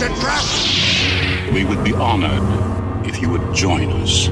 It's 0.00 0.08
a 0.08 0.20
trap! 0.22 1.52
We 1.52 1.62
would 1.66 1.84
be 1.84 1.92
honored 1.92 2.40
if 3.06 3.20
you 3.20 3.28
would 3.28 3.54
join 3.54 3.92
us. 4.00 4.30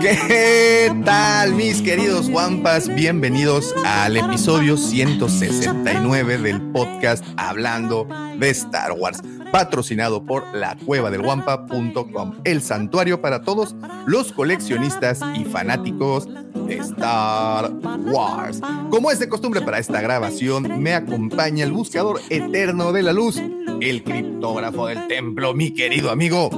¿Qué 0.00 1.02
tal, 1.04 1.54
mis 1.54 1.82
queridos 1.82 2.30
guampas? 2.30 2.88
Bienvenidos 2.94 3.74
al 3.84 4.16
episodio 4.16 4.76
169 4.76 6.38
del 6.38 6.62
podcast 6.70 7.24
Hablando 7.36 8.06
de 8.38 8.50
Star 8.50 8.92
Wars, 8.92 9.20
patrocinado 9.54 10.24
por 10.24 10.52
la 10.52 10.76
cueva 10.84 11.12
del 11.12 11.22
guampa.com, 11.22 12.40
el 12.42 12.60
santuario 12.60 13.20
para 13.20 13.42
todos 13.42 13.76
los 14.04 14.32
coleccionistas 14.32 15.20
y 15.36 15.44
fanáticos 15.44 16.26
de 16.66 16.78
Star 16.78 17.70
Wars. 17.72 18.60
Como 18.90 19.12
es 19.12 19.20
de 19.20 19.28
costumbre 19.28 19.60
para 19.60 19.78
esta 19.78 20.00
grabación, 20.00 20.82
me 20.82 20.92
acompaña 20.92 21.64
el 21.64 21.70
buscador 21.70 22.20
eterno 22.30 22.92
de 22.92 23.04
la 23.04 23.12
luz, 23.12 23.40
el 23.80 24.02
criptógrafo 24.02 24.88
del 24.88 25.06
templo, 25.06 25.54
mi 25.54 25.70
querido 25.70 26.10
amigo 26.10 26.50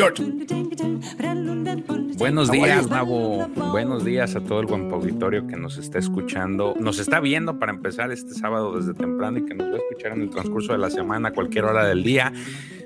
George. 0.00 0.22
Buenos 2.16 2.50
días, 2.50 2.88
Nabo. 2.88 3.46
Buenos 3.70 4.02
días 4.02 4.34
a 4.34 4.40
todo 4.40 4.60
el 4.60 4.66
buen 4.66 4.90
auditorio 4.90 5.46
que 5.46 5.58
nos 5.58 5.76
está 5.76 5.98
escuchando, 5.98 6.74
nos 6.80 6.98
está 6.98 7.20
viendo 7.20 7.58
para 7.58 7.72
empezar 7.72 8.10
este 8.10 8.32
sábado 8.32 8.78
desde 8.78 8.94
temprano 8.94 9.38
y 9.38 9.44
que 9.44 9.54
nos 9.54 9.68
va 9.68 9.74
a 9.74 9.76
escuchar 9.76 10.12
en 10.12 10.22
el 10.22 10.30
transcurso 10.30 10.72
de 10.72 10.78
la 10.78 10.88
semana, 10.88 11.32
cualquier 11.32 11.66
hora 11.66 11.84
del 11.84 12.02
día, 12.02 12.32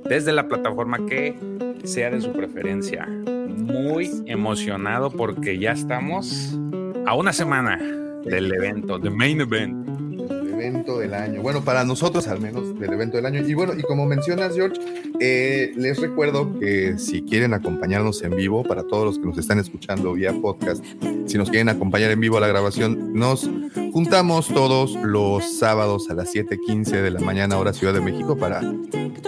desde 0.05 0.33
la 0.33 0.49
plataforma 0.49 1.07
que 1.07 1.37
sea 1.85 2.11
de 2.11 2.21
su 2.21 2.33
preferencia. 2.33 3.07
Muy 3.07 4.11
emocionado 4.27 5.13
porque 5.13 5.57
ya 5.57 5.71
estamos 5.71 6.59
a 7.07 7.15
una 7.15 7.33
semana 7.33 7.79
del 8.25 8.53
evento, 8.53 8.99
the 8.99 9.11
main 9.11 9.41
event. 9.41 10.04
Del 10.65 11.13
año. 11.13 11.43
Bueno, 11.43 11.63
para 11.63 11.85
nosotros 11.85 12.27
al 12.27 12.41
menos 12.41 12.79
del 12.81 12.91
evento 12.91 13.19
del 13.19 13.27
año. 13.27 13.47
Y 13.47 13.53
bueno, 13.53 13.75
y 13.77 13.83
como 13.83 14.07
mencionas, 14.07 14.55
George, 14.55 14.81
eh, 15.21 15.73
les 15.77 16.01
recuerdo 16.01 16.59
que 16.59 16.95
si 16.97 17.21
quieren 17.21 17.53
acompañarnos 17.53 18.23
en 18.23 18.35
vivo, 18.35 18.63
para 18.63 18.83
todos 18.83 19.05
los 19.05 19.19
que 19.19 19.27
nos 19.27 19.37
están 19.37 19.59
escuchando 19.59 20.15
vía 20.15 20.33
podcast, 20.33 20.83
si 21.27 21.37
nos 21.37 21.51
quieren 21.51 21.69
acompañar 21.69 22.11
en 22.13 22.21
vivo 22.21 22.39
a 22.39 22.41
la 22.41 22.47
grabación, 22.47 23.13
nos 23.13 23.47
juntamos 23.93 24.49
todos 24.49 24.95
los 25.03 25.59
sábados 25.59 26.09
a 26.09 26.15
las 26.15 26.35
7:15 26.35 27.03
de 27.03 27.11
la 27.11 27.21
mañana, 27.21 27.59
hora 27.59 27.75
Ciudad 27.75 27.93
de 27.93 28.01
México, 28.01 28.35
para, 28.35 28.63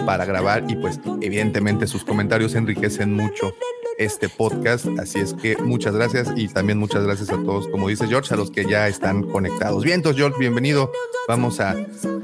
para 0.07 0.25
grabar. 0.25 0.63
Y 0.67 0.75
pues, 0.77 0.99
evidentemente, 1.21 1.85
sus 1.85 2.03
comentarios 2.03 2.55
enriquecen 2.55 3.13
mucho 3.13 3.53
este 3.97 4.29
podcast. 4.29 4.87
Así 4.99 5.19
es 5.19 5.33
que 5.33 5.57
muchas 5.57 5.95
gracias 5.95 6.31
y 6.35 6.47
también 6.47 6.77
muchas 6.77 7.03
gracias 7.03 7.29
a 7.29 7.37
todos, 7.43 7.67
como 7.67 7.89
dice 7.89 8.07
George, 8.07 8.33
a 8.33 8.37
los 8.37 8.51
que 8.51 8.65
ya 8.65 8.87
están 8.87 9.23
conectados. 9.23 9.83
Bien, 9.83 9.95
entonces 9.95 10.19
George, 10.19 10.39
bienvenido. 10.39 10.91
Vamos 11.27 11.59
a, 11.59 11.75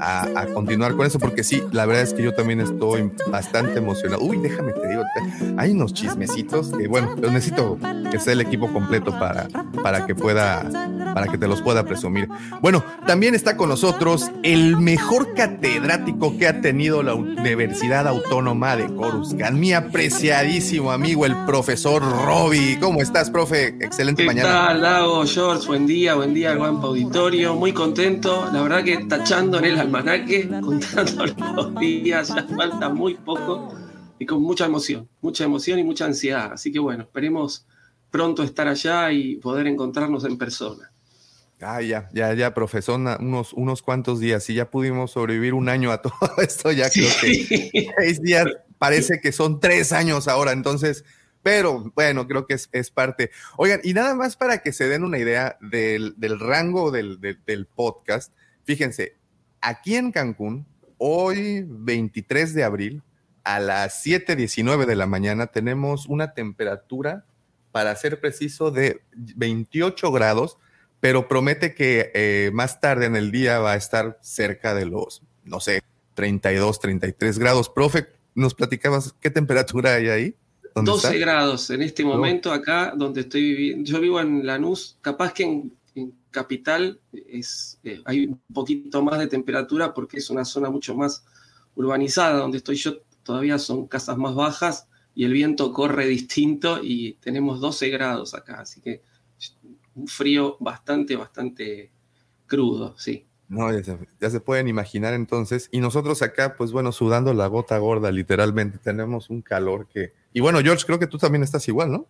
a, 0.04 0.40
a 0.40 0.46
continuar 0.46 0.94
con 0.96 1.06
eso 1.06 1.18
porque 1.18 1.42
sí, 1.42 1.62
la 1.72 1.86
verdad 1.86 2.02
es 2.02 2.12
que 2.14 2.22
yo 2.22 2.34
también 2.34 2.60
estoy 2.60 3.10
bastante 3.30 3.78
emocionado. 3.78 4.22
Uy, 4.22 4.38
déjame 4.38 4.72
te 4.72 4.88
digo, 4.88 5.02
hay 5.56 5.70
unos 5.70 5.94
chismecitos 5.94 6.68
que 6.68 6.88
bueno, 6.88 7.12
pero 7.16 7.30
necesito 7.30 7.78
que 8.10 8.18
sea 8.18 8.34
el 8.34 8.40
equipo 8.40 8.72
completo 8.72 9.18
para, 9.18 9.48
para 9.82 10.06
que 10.06 10.14
pueda, 10.14 10.62
para 11.14 11.28
que 11.28 11.38
te 11.38 11.48
los 11.48 11.62
pueda 11.62 11.84
presumir. 11.84 12.28
Bueno, 12.60 12.84
también 13.06 13.34
está 13.34 13.56
con 13.56 13.68
nosotros 13.68 14.30
el 14.42 14.76
mejor 14.76 15.34
catedrático 15.34 16.36
que 16.36 16.46
ha 16.48 16.60
tenido 16.60 17.02
la 17.02 17.14
Universidad 17.14 18.06
Autónoma 18.06 18.76
de 18.76 18.86
Coruscant, 18.94 19.56
mi 19.56 19.72
apreciadísimo 19.72 20.92
amigo, 20.92 21.26
el 21.26 21.34
profesor 21.46 22.02
Roby. 22.02 22.76
¿Cómo 22.80 23.00
estás, 23.00 23.30
profe? 23.30 23.76
Excelente 23.80 24.22
¿Qué 24.22 24.26
mañana. 24.26 24.48
tal, 24.48 24.82
Lago, 24.82 25.24
George? 25.26 25.66
Buen 25.66 25.86
día, 25.86 26.14
buen 26.14 26.34
día, 26.34 26.54
Guampa 26.54 26.88
Auditorio. 26.88 27.54
Muy 27.54 27.72
contento, 27.72 28.48
la 28.52 28.62
verdad 28.62 28.84
que 28.84 28.96
tachando 29.06 29.58
en 29.58 29.64
el 29.64 29.76
almanaque, 29.98 30.48
contando 30.62 31.26
los 31.54 31.74
días, 31.76 32.28
ya 32.28 32.44
falta 32.44 32.88
muy 32.88 33.14
poco 33.14 33.74
y 34.18 34.26
con 34.26 34.42
mucha 34.42 34.66
emoción, 34.66 35.08
mucha 35.20 35.44
emoción 35.44 35.78
y 35.78 35.84
mucha 35.84 36.04
ansiedad. 36.06 36.52
Así 36.52 36.72
que 36.72 36.78
bueno, 36.78 37.04
esperemos 37.04 37.66
pronto 38.10 38.42
estar 38.42 38.68
allá 38.68 39.10
y 39.12 39.36
poder 39.36 39.66
encontrarnos 39.66 40.24
en 40.24 40.38
persona. 40.38 40.90
Ah, 41.60 41.80
ya, 41.80 42.08
ya, 42.12 42.34
ya, 42.34 42.52
profesor, 42.52 43.00
unos, 43.20 43.52
unos 43.54 43.80
cuantos 43.82 44.20
días. 44.20 44.44
Si 44.44 44.54
ya 44.54 44.70
pudimos 44.70 45.12
sobrevivir 45.12 45.54
un 45.54 45.68
año 45.68 45.90
a 45.92 46.02
todo 46.02 46.12
esto, 46.38 46.70
ya 46.72 46.90
creo 46.90 47.08
que 47.20 47.88
seis 47.98 48.20
días 48.22 48.46
parece 48.78 49.20
que 49.20 49.32
son 49.32 49.60
tres 49.60 49.92
años 49.92 50.28
ahora. 50.28 50.52
Entonces, 50.52 51.04
pero 51.42 51.90
bueno, 51.94 52.26
creo 52.26 52.46
que 52.46 52.54
es, 52.54 52.68
es 52.72 52.90
parte. 52.90 53.30
Oigan, 53.56 53.80
y 53.82 53.94
nada 53.94 54.14
más 54.14 54.36
para 54.36 54.58
que 54.58 54.72
se 54.72 54.88
den 54.88 55.04
una 55.04 55.18
idea 55.18 55.56
del, 55.60 56.14
del 56.18 56.38
rango 56.38 56.90
del, 56.90 57.20
del- 57.20 57.40
del 57.46 57.66
podcast, 57.66 58.32
fíjense, 58.64 59.16
aquí 59.64 59.96
en 59.96 60.12
Cancún, 60.12 60.66
hoy 60.98 61.64
23 61.68 62.54
de 62.54 62.64
abril, 62.64 63.02
a 63.42 63.58
las 63.58 64.04
7:19 64.04 64.86
de 64.86 64.96
la 64.96 65.06
mañana, 65.06 65.48
tenemos 65.48 66.06
una 66.06 66.32
temperatura, 66.34 67.24
para 67.72 67.96
ser 67.96 68.20
preciso, 68.20 68.70
de 68.70 69.00
28 69.12 70.12
grados 70.12 70.58
pero 71.04 71.28
promete 71.28 71.74
que 71.74 72.10
eh, 72.14 72.50
más 72.54 72.80
tarde 72.80 73.04
en 73.04 73.14
el 73.14 73.30
día 73.30 73.58
va 73.58 73.72
a 73.72 73.76
estar 73.76 74.18
cerca 74.22 74.74
de 74.74 74.86
los, 74.86 75.20
no 75.44 75.60
sé, 75.60 75.82
32, 76.14 76.80
33 76.80 77.38
grados. 77.38 77.68
Profe, 77.68 78.06
¿nos 78.34 78.54
platicabas 78.54 79.14
qué 79.20 79.28
temperatura 79.28 79.96
hay 79.96 80.08
ahí? 80.08 80.34
¿Dónde 80.74 80.92
12 80.92 81.08
está? 81.08 81.18
grados 81.18 81.68
en 81.68 81.82
este 81.82 82.06
momento 82.06 82.50
acá 82.50 82.94
donde 82.96 83.20
estoy 83.20 83.42
viviendo. 83.42 83.84
Yo 83.84 84.00
vivo 84.00 84.18
en 84.18 84.46
Lanús, 84.46 84.96
capaz 85.02 85.34
que 85.34 85.42
en 85.42 85.74
Capital 86.34 87.00
es, 87.12 87.78
eh, 87.84 88.02
hay 88.04 88.26
un 88.26 88.42
poquito 88.52 89.02
más 89.04 89.20
de 89.20 89.28
temperatura 89.28 89.94
porque 89.94 90.18
es 90.18 90.30
una 90.30 90.44
zona 90.44 90.68
mucho 90.68 90.96
más 90.96 91.24
urbanizada. 91.76 92.40
Donde 92.40 92.58
estoy 92.58 92.74
yo 92.74 93.02
todavía 93.22 93.56
son 93.60 93.86
casas 93.86 94.18
más 94.18 94.34
bajas 94.34 94.88
y 95.14 95.24
el 95.24 95.32
viento 95.32 95.72
corre 95.72 96.06
distinto 96.06 96.80
y 96.82 97.12
tenemos 97.20 97.60
12 97.60 97.88
grados 97.88 98.34
acá. 98.34 98.60
Así 98.60 98.80
que 98.80 99.02
un 99.94 100.08
frío 100.08 100.56
bastante, 100.58 101.14
bastante 101.14 101.92
crudo, 102.46 102.98
sí. 102.98 103.24
No, 103.46 103.72
ya 103.72 103.84
se, 103.84 103.96
ya 104.20 104.28
se 104.28 104.40
pueden 104.40 104.66
imaginar 104.66 105.14
entonces. 105.14 105.68
Y 105.70 105.78
nosotros 105.78 106.20
acá, 106.22 106.56
pues 106.56 106.72
bueno, 106.72 106.90
sudando 106.90 107.32
la 107.32 107.46
gota 107.46 107.78
gorda, 107.78 108.10
literalmente. 108.10 108.78
Tenemos 108.78 109.30
un 109.30 109.40
calor 109.40 109.86
que... 109.86 110.12
Y 110.32 110.40
bueno, 110.40 110.58
George, 110.60 110.84
creo 110.84 110.98
que 110.98 111.06
tú 111.06 111.16
también 111.16 111.44
estás 111.44 111.68
igual, 111.68 111.92
¿no? 111.92 112.08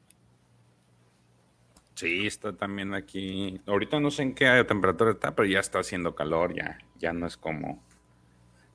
Sí, 1.95 2.27
está 2.27 2.53
también 2.53 2.93
aquí. 2.95 3.61
Ahorita 3.67 4.01
no 4.01 4.11
sé 4.11 4.23
en 4.23 4.35
qué 4.35 4.65
temperatura 4.67 5.13
está, 5.13 5.35
pero 5.35 5.47
ya 5.49 5.61
está 5.61 5.79
haciendo 5.79 6.15
calor, 6.15 6.53
ya, 6.55 6.79
ya 6.99 7.13
no 7.13 7.27
es 7.27 7.37
como, 7.37 7.83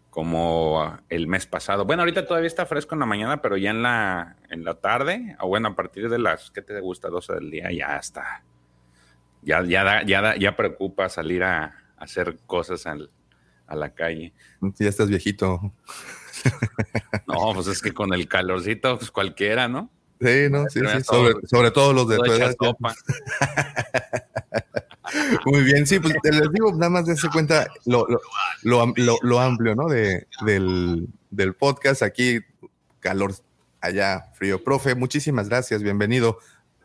como 0.10 0.82
ah, 0.82 1.04
el 1.10 1.28
mes 1.28 1.46
pasado. 1.46 1.86
Bueno, 1.86 2.02
ahorita 2.04 2.26
todavía 2.26 2.48
está 2.48 2.66
fresco 2.66 2.96
en 2.96 3.00
la 3.00 3.06
mañana, 3.06 3.42
pero 3.42 3.58
ya 3.58 3.72
en 3.72 3.82
la, 3.84 4.38
en 4.50 4.64
la 4.64 4.76
tarde, 4.76 5.36
o 5.42 5.48
bueno, 5.48 5.68
a 5.70 5.76
partir 5.76 6.10
de 6.10 6.18
las, 6.18 6.50
¿qué 6.52 6.62
te 6.62 6.80
gusta? 6.80 7.10
12 7.10 7.34
del 7.34 7.52
día, 7.52 7.72
ya 7.72 7.98
está. 7.98 8.44
Ya, 9.42 9.64
ya, 9.64 9.84
da- 9.84 10.04
ya, 10.04 10.22
da- 10.22 10.36
ya 10.38 10.56
preocupa 10.56 11.10
salir 11.10 11.44
a, 11.44 11.64
a 11.66 11.74
hacer 11.98 12.38
cosas 12.46 12.86
al- 12.88 13.12
a 13.68 13.76
la 13.76 13.94
calle. 13.94 14.34
Ya 14.80 14.90
estás 14.90 15.10
viejito. 15.10 15.74
No, 17.28 17.54
pues 17.54 17.68
es 17.68 17.82
que 17.82 17.94
con 17.94 18.14
el 18.14 18.28
calorcito, 18.28 18.98
pues 18.98 19.12
cualquiera, 19.12 19.68
¿no? 19.68 19.90
Sí, 20.20 20.50
¿no? 20.50 20.68
Sí, 20.70 20.80
Sobre, 21.04 21.36
sobre 21.48 21.72
todo 21.72 21.94
los 21.94 22.10
de 22.10 22.18
tu 22.18 22.32
edad. 22.34 22.56
Muy 25.46 25.62
bien, 25.64 25.88
sí, 25.88 26.00
pues 26.00 26.14
les 26.24 26.52
digo, 26.52 26.72
nada 26.74 26.90
más 26.90 27.06
de 27.06 27.16
cuenta 27.32 27.68
lo, 27.86 28.06
lo, 28.64 28.94
lo- 28.96 29.18
lo 29.22 29.40
amplio, 29.40 29.76
¿no? 29.76 29.88
De, 29.88 30.28
del, 30.46 31.08
del 31.32 31.56
podcast. 31.56 32.04
Aquí, 32.04 32.40
calor, 33.00 33.34
allá, 33.82 34.32
frío. 34.36 34.64
Profe, 34.64 34.96
muchísimas 34.96 35.50
gracias, 35.50 35.82
bienvenido 35.82 36.38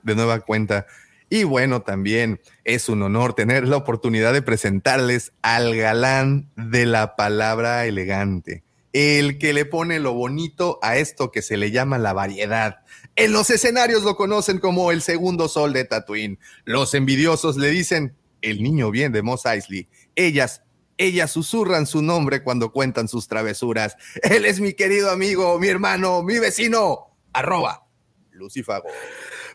de 0.03 0.15
nueva 0.15 0.41
cuenta. 0.41 0.87
Y 1.29 1.45
bueno, 1.45 1.83
también 1.83 2.41
es 2.65 2.89
un 2.89 3.03
honor 3.03 3.35
tener 3.35 3.67
la 3.69 3.77
oportunidad 3.77 4.33
de 4.33 4.43
presentarles 4.43 5.33
al 5.43 5.77
galán 5.77 6.49
de 6.57 6.87
la 6.87 7.17
palabra 7.17 7.85
elegante, 7.87 8.63
el 8.93 9.39
que 9.39 9.53
le 9.53 9.65
pone 9.65 9.99
lo 10.01 10.13
bonito 10.15 10.79
a 10.83 10.97
esto 10.97 11.31
que 11.33 11.43
se 11.43 11.57
le 11.57 11.71
llama 11.73 11.99
la 11.99 12.13
variedad, 12.13 12.81
En 13.17 13.33
los 13.33 13.49
escenarios 13.51 14.03
lo 14.03 14.17
conocen 14.17 14.59
como 14.59 14.91
el 14.91 15.01
segundo 15.01 15.49
sol 15.49 15.73
de 15.73 15.85
Tatooine. 15.85 16.39
Los 16.65 16.95
envidiosos 16.95 17.57
le 17.57 17.69
dicen 17.71 18.17
el 18.43 18.63
niño 18.63 18.91
bien 18.91 19.13
de 19.13 19.23
Mos 19.23 19.47
Eisley. 19.47 19.89
Ellas, 20.17 20.63
ellas 20.99 21.31
susurran 21.31 21.87
su 21.87 22.03
nombre 22.03 22.43
cuando 22.43 22.73
cuentan 22.73 23.07
sus 23.07 23.29
travesuras. 23.29 23.97
Él 24.23 24.45
es 24.45 24.61
mi 24.61 24.75
querido 24.75 25.11
amigo, 25.11 25.59
mi 25.61 25.69
hermano, 25.69 26.23
mi 26.23 26.39
vecino. 26.41 27.17
Arroba 27.33 27.87
Lucifago. 28.33 28.89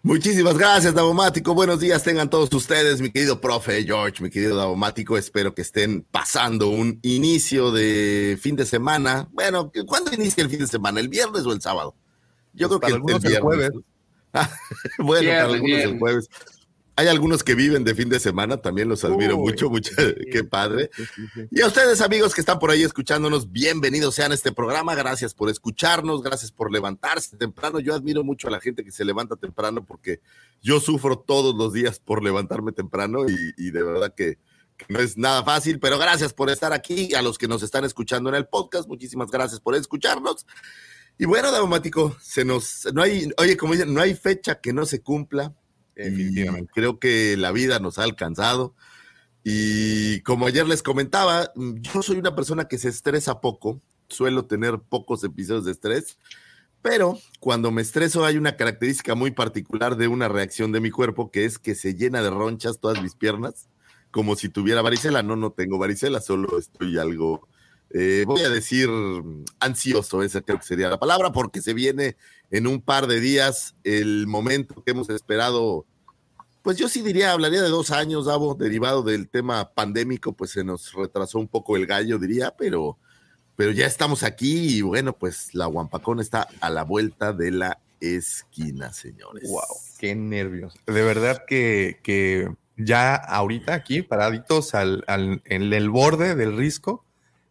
Muchísimas 0.03 0.57
gracias, 0.57 0.93
Davomático. 0.93 1.53
Buenos 1.53 1.81
días 1.81 2.01
tengan 2.03 2.29
todos 2.29 2.53
ustedes, 2.53 3.01
mi 3.01 3.11
querido 3.11 3.41
profe 3.41 3.83
George, 3.83 4.23
mi 4.23 4.29
querido 4.29 4.55
Davomático. 4.55 5.17
Espero 5.17 5.53
que 5.53 5.61
estén 5.61 6.03
pasando 6.09 6.69
un 6.69 6.99
inicio 7.01 7.71
de 7.71 8.39
fin 8.41 8.55
de 8.55 8.65
semana. 8.65 9.27
Bueno, 9.33 9.69
¿cuándo 9.85 10.13
inicia 10.13 10.41
el 10.41 10.49
fin 10.49 10.59
de 10.59 10.67
semana? 10.67 11.01
¿El 11.01 11.09
viernes 11.09 11.45
o 11.45 11.51
el 11.51 11.61
sábado? 11.61 11.95
Yo 12.59 12.67
pues 12.67 12.79
creo 12.81 13.03
que 13.03 13.11
el, 13.11 13.19
viernes. 13.19 13.39
jueves. 13.39 13.71
bueno, 14.99 15.29
para 15.29 15.45
algunos 15.45 15.79
el 15.79 15.97
jueves. 15.97 16.29
Hay 16.99 17.07
algunos 17.07 17.45
que 17.45 17.55
viven 17.55 17.85
de 17.85 17.95
fin 17.95 18.09
de 18.09 18.19
semana, 18.19 18.57
también 18.57 18.89
los 18.89 19.05
admiro 19.05 19.37
mucho, 19.37 19.69
mucho, 19.69 19.91
qué 20.33 20.43
padre. 20.43 20.89
Y 21.49 21.61
a 21.61 21.67
ustedes, 21.67 22.01
amigos 22.01 22.35
que 22.35 22.41
están 22.41 22.59
por 22.59 22.71
ahí 22.71 22.83
escuchándonos, 22.83 23.53
bienvenidos 23.53 24.15
sean 24.15 24.33
a 24.33 24.35
este 24.35 24.51
programa, 24.51 24.95
gracias 24.95 25.33
por 25.33 25.49
escucharnos, 25.49 26.21
gracias 26.21 26.51
por 26.51 26.73
levantarse 26.73 27.37
temprano. 27.37 27.79
Yo 27.79 27.95
admiro 27.95 28.25
mucho 28.25 28.49
a 28.49 28.51
la 28.51 28.59
gente 28.59 28.83
que 28.83 28.91
se 28.91 29.05
levanta 29.05 29.37
temprano 29.37 29.85
porque 29.85 30.19
yo 30.61 30.81
sufro 30.81 31.17
todos 31.17 31.55
los 31.55 31.71
días 31.71 31.99
por 31.99 32.21
levantarme 32.21 32.73
temprano 32.73 33.19
y, 33.29 33.71
de 33.71 33.81
verdad 33.81 34.13
que, 34.13 34.37
no 34.89 34.99
es 34.99 35.17
nada 35.17 35.43
fácil, 35.45 35.79
pero 35.79 35.97
gracias 35.99 36.33
por 36.33 36.49
estar 36.49 36.73
aquí. 36.73 37.13
A 37.13 37.21
los 37.21 37.37
que 37.37 37.47
nos 37.47 37.63
están 37.63 37.85
escuchando 37.85 38.29
en 38.29 38.35
el 38.35 38.47
podcast, 38.47 38.89
muchísimas 38.89 39.31
gracias 39.31 39.61
por 39.61 39.73
escucharnos. 39.73 40.45
Y 41.19 41.25
bueno, 41.25 41.51
Daumático, 41.51 42.17
se 42.19 42.43
nos, 42.43 42.87
no 42.93 43.03
hay, 43.03 43.29
oye, 43.37 43.57
como 43.57 43.73
dicen, 43.73 43.93
no 43.93 44.01
hay 44.01 44.15
fecha 44.15 44.59
que 44.59 44.73
no 44.73 44.87
se 44.87 45.03
cumpla 45.03 45.53
creo 46.73 46.99
que 46.99 47.37
la 47.37 47.51
vida 47.51 47.79
nos 47.79 47.99
ha 47.99 48.03
alcanzado. 48.03 48.75
Y 49.43 50.21
como 50.21 50.47
ayer 50.47 50.67
les 50.67 50.83
comentaba, 50.83 51.51
yo 51.55 52.01
soy 52.01 52.17
una 52.17 52.35
persona 52.35 52.67
que 52.67 52.77
se 52.77 52.89
estresa 52.89 53.41
poco, 53.41 53.81
suelo 54.07 54.45
tener 54.45 54.79
pocos 54.79 55.23
episodios 55.23 55.65
de 55.65 55.71
estrés, 55.71 56.17
pero 56.81 57.17
cuando 57.39 57.71
me 57.71 57.81
estreso 57.81 58.25
hay 58.25 58.37
una 58.37 58.55
característica 58.55 59.15
muy 59.15 59.31
particular 59.31 59.97
de 59.97 60.07
una 60.07 60.27
reacción 60.27 60.71
de 60.71 60.81
mi 60.81 60.91
cuerpo 60.91 61.31
que 61.31 61.45
es 61.45 61.57
que 61.57 61.75
se 61.75 61.95
llena 61.95 62.21
de 62.21 62.29
ronchas 62.29 62.79
todas 62.79 63.01
mis 63.01 63.15
piernas, 63.15 63.67
como 64.11 64.35
si 64.35 64.49
tuviera 64.49 64.81
varicela. 64.81 65.23
No, 65.23 65.35
no 65.35 65.51
tengo 65.51 65.77
varicela, 65.77 66.21
solo 66.21 66.59
estoy 66.59 66.97
algo, 66.97 67.47
eh, 67.91 68.23
voy 68.25 68.41
a 68.41 68.49
decir 68.49 68.89
ansioso, 69.59 70.23
esa 70.23 70.41
creo 70.41 70.59
que 70.59 70.65
sería 70.65 70.89
la 70.89 70.99
palabra, 70.99 71.31
porque 71.31 71.61
se 71.61 71.73
viene 71.73 72.17
en 72.51 72.67
un 72.67 72.81
par 72.81 73.07
de 73.07 73.19
días 73.19 73.75
el 73.83 74.27
momento 74.27 74.83
que 74.83 74.91
hemos 74.91 75.09
esperado 75.09 75.85
pues 76.61 76.77
yo 76.77 76.89
sí 76.89 77.01
diría, 77.01 77.31
hablaría 77.31 77.61
de 77.61 77.69
dos 77.69 77.91
años, 77.91 78.25
Davo, 78.25 78.53
derivado 78.53 79.01
del 79.01 79.29
tema 79.29 79.71
pandémico, 79.73 80.33
pues 80.33 80.51
se 80.51 80.63
nos 80.63 80.93
retrasó 80.93 81.39
un 81.39 81.47
poco 81.47 81.77
el 81.77 81.85
gallo, 81.85 82.19
diría, 82.19 82.53
pero, 82.57 82.97
pero 83.55 83.71
ya 83.71 83.85
estamos 83.85 84.23
aquí 84.23 84.77
y 84.77 84.81
bueno, 84.81 85.13
pues 85.13 85.53
la 85.55 85.67
Guampacón 85.67 86.19
está 86.19 86.47
a 86.59 86.69
la 86.69 86.83
vuelta 86.83 87.33
de 87.33 87.51
la 87.51 87.79
esquina, 88.01 88.91
señores. 88.91 89.49
Wow, 89.49 89.63
qué 89.97 90.15
nervios. 90.15 90.75
De 90.85 91.01
verdad 91.01 91.43
que, 91.47 91.99
que 92.03 92.53
ya 92.77 93.15
ahorita 93.15 93.73
aquí, 93.73 94.01
paraditos 94.01 94.75
al, 94.75 95.03
al, 95.07 95.41
en 95.45 95.73
el 95.73 95.89
borde 95.89 96.35
del 96.35 96.57
risco, 96.57 97.05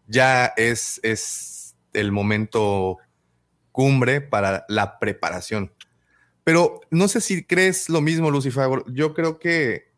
ya 0.09 0.53
es, 0.57 0.99
es 1.05 1.77
el 1.93 2.11
momento 2.11 2.99
cumbre 3.71 4.21
para 4.21 4.65
la 4.69 4.99
preparación. 4.99 5.73
Pero 6.43 6.81
no 6.91 7.09
sé 7.09 7.21
si 7.21 7.45
crees 7.45 7.89
lo 7.89 8.01
mismo, 8.01 8.31
Lucifer. 8.31 8.83
Yo 8.89 9.15
creo 9.15 9.39
que 9.39 9.93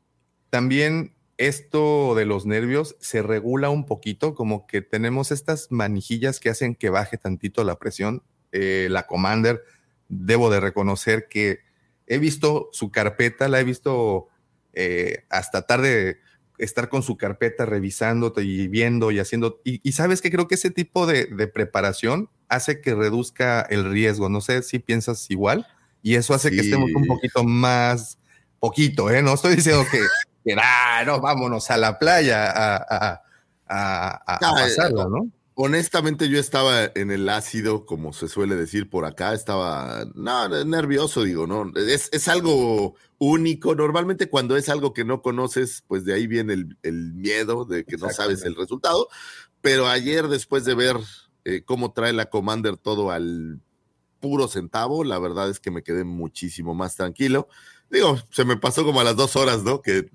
también 0.51 1.15
esto 1.39 2.15
de 2.15 2.27
los 2.27 2.45
nervios 2.45 2.97
se 3.01 3.23
regula 3.23 3.71
un 3.71 3.87
poquito, 3.87 4.35
como 4.35 4.67
que 4.67 4.83
tenemos 4.83 5.31
estas 5.31 5.69
manijillas 5.71 6.41
que 6.41 6.51
hacen 6.51 6.75
que 6.75 6.91
baje 6.91 7.17
tantito 7.17 7.65
la 7.65 7.79
presión. 7.79 8.23
Eh, 8.53 8.89
la 8.91 9.07
Commander, 9.07 9.62
debo 10.09 10.51
de 10.51 10.61
reconocer 10.61 11.29
que 11.29 11.61
he 12.07 12.19
visto 12.19 12.69
su 12.73 12.91
carpeta, 12.91 13.49
la 13.49 13.61
he 13.61 13.65
visto 13.65 14.27
eh, 14.73 15.25
hasta 15.31 15.62
tarde 15.62 16.19
estar 16.61 16.89
con 16.89 17.03
su 17.03 17.17
carpeta 17.17 17.67
revisando 17.67 18.33
y 18.37 18.69
viendo 18.69 19.11
y 19.11 19.19
haciendo. 19.19 19.61
Y, 19.65 19.93
sabes 19.93 20.21
que 20.21 20.31
creo 20.31 20.49
que 20.49 20.55
ese 20.55 20.71
tipo 20.71 21.07
de, 21.07 21.27
de, 21.27 21.47
preparación 21.49 22.31
hace 22.49 22.81
que 22.81 22.95
reduzca 22.95 23.62
el 23.62 23.91
riesgo. 23.91 24.29
No 24.29 24.41
sé 24.41 24.62
si 24.62 24.79
piensas 24.79 25.31
igual 25.31 25.67
y 26.03 26.15
eso 26.15 26.35
hace 26.35 26.51
que 26.51 26.61
estemos 26.61 26.91
un 26.95 27.07
poquito 27.07 27.45
más, 27.45 28.19
poquito, 28.59 29.11
¿eh? 29.11 29.23
No 29.23 29.35
estoy 29.35 29.57
diciendo 29.57 29.85
que, 29.91 30.01
que 30.45 30.57
ah, 30.61 31.03
no, 31.07 31.21
vámonos 31.21 31.71
a 31.71 31.77
la 31.77 31.99
playa 31.99 32.51
a, 32.51 32.77
a, 32.77 33.23
a, 33.67 34.37
a 34.37 34.55
pasarla, 34.55 35.05
¿no? 35.05 35.29
Honestamente, 35.62 36.31
yo 36.31 36.41
estaba 36.41 36.91
en 36.95 37.11
el 37.11 37.29
ácido, 37.29 37.85
como 37.85 38.15
se 38.15 38.29
suele 38.29 38.57
decir 38.57 38.89
por 38.89 39.05
acá, 39.05 39.35
estaba 39.35 40.07
no, 40.15 40.65
nervioso, 40.65 41.23
digo, 41.23 41.47
¿no? 41.47 41.71
Es, 41.77 42.09
es 42.12 42.29
algo 42.29 42.95
único. 43.19 43.75
Normalmente, 43.75 44.31
cuando 44.31 44.57
es 44.57 44.71
algo 44.71 44.95
que 44.95 45.05
no 45.05 45.21
conoces, 45.21 45.85
pues 45.87 46.07
de 46.07 46.15
ahí 46.15 46.27
viene 46.27 46.55
el, 46.55 46.79
el 46.83 47.12
miedo 47.12 47.67
de 47.67 47.85
que 47.85 47.99
no 47.99 48.09
sabes 48.09 48.43
el 48.45 48.57
resultado. 48.57 49.09
Pero 49.61 49.87
ayer, 49.87 50.29
después 50.29 50.65
de 50.65 50.75
ver 50.75 50.97
eh, 51.45 51.62
cómo 51.62 51.93
trae 51.93 52.15
la 52.15 52.31
Commander 52.31 52.79
todo 52.79 53.11
al 53.11 53.61
puro 54.19 54.49
centavo, 54.49 55.05
la 55.05 55.19
verdad 55.19 55.51
es 55.51 55.61
que 55.61 55.71
me 55.71 55.83
quedé 55.83 56.05
muchísimo 56.05 56.75
más 56.75 56.97
tranquilo. 56.97 57.49
Digo, 57.90 58.16
se 58.31 58.44
me 58.44 58.56
pasó 58.56 58.84
como 58.84 59.00
a 59.00 59.04
las 59.04 59.16
dos 59.16 59.34
horas, 59.34 59.64
¿no? 59.64 59.82
Que, 59.82 60.08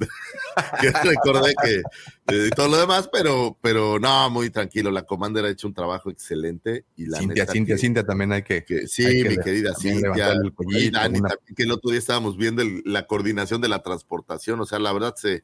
recordé 1.04 1.54
que 1.62 1.82
eh, 2.28 2.50
todo 2.56 2.70
lo 2.70 2.78
demás, 2.78 3.10
pero, 3.12 3.58
pero 3.62 4.00
no, 4.00 4.30
muy 4.30 4.50
tranquilo. 4.50 4.92
La 4.92 5.04
Commander 5.04 5.44
ha 5.44 5.50
hecho 5.50 5.68
un 5.68 5.74
trabajo 5.74 6.10
excelente. 6.10 6.86
Y 6.96 7.08
la 7.08 7.20
Cintia, 7.20 7.46
Cintia, 7.46 7.78
Cintia 7.78 8.06
también 8.06 8.32
hay 8.32 8.44
que. 8.44 8.64
sí, 8.88 9.26
mi 9.28 9.38
querida 9.38 9.74
Cintia. 9.76 10.36
y 10.70 10.90
Dani, 10.90 11.20
que 11.54 11.64
el 11.64 11.72
otro 11.72 11.92
día 11.92 12.00
estábamos 12.00 12.38
viendo 12.38 12.64
la 12.86 13.08
coordinación 13.08 13.60
de 13.60 13.68
la 13.68 13.84
transportación. 13.84 14.62
O 14.62 14.66
sea, 14.66 14.80
la 14.80 14.94
verdad 14.94 15.16
se, 15.18 15.44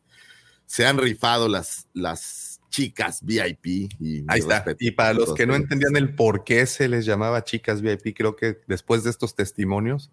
se 0.65 0.85
han 0.85 0.99
rifado 0.99 1.49
las, 1.49 1.89
las 1.93 2.61
chicas 2.69 3.19
VIP. 3.23 3.91
Y 3.99 4.23
Ahí 4.29 4.39
está. 4.39 4.63
Y 4.79 4.91
para 4.91 5.13
los 5.13 5.33
que 5.33 5.45
no 5.45 5.53
entendían 5.53 5.97
el 5.97 6.15
por 6.15 6.45
qué 6.45 6.65
se 6.65 6.87
les 6.87 7.05
llamaba 7.05 7.43
chicas 7.43 7.81
VIP, 7.81 8.15
creo 8.15 8.37
que 8.37 8.61
después 8.67 9.03
de 9.03 9.09
estos 9.09 9.35
testimonios 9.35 10.11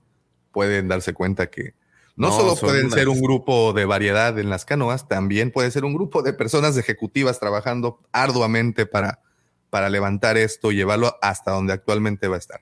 pueden 0.51 0.89
darse 0.89 1.15
cuenta 1.15 1.49
que 1.49 1.75
no, 2.19 2.33
solo 2.33 2.57
pueden 2.57 2.91
ser 2.91 3.09
un 3.09 3.21
grupo 3.21 3.73
de 3.73 3.85
variedad 3.85 4.39
en 4.39 4.51
las 4.51 4.65
canoas, 4.65 5.07
también 5.07 5.53
puede 5.53 5.71
ser 5.71 5.85
un 5.85 5.95
grupo 5.95 6.23
de 6.23 6.33
personas 6.33 6.77
ejecutivas 6.77 7.39
trabajando 7.39 8.01
arduamente 8.11 8.87
para, 8.87 9.23
para 9.71 9.89
levantar 9.89 10.37
esto 10.37 10.73
y 10.73 10.77
llevarlo 10.77 11.17
hasta 11.23 11.53
donde 11.53 11.73
actualmente 11.73 12.27
va 12.27 12.35
a 12.35 12.41
estar. 12.41 12.61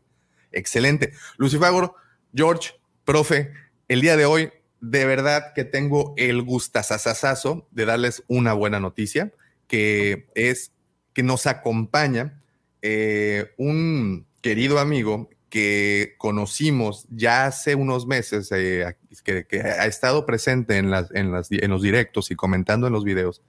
Excelente. 0.52 1.12
Lucifagor, 1.38 1.94
George, 2.34 2.75
profe, 3.04 3.52
el 3.88 4.02
día 4.02 4.16
de 4.16 4.26
hoy, 4.26 4.52
de 4.80 5.06
verdad 5.06 5.52
que 5.54 5.64
tengo 5.64 6.12
el 6.18 6.42
gustazazazazo 6.42 7.66
de 7.70 7.86
darles 7.86 8.25
una 8.28 8.52
buena 8.52 8.78
noticia 8.78 9.32
que 9.66 10.28
es 10.34 10.72
que 11.12 11.22
nos 11.22 11.46
acompaña 11.46 12.42
eh, 12.82 13.52
un 13.56 14.26
querido 14.42 14.78
amigo 14.78 15.30
que 15.56 16.16
conocimos 16.18 17.06
ya 17.08 17.46
hace 17.46 17.75
unos 17.75 18.06
meses, 18.06 18.52
eh, 18.52 18.96
que, 19.25 19.60
ha 19.60 19.86
estado 19.86 20.26
presente 20.26 20.76
en, 20.76 20.90
las, 20.90 21.10
en, 21.12 21.30
los 21.30 21.82
directos 21.82 22.30
y 22.30 22.36
comentando 22.36 22.86
en 22.86 22.92
los 22.92 23.04
videos, 23.04 23.42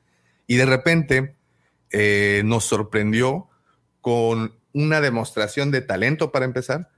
y 0.47 0.55
de 0.55 0.65
repente 0.65 1.35
eh, 1.89 2.43
nos 2.45 2.63
sorprendió 2.63 3.49
con 3.99 4.55
una 4.71 5.01
demostración 5.01 5.71
de 5.71 5.81
talento 5.81 6.31
para 6.31 6.45
empezar, 6.45 6.89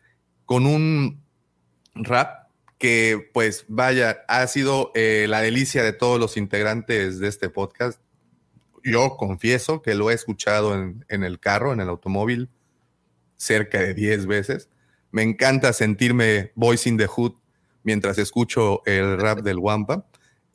con 0.45 0.65
un 0.65 1.23
rap 1.95 2.49
que 2.77 3.29
pues 3.33 3.65
vaya, 3.67 4.23
ha 4.27 4.45
sido 4.47 4.91
la 4.95 5.41
delicia 5.41 5.83
de 5.83 5.91
todos 5.91 6.19
los 6.19 6.37
integrantes 6.37 7.19
de 7.19 7.27
este 7.27 7.49
podcast 7.49 7.99
yo 8.83 9.17
confieso 9.17 9.81
que 9.81 9.95
lo 9.95 10.09
he 10.09 10.13
escuchado 10.13 10.73
en, 10.75 11.23
el 11.23 11.39
carro, 11.39 11.73
en 11.73 11.79
el 11.79 11.89
automóvil, 11.89 12.49
cerca 13.37 13.79
de 13.79 13.93
10 13.93 14.25
veces. 14.25 14.69
Me 15.11 15.23
encanta 15.23 15.73
sentirme 15.73 16.51
voice 16.55 16.87
in 16.87 16.97
the 16.97 17.07
hood 17.07 17.33
mientras 17.83 18.17
escucho 18.17 18.81
el 18.85 19.19
rap 19.19 19.39
del 19.39 19.59
Wampa. 19.59 20.05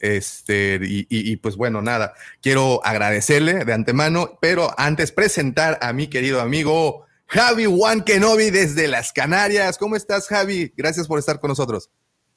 Este, 0.01 0.79
y, 0.83 1.37
pues 1.37 1.57
bueno, 1.57 1.81
nada, 1.81 2.13
quiero 2.43 2.85
agradecerle 2.85 3.65
de 3.65 3.73
antemano, 3.73 4.39
pero 4.41 4.75
antes 4.77 5.13
presentar 5.13 5.79
a 5.81 5.93
mi 5.95 6.09
querido 6.09 6.43
amigo 6.43 7.07
Javi 7.27 7.65
Juan 7.65 8.03
Kenobi 8.03 8.51
desde 8.51 8.87
las 8.87 9.13
Canarias. 9.13 9.79
¿Cómo 9.79 9.97
estás, 9.97 10.29
Javi? 10.29 10.73
Gracias 10.77 11.07
por 11.07 11.19
estar 11.19 11.41
con 11.41 11.49
nosotros. 11.49 11.91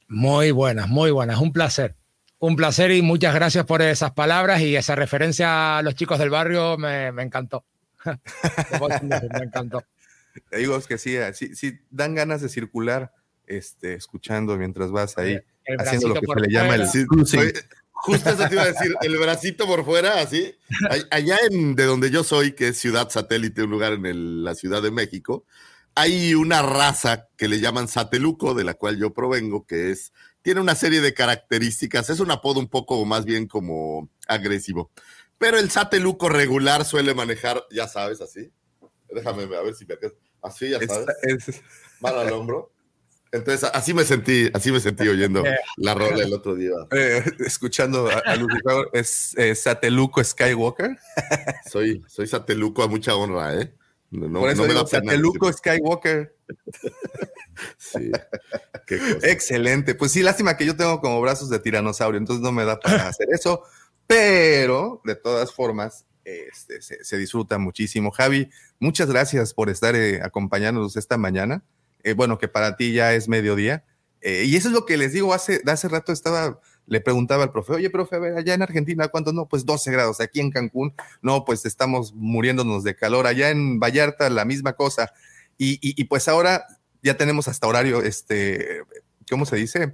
Muy 0.08 0.52
buenas, 0.52 0.88
muy 0.88 1.12
buenas, 1.12 1.40
un 1.40 1.52
placer. 1.52 1.96
Un 2.40 2.56
placer 2.56 2.92
y 2.92 3.02
muchas 3.02 3.34
gracias 3.34 3.66
por 3.66 3.82
esas 3.82 4.12
palabras 4.12 4.62
y 4.62 4.76
esa 4.76 4.96
referencia 4.96 5.80
a 5.80 5.82
los 5.82 5.96
chicos 5.96 6.20
del 6.20 6.30
barrio 6.30 6.78
me, 6.78 7.08
encantó. 7.08 7.66
me 8.06 9.44
encantó. 9.44 9.84
Te 10.50 10.58
digo 10.58 10.80
que 10.82 10.98
sí, 10.98 11.16
sí, 11.34 11.56
sí, 11.56 11.80
dan 11.90 12.16
ganas 12.16 12.42
de 12.42 12.50
circular 12.50 13.14
este, 13.46 13.94
escuchando 13.94 14.58
mientras 14.58 14.92
vas 14.92 15.18
ahí 15.18 15.40
haciendo 15.80 16.10
lo 16.10 16.16
que 16.16 16.28
se 16.28 16.40
le 16.40 16.54
llama 16.54 16.76
el 16.76 16.88
cruising. 17.08 17.54
Justo 18.00 18.30
eso 18.30 18.48
te 18.48 18.54
iba 18.54 18.64
a 18.64 18.68
decir, 18.68 18.96
el 19.02 19.18
bracito 19.18 19.66
por 19.66 19.84
fuera, 19.84 20.22
así. 20.22 20.54
Allá 21.10 21.38
en 21.50 21.76
de 21.76 21.86
donde 21.86 22.12
yo 22.12 22.24
soy, 22.24 22.52
que 22.54 22.70
es 22.70 22.78
Ciudad 22.78 23.10
Satélite, 23.10 23.64
un 23.64 23.72
lugar 23.72 23.94
en 23.94 24.44
la 24.44 24.54
Ciudad 24.54 24.84
de 24.84 24.92
México, 24.92 25.46
hay 25.96 26.36
una 26.36 26.62
raza 26.62 27.28
que 27.36 27.48
le 27.48 27.60
llaman 27.60 27.88
sateluco, 27.88 28.54
de 28.54 28.64
la 28.64 28.76
cual 28.76 29.00
yo 29.00 29.14
provengo, 29.14 29.66
que 29.66 29.90
es, 29.90 30.14
tiene 30.44 30.62
una 30.62 30.76
serie 30.76 31.02
de 31.02 31.16
características, 31.16 32.12
es 32.12 32.20
un 32.20 32.30
apodo 32.30 32.60
un 32.60 32.68
poco 32.68 33.04
más 33.04 33.26
bien 33.26 33.48
como 33.48 34.10
agresivo. 34.28 34.92
Pero 35.40 35.58
el 35.58 35.72
sateluco 35.72 36.30
regular 36.30 36.86
suele 36.86 37.16
manejar, 37.16 37.64
ya 37.72 37.88
sabes, 37.88 38.22
así. 38.22 38.52
Déjame 39.10 39.44
a 39.44 39.62
ver 39.62 39.74
si 39.74 39.86
me 39.86 39.96
Así, 40.42 40.70
ya 40.70 40.80
sabes. 40.86 41.08
Es, 41.24 41.62
al 42.02 42.32
hombro. 42.32 42.72
Entonces, 43.32 43.70
así 43.74 43.94
me 43.94 44.06
sentí, 44.06 44.50
así 44.54 44.72
me 44.72 44.80
sentí 44.80 45.08
oyendo 45.08 45.44
la 45.78 45.94
rola 45.94 46.24
el 46.24 46.34
otro 46.34 46.56
día. 46.56 46.72
Eh, 46.92 47.24
escuchando 47.40 48.10
a, 48.10 48.36
Lucifer, 48.36 48.90
¿es 48.94 49.36
Sateluco 49.60 50.24
Skywalker? 50.24 50.98
soy, 51.70 52.04
soy 52.08 52.28
Sateluco 52.28 52.84
a 52.84 52.88
mucha 52.88 53.16
honra, 53.16 53.60
¿eh? 53.60 53.74
No, 54.10 54.40
Por 54.40 54.50
eso 54.50 54.62
no 54.62 54.70
digo, 54.70 54.88
Sateluco 54.88 55.52
Skywalker. 55.52 56.34
sí. 57.78 58.12
Excelente. 59.24 59.96
Pues 59.96 60.14
sí, 60.14 60.24
lástima 60.24 60.56
que 60.56 60.66
yo 60.66 60.78
tengo 60.78 61.02
como 61.02 61.20
brazos 61.22 61.50
de 61.50 61.60
tiranosaurio, 61.60 62.18
entonces 62.18 62.42
no 62.42 62.54
me 62.54 62.64
da 62.64 62.80
para 62.80 63.10
hacer 63.10 63.28
eso. 63.32 63.64
Pero, 64.08 65.02
de 65.04 65.16
todas 65.16 65.52
formas, 65.52 66.06
este, 66.28 66.82
se, 66.82 67.18
disfruta 67.18 67.58
muchísimo. 67.58 68.12
Javi, 68.12 68.50
muchas 68.80 69.10
gracias 69.10 69.54
por 69.54 69.70
estar 69.70 69.96
eh, 69.96 70.20
acompañándonos 70.22 70.98
esta 70.98 71.18
mañana. 71.18 71.64
Eh, 72.04 72.14
bueno, 72.14 72.38
que 72.38 72.50
para 72.50 72.76
ti 72.76 72.92
ya 72.92 73.14
es 73.14 73.30
mediodía. 73.30 73.86
Eh, 74.20 74.44
y 74.46 74.58
eso 74.58 74.68
es 74.68 74.74
lo 74.74 74.86
que 74.86 74.98
les 74.98 75.14
digo, 75.14 75.34
hace, 75.34 75.62
hace 75.66 75.88
rato 75.88 76.12
estaba, 76.12 76.60
le 76.86 77.00
preguntaba 77.00 77.44
al 77.44 77.52
profe, 77.52 77.74
oye, 77.74 77.90
profe, 77.90 78.18
a 78.18 78.20
ver, 78.20 78.38
allá 78.38 78.56
en 78.56 78.62
Argentina, 78.62 79.08
¿cuánto? 79.08 79.32
No, 79.32 79.48
pues 79.48 79.66
12 79.66 79.90
grados, 79.92 80.20
aquí 80.20 80.42
en 80.42 80.52
Cancún, 80.52 80.94
no, 81.22 81.46
pues 81.46 81.66
estamos 81.66 82.14
muriéndonos 82.14 82.84
de 82.84 82.96
calor, 82.96 83.26
allá 83.26 83.50
en 83.50 83.80
Vallarta 83.80 84.30
la 84.30 84.44
misma 84.44 84.74
cosa. 84.74 85.14
Y, 85.58 86.04
pues 86.06 86.28
ahora 86.28 86.68
ya 87.02 87.16
tenemos 87.16 87.48
hasta 87.48 87.68
horario, 87.68 88.02
este, 88.02 88.82
¿cómo 89.30 89.46
se 89.46 89.56
dice? 89.56 89.94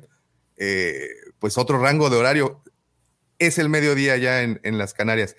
Pues 1.40 1.58
otro 1.58 1.80
rango 1.80 2.10
de 2.10 2.18
horario. 2.18 2.64
Es 3.40 3.58
el 3.60 3.70
mediodía 3.70 4.18
ya 4.18 4.42
en 4.42 4.78
las 4.78 4.94
Canarias. 4.94 5.36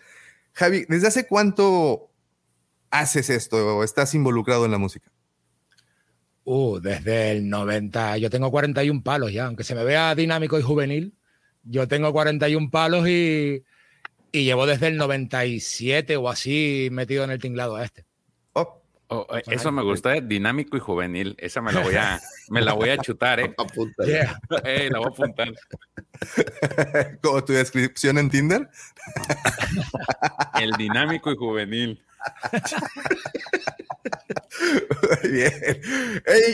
Javi, 0.54 0.84
¿desde 0.88 1.08
hace 1.08 1.26
cuánto 1.26 2.10
haces 2.90 3.28
esto 3.28 3.78
o 3.78 3.84
estás 3.84 4.14
involucrado 4.14 4.64
en 4.64 4.70
la 4.70 4.78
música? 4.78 5.10
Uh, 6.44 6.78
desde 6.78 7.32
el 7.32 7.48
90, 7.48 8.18
yo 8.18 8.30
tengo 8.30 8.50
41 8.50 9.02
palos 9.02 9.32
ya, 9.32 9.46
aunque 9.46 9.64
se 9.64 9.74
me 9.74 9.82
vea 9.82 10.14
dinámico 10.14 10.58
y 10.58 10.62
juvenil, 10.62 11.14
yo 11.64 11.88
tengo 11.88 12.12
41 12.12 12.70
palos 12.70 13.08
y, 13.08 13.64
y 14.30 14.44
llevo 14.44 14.66
desde 14.66 14.88
el 14.88 14.96
97 14.96 16.16
o 16.16 16.28
así 16.28 16.88
metido 16.92 17.24
en 17.24 17.30
el 17.30 17.40
tinglado 17.40 17.76
a 17.76 17.84
este. 17.84 18.04
Oh, 19.08 19.26
eh, 19.36 19.42
eso 19.48 19.70
me 19.70 19.82
gusta, 19.82 20.16
eh, 20.16 20.22
dinámico 20.22 20.76
y 20.76 20.80
juvenil. 20.80 21.34
Esa 21.38 21.60
me 21.60 21.72
la 21.72 21.80
voy 21.80 21.94
a, 21.94 22.20
me 22.48 22.62
la 22.62 22.72
voy 22.72 22.88
a 22.88 22.98
chutar, 22.98 23.40
¿eh? 23.40 23.54
eh 24.64 24.88
la 24.90 24.98
voy 24.98 25.08
a 25.08 25.10
apuntar. 25.10 25.52
¿Como 27.22 27.44
tu 27.44 27.52
descripción 27.52 28.18
en 28.18 28.30
Tinder? 28.30 28.68
el 30.60 30.70
dinámico 30.72 31.30
y 31.30 31.36
juvenil. 31.36 32.02
Bien. 35.22 35.52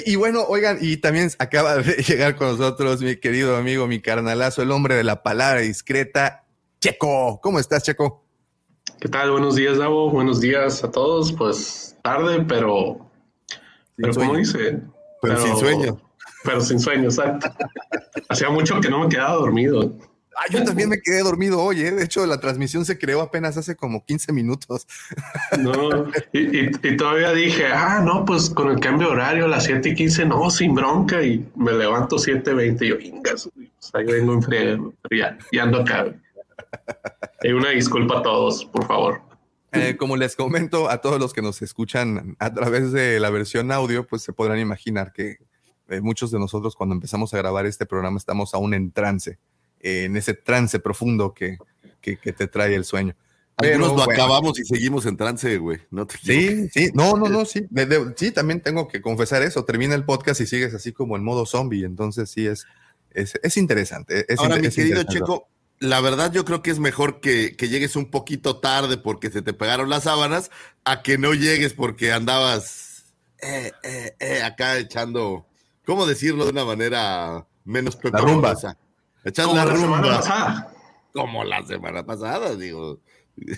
y 0.06 0.16
bueno, 0.16 0.42
oigan, 0.48 0.78
y 0.80 0.96
también 0.96 1.30
acaba 1.38 1.76
de 1.76 2.02
llegar 2.02 2.34
con 2.34 2.48
nosotros 2.48 3.00
mi 3.00 3.16
querido 3.16 3.56
amigo, 3.56 3.86
mi 3.86 4.00
carnalazo, 4.00 4.62
el 4.62 4.72
hombre 4.72 4.96
de 4.96 5.04
la 5.04 5.22
palabra 5.22 5.60
discreta, 5.60 6.44
Checo. 6.80 7.40
¿Cómo 7.40 7.60
estás, 7.60 7.84
Checo? 7.84 8.24
¿Qué 9.00 9.08
tal? 9.08 9.30
Buenos 9.30 9.56
días, 9.56 9.78
Davo. 9.78 10.10
Buenos 10.10 10.42
días 10.42 10.84
a 10.84 10.90
todos. 10.90 11.32
Pues 11.32 11.96
tarde, 12.02 12.44
pero, 12.46 13.10
pero 13.96 14.12
como 14.12 14.36
dice, 14.36 14.78
pero, 15.22 15.40
sin 15.40 15.56
sueño. 15.56 15.98
Pero 16.44 16.60
sin 16.60 16.78
sueño, 16.78 17.04
exacto. 17.04 17.50
Hacía 18.28 18.50
mucho 18.50 18.78
que 18.78 18.90
no 18.90 19.00
me 19.00 19.08
quedaba 19.08 19.36
dormido. 19.36 19.96
Ah, 20.36 20.44
yo 20.50 20.62
también 20.64 20.90
me 20.90 21.00
quedé 21.00 21.22
dormido 21.22 21.62
hoy, 21.62 21.80
¿eh? 21.80 21.92
De 21.92 22.04
hecho, 22.04 22.26
la 22.26 22.40
transmisión 22.40 22.84
se 22.84 22.98
creó 22.98 23.22
apenas 23.22 23.56
hace 23.56 23.74
como 23.74 24.04
15 24.04 24.34
minutos. 24.34 24.86
No, 25.58 26.06
y, 26.34 26.96
todavía 26.96 27.32
dije, 27.32 27.68
ah, 27.72 28.02
no, 28.04 28.26
pues 28.26 28.50
con 28.50 28.70
el 28.70 28.80
cambio 28.80 29.08
de 29.08 29.14
horario 29.14 29.44
a 29.46 29.48
las 29.48 29.64
7 29.64 29.88
y 29.88 29.94
15, 29.94 30.26
no, 30.26 30.50
sin 30.50 30.74
bronca, 30.74 31.22
y 31.22 31.46
me 31.56 31.72
levanto 31.72 32.18
7 32.18 32.52
20 32.52 32.84
y 32.84 32.88
yo, 32.88 32.98
ingas, 33.00 33.48
ahí 33.94 34.04
vengo 34.04 34.34
en 34.34 34.92
ya, 35.10 35.38
ya 35.52 35.62
ando 35.62 35.80
acá. 35.80 36.14
Y 37.42 37.52
una 37.52 37.70
disculpa 37.70 38.18
a 38.18 38.22
todos, 38.22 38.64
por 38.66 38.86
favor. 38.86 39.22
Eh, 39.72 39.96
como 39.96 40.16
les 40.16 40.36
comento 40.36 40.90
a 40.90 41.00
todos 41.00 41.18
los 41.18 41.32
que 41.32 41.42
nos 41.42 41.62
escuchan 41.62 42.36
a 42.38 42.52
través 42.52 42.92
de 42.92 43.20
la 43.20 43.30
versión 43.30 43.72
audio, 43.72 44.06
pues 44.06 44.22
se 44.22 44.32
podrán 44.32 44.58
imaginar 44.58 45.12
que 45.12 45.38
eh, 45.88 46.00
muchos 46.00 46.30
de 46.30 46.38
nosotros 46.38 46.74
cuando 46.74 46.94
empezamos 46.94 47.32
a 47.32 47.38
grabar 47.38 47.66
este 47.66 47.86
programa 47.86 48.18
estamos 48.18 48.52
aún 48.52 48.74
en 48.74 48.90
trance 48.92 49.38
en 49.80 50.16
ese 50.16 50.34
trance 50.34 50.78
profundo 50.78 51.34
que, 51.34 51.58
que, 52.00 52.16
te 52.16 52.46
trae 52.46 52.74
el 52.74 52.84
sueño. 52.84 53.16
Algunos 53.56 53.94
lo 53.94 54.02
acabamos 54.02 54.58
y 54.58 54.64
seguimos 54.64 55.04
en 55.06 55.16
trance, 55.16 55.58
güey. 55.58 55.78
No 55.90 56.06
sí, 56.22 56.68
sí, 56.70 56.90
no, 56.94 57.16
no, 57.16 57.28
no, 57.28 57.44
sí. 57.44 57.66
sí, 58.16 58.30
también 58.30 58.60
tengo 58.60 58.88
que 58.88 59.02
confesar 59.02 59.42
eso. 59.42 59.64
Termina 59.64 59.94
el 59.94 60.04
podcast 60.04 60.40
y 60.40 60.46
sigues 60.46 60.72
así 60.72 60.92
como 60.92 61.16
en 61.16 61.24
modo 61.24 61.44
zombie. 61.44 61.84
Entonces 61.84 62.30
sí 62.30 62.46
es, 62.46 62.66
es, 63.10 63.56
interesante. 63.56 64.24
Ahora, 64.38 64.56
mi 64.56 64.70
querido 64.70 65.02
Checo, 65.02 65.48
la 65.80 66.00
verdad 66.00 66.32
yo 66.32 66.44
creo 66.44 66.62
que 66.62 66.70
es 66.70 66.78
mejor 66.78 67.20
que, 67.20 67.56
que, 67.56 67.68
llegues 67.68 67.96
un 67.96 68.10
poquito 68.10 68.58
tarde 68.58 68.96
porque 68.96 69.30
se 69.30 69.42
te 69.42 69.52
pegaron 69.52 69.88
las 69.88 70.04
sábanas 70.04 70.50
a 70.84 71.02
que 71.02 71.18
no 71.18 71.34
llegues 71.34 71.72
porque 71.72 72.12
andabas 72.12 72.90
eh, 73.42 73.72
eh, 73.82 74.14
eh, 74.20 74.42
acá 74.42 74.78
echando, 74.78 75.46
¿cómo 75.86 76.06
decirlo 76.06 76.44
de 76.44 76.50
una 76.50 76.64
manera 76.64 77.46
menos 77.64 77.96
peperosa? 77.96 78.76
Echas 79.24 79.52
la, 79.52 79.64
rumba. 79.64 80.72
Como 81.12 81.44
la 81.44 81.66
semana 81.66 82.04
pasada, 82.04 82.54
digo. 82.56 83.00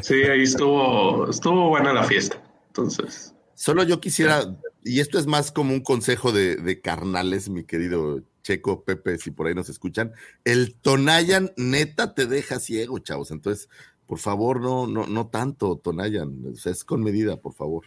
Sí, 0.00 0.14
ahí 0.22 0.44
estuvo, 0.44 1.28
estuvo 1.28 1.68
buena 1.68 1.92
la 1.92 2.04
fiesta. 2.04 2.42
Entonces. 2.68 3.34
Solo 3.54 3.82
yo 3.82 4.00
quisiera, 4.00 4.56
y 4.82 5.00
esto 5.00 5.18
es 5.18 5.26
más 5.26 5.52
como 5.52 5.74
un 5.74 5.82
consejo 5.82 6.32
de, 6.32 6.80
carnales, 6.82 7.50
mi 7.50 7.64
querido 7.64 8.22
Checo, 8.42 8.84
Pepe, 8.84 9.18
si 9.18 9.30
por 9.30 9.46
ahí 9.46 9.54
nos 9.54 9.68
escuchan. 9.68 10.12
El 10.44 10.74
Tonayan 10.74 11.52
neta 11.56 12.14
te 12.14 12.26
deja 12.26 12.58
ciego, 12.60 12.98
chavos. 12.98 13.30
Entonces, 13.30 13.68
por 14.06 14.18
favor, 14.18 14.60
no, 14.60 14.86
no, 14.86 15.06
no 15.06 15.28
tanto, 15.28 15.76
Tonayan. 15.76 16.52
O 16.52 16.56
sea, 16.56 16.72
es 16.72 16.84
con 16.84 17.02
medida, 17.02 17.36
por 17.36 17.54
favor. 17.54 17.84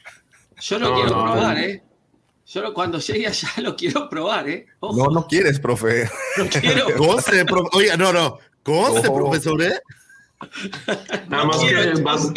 Yo 0.61 0.79
lo 0.79 0.93
quiero 0.95 1.09
probar, 1.09 1.57
¿eh? 1.59 1.83
Yo 2.45 2.73
cuando 2.73 2.99
llegue 2.99 3.27
allá 3.27 3.49
lo 3.61 3.75
quiero 3.75 4.09
probar, 4.09 4.49
¿eh? 4.49 4.67
No, 4.81 5.07
no 5.07 5.27
quieres, 5.27 5.59
profe. 5.59 6.09
No 6.37 6.45
quiero. 6.47 6.87
Oiga, 7.73 7.97
no, 7.97 8.13
no. 8.13 8.37
Conste, 8.63 9.09
profesor, 9.09 9.61
¿eh? 9.61 9.79
Nada 11.29 11.45
más 11.45 11.57
que 11.57 12.01
vas, 12.01 12.31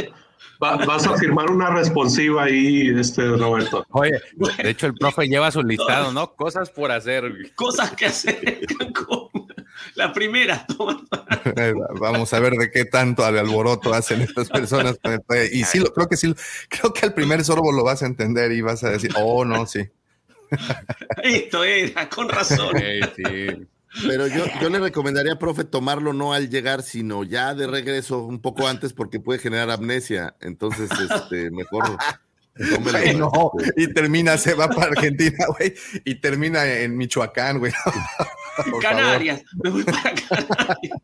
a 0.60 1.18
firmar 1.18 1.50
una 1.50 1.70
responsiva 1.70 2.44
ahí, 2.44 2.88
este, 2.98 3.26
Roberto. 3.26 3.86
Oye, 3.90 4.18
de 4.62 4.70
hecho 4.70 4.86
el 4.86 4.94
profe 4.94 5.26
lleva 5.26 5.50
su 5.50 5.62
listado, 5.62 6.12
¿no? 6.12 6.34
Cosas 6.34 6.70
por 6.70 6.90
hacer. 6.90 7.52
Cosas 7.54 7.92
que 7.92 8.06
hacer, 8.06 8.60
La 9.94 10.12
primera. 10.12 10.66
Vamos 12.00 12.32
a 12.32 12.40
ver 12.40 12.54
de 12.54 12.70
qué 12.70 12.84
tanto 12.84 13.24
al 13.24 13.38
alboroto 13.38 13.92
hacen 13.92 14.22
estas 14.22 14.48
personas. 14.48 14.98
Y 15.52 15.64
sí, 15.64 15.82
creo 15.94 16.08
que 16.08 16.16
sí, 16.16 16.34
creo 16.68 16.92
que 16.92 17.06
al 17.06 17.14
primer 17.14 17.44
sorbo 17.44 17.72
lo 17.72 17.84
vas 17.84 18.02
a 18.02 18.06
entender 18.06 18.52
y 18.52 18.60
vas 18.62 18.84
a 18.84 18.90
decir, 18.90 19.10
oh, 19.16 19.44
no, 19.44 19.66
sí. 19.66 19.80
Esto 21.22 21.64
era, 21.64 22.08
con 22.08 22.28
razón. 22.28 22.74
Pero 24.02 24.26
yo, 24.26 24.44
yo 24.60 24.68
le 24.68 24.78
recomendaría, 24.78 25.38
profe, 25.38 25.64
tomarlo 25.64 26.12
no 26.12 26.32
al 26.32 26.50
llegar, 26.50 26.82
sino 26.82 27.24
ya 27.24 27.54
de 27.54 27.66
regreso 27.66 28.22
un 28.22 28.40
poco 28.40 28.66
antes 28.66 28.92
porque 28.92 29.20
puede 29.20 29.38
generar 29.38 29.70
amnesia. 29.70 30.34
Entonces, 30.40 30.90
este, 31.10 31.50
mejor 31.50 31.96
no, 33.16 33.52
y 33.76 33.92
termina, 33.92 34.38
se 34.38 34.54
va 34.54 34.68
para 34.68 34.86
Argentina, 34.92 35.46
güey, 35.58 35.74
y 36.04 36.14
termina 36.16 36.64
en 36.64 36.96
Michoacán, 36.96 37.58
güey. 37.58 37.72
Canarias, 38.80 39.42
me 39.62 39.70
voy 39.70 39.84
para 39.84 40.14
Canarias. 40.14 40.98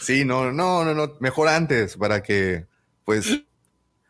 Sí, 0.00 0.24
no, 0.24 0.52
no, 0.52 0.84
no, 0.84 0.94
no, 0.94 1.16
mejor 1.20 1.48
antes 1.48 1.96
para 1.96 2.22
que, 2.22 2.66
pues, 3.04 3.42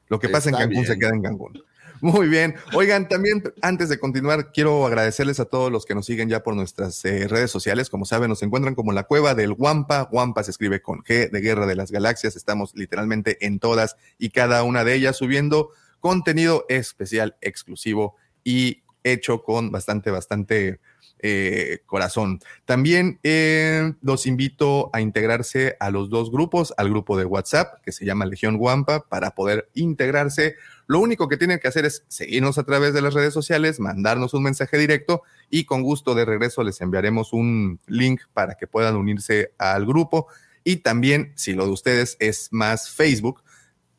lo 0.09 0.21
que 0.21 0.29
pasa 0.29 0.51
en 0.51 0.57
Cancún 0.57 0.87
se 0.87 0.99
quede 0.99 1.11
en 1.11 1.23
Cancún. 1.23 1.64
Muy 2.05 2.29
bien. 2.29 2.55
Oigan, 2.75 3.09
también 3.09 3.43
antes 3.63 3.89
de 3.89 3.99
continuar, 3.99 4.53
quiero 4.53 4.85
agradecerles 4.85 5.41
a 5.41 5.47
todos 5.47 5.73
los 5.73 5.87
que 5.87 5.95
nos 5.95 6.05
siguen 6.05 6.29
ya 6.29 6.43
por 6.43 6.55
nuestras 6.55 7.03
eh, 7.07 7.29
redes 7.29 7.51
sociales. 7.51 7.89
Como 7.89 8.05
saben, 8.05 8.29
nos 8.29 8.43
encuentran 8.43 8.75
como 8.75 8.93
la 8.93 9.05
cueva 9.05 9.35
del 9.35 9.53
Wampa. 9.53 10.11
Wampa 10.13 10.45
se 10.45 10.51
escribe 10.51 10.83
con 10.83 10.99
G 10.99 11.31
de 11.31 11.41
Guerra 11.41 11.65
de 11.65 11.77
las 11.77 11.91
Galaxias. 11.91 12.37
Estamos 12.37 12.75
literalmente 12.75 13.47
en 13.47 13.59
todas 13.59 13.97
y 14.19 14.29
cada 14.29 14.65
una 14.65 14.85
de 14.85 14.97
ellas 14.97 15.17
subiendo 15.17 15.71
contenido 16.01 16.67
especial, 16.69 17.39
exclusivo 17.41 18.17
y 18.45 18.83
hecho 19.03 19.43
con 19.43 19.71
bastante, 19.71 20.11
bastante 20.11 20.81
eh, 21.27 21.79
corazón. 21.87 22.41
También 22.67 23.19
eh, 23.23 23.95
los 24.03 24.27
invito 24.27 24.91
a 24.93 25.01
integrarse 25.01 25.75
a 25.81 25.91
los 25.91 26.11
dos 26.11 26.31
grupos, 26.31 26.75
al 26.77 26.91
grupo 26.91 27.17
de 27.17 27.25
WhatsApp 27.25 27.81
que 27.83 27.93
se 27.93 28.05
llama 28.05 28.27
Legión 28.27 28.59
Guampa, 28.59 29.09
para 29.09 29.31
poder 29.31 29.71
integrarse. 29.73 30.57
Lo 30.87 31.01
único 31.01 31.29
que 31.29 31.37
tienen 31.37 31.59
que 31.59 31.69
hacer 31.69 31.85
es 31.85 32.05
seguirnos 32.09 32.59
a 32.59 32.65
través 32.65 32.95
de 32.95 33.03
las 33.03 33.15
redes 33.15 33.33
sociales, 33.33 33.81
mandarnos 33.81 34.35
un 34.35 34.43
mensaje 34.43 34.79
directo 34.79 35.23
y 35.51 35.65
con 35.65 35.83
gusto 35.83 36.15
de 36.15 36.25
regreso 36.25 36.63
les 36.63 36.81
enviaremos 36.81 37.33
un 37.33 37.81
link 37.87 38.23
para 38.33 38.55
que 38.55 38.67
puedan 38.67 38.97
unirse 38.97 39.53
al 39.59 39.87
grupo. 39.87 40.27
Y 40.63 40.77
también, 40.77 41.33
si 41.37 41.53
lo 41.53 41.67
de 41.67 41.73
ustedes 41.73 42.17
es 42.21 42.49
más 42.51 42.91
Facebook, 42.91 43.43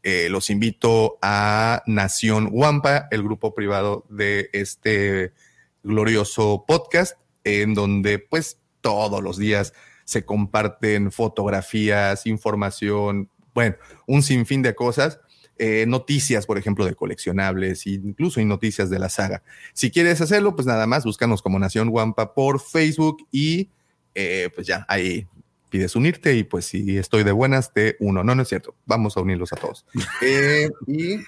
eh, 0.04 0.30
los 0.30 0.52
invito 0.52 1.18
a 1.22 1.82
Nación 1.88 2.50
Guampa, 2.50 3.08
el 3.10 3.24
grupo 3.24 3.56
privado 3.56 4.06
de 4.10 4.50
este 4.54 5.34
glorioso 5.82 6.66
podcast 6.68 7.18
en 7.44 7.74
donde 7.74 8.20
pues 8.20 8.60
todos 8.82 9.24
los 9.24 9.38
días 9.38 9.74
se 10.04 10.24
comparten 10.24 11.12
fotografías, 11.12 12.28
información, 12.28 13.30
bueno, 13.56 13.78
un 14.06 14.22
sinfín 14.22 14.62
de 14.62 14.76
cosas. 14.76 15.20
Eh, 15.58 15.86
noticias, 15.88 16.46
por 16.46 16.58
ejemplo, 16.58 16.86
de 16.86 16.96
coleccionables, 16.96 17.88
incluso 17.88 18.42
hay 18.42 18.46
noticias 18.46 18.90
de 18.90 19.00
la 19.00 19.08
saga. 19.08 19.42
Si 19.74 19.90
quieres 19.90 20.20
hacerlo, 20.20 20.54
pues 20.54 20.66
nada 20.66 20.86
más, 20.86 21.06
búscanos 21.06 21.42
como 21.42 21.60
Nación 21.60 21.90
Guampa 21.90 22.34
por 22.34 22.60
Facebook 22.60 23.26
y 23.32 23.70
eh, 24.14 24.50
pues 24.54 24.68
ya, 24.68 24.86
ahí 24.90 25.28
pides 25.70 25.96
unirte 25.96 26.36
y 26.36 26.44
pues 26.44 26.66
si 26.66 26.98
estoy 26.98 27.24
de 27.24 27.32
buenas, 27.32 27.72
te 27.72 27.96
uno. 28.00 28.22
No, 28.22 28.36
no 28.36 28.42
es 28.42 28.50
cierto. 28.50 28.76
Vamos 28.86 29.16
a 29.16 29.22
unirlos 29.22 29.54
a 29.54 29.56
todos. 29.56 29.86
Eh, 30.22 30.70
y 30.88 31.20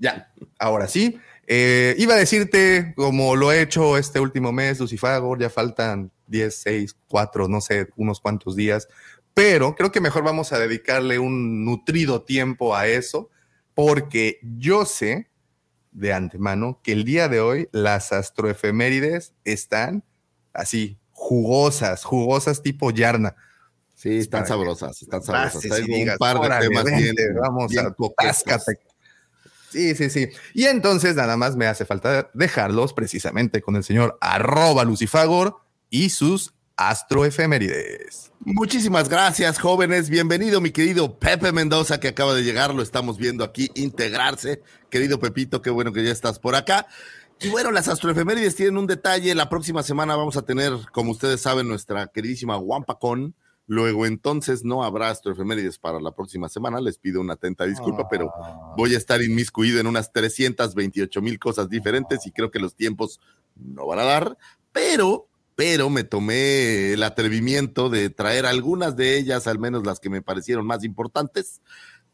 ya, 0.00 0.32
ahora 0.58 0.88
sí, 0.88 1.18
iba 1.46 2.14
a 2.14 2.18
decirte, 2.18 2.92
como 2.96 3.36
lo 3.36 3.52
he 3.52 3.62
hecho 3.62 3.98
este 3.98 4.18
último 4.18 4.50
mes, 4.50 4.80
Lucifagor, 4.80 5.38
ya 5.38 5.48
faltan 5.48 6.10
10, 6.26 6.54
6, 6.54 6.96
4, 7.06 7.46
no 7.46 7.60
sé, 7.60 7.88
unos 7.96 8.20
cuantos 8.20 8.56
días, 8.56 8.88
pero 9.32 9.74
creo 9.74 9.92
que 9.92 10.00
mejor 10.00 10.24
vamos 10.24 10.52
a 10.52 10.58
dedicarle 10.58 11.18
un 11.18 11.64
nutrido 11.64 12.22
tiempo 12.22 12.74
a 12.74 12.88
eso, 12.88 13.30
porque 13.76 14.40
yo 14.56 14.86
sé 14.86 15.28
de 15.92 16.14
antemano 16.14 16.80
que 16.82 16.92
el 16.92 17.04
día 17.04 17.28
de 17.28 17.40
hoy 17.40 17.68
las 17.72 18.10
astroefemérides 18.10 19.34
están 19.44 20.02
así, 20.54 20.98
jugosas, 21.10 22.02
jugosas 22.02 22.62
tipo 22.62 22.90
yarna. 22.90 23.36
Sí, 23.94 24.16
están 24.16 24.46
sabrosas, 24.46 25.02
están 25.02 25.22
sabrosas. 25.22 25.62
Hay 25.70 25.82
un 25.82 26.16
par 26.16 26.40
de 26.40 26.68
temas 26.68 26.84
bien, 26.86 27.14
vamos 27.38 27.70
a 27.76 27.94
Sí, 29.70 29.94
sí, 29.94 30.08
sí. 30.08 30.30
Y 30.54 30.64
entonces 30.64 31.14
nada 31.14 31.36
más 31.36 31.54
me 31.54 31.66
hace 31.66 31.84
falta 31.84 32.30
dejarlos 32.32 32.94
precisamente 32.94 33.60
con 33.60 33.76
el 33.76 33.84
señor 33.84 34.16
arroba 34.22 34.84
Lucifagor 34.84 35.58
y 35.90 36.08
sus 36.08 36.54
astroefemérides. 36.76 38.32
Muchísimas 38.40 39.08
gracias, 39.08 39.58
jóvenes. 39.58 40.10
Bienvenido, 40.10 40.60
mi 40.60 40.70
querido 40.70 41.18
Pepe 41.18 41.52
Mendoza, 41.52 41.98
que 42.00 42.08
acaba 42.08 42.34
de 42.34 42.42
llegar. 42.44 42.74
Lo 42.74 42.82
estamos 42.82 43.18
viendo 43.18 43.44
aquí 43.44 43.70
integrarse. 43.74 44.62
Querido 44.90 45.18
Pepito, 45.18 45.62
qué 45.62 45.70
bueno 45.70 45.92
que 45.92 46.04
ya 46.04 46.12
estás 46.12 46.38
por 46.38 46.54
acá. 46.54 46.86
Y 47.40 47.48
bueno, 47.48 47.70
las 47.70 47.88
astroefemérides 47.88 48.54
tienen 48.56 48.78
un 48.78 48.86
detalle. 48.86 49.34
La 49.34 49.48
próxima 49.48 49.82
semana 49.82 50.16
vamos 50.16 50.36
a 50.36 50.42
tener, 50.42 50.72
como 50.92 51.12
ustedes 51.12 51.40
saben, 51.40 51.68
nuestra 51.68 52.06
queridísima 52.08 52.56
Wampacon 52.56 53.34
Luego 53.68 54.06
entonces 54.06 54.64
no 54.64 54.84
habrá 54.84 55.10
astroefemérides 55.10 55.78
para 55.78 56.00
la 56.00 56.12
próxima 56.12 56.48
semana. 56.48 56.80
Les 56.80 56.98
pido 56.98 57.20
una 57.20 57.32
atenta 57.34 57.64
disculpa, 57.64 58.08
pero 58.08 58.30
Ah. 58.32 58.74
voy 58.76 58.94
a 58.94 58.98
estar 58.98 59.20
inmiscuido 59.20 59.80
en 59.80 59.88
unas 59.88 60.12
328 60.12 61.20
mil 61.20 61.38
cosas 61.40 61.68
diferentes 61.68 62.24
y 62.26 62.30
creo 62.30 62.52
que 62.52 62.60
los 62.60 62.76
tiempos 62.76 63.18
no 63.56 63.86
van 63.86 63.98
a 63.98 64.04
dar. 64.04 64.38
Pero, 64.70 65.26
pero 65.56 65.90
me 65.90 66.04
tomé 66.04 66.92
el 66.92 67.02
atrevimiento 67.02 67.88
de 67.88 68.10
traer 68.10 68.46
algunas 68.46 68.94
de 68.94 69.18
ellas, 69.18 69.46
al 69.46 69.58
menos 69.58 69.84
las 69.84 69.98
que 69.98 70.10
me 70.10 70.22
parecieron 70.22 70.66
más 70.66 70.84
importantes. 70.84 71.60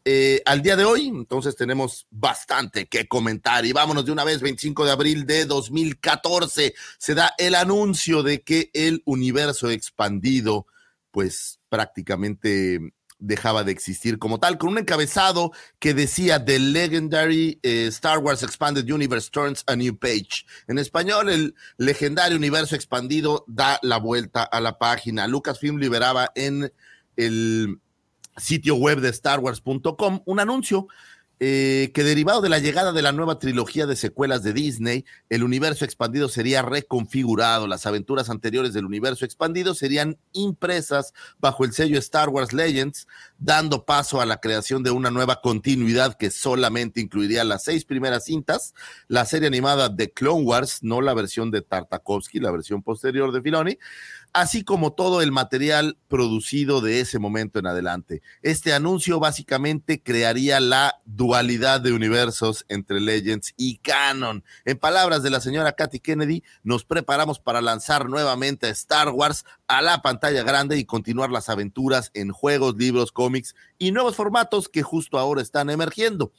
eh, 0.05 0.41
al 0.45 0.61
día 0.61 0.75
de 0.75 0.83
hoy, 0.83 1.07
entonces 1.07 1.55
tenemos 1.55 2.07
bastante 2.09 2.87
que 2.87 3.07
comentar 3.07 3.65
y 3.65 3.71
vámonos 3.71 4.05
de 4.05 4.11
una 4.11 4.25
vez, 4.25 4.41
25 4.41 4.85
de 4.85 4.91
abril 4.91 5.25
de 5.25 5.45
2014, 5.45 6.73
se 6.97 7.15
da 7.15 7.33
el 7.37 7.55
anuncio 7.55 8.23
de 8.23 8.41
que 8.41 8.69
el 8.73 9.01
universo 9.05 9.69
expandido 9.69 10.65
pues 11.11 11.59
prácticamente 11.69 12.93
dejaba 13.23 13.63
de 13.63 13.71
existir 13.71 14.19
como 14.19 14.39
tal, 14.39 14.57
con 14.57 14.69
un 14.69 14.77
encabezado 14.79 15.51
que 15.79 15.93
decía 15.93 16.43
The 16.43 16.59
Legendary 16.59 17.59
eh, 17.63 17.87
Star 17.87 18.19
Wars 18.19 18.43
Expanded 18.43 18.89
Universe 18.91 19.29
Turns 19.31 19.63
a 19.67 19.75
New 19.75 19.97
Page. 19.97 20.45
En 20.67 20.77
español, 20.77 21.29
el 21.29 21.55
legendario 21.77 22.37
universo 22.37 22.75
expandido 22.75 23.45
da 23.47 23.79
la 23.81 23.97
vuelta 23.97 24.43
a 24.43 24.59
la 24.59 24.77
página. 24.77 25.27
Lucasfilm 25.27 25.77
liberaba 25.77 26.31
en 26.35 26.71
el 27.15 27.79
sitio 28.37 28.75
web 28.75 28.99
de 28.99 29.13
StarWars.com 29.13 30.21
un 30.25 30.39
anuncio 30.39 30.87
eh, 31.45 31.91
que 31.93 32.05
derivado 32.05 32.39
de 32.39 32.47
la 32.47 32.59
llegada 32.59 32.93
de 32.93 33.01
la 33.01 33.11
nueva 33.11 33.37
trilogía 33.37 33.85
de 33.85 33.97
secuelas 33.97 34.43
de 34.43 34.53
Disney, 34.53 35.03
el 35.27 35.43
universo 35.43 35.83
expandido 35.83 36.29
sería 36.29 36.61
reconfigurado. 36.61 37.67
Las 37.67 37.85
aventuras 37.85 38.29
anteriores 38.29 38.71
del 38.71 38.85
universo 38.85 39.25
expandido 39.25 39.75
serían 39.75 40.17
impresas 40.31 41.13
bajo 41.39 41.65
el 41.65 41.73
sello 41.73 41.99
Star 41.99 42.29
Wars 42.29 42.53
Legends, 42.53 43.09
dando 43.39 43.83
paso 43.83 44.21
a 44.21 44.25
la 44.25 44.37
creación 44.37 44.83
de 44.83 44.91
una 44.91 45.11
nueva 45.11 45.41
continuidad 45.41 46.13
que 46.13 46.31
solamente 46.31 47.01
incluiría 47.01 47.43
las 47.43 47.65
seis 47.65 47.83
primeras 47.83 48.23
cintas, 48.23 48.73
la 49.09 49.25
serie 49.25 49.49
animada 49.49 49.89
de 49.89 50.13
Clone 50.13 50.45
Wars, 50.45 50.79
no 50.81 51.01
la 51.01 51.13
versión 51.13 51.51
de 51.51 51.61
Tartakovsky, 51.61 52.39
la 52.39 52.51
versión 52.51 52.83
posterior 52.83 53.33
de 53.33 53.41
Filoni, 53.41 53.77
así 54.33 54.63
como 54.63 54.93
todo 54.93 55.21
el 55.21 55.31
material 55.31 55.97
producido 56.07 56.81
de 56.81 56.99
ese 56.99 57.19
momento 57.19 57.59
en 57.59 57.67
adelante. 57.67 58.23
Este 58.41 58.73
anuncio 58.73 59.19
básicamente 59.19 60.01
crearía 60.01 60.59
la 60.59 60.99
dualidad 61.05 61.81
de 61.81 61.93
universos 61.93 62.65
entre 62.67 62.99
Legends 62.99 63.53
y 63.57 63.77
Canon. 63.77 64.43
En 64.65 64.79
palabras 64.79 65.21
de 65.21 65.29
la 65.29 65.39
señora 65.39 65.73
Katy 65.73 65.99
Kennedy, 65.99 66.43
nos 66.63 66.83
preparamos 66.83 67.39
para 67.39 67.61
lanzar 67.61 68.09
nuevamente 68.09 68.65
a 68.65 68.71
Star 68.71 69.09
Wars 69.09 69.45
a 69.67 69.83
la 69.83 70.01
pantalla 70.01 70.41
grande 70.41 70.77
y 70.77 70.85
continuar 70.85 71.29
las 71.29 71.49
aventuras 71.49 72.09
en 72.15 72.31
juegos, 72.31 72.75
libros, 72.75 73.11
cómics 73.11 73.55
y 73.77 73.91
nuevos 73.91 74.15
formatos 74.15 74.67
que 74.67 74.81
justo 74.81 75.19
ahora 75.19 75.43
están 75.43 75.69
emergiendo. 75.69 76.31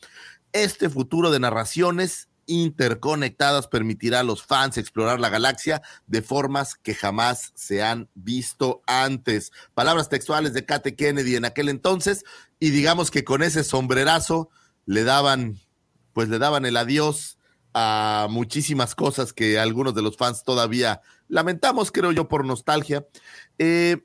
Este 0.53 0.89
futuro 0.89 1.31
de 1.31 1.41
narraciones 1.41 2.29
interconectadas 2.47 3.69
permitirá 3.69 4.21
a 4.21 4.25
los 4.25 4.43
fans 4.43 4.79
explorar 4.79 5.21
la 5.21 5.29
galaxia 5.29 5.83
de 6.07 6.23
formas 6.23 6.75
que 6.75 6.95
jamás 6.95 7.53
se 7.55 7.83
han 7.83 8.09
visto 8.15 8.83
antes. 8.87 9.53
Palabras 9.75 10.09
textuales 10.09 10.53
de 10.53 10.65
Kate 10.65 10.97
Kennedy 10.97 11.37
en 11.37 11.45
aquel 11.45 11.69
entonces 11.69 12.25
y 12.59 12.71
digamos 12.71 13.11
que 13.11 13.25
con 13.25 13.43
ese 13.43 13.65
sombrerazo 13.65 14.51
le 14.87 15.05
daban 15.05 15.59
pues 16.13 16.29
le 16.29 16.39
daban 16.39 16.65
el 16.65 16.77
adiós 16.77 17.39
a 17.75 18.29
muchísimas 18.31 18.95
cosas 18.95 19.33
que 19.33 19.59
algunos 19.59 19.95
de 19.95 20.03
los 20.03 20.17
fans 20.17 20.45
todavía 20.45 21.03
lamentamos, 21.29 21.91
creo 21.91 22.13
yo, 22.13 22.29
por 22.29 22.45
nostalgia. 22.45 23.07
Eh, 23.59 24.05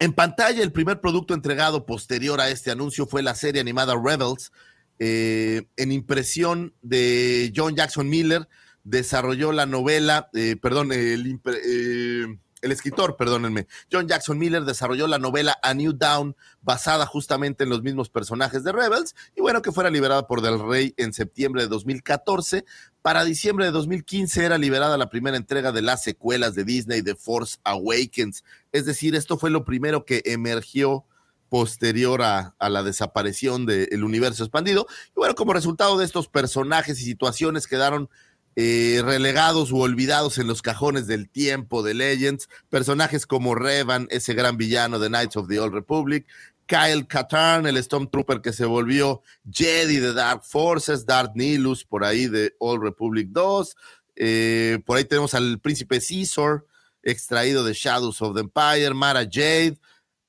en 0.00 0.12
pantalla, 0.12 0.62
el 0.62 0.72
primer 0.72 1.00
producto 1.00 1.32
entregado 1.32 1.86
posterior 1.86 2.40
a 2.40 2.50
este 2.50 2.70
anuncio 2.70 3.06
fue 3.06 3.22
la 3.22 3.34
serie 3.34 3.60
animada 3.60 3.94
Rebels, 3.94 4.52
eh, 5.02 5.62
en 5.76 5.92
impresión 5.92 6.74
de 6.82 7.50
John 7.56 7.74
Jackson 7.74 8.10
Miller, 8.10 8.48
desarrolló 8.84 9.50
la 9.50 9.64
novela, 9.64 10.28
eh, 10.34 10.56
perdón, 10.60 10.92
el, 10.92 11.40
eh, 11.46 12.38
el, 12.60 12.72
escritor, 12.72 13.16
perdónenme, 13.16 13.66
John 13.90 14.06
Jackson 14.06 14.38
Miller 14.38 14.64
desarrolló 14.64 15.06
la 15.06 15.18
novela 15.18 15.56
A 15.62 15.72
New 15.72 15.94
Dawn, 15.94 16.36
basada 16.60 17.06
justamente 17.06 17.64
en 17.64 17.70
los 17.70 17.82
mismos 17.82 18.10
personajes 18.10 18.62
de 18.62 18.72
Rebels, 18.72 19.14
y 19.34 19.40
bueno, 19.40 19.62
que 19.62 19.72
fuera 19.72 19.88
liberada 19.88 20.26
por 20.26 20.42
Del 20.42 20.60
Rey 20.60 20.92
en 20.98 21.14
septiembre 21.14 21.62
de 21.62 21.68
2014. 21.68 22.66
Para 23.00 23.24
diciembre 23.24 23.64
de 23.64 23.70
2015 23.70 24.44
era 24.44 24.58
liberada 24.58 24.98
la 24.98 25.08
primera 25.08 25.38
entrega 25.38 25.72
de 25.72 25.80
las 25.80 26.02
secuelas 26.02 26.54
de 26.54 26.64
Disney, 26.64 27.00
The 27.00 27.14
Force 27.14 27.56
Awakens. 27.64 28.44
Es 28.72 28.84
decir, 28.84 29.14
esto 29.14 29.38
fue 29.38 29.48
lo 29.48 29.64
primero 29.64 30.04
que 30.04 30.20
emergió 30.26 31.06
posterior 31.50 32.22
a, 32.22 32.54
la 32.58 32.82
desaparición 32.82 33.66
del 33.66 34.02
universo 34.02 34.44
expandido. 34.44 34.86
Y 35.08 35.12
bueno, 35.16 35.34
como 35.34 35.52
resultado 35.52 35.98
de 35.98 36.06
estos 36.06 36.28
personajes 36.28 37.00
y 37.00 37.04
situaciones 37.04 37.66
quedaron 37.66 38.08
eh, 38.56 39.02
relegados 39.04 39.72
u 39.72 39.80
olvidados 39.80 40.38
en 40.38 40.46
los 40.46 40.62
cajones 40.62 41.06
del 41.06 41.28
tiempo 41.28 41.82
de 41.82 41.94
Legends, 41.94 42.48
personajes 42.70 43.26
como 43.26 43.54
Revan, 43.54 44.06
ese 44.10 44.32
gran 44.32 44.56
villano 44.56 44.98
de 44.98 45.08
Knights 45.08 45.36
of 45.36 45.48
the 45.48 45.60
Old 45.60 45.74
Republic, 45.74 46.26
Kyle 46.66 47.06
Katarn, 47.06 47.66
el 47.66 47.82
Stormtrooper 47.82 48.40
que 48.40 48.52
se 48.52 48.64
volvió 48.64 49.22
Jedi 49.50 49.96
de 49.96 50.12
Dark 50.12 50.44
Forces, 50.44 51.04
Darth 51.04 51.34
Nihilus, 51.34 51.84
por 51.84 52.04
ahí 52.04 52.28
de 52.28 52.54
Old 52.60 52.82
Republic 52.82 53.28
2, 53.30 53.76
eh, 54.16 54.78
por 54.86 54.98
ahí 54.98 55.04
tenemos 55.04 55.34
al 55.34 55.58
príncipe 55.58 56.00
Caesar, 56.00 56.64
extraído 57.02 57.64
de 57.64 57.72
Shadows 57.72 58.22
of 58.22 58.34
the 58.34 58.40
Empire, 58.40 58.94
Mara 58.94 59.24
Jade, 59.24 59.78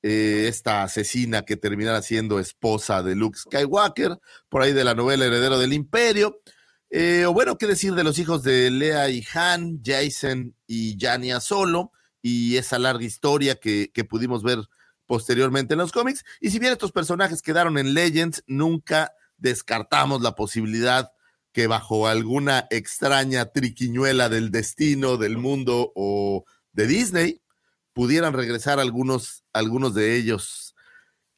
eh, 0.02 0.46
esta 0.48 0.82
asesina 0.82 1.42
que 1.42 1.56
terminará 1.56 2.02
siendo 2.02 2.38
esposa 2.40 3.02
de 3.02 3.14
Luke 3.14 3.38
Skywalker, 3.38 4.18
por 4.48 4.62
ahí 4.62 4.72
de 4.72 4.84
la 4.84 4.94
novela 4.94 5.26
Heredero 5.26 5.58
del 5.58 5.72
Imperio. 5.72 6.40
Eh, 6.90 7.24
o 7.26 7.32
bueno, 7.32 7.56
qué 7.56 7.66
decir 7.66 7.94
de 7.94 8.04
los 8.04 8.18
hijos 8.18 8.42
de 8.42 8.70
Lea 8.70 9.08
y 9.08 9.24
Han, 9.34 9.80
Jason 9.84 10.54
y 10.66 10.98
Jania 11.00 11.40
Solo, 11.40 11.92
y 12.20 12.56
esa 12.56 12.78
larga 12.78 13.04
historia 13.04 13.56
que, 13.56 13.90
que 13.94 14.04
pudimos 14.04 14.42
ver 14.42 14.58
posteriormente 15.06 15.74
en 15.74 15.78
los 15.78 15.92
cómics. 15.92 16.24
Y 16.40 16.50
si 16.50 16.58
bien 16.58 16.72
estos 16.72 16.92
personajes 16.92 17.42
quedaron 17.42 17.78
en 17.78 17.94
Legends, 17.94 18.44
nunca 18.46 19.12
descartamos 19.36 20.22
la 20.22 20.34
posibilidad 20.34 21.12
que 21.52 21.66
bajo 21.66 22.06
alguna 22.06 22.66
extraña 22.70 23.46
triquiñuela 23.46 24.28
del 24.28 24.50
destino, 24.50 25.16
del 25.16 25.36
mundo 25.36 25.92
o 25.94 26.44
de 26.72 26.86
Disney, 26.86 27.41
pudieran 27.92 28.32
regresar 28.32 28.80
algunos, 28.80 29.44
algunos 29.52 29.94
de 29.94 30.16
ellos. 30.16 30.74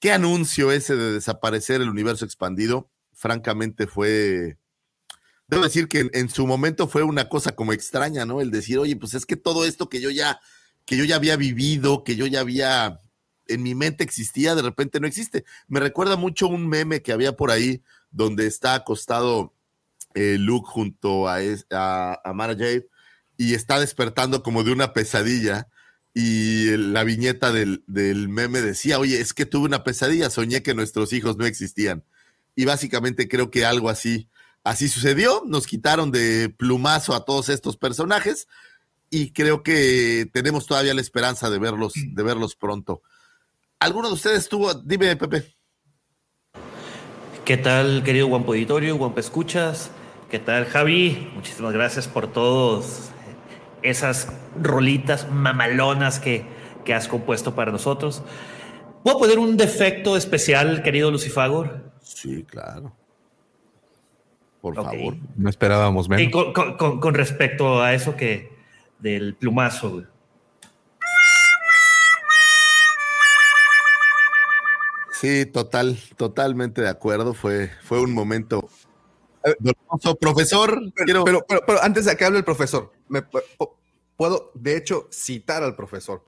¿Qué 0.01 0.13
anuncio 0.13 0.71
ese 0.71 0.97
de 0.97 1.13
desaparecer 1.13 1.81
el 1.81 1.89
universo 1.89 2.25
expandido? 2.25 2.91
Francamente 3.13 3.87
fue, 3.87 4.59
debo 5.47 5.65
decir 5.65 5.89
que 5.89 6.11
en, 6.13 6.29
su 6.29 6.47
momento 6.47 6.89
fue 6.89 7.03
una 7.03 7.29
cosa 7.29 7.55
como 7.55 7.73
extraña, 7.73 8.27
¿no? 8.27 8.41
El 8.41 8.51
decir, 8.51 8.79
oye, 8.79 8.97
pues 8.97 9.15
es 9.15 9.27
que 9.27 9.37
todo 9.37 9.65
esto 9.65 9.89
que 9.89 10.01
yo 10.01 10.11
ya, 10.11 10.41
que 10.85 10.97
yo 10.97 11.05
ya 11.05 11.17
había 11.17 11.37
vivido, 11.37 12.05
que 12.05 12.17
yo 12.17 12.27
ya 12.27 12.41
había 12.41 13.01
en 13.47 13.63
mi 13.63 13.75
mente 13.75 14.05
existía, 14.05 14.55
de 14.55 14.63
repente 14.63 15.01
no 15.01 15.07
existe. 15.07 15.45
Me 15.69 15.81
recuerda 15.81 16.17
mucho 16.17 16.49
un 16.49 16.67
meme 16.69 17.03
que 17.03 17.13
había 17.13 17.37
por 17.37 17.51
ahí 17.51 17.83
donde 18.11 18.47
está 18.47 18.75
acostado 18.75 19.55
eh, 20.15 20.37
Luke 20.39 20.69
junto 20.71 21.29
a, 21.29 21.39
a, 21.71 22.33
Mara 22.33 22.55
Jade 22.55 22.89
y 23.37 23.55
está 23.55 23.81
despertando 23.81 24.43
como 24.43 24.63
de 24.63 24.73
una 24.73 24.93
pesadilla 24.93 25.69
y 26.15 26.77
la 26.77 27.03
viñeta 27.03 27.51
del, 27.51 27.83
meme 27.89 28.63
decía, 28.63 29.01
oye, 29.01 29.21
es 29.21 29.35
que 29.35 29.47
tuve 29.47 29.67
una 29.67 29.83
pesadilla, 29.83 30.31
soñé 30.31 30.63
que 30.63 30.73
nuestros 30.73 31.13
hijos 31.13 31.37
no 31.37 31.45
existían. 31.45 32.05
Y 32.55 32.65
básicamente 32.65 33.29
creo 33.29 33.51
que 33.51 33.65
algo 33.67 33.91
así, 33.91 34.29
así 34.63 34.89
sucedió, 34.89 35.43
nos 35.45 35.67
quitaron 35.67 36.13
de 36.13 36.55
plumazo 36.57 37.15
a 37.15 37.25
todos 37.25 37.49
estos 37.49 37.77
personajes 37.77 38.47
y 39.11 39.33
creo 39.33 39.65
que 39.65 40.31
tenemos 40.33 40.67
todavía 40.67 40.95
la 40.95 41.01
esperanza 41.01 41.51
de 41.51 41.59
verlos, 41.59 41.95
de 41.95 42.23
verlos 42.23 42.55
pronto. 42.55 43.03
¿Alguno 43.81 44.07
de 44.07 44.15
ustedes 44.15 44.49
tuvo, 44.49 44.73
dime 44.73 45.17
Pepe? 45.17 45.53
¿Qué 47.45 47.57
tal, 47.57 48.05
querido 48.05 48.29
Guampo 48.29 48.53
Auditorio, 48.53 48.97
Guampo 48.97 49.19
Escuchas? 49.19 49.91
¿Qué 50.31 50.39
tal, 50.39 50.65
Javi? 50.67 51.29
Muchísimas 51.35 51.73
gracias 51.73 52.07
por 52.07 52.33
todas 52.33 53.14
esas 53.85 54.33
rolitas 54.61 55.31
mamalonas 55.31 56.19
que, 56.19 56.45
que 56.85 56.95
has 56.95 57.07
compuesto 57.07 57.55
para 57.55 57.71
nosotros. 57.71 58.23
¿Puedo 59.05 59.19
poner 59.19 59.39
un 59.39 59.57
defecto 59.57 60.17
especial, 60.17 60.83
querido 60.83 61.11
Lucifagor? 61.11 61.93
Sí, 62.01 62.43
claro. 62.45 62.97
Por 64.63 64.75
favor. 64.75 65.17
No 65.37 65.51
esperábamos 65.51 66.09
menos. 66.09 66.27
Y 66.27 66.31
con, 66.31 66.55
con, 66.55 67.15
respecto 67.15 67.83
a 67.83 67.93
eso 67.93 68.17
que 68.17 68.51
del 68.99 69.35
plumazo. 69.35 70.05
Sí, 75.13 75.45
total, 75.45 75.99
totalmente 76.17 76.81
de 76.81 76.89
acuerdo. 76.89 77.35
Fue, 77.35 77.71
fue 77.83 78.01
un 78.01 78.15
momento 78.15 78.71
Profesor, 80.21 80.81
pero, 80.95 81.25
pero, 81.25 81.45
pero, 81.47 81.83
antes 81.83 82.07
de 82.07 82.17
que 82.17 82.25
hable 82.25 82.39
el 82.39 82.45
profesor, 82.45 82.93
me, 83.09 83.23
puedo, 84.17 84.51
de 84.55 84.77
hecho, 84.77 85.09
citar 85.11 85.63
al 85.63 85.77
profesor. 85.77 86.25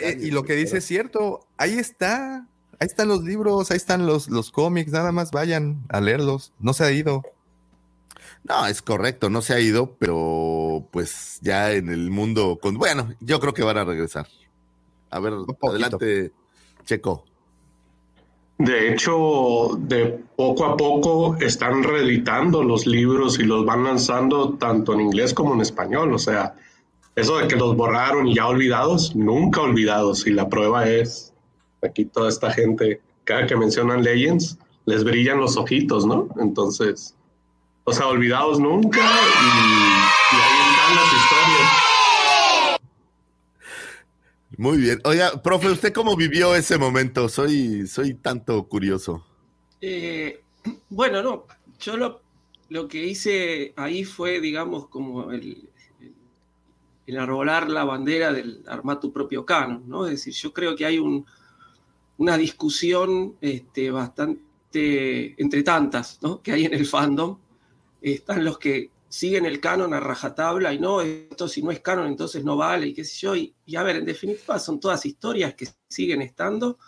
Eh, 0.00 0.18
y 0.20 0.30
lo 0.30 0.44
que 0.44 0.54
dice 0.54 0.78
es 0.78 0.84
cierto, 0.86 1.46
ahí 1.58 1.78
está, 1.78 2.48
ahí 2.78 2.86
están 2.86 3.08
los 3.08 3.22
libros, 3.22 3.70
ahí 3.70 3.76
están 3.76 4.06
los, 4.06 4.28
los 4.28 4.50
cómics, 4.50 4.92
nada 4.92 5.12
más 5.12 5.30
vayan 5.30 5.84
a 5.90 6.00
leerlos, 6.00 6.52
no 6.58 6.72
se 6.72 6.84
ha 6.84 6.90
ido. 6.90 7.22
No, 8.44 8.66
es 8.66 8.80
correcto, 8.80 9.28
no 9.28 9.42
se 9.42 9.54
ha 9.54 9.60
ido, 9.60 9.96
pero 9.98 10.88
pues 10.90 11.38
ya 11.42 11.72
en 11.72 11.90
el 11.90 12.10
mundo, 12.10 12.58
con, 12.62 12.78
bueno, 12.78 13.14
yo 13.20 13.40
creo 13.40 13.52
que 13.52 13.62
van 13.62 13.76
a 13.76 13.84
regresar. 13.84 14.26
A 15.10 15.20
ver, 15.20 15.34
adelante, 15.62 16.32
Checo. 16.84 17.24
De 18.58 18.92
hecho, 18.92 19.76
de 19.78 20.18
poco 20.34 20.64
a 20.64 20.76
poco 20.76 21.36
están 21.40 21.82
reeditando 21.82 22.62
los 22.62 22.86
libros 22.86 23.38
y 23.38 23.42
los 23.42 23.66
van 23.66 23.84
lanzando 23.84 24.54
tanto 24.54 24.94
en 24.94 25.02
inglés 25.02 25.34
como 25.34 25.54
en 25.54 25.60
español. 25.60 26.14
O 26.14 26.18
sea, 26.18 26.54
eso 27.16 27.36
de 27.36 27.48
que 27.48 27.56
los 27.56 27.76
borraron 27.76 28.28
y 28.28 28.34
ya 28.36 28.46
olvidados, 28.46 29.14
nunca 29.14 29.60
olvidados. 29.60 30.26
Y 30.26 30.30
la 30.30 30.48
prueba 30.48 30.88
es, 30.88 31.34
aquí 31.82 32.06
toda 32.06 32.30
esta 32.30 32.50
gente, 32.50 33.00
cada 33.24 33.46
que 33.46 33.56
mencionan 33.56 34.02
Legends, 34.02 34.58
les 34.86 35.04
brillan 35.04 35.38
los 35.38 35.56
ojitos, 35.58 36.06
¿no? 36.06 36.28
Entonces, 36.40 37.14
o 37.84 37.92
sea, 37.92 38.06
olvidados 38.08 38.58
nunca 38.58 39.00
y, 39.00 39.02
y 39.02 40.40
ahí 40.40 40.70
están 40.70 40.96
las 40.96 41.12
historias. 41.12 41.95
Muy 44.58 44.78
bien. 44.78 45.00
Oiga, 45.04 45.42
profe, 45.42 45.70
¿usted 45.70 45.92
cómo 45.92 46.16
vivió 46.16 46.54
ese 46.54 46.78
momento? 46.78 47.28
Soy, 47.28 47.86
soy 47.86 48.14
tanto 48.14 48.66
curioso. 48.66 49.24
Eh, 49.82 50.40
bueno, 50.88 51.22
no, 51.22 51.46
yo 51.78 51.96
lo, 51.98 52.22
lo, 52.70 52.88
que 52.88 53.04
hice 53.04 53.74
ahí 53.76 54.04
fue, 54.04 54.40
digamos, 54.40 54.88
como 54.88 55.30
el, 55.30 55.68
el, 57.06 57.18
arrolar 57.18 57.68
la 57.68 57.84
bandera 57.84 58.32
del 58.32 58.64
armar 58.66 58.98
tu 58.98 59.12
propio 59.12 59.44
canon, 59.44 59.86
¿no? 59.86 60.06
Es 60.06 60.12
decir, 60.12 60.32
yo 60.32 60.52
creo 60.54 60.74
que 60.74 60.86
hay 60.86 60.98
un, 60.98 61.26
una 62.16 62.38
discusión 62.38 63.36
este, 63.42 63.90
bastante, 63.90 65.34
entre 65.40 65.62
tantas, 65.62 66.18
¿no? 66.22 66.40
Que 66.40 66.52
hay 66.52 66.64
en 66.64 66.72
el 66.72 66.86
fandom. 66.86 67.38
Están 68.00 68.42
los 68.42 68.58
que 68.58 68.90
siguen 69.08 69.46
el 69.46 69.60
canon 69.60 69.94
a 69.94 70.00
rajatabla 70.00 70.72
y 70.74 70.78
no, 70.78 71.00
esto 71.00 71.48
si 71.48 71.62
no 71.62 71.70
es 71.70 71.80
canon 71.80 72.06
entonces 72.06 72.44
no 72.44 72.56
vale 72.56 72.88
y 72.88 72.94
qué 72.94 73.04
sé 73.04 73.18
yo. 73.18 73.36
Y, 73.36 73.54
a 73.76 73.82
ver, 73.82 73.96
en 73.96 74.04
definitiva 74.04 74.58
son 74.58 74.80
todas 74.80 75.06
historias 75.06 75.54
que 75.54 75.68
siguen 75.88 76.22
estando 76.22 76.78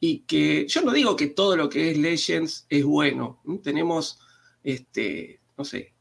y 0.00 0.20
que 0.20 0.66
yo 0.66 0.82
no 0.82 0.92
digo 0.92 1.16
que 1.16 1.28
todo 1.28 1.56
lo 1.56 1.68
que 1.68 1.90
es 1.90 1.98
Legends 1.98 2.66
es 2.68 2.84
bueno. 2.84 3.42
Tenemos, 3.62 4.18
este, 4.62 5.40
no 5.56 5.64
sé, 5.64 5.94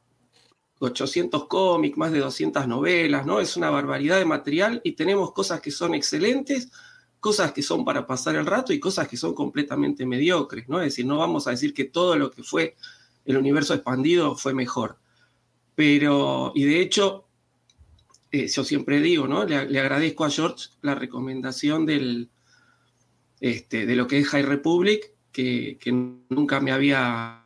800 0.80 1.48
cómics, 1.48 1.98
más 1.98 2.12
de 2.12 2.20
200 2.20 2.68
novelas, 2.68 3.26
¿no? 3.26 3.40
Es 3.40 3.56
una 3.56 3.70
barbaridad 3.70 4.18
de 4.18 4.26
material 4.26 4.82
y 4.84 4.94
tenemos 4.94 5.32
cosas 5.32 5.62
que 5.62 5.72
son 5.72 5.96
excelentes, 5.96 6.72
cosas 7.20 7.54
que 7.54 7.62
son 7.62 7.86
para 7.86 8.06
pasar 8.06 8.36
el 8.36 8.46
rato 8.46 8.74
y 8.74 8.80
cosas 8.80 9.08
que 9.08 9.18
son 9.18 9.34
completamente 9.34 10.06
mediocres, 10.06 10.68
¿no? 10.68 10.80
Es 10.80 10.88
decir, 10.88 11.06
no 11.06 11.18
vamos 11.18 11.48
a 11.48 11.52
decir 11.52 11.74
que 11.74 11.86
todo 11.86 12.16
lo 12.18 12.30
que 12.30 12.44
fue 12.44 12.76
el 13.24 13.38
universo 13.38 13.74
expandido 13.74 14.36
fue 14.36 14.54
mejor. 14.54 15.00
Pero, 15.76 16.54
y 16.56 16.64
de 16.64 16.80
hecho, 16.80 17.28
eh, 18.32 18.48
yo 18.48 18.64
siempre 18.64 19.02
digo, 19.02 19.28
¿no? 19.28 19.46
Le, 19.46 19.80
agradezco 19.80 20.26
a 20.26 20.30
George 20.30 20.70
la 20.82 20.96
recomendación 20.96 21.86
del, 21.86 22.30
este, 23.42 23.86
de 23.86 23.96
lo 23.96 24.08
que 24.08 24.20
es 24.20 24.28
High 24.30 24.44
Republic, 24.44 25.14
que, 25.32 25.78
nunca 26.30 26.62
me 26.62 26.72
había, 26.72 27.46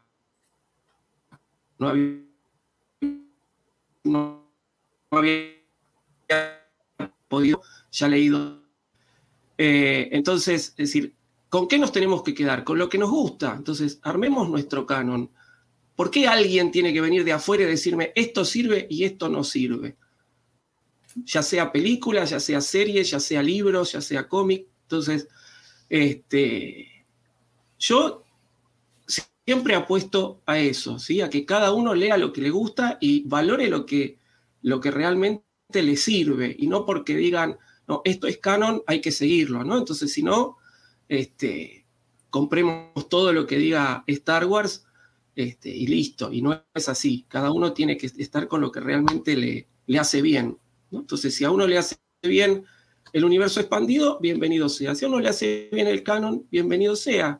no 1.79 1.87
había, 1.87 2.21
no, 4.03 4.51
había 5.09 5.55
podido, 7.27 7.61
ya 7.91 8.07
leído. 8.07 8.61
Eh, 9.57 10.09
entonces, 10.11 10.69
es 10.69 10.93
decir, 10.93 11.15
¿con 11.49 11.67
qué 11.67 11.79
nos 11.79 11.91
tenemos 11.91 12.21
que 12.21 12.35
quedar? 12.35 12.63
Con 12.63 12.77
lo 12.77 12.89
que 12.89 12.99
nos 12.99 13.09
gusta. 13.09 13.55
Entonces, 13.55 13.99
armemos 14.03 14.47
nuestro 14.49 14.85
canon 14.85 15.31
¿Por 15.99 16.11
qué 16.11 16.29
alguien 16.29 16.71
tiene 16.71 16.93
que 16.93 17.01
venir 17.01 17.25
de 17.25 17.33
afuera 17.33 17.63
y 17.63 17.65
decirme 17.65 18.13
esto 18.15 18.45
sirve 18.45 18.87
y 18.89 19.03
esto 19.03 19.27
no 19.27 19.43
sirve? 19.43 19.97
Ya 21.25 21.43
sea 21.43 21.73
película, 21.73 22.23
ya 22.23 22.39
sea 22.39 22.61
serie, 22.61 23.03
ya 23.03 23.19
sea 23.19 23.43
libros, 23.43 23.91
ya 23.91 23.99
sea 23.99 24.25
cómic. 24.25 24.65
Entonces, 24.83 25.27
este, 25.89 27.05
yo 27.77 28.23
siempre 29.05 29.75
apuesto 29.75 30.41
a 30.45 30.57
eso, 30.57 30.99
¿sí? 30.99 31.19
a 31.19 31.29
que 31.29 31.45
cada 31.45 31.73
uno 31.73 31.93
lea 31.93 32.15
lo 32.15 32.31
que 32.31 32.43
le 32.43 32.49
gusta 32.49 32.97
y 33.01 33.27
valore 33.27 33.67
lo 33.67 33.85
que, 33.85 34.19
lo 34.61 34.79
que 34.79 34.91
realmente 34.91 35.43
le 35.73 35.97
sirve, 35.97 36.55
y 36.57 36.67
no 36.67 36.85
porque 36.85 37.17
digan, 37.17 37.57
no, 37.89 38.03
esto 38.05 38.27
es 38.27 38.37
canon, 38.37 38.83
hay 38.87 39.01
que 39.01 39.11
seguirlo, 39.11 39.65
¿no? 39.65 39.77
Entonces, 39.77 40.13
si 40.13 40.23
no, 40.23 40.55
este, 41.09 41.85
compremos 42.29 43.09
todo 43.09 43.33
lo 43.33 43.45
que 43.45 43.57
diga 43.57 44.05
Star 44.07 44.45
Wars 44.45 44.85
este, 45.39 45.69
y 45.69 45.87
listo. 45.87 46.33
Y 46.33 46.41
no 46.41 46.65
es 46.73 46.89
así. 46.89 47.25
Cada 47.29 47.51
uno 47.51 47.71
tiene 47.71 47.95
que 47.95 48.07
estar 48.07 48.49
con 48.49 48.59
lo 48.59 48.73
que 48.73 48.81
realmente 48.81 49.37
le, 49.37 49.67
le 49.87 49.97
hace 49.99 50.21
bien. 50.21 50.57
Entonces, 50.91 51.33
si 51.33 51.45
a 51.45 51.51
uno 51.51 51.65
le 51.65 51.77
hace 51.77 51.95
bien 52.21 52.65
el 53.13 53.23
universo 53.23 53.61
expandido, 53.61 54.19
bienvenido 54.19 54.67
sea. 54.67 54.95
Si 54.95 55.05
a 55.05 55.07
uno 55.07 55.21
le 55.21 55.29
hace 55.29 55.69
bien 55.71 55.87
el 55.87 56.03
canon, 56.03 56.45
bienvenido 56.51 56.97
sea. 56.97 57.39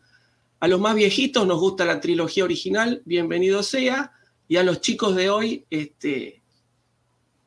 A 0.62 0.68
los 0.70 0.80
más 0.80 0.96
viejitos 0.96 1.46
nos 1.46 1.60
gusta 1.60 1.84
la 1.84 2.00
trilogía 2.00 2.46
original, 2.46 3.02
bienvenido 3.04 3.64
sea. 3.64 4.14
Y 4.48 4.56
a 4.56 4.64
los 4.64 4.80
chicos 4.80 5.14
de 5.18 5.30
hoy 5.30 5.66
este, 5.70 6.42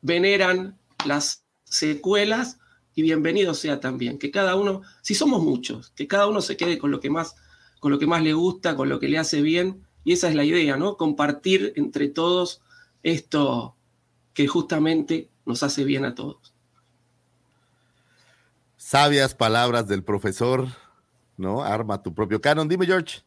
veneran 0.01 0.77
las 1.03 1.45
secuelas 1.63 2.59
y 2.93 3.01
bienvenido 3.01 3.55
sea 3.55 3.79
también. 3.79 4.19
Que 4.19 4.29
cada 4.29 4.55
uno, 4.55 4.83
si 5.01 5.15
somos 5.15 5.41
muchos, 5.41 5.89
que 5.95 6.07
cada 6.07 6.27
uno 6.27 6.41
se 6.41 6.57
quede 6.57 6.77
con 6.77 6.91
lo 6.91 6.99
que 6.99 7.09
más, 7.09 7.35
con 7.79 7.91
lo 7.91 7.97
que 7.97 8.05
más 8.05 8.21
le 8.21 8.33
gusta, 8.33 8.75
con 8.75 8.87
lo 8.87 8.99
que 8.99 9.07
le 9.07 9.17
hace 9.17 9.41
bien 9.41 9.81
Y 10.03 10.13
esa 10.13 10.29
es 10.29 10.35
la 10.35 10.43
idea, 10.43 10.77
¿no? 10.77 10.97
Compartir 10.97 11.73
entre 11.75 12.07
todos 12.09 12.61
esto 13.03 13.75
que 14.33 14.47
justamente 14.47 15.29
nos 15.45 15.63
hace 15.63 15.83
bien 15.83 16.05
a 16.05 16.15
todos. 16.15 16.53
Sabias 18.77 19.33
palabras 19.33 19.87
del 19.87 20.03
profesor, 20.03 20.67
¿no? 21.37 21.63
Arma 21.63 22.03
tu 22.03 22.13
propio 22.13 22.41
canon. 22.41 22.67
Dime, 22.67 22.85
George. 22.85 23.21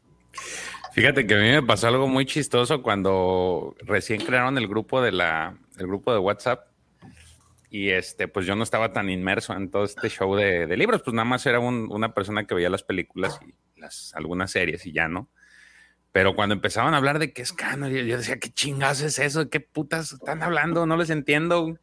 Fíjate 0.92 1.26
que 1.26 1.34
a 1.34 1.38
mí 1.38 1.50
me 1.50 1.62
pasó 1.62 1.88
algo 1.88 2.08
muy 2.08 2.24
chistoso 2.24 2.82
cuando 2.82 3.74
recién 3.80 4.20
crearon 4.24 4.56
el 4.58 4.66
grupo 4.66 5.02
de 5.02 5.12
la, 5.12 5.58
el 5.78 5.86
grupo 5.86 6.12
de 6.12 6.18
WhatsApp 6.18 6.68
y 7.68 7.90
este, 7.90 8.28
pues 8.28 8.46
yo 8.46 8.56
no 8.56 8.62
estaba 8.62 8.92
tan 8.92 9.10
inmerso 9.10 9.52
en 9.52 9.70
todo 9.70 9.84
este 9.84 10.08
show 10.08 10.34
de, 10.34 10.74
libros, 10.76 11.02
pues 11.02 11.14
nada 11.14 11.26
más 11.26 11.44
era 11.44 11.60
una 11.60 12.14
persona 12.14 12.46
que 12.46 12.54
veía 12.54 12.70
las 12.70 12.82
películas 12.82 13.38
y 13.46 13.54
las, 13.78 14.14
algunas 14.14 14.50
series 14.50 14.86
y 14.86 14.92
ya, 14.92 15.08
¿no? 15.08 15.28
Pero 16.16 16.34
cuando 16.34 16.54
empezaban 16.54 16.94
a 16.94 16.96
hablar 16.96 17.18
de 17.18 17.34
qué 17.34 17.42
es 17.42 17.52
canon, 17.52 17.92
yo, 17.92 18.16
decía, 18.16 18.38
¿qué 18.38 18.48
chingados 18.48 19.02
es 19.02 19.18
eso? 19.18 19.50
¿Qué 19.50 19.60
putas 19.60 20.12
están 20.12 20.42
hablando? 20.42 20.86
No 20.86 20.96
les 20.96 21.10
entiendo. 21.10 21.78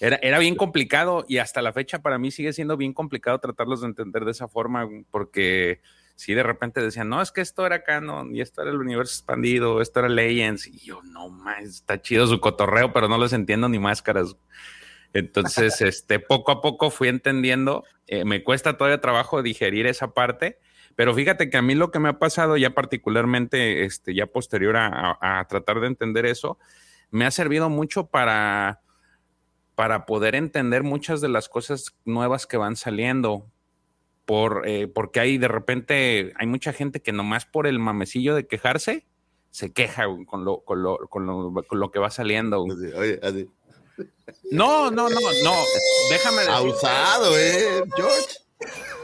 Era, 0.00 0.18
era 0.20 0.38
bien 0.38 0.54
complicado 0.54 1.24
y 1.30 1.38
hasta 1.38 1.62
la 1.62 1.72
fecha 1.72 2.02
para 2.02 2.18
mí 2.18 2.30
sigue 2.30 2.52
siendo 2.52 2.76
bien 2.76 2.92
complicado 2.92 3.38
tratarlos 3.38 3.80
de 3.80 3.86
entender 3.86 4.26
de 4.26 4.32
esa 4.32 4.48
forma, 4.48 4.86
porque 5.10 5.80
si 6.14 6.34
de 6.34 6.42
repente 6.42 6.82
decían, 6.82 7.08
no, 7.08 7.22
es 7.22 7.32
que 7.32 7.40
esto 7.40 7.64
era 7.64 7.84
canon 7.84 8.36
y 8.36 8.42
esto 8.42 8.60
era 8.60 8.70
el 8.70 8.76
universo 8.76 9.14
expandido, 9.14 9.80
esto 9.80 10.00
era 10.00 10.10
Legends, 10.10 10.66
y 10.66 10.80
yo, 10.80 11.02
no 11.02 11.30
más, 11.30 11.64
está 11.64 12.02
chido 12.02 12.26
su 12.26 12.40
cotorreo, 12.40 12.92
pero 12.92 13.08
no 13.08 13.16
les 13.16 13.32
entiendo 13.32 13.70
ni 13.70 13.78
máscaras. 13.78 14.36
Entonces, 15.14 15.80
este, 15.80 16.18
poco 16.18 16.52
a 16.52 16.60
poco 16.60 16.90
fui 16.90 17.08
entendiendo, 17.08 17.84
eh, 18.08 18.26
me 18.26 18.44
cuesta 18.44 18.76
todavía 18.76 19.00
trabajo 19.00 19.42
digerir 19.42 19.86
esa 19.86 20.12
parte, 20.12 20.58
pero 20.96 21.14
fíjate 21.14 21.50
que 21.50 21.56
a 21.56 21.62
mí 21.62 21.74
lo 21.74 21.90
que 21.90 21.98
me 21.98 22.08
ha 22.08 22.18
pasado 22.18 22.56
ya 22.56 22.70
particularmente, 22.74 23.84
este, 23.84 24.14
ya 24.14 24.26
posterior 24.26 24.76
a, 24.76 25.46
tratar 25.48 25.80
de 25.80 25.88
entender 25.88 26.26
eso, 26.26 26.58
me 27.10 27.26
ha 27.26 27.30
servido 27.30 27.68
mucho 27.68 28.06
para, 28.06 28.80
para 29.74 30.06
poder 30.06 30.34
entender 30.34 30.82
muchas 30.82 31.20
de 31.20 31.28
las 31.28 31.48
cosas 31.48 31.94
nuevas 32.04 32.46
que 32.46 32.56
van 32.56 32.76
saliendo. 32.76 33.46
Por, 34.24 34.66
eh, 34.66 34.86
porque 34.88 35.20
hay 35.20 35.36
de 35.36 35.48
repente, 35.48 36.32
hay 36.36 36.46
mucha 36.46 36.72
gente 36.72 37.02
que 37.02 37.12
nomás 37.12 37.44
por 37.44 37.66
el 37.66 37.78
mamecillo 37.78 38.34
de 38.34 38.46
quejarse, 38.46 39.04
se 39.50 39.72
queja 39.72 40.06
con 40.26 40.46
lo, 40.46 40.60
con 40.60 40.82
lo, 40.82 40.98
con 41.08 41.26
lo, 41.26 41.52
con 41.68 41.78
lo 41.78 41.90
que 41.90 41.98
va 41.98 42.10
saliendo. 42.10 42.62
Oye, 42.62 43.20
no, 44.50 44.90
no, 44.90 45.08
no, 45.08 45.20
no. 45.42 45.54
Déjame 46.10 46.38
decir. 46.38 46.54
Abusado, 46.54 47.38
eh, 47.38 47.84
George. 47.94 49.03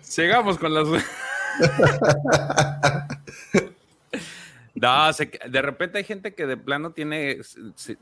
Sigamos 0.00 0.58
con 0.58 0.74
las. 0.74 0.86
no, 4.74 5.12
de 5.48 5.62
repente 5.62 5.98
hay 5.98 6.04
gente 6.04 6.34
que 6.34 6.46
de 6.46 6.56
plano 6.56 6.92
tiene, 6.92 7.38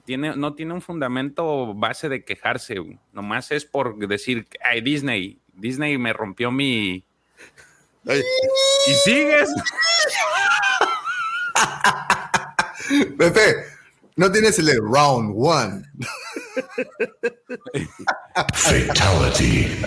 tiene, 0.05 0.37
no 0.37 0.55
tiene 0.55 0.75
un 0.75 0.83
fundamento 0.83 1.75
base 1.75 2.09
de 2.09 2.25
quejarse. 2.25 2.77
Nomás 3.13 3.53
es 3.53 3.65
por 3.65 3.97
decir, 4.09 4.49
ay, 4.65 4.81
Disney, 4.81 5.41
Disney 5.55 5.99
me 5.99 6.13
rompió 6.13 6.51
mi. 6.51 7.05
Y 8.07 8.93
sigues. 9.05 9.51
Pepe, 13.19 13.65
no 14.17 14.33
tienes 14.33 14.59
el 14.59 14.77
round 14.81 15.35
one. 15.37 15.85
Fatality. 18.55 19.83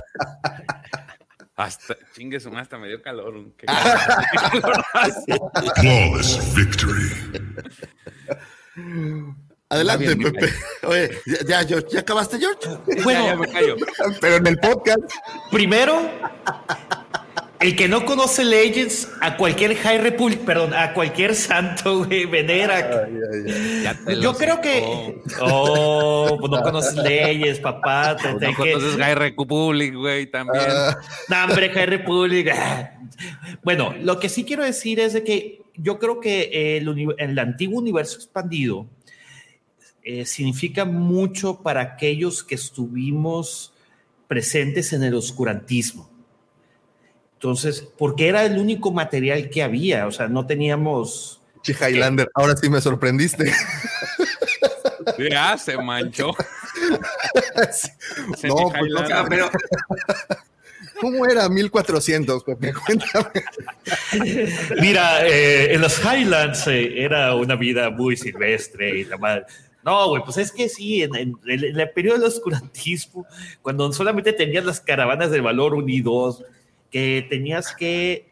Hasta, 1.55 1.95
chingue 2.15 2.39
su 2.39 2.49
hasta 2.57 2.77
me 2.77 2.87
dio 2.87 3.01
calor. 3.01 3.35
Flawless 5.75 6.55
victory. 6.55 7.11
Adelante, 9.69 10.15
Pepe. 10.15 10.53
Oye, 10.83 11.11
ya, 11.47 11.61
ya, 11.63 11.79
ya, 11.91 11.99
acabaste, 11.99 12.39
George? 12.39 12.67
Bueno, 13.03 13.25
ya 13.25 13.35
me 13.35 13.47
callo. 13.47 13.75
Pero 14.21 14.35
en 14.35 14.47
el 14.47 14.57
podcast. 14.57 15.01
Primero, 15.51 16.09
el 17.63 17.77
que 17.77 17.87
no 17.87 18.03
conoce 18.03 18.43
Legends, 18.43 19.09
a 19.21 19.37
cualquier 19.37 19.73
High 19.77 19.99
Republic, 19.99 20.41
perdón, 20.41 20.73
a 20.73 20.93
cualquier 20.93 21.33
santo, 21.33 22.03
güey, 22.03 22.25
venera. 22.25 23.07
Yo 24.21 24.33
creo 24.33 24.59
que. 24.59 25.21
Oh, 25.39 26.35
pues 26.37 26.51
no 26.51 26.61
conoces 26.61 26.95
Legends, 26.95 27.61
papá. 27.61 28.17
Te, 28.21 28.33
no 28.33 28.53
conoces 28.53 28.97
High 28.97 29.15
Republic, 29.15 29.95
güey, 29.95 30.29
también. 30.29 30.65
Uh, 30.65 30.91
no, 31.29 31.43
hombre, 31.45 31.69
High 31.69 31.85
Republic. 31.85 32.53
bueno, 33.63 33.95
lo 34.01 34.19
que 34.19 34.27
sí 34.27 34.43
quiero 34.43 34.65
decir 34.65 34.99
es 34.99 35.13
de 35.13 35.23
que 35.23 35.61
yo 35.75 35.99
creo 35.99 36.19
que 36.19 36.77
el, 36.77 37.15
el 37.17 37.39
antiguo 37.39 37.79
universo 37.79 38.17
expandido 38.17 38.87
eh, 40.03 40.25
significa 40.25 40.83
mucho 40.83 41.61
para 41.61 41.79
aquellos 41.79 42.43
que 42.43 42.55
estuvimos 42.55 43.73
presentes 44.27 44.91
en 44.91 45.03
el 45.03 45.13
oscurantismo 45.13 46.12
entonces, 47.43 47.85
porque 47.97 48.29
era 48.29 48.45
el 48.45 48.57
único 48.57 48.93
material 48.93 49.49
que 49.49 49.61
había, 49.61 50.07
o 50.07 50.11
sea, 50.11 50.29
no 50.29 50.45
teníamos... 50.45 51.41
Che, 51.61 51.73
Highlander, 51.73 52.31
ahora 52.35 52.55
sí 52.55 52.69
me 52.69 52.79
sorprendiste. 52.79 53.51
Ya 55.29 55.57
se 55.57 55.77
manchó. 55.77 56.27
no, 58.43 58.71
pues 58.71 58.91
no, 58.93 59.25
pero... 59.27 59.51
¿Cómo 61.01 61.25
era 61.25 61.49
1400, 61.49 62.45
Pepe? 62.45 62.73
Cuéntame. 62.73 63.43
Mira, 64.79 65.27
eh, 65.27 65.73
en 65.73 65.81
los 65.81 65.99
Highlands 65.99 66.65
eh, 66.67 67.03
era 67.03 67.35
una 67.35 67.57
vida 67.57 67.89
muy 67.89 68.15
silvestre 68.15 68.99
y 68.99 69.03
la 69.03 69.17
madre. 69.17 69.43
No, 69.83 70.07
güey, 70.07 70.23
pues 70.23 70.37
es 70.37 70.49
que 70.53 70.69
sí, 70.69 71.03
en, 71.03 71.13
en, 71.13 71.35
el 71.45 71.89
periodo 71.89 72.19
del 72.19 72.27
oscurantismo, 72.27 73.27
cuando 73.61 73.91
solamente 73.91 74.31
tenías 74.31 74.63
las 74.63 74.79
caravanas 74.79 75.29
de 75.29 75.41
valor 75.41 75.73
1 75.73 75.89
y 75.89 75.99
2, 75.99 76.45
que 76.93 77.25
tenías 77.27 77.75
que 77.75 78.29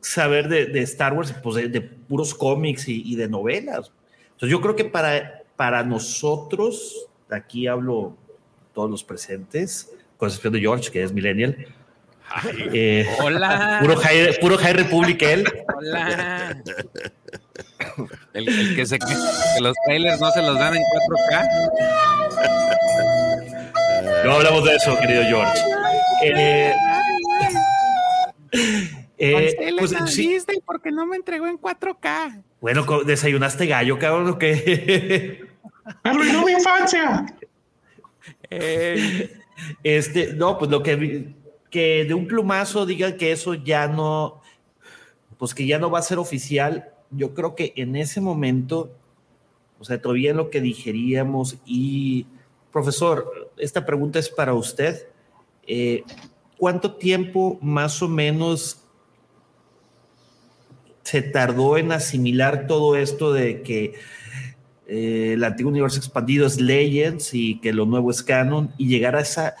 saber 0.00 0.48
de, 0.48 0.80
Star 0.80 1.12
Wars, 1.12 1.32
pues 1.42 1.70
de, 1.70 1.80
puros 1.80 2.34
cómics 2.34 2.88
y, 2.88 3.14
de 3.14 3.28
novelas. 3.28 3.92
Entonces 4.32 4.48
yo 4.48 4.60
creo 4.62 4.74
que 4.74 4.86
para, 4.86 5.42
para 5.54 5.84
nosotros, 5.84 7.06
aquí 7.30 7.66
hablo 7.66 8.16
todos 8.72 8.90
los 8.90 9.04
presentes, 9.04 9.92
con 10.16 10.28
excepción 10.28 10.54
de 10.54 10.60
George, 10.60 10.90
que 10.90 11.02
es 11.02 11.12
millennial. 11.12 11.54
Eh, 12.72 13.06
hola. 13.20 13.76
Puro 13.82 13.94
High, 13.94 14.40
puro 14.40 14.56
high 14.56 14.72
Republic 14.72 15.20
él. 15.20 15.44
Hola. 15.76 16.56
El, 18.32 18.74
que, 18.74 18.86
se, 18.86 18.98
que 18.98 19.60
los 19.60 19.74
trailers 19.84 20.18
no 20.18 20.30
se 20.30 20.40
los 20.40 20.58
dan 20.58 20.74
en 20.74 20.82
4K. 20.82 21.50
No 24.24 24.32
hablamos 24.32 24.64
de 24.64 24.76
eso, 24.76 24.98
querido 24.98 25.24
George. 25.24 25.60
Eh, 26.24 26.72
eh, 28.52 29.74
pues 29.78 29.94
sí. 30.06 30.38
porque 30.64 30.90
no 30.90 31.06
me 31.06 31.16
entregó 31.16 31.46
en 31.46 31.58
4K. 31.58 32.42
Bueno, 32.60 32.86
desayunaste 33.04 33.66
gallo, 33.66 33.98
cabrón, 33.98 34.28
¿o 34.28 34.38
qué? 34.38 35.46
¡Arruinó 36.02 36.44
mi 36.44 36.52
infancia! 36.52 37.26
Eh, 38.50 39.32
este, 39.82 40.34
no, 40.34 40.58
pues 40.58 40.70
lo 40.70 40.82
que, 40.82 41.34
que 41.70 42.04
de 42.04 42.14
un 42.14 42.26
plumazo 42.26 42.86
diga 42.86 43.16
que 43.16 43.32
eso 43.32 43.54
ya 43.54 43.88
no, 43.88 44.42
pues 45.38 45.54
que 45.54 45.66
ya 45.66 45.78
no 45.78 45.90
va 45.90 45.98
a 45.98 46.02
ser 46.02 46.18
oficial, 46.18 46.92
yo 47.10 47.34
creo 47.34 47.54
que 47.54 47.72
en 47.76 47.96
ese 47.96 48.20
momento, 48.20 48.94
o 49.78 49.84
sea, 49.84 50.00
todavía 50.00 50.30
en 50.30 50.36
lo 50.36 50.50
que 50.50 50.60
digeríamos 50.60 51.58
y, 51.64 52.26
profesor, 52.70 53.50
esta 53.56 53.84
pregunta 53.84 54.18
es 54.18 54.28
para 54.28 54.54
usted. 54.54 55.08
Eh, 55.66 56.04
¿cuánto 56.62 56.94
tiempo 56.94 57.58
más 57.60 58.02
o 58.02 58.08
menos 58.08 58.84
se 61.02 61.20
tardó 61.20 61.76
en 61.76 61.90
asimilar 61.90 62.68
todo 62.68 62.94
esto 62.94 63.32
de 63.32 63.62
que 63.62 63.94
eh, 64.86 65.32
el 65.32 65.42
antiguo 65.42 65.72
universo 65.72 65.98
expandido 65.98 66.46
es 66.46 66.60
Legends 66.60 67.34
y 67.34 67.58
que 67.58 67.72
lo 67.72 67.84
nuevo 67.84 68.12
es 68.12 68.22
canon 68.22 68.72
y 68.78 68.86
llegar 68.86 69.16
a 69.16 69.22
esa 69.22 69.56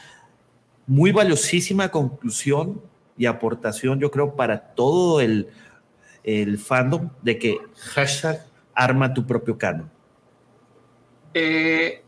muy 0.86 1.10
valiosísima 1.10 1.88
conclusión 1.88 2.80
y 3.18 3.26
aportación, 3.26 3.98
yo 3.98 4.12
creo, 4.12 4.36
para 4.36 4.60
todo 4.60 5.20
el, 5.20 5.48
el 6.22 6.56
fandom 6.56 7.10
de 7.20 7.36
que 7.36 7.58
hashtag 7.78 8.46
arma 8.76 9.12
tu 9.12 9.26
propio 9.26 9.58
canon? 9.58 9.90
Eh, 11.34 12.04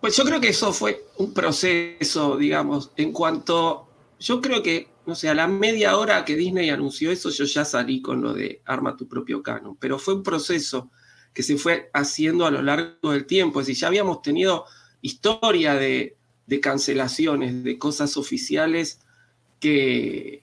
pues 0.00 0.16
yo 0.16 0.24
creo 0.24 0.40
que 0.40 0.48
eso 0.48 0.72
fue 0.72 1.04
un 1.18 1.34
proceso, 1.34 2.38
digamos, 2.38 2.92
en 2.96 3.12
cuanto 3.12 3.87
yo 4.18 4.40
creo 4.40 4.62
que, 4.62 4.88
no 5.06 5.14
sé, 5.14 5.28
a 5.28 5.34
la 5.34 5.46
media 5.46 5.96
hora 5.96 6.24
que 6.24 6.36
Disney 6.36 6.70
anunció 6.70 7.10
eso, 7.12 7.30
yo 7.30 7.44
ya 7.44 7.64
salí 7.64 8.02
con 8.02 8.20
lo 8.20 8.34
de 8.34 8.62
arma 8.64 8.96
tu 8.96 9.06
propio 9.06 9.42
canon, 9.42 9.76
pero 9.76 9.98
fue 9.98 10.14
un 10.14 10.22
proceso 10.22 10.90
que 11.32 11.42
se 11.42 11.56
fue 11.56 11.90
haciendo 11.94 12.46
a 12.46 12.50
lo 12.50 12.62
largo 12.62 13.12
del 13.12 13.26
tiempo, 13.26 13.60
es 13.60 13.66
decir, 13.66 13.82
ya 13.82 13.88
habíamos 13.88 14.22
tenido 14.22 14.64
historia 15.02 15.74
de, 15.74 16.16
cancelaciones, 16.60 17.62
de 17.62 17.78
cosas 17.78 18.16
oficiales 18.16 19.00
que, 19.60 20.42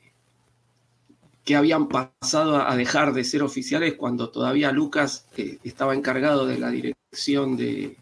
que 1.43 1.55
habían 1.55 1.89
pasado 1.89 2.67
a 2.67 2.75
dejar 2.75 3.13
de 3.13 3.23
ser 3.23 3.43
oficiales 3.43 3.95
cuando 3.95 4.29
todavía 4.29 4.71
Lucas 4.71 5.27
eh, 5.35 5.59
estaba 5.63 5.93
encargado 5.93 6.45
de 6.47 6.57
la 6.59 6.69
dirección 6.69 7.57
de, 7.57 7.97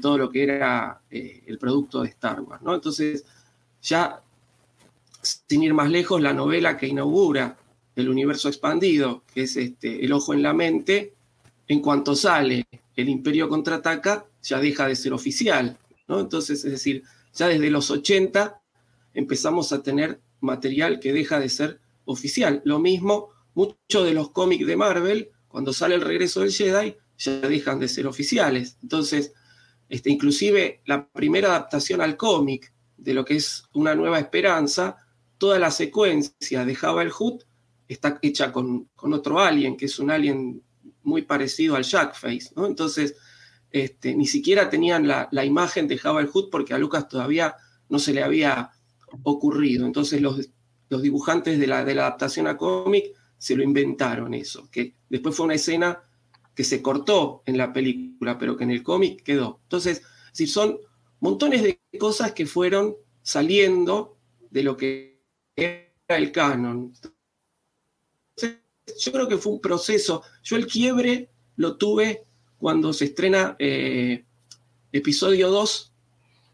todo 0.00 0.16
lo 0.16 0.30
que 0.30 0.42
era 0.42 1.02
eh, 1.10 1.42
el 1.46 1.58
producto 1.58 2.02
de 2.02 2.08
Star 2.08 2.40
Wars. 2.40 2.62
¿no? 2.62 2.74
Entonces, 2.74 3.26
ya 3.82 4.22
sin 5.22 5.62
ir 5.62 5.74
más 5.74 5.90
lejos, 5.90 6.20
la 6.20 6.32
novela 6.32 6.76
que 6.76 6.88
inaugura 6.88 7.56
el 7.94 8.08
universo 8.08 8.48
expandido, 8.48 9.22
que 9.32 9.42
es 9.42 9.56
este, 9.56 10.04
El 10.04 10.12
Ojo 10.12 10.34
en 10.34 10.42
la 10.42 10.52
Mente, 10.52 11.14
en 11.68 11.80
cuanto 11.80 12.14
sale 12.14 12.66
el 12.96 13.08
Imperio 13.08 13.48
contraataca, 13.48 14.26
ya 14.42 14.58
deja 14.58 14.86
de 14.86 14.96
ser 14.96 15.12
oficial. 15.12 15.78
¿no? 16.08 16.20
Entonces, 16.20 16.64
es 16.64 16.70
decir, 16.70 17.02
ya 17.34 17.48
desde 17.48 17.70
los 17.70 17.90
80 17.90 18.60
empezamos 19.14 19.72
a 19.72 19.82
tener 19.82 20.20
material 20.40 21.00
que 21.00 21.12
deja 21.12 21.38
de 21.38 21.48
ser 21.48 21.80
oficial. 22.04 22.60
Lo 22.64 22.78
mismo, 22.78 23.30
muchos 23.54 24.04
de 24.04 24.12
los 24.12 24.30
cómics 24.30 24.66
de 24.66 24.76
Marvel, 24.76 25.30
cuando 25.48 25.72
sale 25.72 25.94
el 25.94 26.00
regreso 26.00 26.40
del 26.40 26.52
Jedi, 26.52 26.96
ya 27.18 27.40
dejan 27.40 27.78
de 27.78 27.88
ser 27.88 28.06
oficiales. 28.06 28.78
Entonces, 28.82 29.32
este, 29.88 30.10
inclusive 30.10 30.80
la 30.86 31.06
primera 31.08 31.48
adaptación 31.48 32.00
al 32.00 32.16
cómic 32.16 32.72
de 32.96 33.14
lo 33.14 33.24
que 33.24 33.36
es 33.36 33.64
Una 33.74 33.94
Nueva 33.94 34.18
Esperanza, 34.18 35.01
toda 35.42 35.58
la 35.58 35.72
secuencia 35.72 36.64
de 36.64 36.74
Jabba 36.76 37.02
el 37.02 37.10
Hood 37.10 37.42
está 37.88 38.16
hecha 38.22 38.52
con, 38.52 38.88
otro 38.94 39.40
alien, 39.40 39.76
que 39.76 39.86
es 39.86 39.98
un 39.98 40.12
alien 40.12 40.62
muy 41.02 41.22
parecido 41.22 41.74
al 41.74 41.82
Jackface, 41.82 42.52
¿no? 42.54 42.64
Entonces, 42.64 43.16
este, 43.72 44.14
ni 44.14 44.28
siquiera 44.28 44.70
tenían 44.70 45.08
la, 45.08 45.44
imagen 45.44 45.88
de 45.88 45.98
Jabba 45.98 46.20
el 46.20 46.28
Hood 46.28 46.48
porque 46.48 46.74
a 46.74 46.78
Lucas 46.78 47.08
todavía 47.08 47.56
no 47.88 47.98
se 47.98 48.14
le 48.14 48.22
había 48.22 48.70
ocurrido. 49.24 49.84
Entonces, 49.84 50.22
los, 50.22 50.48
los 50.88 51.02
dibujantes 51.02 51.58
de 51.58 51.66
la, 51.66 51.84
de 51.84 51.96
la 51.96 52.02
adaptación 52.02 52.46
a 52.46 52.56
cómic 52.56 53.06
se 53.36 53.56
lo 53.56 53.64
inventaron 53.64 54.34
eso, 54.34 54.70
que 54.70 54.94
después 55.08 55.34
fue 55.34 55.46
una 55.46 55.54
escena 55.54 56.04
que 56.54 56.62
se 56.62 56.80
cortó 56.80 57.42
en 57.46 57.58
la 57.58 57.72
película, 57.72 58.38
pero 58.38 58.56
que 58.56 58.62
en 58.62 58.70
el 58.70 58.84
cómic 58.84 59.24
quedó. 59.24 59.58
Entonces, 59.64 60.02
si 60.32 60.46
son 60.46 60.78
montones 61.18 61.64
de 61.64 61.80
cosas 61.98 62.30
que 62.30 62.46
fueron 62.46 62.94
saliendo 63.24 64.18
de 64.48 64.62
lo 64.62 64.76
que 64.76 65.11
era 65.56 65.84
el 66.08 66.32
canon. 66.32 66.92
yo 68.36 69.12
creo 69.12 69.28
que 69.28 69.38
fue 69.38 69.52
un 69.52 69.60
proceso. 69.60 70.22
Yo 70.42 70.56
el 70.56 70.66
quiebre 70.66 71.30
lo 71.56 71.76
tuve 71.76 72.24
cuando 72.58 72.92
se 72.92 73.06
estrena 73.06 73.56
eh, 73.58 74.24
episodio 74.92 75.50
2 75.50 75.92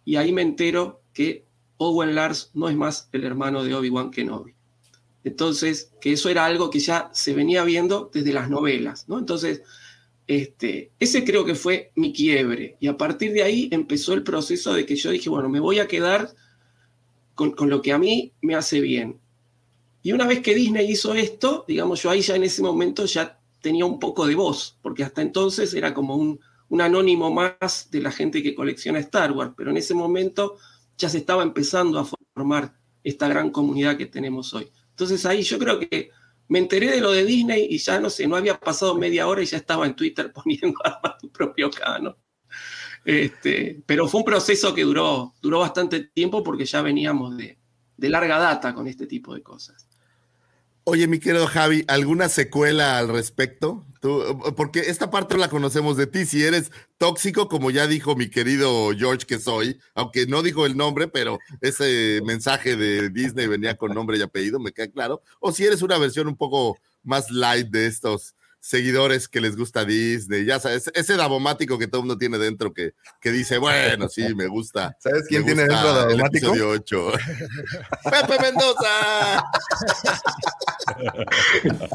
y 0.04 0.16
ahí 0.16 0.32
me 0.32 0.42
entero 0.42 1.02
que 1.12 1.44
Owen 1.76 2.14
Lars 2.14 2.50
no 2.54 2.68
es 2.68 2.76
más 2.76 3.08
el 3.12 3.24
hermano 3.24 3.64
de 3.64 3.74
Obi-Wan 3.74 4.10
Kenobi. 4.10 4.54
Entonces, 5.24 5.92
que 6.00 6.12
eso 6.12 6.28
era 6.28 6.46
algo 6.46 6.70
que 6.70 6.78
ya 6.78 7.10
se 7.12 7.34
venía 7.34 7.64
viendo 7.64 8.10
desde 8.12 8.32
las 8.32 8.48
novelas, 8.48 9.08
¿no? 9.08 9.18
Entonces, 9.18 9.62
este, 10.26 10.92
ese 10.98 11.24
creo 11.24 11.44
que 11.44 11.54
fue 11.54 11.92
mi 11.94 12.12
quiebre. 12.12 12.76
Y 12.80 12.86
a 12.86 12.96
partir 12.96 13.32
de 13.32 13.42
ahí 13.42 13.68
empezó 13.72 14.14
el 14.14 14.22
proceso 14.22 14.72
de 14.72 14.86
que 14.86 14.96
yo 14.96 15.10
dije, 15.10 15.28
bueno, 15.28 15.48
me 15.48 15.60
voy 15.60 15.78
a 15.80 15.88
quedar 15.88 16.34
con, 17.38 17.70
lo 17.70 17.80
que 17.80 17.92
a 17.92 17.98
mí 17.98 18.32
me 18.42 18.56
hace 18.56 18.80
bien. 18.80 19.20
Y 20.02 20.12
una 20.12 20.26
vez 20.26 20.40
que 20.40 20.54
Disney 20.54 20.90
hizo 20.90 21.14
esto, 21.14 21.64
digamos, 21.68 22.02
yo 22.02 22.10
ahí 22.10 22.20
ya 22.20 22.34
en 22.34 22.42
ese 22.42 22.62
momento 22.62 23.04
ya 23.06 23.40
tenía 23.60 23.84
un 23.84 24.00
poco 24.00 24.26
de 24.26 24.34
voz, 24.34 24.76
porque 24.82 25.04
hasta 25.04 25.22
entonces 25.22 25.72
era 25.74 25.94
como 25.94 26.16
un, 26.16 26.40
un 26.68 26.80
anónimo 26.80 27.30
más 27.30 27.88
de 27.90 28.00
la 28.00 28.10
gente 28.10 28.42
que 28.42 28.54
colecciona 28.54 28.98
Star 28.98 29.32
Wars, 29.32 29.52
pero 29.56 29.70
en 29.70 29.76
ese 29.76 29.94
momento 29.94 30.56
ya 30.96 31.08
se 31.08 31.18
estaba 31.18 31.42
empezando 31.44 31.98
a 31.98 32.04
formar 32.34 32.74
esta 33.04 33.28
gran 33.28 33.50
comunidad 33.50 33.96
que 33.96 34.06
tenemos 34.06 34.52
hoy. 34.54 34.68
Entonces 34.90 35.24
ahí 35.24 35.42
yo 35.42 35.58
creo 35.58 35.78
que 35.78 36.10
me 36.48 36.58
enteré 36.58 36.90
de 36.90 37.00
lo 37.00 37.12
de 37.12 37.24
Disney 37.24 37.68
y 37.70 37.78
ya 37.78 38.00
no 38.00 38.10
sé, 38.10 38.26
no 38.26 38.36
había 38.36 38.58
pasado 38.58 38.96
media 38.96 39.28
hora 39.28 39.42
y 39.42 39.46
ya 39.46 39.58
estaba 39.58 39.86
en 39.86 39.94
Twitter 39.94 40.32
poniendo 40.34 40.78
a 40.84 41.16
tu 41.18 41.30
propio 41.30 41.70
canon. 41.70 42.16
Este, 43.08 43.82
pero 43.86 44.06
fue 44.06 44.20
un 44.20 44.26
proceso 44.26 44.74
que 44.74 44.82
duró, 44.82 45.32
duró 45.40 45.60
bastante 45.60 46.00
tiempo 46.00 46.44
porque 46.44 46.66
ya 46.66 46.82
veníamos 46.82 47.38
de, 47.38 47.56
de 47.96 48.08
larga 48.10 48.38
data 48.38 48.74
con 48.74 48.86
este 48.86 49.06
tipo 49.06 49.34
de 49.34 49.42
cosas. 49.42 49.88
Oye, 50.84 51.06
mi 51.06 51.18
querido 51.18 51.46
Javi, 51.46 51.86
¿alguna 51.88 52.28
secuela 52.28 52.98
al 52.98 53.08
respecto? 53.08 53.86
porque 54.56 54.80
esta 54.80 55.10
parte 55.10 55.38
la 55.38 55.48
conocemos 55.48 55.96
de 55.96 56.06
ti. 56.06 56.26
Si 56.26 56.44
eres 56.44 56.70
tóxico, 56.98 57.48
como 57.48 57.70
ya 57.70 57.86
dijo 57.86 58.14
mi 58.14 58.28
querido 58.28 58.90
George 58.96 59.26
que 59.26 59.38
soy, 59.38 59.80
aunque 59.94 60.26
no 60.26 60.42
dijo 60.42 60.66
el 60.66 60.76
nombre, 60.76 61.08
pero 61.08 61.38
ese 61.62 62.20
mensaje 62.24 62.76
de 62.76 63.08
Disney 63.08 63.46
venía 63.46 63.76
con 63.76 63.94
nombre 63.94 64.18
y 64.18 64.22
apellido, 64.22 64.60
me 64.60 64.72
queda 64.72 64.88
claro. 64.88 65.22
O 65.40 65.50
si 65.50 65.64
eres 65.64 65.80
una 65.80 65.98
versión 65.98 66.28
un 66.28 66.36
poco 66.36 66.78
más 67.02 67.30
light 67.30 67.68
de 67.68 67.86
estos 67.86 68.34
seguidores 68.60 69.28
que 69.28 69.40
les 69.40 69.56
gusta 69.56 69.84
Disney, 69.84 70.44
ya 70.44 70.60
sabes, 70.60 70.90
ese 70.94 71.16
davomático 71.16 71.78
que 71.78 71.86
todo 71.86 72.00
el 72.00 72.06
mundo 72.06 72.18
tiene 72.18 72.38
dentro 72.38 72.72
que, 72.72 72.92
que 73.20 73.30
dice, 73.30 73.58
bueno, 73.58 74.08
sí, 74.08 74.34
me 74.34 74.46
gusta. 74.46 74.96
¿Sabes 74.98 75.24
quién 75.28 75.44
tiene 75.44 75.62
dentro 75.62 75.94
davomático? 75.94 76.54
El 76.54 76.62
8. 76.62 77.12
¡Pepe 78.04 78.42
Mendoza! 78.42 79.44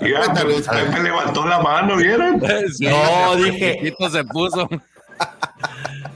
ya, 0.02 0.90
me 0.92 1.04
levantó 1.04 1.48
la 1.48 1.60
mano, 1.60 1.98
¿vieron? 1.98 2.40
no, 2.80 3.36
dije. 3.36 3.94
se 4.12 4.24
puso. 4.26 4.68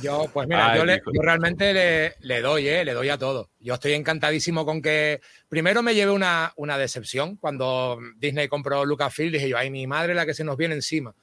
Yo, 0.00 0.30
pues 0.32 0.46
mira, 0.46 0.76
yo, 0.76 0.84
realmente 1.22 2.14
le, 2.20 2.40
doy, 2.40 2.68
¿eh? 2.68 2.84
le 2.84 2.92
doy 2.92 3.08
a 3.08 3.18
todo. 3.18 3.50
Yo 3.58 3.74
estoy 3.74 3.94
encantadísimo 3.94 4.64
con 4.64 4.80
que. 4.80 5.20
Primero 5.48 5.82
me 5.82 5.94
llevé 5.94 6.12
una, 6.12 6.52
una 6.56 6.78
decepción 6.78 7.36
cuando 7.36 7.98
Disney 8.16 8.48
compró 8.48 8.84
Lucasfilm. 8.84 9.32
Dije 9.32 9.48
yo, 9.48 9.58
ay, 9.58 9.70
mi 9.70 9.86
madre 9.86 10.14
la 10.14 10.24
que 10.24 10.34
se 10.34 10.44
nos 10.44 10.56
viene 10.56 10.74
encima. 10.74 11.14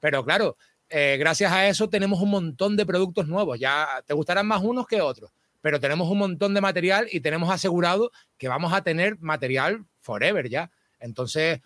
Pero 0.00 0.24
claro, 0.24 0.56
eh, 0.90 1.16
gracias 1.18 1.52
a 1.52 1.68
eso 1.68 1.88
tenemos 1.88 2.20
un 2.20 2.30
montón 2.30 2.76
de 2.76 2.86
productos 2.86 3.28
nuevos. 3.28 3.58
Ya 3.58 4.02
te 4.06 4.14
gustarán 4.14 4.46
más 4.46 4.62
unos 4.62 4.86
que 4.86 5.00
otros, 5.00 5.30
pero 5.60 5.78
tenemos 5.78 6.08
un 6.08 6.18
montón 6.18 6.54
de 6.54 6.60
material 6.60 7.06
y 7.10 7.20
tenemos 7.20 7.50
asegurado 7.50 8.10
que 8.36 8.48
vamos 8.48 8.72
a 8.72 8.82
tener 8.82 9.18
material 9.20 9.84
forever 10.00 10.48
ya. 10.48 10.70
Entonces, 10.98 11.60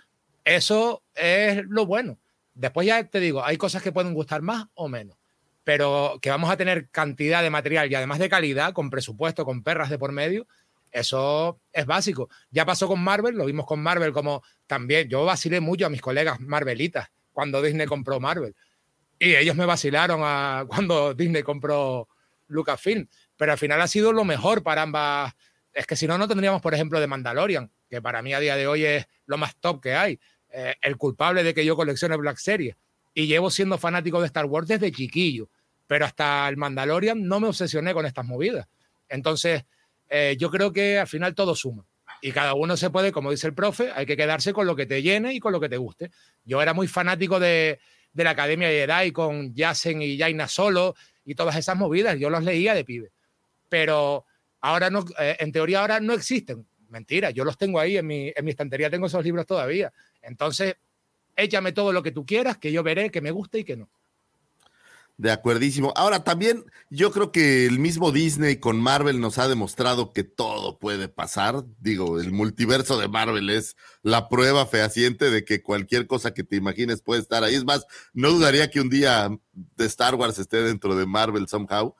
eso 0.44 1.02
es 1.14 1.64
lo 1.64 1.86
bueno. 1.86 2.18
Después 2.54 2.86
ya 2.86 3.04
te 3.04 3.20
digo, 3.20 3.44
hay 3.44 3.56
cosas 3.56 3.82
que 3.82 3.92
pueden 3.92 4.12
gustar 4.12 4.42
más 4.42 4.66
o 4.74 4.88
menos 4.88 5.16
pero 5.68 6.18
que 6.22 6.30
vamos 6.30 6.50
a 6.50 6.56
tener 6.56 6.88
cantidad 6.88 7.42
de 7.42 7.50
material 7.50 7.92
y 7.92 7.94
además 7.94 8.18
de 8.18 8.30
calidad, 8.30 8.72
con 8.72 8.88
presupuesto, 8.88 9.44
con 9.44 9.62
perras 9.62 9.90
de 9.90 9.98
por 9.98 10.12
medio, 10.12 10.46
eso 10.90 11.60
es 11.74 11.84
básico. 11.84 12.30
Ya 12.50 12.64
pasó 12.64 12.88
con 12.88 13.04
Marvel, 13.04 13.36
lo 13.36 13.44
vimos 13.44 13.66
con 13.66 13.82
Marvel 13.82 14.14
como 14.14 14.42
también, 14.66 15.10
yo 15.10 15.26
vacilé 15.26 15.60
mucho 15.60 15.84
a 15.84 15.90
mis 15.90 16.00
colegas 16.00 16.40
Marvelitas 16.40 17.10
cuando 17.34 17.60
Disney 17.60 17.86
compró 17.86 18.18
Marvel. 18.18 18.56
Y 19.18 19.34
ellos 19.34 19.56
me 19.56 19.66
vacilaron 19.66 20.22
a 20.22 20.64
cuando 20.68 21.12
Disney 21.12 21.42
compró 21.42 22.08
Lucasfilm. 22.46 23.06
Pero 23.36 23.52
al 23.52 23.58
final 23.58 23.82
ha 23.82 23.88
sido 23.88 24.14
lo 24.14 24.24
mejor 24.24 24.62
para 24.62 24.80
ambas. 24.80 25.34
Es 25.74 25.86
que 25.86 25.96
si 25.96 26.06
no, 26.06 26.16
no 26.16 26.26
tendríamos, 26.26 26.62
por 26.62 26.72
ejemplo, 26.72 26.98
de 26.98 27.08
Mandalorian, 27.08 27.70
que 27.90 28.00
para 28.00 28.22
mí 28.22 28.32
a 28.32 28.40
día 28.40 28.56
de 28.56 28.66
hoy 28.66 28.86
es 28.86 29.06
lo 29.26 29.36
más 29.36 29.54
top 29.56 29.82
que 29.82 29.94
hay. 29.94 30.18
Eh, 30.48 30.76
el 30.80 30.96
culpable 30.96 31.42
de 31.42 31.52
que 31.52 31.66
yo 31.66 31.76
coleccione 31.76 32.16
Black 32.16 32.38
Series. 32.38 32.74
Y 33.12 33.26
llevo 33.26 33.50
siendo 33.50 33.76
fanático 33.76 34.18
de 34.20 34.28
Star 34.28 34.46
Wars 34.46 34.66
desde 34.66 34.90
chiquillo 34.90 35.50
pero 35.88 36.04
hasta 36.04 36.48
el 36.48 36.56
Mandalorian 36.56 37.26
no 37.26 37.40
me 37.40 37.48
obsesioné 37.48 37.92
con 37.94 38.06
estas 38.06 38.24
movidas. 38.24 38.68
Entonces, 39.08 39.64
eh, 40.08 40.36
yo 40.38 40.50
creo 40.50 40.70
que 40.70 40.98
al 40.98 41.08
final 41.08 41.34
todo 41.34 41.56
suma. 41.56 41.84
Y 42.20 42.30
cada 42.30 42.54
uno 42.54 42.76
se 42.76 42.90
puede, 42.90 43.10
como 43.10 43.30
dice 43.30 43.46
el 43.46 43.54
profe, 43.54 43.90
hay 43.94 44.04
que 44.04 44.16
quedarse 44.16 44.52
con 44.52 44.66
lo 44.66 44.76
que 44.76 44.86
te 44.86 45.02
llene 45.02 45.32
y 45.32 45.40
con 45.40 45.50
lo 45.52 45.60
que 45.60 45.68
te 45.68 45.78
guste. 45.78 46.10
Yo 46.44 46.60
era 46.60 46.74
muy 46.74 46.88
fanático 46.88 47.40
de, 47.40 47.80
la 48.12 48.30
Academia 48.30 48.68
Jedi 48.68 49.12
con 49.12 49.54
Yasen 49.54 50.02
y 50.02 50.18
Jaina 50.18 50.46
Solo 50.46 50.94
y 51.24 51.34
todas 51.34 51.56
esas 51.56 51.76
movidas. 51.76 52.18
Yo 52.18 52.28
los 52.28 52.44
leía 52.44 52.74
de 52.74 52.84
pibe. 52.84 53.10
Pero 53.70 54.26
ahora 54.60 54.90
no, 54.90 55.06
eh, 55.18 55.36
en 55.40 55.52
teoría 55.52 55.80
ahora 55.80 56.00
no 56.00 56.12
existen. 56.12 56.66
Mentira, 56.88 57.30
yo 57.30 57.44
los 57.44 57.56
tengo 57.56 57.80
ahí 57.80 57.96
en 57.96 58.06
mi, 58.06 58.32
en 58.34 58.44
mi 58.44 58.50
estantería, 58.50 58.90
tengo 58.90 59.06
esos 59.06 59.24
libros 59.24 59.46
todavía. 59.46 59.92
Entonces, 60.20 60.76
échame 61.34 61.72
todo 61.72 61.92
lo 61.92 62.02
que 62.02 62.12
tú 62.12 62.26
quieras, 62.26 62.58
que 62.58 62.72
yo 62.72 62.82
veré 62.82 63.10
que 63.10 63.20
me 63.22 63.30
guste 63.30 63.60
y 63.60 63.64
que 63.64 63.76
no. 63.76 63.88
De 65.18 65.32
acuerdísimo. 65.32 65.92
Ahora 65.96 66.22
también 66.22 66.64
yo 66.90 67.10
creo 67.10 67.32
que 67.32 67.66
el 67.66 67.80
mismo 67.80 68.12
Disney 68.12 68.58
con 68.58 68.80
Marvel 68.80 69.20
nos 69.20 69.38
ha 69.38 69.48
demostrado 69.48 70.12
que 70.12 70.22
todo 70.22 70.78
puede 70.78 71.08
pasar. 71.08 71.64
Digo, 71.80 72.20
el 72.20 72.30
multiverso 72.30 73.00
de 73.00 73.08
Marvel 73.08 73.50
es 73.50 73.76
la 74.02 74.28
prueba 74.28 74.64
fehaciente 74.64 75.32
de 75.32 75.44
que 75.44 75.60
cualquier 75.60 76.06
cosa 76.06 76.32
que 76.32 76.44
te 76.44 76.54
imagines 76.54 77.02
puede 77.02 77.20
estar 77.20 77.42
ahí. 77.42 77.56
Es 77.56 77.64
más, 77.64 77.84
no 78.12 78.30
dudaría 78.30 78.70
que 78.70 78.80
un 78.80 78.90
día 78.90 79.28
de 79.52 79.86
Star 79.86 80.14
Wars 80.14 80.38
esté 80.38 80.62
dentro 80.62 80.94
de 80.94 81.04
Marvel 81.04 81.48
somehow, 81.48 81.96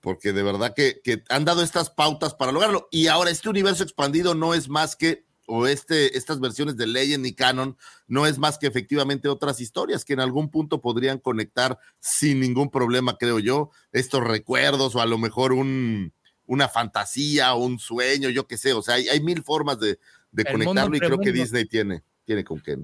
porque 0.00 0.32
de 0.32 0.42
verdad 0.42 0.74
que, 0.74 1.00
que 1.04 1.22
han 1.28 1.44
dado 1.44 1.62
estas 1.62 1.90
pautas 1.90 2.34
para 2.34 2.50
lograrlo. 2.50 2.88
Y 2.90 3.06
ahora 3.06 3.30
este 3.30 3.48
universo 3.48 3.84
expandido 3.84 4.34
no 4.34 4.52
es 4.52 4.68
más 4.68 4.96
que 4.96 5.27
o 5.48 5.66
este, 5.66 6.16
estas 6.16 6.40
versiones 6.40 6.76
de 6.76 6.86
Legend 6.86 7.26
y 7.26 7.34
Canon 7.34 7.76
no 8.06 8.26
es 8.26 8.38
más 8.38 8.58
que 8.58 8.66
efectivamente 8.66 9.28
otras 9.28 9.60
historias 9.60 10.04
que 10.04 10.12
en 10.12 10.20
algún 10.20 10.50
punto 10.50 10.80
podrían 10.80 11.18
conectar 11.18 11.78
sin 12.00 12.38
ningún 12.38 12.70
problema, 12.70 13.16
creo 13.16 13.38
yo, 13.38 13.70
estos 13.90 14.22
recuerdos 14.22 14.94
o 14.94 15.00
a 15.00 15.06
lo 15.06 15.16
mejor 15.16 15.54
un, 15.54 16.12
una 16.46 16.68
fantasía 16.68 17.54
o 17.54 17.64
un 17.64 17.78
sueño, 17.78 18.28
yo 18.28 18.46
qué 18.46 18.58
sé, 18.58 18.74
o 18.74 18.82
sea, 18.82 18.96
hay, 18.96 19.08
hay 19.08 19.20
mil 19.20 19.42
formas 19.42 19.80
de, 19.80 19.98
de 20.32 20.44
conectarlo 20.44 20.94
y 20.94 21.00
creo 21.00 21.18
que 21.18 21.32
Disney 21.32 21.64
tiene, 21.64 22.02
tiene 22.24 22.44
con 22.44 22.60
qué. 22.60 22.76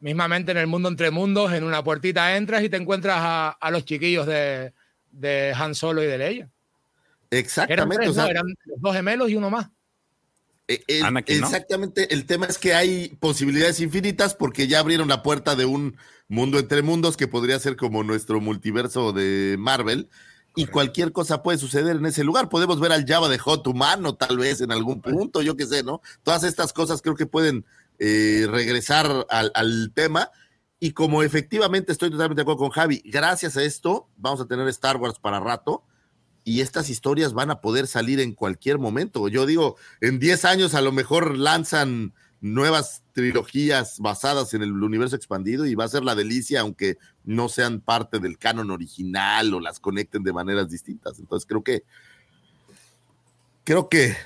Mismamente 0.00 0.50
en 0.50 0.58
el 0.58 0.66
mundo 0.66 0.88
entre 0.88 1.12
mundos, 1.12 1.52
en 1.52 1.62
una 1.62 1.84
puertita 1.84 2.36
entras 2.36 2.64
y 2.64 2.68
te 2.68 2.78
encuentras 2.78 3.18
a, 3.20 3.70
los 3.70 3.84
chiquillos 3.84 4.26
de, 4.26 4.72
de, 5.12 5.52
Han 5.54 5.76
Solo 5.76 6.02
y 6.02 6.06
de 6.06 6.18
Leia. 6.18 6.50
Exactamente. 7.30 8.06
Eran, 8.06 8.46
dos 8.78 8.94
gemelos 8.94 9.30
y 9.30 9.36
uno 9.36 9.50
más. 9.50 9.68
Eh, 10.72 11.02
exactamente, 11.26 12.14
el 12.14 12.26
tema 12.26 12.46
es 12.46 12.56
que 12.56 12.74
hay 12.74 13.08
posibilidades 13.18 13.80
infinitas 13.80 14.36
porque 14.36 14.68
ya 14.68 14.78
abrieron 14.78 15.08
la 15.08 15.20
puerta 15.20 15.56
de 15.56 15.64
un 15.64 15.96
mundo 16.28 16.60
entre 16.60 16.82
mundos 16.82 17.16
que 17.16 17.26
podría 17.26 17.58
ser 17.58 17.74
como 17.74 18.04
nuestro 18.04 18.40
multiverso 18.40 19.12
de 19.12 19.56
Marvel 19.58 20.08
y 20.54 20.66
cualquier 20.66 21.10
cosa 21.10 21.42
puede 21.42 21.58
suceder 21.58 21.96
en 21.96 22.06
ese 22.06 22.22
lugar. 22.22 22.48
Podemos 22.48 22.78
ver 22.78 22.92
al 22.92 23.04
Java 23.04 23.28
de 23.28 23.38
Hot 23.38 23.66
humano 23.66 24.14
tal 24.14 24.38
vez 24.38 24.60
en 24.60 24.70
algún 24.70 25.02
punto, 25.02 25.42
yo 25.42 25.56
qué 25.56 25.66
sé, 25.66 25.82
¿no? 25.82 26.02
Todas 26.22 26.44
estas 26.44 26.72
cosas 26.72 27.02
creo 27.02 27.16
que 27.16 27.26
pueden 27.26 27.64
eh, 27.98 28.46
regresar 28.48 29.26
al, 29.28 29.50
al 29.56 29.90
tema. 29.92 30.30
Y 30.78 30.92
como 30.92 31.24
efectivamente 31.24 31.90
estoy 31.90 32.10
totalmente 32.10 32.38
de 32.38 32.42
acuerdo 32.42 32.60
con 32.60 32.70
Javi, 32.70 33.02
gracias 33.04 33.56
a 33.56 33.64
esto 33.64 34.08
vamos 34.16 34.40
a 34.40 34.46
tener 34.46 34.68
Star 34.68 34.98
Wars 34.98 35.18
para 35.18 35.40
rato 35.40 35.82
y 36.50 36.62
estas 36.62 36.90
historias 36.90 37.32
van 37.32 37.52
a 37.52 37.60
poder 37.60 37.86
salir 37.86 38.18
en 38.18 38.34
cualquier 38.34 38.80
momento. 38.80 39.28
Yo 39.28 39.46
digo, 39.46 39.76
en 40.00 40.18
10 40.18 40.44
años 40.44 40.74
a 40.74 40.80
lo 40.80 40.90
mejor 40.90 41.38
lanzan 41.38 42.12
nuevas 42.40 43.04
trilogías 43.12 44.00
basadas 44.00 44.52
en 44.54 44.62
el 44.64 44.72
universo 44.72 45.14
expandido 45.14 45.64
y 45.64 45.76
va 45.76 45.84
a 45.84 45.88
ser 45.88 46.02
la 46.02 46.16
delicia, 46.16 46.62
aunque 46.62 46.98
no 47.22 47.48
sean 47.48 47.80
parte 47.80 48.18
del 48.18 48.36
canon 48.36 48.72
original 48.72 49.54
o 49.54 49.60
las 49.60 49.78
conecten 49.78 50.24
de 50.24 50.32
maneras 50.32 50.68
distintas. 50.68 51.20
Entonces 51.20 51.46
creo 51.46 51.62
que 51.62 51.84
creo 53.62 53.88
que 53.88 54.16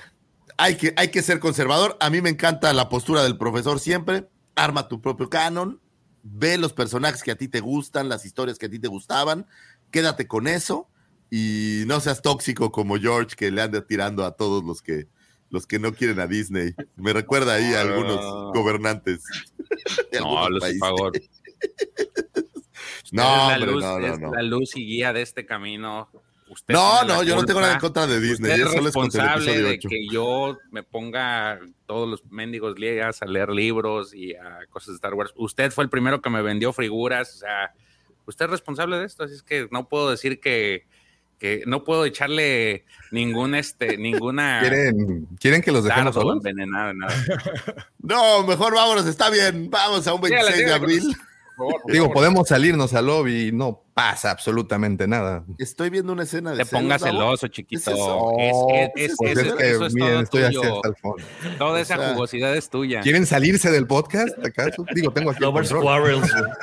hay 0.57 0.77
que, 0.77 0.95
hay 0.97 1.09
que 1.09 1.21
ser 1.21 1.39
conservador. 1.39 1.95
A 1.99 2.09
mí 2.09 2.23
me 2.23 2.31
encanta 2.31 2.73
la 2.73 2.89
postura 2.89 3.21
del 3.21 3.37
profesor 3.37 3.79
siempre. 3.79 4.27
Arma 4.55 4.87
tu 4.87 4.99
propio 4.99 5.29
canon, 5.29 5.79
ve 6.23 6.57
los 6.57 6.73
personajes 6.73 7.21
que 7.21 7.29
a 7.29 7.37
ti 7.37 7.49
te 7.49 7.59
gustan, 7.59 8.09
las 8.09 8.25
historias 8.25 8.57
que 8.57 8.65
a 8.65 8.69
ti 8.71 8.79
te 8.79 8.87
gustaban, 8.87 9.45
quédate 9.91 10.27
con 10.27 10.47
eso 10.47 10.89
y 11.29 11.83
no 11.87 11.99
seas 11.99 12.21
tóxico 12.21 12.71
como 12.71 12.97
George 12.97 13.35
que 13.35 13.51
le 13.51 13.61
anda 13.61 13.85
tirando 13.85 14.25
a 14.25 14.31
todos 14.31 14.63
los 14.63 14.81
que 14.81 15.07
los 15.49 15.65
que 15.65 15.79
no 15.79 15.93
quieren 15.93 16.19
a 16.19 16.27
Disney. 16.27 16.73
Me 16.95 17.13
recuerda 17.13 17.53
ahí 17.55 17.73
a 17.73 17.81
algunos 17.81 18.19
gobernantes. 18.53 19.23
no, 20.19 20.49
los 20.49 20.77
favor. 20.79 21.13
no, 23.11 23.49
la 23.49 23.57
luz, 23.57 23.83
no, 23.83 24.17
no, 24.17 24.33
la 24.33 24.41
luz 24.43 24.75
y 24.75 24.85
guía 24.85 25.13
de 25.13 25.21
este 25.21 25.45
camino. 25.45 26.09
Usted 26.47 26.73
no, 26.73 27.03
no, 27.05 27.23
yo 27.23 27.35
no 27.35 27.43
tengo 27.43 27.59
nada 27.59 27.73
en 27.73 27.79
contra 27.79 28.05
de 28.05 28.19
Disney. 28.19 28.51
es 28.51 28.71
responsable 28.71 29.61
de 29.61 29.79
que 29.79 30.07
yo 30.11 30.57
me 30.69 30.83
ponga 30.83 31.59
todos 31.87 32.07
los 32.07 32.23
mendigos 32.25 32.77
liegas 32.77 33.21
a 33.23 33.25
leer 33.25 33.49
libros 33.49 34.13
y 34.13 34.35
a 34.35 34.59
cosas 34.69 34.89
de 34.89 34.95
Star 34.95 35.15
Wars. 35.15 35.33
Usted 35.35 35.71
fue 35.71 35.83
el 35.83 35.89
primero 35.89 36.21
que 36.21 36.29
me 36.29 36.43
vendió 36.43 36.71
figuras, 36.71 37.33
o 37.35 37.37
sea, 37.39 37.73
usted 38.27 38.45
es 38.45 38.51
responsable 38.51 38.97
de 38.97 39.05
esto, 39.05 39.23
así 39.23 39.33
es 39.33 39.41
que 39.41 39.67
no 39.71 39.89
puedo 39.89 40.11
decir 40.11 40.39
que 40.39 40.85
que 41.45 41.63
no 41.67 41.83
puedo 41.83 42.05
echarle 42.05 42.85
ningún 43.11 43.53
este 43.53 43.97
ninguna 43.97 44.61
quieren 44.61 45.27
quieren 45.39 45.61
que 45.61 45.71
los 45.71 45.83
dejemos 45.83 46.15
solos 46.15 46.37
envenenado 46.37 46.91
nada. 46.95 47.13
no 47.99 48.43
mejor 48.47 48.73
vámonos 48.73 49.05
está 49.05 49.29
bien 49.29 49.69
vamos 49.69 50.07
a 50.07 50.13
un 50.15 50.21
26 50.21 50.57
de 50.65 50.73
abril. 50.73 51.15
digo 51.85 52.11
podemos 52.11 52.47
salirnos 52.47 52.95
al 52.95 53.05
lobby 53.05 53.49
y 53.49 53.51
no 53.51 53.83
pasa 53.93 54.31
absolutamente 54.31 55.07
nada. 55.07 55.45
Estoy 55.57 55.89
viendo 55.89 56.11
una 56.11 56.23
escena 56.23 56.51
de 56.51 56.65
te 56.65 56.65
pongas 56.65 57.01
celoso 57.01 57.47
chiquito. 57.47 57.91
toda 61.57 61.79
esa 61.79 62.09
jugosidad 62.09 62.57
es 62.57 62.69
tuya. 62.69 63.01
Quieren 63.01 63.25
salirse 63.27 63.71
del 63.71 63.85
podcast 63.85 64.35
acaso 64.43 64.83
digo 64.95 65.11
tengo 65.11 65.29
aquí 65.29 65.43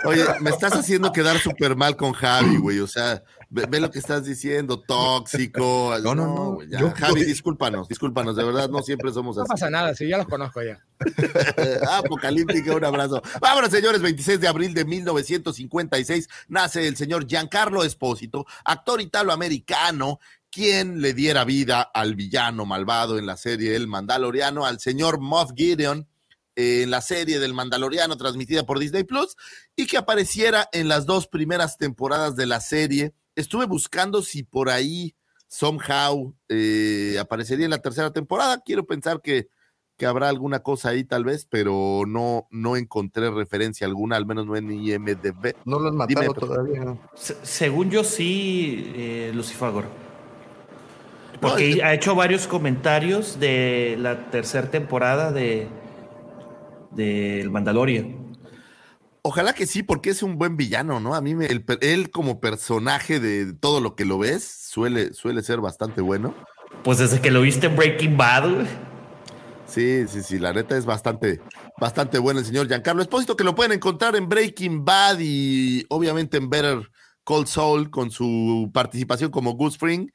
oye 0.05 0.25
me 0.41 0.51
estás 0.51 0.75
haciendo 0.75 1.13
quedar 1.13 1.39
súper 1.39 1.77
mal 1.77 1.97
con 1.97 2.13
Javi 2.13 2.57
güey 2.57 2.81
o 2.81 2.89
sea 2.89 3.23
Ve, 3.55 3.81
lo 3.81 3.91
que 3.91 3.99
estás 3.99 4.25
diciendo, 4.25 4.81
tóxico. 4.81 5.93
No, 6.03 6.15
no, 6.15 6.59
no. 6.67 6.91
Javi, 6.95 7.25
discúlpanos, 7.25 7.87
discúlpanos, 7.87 8.35
de 8.35 8.45
verdad, 8.45 8.71
no 8.71 8.83
siempre 8.83 9.13
somos 9.13 9.37
así. 9.37 9.43
No 9.43 9.47
pasa 9.47 9.69
nada, 9.69 9.95
sí, 9.95 10.09
ya 10.09 10.17
los 10.17 10.27
conozco 10.27 10.63
ya. 10.63 10.83
Apocalíptica, 11.99 12.75
un 12.75 12.85
abrazo. 12.85 13.21
Vámonos, 13.41 13.71
señores, 13.71 14.01
26 14.01 14.41
de 14.41 14.49
abril 14.49 14.73
de 14.73 14.87
1956 14.87 16.29
nace 16.49 16.89
el 16.89 16.97
señor 16.97 17.27
Giancarlo 17.27 17.85
Espósito, 17.85 18.47
actor 18.65 19.03
italoamericano, 19.03 20.19
quien 20.51 21.03
le 21.03 21.13
diera 21.13 21.45
vida 21.45 21.83
al 21.83 22.15
villano 22.15 22.65
malvado 22.65 23.19
en 23.19 23.27
la 23.27 23.37
serie 23.37 23.77
El 23.77 23.87
Mandaloriano, 23.87 24.65
al 24.65 24.81
señor 24.81 25.21
Moff 25.21 25.51
Gideon, 25.55 26.09
en 26.57 26.91
la 26.91 27.03
serie 27.03 27.39
del 27.39 27.55
Mandaloriano 27.55 28.17
transmitida 28.17 28.65
por 28.65 28.79
Disney 28.79 29.05
Plus 29.05 29.37
y 29.77 29.87
que 29.87 29.99
apareciera 29.99 30.69
en 30.73 30.89
las 30.89 31.05
dos 31.05 31.27
primeras 31.27 31.77
temporadas 31.77 32.35
de 32.35 32.47
la 32.47 32.61
serie 32.61 33.13
estuve 33.37 33.67
buscando 33.67 34.23
si 34.23 34.43
por 34.43 34.71
ahí 34.71 35.15
somehow 35.49 36.35
eh, 36.49 37.17
aparecería 37.21 37.67
en 37.67 37.71
la 37.71 37.83
tercera 37.83 38.13
temporada. 38.13 38.63
Quiero 38.65 38.87
pensar 38.87 39.21
que, 39.21 39.49
que, 39.97 40.07
habrá 40.07 40.29
alguna 40.29 40.61
cosa 40.61 40.91
ahí 40.91 41.05
tal 41.05 41.25
vez, 41.25 41.47
pero 41.49 42.05
no, 42.07 42.47
no 42.51 42.77
encontré 42.77 43.31
referencia 43.31 43.87
alguna, 43.87 44.17
al 44.17 44.27
menos 44.27 44.47
no 44.47 44.57
en 44.57 44.71
IMDB. 44.71 45.55
No 45.65 45.79
lo 45.79 45.89
han 45.89 45.97
matado 45.97 46.35
todavía. 46.35 46.97
según 47.15 47.91
yo 47.91 48.03
sí, 48.05 48.93
eh, 48.95 49.33
Lucifagor. 49.35 49.85
Porque 51.41 51.83
ha 51.83 51.93
hecho 51.93 52.15
varios 52.15 52.47
comentarios 52.47 53.41
de 53.41 53.97
la 53.99 54.31
tercera 54.31 54.71
temporada 54.71 55.33
de 55.33 55.69
del 56.95 57.51
Mandalorian. 57.51 58.22
Ojalá 59.25 59.53
que 59.53 59.67
sí, 59.67 59.85
porque 59.85 60.11
es 60.11 60.25
un 60.25 60.37
buen 60.37 60.57
villano, 60.57 60.99
¿no? 60.99 61.15
A 61.15 61.21
mí, 61.21 61.37
me, 61.37 61.47
él 61.47 62.11
como 62.11 62.41
personaje 62.41 63.21
de 63.21 63.53
todo 63.53 63.81
lo 63.81 63.95
que 63.95 64.05
lo 64.05 64.19
ves, 64.19 64.43
suele, 64.43 65.15
suele 65.15 65.43
ser 65.43 65.61
bastante 65.61 66.01
bueno. 66.01 66.35
Pues 66.83 66.99
desde 66.99 67.21
que 67.21 67.31
lo 67.31 67.43
viste 67.43 67.69
en 67.69 67.77
Breaking 67.77 68.17
Bad, 68.17 68.67
Sí, 69.65 70.07
sí, 70.07 70.23
sí, 70.23 70.39
la 70.39 70.53
neta 70.53 70.77
es 70.77 70.85
bastante, 70.85 71.41
bastante 71.81 72.19
bueno 72.19 72.41
el 72.41 72.47
señor 72.47 72.69
Giancarlo 72.69 73.01
Espósito, 73.01 73.37
que 73.37 73.45
lo 73.45 73.55
pueden 73.55 73.73
encontrar 73.73 74.15
en 74.17 74.29
Breaking 74.29 74.85
Bad 74.85 75.19
y 75.21 75.87
obviamente 75.89 76.37
en 76.37 76.51
Better 76.51 76.91
Call 77.25 77.47
Saul 77.47 77.89
con 77.89 78.11
su 78.11 78.71
participación 78.75 79.31
como 79.31 79.53
Goose 79.53 79.77
Spring. 79.77 80.11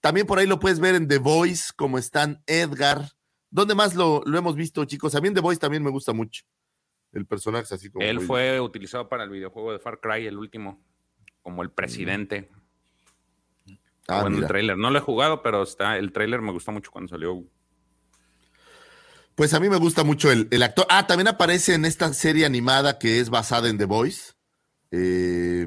También 0.00 0.26
por 0.26 0.38
ahí 0.38 0.46
lo 0.46 0.58
puedes 0.60 0.80
ver 0.80 0.94
en 0.94 1.08
The 1.08 1.18
Voice, 1.18 1.72
como 1.76 1.98
están 1.98 2.42
Edgar. 2.46 3.10
¿Dónde 3.50 3.74
más 3.74 3.94
lo, 3.94 4.22
lo 4.24 4.38
hemos 4.38 4.56
visto, 4.56 4.82
chicos? 4.86 5.14
A 5.14 5.20
mí 5.20 5.28
en 5.28 5.34
The 5.34 5.40
Voice 5.40 5.60
también 5.60 5.82
me 5.82 5.90
gusta 5.90 6.14
mucho 6.14 6.44
el 7.12 7.26
personaje 7.26 7.74
así 7.74 7.90
como. 7.90 8.04
Él 8.04 8.20
fue 8.20 8.60
utilizado 8.60 9.08
para 9.08 9.24
el 9.24 9.30
videojuego 9.30 9.72
de 9.72 9.78
Far 9.78 10.00
Cry, 10.00 10.26
el 10.26 10.38
último, 10.38 10.82
como 11.42 11.62
el 11.62 11.70
presidente. 11.70 12.50
Ah, 14.08 14.22
bueno, 14.22 14.38
el 14.38 14.46
trailer. 14.46 14.76
No 14.76 14.90
lo 14.90 14.98
he 14.98 15.02
jugado, 15.02 15.42
pero 15.42 15.62
está, 15.62 15.96
el 15.96 16.12
trailer 16.12 16.40
me 16.40 16.52
gustó 16.52 16.72
mucho 16.72 16.90
cuando 16.90 17.08
salió. 17.08 17.44
Pues 19.34 19.54
a 19.54 19.60
mí 19.60 19.68
me 19.68 19.78
gusta 19.78 20.04
mucho 20.04 20.30
el, 20.30 20.62
actor. 20.62 20.86
Ah, 20.90 21.06
también 21.06 21.28
aparece 21.28 21.74
en 21.74 21.84
esta 21.84 22.12
serie 22.12 22.44
animada 22.44 22.98
que 22.98 23.20
es 23.20 23.30
basada 23.30 23.68
en 23.68 23.78
The 23.78 23.86
Voice. 23.86 24.32
Eh, 24.94 25.66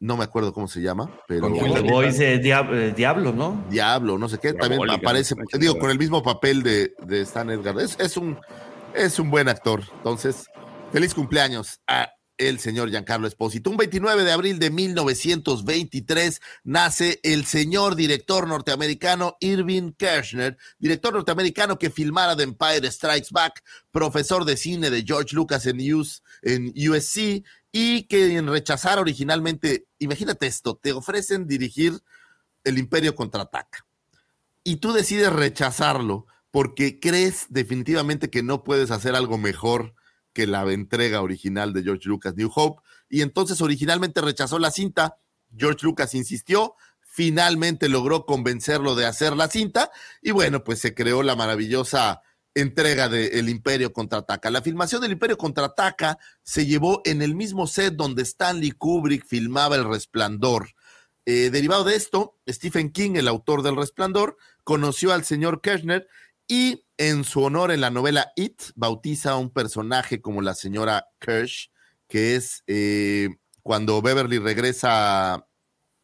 no 0.00 0.16
me 0.16 0.24
acuerdo 0.24 0.54
cómo 0.54 0.66
se 0.66 0.80
llama, 0.80 1.10
pero. 1.28 1.52
The 1.52 1.82
Voice 1.82 2.34
eh, 2.34 2.92
Diablo, 2.94 3.32
¿no? 3.32 3.66
Diablo, 3.68 4.16
no 4.16 4.28
sé 4.30 4.38
qué. 4.38 4.54
También 4.54 4.88
aparece, 4.88 5.34
digo, 5.58 5.78
con 5.78 5.90
el 5.90 5.98
mismo 5.98 6.22
papel 6.22 6.62
de, 6.62 6.94
de 7.02 7.20
Stan 7.22 7.50
Edgar. 7.50 7.78
Es, 7.80 7.98
es, 8.00 8.16
un, 8.16 8.38
es 8.94 9.18
un 9.18 9.30
buen 9.30 9.48
actor. 9.48 9.82
Entonces, 9.98 10.46
Feliz 10.96 11.12
cumpleaños 11.12 11.82
a 11.86 12.10
el 12.38 12.58
señor 12.58 12.88
Giancarlo 12.88 13.28
Espósito. 13.28 13.68
Un 13.68 13.76
29 13.76 14.24
de 14.24 14.32
abril 14.32 14.58
de 14.58 14.70
1923 14.70 16.40
nace 16.64 17.20
el 17.22 17.44
señor 17.44 17.96
director 17.96 18.48
norteamericano 18.48 19.36
Irving 19.40 19.92
Kershner, 19.92 20.56
director 20.78 21.12
norteamericano 21.12 21.78
que 21.78 21.90
filmara 21.90 22.34
The 22.34 22.44
Empire 22.44 22.90
Strikes 22.90 23.28
Back, 23.30 23.62
profesor 23.90 24.46
de 24.46 24.56
cine 24.56 24.88
de 24.88 25.04
George 25.06 25.36
Lucas 25.36 25.66
en, 25.66 25.80
en 25.80 26.90
USC 26.90 27.44
y 27.70 28.04
que 28.04 28.40
rechazara 28.40 29.02
originalmente, 29.02 29.88
imagínate 29.98 30.46
esto, 30.46 30.76
te 30.82 30.92
ofrecen 30.92 31.46
dirigir 31.46 32.00
El 32.64 32.78
Imperio 32.78 33.14
contraataca 33.14 33.86
y 34.64 34.76
tú 34.76 34.94
decides 34.94 35.30
rechazarlo 35.30 36.26
porque 36.50 36.98
crees 37.00 37.48
definitivamente 37.50 38.30
que 38.30 38.42
no 38.42 38.64
puedes 38.64 38.90
hacer 38.90 39.14
algo 39.14 39.36
mejor 39.36 39.94
que 40.36 40.46
la 40.46 40.70
entrega 40.70 41.22
original 41.22 41.72
de 41.72 41.82
George 41.82 42.10
Lucas, 42.10 42.34
New 42.36 42.50
Hope, 42.54 42.82
y 43.08 43.22
entonces 43.22 43.62
originalmente 43.62 44.20
rechazó 44.20 44.58
la 44.58 44.70
cinta, 44.70 45.16
George 45.56 45.78
Lucas 45.86 46.14
insistió, 46.14 46.74
finalmente 47.00 47.88
logró 47.88 48.26
convencerlo 48.26 48.94
de 48.94 49.06
hacer 49.06 49.34
la 49.34 49.48
cinta, 49.48 49.90
y 50.20 50.32
bueno, 50.32 50.62
pues 50.62 50.78
se 50.80 50.94
creó 50.94 51.22
la 51.22 51.36
maravillosa 51.36 52.20
entrega 52.52 53.08
de 53.08 53.38
El 53.38 53.48
Imperio 53.48 53.94
Contraataca. 53.94 54.50
La 54.50 54.60
filmación 54.60 55.00
del 55.00 55.12
Imperio 55.12 55.38
Contraataca 55.38 56.18
se 56.42 56.66
llevó 56.66 57.00
en 57.06 57.22
el 57.22 57.34
mismo 57.34 57.66
set 57.66 57.94
donde 57.94 58.22
Stanley 58.22 58.72
Kubrick 58.72 59.24
filmaba 59.26 59.76
El 59.76 59.88
Resplandor. 59.88 60.68
Eh, 61.24 61.48
derivado 61.48 61.84
de 61.84 61.96
esto, 61.96 62.36
Stephen 62.46 62.92
King, 62.92 63.12
el 63.14 63.28
autor 63.28 63.62
del 63.62 63.76
Resplandor, 63.76 64.36
conoció 64.64 65.14
al 65.14 65.24
señor 65.24 65.62
Kirchner 65.62 66.06
Y 66.48 66.84
en 66.96 67.24
su 67.24 67.42
honor, 67.42 67.70
en 67.70 67.80
la 67.80 67.90
novela 67.90 68.32
It, 68.36 68.62
bautiza 68.74 69.32
a 69.32 69.36
un 69.36 69.50
personaje 69.50 70.20
como 70.20 70.42
la 70.42 70.54
señora 70.54 71.08
Kirsch, 71.18 71.70
que 72.08 72.36
es 72.36 72.62
eh, 72.66 73.28
cuando 73.62 74.00
Beverly 74.00 74.38
regresa 74.38 75.46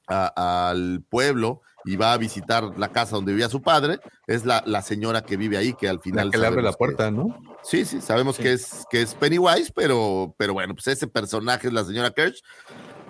al 0.08 1.04
pueblo 1.08 1.62
y 1.84 1.96
va 1.96 2.12
a 2.12 2.18
visitar 2.18 2.78
la 2.78 2.88
casa 2.88 3.16
donde 3.16 3.32
vivía 3.32 3.48
su 3.48 3.62
padre, 3.62 3.98
es 4.26 4.44
la, 4.44 4.62
la 4.66 4.82
señora 4.82 5.22
que 5.22 5.36
vive 5.36 5.56
ahí, 5.56 5.74
que 5.74 5.88
al 5.88 6.00
final... 6.00 6.30
que 6.30 6.38
le 6.38 6.46
abre 6.46 6.62
la 6.62 6.72
puerta, 6.72 7.10
¿no? 7.10 7.36
Sí, 7.62 7.84
sí, 7.84 8.00
sabemos 8.00 8.36
Que, 8.36 8.52
es, 8.52 8.84
que 8.90 9.02
es 9.02 9.14
Pennywise, 9.14 9.72
pero, 9.74 10.34
pero 10.36 10.52
bueno, 10.52 10.74
pues 10.74 10.88
ese 10.88 11.06
personaje 11.06 11.68
es 11.68 11.72
la 11.72 11.84
señora 11.84 12.10
Kirsch. 12.10 12.42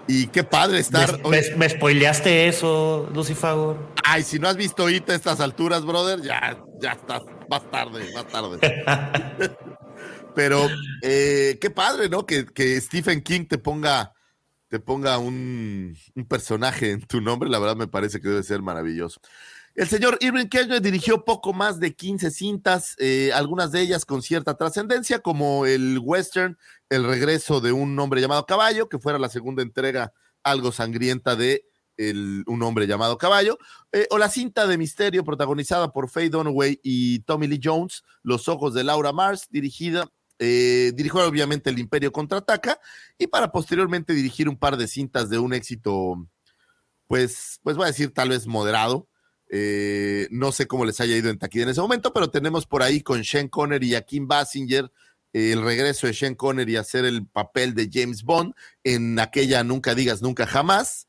Y 0.06 0.26
qué 0.28 0.42
padre 0.44 0.80
estar. 0.80 1.20
Me, 1.26 1.40
me, 1.56 1.68
spoileaste 1.68 2.48
eso, 2.48 3.08
Lucifer. 3.14 3.76
Ay, 4.04 4.22
si 4.22 4.38
no 4.38 4.48
has 4.48 4.56
visto 4.56 4.90
IT 4.90 5.08
a 5.10 5.14
estas 5.14 5.40
alturas, 5.40 5.84
brother, 5.84 6.20
ya, 6.20 6.58
ya 6.80 6.92
estás. 6.92 7.22
Más 7.48 7.70
tarde, 7.70 8.10
más 8.14 8.26
tarde. 8.28 8.58
Pero 10.34 10.68
eh, 11.02 11.58
qué 11.60 11.70
padre, 11.70 12.08
¿no? 12.08 12.26
Que, 12.26 12.46
que, 12.46 12.80
Stephen 12.80 13.22
King 13.22 13.44
te 13.46 13.58
ponga, 13.58 14.12
te 14.68 14.80
ponga 14.80 15.18
un, 15.18 15.96
un, 16.14 16.24
personaje 16.26 16.90
en 16.90 17.02
tu 17.02 17.20
nombre. 17.20 17.50
La 17.50 17.58
verdad 17.58 17.76
me 17.76 17.88
parece 17.88 18.20
que 18.20 18.28
debe 18.28 18.42
ser 18.42 18.62
maravilloso. 18.62 19.20
El 19.74 19.88
señor 19.88 20.18
Irving 20.20 20.48
Kirchner 20.48 20.82
dirigió 20.82 21.24
poco 21.24 21.54
más 21.54 21.80
de 21.80 21.94
15 21.94 22.30
cintas, 22.30 22.94
eh, 22.98 23.32
algunas 23.32 23.72
de 23.72 23.80
ellas 23.80 24.04
con 24.04 24.20
cierta 24.20 24.54
trascendencia, 24.54 25.20
como 25.20 25.64
el 25.64 25.98
western 25.98 26.58
El 26.90 27.04
regreso 27.04 27.62
de 27.62 27.72
un 27.72 27.98
hombre 27.98 28.20
llamado 28.20 28.44
Caballo, 28.44 28.90
que 28.90 28.98
fuera 28.98 29.18
la 29.18 29.30
segunda 29.30 29.62
entrega 29.62 30.12
algo 30.42 30.72
sangrienta 30.72 31.36
de 31.36 31.64
Un 31.96 32.62
hombre 32.62 32.86
llamado 32.86 33.16
Caballo, 33.16 33.56
eh, 33.92 34.06
o 34.10 34.18
la 34.18 34.28
cinta 34.28 34.66
de 34.66 34.76
misterio 34.76 35.24
protagonizada 35.24 35.90
por 35.90 36.10
Faye 36.10 36.28
Dunaway 36.28 36.78
y 36.82 37.20
Tommy 37.20 37.46
Lee 37.46 37.60
Jones, 37.62 38.02
Los 38.22 38.48
ojos 38.48 38.74
de 38.74 38.84
Laura 38.84 39.12
Mars, 39.12 39.46
dirigida 39.50 40.06
eh, 40.38 40.92
dirigió 40.94 41.26
obviamente 41.26 41.70
El 41.70 41.78
Imperio 41.78 42.12
Contraataca 42.12 42.78
y 43.16 43.26
para 43.26 43.52
posteriormente 43.52 44.12
dirigir 44.12 44.48
un 44.48 44.58
par 44.58 44.76
de 44.76 44.88
cintas 44.88 45.30
de 45.30 45.38
un 45.38 45.54
éxito, 45.54 46.28
pues, 47.06 47.60
pues 47.62 47.76
voy 47.76 47.84
a 47.84 47.88
decir 47.88 48.12
tal 48.12 48.30
vez 48.30 48.46
moderado, 48.46 49.08
eh, 49.54 50.28
no 50.30 50.50
sé 50.50 50.66
cómo 50.66 50.86
les 50.86 50.98
haya 51.02 51.14
ido 51.14 51.28
en 51.28 51.38
taquilla 51.38 51.64
en 51.64 51.68
ese 51.68 51.82
momento, 51.82 52.14
pero 52.14 52.30
tenemos 52.30 52.66
por 52.66 52.82
ahí 52.82 53.02
con 53.02 53.22
Sean 53.22 53.48
Connery 53.48 53.90
y 53.90 53.94
a 53.94 54.00
Kim 54.00 54.26
Basinger 54.26 54.90
eh, 55.34 55.52
el 55.52 55.62
regreso 55.62 56.06
de 56.06 56.14
Sean 56.14 56.34
Connery 56.34 56.76
a 56.76 56.80
hacer 56.80 57.04
el 57.04 57.26
papel 57.26 57.74
de 57.74 57.90
James 57.92 58.22
Bond 58.22 58.54
en 58.82 59.18
aquella 59.18 59.62
Nunca 59.62 59.94
digas 59.94 60.22
nunca 60.22 60.46
jamás, 60.46 61.06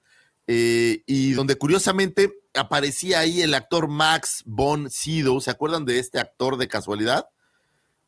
eh, 0.47 1.03
y 1.05 1.31
donde 1.31 1.55
curiosamente 1.55 2.33
aparecía 2.53 3.19
ahí 3.19 3.41
el 3.41 3.53
actor 3.53 3.87
Max 3.87 4.43
Von 4.45 4.89
Sydow. 4.89 5.39
¿Se 5.39 5.49
acuerdan 5.49 5.85
de 5.85 5.99
este 5.99 6.19
actor 6.19 6.57
de 6.57 6.67
casualidad? 6.67 7.27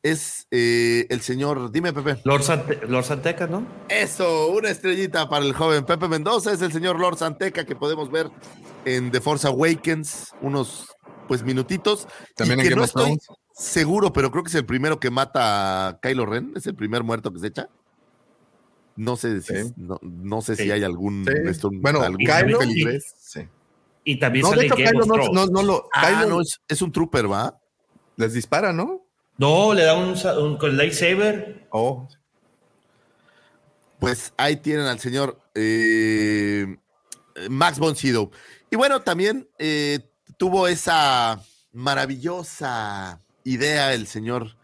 Es 0.06 0.46
el 0.52 1.20
señor, 1.22 1.72
dime 1.72 1.92
Pepe. 1.92 2.22
Lord, 2.26 2.44
Lord 2.88 3.06
Santeca, 3.06 3.48
¿no? 3.48 3.66
Eso, 3.90 4.52
una 4.52 4.70
estrellita 4.70 5.28
para 5.28 5.44
el 5.44 5.54
joven 5.54 5.84
Pepe 5.84 6.08
Mendoza, 6.08 6.54
es 6.54 6.62
el 6.62 6.72
señor 6.72 7.00
Lord 7.00 7.18
Santeca 7.18 7.66
que 7.66 7.76
podemos 7.76 8.12
ver 8.12 8.30
en 8.86 9.10
The 9.10 9.20
Force 9.20 9.48
Awakens 9.48 10.32
unos 10.42 10.96
pues 11.28 11.42
minutitos. 11.42 12.08
También 12.36 12.60
en 12.60 12.70
que 12.70 12.76
no 12.76 12.84
estoy 12.84 13.18
seguro, 13.52 14.14
pero 14.14 14.30
creo 14.30 14.44
que 14.44 14.50
es 14.50 14.56
el 14.56 14.68
primero 14.68 15.00
que 15.00 15.10
mata 15.10 15.88
a 15.88 16.00
Kylo 16.00 16.28
Ren, 16.28 16.54
es 16.56 16.68
el 16.68 16.76
primer 16.76 17.04
muerto 17.04 17.34
que 17.34 17.40
se 17.40 17.48
echa. 17.48 17.68
No 18.96 19.16
sé 19.16 19.42
si, 19.42 19.74
no, 19.76 20.42
sé 20.44 20.56
si 20.56 20.70
hay 20.70 20.84
algún, 20.84 21.26
bueno, 21.82 22.02
algún 22.02 22.24
Kylo 22.24 22.64
y, 22.64 23.00
y, 24.04 24.20
también 24.20 24.44
no, 24.44 24.50
sale 24.52 24.70
Kylo 24.70 25.04
no, 25.08 25.48
no, 25.48 25.64
lo, 25.64 25.90
ah, 25.96 26.22
Kylo, 26.22 26.42
es, 26.42 26.62
es, 26.68 26.84
un 26.84 26.92
trooper, 26.92 27.32
¿va? 27.32 27.60
Les 28.18 28.34
dispara, 28.34 28.72
¿no? 28.72 29.05
No, 29.38 29.74
le 29.74 29.84
da 29.84 29.96
un, 29.96 30.16
un 30.42 30.58
con 30.58 30.78
lightsaber. 30.78 31.68
Oh. 31.72 32.08
Pues 34.00 34.34
ahí 34.38 34.58
tienen 34.58 34.86
al 34.86 35.00
señor 35.00 35.40
eh, 35.54 36.78
Max 37.50 37.80
von 37.80 37.96
Sydow. 37.96 38.32
Y 38.70 38.76
bueno, 38.76 39.02
también 39.02 39.50
eh, 39.58 40.00
tuvo 40.38 40.68
esa 40.68 41.42
maravillosa 41.72 43.22
idea 43.44 43.94
el 43.94 44.08
señor 44.08 44.58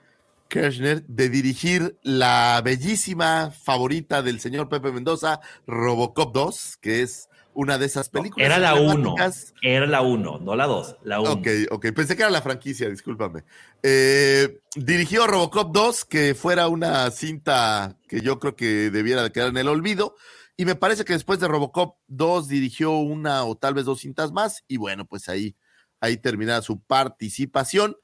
Kirchner 0.47 1.03
de 1.03 1.29
dirigir 1.29 1.97
la 2.03 2.61
bellísima 2.63 3.51
favorita 3.51 4.21
del 4.21 4.39
señor 4.39 4.69
Pepe 4.69 4.91
Mendoza, 4.91 5.39
Robocop 5.65 6.33
2, 6.33 6.77
que 6.81 7.01
es 7.01 7.29
una 7.53 7.77
de 7.77 7.85
esas 7.85 8.09
películas. 8.09 8.45
Era 8.45 8.59
la 8.59 8.75
1. 8.75 9.15
Era 9.61 9.85
la 9.85 10.01
1, 10.01 10.39
no 10.39 10.55
la 10.55 10.67
2, 10.67 10.97
la 11.03 11.21
1. 11.21 11.31
Ok, 11.31 11.47
ok, 11.71 11.87
pensé 11.93 12.15
que 12.15 12.23
era 12.23 12.31
la 12.31 12.41
franquicia, 12.41 12.89
discúlpame. 12.89 13.43
Eh, 13.83 14.61
dirigió 14.75 15.27
Robocop 15.27 15.71
2, 15.73 16.05
que 16.05 16.35
fuera 16.35 16.67
una 16.67 17.09
cinta 17.11 17.97
que 18.07 18.21
yo 18.21 18.39
creo 18.39 18.55
que 18.55 18.89
debiera 18.89 19.23
de 19.23 19.31
quedar 19.31 19.49
en 19.49 19.57
el 19.57 19.67
olvido, 19.67 20.15
y 20.61 20.65
me 20.65 20.75
parece 20.75 21.05
que 21.05 21.13
después 21.13 21.39
de 21.39 21.47
Robocop 21.47 21.97
2 22.07 22.47
dirigió 22.47 22.91
una 22.91 23.45
o 23.45 23.55
tal 23.55 23.73
vez 23.73 23.85
dos 23.85 24.01
cintas 24.01 24.31
más. 24.31 24.63
Y 24.67 24.77
bueno, 24.77 25.05
pues 25.05 25.27
ahí, 25.27 25.55
ahí 25.99 26.17
termina 26.17 26.61
su 26.61 26.81
participación. 26.83 27.97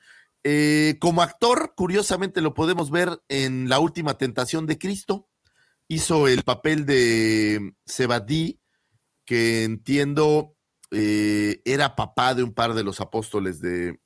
Eh, 0.44 0.96
como 1.00 1.22
actor, 1.22 1.74
curiosamente 1.76 2.42
lo 2.42 2.54
podemos 2.54 2.90
ver 2.90 3.22
en 3.28 3.70
La 3.70 3.80
Última 3.80 4.18
Tentación 4.18 4.66
de 4.66 4.78
Cristo. 4.80 5.30
Hizo 5.88 6.28
el 6.28 6.44
papel 6.44 6.86
de 6.86 7.74
Sebadí, 7.86 8.60
que 9.28 9.66
entiendo 9.66 10.56
eh, 10.90 11.62
era 11.66 11.96
papá 11.96 12.34
de 12.34 12.44
un 12.44 12.54
par 12.54 12.74
de 12.74 12.84
los 12.84 13.02
apóstoles 13.02 13.60
de, 13.60 14.00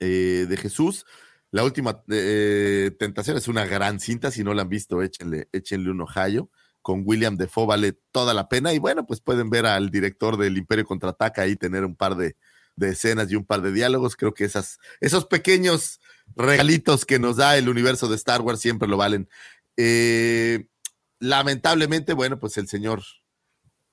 eh, 0.00 0.46
de 0.48 0.56
Jesús. 0.56 1.06
La 1.52 1.62
Última 1.64 2.02
Tentación 2.98 3.36
es 3.36 3.48
una 3.48 3.64
gran 3.64 4.00
cinta. 4.00 4.30
Si 4.30 4.42
no 4.44 4.52
la 4.52 4.62
han 4.62 4.68
visto, 4.68 5.00
échenle, 5.00 5.90
un 5.90 6.00
ojallo 6.02 6.50
con 6.82 7.02
William 7.04 7.36
Defoe 7.36 7.66
vale 7.66 7.92
toda 8.10 8.34
la 8.34 8.48
pena. 8.48 8.72
Y 8.74 8.78
bueno, 8.78 9.06
pues 9.06 9.20
pueden 9.20 9.48
ver 9.48 9.64
al 9.64 9.90
director 9.90 10.36
del 10.36 10.58
Imperio 10.58 10.84
Contraataca 10.84 11.42
ahí 11.42 11.56
tener 11.56 11.84
un 11.84 11.94
par 11.94 12.16
de, 12.16 12.36
escenas 12.80 13.30
y 13.30 13.36
un 13.36 13.46
par 13.46 13.62
de 13.62 13.72
diálogos. 13.72 14.16
Creo 14.16 14.34
que 14.34 14.44
esas, 14.44 14.78
esos 15.00 15.24
pequeños 15.26 16.00
regalitos 16.34 17.06
que 17.06 17.20
nos 17.20 17.36
da 17.36 17.56
el 17.56 17.68
universo 17.68 18.08
de 18.08 18.16
Star 18.16 18.42
Wars 18.42 18.60
siempre 18.60 18.88
lo 18.88 18.96
valen. 18.96 19.28
Eh, 19.76 20.66
lamentablemente, 21.20 22.12
bueno, 22.12 22.38
pues 22.40 22.58
el 22.58 22.68
señor 22.68 23.02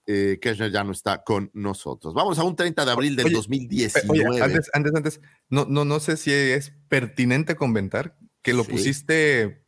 eh, 0.05 0.39
Kirchner 0.41 0.71
ya 0.71 0.83
no 0.83 0.91
está 0.91 1.23
con 1.23 1.49
nosotros. 1.53 2.13
Vamos 2.13 2.37
a 2.39 2.43
un 2.43 2.55
30 2.55 2.85
de 2.85 2.91
abril 2.91 3.15
del 3.15 3.31
2019. 3.31 4.41
antes, 4.41 4.69
antes, 4.73 4.95
antes, 4.95 5.21
no, 5.49 5.65
no, 5.65 5.85
no 5.85 5.99
sé 5.99 6.17
si 6.17 6.31
es 6.31 6.73
pertinente 6.89 7.55
comentar 7.55 8.17
que 8.41 8.53
lo 8.53 8.65
pusiste 8.65 9.63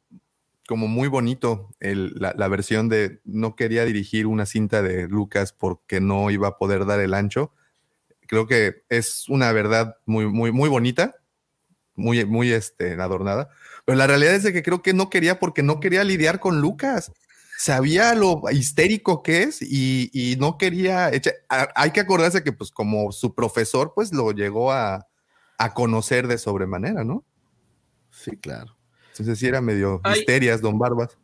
como 0.68 0.88
muy 0.88 1.08
bonito 1.08 1.70
la, 1.80 2.48
versión 2.48 2.90
de 2.90 3.22
no 3.24 3.56
quería 3.56 3.86
dirigir 3.86 4.28
una 4.28 4.46
cinta 4.46 4.82
de 4.82 5.08
Lucas 5.08 5.54
porque 5.54 6.02
no 6.02 6.32
iba 6.32 6.48
a 6.50 6.58
poder 6.58 6.86
dar 6.86 7.00
el 7.00 7.14
ancho. 7.14 7.54
Creo 8.28 8.48
que 8.48 8.84
es 8.90 9.30
una 9.30 9.52
verdad 9.52 9.98
muy, 10.06 10.26
muy, 10.26 10.52
muy 10.52 10.68
bonita, 10.68 11.16
muy, 11.94 12.26
muy 12.26 12.52
este, 12.52 12.94
adornada. 12.94 13.50
Pero 13.86 13.98
la 13.98 14.08
realidad 14.08 14.34
es 14.34 14.44
de 14.44 14.54
que 14.54 14.64
creo 14.64 14.82
que 14.82 14.94
no 14.94 15.10
quería 15.10 15.40
porque 15.40 15.62
no 15.62 15.80
quería 15.80 16.04
lidiar 16.04 16.40
con 16.40 16.60
Lucas. 16.60 17.12
Sabía 17.58 18.14
lo 18.16 18.42
histérico 18.52 19.24
que 19.24 19.44
es 19.44 19.62
y, 19.62 20.36
no 20.40 20.58
quería. 20.58 21.10
hay 21.76 21.92
que 21.92 22.00
acordarse 22.00 22.44
que, 22.44 22.52
pues, 22.52 22.72
como 22.72 23.12
su 23.12 23.34
profesor, 23.34 23.94
pues 23.96 24.14
lo 24.14 24.32
llegó 24.32 24.72
a, 24.72 25.08
a 25.58 25.74
conocer 25.74 26.28
de 26.28 26.38
sobremanera, 26.38 27.04
¿no? 27.04 27.24
Sí, 28.12 28.38
claro. 28.38 28.76
Entonces 29.12 29.40
sí 29.40 29.48
era 29.48 29.62
medio 29.62 30.02
misterias, 30.04 30.62
don 30.62 30.78
Barbas. 30.78 31.18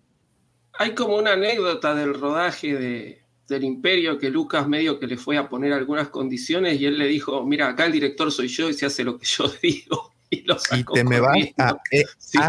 Hay 0.79 0.95
como 0.95 1.17
una 1.17 1.33
anécdota 1.33 1.93
del 1.93 2.13
rodaje 2.13 2.73
de, 2.75 3.21
del 3.47 3.63
Imperio 3.65 4.17
que 4.17 4.29
Lucas 4.29 4.67
medio 4.67 4.99
que 4.99 5.07
le 5.07 5.17
fue 5.17 5.37
a 5.37 5.49
poner 5.49 5.73
algunas 5.73 6.09
condiciones 6.09 6.79
y 6.79 6.85
él 6.85 6.97
le 6.97 7.07
dijo, 7.07 7.45
mira, 7.45 7.67
acá 7.67 7.85
el 7.85 7.91
director 7.91 8.31
soy 8.31 8.47
yo 8.47 8.69
y 8.69 8.73
se 8.73 8.85
hace 8.85 9.03
lo 9.03 9.17
que 9.17 9.25
yo 9.25 9.45
digo. 9.61 10.13
Y, 10.29 10.43
lo 10.43 10.57
sacó 10.57 10.93
y 10.93 10.99
te 10.99 11.03
me 11.03 11.19
vas 11.19 11.37
a, 11.57 11.77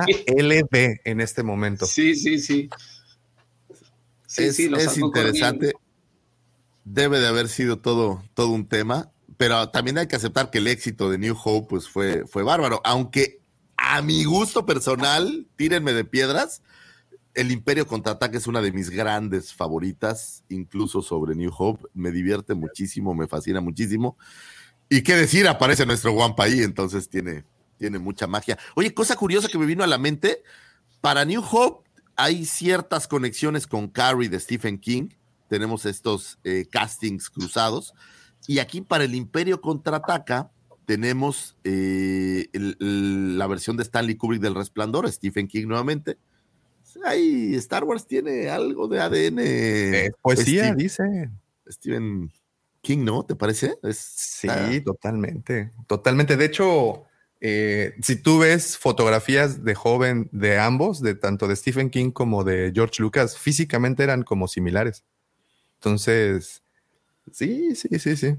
e 0.07 1.01
en 1.05 1.21
este 1.21 1.43
momento. 1.43 1.85
Sí, 1.85 2.15
sí, 2.15 2.39
sí. 2.39 2.71
Es, 4.39 4.59
es 4.59 4.99
interesante. 4.99 5.73
Debe 6.85 7.21
de 7.21 7.29
haber 7.29 7.49
sido 7.49 7.79
todo, 7.79 8.25
todo 8.35 8.49
un 8.49 8.67
tema, 8.67 9.13
pero 9.37 9.69
también 9.71 9.99
hay 9.99 10.09
que 10.09 10.17
aceptar 10.17 10.51
que 10.51 10.59
el 10.59 10.67
éxito 10.67 11.11
de 11.11 11.19
New 11.19 11.37
Hope 11.43 11.69
pues, 11.69 11.89
fue, 11.89 12.27
fue 12.27 12.43
bárbaro, 12.43 12.81
aunque 12.85 13.41
a 13.77 14.03
mi 14.03 14.25
gusto 14.25 14.67
personal, 14.67 15.47
tírenme 15.57 15.93
de 15.93 16.05
piedras. 16.05 16.63
El 17.35 17.51
Imperio 17.51 17.87
Contraataque 17.87 18.37
es 18.37 18.47
una 18.47 18.61
de 18.61 18.73
mis 18.73 18.91
grandes 18.91 19.55
favoritas, 19.55 20.45
incluso 20.49 21.03
sobre 21.03 21.35
New 21.35 21.51
Hope. 21.57 21.89
Me 21.95 22.11
divierte 22.11 22.55
muchísimo, 22.55 23.15
me 23.15 23.27
fascina 23.27 23.61
muchísimo. 23.61 24.17
Y 24.89 25.03
qué 25.03 25.17
decir, 25.17 25.49
aparece 25.49 25.87
nuestro 25.87 26.13
Wampa 26.13 26.45
ahí, 26.45 26.61
entonces 26.61 27.09
tiene, 27.09 27.45
tiene 27.79 27.99
mucha 27.99 28.27
magia. 28.27 28.59
Oye, 28.75 28.93
cosa 28.93 29.17
curiosa 29.17 29.49
que 29.49 29.59
me 29.59 29.67
vino 29.67 29.83
a 29.83 29.87
la 29.87 29.99
mente, 29.99 30.43
para 31.01 31.25
New 31.25 31.43
Hope 31.51 31.91
hay 32.17 32.45
ciertas 32.45 33.09
conexiones 33.09 33.67
con 33.67 33.89
Carrie 33.89 34.29
de 34.29 34.41
Stephen 34.41 34.79
King. 34.79 35.09
Tenemos 35.49 35.87
estos 35.87 36.39
eh, 36.45 36.67
castings 36.71 37.31
cruzados. 37.31 37.95
Y 38.47 38.59
aquí 38.59 38.81
para 38.81 39.05
el 39.05 39.15
Imperio 39.15 39.61
Contraataca, 39.61 40.51
tenemos 40.85 41.57
eh, 41.65 42.49
la 42.53 43.47
versión 43.47 43.77
de 43.77 43.85
Stanley 43.85 44.17
Kubrick 44.17 44.43
del 44.43 44.55
Resplandor, 44.55 45.11
Stephen 45.11 45.47
King 45.47 45.67
nuevamente. 45.67 46.19
Ahí 47.05 47.55
Star 47.55 47.85
Wars 47.85 48.07
tiene 48.07 48.51
algo 48.51 48.89
de 48.89 49.01
ADN. 49.01 50.13
poesía, 50.21 50.75
dice. 50.75 51.31
Stephen 51.69 52.31
King, 52.81 53.05
¿no? 53.05 53.25
¿Te 53.25 53.37
parece? 53.37 53.77
sí, 53.93 54.81
totalmente. 54.85 55.71
Totalmente. 55.87 56.37
De 56.37 56.45
hecho, 56.45 57.05
eh, 57.45 57.95
si 58.03 58.15
tú 58.17 58.39
ves 58.39 58.79
fotografías 58.79 59.65
de 59.65 59.75
joven 59.75 60.29
de 60.33 60.61
ambos, 60.61 61.03
de 61.03 61.17
tanto 61.17 61.49
de 61.49 61.57
Stephen 61.57 61.91
King 61.91 62.13
como 62.13 62.45
de 62.45 62.71
George 62.73 63.03
Lucas, 63.03 63.37
físicamente 63.37 64.05
eran 64.05 64.23
como 64.23 64.47
similares. 64.47 65.05
Entonces, 65.81 66.63
sí, 67.33 67.75
sí, 67.75 67.99
sí, 67.99 68.17
sí. 68.17 68.37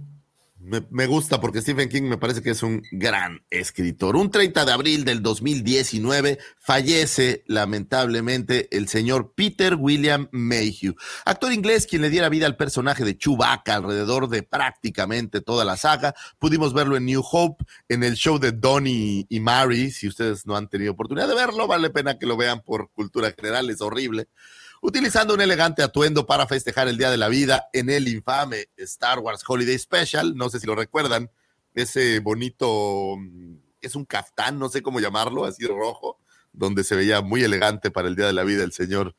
Me, 0.66 1.07
gusta 1.07 1.41
porque 1.41 1.61
Stephen 1.61 1.89
King 1.89 2.03
me 2.03 2.18
parece 2.18 2.41
que 2.41 2.51
es 2.51 2.64
un 2.64 2.84
gran 2.93 3.43
escritor. 3.49 4.16
Un 4.16 4.32
30 4.32 4.64
de 4.64 4.72
abril 4.72 5.03
del 5.03 5.22
2019 5.22 6.39
fallece 6.57 7.43
lamentablemente 7.47 8.70
el 8.72 8.88
señor 8.88 9.34
Peter 9.36 9.76
William 9.76 10.30
Mayhew, 10.32 10.95
actor 11.26 11.51
inglés 11.51 11.86
quien 11.86 12.01
le 12.01 12.09
diera 12.09 12.30
vida 12.30 12.45
al 12.45 12.55
personaje 12.55 13.03
de 13.03 13.18
Chewbacca 13.18 13.76
alrededor 13.76 14.30
de 14.30 14.43
prácticamente 14.43 15.41
toda 15.41 15.66
la 15.66 15.76
saga. 15.76 16.16
Pudimos 16.39 16.74
verlo 16.74 16.95
en 16.95 17.07
New 17.07 17.24
Hope, 17.30 17.66
en 17.89 18.03
el 18.03 18.14
show 18.14 18.39
de 18.39 18.53
Donnie 18.53 19.26
y 19.28 19.39
Mary. 19.41 19.91
Si 19.91 20.07
ustedes 20.07 20.45
no 20.45 20.55
han 20.55 20.70
tenido 20.70 20.93
oportunidad 20.93 21.28
de 21.28 21.36
verlo, 21.36 21.68
vale 21.68 21.89
pena 21.89 22.18
que 22.18 22.26
lo 22.26 22.38
vean 22.38 22.61
por 22.61 22.89
cultura 22.91 23.34
general, 23.34 23.70
es 23.70 23.82
horrible 23.82 24.30
utilizando 24.84 25.34
un 25.34 25.39
elegante 25.39 25.81
atuendo 25.81 26.25
para 26.25 26.45
festejar 26.45 26.89
el 26.89 26.97
Día 26.97 27.09
de 27.09 27.15
la 27.15 27.29
Vida 27.29 27.69
en 27.71 27.89
el 27.89 28.09
infame 28.09 28.67
Star 28.75 29.19
Wars 29.19 29.41
Holiday 29.47 29.79
Special. 29.79 30.36
No 30.36 30.49
sé 30.49 30.59
si 30.59 30.67
lo 30.67 30.75
recuerdan, 30.75 31.31
ese 31.73 32.19
bonito, 32.19 33.15
mm, 33.17 33.55
es 33.79 33.95
un 33.95 34.03
caftán, 34.03 34.59
no 34.59 34.67
sé 34.67 34.84
cómo 34.84 34.99
llamarlo, 34.99 35.45
así 35.45 35.65
rojo, 35.65 36.19
donde 36.51 36.84
se 36.84 36.97
veía 36.97 37.21
muy 37.21 37.45
elegante 37.45 37.91
para 37.91 38.09
el 38.09 38.17
Día 38.17 38.25
de 38.25 38.34
la 38.34 38.43
Vida 38.43 38.65
el 38.65 38.73
señor 38.73 39.15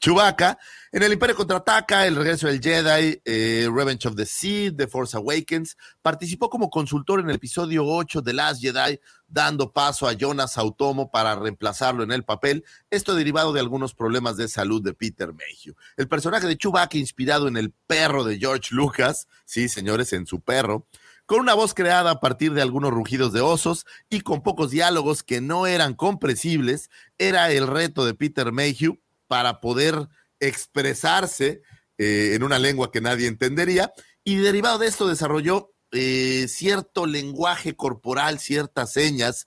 Chewbacca. 0.00 0.58
En 0.92 1.02
el 1.02 1.12
Imperio 1.12 1.36
Contraataca, 1.36 2.06
El 2.06 2.16
Regreso 2.16 2.46
del 2.46 2.60
Jedi, 2.60 3.20
eh, 3.24 3.68
Revenge 3.72 4.06
of 4.08 4.14
the 4.14 4.24
Sith, 4.24 4.76
The 4.76 4.86
Force 4.86 5.16
Awakens, 5.16 5.76
participó 6.00 6.48
como 6.48 6.70
consultor 6.70 7.20
en 7.20 7.28
el 7.28 7.36
episodio 7.36 7.84
8 7.86 8.22
de 8.22 8.32
Last 8.32 8.60
Jedi, 8.60 9.00
dando 9.26 9.72
paso 9.72 10.06
a 10.06 10.12
Jonas 10.12 10.58
Automo 10.58 11.10
para 11.10 11.34
reemplazarlo 11.34 12.02
en 12.02 12.12
el 12.12 12.24
papel, 12.24 12.64
esto 12.90 13.14
derivado 13.14 13.52
de 13.52 13.60
algunos 13.60 13.94
problemas 13.94 14.36
de 14.36 14.48
salud 14.48 14.82
de 14.82 14.94
Peter 14.94 15.32
Mayhew. 15.32 15.74
El 15.96 16.08
personaje 16.08 16.46
de 16.46 16.56
Chewbacca, 16.56 16.96
inspirado 16.96 17.48
en 17.48 17.56
el 17.56 17.72
perro 17.86 18.24
de 18.24 18.38
George 18.38 18.74
Lucas, 18.74 19.28
sí, 19.44 19.68
señores, 19.68 20.12
en 20.12 20.26
su 20.26 20.40
perro, 20.40 20.86
con 21.26 21.40
una 21.40 21.54
voz 21.54 21.74
creada 21.74 22.12
a 22.12 22.20
partir 22.20 22.52
de 22.54 22.62
algunos 22.62 22.92
rugidos 22.92 23.32
de 23.32 23.40
osos 23.40 23.84
y 24.08 24.20
con 24.20 24.42
pocos 24.42 24.70
diálogos 24.70 25.24
que 25.24 25.40
no 25.40 25.66
eran 25.66 25.94
comprensibles, 25.94 26.88
era 27.18 27.50
el 27.50 27.66
reto 27.66 28.04
de 28.06 28.14
Peter 28.14 28.52
Mayhew 28.52 29.00
para 29.26 29.60
poder 29.60 30.08
expresarse 30.40 31.62
eh, 31.98 32.32
en 32.34 32.42
una 32.42 32.58
lengua 32.58 32.92
que 32.92 33.00
nadie 33.00 33.26
entendería. 33.26 33.92
Y 34.24 34.36
derivado 34.36 34.78
de 34.78 34.88
esto 34.88 35.08
desarrolló 35.08 35.72
eh, 35.92 36.46
cierto 36.48 37.06
lenguaje 37.06 37.76
corporal, 37.76 38.38
ciertas 38.38 38.92
señas 38.92 39.46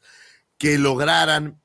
que 0.58 0.78
lograran 0.78 1.62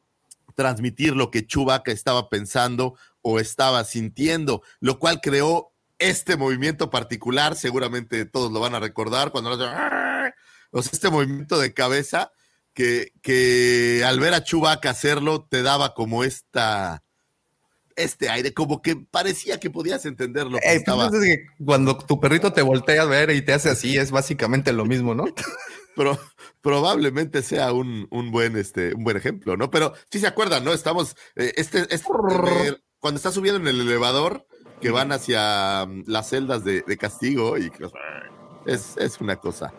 transmitir 0.54 1.16
lo 1.16 1.30
que 1.30 1.46
Chewbacca 1.46 1.92
estaba 1.92 2.28
pensando 2.28 2.96
o 3.22 3.40
estaba 3.40 3.84
sintiendo, 3.84 4.62
lo 4.80 4.98
cual 4.98 5.20
creó 5.20 5.72
este 5.98 6.36
movimiento 6.36 6.90
particular, 6.90 7.56
seguramente 7.56 8.24
todos 8.26 8.52
lo 8.52 8.60
van 8.60 8.74
a 8.74 8.80
recordar, 8.80 9.30
cuando 9.30 9.52
o 9.52 10.82
sea, 10.82 10.92
este 10.92 11.08
movimiento 11.08 11.58
de 11.58 11.72
cabeza 11.72 12.32
que, 12.74 13.12
que 13.22 14.02
al 14.04 14.18
ver 14.20 14.34
a 14.34 14.42
Chewbacca 14.42 14.90
hacerlo 14.90 15.46
te 15.48 15.62
daba 15.62 15.94
como 15.94 16.24
esta, 16.24 17.03
este 17.96 18.28
aire, 18.28 18.52
como 18.52 18.82
que 18.82 18.96
parecía 18.96 19.60
que 19.60 19.70
podías 19.70 20.04
entenderlo. 20.06 20.58
Eh, 20.58 20.82
pues, 20.84 21.38
cuando 21.64 21.96
tu 21.98 22.20
perrito 22.20 22.52
te 22.52 22.62
voltea 22.62 23.02
a 23.02 23.06
ver 23.06 23.30
y 23.30 23.42
te 23.42 23.52
hace 23.52 23.70
así, 23.70 23.96
es 23.96 24.10
básicamente 24.10 24.72
lo 24.72 24.84
mismo, 24.84 25.14
¿no? 25.14 25.24
Pero 25.96 26.18
probablemente 26.60 27.42
sea 27.42 27.72
un, 27.72 28.08
buen, 28.32 28.56
este, 28.56 28.94
un 28.94 29.04
buen 29.04 29.16
ejemplo, 29.16 29.56
¿no? 29.56 29.70
Pero 29.70 29.94
sí 30.10 30.18
se 30.18 30.26
acuerdan, 30.26 30.64
¿no? 30.64 30.72
Estamos, 30.72 31.16
eh, 31.36 31.52
este, 31.56 31.86
este 31.94 32.08
cuando 32.98 33.18
está 33.18 33.30
subiendo 33.30 33.60
en 33.60 33.68
el 33.68 33.80
elevador, 33.80 34.46
que 34.80 34.90
van 34.90 35.12
hacia 35.12 35.86
mm, 35.86 36.04
las 36.06 36.28
celdas 36.30 36.64
de, 36.64 36.82
castigo 36.98 37.58
y 37.58 37.70
es, 38.66 38.96
es, 38.96 39.20
una 39.20 39.36
cosa 39.36 39.72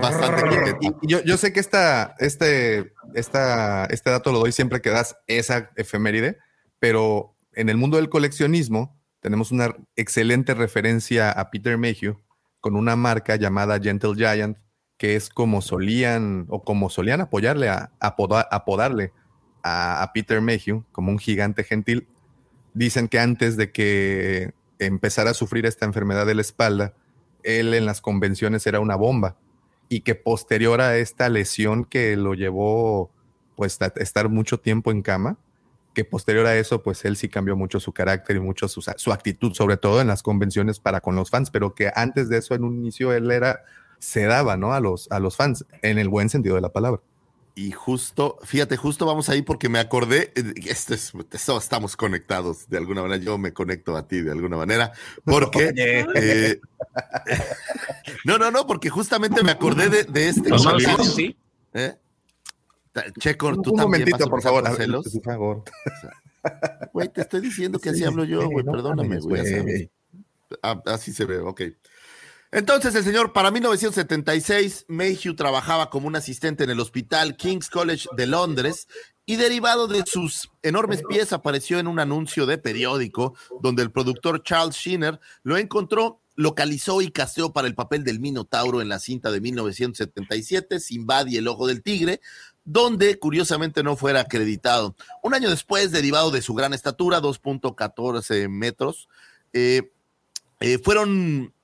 bastante 0.00 0.76
yo, 1.02 1.22
yo, 1.24 1.36
sé 1.36 1.52
que 1.52 1.60
esta, 1.60 2.14
este, 2.18 2.92
esta, 3.14 3.86
este 3.86 4.10
dato 4.10 4.32
lo 4.32 4.40
doy 4.40 4.52
siempre 4.52 4.80
que 4.80 4.90
das 4.90 5.16
esa 5.26 5.70
efeméride, 5.76 6.38
pero 6.78 7.36
en 7.52 7.68
el 7.68 7.76
mundo 7.76 7.96
del 7.96 8.08
coleccionismo 8.08 8.98
tenemos 9.20 9.50
una 9.50 9.74
excelente 9.96 10.54
referencia 10.54 11.30
a 11.30 11.50
Peter 11.50 11.76
Mayhew 11.76 12.16
con 12.60 12.76
una 12.76 12.96
marca 12.96 13.36
llamada 13.36 13.80
Gentle 13.80 14.14
Giant, 14.14 14.58
que 14.96 15.16
es 15.16 15.28
como 15.28 15.62
solían 15.62 16.46
o 16.48 16.62
como 16.62 16.90
solían 16.90 17.20
apoyarle 17.20 17.68
a, 17.68 17.92
apodarle 18.00 19.12
a, 19.62 20.10
Peter 20.12 20.40
Mayhew 20.40 20.84
como 20.92 21.10
un 21.10 21.18
gigante 21.18 21.64
gentil. 21.64 22.08
Dicen 22.74 23.08
que 23.08 23.18
antes 23.18 23.56
de 23.56 23.70
que 23.70 24.52
empezara 24.78 25.30
a 25.30 25.34
sufrir 25.34 25.66
esta 25.66 25.86
enfermedad 25.86 26.26
de 26.26 26.34
la 26.34 26.42
espalda, 26.42 26.94
él 27.42 27.74
en 27.74 27.86
las 27.86 28.00
convenciones 28.00 28.66
era 28.66 28.80
una 28.80 28.96
bomba 28.96 29.36
y 29.88 30.00
que 30.00 30.14
posterior 30.14 30.80
a 30.80 30.96
esta 30.98 31.28
lesión 31.28 31.84
que 31.84 32.16
lo 32.16 32.34
llevó 32.34 33.10
pues 33.56 33.80
a 33.82 33.92
estar 33.96 34.28
mucho 34.28 34.60
tiempo 34.60 34.92
en 34.92 35.02
cama, 35.02 35.38
que 35.98 36.04
posterior 36.04 36.46
a 36.46 36.56
eso, 36.56 36.80
pues 36.80 37.04
él 37.04 37.16
sí 37.16 37.28
cambió 37.28 37.56
mucho 37.56 37.80
su 37.80 37.92
carácter 37.92 38.36
y 38.36 38.38
mucho 38.38 38.68
su, 38.68 39.12
actitud, 39.12 39.52
sobre 39.52 39.78
todo 39.78 40.00
en 40.00 40.06
las 40.06 40.22
convenciones 40.22 40.78
para 40.78 41.00
con 41.00 41.16
los 41.16 41.28
fans, 41.28 41.50
pero 41.50 41.74
que 41.74 41.90
antes 41.92 42.28
de 42.28 42.38
eso, 42.38 42.54
en 42.54 42.62
un 42.62 42.76
inicio, 42.76 43.12
él 43.12 43.28
era, 43.32 43.64
se 43.98 44.22
daba, 44.22 44.56
¿no? 44.56 44.74
A 44.74 44.78
los, 44.78 45.10
a 45.10 45.18
los 45.18 45.34
fans, 45.34 45.66
en 45.82 45.98
el 45.98 46.08
buen 46.08 46.28
sentido 46.28 46.54
de 46.54 46.60
la 46.60 46.68
palabra. 46.68 47.00
Y 47.56 47.72
justo, 47.72 48.38
fíjate, 48.44 48.76
justo 48.76 49.06
vamos 49.06 49.28
ahí 49.28 49.42
porque 49.42 49.68
me 49.68 49.80
acordé, 49.80 50.32
eh, 50.36 50.54
esto 50.68 50.94
es, 50.94 51.12
estamos 51.32 51.96
conectados 51.96 52.68
de 52.68 52.78
alguna 52.78 53.02
manera, 53.02 53.20
yo 53.20 53.36
me 53.36 53.52
conecto 53.52 53.96
a 53.96 54.06
ti 54.06 54.20
de 54.20 54.30
alguna 54.30 54.56
manera, 54.56 54.92
porque... 55.24 55.74
Eh, 56.14 56.60
no, 58.24 58.38
no, 58.38 58.52
no, 58.52 58.68
porque 58.68 58.88
justamente 58.88 59.42
me 59.42 59.50
acordé 59.50 59.88
de, 59.88 60.04
de 60.04 60.28
este... 60.28 60.50
sí. 61.02 61.36
¿Eh? 61.74 61.96
Checo, 63.18 63.60
tú 63.60 63.72
Un 63.72 63.80
momentito, 63.80 64.28
por 64.28 64.42
favor. 64.42 64.64
Por 64.64 65.22
favor. 65.22 65.64
Güey, 66.92 67.08
te 67.08 67.22
estoy 67.22 67.40
diciendo 67.40 67.78
que 67.78 67.90
así 67.90 68.04
hablo 68.04 68.24
yo, 68.24 68.48
güey. 68.48 68.64
Perdóname, 68.64 69.20
güey. 69.20 69.90
Ah, 70.62 70.80
así 70.86 71.12
se 71.12 71.24
ve, 71.24 71.38
ok. 71.38 71.62
Entonces, 72.50 72.94
el 72.94 73.04
señor, 73.04 73.34
para 73.34 73.50
1976, 73.50 74.86
Mayhew 74.88 75.34
trabajaba 75.34 75.90
como 75.90 76.06
un 76.06 76.16
asistente 76.16 76.64
en 76.64 76.70
el 76.70 76.80
hospital 76.80 77.36
King's 77.36 77.68
College 77.68 78.08
de 78.16 78.26
Londres 78.26 78.88
y 79.26 79.36
derivado 79.36 79.86
de 79.86 80.04
sus 80.06 80.50
enormes 80.62 81.02
pies 81.06 81.34
apareció 81.34 81.78
en 81.78 81.86
un 81.86 82.00
anuncio 82.00 82.46
de 82.46 82.56
periódico 82.56 83.34
donde 83.60 83.82
el 83.82 83.92
productor 83.92 84.42
Charles 84.42 84.76
Sheener 84.76 85.20
lo 85.42 85.58
encontró, 85.58 86.22
localizó 86.34 87.02
y 87.02 87.10
casteó 87.10 87.52
para 87.52 87.68
el 87.68 87.74
papel 87.74 88.04
del 88.04 88.20
Minotauro 88.20 88.80
en 88.80 88.88
la 88.88 88.98
cinta 88.98 89.30
de 89.30 89.42
1977, 89.42 90.80
Simbad 90.80 91.26
y 91.26 91.36
el 91.36 91.48
Ojo 91.48 91.66
del 91.66 91.82
Tigre, 91.82 92.22
donde 92.68 93.18
curiosamente 93.18 93.82
no 93.82 93.96
fuera 93.96 94.20
acreditado. 94.20 94.94
Un 95.22 95.32
año 95.32 95.48
después, 95.48 95.90
derivado 95.90 96.30
de 96.30 96.42
su 96.42 96.52
gran 96.52 96.74
estatura, 96.74 97.22
2.14 97.22 98.46
metros, 98.50 99.08
eh, 99.54 99.90
eh, 100.60 100.76
fueron, 100.76 101.54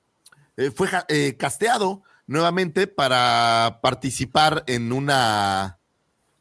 eh, 0.56 0.70
fue 0.70 0.88
casteado 1.36 2.02
nuevamente 2.26 2.86
para 2.86 3.80
participar 3.82 4.64
en 4.66 4.92
una 4.92 5.78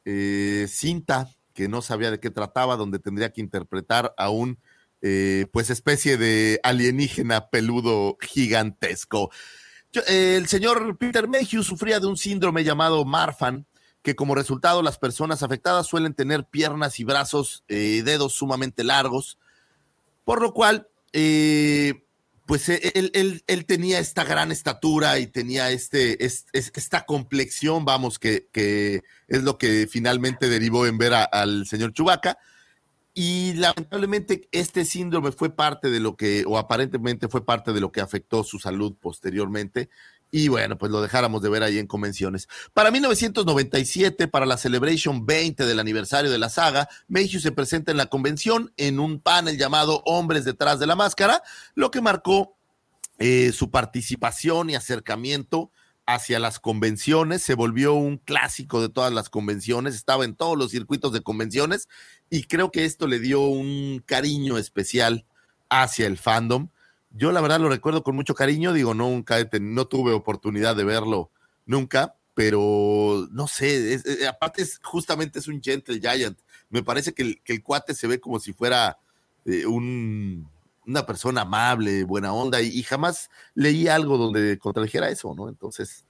cinta 0.05 1.29
que 1.53 1.67
no 1.67 1.81
sabía 1.81 2.11
de 2.11 2.21
qué 2.21 2.29
trataba, 2.29 2.77
donde 2.77 2.99
tendría 2.99 3.33
que 3.33 3.41
interpretar 3.41 4.13
a 4.17 4.29
un 4.29 4.59
pues 5.51 5.69
especie 5.69 6.15
de 6.15 6.61
alienígena 6.63 7.49
peludo 7.49 8.15
gigantesco. 8.21 9.29
el 10.07 10.47
señor 10.47 10.97
Peter 10.97 11.27
Mayhew 11.27 11.63
sufría 11.63 11.99
de 11.99 12.07
un 12.07 12.15
síndrome 12.15 12.63
llamado 12.63 13.03
Marfan, 13.03 13.65
que 14.03 14.15
como 14.15 14.35
resultado 14.35 14.83
las 14.83 14.99
personas 14.99 15.41
afectadas 15.43 15.87
suelen 15.87 16.13
tener 16.13 16.45
piernas 16.45 16.99
y 16.99 17.05
brazos, 17.05 17.63
eh, 17.69 18.03
dedos 18.05 18.33
sumamente 18.33 18.83
largos, 18.83 19.39
por 20.25 20.41
lo 20.41 20.53
cual, 20.53 20.87
eh, 21.13 22.03
pues 22.45 22.67
e, 22.67 22.91
él, 22.93 23.65
tenía 23.65 23.99
esta 23.99 24.25
gran 24.25 24.51
estatura 24.51 25.19
y 25.19 25.27
tenía 25.27 25.71
este, 25.71 26.23
esta 26.23 27.05
complexión, 27.05 27.85
vamos, 27.85 28.19
que, 28.19 28.49
es 29.27 29.43
lo 29.43 29.57
que 29.57 29.87
finalmente 29.89 30.49
derivó 30.49 30.85
en 30.85 30.97
ver 30.97 31.13
al 31.13 31.65
señor 31.65 31.93
Chubaca. 31.93 32.37
Y 33.15 33.53
lamentablemente 33.53 34.49
este 34.51 34.85
síndrome 34.85 35.31
fue 35.31 35.55
parte 35.55 35.91
de 35.91 35.99
lo 35.99 36.17
que, 36.17 36.43
o 36.47 36.57
aparentemente 36.57 37.27
fue 37.27 37.45
parte 37.45 37.71
de 37.71 37.79
lo 37.79 37.91
que 37.91 38.01
afectó 38.01 38.43
su 38.43 38.57
salud 38.57 38.95
posteriormente 38.99 39.89
y 40.35 40.47
bueno, 40.47 40.79
pues 40.79 40.91
lo 40.91 40.99
dejáramos 40.99 41.43
de 41.43 41.49
ver 41.49 41.61
ahí 41.61 41.77
en 41.77 41.85
convenciones. 41.85 42.49
Para 42.73 42.89
1997, 42.89 44.27
para 44.27 44.47
la 44.47 44.57
Celebration 44.57 45.27
20 45.27 45.63
del 45.63 45.79
aniversario 45.79 46.31
de 46.31 46.39
la 46.39 46.49
saga, 46.49 46.89
Mayhew 47.07 47.39
se 47.39 47.51
presenta 47.51 47.91
en 47.91 47.97
la 47.97 48.07
convención 48.07 48.73
en 48.77 48.99
un 48.99 49.19
panel 49.19 49.59
llamado 49.59 50.01
Hombres 50.05 50.43
detrás 50.43 50.79
de 50.79 50.87
la 50.87 50.95
máscara, 50.95 51.43
lo 51.75 51.91
que 51.91 52.01
marcó 52.01 52.57
eh, 53.19 53.51
su 53.53 53.69
participación 53.69 54.71
y 54.71 54.75
acercamiento 54.75 55.69
hacia 56.07 56.39
las 56.39 56.59
convenciones, 56.59 57.43
se 57.43 57.53
volvió 57.53 57.93
un 57.93 58.17
clásico 58.17 58.81
de 58.81 58.89
todas 58.89 59.13
las 59.13 59.29
convenciones, 59.29 59.93
estaba 59.93 60.25
en 60.25 60.33
todos 60.33 60.57
los 60.57 60.71
circuitos 60.71 61.13
de 61.13 61.21
convenciones 61.21 61.87
y 62.31 62.45
creo 62.45 62.71
que 62.71 62.85
esto 62.85 63.05
le 63.05 63.19
dio 63.19 63.41
un 63.41 64.01
cariño 64.03 64.57
especial 64.57 65.27
hacia 65.69 66.07
el 66.07 66.17
fandom. 66.17 66.69
Yo 67.13 67.31
la 67.31 67.41
verdad 67.41 67.59
lo 67.59 67.69
recuerdo 67.69 68.03
con 68.03 68.15
mucho 68.15 68.33
cariño, 68.33 68.73
digo, 68.73 68.93
nunca, 68.93 69.37
no 69.61 69.85
tuve 69.85 70.13
oportunidad 70.13 70.75
de 70.75 70.83
verlo 70.83 71.29
nunca, 71.65 72.15
pero 72.33 73.27
no 73.31 73.47
sé, 73.47 73.93
eh, 73.93 74.27
aparte 74.27 74.63
es, 74.63 74.79
justamente 74.83 75.37
es 75.37 75.47
un 75.47 75.61
Gentle 75.61 75.99
Giant. 75.99 76.37
Me 76.69 76.81
parece 76.81 77.13
que 77.13 77.21
el, 77.21 77.41
que 77.43 77.53
el 77.53 77.61
cuate 77.61 77.93
se 77.93 78.07
ve 78.07 78.19
como 78.19 78.39
si 78.39 78.51
fuera 78.51 78.97
eh, 79.45 79.67
un, 79.67 80.49
una 80.87 81.05
persona 81.05 81.41
amable, 81.41 82.03
buena 82.03 82.33
onda, 82.33 82.61
y, 82.61 82.81
jamás 82.81 83.29
leí 83.53 83.87
algo 83.87 84.17
donde 84.17 84.57
contradijera 84.57 85.09
eso, 85.09 85.33
¿no? 85.35 85.49
Entonces... 85.49 86.05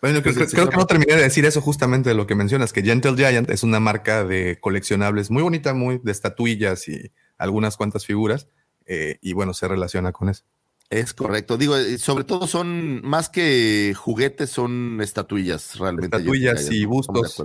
Bueno, 0.00 0.22
creo, 0.22 0.34
pues, 0.34 0.52
creo 0.52 0.68
que 0.68 0.76
no 0.76 0.86
terminé 0.86 1.16
de 1.16 1.22
decir 1.22 1.44
eso 1.44 1.60
justamente 1.60 2.10
de 2.10 2.14
lo 2.14 2.26
que 2.26 2.36
mencionas, 2.36 2.72
que 2.72 2.82
Gentle 2.82 3.16
Giant 3.16 3.50
es 3.50 3.64
una 3.64 3.80
marca 3.80 4.24
de 4.24 4.58
coleccionables 4.60 5.30
muy 5.30 5.42
bonita, 5.42 5.74
muy 5.74 5.98
de 5.98 6.12
estatuillas 6.12 6.86
y 6.86 7.10
algunas 7.36 7.76
cuantas 7.76 8.06
figuras, 8.06 8.46
eh, 8.88 9.18
y 9.20 9.34
bueno, 9.34 9.52
se 9.54 9.68
relaciona 9.68 10.12
con 10.12 10.30
eso. 10.30 10.44
Es 10.90 11.12
correcto. 11.12 11.58
Digo, 11.58 11.76
eh, 11.76 11.98
sobre 11.98 12.24
todo 12.24 12.46
son 12.46 13.02
más 13.06 13.28
que 13.28 13.94
juguetes, 13.94 14.48
son 14.48 15.00
estatuillas 15.02 15.78
realmente. 15.78 16.16
Estatuillas 16.16 16.70
y 16.70 16.86
bustos. 16.86 17.44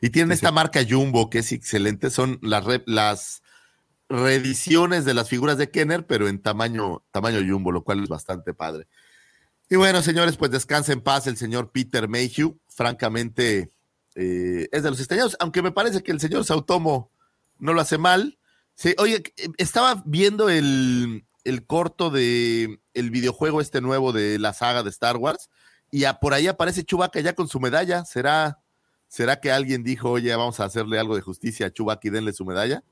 Y 0.00 0.10
tienen 0.10 0.32
esta 0.32 0.52
marca 0.52 0.80
Jumbo 0.88 1.28
que 1.28 1.40
es 1.40 1.50
excelente. 1.50 2.10
Son 2.10 2.38
las, 2.42 2.64
las 2.86 3.42
reediciones 4.08 5.04
de 5.04 5.14
las 5.14 5.28
figuras 5.28 5.58
de 5.58 5.70
Kenner, 5.70 6.06
pero 6.06 6.28
en 6.28 6.40
tamaño, 6.40 7.02
tamaño 7.10 7.40
Jumbo, 7.40 7.72
lo 7.72 7.82
cual 7.82 8.04
es 8.04 8.08
bastante 8.08 8.54
padre. 8.54 8.86
Y 9.68 9.74
bueno, 9.74 10.00
señores, 10.00 10.36
pues 10.36 10.52
descansa 10.52 10.92
en 10.92 11.00
paz 11.00 11.26
el 11.26 11.36
señor 11.36 11.72
Peter 11.72 12.08
Mayhew. 12.08 12.56
Francamente, 12.68 13.72
eh, 14.14 14.68
es 14.70 14.82
de 14.84 14.90
los 14.90 15.00
extrañados, 15.00 15.36
aunque 15.40 15.62
me 15.62 15.72
parece 15.72 16.04
que 16.04 16.12
el 16.12 16.20
señor 16.20 16.44
Sautomo 16.44 17.10
no 17.58 17.72
lo 17.72 17.80
hace 17.80 17.98
mal. 17.98 18.38
Sí, 18.76 18.94
oye, 18.98 19.22
estaba 19.56 20.02
viendo 20.04 20.50
el, 20.50 21.24
corto 21.66 22.10
de 22.10 22.78
el 22.92 23.10
videojuego 23.10 23.62
este 23.62 23.80
nuevo 23.80 24.12
de 24.12 24.38
la 24.38 24.52
saga 24.52 24.82
de 24.82 24.90
Star 24.90 25.16
Wars 25.16 25.48
y 25.90 26.04
por 26.20 26.34
ahí 26.34 26.46
aparece 26.46 26.84
Chewbacca 26.84 27.20
ya 27.20 27.34
con 27.34 27.48
su 27.48 27.58
medalla. 27.58 28.04
¿Será, 28.04 28.60
¿Será 29.08 29.40
que 29.40 29.50
alguien 29.50 29.82
dijo, 29.82 30.10
oye, 30.10 30.34
vamos 30.36 30.60
a 30.60 30.64
hacerle 30.64 30.98
algo 30.98 31.16
de 31.16 31.22
justicia 31.22 31.66
a 31.66 31.70
Chewbacca 31.70 32.06
y 32.06 32.10
denle 32.10 32.34
su 32.34 32.44
medalla? 32.44 32.82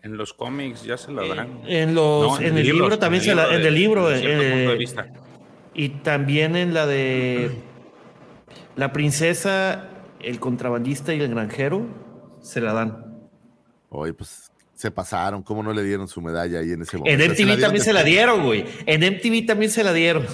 En 0.00 0.16
los 0.16 0.32
cómics 0.32 0.84
ya 0.84 0.96
se 0.96 1.10
la 1.10 1.24
eh, 1.24 1.34
dan. 1.34 1.60
En, 1.66 1.94
los, 1.96 2.40
en, 2.40 2.56
el 2.56 2.64
libro 2.64 3.00
también 3.00 3.24
se 3.24 3.34
la, 3.34 3.52
en 3.52 3.66
el 3.66 3.74
libro. 3.74 4.14
Eh, 4.14 4.78
y 5.74 5.88
también 5.88 6.54
en 6.54 6.72
la 6.72 6.86
de 6.86 7.50
la 8.76 8.92
princesa, 8.92 9.88
el 10.20 10.38
contrabandista 10.38 11.14
y 11.14 11.20
el 11.20 11.30
granjero 11.30 11.84
se 12.40 12.60
la 12.60 12.72
dan. 12.74 13.28
Oye, 13.88 14.14
pues 14.14 14.52
se 14.78 14.92
pasaron, 14.92 15.42
¿cómo 15.42 15.60
no 15.64 15.72
le 15.72 15.82
dieron 15.82 16.06
su 16.06 16.20
medalla 16.20 16.60
ahí 16.60 16.70
en 16.70 16.82
ese 16.82 16.96
momento? 16.96 17.24
En 17.24 17.32
MTV 17.32 17.60
también 17.60 17.84
se 17.84 17.92
la 17.92 18.04
dieron, 18.04 18.44
güey. 18.44 18.64
En 18.86 19.00
MTV 19.00 19.44
también 19.44 19.72
se 19.72 19.82
la 19.82 19.92
dieron. 19.92 20.24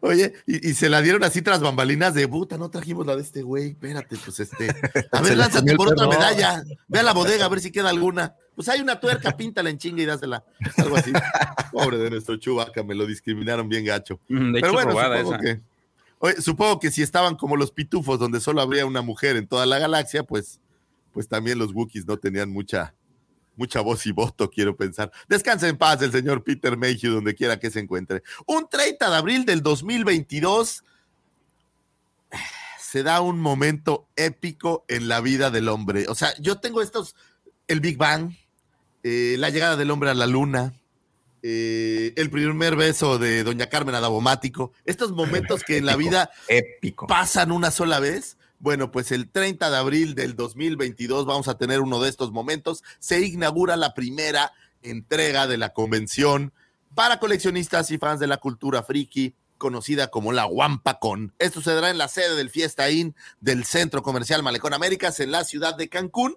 Oye, 0.00 0.32
y, 0.46 0.72
se 0.72 0.88
la 0.88 1.02
dieron 1.02 1.22
así 1.24 1.42
tras 1.42 1.60
bambalinas 1.60 2.14
de 2.14 2.26
puta, 2.26 2.56
no 2.56 2.70
trajimos 2.70 3.06
la 3.06 3.16
de 3.16 3.20
este 3.20 3.42
güey, 3.42 3.72
espérate, 3.72 4.16
pues 4.16 4.40
este. 4.40 4.74
A 5.12 5.20
ver, 5.22 5.36
lánzate 5.36 5.76
por 5.76 5.88
otra 5.88 6.08
medalla. 6.08 6.64
Ve 6.88 7.00
a 7.00 7.02
la 7.02 7.12
bodega 7.12 7.44
a 7.44 7.48
ver 7.50 7.60
si 7.60 7.70
queda 7.70 7.90
alguna. 7.90 8.34
Pues 8.54 8.66
hay 8.70 8.80
una 8.80 8.98
tuerca, 8.98 9.36
píntala 9.36 9.68
en 9.68 9.76
chinga 9.76 10.02
y 10.02 10.06
dásela. 10.06 10.42
Algo 10.78 10.96
así. 10.96 11.12
Pobre 11.70 11.98
de 11.98 12.08
nuestro 12.08 12.36
Chubaca, 12.38 12.82
me 12.82 12.94
lo 12.94 13.04
discriminaron 13.04 13.68
bien 13.68 13.84
gacho. 13.84 14.18
Mm, 14.28 14.52
de 14.54 14.60
Pero 14.62 14.72
bueno, 14.72 14.92
supongo 14.92 15.38
que, 15.38 15.60
oye, 16.20 16.40
supongo 16.40 16.80
que 16.80 16.90
si 16.90 17.02
estaban 17.02 17.36
como 17.36 17.58
los 17.58 17.72
pitufos, 17.72 18.18
donde 18.18 18.40
solo 18.40 18.62
habría 18.62 18.86
una 18.86 19.02
mujer 19.02 19.36
en 19.36 19.46
toda 19.46 19.66
la 19.66 19.78
galaxia, 19.78 20.22
pues, 20.22 20.60
pues 21.12 21.28
también 21.28 21.58
los 21.58 21.74
Wookiees 21.74 22.06
no 22.06 22.16
tenían 22.16 22.48
mucha, 22.48 22.94
mucha 23.56 23.80
voz 23.80 24.06
y 24.06 24.12
voto, 24.12 24.50
quiero 24.50 24.76
pensar. 24.76 25.10
Descansa 25.28 25.68
en 25.68 25.76
paz 25.76 26.00
el 26.02 26.12
señor 26.12 26.44
Peter 26.44 26.76
Mayhew, 26.76 27.14
donde 27.14 27.34
quiera 27.34 27.58
que 27.58 27.70
se 27.70 27.80
encuentre. 27.80 28.22
Un 28.46 28.68
30 28.68 29.10
de 29.10 29.16
abril 29.16 29.44
del 29.44 29.62
2022 29.62 30.84
se 32.80 33.02
da 33.02 33.20
un 33.20 33.40
momento 33.40 34.06
épico 34.16 34.84
en 34.88 35.08
la 35.08 35.20
vida 35.20 35.50
del 35.50 35.68
hombre. 35.68 36.06
O 36.08 36.14
sea, 36.14 36.34
yo 36.38 36.58
tengo 36.60 36.82
estos, 36.82 37.16
el 37.66 37.80
Big 37.80 37.96
Bang, 37.96 38.32
eh, 39.02 39.36
la 39.38 39.50
llegada 39.50 39.76
del 39.76 39.90
hombre 39.90 40.10
a 40.10 40.14
la 40.14 40.26
luna, 40.26 40.74
eh, 41.42 42.12
el 42.16 42.28
primer 42.28 42.74
beso 42.74 43.18
de 43.18 43.44
doña 43.44 43.68
Carmen 43.68 43.94
Adabomático, 43.94 44.72
estos 44.84 45.12
momentos 45.12 45.62
que 45.62 45.76
en 45.76 45.86
la 45.86 45.94
vida 45.94 46.30
pasan 47.06 47.52
una 47.52 47.70
sola 47.70 48.00
vez. 48.00 48.35
Bueno, 48.58 48.90
pues 48.90 49.12
el 49.12 49.28
30 49.28 49.70
de 49.70 49.76
abril 49.76 50.14
del 50.14 50.34
2022 50.34 51.26
vamos 51.26 51.48
a 51.48 51.58
tener 51.58 51.80
uno 51.80 52.00
de 52.00 52.08
estos 52.08 52.32
momentos. 52.32 52.82
Se 52.98 53.20
inaugura 53.20 53.76
la 53.76 53.94
primera 53.94 54.52
entrega 54.82 55.46
de 55.46 55.58
la 55.58 55.70
convención 55.70 56.52
para 56.94 57.18
coleccionistas 57.18 57.90
y 57.90 57.98
fans 57.98 58.20
de 58.20 58.26
la 58.26 58.38
cultura 58.38 58.82
friki, 58.82 59.34
conocida 59.58 60.08
como 60.08 60.32
la 60.32 60.46
Wampacon. 60.46 61.34
Esto 61.38 61.60
se 61.60 61.74
dará 61.74 61.90
en 61.90 61.98
la 61.98 62.08
sede 62.08 62.34
del 62.34 62.50
Fiesta 62.50 62.90
Inn 62.90 63.14
del 63.40 63.64
Centro 63.64 64.02
Comercial 64.02 64.42
Malecón 64.42 64.72
Américas 64.72 65.20
en 65.20 65.30
la 65.30 65.44
ciudad 65.44 65.76
de 65.76 65.88
Cancún. 65.88 66.36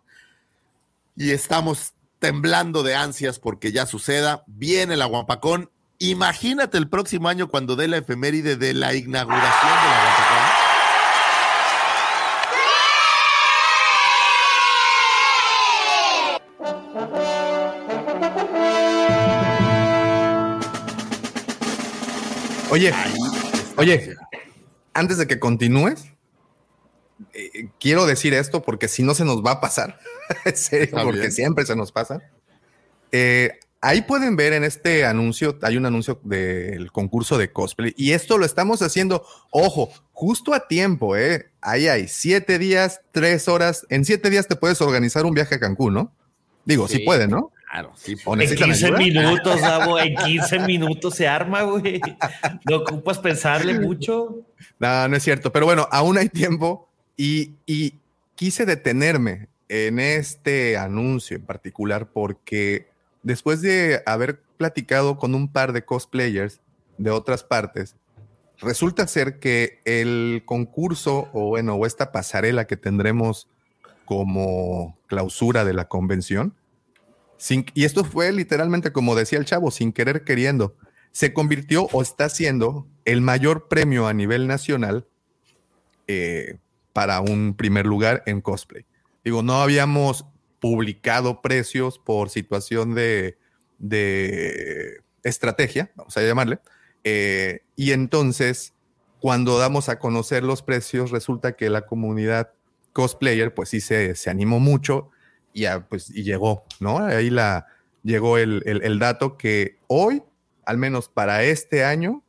Y 1.16 1.32
estamos 1.32 1.94
temblando 2.20 2.84
de 2.84 2.96
ansias 2.96 3.40
porque 3.40 3.72
ya 3.72 3.86
suceda. 3.86 4.44
Viene 4.48 4.98
la 4.98 5.06
Guapacón. 5.06 5.72
Imagínate 5.98 6.78
el 6.78 6.90
próximo 6.90 7.28
año 7.30 7.50
cuando 7.50 7.76
dé 7.76 7.88
la 7.88 7.98
efeméride 7.98 8.56
de 8.56 8.74
la 8.74 8.94
inauguración 8.94 9.42
de 9.42 9.90
la 9.90 10.04
Guapacón. 10.04 10.29
Oye, 22.72 22.94
oye, 23.78 24.16
antes 24.94 25.18
de 25.18 25.26
que 25.26 25.40
continúes, 25.40 26.06
eh, 27.34 27.70
quiero 27.80 28.06
decir 28.06 28.36
esto 28.36 28.62
porque 28.62 28.88
si 28.88 29.02
no 29.02 29.16
se 29.16 29.26
nos 29.26 29.44
va 29.44 29.54
a 29.54 29.62
pasar, 29.62 30.00
porque 31.04 31.32
siempre 31.32 31.66
se 31.66 31.76
nos 31.76 31.92
pasa. 31.92 32.22
Eh, 33.12 33.58
ahí 33.82 34.04
pueden 34.04 34.36
ver 34.36 34.54
en 34.54 34.64
este 34.64 35.04
anuncio, 35.04 35.58
hay 35.64 35.78
un 35.78 35.88
anuncio 35.88 36.20
del 36.24 36.92
concurso 36.92 37.40
de 37.40 37.52
cosplay 37.52 37.96
y 37.98 38.12
esto 38.12 38.38
lo 38.38 38.46
estamos 38.46 38.84
haciendo, 38.84 39.26
ojo, 39.50 39.92
justo 40.12 40.54
a 40.54 40.68
tiempo, 40.68 41.18
¿eh? 41.18 41.50
Ahí 41.62 41.88
hay 41.88 42.08
siete 42.08 42.60
días, 42.60 43.02
tres 43.12 43.48
horas, 43.48 43.88
en 43.90 44.06
siete 44.06 44.30
días 44.30 44.48
te 44.48 44.56
puedes 44.56 44.80
organizar 44.82 45.26
un 45.26 45.34
viaje 45.34 45.56
a 45.56 45.60
Cancún, 45.60 45.96
¿no? 45.96 46.14
Digo, 46.66 46.88
sí, 46.88 47.00
puede, 47.00 47.28
¿no? 47.28 47.52
Claro, 47.70 47.94
sí. 47.96 48.16
En 48.26 48.56
15 48.56 48.92
minutos, 48.94 49.62
Davo, 49.62 50.00
en 50.00 50.16
15 50.16 50.60
minutos 50.60 51.16
se 51.16 51.28
arma, 51.28 51.62
güey. 51.62 52.02
No 52.68 52.78
ocupas 52.78 53.20
pensarle 53.20 53.80
mucho. 53.80 54.44
No, 54.80 55.08
no 55.08 55.16
es 55.16 55.24
cierto, 55.24 55.52
pero 55.52 55.66
bueno, 55.66 55.88
aún 55.92 56.18
hay 56.18 56.30
tiempo 56.30 56.90
y, 57.16 57.54
quise 58.36 58.66
detenerme 58.66 59.50
en 59.68 60.00
este 60.00 60.78
anuncio 60.78 61.36
en 61.36 61.46
particular 61.46 62.08
porque 62.08 62.88
después 63.22 63.62
de 63.62 64.02
haber 64.06 64.42
platicado 64.58 65.18
con 65.18 65.36
un 65.36 65.52
par 65.52 65.74
de 65.74 65.84
cosplayers 65.84 66.62
de 66.98 67.12
otras 67.12 67.44
partes, 67.44 67.98
resulta 68.60 69.06
ser 69.08 69.40
que 69.40 69.82
el 69.84 70.44
concurso 70.46 71.30
o 71.34 71.50
bueno, 71.50 71.76
o 71.76 71.86
esta 71.86 72.14
pasarela 72.14 72.66
que 72.66 72.78
tendremos 72.78 73.48
como 74.06 74.98
clausura 75.08 75.66
de 75.66 75.74
la 75.74 75.90
convención, 75.90 76.56
y 77.74 77.86
esto 77.86 78.04
fue 78.04 78.32
literalmente 78.32 78.92
como 78.92 79.16
decía 79.16 79.40
el 79.40 79.46
chavo, 79.46 79.72
sin 79.72 79.94
querer 79.94 80.24
queriendo, 80.24 80.76
se 81.12 81.34
convirtió 81.34 81.86
o 81.92 82.02
está 82.02 82.30
siendo 82.30 82.88
el 83.06 83.22
mayor 83.22 83.68
premio 83.68 84.08
a 84.08 84.14
nivel 84.14 84.48
nacional 84.48 85.08
eh, 86.08 86.58
para 86.94 87.22
un 87.22 87.56
primer 87.56 87.86
lugar 87.86 88.24
en 88.26 88.42
cosplay. 88.42 88.86
Digo, 89.24 89.44
no 89.44 89.62
habíamos 89.62 90.26
publicado 90.60 91.42
precios 91.42 92.00
por 92.00 92.30
situación 92.30 92.94
de, 92.94 93.38
estrategia, 95.24 95.92
vamos 95.96 96.16
a 96.18 96.22
llamarle. 96.22 96.60
Eh, 97.04 97.62
y 97.76 97.92
entonces, 97.92 98.74
cuando 99.20 99.58
damos 99.58 99.90
a 99.90 100.00
conocer 100.00 100.44
los 100.44 100.62
precios, 100.62 101.12
resulta 101.12 101.54
que 101.54 101.70
la 101.70 101.86
comunidad 101.86 102.52
cosplayer, 102.94 103.54
pues 103.54 103.70
sí 103.70 103.82
se, 103.82 104.16
animó 104.30 104.60
mucho 104.60 105.10
y, 105.54 105.66
pues, 105.90 106.10
y 106.10 106.24
llegó, 106.24 106.64
¿no? 106.80 107.00
Ahí 107.00 107.30
la, 107.30 107.68
llegó 108.04 108.38
el, 108.38 108.64
el 108.66 109.00
dato 109.00 109.38
que 109.38 109.78
hoy, 109.88 110.24
al 110.66 110.78
menos 110.78 111.10
para 111.10 111.44
este 111.44 111.84
año, 111.84 112.24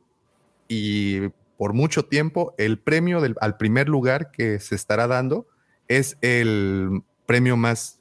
y 0.67 1.29
por 1.57 1.73
mucho 1.73 2.05
tiempo, 2.05 2.55
el 2.57 2.79
premio 2.79 3.21
del, 3.21 3.35
al 3.39 3.57
primer 3.57 3.87
lugar 3.87 4.31
que 4.31 4.59
se 4.59 4.73
estará 4.73 5.05
dando 5.05 5.47
es 5.87 6.17
el 6.21 7.03
premio 7.27 7.55
más 7.55 7.99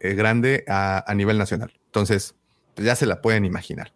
eh, 0.00 0.14
grande 0.14 0.64
a, 0.68 1.10
a, 1.10 1.14
nivel 1.14 1.38
nacional. 1.38 1.72
Entonces, 1.86 2.34
pues 2.74 2.84
ya 2.84 2.96
se 2.96 3.06
la 3.06 3.22
pueden 3.22 3.44
imaginar. 3.44 3.94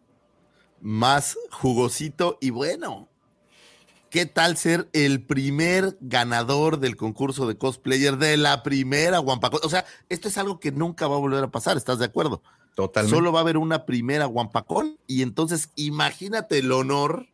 Más 0.81 1.37
jugosito 1.51 2.39
y 2.41 2.51
bueno. 2.51 3.09
¿Qué 4.13 4.27
tal 4.27 4.59
ser 4.59 4.91
el 4.93 5.25
primer 5.25 5.97
ganador 6.03 6.81
del 6.81 6.97
concurso 6.97 7.49
de 7.49 7.57
cosplayer 7.57 8.19
de 8.19 8.37
la 8.37 8.63
primera 8.63 9.21
Wampacón? 9.21 9.61
O 9.65 9.71
sea, 9.71 9.87
esto 10.11 10.29
es 10.29 10.37
algo 10.37 10.61
que 10.61 10.71
nunca 10.71 11.09
va 11.09 11.17
a 11.17 11.19
volver 11.19 11.43
a 11.43 11.51
pasar, 11.51 11.79
¿estás 11.79 11.99
de 11.99 12.05
acuerdo? 12.05 12.43
Totalmente. 12.75 13.17
Solo 13.17 13.33
va 13.33 13.39
a 13.39 13.43
haber 13.43 13.57
una 13.57 13.87
primera 13.87 14.27
Wampacón 14.27 14.99
y 15.07 15.23
entonces 15.23 15.71
imagínate 15.77 16.59
el 16.59 16.71
honor 16.73 17.27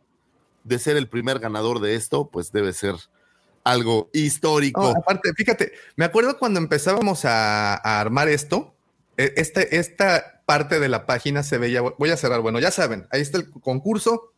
de 0.63 0.79
ser 0.79 0.97
el 0.97 1.09
primer 1.09 1.41
ganador 1.41 1.81
de 1.81 1.97
esto, 1.97 2.31
pues 2.31 2.53
debe 2.53 2.73
ser 2.73 2.95
algo 3.65 4.09
histórico. 4.13 4.95
Aparte, 4.97 5.33
fíjate, 5.35 5.73
me 5.97 6.05
acuerdo 6.05 6.39
cuando 6.39 6.61
empezábamos 6.61 7.25
a, 7.25 7.75
a 7.75 7.99
armar 7.99 8.29
esto, 8.29 8.77
e, 9.17 9.33
este, 9.37 9.79
esta 9.79 10.45
parte 10.47 10.79
de 10.79 10.89
la 10.89 11.07
página 11.07 11.43
se 11.43 11.59
veía, 11.59 11.81
voy 11.81 12.11
a 12.11 12.17
cerrar, 12.17 12.41
bueno, 12.41 12.61
ya 12.61 12.71
saben, 12.71 13.09
ahí 13.11 13.21
está 13.21 13.39
el 13.39 13.51
concurso, 13.51 14.33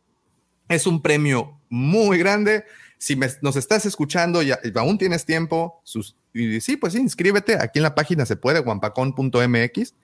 es 0.71 0.87
un 0.87 1.01
premio 1.01 1.59
muy 1.69 2.17
grande. 2.17 2.65
Si 2.97 3.19
nos 3.41 3.55
estás 3.55 3.85
escuchando 3.85 4.41
y 4.41 4.51
aún 4.75 4.97
tienes 4.97 5.25
tiempo, 5.25 5.81
y 6.33 6.61
sí, 6.61 6.77
pues 6.77 6.93
sí, 6.93 6.99
inscríbete. 6.99 7.55
Aquí 7.55 7.79
en 7.79 7.83
la 7.83 7.95
página 7.95 8.25
se 8.25 8.35
puede, 8.35 8.59
guampacón.mx. 8.59 9.95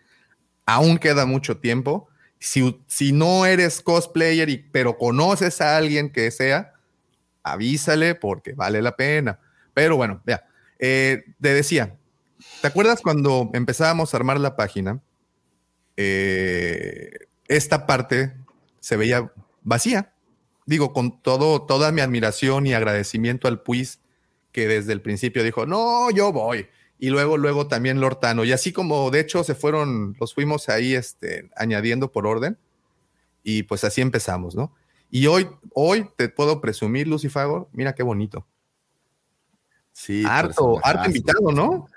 Aún 0.66 0.98
queda 0.98 1.26
mucho 1.26 1.58
tiempo. 1.58 2.10
Si, 2.40 2.84
si 2.88 3.14
no 3.14 3.46
eres 3.46 3.82
cosplayer, 3.82 4.50
y, 4.50 4.58
pero 4.58 4.98
conoces 4.98 5.62
a 5.62 5.78
alguien 5.78 6.12
que 6.12 6.30
sea, 6.32 6.74
avísale 7.44 8.16
porque 8.16 8.54
vale 8.54 8.82
la 8.82 8.96
pena. 8.96 9.40
Pero 9.74 9.96
bueno, 9.96 10.22
ya, 10.26 10.46
eh, 10.80 11.24
te 11.40 11.54
decía, 11.54 11.96
¿te 12.62 12.68
acuerdas 12.68 13.02
cuando 13.02 13.50
empezábamos 13.54 14.14
a 14.14 14.18
armar 14.18 14.40
la 14.40 14.56
página? 14.56 15.00
Eh, 15.96 17.12
esta 17.48 17.88
parte 17.88 18.34
se 18.80 18.98
veía 18.98 19.32
vacía 19.64 20.14
digo, 20.68 20.94
con 20.94 21.22
todo, 21.24 21.64
toda 21.64 21.92
mi 21.92 22.02
admiración 22.02 22.68
y 22.68 22.74
agradecimiento 22.74 23.48
al 23.48 23.62
Puis, 23.62 24.00
que 24.52 24.68
desde 24.68 24.94
el 24.94 25.02
principio 25.02 25.44
dijo, 25.44 25.66
no, 25.66 26.12
yo 26.12 26.32
voy. 26.32 26.68
Y 27.00 27.10
luego, 27.10 27.38
luego 27.38 27.68
también 27.68 28.02
Lortano. 28.02 28.44
Y 28.44 28.52
así 28.52 28.74
como, 28.74 29.10
de 29.10 29.22
hecho, 29.22 29.44
se 29.44 29.56
fueron, 29.56 30.16
los 30.20 30.34
fuimos 30.34 30.68
ahí 30.70 30.94
este, 30.94 31.50
añadiendo 31.56 32.12
por 32.12 32.28
orden. 32.28 32.60
Y 33.44 33.64
pues 33.64 33.84
así 33.84 34.02
empezamos, 34.02 34.56
¿no? 34.56 34.76
Y 35.10 35.28
hoy, 35.28 35.48
hoy 35.74 36.10
te 36.18 36.28
puedo 36.28 36.60
presumir, 36.60 37.08
Lucifagor, 37.08 37.70
mira 37.72 37.96
qué 37.96 38.04
bonito. 38.04 38.46
Sí, 39.94 40.24
harto, 40.28 40.80
harto 40.84 41.08
invitado, 41.08 41.52
¿no? 41.52 41.88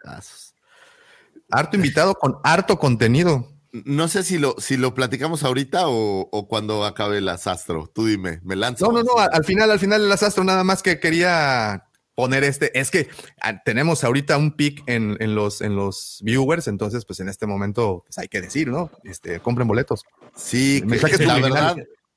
Harto 1.51 1.77
invitado 1.77 2.14
con 2.14 2.39
harto 2.45 2.79
contenido. 2.79 3.49
No 3.73 4.09
sé 4.09 4.25
si 4.25 4.39
lo, 4.39 4.57
si 4.59 4.77
lo 4.77 4.95
platicamos 4.95 5.45
ahorita 5.45 5.85
o, 5.87 6.47
cuando 6.49 6.85
acabe 6.85 7.18
el 7.18 7.29
asastro. 7.29 7.91
Tú 7.95 8.07
dime, 8.07 8.41
me 8.43 8.57
lanzo. 8.57 8.87
No, 8.87 8.93
no, 8.93 9.03
no, 9.03 9.18
al 9.18 9.45
final, 9.45 9.71
al 9.71 9.79
final 9.79 10.05
el 10.05 10.12
asastro, 10.12 10.43
nada 10.43 10.64
más 10.64 10.83
que 10.83 10.99
quería 10.99 11.87
poner 12.14 12.45
este. 12.45 12.79
Es 12.79 12.91
que 12.91 13.09
ah, 13.41 13.62
tenemos 13.64 14.03
ahorita 14.03 14.37
un 14.37 14.53
pic 14.53 14.83
en, 14.87 15.16
los, 15.35 15.61
en 15.61 15.77
los 15.77 16.21
viewers, 16.23 16.68
entonces, 16.68 17.05
pues 17.05 17.21
en 17.21 17.29
este 17.29 17.47
momento 17.47 18.03
pues, 18.07 18.18
hay 18.18 18.29
que 18.29 18.41
decir, 18.41 18.68
¿no? 18.68 18.91
Este, 19.05 19.41
compren 19.41 19.68
boletos. 19.68 20.03
Sí, 20.35 20.83
que, 20.83 21.25
la 21.25 21.35
verdad. 21.35 21.77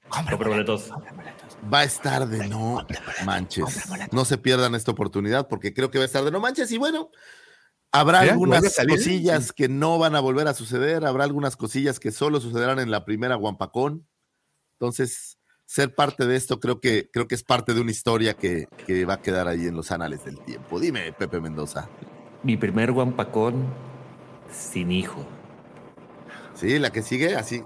Compren 0.09 0.39
boletos. 0.39 0.89
Va 1.71 1.79
a 1.79 1.83
estar 1.83 2.27
de 2.27 2.47
no 2.47 2.85
manches. 3.25 3.83
No 4.11 4.25
se 4.25 4.37
pierdan 4.37 4.75
esta 4.75 4.91
oportunidad 4.91 5.47
porque 5.47 5.73
creo 5.73 5.89
que 5.89 5.99
va 5.99 6.03
a 6.03 6.07
estar 6.07 6.23
de 6.23 6.31
no 6.31 6.39
manches. 6.39 6.71
Y 6.71 6.77
bueno, 6.77 7.09
Habrá 7.95 8.21
algunas 8.21 8.75
cosillas 8.75 9.53
que 9.53 9.69
no 9.69 9.99
van 9.99 10.15
a 10.15 10.19
volver 10.19 10.47
a 10.47 10.55
suceder, 10.55 11.05
habrá 11.05 11.25
algunas 11.25 11.55
cosillas 11.55 11.99
que 11.99 12.11
solo 12.11 12.41
sucederán 12.41 12.79
en 12.79 12.89
la 12.89 13.05
primera 13.05 13.35
Guampacón. 13.35 14.07
Entonces, 14.79 15.37
ser 15.65 15.93
parte 15.93 16.25
de 16.25 16.35
esto 16.35 16.59
creo 16.59 16.81
que, 16.81 17.11
creo 17.13 17.27
que 17.27 17.35
es 17.35 17.43
parte 17.43 17.75
de 17.75 17.81
una 17.81 17.91
historia 17.91 18.33
que, 18.33 18.67
que 18.87 19.05
va 19.05 19.15
a 19.15 19.21
quedar 19.21 19.47
ahí 19.47 19.67
en 19.67 19.75
los 19.75 19.91
anales 19.91 20.25
del 20.25 20.39
tiempo. 20.39 20.79
Dime, 20.79 21.13
Pepe 21.13 21.39
Mendoza. 21.39 21.87
Mi 22.41 22.57
primer 22.57 22.91
Guampacón 22.91 23.63
sin 24.51 24.91
hijo. 24.91 25.23
Sí, 26.55 26.79
la 26.79 26.91
que 26.91 27.03
sigue 27.03 27.35
así. 27.35 27.63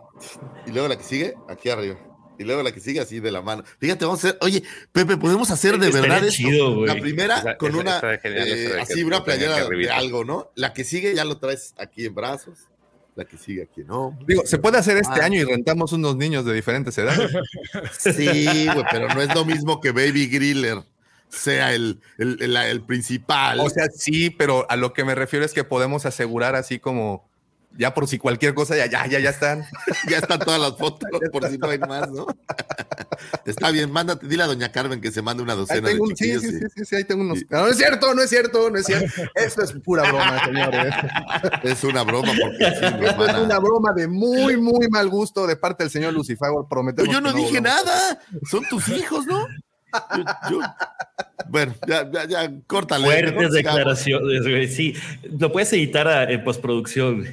Y 0.65 0.71
luego 0.71 0.89
la 0.89 0.97
que 0.97 1.03
sigue 1.03 1.35
aquí 1.47 1.69
arriba 1.69 1.97
y 2.37 2.43
luego 2.43 2.63
la 2.63 2.71
que 2.71 2.79
sigue 2.79 2.99
así 2.99 3.19
de 3.19 3.31
la 3.31 3.41
mano. 3.41 3.63
Fíjate, 3.79 4.05
vamos 4.05 4.23
a 4.23 4.29
hacer, 4.29 4.39
oye, 4.41 4.63
Pepe, 4.91 5.17
podemos 5.17 5.49
hacer 5.51 5.77
de 5.77 5.91
verdad 5.91 6.23
esto. 6.23 6.85
la 6.85 6.95
primera 6.95 7.57
con 7.57 7.75
una, 7.75 7.99
eh, 8.23 8.77
así 8.79 9.03
una 9.03 9.23
playera 9.23 9.67
de 9.67 9.89
algo, 9.89 10.23
¿no? 10.23 10.51
La 10.55 10.73
que 10.73 10.83
sigue 10.83 11.15
ya 11.15 11.25
lo 11.25 11.37
traes 11.37 11.73
aquí 11.77 12.05
en 12.05 12.15
brazos. 12.15 12.67
La 13.15 13.25
que 13.25 13.35
sigue 13.35 13.63
aquí, 13.63 13.83
¿no? 13.83 14.15
Digo, 14.27 14.45
se 14.45 14.59
puede 14.59 14.77
hacer 14.77 14.97
este 14.97 15.21
ah. 15.21 15.25
año 15.25 15.41
y 15.41 15.43
rentamos 15.43 15.91
unos 15.91 16.15
niños 16.17 16.45
de 16.45 16.53
diferentes 16.53 16.95
edades. 16.99 17.31
Sí, 17.97 18.67
güey, 18.67 18.85
pero 18.91 19.07
no 19.07 19.21
es 19.21 19.33
lo 19.33 19.43
mismo 19.43 19.81
que 19.81 19.91
Baby 19.91 20.27
Griller 20.27 20.83
sea 21.27 21.73
el, 21.73 21.99
el, 22.19 22.37
el, 22.41 22.55
el 22.55 22.81
principal. 22.83 23.59
O 23.59 23.71
sea, 23.71 23.87
sí, 23.89 24.29
pero 24.29 24.69
a 24.69 24.75
lo 24.75 24.93
que 24.93 25.03
me 25.03 25.15
refiero 25.15 25.43
es 25.43 25.53
que 25.53 25.63
podemos 25.63 26.05
asegurar 26.05 26.55
así 26.55 26.77
como 26.77 27.27
ya 27.77 27.93
por 27.93 28.07
si 28.07 28.17
cualquier 28.17 28.53
cosa, 28.53 28.75
ya, 28.75 28.85
ya, 28.87 29.05
ya, 29.07 29.19
ya 29.19 29.29
están. 29.29 29.63
ya 30.09 30.17
están 30.17 30.39
todas 30.39 30.59
las 30.59 30.77
fotos, 30.77 31.09
por 31.31 31.47
si 31.49 31.57
no 31.57 31.69
hay 31.69 31.79
más, 31.79 32.09
¿no? 32.11 32.27
Está 33.45 33.71
bien, 33.71 33.91
mándate, 33.91 34.27
dile 34.27 34.43
a 34.43 34.47
doña 34.47 34.71
Carmen 34.71 35.01
que 35.01 35.11
se 35.11 35.21
mande 35.21 35.41
una 35.43 35.55
docena 35.55 35.89
de 35.89 35.95
sí, 36.15 36.39
sí, 36.39 36.59
sí, 36.75 36.85
sí, 36.85 36.95
ahí 36.95 37.03
tengo 37.03 37.21
unos. 37.21 37.39
No, 37.49 37.67
es 37.67 37.77
cierto, 37.77 38.13
no 38.13 38.21
es 38.21 38.29
cierto, 38.29 38.69
no 38.69 38.77
es 38.77 38.85
cierto. 38.85 39.07
Esto 39.33 39.63
es 39.63 39.73
pura 39.73 40.03
broma, 40.03 40.45
señores. 40.45 40.93
es 41.63 41.83
una 41.83 42.03
broma, 42.03 42.31
porque 42.39 42.65
es 42.65 43.37
una 43.37 43.59
broma 43.59 43.93
de 43.93 44.07
muy, 44.07 44.57
muy 44.57 44.87
mal 44.89 45.09
gusto 45.09 45.47
de 45.47 45.55
parte 45.55 45.83
del 45.83 45.91
señor 45.91 46.13
Lucifago. 46.13 46.67
Prometemos. 46.67 47.07
Pues 47.07 47.15
yo 47.15 47.21
no 47.21 47.33
dije 47.33 47.61
nada, 47.61 48.19
son 48.49 48.63
tus 48.69 48.87
hijos, 48.89 49.25
¿no? 49.25 49.47
bueno, 51.49 51.73
ya, 51.87 52.09
ya, 52.11 52.25
ya, 52.25 52.51
córtale. 52.67 53.05
Fuertes 53.05 53.51
declaraciones, 53.53 54.41
güey. 54.41 54.67
Sí, 54.67 54.93
lo 55.39 55.51
puedes 55.51 55.71
editar 55.73 56.29
en 56.31 56.43
postproducción, 56.43 57.25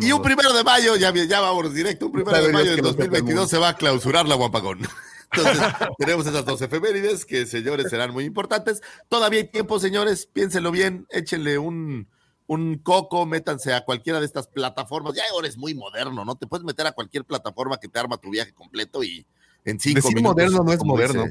y 0.00 0.12
un 0.12 0.22
primero 0.22 0.52
de 0.52 0.64
mayo, 0.64 0.96
ya, 0.96 1.12
ya 1.12 1.40
vamos 1.40 1.74
directo, 1.74 2.06
un 2.06 2.12
primero 2.12 2.42
de 2.42 2.52
mayo 2.52 2.70
del 2.70 2.80
2022 2.80 3.50
se 3.50 3.58
va 3.58 3.70
a 3.70 3.76
clausurar 3.76 4.26
la 4.26 4.34
Guapagón. 4.34 4.80
Entonces, 5.32 5.62
tenemos 5.98 6.26
esas 6.26 6.44
dos 6.44 6.62
efemérides 6.62 7.24
que, 7.24 7.44
señores, 7.44 7.90
serán 7.90 8.12
muy 8.12 8.24
importantes. 8.24 8.80
Todavía 9.08 9.40
hay 9.40 9.48
tiempo, 9.48 9.80
señores, 9.80 10.26
piénsenlo 10.32 10.70
bien, 10.70 11.06
échenle 11.10 11.58
un, 11.58 12.08
un 12.46 12.78
coco, 12.78 13.26
métanse 13.26 13.72
a 13.72 13.84
cualquiera 13.84 14.20
de 14.20 14.26
estas 14.26 14.46
plataformas. 14.46 15.14
Ya 15.14 15.24
ahora 15.32 15.48
es 15.48 15.56
muy 15.56 15.74
moderno, 15.74 16.24
¿no? 16.24 16.36
Te 16.36 16.46
puedes 16.46 16.64
meter 16.64 16.86
a 16.86 16.92
cualquier 16.92 17.24
plataforma 17.24 17.78
que 17.78 17.88
te 17.88 17.98
arma 17.98 18.16
tu 18.16 18.30
viaje 18.30 18.54
completo 18.54 19.02
y 19.02 19.26
en 19.64 19.80
cinco 19.80 20.08
Decir 20.08 20.22
moderno 20.22 20.62
no 20.62 20.72
es 20.72 20.84
moderno 20.84 21.26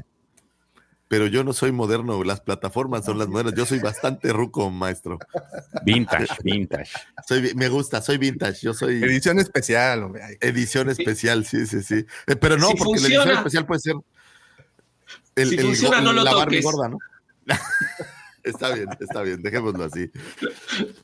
pero 1.14 1.28
yo 1.28 1.44
no 1.44 1.52
soy 1.52 1.70
moderno, 1.70 2.24
las 2.24 2.40
plataformas 2.40 3.04
son 3.04 3.18
las 3.18 3.28
modernas. 3.28 3.54
Yo 3.54 3.64
soy 3.64 3.78
bastante 3.78 4.32
ruco, 4.32 4.68
maestro. 4.68 5.20
Vintage, 5.84 6.26
vintage. 6.42 6.90
Soy, 7.24 7.54
me 7.54 7.68
gusta, 7.68 8.02
soy 8.02 8.18
vintage. 8.18 8.58
Yo 8.62 8.74
soy. 8.74 9.00
Edición 9.00 9.38
especial, 9.38 10.02
hombre. 10.02 10.38
Edición 10.40 10.90
especial, 10.90 11.44
sí, 11.46 11.68
sí, 11.68 11.84
sí. 11.84 12.04
Eh, 12.26 12.34
pero 12.34 12.56
no, 12.56 12.70
porque 12.76 13.00
la 13.00 13.06
edición 13.06 13.30
especial 13.30 13.64
puede 13.64 13.80
ser. 13.80 13.94
El, 15.36 15.50
si 15.50 15.58
funciona, 15.58 16.00
no 16.00 16.12
lo 16.12 16.24
la 16.24 16.32
toques. 16.32 16.64
gorda, 16.64 16.88
¿no? 16.88 16.98
Está 18.44 18.74
bien, 18.74 18.88
está 19.00 19.22
bien, 19.22 19.42
dejémoslo 19.42 19.84
así. 19.84 20.10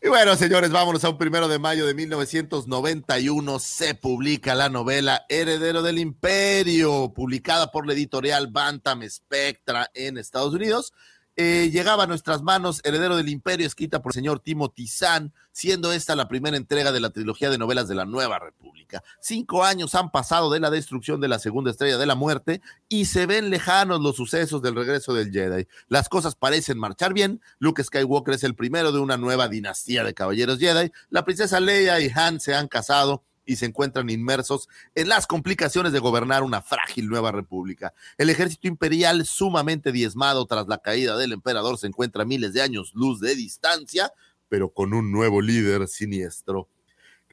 Y 0.03 0.09
bueno, 0.09 0.37
señores, 0.37 0.71
vámonos 0.71 1.03
a 1.05 1.09
un 1.09 1.17
primero 1.17 1.49
de 1.49 1.59
mayo 1.59 1.87
de 1.87 1.95
1991. 1.95 3.59
Se 3.59 3.95
publica 3.95 4.55
la 4.55 4.69
novela 4.69 5.25
Heredero 5.31 5.81
del 5.81 5.99
Imperio, 5.99 7.15
publicada 7.15 7.71
por 7.71 7.87
la 7.87 7.95
editorial 7.95 8.49
Bantam 8.49 9.03
Spectra 9.09 9.91
en 9.95 10.19
Estados 10.19 10.53
Unidos. 10.53 10.93
Eh, 11.37 11.71
llegaba 11.73 12.05
a 12.05 12.07
nuestras 12.07 12.43
manos 12.43 12.81
Heredero 12.85 13.17
del 13.17 13.29
Imperio, 13.29 13.67
escrita 13.67 14.03
por 14.03 14.11
el 14.11 14.15
señor 14.15 14.41
Timothy 14.41 14.87
Zahn, 14.87 15.33
siendo 15.53 15.93
esta 15.93 16.15
la 16.15 16.29
primera 16.29 16.57
entrega 16.57 16.93
de 16.93 17.01
la 17.01 17.11
trilogía 17.11 17.51
de 17.51 17.57
novelas 17.57 17.89
de 17.89 17.95
la 17.95 18.05
Nueva 18.05 18.39
República. 18.39 19.03
Cinco 19.21 19.65
años 19.65 19.95
han 19.95 20.11
pasado 20.11 20.51
de 20.51 20.61
la 20.61 20.71
destrucción 20.71 21.21
de 21.21 21.29
la 21.29 21.39
segunda 21.39 21.71
estrella 21.71 21.99
de 21.99 22.07
la 22.07 22.15
muerte 22.15 22.61
y 22.89 23.07
se 23.07 23.27
ven 23.27 23.51
lejanos 23.51 24.01
los 24.01 24.17
sucesos 24.17 24.61
del 24.61 24.75
regreso 24.75 25.15
del 25.15 25.31
Jedi. 25.31 25.67
Las 25.89 26.09
cosas 26.09 26.35
parecen 26.35 26.79
marchar 26.79 27.15
bien. 27.15 27.41
Luke 27.59 27.83
Skywalker 27.83 28.35
es 28.35 28.45
el 28.45 28.55
primero 28.55 28.93
de 28.93 28.99
una 28.99 29.17
nueva 29.17 29.49
dinastía 29.49 30.05
de 30.05 30.15
caballeros 30.15 30.59
Jedi. 30.59 30.93
La 31.09 31.25
princesa 31.25 31.61
Leia 31.61 32.01
y 32.01 32.11
Han 32.15 32.41
se 32.41 32.55
han 32.55 32.69
casado 32.69 33.23
y 33.51 33.57
se 33.57 33.67
encuentran 33.67 34.09
inmersos 34.11 34.69
en 34.95 35.09
las 35.09 35.27
complicaciones 35.27 35.93
de 35.93 35.99
gobernar 35.99 36.45
una 36.45 36.63
frágil 36.63 37.09
nueva 37.09 37.33
república. 37.33 37.93
El 38.17 38.31
ejército 38.31 38.69
imperial, 38.69 39.27
sumamente 39.27 39.91
diezmado 39.91 40.47
tras 40.47 40.69
la 40.69 40.79
caída 40.79 41.17
del 41.17 41.33
emperador, 41.33 41.77
se 41.77 41.89
encuentra 41.89 42.23
a 42.23 42.27
miles 42.27 42.53
de 42.53 42.63
años 42.63 42.93
luz 42.95 43.19
de 43.19 43.35
distancia, 43.35 44.13
pero 44.49 44.73
con 44.73 44.95
un 44.95 45.11
nuevo 45.11 45.41
líder 45.43 45.89
siniestro 45.89 46.69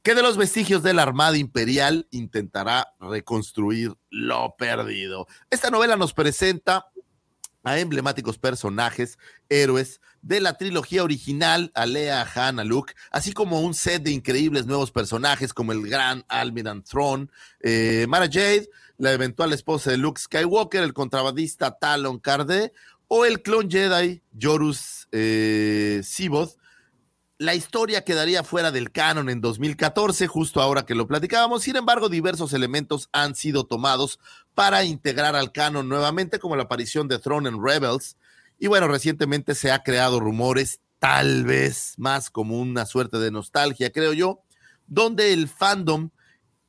que 0.01 0.15
de 0.15 0.23
los 0.23 0.37
vestigios 0.37 0.81
de 0.81 0.93
la 0.93 1.03
Armada 1.03 1.37
Imperial 1.37 2.07
intentará 2.09 2.93
reconstruir 2.99 3.93
lo 4.09 4.55
perdido. 4.57 5.27
Esta 5.51 5.69
novela 5.69 5.97
nos 5.97 6.13
presenta 6.13 6.87
a 7.67 7.79
emblemáticos 7.79 8.37
personajes, 8.37 9.17
héroes 9.49 9.99
de 10.21 10.39
la 10.39 10.53
trilogía 10.57 11.03
original, 11.03 11.71
a 11.75 11.85
Leia, 11.85 12.21
a 12.21 12.47
Han, 12.47 12.59
a 12.59 12.63
Luke, 12.63 12.93
así 13.11 13.33
como 13.33 13.61
un 13.61 13.73
set 13.73 14.03
de 14.03 14.11
increíbles 14.11 14.65
nuevos 14.65 14.91
personajes 14.91 15.53
como 15.53 15.71
el 15.71 15.87
gran 15.87 16.25
Almirant 16.27 16.85
Throne, 16.87 17.27
eh, 17.61 18.05
Mara 18.09 18.25
Jade, 18.25 18.69
la 18.97 19.13
eventual 19.13 19.53
esposa 19.53 19.91
de 19.91 19.97
Luke 19.97 20.19
Skywalker, 20.19 20.83
el 20.83 20.93
contrabandista 20.93 21.77
Talon 21.77 22.19
Cardé 22.19 22.73
o 23.07 23.25
el 23.25 23.41
clon 23.41 23.69
Jedi 23.69 24.21
Jorus 24.39 25.07
eh, 25.11 26.01
Siboth. 26.03 26.57
La 27.39 27.53
historia 27.53 28.03
quedaría 28.03 28.43
fuera 28.43 28.71
del 28.71 28.91
canon 28.91 29.29
en 29.29 29.41
2014, 29.41 30.25
justo 30.25 30.59
ahora 30.59 30.87
que 30.87 30.95
lo 30.95 31.05
platicábamos. 31.05 31.61
Sin 31.61 31.75
embargo, 31.75 32.09
diversos 32.09 32.51
elementos 32.51 33.09
han 33.11 33.35
sido 33.35 33.67
tomados 33.67 34.19
para 34.55 34.83
integrar 34.83 35.35
al 35.35 35.51
canon 35.51 35.87
nuevamente, 35.87 36.39
como 36.39 36.55
la 36.55 36.63
aparición 36.63 37.07
de 37.07 37.19
Throne 37.19 37.47
en 37.47 37.63
Rebels. 37.63 38.17
Y 38.57 38.65
bueno, 38.65 38.87
recientemente 38.87 39.53
se 39.53 39.71
ha 39.71 39.83
creado 39.83 40.19
rumores, 40.19 40.79
tal 40.97 41.43
vez 41.43 41.93
más 41.97 42.31
como 42.31 42.59
una 42.59 42.87
suerte 42.87 43.19
de 43.19 43.29
nostalgia, 43.29 43.91
creo 43.91 44.13
yo, 44.13 44.41
donde 44.87 45.31
el 45.31 45.47
fandom 45.47 46.09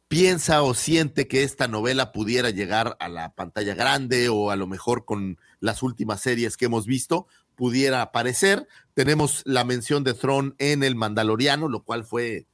piensa 0.09 0.61
o 0.61 0.75
siente 0.75 1.29
que 1.29 1.45
esta 1.45 1.67
novela 1.67 2.13
pudiera 2.13 2.51
llegar 2.51 2.95
a 3.01 3.09
la 3.09 3.33
pantalla 3.33 3.75
grande 3.75 4.29
o 4.29 4.51
a 4.51 4.57
lo 4.57 4.67
mejor 4.67 5.07
con 5.07 5.39
las 5.61 5.83
últimas 5.83 6.21
series 6.21 6.59
que 6.59 6.67
hemos 6.67 6.85
visto 6.85 7.27
pudiera 7.59 8.03
aparecer. 8.03 8.69
Tenemos 8.95 9.43
la 9.45 9.65
mención 9.65 10.05
de 10.05 10.15
Throne 10.15 10.53
en 10.59 10.85
el 10.85 10.95
Mandaloriano, 10.95 11.69
lo 11.69 11.83
cual 11.83 12.05
fue 12.05 12.47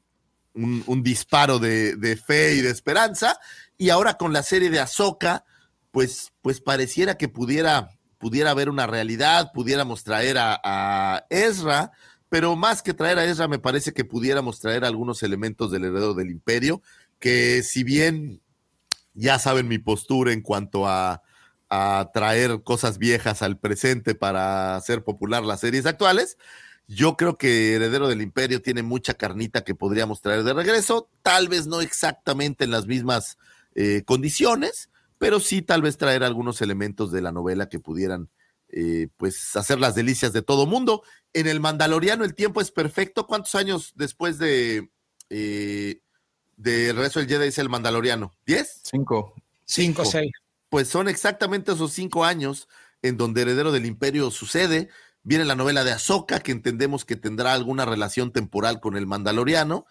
un, 0.55 1.03
disparo 1.03 1.59
de, 1.59 2.19
fe 2.27 2.55
y 2.55 2.63
de 2.63 2.71
esperanza. 2.71 3.39
Y 3.77 3.91
ahora 3.91 4.15
con 4.15 4.33
la 4.33 4.43
serie 4.43 4.71
de 4.71 4.81
Ahsoka, 4.81 5.45
pues, 5.91 6.33
pues 6.41 6.63
pareciera 6.63 7.19
que 7.19 7.29
pudiera, 7.29 7.91
pudiera 8.17 8.51
haber 8.51 8.71
una 8.71 8.87
realidad, 8.87 9.51
pudiéramos 9.53 10.05
traer 10.05 10.39
a, 10.39 10.59
a 10.65 11.27
Ezra, 11.29 11.93
pero 12.31 12.57
más 12.57 12.83
que 12.83 12.95
traer 12.95 13.19
a 13.19 13.27
Ezra, 13.27 13.47
me 13.47 13.59
parece 13.59 13.93
que 13.93 14.07
pudiéramos 14.07 14.59
traer 14.59 14.87
algunos 14.87 15.23
elementos 15.23 15.71
del 15.71 15.85
heredero 15.85 16.15
del 16.15 16.31
imperio 16.31 16.81
que 17.19 17.63
si 17.63 17.85
bien 17.85 18.41
ya 19.13 19.39
saben 19.39 19.69
mi 19.69 19.79
postura 19.79 20.33
en 20.33 20.41
cuanto 20.41 20.89
a, 20.89 21.23
traer 21.69 22.63
cosas 22.63 22.99
viejas 22.99 23.43
al 23.43 23.59
presente 23.59 24.15
para 24.15 24.77
hacer 24.77 25.03
popular 25.03 25.43
las 25.43 25.61
series 25.61 25.87
actuales, 25.87 26.39
yo 26.87 27.17
creo 27.17 27.39
que 27.39 27.75
Heredero 27.75 28.09
del 28.09 28.21
Imperio 28.21 28.61
tiene 28.61 28.83
mucha 28.83 29.15
carnita 29.15 29.65
que 29.65 29.75
podríamos 29.75 30.21
traer 30.21 30.43
de 30.43 30.53
regreso, 30.53 31.09
tal 31.23 31.49
vez 31.49 31.67
no 31.67 31.81
exactamente 31.81 32.65
en 32.65 32.71
las 32.71 32.87
mismas 32.87 33.39
eh, 33.75 34.03
condiciones, 34.05 34.91
pero 35.19 35.41
sí 35.41 35.63
tal 35.63 35.83
vez 35.83 35.97
traer 35.97 36.23
algunos 36.23 36.61
elementos 36.61 37.11
de 37.11 37.23
la 37.23 37.33
novela 37.33 37.69
que 37.69 37.81
pudieran 37.81 38.29
eh, 38.69 39.09
pues 39.17 39.57
hacer 39.57 39.79
las 39.79 39.95
delicias 39.95 40.33
de 40.33 40.43
todo 40.43 40.67
mundo. 40.67 41.03
En 41.33 41.47
el 41.47 41.61
Mandaloriano 41.61 42.25
el 42.25 42.35
tiempo 42.35 42.61
es 42.61 42.71
perfecto. 42.71 43.27
¿Cuántos 43.27 43.55
años 43.55 43.93
después 43.95 44.39
de 44.39 44.91
eh, 45.31 46.01
de 46.57 46.93
Rezo 46.93 47.21
del 47.21 47.29
Jedi 47.29 47.49
es 47.49 47.59
el 47.59 47.69
Mandaloriano? 47.69 48.35
¿Diez? 48.45 48.81
Cinco. 48.83 49.35
Cinco, 49.65 50.05
seis. 50.05 50.31
Pues 50.75 50.89
son 50.89 51.07
exactamente 51.07 51.71
esos 51.71 51.93
cinco 51.93 52.25
años 52.25 52.69
en 53.01 53.17
donde 53.17 53.43
Heredero 53.43 53.71
del 53.71 53.87
Imperio 53.87 54.33
sucede. 54.33 54.89
Viene 55.23 55.45
la 55.45 55.55
novela 55.55 55.85
de 55.85 55.93
Ahsoka, 55.93 56.41
que 56.41 56.51
entendemos 56.51 57.05
que 57.05 57.15
tendrá 57.15 57.53
alguna 57.53 57.85
relación 57.85 58.33
temporal 58.33 58.81
con 58.81 58.97
el 58.97 59.07
Mandaloriano. 59.07 59.87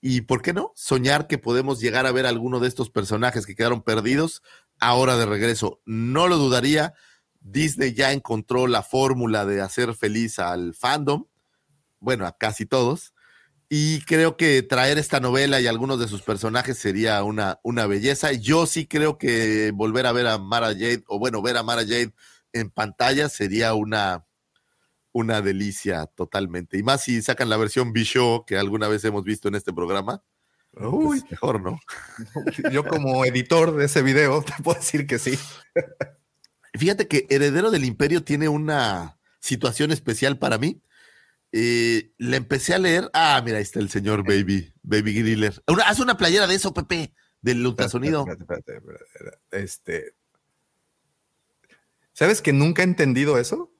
Y 0.00 0.22
por 0.22 0.42
qué 0.42 0.52
no, 0.52 0.72
soñar 0.74 1.28
que 1.28 1.38
podemos 1.38 1.78
llegar 1.78 2.06
a 2.06 2.10
ver 2.10 2.26
alguno 2.26 2.58
de 2.58 2.66
estos 2.66 2.90
personajes 2.90 3.46
que 3.46 3.54
quedaron 3.54 3.82
perdidos 3.82 4.42
ahora 4.80 5.16
de 5.16 5.26
regreso. 5.26 5.80
No 5.84 6.26
lo 6.26 6.38
dudaría. 6.38 6.94
Disney 7.38 7.94
ya 7.94 8.10
encontró 8.10 8.66
la 8.66 8.82
fórmula 8.82 9.46
de 9.46 9.60
hacer 9.60 9.94
feliz 9.94 10.40
al 10.40 10.74
fandom, 10.74 11.26
bueno, 12.00 12.26
a 12.26 12.36
casi 12.36 12.66
todos, 12.66 13.14
y 13.68 14.00
creo 14.02 14.36
que 14.36 14.62
traer 14.62 14.96
esta 14.96 15.18
novela 15.18 15.60
y 15.60 15.66
algunos 15.66 15.98
de 15.98 16.06
sus 16.06 16.22
personajes 16.22 16.78
sería 16.78 17.22
una, 17.24 17.58
una 17.64 17.86
belleza. 17.86 18.32
Yo 18.32 18.66
sí 18.66 18.86
creo 18.86 19.18
que 19.18 19.72
volver 19.74 20.06
a 20.06 20.12
ver 20.12 20.28
a 20.28 20.38
Mara 20.38 20.68
Jade, 20.68 21.02
o 21.08 21.18
bueno, 21.18 21.42
ver 21.42 21.56
a 21.56 21.64
Mara 21.64 21.82
Jade 21.82 22.12
en 22.52 22.70
pantalla 22.70 23.28
sería 23.28 23.74
una, 23.74 24.24
una 25.12 25.42
delicia 25.42 26.06
totalmente. 26.06 26.78
Y 26.78 26.84
más 26.84 27.02
si 27.02 27.20
sacan 27.22 27.48
la 27.48 27.56
versión 27.56 27.92
Bishow 27.92 28.44
que 28.46 28.56
alguna 28.56 28.86
vez 28.86 29.04
hemos 29.04 29.24
visto 29.24 29.48
en 29.48 29.56
este 29.56 29.72
programa. 29.72 30.22
Pues 30.70 30.86
Uy, 30.92 31.24
mejor, 31.30 31.60
¿no? 31.60 31.80
Yo 32.70 32.86
como 32.86 33.24
editor 33.24 33.74
de 33.74 33.86
ese 33.86 34.02
video 34.02 34.42
te 34.42 34.52
puedo 34.62 34.78
decir 34.78 35.06
que 35.08 35.18
sí. 35.18 35.36
Fíjate 36.74 37.08
que 37.08 37.26
Heredero 37.30 37.70
del 37.72 37.84
Imperio 37.84 38.22
tiene 38.22 38.48
una 38.48 39.18
situación 39.40 39.90
especial 39.90 40.38
para 40.38 40.58
mí 40.58 40.82
eh, 41.58 42.12
le 42.18 42.36
empecé 42.36 42.74
a 42.74 42.78
leer. 42.78 43.10
Ah, 43.14 43.40
mira, 43.42 43.56
ahí 43.56 43.62
está 43.62 43.80
el 43.80 43.88
señor 43.88 44.24
Baby, 44.24 44.74
Baby 44.82 45.14
Griller. 45.14 45.62
haz 45.86 46.00
una 46.00 46.18
playera 46.18 46.46
de 46.46 46.54
eso, 46.54 46.74
Pepe, 46.74 47.14
del 47.40 47.66
ultrasonido. 47.66 48.26
este. 49.50 50.14
¿Sabes 52.12 52.42
que 52.42 52.52
nunca 52.52 52.82
he 52.82 52.84
entendido 52.84 53.38
eso? 53.38 53.72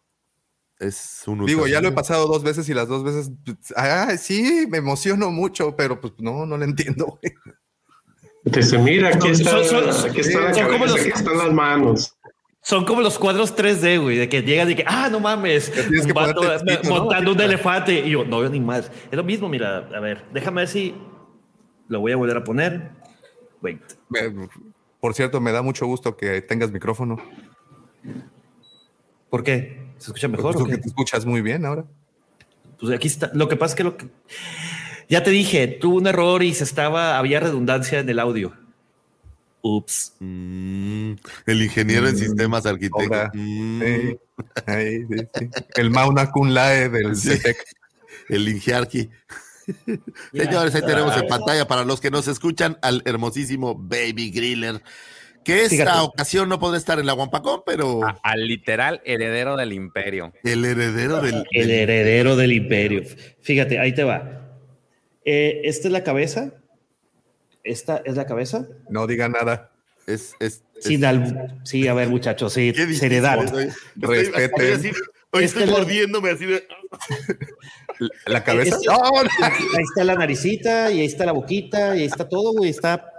Es 0.79 1.25
un 1.27 1.45
Digo, 1.45 1.67
ya 1.67 1.83
lo 1.83 1.89
he 1.89 1.93
pasado 1.93 2.27
dos 2.27 2.43
veces 2.43 2.67
y 2.71 2.75
las 2.75 2.89
dos 2.89 3.05
veces. 3.05 3.31
Ah, 3.77 4.17
sí, 4.17 4.67
me 4.71 4.79
emociono 4.79 5.31
mucho, 5.31 5.77
pero 5.77 6.01
pues 6.01 6.15
no, 6.19 6.47
no 6.47 6.57
lo 6.57 6.65
entiendo. 6.65 7.19
Dice, 8.45 8.79
mira, 8.79 9.09
aquí, 9.09 9.29
está, 9.29 9.59
aquí, 10.07 10.21
están 10.21 11.37
las 11.37 11.53
manos. 11.53 12.16
Son 12.67 12.85
como 12.85 13.01
los 13.01 13.17
cuadros 13.17 13.55
3D, 13.55 14.03
güey, 14.03 14.17
de 14.17 14.29
que 14.29 14.43
llegas 14.43 14.69
y 14.69 14.75
que, 14.75 14.83
ah, 14.89 15.09
no 15.09 15.21
mames, 15.21 15.73
un 15.89 16.13
vato 16.13 16.43
montando 16.89 17.31
un 17.31 17.41
elefante. 17.41 18.05
Y 18.05 18.11
yo, 18.11 18.25
no 18.25 18.41
veo 18.41 18.51
ni 18.51 18.59
más. 18.59 18.91
Es 19.09 19.17
lo 19.17 19.23
mismo, 19.23 19.49
mira, 19.49 19.89
a 19.95 20.01
ver, 20.01 20.25
déjame 20.33 20.63
ver 20.63 20.69
si 20.69 20.93
lo 21.87 22.01
voy 22.01 22.11
a 22.11 22.17
volver 22.17 22.39
a 22.39 22.43
poner. 22.43 22.91
Wait. 23.63 23.81
Por 24.99 25.15
cierto, 25.15 25.41
me 25.41 25.53
da 25.53 25.63
mucho 25.63 25.87
gusto 25.87 26.17
que 26.17 26.43
tengas 26.43 26.73
micrófono. 26.73 27.23
¿Por 29.31 29.45
qué? 29.45 29.87
¿Se 29.99 30.09
escucha 30.09 30.27
mejor? 30.27 30.57
Porque 30.59 30.79
te 30.79 30.89
escuchas 30.89 31.25
muy 31.25 31.43
bien 31.43 31.65
ahora. 31.67 31.85
Pues 32.81 32.93
aquí 32.93 33.07
está. 33.07 33.31
Lo 33.33 33.47
que 33.47 33.55
pasa 33.55 33.75
es 33.75 33.77
que 33.77 33.85
lo 33.85 33.97
que. 33.97 34.09
Ya 35.09 35.23
te 35.23 35.31
dije, 35.31 35.69
tuvo 35.69 35.99
un 35.99 36.09
error 36.09 36.43
y 36.43 36.53
se 36.53 36.65
estaba. 36.65 37.17
Había 37.17 37.39
redundancia 37.39 38.01
en 38.01 38.09
el 38.09 38.19
audio. 38.19 38.66
Ups. 39.67 40.15
Mm, 40.21 41.15
el 41.47 41.63
ingeniero 41.63 42.09
en 42.09 42.15
mm. 42.15 42.19
sistemas 42.19 42.67
arquitectos. 42.67 43.29
Mm. 43.35 43.83
El 45.77 45.91
Mauna 45.91 46.31
Kun 46.31 46.55
Lae 46.55 46.89
del 46.89 47.17
CETEC. 47.17 47.57
El 48.29 48.49
Ingiarqui. 48.49 49.11
Señores, 50.33 50.75
ahí 50.75 50.83
tenemos 50.83 51.17
en 51.17 51.27
pantalla 51.27 51.67
para 51.67 51.85
los 51.85 52.01
que 52.01 52.11
nos 52.11 52.29
escuchan 52.29 52.79
al 52.83 53.03
hermosísimo 53.05 53.75
Baby 53.77 54.31
Griller, 54.31 54.81
que 55.45 55.65
esta 55.65 56.03
ocasión 56.03 56.49
no 56.49 56.61
puede 56.61 56.77
estar 56.77 56.99
en 56.99 57.07
la 57.07 57.13
Guampacón, 57.13 57.63
pero. 57.67 58.01
al 58.23 58.47
literal 58.47 59.01
heredero 59.05 59.57
del 59.57 59.73
imperio. 59.73 60.33
El 60.45 60.65
heredero 60.65 61.21
del. 61.21 61.45
El 61.51 61.71
heredero 61.71 62.37
del 62.37 62.53
imperio. 62.53 63.03
Fíjate, 63.43 63.79
ahí 63.79 63.95
te 63.95 64.05
va. 64.05 64.43
Eh, 65.25 65.63
esta 65.65 65.89
es 65.89 65.93
la 65.93 66.05
cabeza 66.05 66.53
¿Esta 67.67 68.01
es 68.05 68.15
la 68.15 68.27
cabeza? 68.27 68.69
No 68.89 69.07
diga 69.09 69.29
nada. 69.29 69.73
Es, 70.07 70.35
es, 70.39 70.63
sí, 70.79 71.01
sí, 71.65 71.89
a 71.89 71.95
ver, 71.95 72.09
muchachos, 72.09 72.53
sí, 72.53 72.73
seriedad. 72.95 73.39
Respete. 73.97 74.93
Hoy 75.33 75.45
estoy 75.45 75.67
mordiéndome 75.67 76.31
así 76.31 76.47
de. 76.47 76.67
¿La 78.27 78.45
cabeza? 78.45 78.77
Ahí 78.77 79.83
está 79.83 80.05
la 80.05 80.15
naricita, 80.15 80.93
y 80.93 81.01
ahí 81.01 81.07
está 81.07 81.27
la 81.27 81.33
boquita, 81.33 81.97
y 81.97 82.01
ahí 82.01 82.07
está 82.07 82.29
todo, 82.29 82.53
güey. 82.53 82.71
Está. 82.71 83.13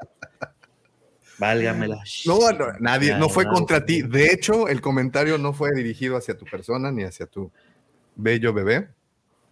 Válgamela. 1.38 2.02
No, 2.26 2.52
no, 2.54 2.68
nadie, 2.80 3.16
no 3.18 3.28
fue 3.28 3.46
contra 3.46 3.86
ti. 3.86 4.02
De 4.02 4.32
hecho, 4.32 4.70
el 4.70 4.80
comentario 4.80 5.38
no 5.38 5.52
fue 5.52 5.72
dirigido 5.76 6.16
hacia 6.16 6.38
tu 6.38 6.46
persona 6.46 6.90
ni 6.90 7.04
hacia 7.04 7.26
tu 7.26 7.52
bello 8.16 8.54
bebé. 8.54 8.88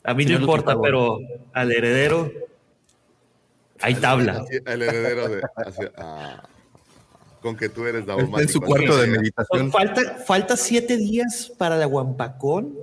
A 0.06 0.14
mí 0.14 0.26
no 0.26 0.39
importa, 0.39 0.80
pero 0.82 1.20
al 1.54 1.72
heredero 1.72 2.32
hay 3.82 3.95
tabla. 3.95 4.45
El 4.49 4.82
heredero 4.82 5.28
de. 5.30 5.41
Ah, 5.97 6.43
con 7.41 7.55
que 7.55 7.69
tú 7.69 7.86
eres 7.86 8.05
daumático. 8.05 8.39
En 8.39 8.49
su 8.49 8.59
cuarto 8.59 8.97
de 8.97 9.07
meditación. 9.07 9.71
Falta, 9.71 10.15
falta 10.26 10.57
siete 10.57 10.97
días 10.97 11.51
para 11.57 11.78
la 11.78 11.86
Guampacón 11.86 12.73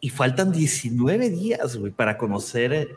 y 0.00 0.10
faltan 0.10 0.52
19 0.52 1.30
días, 1.30 1.76
güey, 1.76 1.92
para 1.92 2.16
conocer 2.16 2.72
eh, 2.72 2.88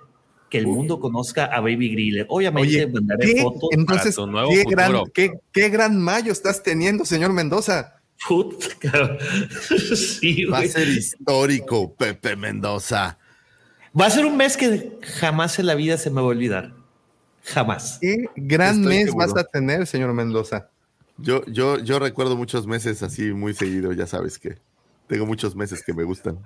que 0.50 0.60
el 0.60 0.68
mundo 0.68 1.00
conozca 1.00 1.46
a 1.46 1.62
Baby 1.62 1.90
Griller. 1.90 2.26
Obviamente 2.30 2.86
mandaré 2.88 3.42
fotos 3.42 3.70
entonces, 3.72 4.14
tu 4.16 4.28
nuevo 4.28 4.52
qué 4.52 4.64
Gran, 4.70 5.04
qué, 5.14 5.70
gran 5.70 6.00
mayo 6.00 6.32
estás 6.32 6.62
teniendo, 6.62 7.06
señor 7.06 7.34
Mendoza. 7.34 7.96
sí, 9.96 10.46
Va 10.46 10.60
a 10.60 10.68
ser 10.68 10.90
histórico, 10.90 11.96
Pepe 11.96 12.36
Mendoza. 12.36 13.18
Va 14.00 14.06
a 14.06 14.10
ser 14.12 14.26
un 14.26 14.38
mes 14.38 14.58
que 14.58 15.00
jamás 15.02 15.58
en 15.58 15.66
la 15.66 15.74
vida 15.74 15.98
se 15.98 16.12
me 16.12 16.18
va 16.18 16.22
a 16.22 16.26
olvidar. 16.26 16.81
Jamás. 17.44 17.98
Qué 18.00 18.26
gran 18.36 18.82
mes 18.82 19.14
vas 19.14 19.36
a 19.36 19.44
tener, 19.44 19.88
señor 19.88 20.14
Mendoza. 20.14 20.70
Yo, 21.18 21.46
yo, 21.46 21.78
yo 21.80 22.00
recuerdo 22.00 22.36
muchos 22.36 22.66
meses 22.68 23.04
así 23.04 23.32
muy 23.34 23.54
seguido, 23.54 23.94
ya 23.94 24.08
sabes 24.08 24.40
que 24.40 24.58
tengo 25.08 25.26
muchos 25.26 25.56
meses 25.56 25.84
que 25.84 25.94
me 25.94 26.04
gustan. 26.04 26.40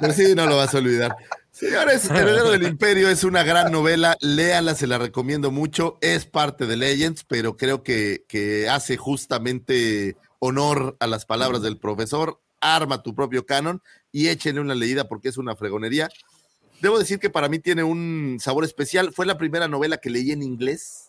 pero 0.00 0.12
sí, 0.14 0.34
no 0.34 0.46
lo 0.46 0.56
vas 0.56 0.74
a 0.74 0.78
olvidar. 0.78 1.14
Señores, 1.50 2.08
Heredero 2.10 2.50
del 2.50 2.62
Imperio 2.62 3.08
es 3.08 3.24
una 3.24 3.42
gran 3.42 3.70
novela, 3.70 4.16
léala, 4.20 4.74
se 4.74 4.86
la 4.86 4.98
recomiendo 4.98 5.50
mucho, 5.50 5.98
es 6.00 6.24
parte 6.24 6.66
de 6.66 6.76
Legends, 6.76 7.24
pero 7.24 7.56
creo 7.56 7.82
que, 7.82 8.24
que 8.26 8.68
hace 8.68 8.96
justamente 8.96 10.16
honor 10.38 10.96
a 10.98 11.06
las 11.06 11.26
palabras 11.26 11.62
del 11.62 11.78
profesor, 11.78 12.40
arma 12.60 13.02
tu 13.02 13.14
propio 13.14 13.44
canon 13.46 13.82
y 14.10 14.28
échenle 14.28 14.60
una 14.60 14.74
leída 14.74 15.08
porque 15.08 15.28
es 15.28 15.36
una 15.36 15.56
fregonería. 15.56 16.08
Debo 16.80 16.98
decir 16.98 17.18
que 17.18 17.30
para 17.30 17.48
mí 17.48 17.58
tiene 17.58 17.82
un 17.82 18.38
sabor 18.40 18.64
especial, 18.64 19.12
fue 19.12 19.26
la 19.26 19.38
primera 19.38 19.66
novela 19.68 19.96
que 19.96 20.10
leí 20.10 20.32
en 20.32 20.42
inglés, 20.42 21.06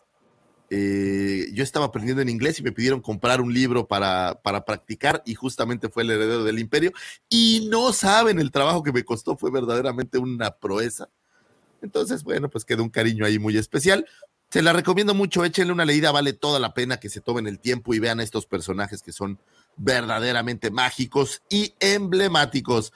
eh, 0.69 1.47
yo 1.53 1.63
estaba 1.63 1.85
aprendiendo 1.85 2.21
en 2.21 2.29
inglés 2.29 2.59
y 2.59 2.63
me 2.63 2.73
pidieron 2.73 3.01
comprar 3.01 3.39
un 3.39 3.53
libro 3.53 3.87
para, 3.87 4.39
para, 4.43 4.65
practicar 4.65 5.23
y 5.25 5.33
justamente 5.33 5.87
fue 5.87 6.03
el 6.03 6.11
heredero 6.11 6.43
del 6.43 6.59
imperio. 6.59 6.91
Y 7.29 7.67
no 7.69 7.93
saben 7.93 8.39
el 8.39 8.51
trabajo 8.51 8.83
que 8.83 8.91
me 8.91 9.03
costó, 9.03 9.37
fue 9.37 9.49
verdaderamente 9.49 10.17
una 10.17 10.51
proeza. 10.51 11.09
Entonces, 11.81 12.23
bueno, 12.23 12.49
pues 12.49 12.65
quedó 12.65 12.83
un 12.83 12.89
cariño 12.89 13.25
ahí 13.25 13.39
muy 13.39 13.57
especial. 13.57 14.05
Se 14.49 14.61
la 14.61 14.73
recomiendo 14.73 15.13
mucho, 15.13 15.43
échenle 15.43 15.73
una 15.73 15.85
leída, 15.85 16.11
vale 16.11 16.33
toda 16.33 16.59
la 16.59 16.73
pena 16.73 16.99
que 16.99 17.09
se 17.09 17.21
tomen 17.21 17.47
el 17.47 17.59
tiempo 17.59 17.93
y 17.93 17.99
vean 17.99 18.19
a 18.19 18.23
estos 18.23 18.45
personajes 18.45 19.01
que 19.01 19.11
son 19.11 19.39
verdaderamente 19.75 20.71
mágicos 20.71 21.41
y 21.49 21.73
emblemáticos. 21.79 22.93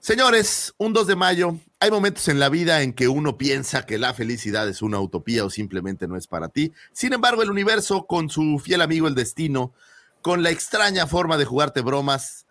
Señores, 0.00 0.74
un 0.78 0.92
2 0.92 1.06
de 1.06 1.16
mayo, 1.16 1.58
hay 1.82 1.90
momentos 1.90 2.28
en 2.28 2.38
la 2.38 2.48
vida 2.48 2.82
en 2.82 2.92
que 2.92 3.08
uno 3.08 3.36
piensa 3.36 3.86
que 3.86 3.98
la 3.98 4.14
felicidad 4.14 4.68
es 4.68 4.82
una 4.82 5.00
utopía 5.00 5.44
o 5.44 5.50
simplemente 5.50 6.06
no 6.06 6.16
es 6.16 6.28
para 6.28 6.48
ti. 6.48 6.72
Sin 6.92 7.12
embargo, 7.12 7.42
el 7.42 7.50
universo, 7.50 8.06
con 8.06 8.30
su 8.30 8.60
fiel 8.60 8.82
amigo 8.82 9.08
el 9.08 9.16
destino, 9.16 9.74
con 10.20 10.44
la 10.44 10.50
extraña 10.50 11.08
forma 11.08 11.36
de 11.38 11.44
jugarte 11.44 11.80
bromas, 11.80 12.46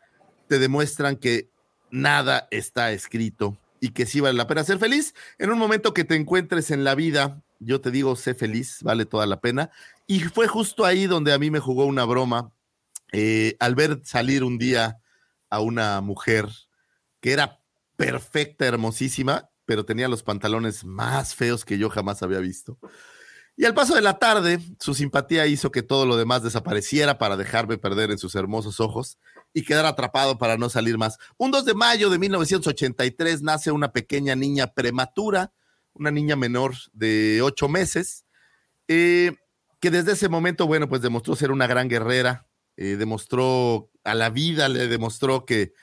te 0.50 0.60
demuestran 0.60 1.16
que 1.16 1.48
nada 1.92 2.50
está 2.52 2.92
escrito 2.92 3.58
y 3.80 3.92
que 3.92 4.06
sí 4.06 4.20
vale 4.20 4.38
la 4.38 4.48
pena 4.48 4.66
ser 4.66 4.80
feliz. 4.80 5.16
En 5.38 5.50
un 5.50 5.58
momento 5.58 5.94
que 5.94 6.04
te 6.04 6.16
encuentres 6.16 6.70
en 6.70 6.84
la 6.84 6.94
vida, 6.94 7.42
yo 7.62 7.80
te 7.80 7.90
digo, 7.90 8.18
sé 8.18 8.34
feliz, 8.36 8.80
vale 8.84 9.06
toda 9.06 9.26
la 9.28 9.40
pena. 9.40 9.72
Y 10.08 10.20
fue 10.20 10.50
justo 10.50 10.84
ahí 10.84 11.08
donde 11.08 11.32
a 11.32 11.40
mí 11.40 11.50
me 11.50 11.60
jugó 11.60 11.86
una 11.86 12.04
broma 12.04 12.52
eh, 13.14 13.56
al 13.62 13.76
ver 13.76 14.02
salir 14.04 14.44
un 14.44 14.58
día 14.58 15.00
a 15.50 15.62
una 15.62 16.02
mujer 16.02 16.50
que 17.22 17.32
era 17.32 17.61
perfecta, 18.02 18.66
hermosísima, 18.66 19.52
pero 19.66 19.86
tenía 19.86 20.08
los 20.08 20.24
pantalones 20.24 20.84
más 20.84 21.36
feos 21.36 21.64
que 21.64 21.78
yo 21.78 21.88
jamás 21.88 22.24
había 22.24 22.40
visto. 22.40 22.80
Y 23.56 23.66
al 23.66 23.76
paso 23.76 23.94
de 23.94 24.02
la 24.02 24.18
tarde, 24.18 24.60
su 24.80 24.96
simpatía 24.96 25.46
hizo 25.46 25.72
que 25.72 25.84
todo 25.84 26.08
lo 26.08 26.18
demás 26.18 26.42
desapareciera 26.42 27.20
para 27.20 27.38
dejarme 27.38 27.78
perder 27.78 28.10
en 28.10 28.18
sus 28.18 28.34
hermosos 28.34 28.80
ojos 28.80 29.20
y 29.54 29.64
quedar 29.64 29.86
atrapado 29.86 30.40
para 30.40 30.58
no 30.58 30.68
salir 30.68 30.98
más. 30.98 31.20
Un 31.38 31.52
2 31.52 31.64
de 31.64 31.76
mayo 31.76 32.10
de 32.10 32.18
1983 32.18 33.44
nace 33.44 33.70
una 33.70 33.92
pequeña 33.92 34.36
niña 34.36 34.74
prematura, 34.74 35.54
una 35.94 36.10
niña 36.10 36.36
menor 36.36 36.74
de 36.94 37.42
ocho 37.44 37.70
meses, 37.70 38.26
eh, 38.88 39.34
que 39.80 39.92
desde 39.92 40.14
ese 40.14 40.28
momento, 40.28 40.66
bueno, 40.66 40.90
pues 40.90 41.04
demostró 41.04 41.36
ser 41.36 41.52
una 41.52 41.68
gran 41.68 41.88
guerrera, 41.88 42.48
eh, 42.78 42.96
demostró 42.98 43.92
a 44.04 44.16
la 44.16 44.32
vida, 44.32 44.70
le 44.70 44.88
demostró 44.88 45.46
que 45.46 45.74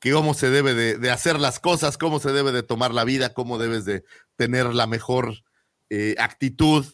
que 0.00 0.12
cómo 0.12 0.34
se 0.34 0.50
debe 0.50 0.74
de, 0.74 1.10
hacer 1.10 1.40
las 1.40 1.58
cosas, 1.60 1.98
cómo 1.98 2.20
se 2.20 2.32
debe 2.32 2.52
de 2.52 2.62
tomar 2.62 2.94
la 2.94 3.04
vida, 3.04 3.34
cómo 3.34 3.58
debes 3.58 3.84
de 3.84 4.04
tener 4.36 4.66
la 4.74 4.86
mejor 4.86 5.44
eh, 5.90 6.14
actitud 6.18 6.86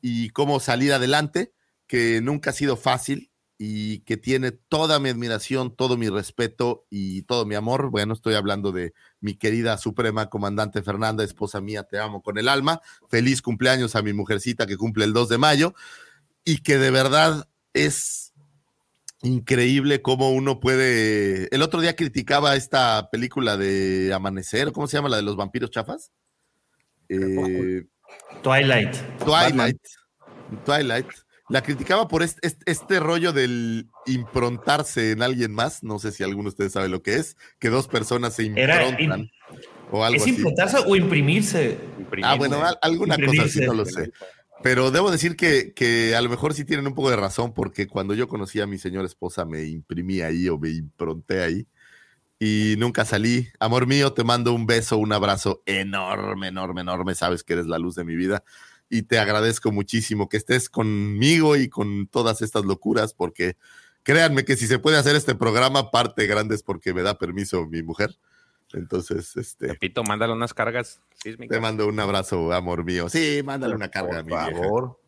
y 0.00 0.30
cómo 0.30 0.60
salir 0.60 0.92
adelante, 0.92 1.52
que 1.86 2.20
nunca 2.20 2.50
ha 2.50 2.52
sido 2.52 2.76
fácil 2.76 3.30
y 3.58 4.00
que 4.00 4.16
tiene 4.16 4.52
toda 4.52 5.00
mi 5.00 5.08
admiración, 5.08 5.74
todo 5.74 5.96
mi 5.96 6.08
respeto 6.08 6.86
y 6.90 7.22
todo 7.22 7.44
mi 7.44 7.56
amor. 7.56 7.90
Bueno, 7.90 8.14
estoy 8.14 8.34
hablando 8.34 8.70
de 8.70 8.94
mi 9.20 9.34
querida 9.34 9.78
Suprema 9.78 10.30
Comandante 10.30 10.82
Fernanda, 10.82 11.24
esposa 11.24 11.60
mía, 11.60 11.82
te 11.82 11.98
amo 11.98 12.22
con 12.22 12.38
el 12.38 12.48
alma. 12.48 12.80
Feliz 13.08 13.42
cumpleaños 13.42 13.96
a 13.96 14.02
mi 14.02 14.12
mujercita 14.12 14.66
que 14.66 14.76
cumple 14.76 15.04
el 15.04 15.12
2 15.12 15.28
de 15.28 15.38
mayo 15.38 15.74
y 16.44 16.58
que 16.58 16.78
de 16.78 16.90
verdad 16.90 17.48
es 17.72 18.27
increíble 19.22 20.02
cómo 20.02 20.30
uno 20.30 20.60
puede. 20.60 21.48
El 21.54 21.62
otro 21.62 21.80
día 21.80 21.96
criticaba 21.96 22.56
esta 22.56 23.08
película 23.10 23.56
de 23.56 24.12
Amanecer, 24.14 24.72
¿cómo 24.72 24.86
se 24.86 24.96
llama 24.96 25.08
la 25.08 25.16
de 25.16 25.22
los 25.22 25.36
vampiros 25.36 25.70
chafas? 25.70 26.12
Eh, 27.08 27.84
Twilight. 28.42 28.94
Twilight. 29.24 29.80
Twilight. 30.64 31.06
La 31.50 31.62
criticaba 31.62 32.08
por 32.08 32.22
este, 32.22 32.46
este, 32.66 33.00
rollo 33.00 33.32
del 33.32 33.88
improntarse 34.04 35.12
en 35.12 35.22
alguien 35.22 35.52
más. 35.52 35.82
No 35.82 35.98
sé 35.98 36.12
si 36.12 36.22
alguno 36.22 36.44
de 36.44 36.48
ustedes 36.50 36.72
sabe 36.72 36.90
lo 36.90 37.02
que 37.02 37.14
es, 37.14 37.36
que 37.58 37.70
dos 37.70 37.88
personas 37.88 38.34
se 38.34 38.44
improntan. 38.44 39.30
o 39.90 40.04
algo 40.04 40.22
¿Es 40.22 40.26
improntarse 40.26 40.76
o 40.86 40.94
imprimirse? 40.94 41.78
Ah, 42.22 42.34
bueno, 42.34 42.62
alguna 42.82 43.16
cosa 43.16 43.44
así, 43.44 43.60
no 43.60 43.72
lo 43.72 43.86
sé. 43.86 44.12
Pero 44.62 44.90
debo 44.90 45.10
decir 45.10 45.36
que, 45.36 46.14
a 46.16 46.20
lo 46.20 46.28
mejor 46.28 46.54
sí 46.54 46.64
tienen 46.64 46.86
un 46.86 46.94
poco 46.94 47.10
de 47.10 47.16
razón, 47.16 47.54
porque 47.54 47.86
cuando 47.86 48.14
yo 48.14 48.28
conocí 48.28 48.60
a 48.60 48.66
mi 48.66 48.78
señora 48.78 49.06
esposa 49.06 49.44
me 49.44 49.64
imprimí 49.64 50.20
ahí 50.20 50.48
o 50.48 50.58
me 50.58 50.70
impronté 50.70 51.42
ahí 51.42 51.66
y 52.40 52.74
nunca 52.78 53.04
salí. 53.04 53.48
Amor 53.60 53.86
mío, 53.86 54.12
te 54.12 54.24
mando 54.24 54.52
un 54.52 54.66
beso, 54.66 54.98
un 54.98 55.12
abrazo 55.12 55.62
enorme, 55.66 56.48
enorme, 56.48 56.80
enorme. 56.80 57.14
Sabes 57.14 57.44
que 57.44 57.54
eres 57.54 57.66
la 57.66 57.78
luz 57.78 57.94
de 57.94 58.04
mi 58.04 58.16
vida 58.16 58.44
y 58.88 59.02
te 59.02 59.18
agradezco 59.18 59.70
muchísimo 59.72 60.28
que 60.28 60.38
estés 60.38 60.68
conmigo 60.68 61.56
y 61.56 61.68
con 61.68 62.06
todas 62.08 62.42
estas 62.42 62.64
locuras, 62.64 63.14
porque 63.14 63.56
créanme 64.02 64.44
que 64.44 64.56
si 64.56 64.66
se 64.66 64.78
puede 64.78 64.96
hacer 64.96 65.14
este 65.16 65.34
programa, 65.34 65.90
parte 65.90 66.26
grande 66.26 66.54
es 66.54 66.62
porque 66.62 66.94
me 66.94 67.02
da 67.02 67.18
permiso 67.18 67.66
mi 67.66 67.82
mujer. 67.82 68.18
Entonces, 68.72 69.36
este. 69.36 69.68
Repito, 69.68 70.02
mándale 70.04 70.32
unas 70.32 70.52
cargas 70.52 71.00
sísmicas. 71.22 71.56
Te 71.56 71.60
mando 71.60 71.86
un 71.86 71.98
abrazo, 71.98 72.52
amor 72.52 72.84
mío. 72.84 73.08
Sí, 73.08 73.40
mándale 73.44 73.74
una 73.74 73.88
carga, 73.88 74.22
Por 74.22 74.38
favor. 74.38 75.00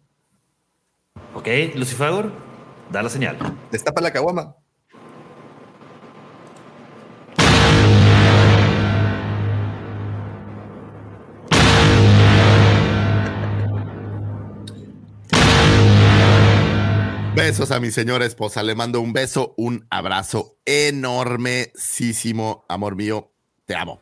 Ok, 1.34 1.48
Lucifer, 1.74 2.30
da 2.90 3.02
la 3.02 3.10
señal. 3.10 3.36
Destapa 3.70 4.00
la 4.00 4.12
caguama. 4.12 4.56
Besos 17.34 17.70
a 17.70 17.80
mi 17.80 17.90
señora 17.90 18.24
esposa. 18.24 18.62
Le 18.62 18.74
mando 18.74 19.02
un 19.02 19.12
beso, 19.12 19.54
un 19.56 19.86
abrazo 19.90 20.56
enormesísimo, 20.64 22.64
amor 22.68 22.96
mío 22.96 23.30
te 23.70 23.76
amo. 23.76 24.00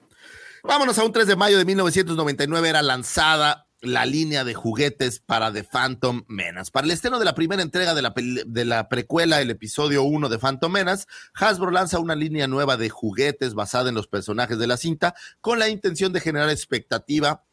Vámonos 0.65 0.99
a 0.99 1.05
un 1.05 1.13
3 1.13 1.27
de 1.27 1.37
mayo 1.37 1.59
de 1.59 1.67
1999 1.67 2.71
era 2.71 2.81
lanzada 2.81 3.67
la 3.83 4.07
línea 4.07 4.43
de 4.43 4.55
juguetes 4.55 5.21
para 5.21 5.53
The 5.53 5.63
Phantom 5.63 6.25
Menace. 6.27 6.71
Para 6.71 6.87
el 6.87 6.91
estreno 6.91 7.19
de 7.19 7.27
la 7.27 7.35
primera 7.35 7.61
entrega 7.61 7.93
de 7.93 8.01
la, 8.01 8.15
de 8.17 8.65
la 8.65 8.89
precuela, 8.89 9.43
el 9.43 9.51
episodio 9.51 10.05
1 10.05 10.31
de 10.31 10.39
Phantom 10.39 10.73
Menace, 10.73 11.05
Hasbro 11.35 11.71
lanza 11.71 11.99
una 11.99 12.15
línea 12.15 12.47
nueva 12.47 12.79
de 12.79 12.89
juguetes 12.89 13.53
basada 13.53 13.91
en 13.91 13.95
los 13.95 14.07
personajes 14.07 14.59
de 14.59 14.67
la 14.67 14.79
cinta 14.79 15.15
con 15.43 15.59
la 15.59 15.69
intención 15.69 16.15
de 16.15 16.21
generar 16.21 16.49
expectativa. 16.49 17.45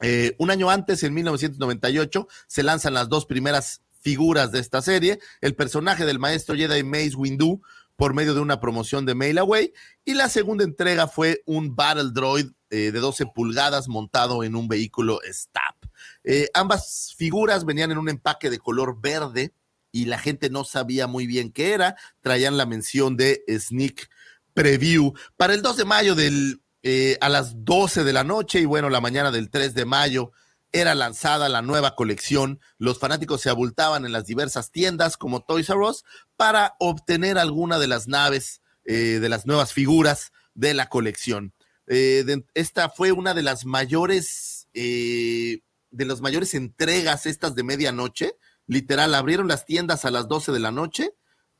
Eh, 0.00 0.34
un 0.40 0.50
año 0.50 0.70
antes, 0.70 1.04
en 1.04 1.14
1998, 1.14 2.26
se 2.48 2.64
lanzan 2.64 2.94
las 2.94 3.08
dos 3.08 3.26
primeras 3.26 3.82
figuras 4.00 4.50
de 4.50 4.58
esta 4.58 4.82
serie, 4.82 5.20
el 5.40 5.54
personaje 5.54 6.04
del 6.04 6.18
maestro 6.18 6.56
Jedi 6.56 6.82
Mace 6.82 7.14
Windu 7.14 7.62
por 7.96 8.14
medio 8.14 8.34
de 8.34 8.40
una 8.40 8.60
promoción 8.60 9.06
de 9.06 9.14
Mail 9.14 9.38
Away. 9.38 9.72
Y 10.04 10.14
la 10.14 10.28
segunda 10.28 10.64
entrega 10.64 11.06
fue 11.06 11.42
un 11.46 11.76
Battle 11.76 12.10
Droid 12.12 12.50
eh, 12.70 12.90
de 12.90 12.98
12 13.00 13.26
pulgadas 13.26 13.88
montado 13.88 14.42
en 14.42 14.56
un 14.56 14.68
vehículo 14.68 15.20
STAP. 15.30 15.84
Eh, 16.24 16.48
ambas 16.54 17.14
figuras 17.16 17.64
venían 17.64 17.92
en 17.92 17.98
un 17.98 18.08
empaque 18.08 18.50
de 18.50 18.58
color 18.58 19.00
verde 19.00 19.52
y 19.92 20.06
la 20.06 20.18
gente 20.18 20.50
no 20.50 20.64
sabía 20.64 21.06
muy 21.06 21.26
bien 21.26 21.52
qué 21.52 21.72
era. 21.72 21.96
Traían 22.20 22.56
la 22.56 22.66
mención 22.66 23.16
de 23.16 23.44
Sneak 23.48 24.10
Preview. 24.52 25.12
Para 25.36 25.54
el 25.54 25.62
2 25.62 25.76
de 25.76 25.84
mayo 25.84 26.14
del, 26.14 26.60
eh, 26.82 27.16
a 27.20 27.28
las 27.28 27.64
12 27.64 28.02
de 28.02 28.12
la 28.12 28.24
noche 28.24 28.60
y 28.60 28.64
bueno, 28.64 28.90
la 28.90 29.00
mañana 29.00 29.30
del 29.30 29.50
3 29.50 29.74
de 29.74 29.84
mayo 29.84 30.32
era 30.74 30.96
lanzada 30.96 31.48
la 31.48 31.62
nueva 31.62 31.94
colección, 31.94 32.58
los 32.78 32.98
fanáticos 32.98 33.40
se 33.40 33.48
abultaban 33.48 34.04
en 34.04 34.10
las 34.10 34.26
diversas 34.26 34.72
tiendas 34.72 35.16
como 35.16 35.40
Toys 35.40 35.70
R 35.70 35.78
Us 35.78 36.04
para 36.36 36.74
obtener 36.80 37.38
alguna 37.38 37.78
de 37.78 37.86
las 37.86 38.08
naves, 38.08 38.60
eh, 38.84 39.20
de 39.20 39.28
las 39.28 39.46
nuevas 39.46 39.72
figuras 39.72 40.32
de 40.54 40.74
la 40.74 40.88
colección. 40.88 41.54
Eh, 41.86 42.24
esta 42.54 42.88
fue 42.90 43.12
una 43.12 43.34
de 43.34 43.42
las 43.42 43.64
mayores, 43.66 44.66
eh, 44.74 45.60
de 45.92 46.04
las 46.06 46.20
mayores 46.20 46.54
entregas 46.54 47.26
estas 47.26 47.54
de 47.54 47.62
medianoche. 47.62 48.36
Literal, 48.66 49.14
abrieron 49.14 49.46
las 49.46 49.66
tiendas 49.66 50.04
a 50.04 50.10
las 50.10 50.26
12 50.26 50.50
de 50.50 50.58
la 50.58 50.72
noche 50.72 51.12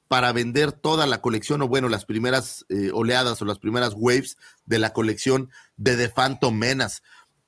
para 0.08 0.32
vender 0.32 0.72
toda 0.72 1.06
la 1.06 1.20
colección, 1.20 1.62
o 1.62 1.68
bueno, 1.68 1.88
las 1.88 2.04
primeras 2.04 2.66
oleadas 2.92 3.40
o 3.40 3.44
las 3.44 3.58
primeras 3.58 3.94
waves 3.96 4.36
de 4.66 4.78
la 4.78 4.92
colección 4.92 5.50
de 5.76 5.96
The 5.96 6.08
Phantom 6.08 6.54
Menace. 6.56 7.00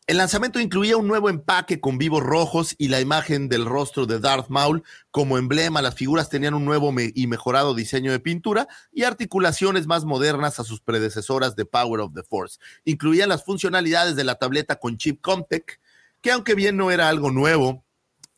El 0.07 0.19
lanzamiento 0.19 0.61
incluía 0.61 0.97
un 0.97 1.09
nuevo 1.09 1.29
empaque 1.31 1.81
con 1.81 1.99
vivos 1.99 2.23
rojos 2.23 2.77
y 2.79 2.87
la 2.87 3.01
imagen 3.01 3.49
del 3.49 3.65
rostro 3.65 4.07
de 4.07 4.21
Darth 4.21 4.49
Maul 4.51 4.85
como 5.11 5.37
emblema. 5.37 5.83
Las 5.83 5.97
figuras 5.97 6.29
tenían 6.29 6.55
un 6.55 6.65
nuevo 6.65 6.95
y 6.97 7.27
mejorado 7.27 7.75
diseño 7.75 8.13
de 8.13 8.21
pintura 8.21 8.69
y 8.93 9.03
articulaciones 9.03 9.89
más 9.89 10.05
modernas 10.05 10.61
a 10.61 10.65
sus 10.65 10.81
predecesoras 10.81 11.57
de 11.57 11.65
Power 11.65 12.03
of 12.03 12.15
the 12.15 12.23
Force. 12.23 12.61
Incluían 12.85 13.29
las 13.29 13.45
funcionalidades 13.45 14.15
de 14.15 14.23
la 14.23 14.37
tableta 14.37 14.77
con 14.77 14.97
chip 14.97 15.21
Comtech, 15.21 15.81
que 16.21 16.31
aunque 16.31 16.55
bien 16.55 16.77
no 16.77 16.93
era 16.93 17.09
algo 17.09 17.33
nuevo, 17.33 17.85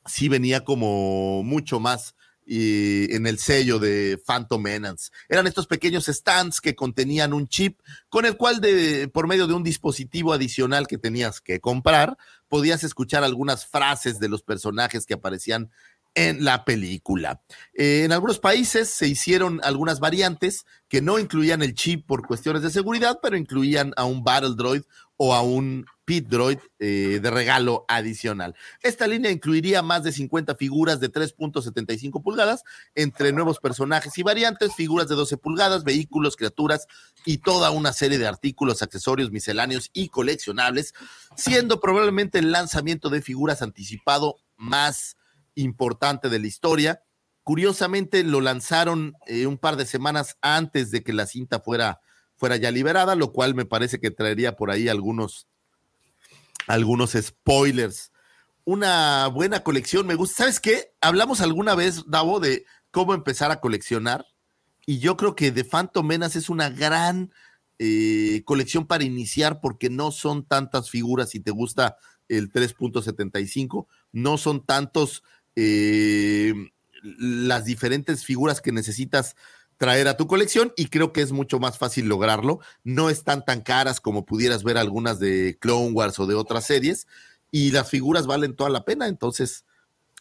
sí 0.06 0.30
venía 0.30 0.64
como 0.64 1.42
mucho 1.42 1.80
más 1.80 2.14
y 2.50 3.14
en 3.14 3.26
el 3.26 3.38
sello 3.38 3.78
de 3.78 4.18
Phantom 4.24 4.62
Menace. 4.62 5.10
Eran 5.28 5.46
estos 5.46 5.66
pequeños 5.66 6.06
stands 6.06 6.62
que 6.62 6.74
contenían 6.74 7.34
un 7.34 7.46
chip 7.46 7.78
con 8.08 8.24
el 8.24 8.38
cual 8.38 8.62
de, 8.62 9.08
por 9.08 9.26
medio 9.26 9.46
de 9.46 9.52
un 9.52 9.62
dispositivo 9.62 10.32
adicional 10.32 10.86
que 10.86 10.96
tenías 10.96 11.42
que 11.42 11.60
comprar, 11.60 12.16
podías 12.48 12.84
escuchar 12.84 13.22
algunas 13.22 13.66
frases 13.66 14.18
de 14.18 14.30
los 14.30 14.42
personajes 14.42 15.04
que 15.04 15.12
aparecían 15.12 15.70
en 16.14 16.42
la 16.42 16.64
película. 16.64 17.42
Eh, 17.74 18.02
en 18.04 18.12
algunos 18.12 18.38
países 18.38 18.88
se 18.88 19.06
hicieron 19.06 19.60
algunas 19.62 20.00
variantes 20.00 20.64
que 20.88 21.02
no 21.02 21.18
incluían 21.18 21.62
el 21.62 21.74
chip 21.74 22.06
por 22.06 22.26
cuestiones 22.26 22.62
de 22.62 22.70
seguridad, 22.70 23.20
pero 23.22 23.36
incluían 23.36 23.92
a 23.96 24.04
un 24.04 24.24
Battle 24.24 24.54
Droid 24.56 24.82
o 25.18 25.34
a 25.34 25.42
un 25.42 25.84
Pit 26.04 26.26
Droid 26.26 26.58
eh, 26.78 27.18
de 27.20 27.30
regalo 27.30 27.84
adicional. 27.86 28.54
Esta 28.82 29.06
línea 29.06 29.30
incluiría 29.30 29.82
más 29.82 30.04
de 30.04 30.12
50 30.12 30.54
figuras 30.54 31.00
de 31.00 31.12
3.75 31.12 32.22
pulgadas 32.22 32.62
entre 32.94 33.32
nuevos 33.32 33.58
personajes 33.58 34.16
y 34.16 34.22
variantes, 34.22 34.74
figuras 34.74 35.08
de 35.08 35.16
12 35.16 35.36
pulgadas, 35.36 35.84
vehículos, 35.84 36.36
criaturas 36.36 36.86
y 37.26 37.38
toda 37.38 37.72
una 37.72 37.92
serie 37.92 38.16
de 38.16 38.28
artículos, 38.28 38.80
accesorios 38.80 39.32
misceláneos 39.32 39.90
y 39.92 40.08
coleccionables, 40.08 40.94
siendo 41.36 41.80
probablemente 41.80 42.38
el 42.38 42.52
lanzamiento 42.52 43.10
de 43.10 43.20
figuras 43.20 43.60
anticipado 43.60 44.36
más 44.56 45.16
importante 45.56 46.28
de 46.28 46.38
la 46.38 46.46
historia. 46.46 47.02
Curiosamente 47.42 48.22
lo 48.22 48.40
lanzaron 48.40 49.14
eh, 49.26 49.46
un 49.46 49.58
par 49.58 49.76
de 49.76 49.84
semanas 49.84 50.38
antes 50.42 50.92
de 50.92 51.02
que 51.02 51.12
la 51.12 51.26
cinta 51.26 51.60
fuera 51.60 52.00
fuera 52.38 52.56
ya 52.56 52.70
liberada, 52.70 53.14
lo 53.14 53.32
cual 53.32 53.54
me 53.54 53.66
parece 53.66 54.00
que 54.00 54.10
traería 54.10 54.56
por 54.56 54.70
ahí 54.70 54.88
algunos, 54.88 55.46
algunos 56.66 57.12
spoilers. 57.12 58.12
Una 58.64 59.26
buena 59.26 59.62
colección, 59.62 60.06
me 60.06 60.14
gusta. 60.14 60.44
¿Sabes 60.44 60.60
qué? 60.60 60.92
Hablamos 61.00 61.40
alguna 61.40 61.74
vez, 61.74 62.04
Davo, 62.06 62.40
de 62.40 62.64
cómo 62.90 63.12
empezar 63.12 63.50
a 63.50 63.60
coleccionar. 63.60 64.24
Y 64.86 65.00
yo 65.00 65.16
creo 65.16 65.34
que 65.34 65.52
The 65.52 65.64
Phantom 65.64 66.06
Menace 66.06 66.38
es 66.38 66.48
una 66.48 66.70
gran 66.70 67.30
eh, 67.78 68.42
colección 68.44 68.86
para 68.86 69.04
iniciar 69.04 69.60
porque 69.60 69.90
no 69.90 70.12
son 70.12 70.46
tantas 70.46 70.90
figuras 70.90 71.30
si 71.30 71.40
te 71.40 71.50
gusta 71.50 71.96
el 72.28 72.52
3.75, 72.52 73.86
no 74.12 74.38
son 74.38 74.64
tantos 74.64 75.22
eh, 75.56 76.54
las 77.02 77.64
diferentes 77.64 78.24
figuras 78.24 78.60
que 78.60 78.72
necesitas 78.72 79.34
traer 79.78 80.08
a 80.08 80.16
tu 80.16 80.26
colección 80.26 80.72
y 80.76 80.88
creo 80.88 81.12
que 81.12 81.22
es 81.22 81.32
mucho 81.32 81.58
más 81.58 81.78
fácil 81.78 82.06
lograrlo. 82.08 82.60
No 82.84 83.08
están 83.08 83.44
tan 83.44 83.62
caras 83.62 84.00
como 84.00 84.26
pudieras 84.26 84.64
ver 84.64 84.76
algunas 84.76 85.18
de 85.18 85.56
Clone 85.60 85.92
Wars 85.92 86.18
o 86.18 86.26
de 86.26 86.34
otras 86.34 86.66
series 86.66 87.06
y 87.50 87.70
las 87.70 87.88
figuras 87.88 88.26
valen 88.26 88.54
toda 88.54 88.68
la 88.68 88.84
pena, 88.84 89.06
entonces 89.08 89.64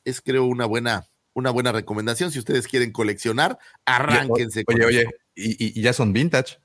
es 0.06 0.22
creo 0.22 0.46
una 0.46 0.66
buena 0.66 1.08
una 1.34 1.52
buena 1.52 1.72
recomendación 1.72 2.32
si 2.32 2.40
ustedes 2.40 2.68
quieren 2.68 2.92
coleccionar, 2.92 3.60
arránquense. 3.86 4.64
Oye, 4.66 4.86
oye, 4.86 5.06
y, 5.36 5.80
ya 5.80 5.94
son 5.94 6.12
vintage. 6.12 6.58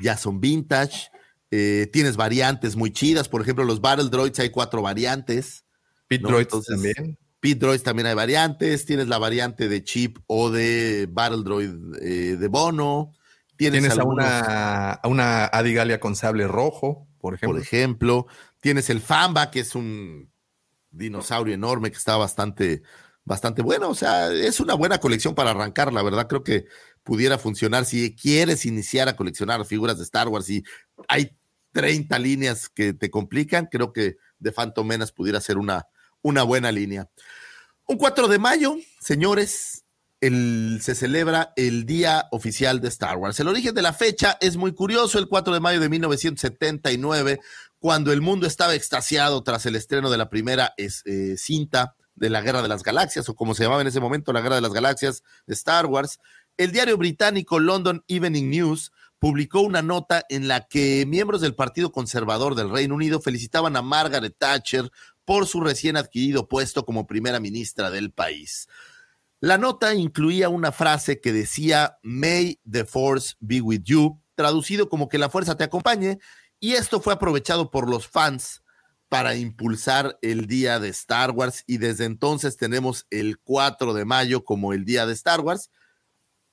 Ya 0.00 0.18
son 0.18 0.38
vintage. 0.38 1.10
Eh, 1.50 1.88
tienes 1.90 2.16
variantes 2.16 2.76
muy 2.76 2.92
chidas, 2.92 3.28
por 3.30 3.40
ejemplo, 3.40 3.64
los 3.64 3.80
Battle 3.80 4.10
Droids 4.10 4.38
hay 4.38 4.50
cuatro 4.50 4.82
variantes. 4.82 5.64
Pit 6.08 6.20
Droids 6.20 6.66
también. 6.66 7.16
Pit 7.40 7.58
Droids 7.58 7.82
también 7.82 8.06
hay 8.06 8.14
variantes. 8.14 8.86
Tienes 8.86 9.08
la 9.08 9.18
variante 9.18 9.68
de 9.68 9.84
Chip 9.84 10.18
o 10.26 10.50
de 10.50 11.08
Battle 11.10 11.42
Droid 11.44 11.70
eh, 12.00 12.36
de 12.36 12.48
Bono. 12.48 13.12
Tienes, 13.56 13.98
a, 13.98 14.04
una, 14.04 14.90
a 14.92 15.08
una 15.08 15.46
Adigalia 15.46 15.98
con 15.98 16.14
sable 16.14 16.46
rojo, 16.46 17.08
por 17.18 17.34
ejemplo. 17.34 17.54
Por 17.54 17.62
ejemplo. 17.62 18.26
Tienes 18.60 18.90
el 18.90 19.00
Famba, 19.00 19.50
que 19.50 19.60
es 19.60 19.74
un 19.74 20.30
dinosaurio 20.90 21.54
enorme 21.54 21.90
que 21.90 21.96
está 21.96 22.16
bastante, 22.16 22.82
bastante 23.24 23.62
bueno. 23.62 23.88
O 23.88 23.94
sea, 23.94 24.30
es 24.32 24.60
una 24.60 24.74
buena 24.74 24.98
colección 24.98 25.34
para 25.34 25.50
arrancar, 25.50 25.92
la 25.92 26.02
verdad. 26.02 26.26
Creo 26.28 26.42
que 26.44 26.66
pudiera 27.02 27.38
funcionar 27.38 27.84
si 27.84 28.14
quieres 28.14 28.66
iniciar 28.66 29.08
a 29.08 29.16
coleccionar 29.16 29.64
figuras 29.64 29.96
de 29.96 30.04
Star 30.04 30.28
Wars 30.28 30.50
y 30.50 30.64
hay 31.08 31.36
30 31.72 32.18
líneas 32.18 32.68
que 32.68 32.92
te 32.92 33.10
complican. 33.10 33.68
Creo 33.70 33.92
que 33.92 34.16
de 34.38 34.52
Phantom 34.52 34.86
Menace 34.86 35.12
pudiera 35.14 35.40
ser 35.40 35.56
una, 35.56 35.86
una 36.22 36.42
buena 36.42 36.72
línea. 36.72 37.08
Un 37.86 37.98
4 37.98 38.28
de 38.28 38.38
mayo, 38.38 38.76
señores, 39.00 39.84
se 40.20 40.94
celebra 40.94 41.52
el 41.56 41.86
Día 41.86 42.26
Oficial 42.32 42.80
de 42.80 42.88
Star 42.88 43.16
Wars. 43.16 43.38
El 43.38 43.48
origen 43.48 43.74
de 43.74 43.82
la 43.82 43.92
fecha 43.92 44.36
es 44.40 44.56
muy 44.56 44.72
curioso, 44.72 45.18
el 45.18 45.28
4 45.28 45.54
de 45.54 45.60
mayo 45.60 45.78
de 45.78 45.88
1979, 45.88 47.40
cuando 47.78 48.12
el 48.12 48.22
mundo 48.22 48.46
estaba 48.46 48.74
extasiado 48.74 49.42
tras 49.42 49.66
el 49.66 49.76
estreno 49.76 50.10
de 50.10 50.18
la 50.18 50.28
primera 50.28 50.74
eh, 50.76 51.36
cinta 51.36 51.94
de 52.14 52.30
la 52.30 52.40
Guerra 52.40 52.62
de 52.62 52.68
las 52.68 52.82
Galaxias, 52.82 53.28
o 53.28 53.36
como 53.36 53.54
se 53.54 53.64
llamaba 53.64 53.82
en 53.82 53.88
ese 53.88 54.00
momento, 54.00 54.32
la 54.32 54.40
Guerra 54.40 54.56
de 54.56 54.62
las 54.62 54.72
Galaxias 54.72 55.22
de 55.46 55.54
Star 55.54 55.86
Wars. 55.86 56.18
El 56.56 56.72
diario 56.72 56.96
británico 56.96 57.60
London 57.60 58.02
Evening 58.08 58.48
News 58.50 58.90
publicó 59.18 59.60
una 59.60 59.82
nota 59.82 60.24
en 60.28 60.48
la 60.48 60.66
que 60.66 61.04
miembros 61.06 61.40
del 61.40 61.54
Partido 61.54 61.92
Conservador 61.92 62.54
del 62.54 62.70
Reino 62.70 62.94
Unido 62.94 63.20
felicitaban 63.20 63.76
a 63.76 63.82
Margaret 63.82 64.34
Thatcher 64.38 64.90
por 65.26 65.46
su 65.46 65.60
recién 65.60 65.98
adquirido 65.98 66.48
puesto 66.48 66.86
como 66.86 67.06
primera 67.06 67.40
ministra 67.40 67.90
del 67.90 68.12
país. 68.12 68.68
La 69.40 69.58
nota 69.58 69.94
incluía 69.94 70.48
una 70.48 70.72
frase 70.72 71.20
que 71.20 71.34
decía 71.34 71.98
May 72.02 72.58
the 72.68 72.86
Force 72.86 73.34
be 73.40 73.60
with 73.60 73.82
you, 73.84 74.22
traducido 74.34 74.88
como 74.88 75.10
que 75.10 75.18
la 75.18 75.28
fuerza 75.28 75.58
te 75.58 75.64
acompañe, 75.64 76.18
y 76.58 76.72
esto 76.72 77.02
fue 77.02 77.12
aprovechado 77.12 77.70
por 77.70 77.90
los 77.90 78.06
fans 78.06 78.62
para 79.08 79.36
impulsar 79.36 80.18
el 80.22 80.46
día 80.46 80.80
de 80.80 80.88
Star 80.88 81.30
Wars 81.30 81.64
y 81.66 81.78
desde 81.78 82.04
entonces 82.04 82.56
tenemos 82.56 83.06
el 83.10 83.38
4 83.38 83.94
de 83.94 84.04
mayo 84.04 84.44
como 84.44 84.72
el 84.72 84.84
día 84.84 85.06
de 85.06 85.12
Star 85.12 85.40
Wars, 85.40 85.70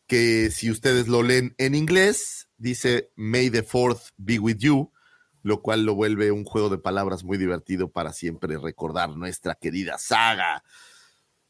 que 0.07 0.51
si 0.51 0.69
ustedes 0.69 1.07
lo 1.07 1.23
leen 1.23 1.55
en 1.57 1.75
inglés, 1.75 2.49
dice 2.57 3.11
May 3.15 3.49
the 3.49 3.63
Fourth 3.63 4.09
be 4.17 4.39
with 4.39 4.57
you, 4.57 4.91
lo 5.43 5.61
cual 5.61 5.85
lo 5.85 5.93
vuelve 5.93 6.31
un 6.31 6.45
juego 6.45 6.69
de 6.69 6.77
palabras 6.77 7.23
muy 7.23 7.37
divertido 7.37 7.91
para 7.91 8.13
siempre 8.13 8.57
recordar 8.57 9.09
nuestra 9.15 9.55
querida 9.55 9.97
saga. 9.97 10.63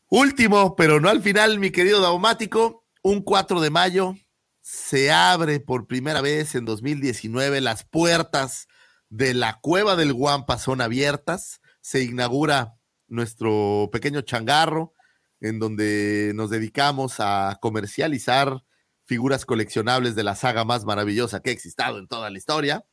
Último, 0.09 0.75
pero 0.75 0.99
no 0.99 1.09
al 1.09 1.21
final, 1.21 1.59
mi 1.59 1.71
querido 1.71 2.01
Daumático, 2.01 2.85
un 3.03 3.21
4 3.21 3.61
de 3.61 3.69
mayo 3.69 4.15
se 4.61 5.11
abre 5.11 5.59
por 5.59 5.87
primera 5.87 6.21
vez 6.21 6.55
en 6.55 6.65
2019 6.65 7.61
las 7.61 7.83
puertas 7.83 8.67
de 9.09 9.33
la 9.33 9.59
cueva 9.61 9.95
del 9.95 10.13
Guampa 10.13 10.57
son 10.57 10.81
abiertas, 10.81 11.61
se 11.81 12.03
inaugura 12.03 12.75
nuestro 13.07 13.89
pequeño 13.91 14.21
changarro 14.21 14.93
en 15.39 15.59
donde 15.59 16.31
nos 16.33 16.49
dedicamos 16.49 17.15
a 17.19 17.59
comercializar 17.61 18.63
figuras 19.05 19.45
coleccionables 19.45 20.15
de 20.15 20.23
la 20.23 20.35
saga 20.35 20.63
más 20.63 20.85
maravillosa 20.85 21.41
que 21.41 21.51
ha 21.51 21.53
existado 21.53 21.99
en 21.99 22.07
toda 22.07 22.29
la 22.29 22.37
historia 22.37 22.85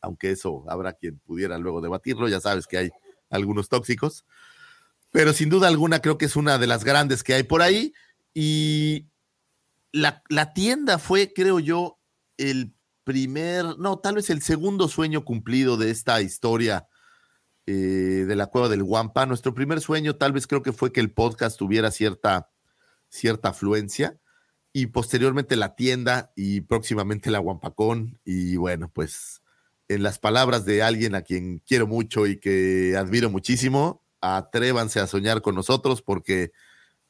aunque 0.00 0.30
eso 0.30 0.64
habrá 0.68 0.92
quien 0.92 1.18
pudiera 1.18 1.58
luego 1.58 1.80
debatirlo, 1.80 2.28
ya 2.28 2.40
sabes 2.40 2.66
que 2.66 2.78
hay 2.78 2.90
algunos 3.30 3.68
tóxicos, 3.68 4.24
pero 5.10 5.32
sin 5.32 5.48
duda 5.48 5.68
alguna 5.68 6.00
creo 6.00 6.18
que 6.18 6.26
es 6.26 6.36
una 6.36 6.58
de 6.58 6.66
las 6.66 6.84
grandes 6.84 7.22
que 7.22 7.34
hay 7.34 7.42
por 7.42 7.62
ahí 7.62 7.92
y 8.34 9.06
la, 9.92 10.52
tienda 10.54 10.98
fue, 10.98 11.32
creo 11.32 11.60
yo, 11.60 11.98
el 12.36 12.74
primer, 13.04 13.78
no, 13.78 13.98
tal 13.98 14.16
vez 14.16 14.30
el 14.30 14.42
segundo 14.42 14.88
sueño 14.88 15.24
cumplido 15.24 15.76
de 15.76 15.90
esta 15.90 16.20
historia 16.20 16.88
eh, 17.66 18.24
de 18.26 18.36
la 18.36 18.46
cueva 18.46 18.68
del 18.68 18.84
Guampa. 18.84 19.26
Nuestro 19.26 19.54
primer 19.54 19.80
sueño 19.80 20.16
tal 20.16 20.32
vez 20.32 20.46
creo 20.46 20.62
que 20.62 20.72
fue 20.72 20.92
que 20.92 21.00
el 21.00 21.10
podcast 21.10 21.58
tuviera 21.58 21.90
cierta, 21.90 22.50
cierta 23.08 23.50
afluencia 23.50 24.18
y 24.72 24.86
posteriormente 24.86 25.56
la 25.56 25.74
tienda 25.74 26.32
y 26.36 26.60
próximamente 26.60 27.30
la 27.30 27.38
Guampacón 27.38 28.20
y 28.24 28.56
bueno, 28.56 28.90
pues 28.92 29.42
en 29.88 30.02
las 30.02 30.18
palabras 30.18 30.64
de 30.64 30.82
alguien 30.82 31.14
a 31.14 31.22
quien 31.22 31.62
quiero 31.66 31.86
mucho 31.86 32.26
y 32.26 32.38
que 32.38 32.94
admiro 32.96 33.30
muchísimo, 33.30 34.04
atrévanse 34.20 35.00
a 35.00 35.06
soñar 35.06 35.42
con 35.42 35.54
nosotros 35.54 36.02
porque, 36.02 36.52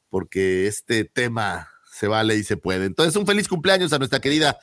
porque 0.09 0.67
este 0.67 1.05
tema 1.05 1.69
se 1.91 2.07
vale 2.07 2.37
y 2.37 2.45
se 2.45 2.57
puede. 2.57 2.87
Entonces, 2.87 3.17
un 3.17 3.27
feliz 3.27 3.49
cumpleaños 3.49 3.93
a 3.93 3.99
nuestra 3.99 4.21
querida 4.21 4.59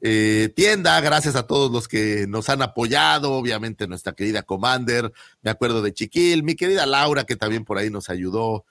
eh, 0.00 0.50
tienda, 0.56 0.98
gracias 1.00 1.36
a 1.36 1.46
todos 1.46 1.70
los 1.70 1.86
que 1.86 2.26
nos 2.26 2.48
han 2.48 2.62
apoyado, 2.62 3.32
obviamente 3.32 3.86
nuestra 3.86 4.14
querida 4.14 4.42
Commander, 4.42 5.12
me 5.42 5.50
acuerdo 5.50 5.82
de 5.82 5.92
Chiquil, 5.92 6.42
mi 6.42 6.56
querida 6.56 6.86
Laura 6.86 7.24
que 7.24 7.36
también 7.36 7.64
por 7.66 7.76
ahí 7.76 7.90
nos 7.90 8.08
ayudó, 8.08 8.64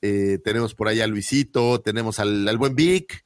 eh, 0.00 0.38
tenemos 0.44 0.74
por 0.74 0.86
ahí 0.86 1.00
a 1.00 1.06
Luisito, 1.08 1.80
tenemos 1.80 2.20
al, 2.20 2.56
buen 2.56 2.76
Vic, 2.76 3.24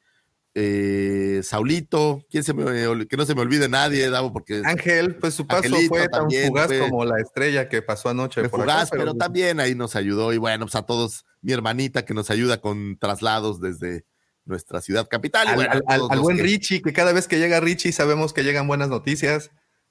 eh, 0.54 1.40
Saulito, 1.44 2.24
¿quién 2.28 2.42
se 2.42 2.52
me, 2.52 3.06
que 3.06 3.16
no 3.16 3.24
se 3.24 3.34
me 3.34 3.42
olvide 3.42 3.68
nadie, 3.68 4.10
Davo, 4.10 4.32
porque 4.32 4.62
Ángel, 4.64 5.14
pues 5.16 5.34
su 5.34 5.46
paso 5.46 5.76
fue 5.88 6.08
tan 6.08 6.28
fugaz 6.28 6.72
como 6.72 7.04
la 7.04 7.20
estrella 7.20 7.68
que 7.68 7.82
pasó 7.82 8.08
anoche. 8.08 8.48
Por 8.48 8.62
fugaz, 8.62 8.90
pero, 8.90 9.14
también 9.14 9.60
ahí 9.60 9.74
nos 9.74 9.94
ayudó. 9.94 10.32
Y 10.32 10.38
bueno, 10.38 10.66
pues 10.66 10.74
a 10.74 10.82
todos, 10.82 11.24
mi 11.40 11.52
hermanita 11.52 12.04
que 12.04 12.14
nos 12.14 12.30
ayuda 12.30 12.60
con 12.60 12.98
traslados 12.98 13.60
desde 13.60 14.04
nuestra 14.44 14.80
ciudad 14.80 15.06
capital. 15.08 15.46
al, 15.86 16.20
buen 16.20 16.38
Richie, 16.38 16.82
que 16.82 16.92
cada 16.92 17.12
vez 17.12 17.28
que 17.28 17.38
llega 17.38 17.60
Richie 17.60 17.92
sabemos 17.92 18.32
que 18.32 18.42
llegan 18.42 18.66
buenas 18.66 18.88
noticias 18.88 19.50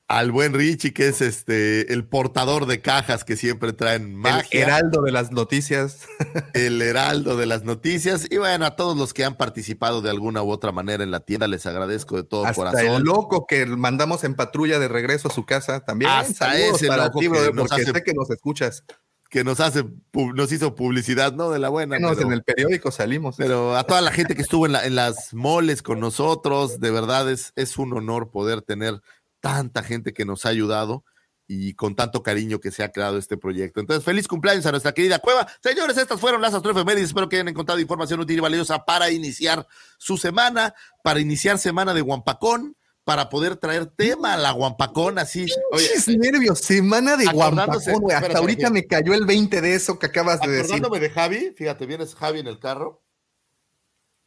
al 0.09 0.31
buen 0.31 0.55
Richie, 0.55 0.91
que 0.91 1.07
es 1.07 1.21
este 1.21 1.93
el 1.93 2.03
portador 2.03 2.65
de 2.65 2.81
cajas 2.81 3.23
que 3.23 3.37
siempre 3.37 3.73
traen 3.73 4.15
magia. 4.15 4.47
El 4.51 4.61
heraldo 4.63 5.03
de 5.03 5.11
las 5.11 5.31
noticias. 5.31 6.07
El 6.55 6.81
heraldo 6.81 7.37
de 7.37 7.45
las 7.45 7.63
noticias. 7.63 8.25
Y 8.29 8.37
bueno, 8.37 8.65
a 8.65 8.75
todos 8.75 8.97
los 8.97 9.13
que 9.13 9.23
han 9.23 9.37
participado 9.37 10.01
de 10.01 10.09
alguna 10.09 10.41
u 10.41 10.49
otra 10.49 10.71
manera 10.71 11.03
en 11.03 11.11
la 11.11 11.19
tienda, 11.19 11.47
les 11.47 11.67
agradezco 11.67 12.15
de 12.15 12.23
todo 12.23 12.43
Hasta 12.43 12.55
corazón. 12.55 12.85
El 12.87 13.03
loco 13.03 13.45
que 13.45 13.67
mandamos 13.67 14.23
en 14.23 14.33
patrulla 14.33 14.79
de 14.79 14.87
regreso 14.87 15.27
a 15.27 15.31
su 15.31 15.45
casa 15.45 15.81
también. 15.85 16.09
Hasta 16.09 16.57
ese 16.57 16.87
loco 16.87 17.19
que 17.19 17.51
nos 17.53 17.71
hace, 17.71 17.85
sé 17.85 18.03
que 18.03 18.13
nos 18.15 18.31
escuchas. 18.31 18.83
Que 19.29 19.43
nos 19.43 19.59
hace, 19.59 19.85
nos 20.11 20.51
hizo 20.51 20.73
publicidad, 20.73 21.33
¿no? 21.33 21.51
De 21.51 21.59
la 21.59 21.69
buena. 21.69 21.97
en 21.97 22.31
el 22.33 22.41
periódico 22.41 22.89
salimos. 22.89 23.35
Pero 23.37 23.77
a 23.77 23.83
toda 23.83 24.01
la 24.01 24.11
gente 24.11 24.33
que 24.33 24.41
estuvo 24.41 24.65
en, 24.65 24.75
en 24.75 24.95
las 24.95 25.35
moles 25.35 25.83
con 25.83 25.99
nosotros, 25.99 26.79
de 26.79 26.89
verdad 26.89 27.29
es, 27.29 27.53
es 27.55 27.77
un 27.77 27.93
honor 27.93 28.31
poder 28.31 28.63
tener 28.63 29.03
tanta 29.39 29.83
gente 29.83 30.13
que 30.13 30.25
nos 30.25 30.45
ha 30.45 30.49
ayudado 30.49 31.03
y 31.51 31.73
con 31.73 31.95
tanto 31.95 32.21
cariño 32.21 32.59
que 32.59 32.69
se 32.69 32.83
ha 32.83 32.91
creado 32.91 33.17
este 33.17 33.35
proyecto. 33.35 33.79
Entonces, 33.79 34.05
feliz 34.05 34.27
cumpleaños 34.27 34.67
a 34.67 34.71
nuestra 34.71 34.91
querida 34.91 35.17
Cueva. 35.17 35.47
Señores, 35.63 35.97
estas 35.97 36.19
fueron 36.19 36.41
las 36.41 36.53
Medias. 36.85 37.07
Espero 37.07 37.27
que 37.27 37.37
hayan 37.37 37.47
encontrado 37.47 37.79
información 37.79 38.19
útil 38.19 38.37
y 38.37 38.41
valiosa 38.41 38.85
para 38.85 39.09
iniciar 39.09 39.67
su 39.97 40.17
semana, 40.17 40.75
para 41.03 41.19
iniciar 41.19 41.57
semana 41.57 41.95
de 41.95 42.01
Guampacón, 42.01 42.77
para 43.03 43.29
poder 43.29 43.55
traer 43.55 43.87
tema 43.87 44.35
a 44.35 44.37
la 44.37 44.51
Guampacón, 44.51 45.17
así. 45.17 45.47
Oye, 45.71 45.89
nervios, 46.19 46.59
semana 46.59 47.17
de 47.17 47.25
Guampacón, 47.25 47.99
güey. 47.99 48.15
Hasta 48.15 48.37
ahorita 48.37 48.69
me 48.69 48.85
cayó 48.85 49.15
el 49.15 49.25
20 49.25 49.59
de 49.61 49.73
eso 49.73 49.97
que 49.97 50.05
acabas 50.05 50.39
de 50.41 50.49
decir. 50.49 50.65
Acordándome 50.65 50.99
de 50.99 51.09
Javi, 51.09 51.53
fíjate, 51.57 51.87
vienes 51.87 52.13
Javi 52.13 52.41
en 52.41 52.47
el 52.47 52.59
carro 52.59 53.03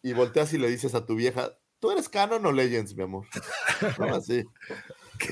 y 0.02 0.12
volteas 0.12 0.52
y 0.52 0.58
le 0.58 0.68
dices 0.68 0.96
a 0.96 1.06
tu 1.06 1.14
vieja, 1.14 1.56
¿tú 1.78 1.92
eres 1.92 2.08
Canon 2.08 2.44
o 2.44 2.50
Legends, 2.50 2.96
mi 2.96 3.04
amor? 3.04 3.26
No, 3.98 4.16
así. 4.16 4.44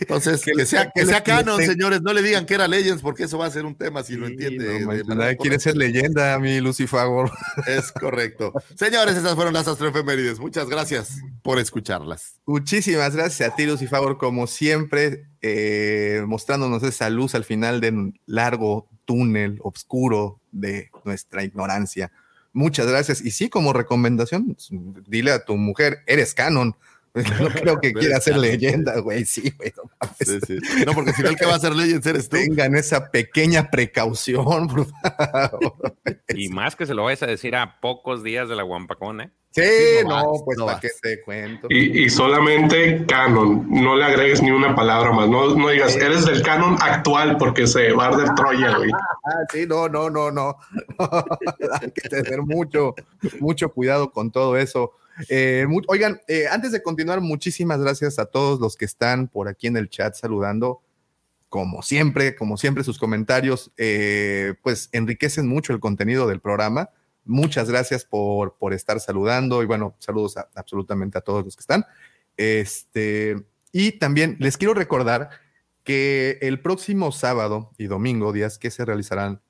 Entonces, 0.00 0.42
que, 0.44 0.66
sea, 0.66 0.90
que 0.94 1.06
sea 1.06 1.22
canon, 1.22 1.60
señores, 1.64 2.02
no 2.02 2.12
le 2.12 2.22
digan 2.22 2.46
que 2.46 2.54
era 2.54 2.68
Legends, 2.68 3.02
porque 3.02 3.24
eso 3.24 3.38
va 3.38 3.46
a 3.46 3.50
ser 3.50 3.64
un 3.64 3.74
tema 3.74 4.02
si 4.02 4.16
lo 4.16 4.26
entiende. 4.26 4.86
nadie 5.06 5.36
quiere 5.36 5.58
ser 5.58 5.76
leyenda, 5.76 6.38
mi 6.38 6.60
Lucifagor. 6.60 7.30
Es 7.66 7.92
correcto. 7.92 8.52
señores, 8.76 9.16
esas 9.16 9.34
fueron 9.34 9.54
las 9.54 9.68
astroefemérides. 9.68 10.38
Muchas 10.38 10.68
gracias 10.68 11.20
por 11.42 11.58
escucharlas. 11.58 12.40
Muchísimas 12.46 13.14
gracias 13.14 13.50
a 13.50 13.54
ti, 13.54 13.66
Lucifagor, 13.66 14.18
como 14.18 14.46
siempre, 14.46 15.26
eh, 15.42 16.22
mostrándonos 16.26 16.82
esa 16.82 17.10
luz 17.10 17.34
al 17.34 17.44
final 17.44 17.80
de 17.80 17.90
un 17.90 18.20
largo 18.26 18.88
túnel 19.04 19.58
oscuro 19.62 20.40
de 20.52 20.90
nuestra 21.04 21.42
ignorancia. 21.44 22.12
Muchas 22.52 22.86
gracias. 22.86 23.20
Y 23.24 23.30
sí, 23.30 23.48
como 23.48 23.72
recomendación, 23.72 24.56
dile 25.06 25.32
a 25.32 25.44
tu 25.44 25.56
mujer, 25.56 25.98
eres 26.06 26.34
canon. 26.34 26.76
No 27.40 27.48
creo 27.48 27.80
que 27.80 27.92
quiera 27.92 28.20
ser 28.20 28.38
leyenda, 28.38 29.00
güey. 29.00 29.24
Sí, 29.24 29.52
güey. 29.56 29.72
No, 30.86 30.92
porque 30.92 31.12
si 31.12 31.22
no, 31.22 31.30
el 31.30 31.36
que 31.36 31.46
va 31.46 31.56
a 31.56 31.60
ser 31.60 31.74
leyenda 31.74 32.10
eres 32.10 32.28
tú. 32.28 32.36
Tengan 32.36 32.76
esa 32.76 33.10
pequeña 33.10 33.70
precaución, 33.70 34.68
por 34.68 34.86
favor. 34.86 35.96
Y 36.28 36.48
más 36.48 36.76
que 36.76 36.86
se 36.86 36.94
lo 36.94 37.04
vayas 37.04 37.22
a 37.22 37.26
decir 37.26 37.56
a 37.56 37.80
pocos 37.80 38.22
días 38.22 38.48
de 38.48 38.56
la 38.56 38.62
Guampacón, 38.62 39.20
¿eh? 39.22 39.30
Sí, 39.52 39.62
no, 40.06 40.34
pues 40.44 40.58
para 40.60 40.78
qué 40.78 40.88
te 41.02 41.22
cuento. 41.22 41.66
Y, 41.70 42.08
solamente 42.08 43.04
canon, 43.06 43.66
no 43.68 43.96
le 43.96 44.04
agregues 44.04 44.40
ni 44.42 44.52
una 44.52 44.76
palabra 44.76 45.10
más, 45.10 45.28
no, 45.28 45.56
no 45.56 45.68
digas, 45.70 45.96
eres 45.96 46.24
del 46.24 46.40
canon 46.42 46.76
actual 46.80 47.36
porque 47.36 47.66
se 47.66 47.92
va 47.92 48.04
a 48.04 48.08
arder 48.08 48.34
Troya, 48.34 48.76
güey. 48.76 48.90
Ah, 49.22 49.44
sí, 49.52 49.66
no, 49.66 49.88
no, 49.88 50.08
no, 50.08 50.30
no. 50.30 50.56
Hay 51.80 51.90
que 51.92 52.08
tener 52.08 52.40
mucho, 52.42 52.94
mucho 53.38 53.68
cuidado 53.70 54.10
con 54.10 54.30
todo 54.30 54.56
eso. 54.56 54.92
Eh, 55.28 55.66
oigan, 55.88 56.20
eh, 56.28 56.46
antes 56.50 56.72
de 56.72 56.82
continuar, 56.82 57.20
muchísimas 57.20 57.80
gracias 57.80 58.18
a 58.18 58.26
todos 58.26 58.60
los 58.60 58.76
que 58.76 58.84
están 58.84 59.28
por 59.28 59.48
aquí 59.48 59.66
en 59.66 59.76
el 59.76 59.88
chat 59.88 60.14
saludando. 60.14 60.82
Como 61.48 61.82
siempre, 61.82 62.36
como 62.36 62.56
siempre, 62.56 62.84
sus 62.84 62.98
comentarios 62.98 63.72
eh, 63.76 64.54
pues 64.62 64.88
enriquecen 64.92 65.48
mucho 65.48 65.72
el 65.72 65.80
contenido 65.80 66.28
del 66.28 66.40
programa. 66.40 66.90
Muchas 67.24 67.68
gracias 67.68 68.04
por, 68.04 68.56
por 68.56 68.72
estar 68.72 69.00
saludando 69.00 69.62
y 69.62 69.66
bueno, 69.66 69.94
saludos 69.98 70.36
absolutamente 70.54 71.18
a 71.18 71.20
todos 71.20 71.44
los 71.44 71.56
que 71.56 71.60
están. 71.60 71.84
Este, 72.36 73.36
y 73.72 73.92
también 73.92 74.36
les 74.38 74.56
quiero 74.56 74.74
recordar 74.74 75.30
que 75.84 76.38
el 76.40 76.60
próximo 76.60 77.10
sábado 77.12 77.72
y 77.78 77.86
domingo, 77.86 78.32
días 78.32 78.58
que 78.58 78.70
se 78.70 78.84
realizarán 78.84 79.40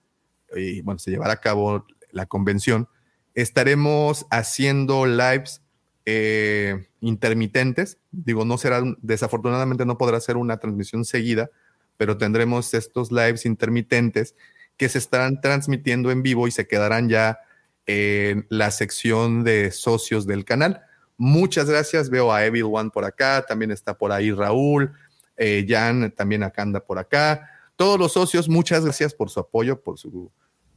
y 0.55 0.81
bueno, 0.81 0.99
se 0.99 1.11
llevará 1.11 1.35
a 1.35 1.41
cabo 1.41 1.87
la 2.13 2.27
convención, 2.27 2.89
estaremos 3.35 4.27
haciendo 4.31 5.07
lives 5.07 5.63
eh, 6.07 6.89
intermitentes. 7.01 7.99
Digo, 8.11 8.45
no 8.45 8.59
será, 8.59 8.83
desafortunadamente 9.01 9.85
no 9.87 9.99
podrá 9.99 10.21
ser 10.21 10.37
una 10.37 10.59
transmisión 10.59 11.05
seguida, 11.05 11.51
pero 11.97 12.17
tendremos 12.17 12.73
estos 12.75 13.13
lives 13.13 13.47
intermitentes 13.47 14.35
que 14.77 14.89
se 14.89 14.99
estarán 14.99 15.41
transmitiendo 15.41 16.11
en 16.11 16.23
vivo 16.23 16.49
y 16.49 16.51
se 16.51 16.67
quedarán 16.67 17.09
ya 17.09 17.39
en 17.87 18.47
la 18.49 18.71
sección 18.71 19.45
de 19.45 19.71
socios 19.73 20.27
del 20.27 20.45
canal. 20.45 20.83
Muchas 21.17 21.69
gracias. 21.69 22.09
Veo 22.09 22.33
a 22.33 22.47
Evil 22.47 22.65
One 22.65 22.91
por 22.91 23.05
acá, 23.05 23.45
también 23.47 23.71
está 23.71 23.99
por 23.99 24.11
ahí 24.11 24.33
Raúl, 24.33 24.93
eh, 25.37 25.67
Jan 25.69 26.13
también 26.13 26.43
acá 26.43 26.63
anda 26.63 26.81
por 26.81 26.99
acá. 26.99 27.51
Todos 27.77 27.99
los 27.99 28.13
socios, 28.13 28.49
muchas 28.49 28.85
gracias 28.85 29.13
por 29.13 29.29
su 29.29 29.41
apoyo, 29.41 29.83
por 29.83 29.99
su 29.99 30.31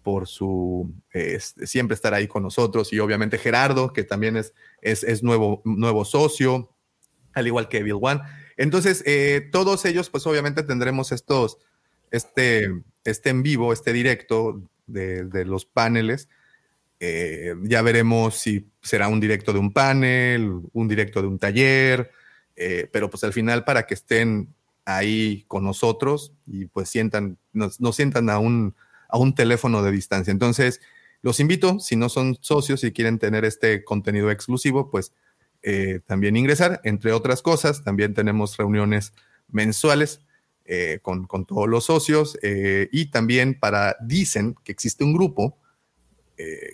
por 0.03 0.27
su 0.27 0.93
siempre 1.63 1.95
estar 1.95 2.13
ahí 2.13 2.27
con 2.27 2.43
nosotros 2.43 2.93
y 2.93 2.99
obviamente 2.99 3.38
Gerardo, 3.38 3.93
que 3.93 4.03
también 4.03 4.38
es, 4.38 4.53
es, 4.81 5.23
nuevo, 5.23 5.61
nuevo 5.65 6.05
socio, 6.05 6.69
al 7.34 7.47
igual 7.47 7.69
que 7.69 7.81
Bill 7.81 7.99
One. 7.99 8.21
Entonces, 8.57 9.01
eh, 9.05 9.49
todos 9.51 9.85
ellos, 9.85 10.09
pues 10.09 10.27
obviamente 10.27 10.63
tendremos 10.63 11.11
estos, 11.11 11.57
este, 12.11 12.69
este 13.03 13.30
en 13.30 13.43
vivo, 13.43 13.73
este 13.73 13.93
directo 13.93 14.61
de, 14.85 15.45
los 15.45 15.65
paneles. 15.65 16.30
Eh, 16.99 17.55
ya 17.63 17.81
veremos 17.81 18.35
si 18.35 18.69
será 18.81 19.07
un 19.07 19.19
directo 19.19 19.53
de 19.53 19.59
un 19.59 19.73
panel, 19.73 20.61
un 20.71 20.88
directo 20.88 21.21
de 21.21 21.27
un 21.27 21.39
taller, 21.39 22.11
eh, 22.55 22.88
pero 22.91 23.09
pues 23.09 23.23
al 23.23 23.34
final 23.34 23.63
para 23.65 23.85
que 23.85 23.95
estén 23.95 24.53
ahí 24.85 25.43
con 25.47 25.63
nosotros 25.63 26.34
y 26.45 26.65
pues 26.65 26.89
sientan, 26.89 27.38
nos, 27.51 27.80
nos 27.81 27.95
sientan 27.95 28.30
a 28.30 28.39
un, 28.39 28.75
a 29.14 29.18
un 29.19 29.35
teléfono 29.35 29.84
de 29.84 29.91
distancia. 29.91 30.31
Entonces, 30.31 30.81
los 31.22 31.40
invito, 31.40 31.80
si 31.80 31.95
no 31.95 32.10
son 32.10 32.35
socios 32.41 32.84
y 32.84 32.91
quieren 32.91 33.19
tener 33.19 33.45
este 33.45 33.84
contenido 33.84 34.31
exclusivo, 34.31 34.90
pues 34.90 35.14
eh, 35.61 35.99
también 36.07 36.35
ingresar. 36.35 36.81
Entre 36.84 37.11
otras 37.11 37.44
cosas, 37.44 37.84
también 37.84 38.15
tenemos 38.15 38.57
reuniones 38.57 39.14
mensuales 39.49 40.22
eh, 40.65 40.98
con, 41.03 41.27
todos 41.45 41.69
los 41.69 41.85
socios 41.85 42.40
eh, 42.41 42.90
y 42.91 43.11
también 43.11 43.60
para, 43.60 43.95
dicen 44.02 44.56
que 44.64 44.72
existe 44.72 45.03
un 45.03 45.14
grupo 45.14 45.60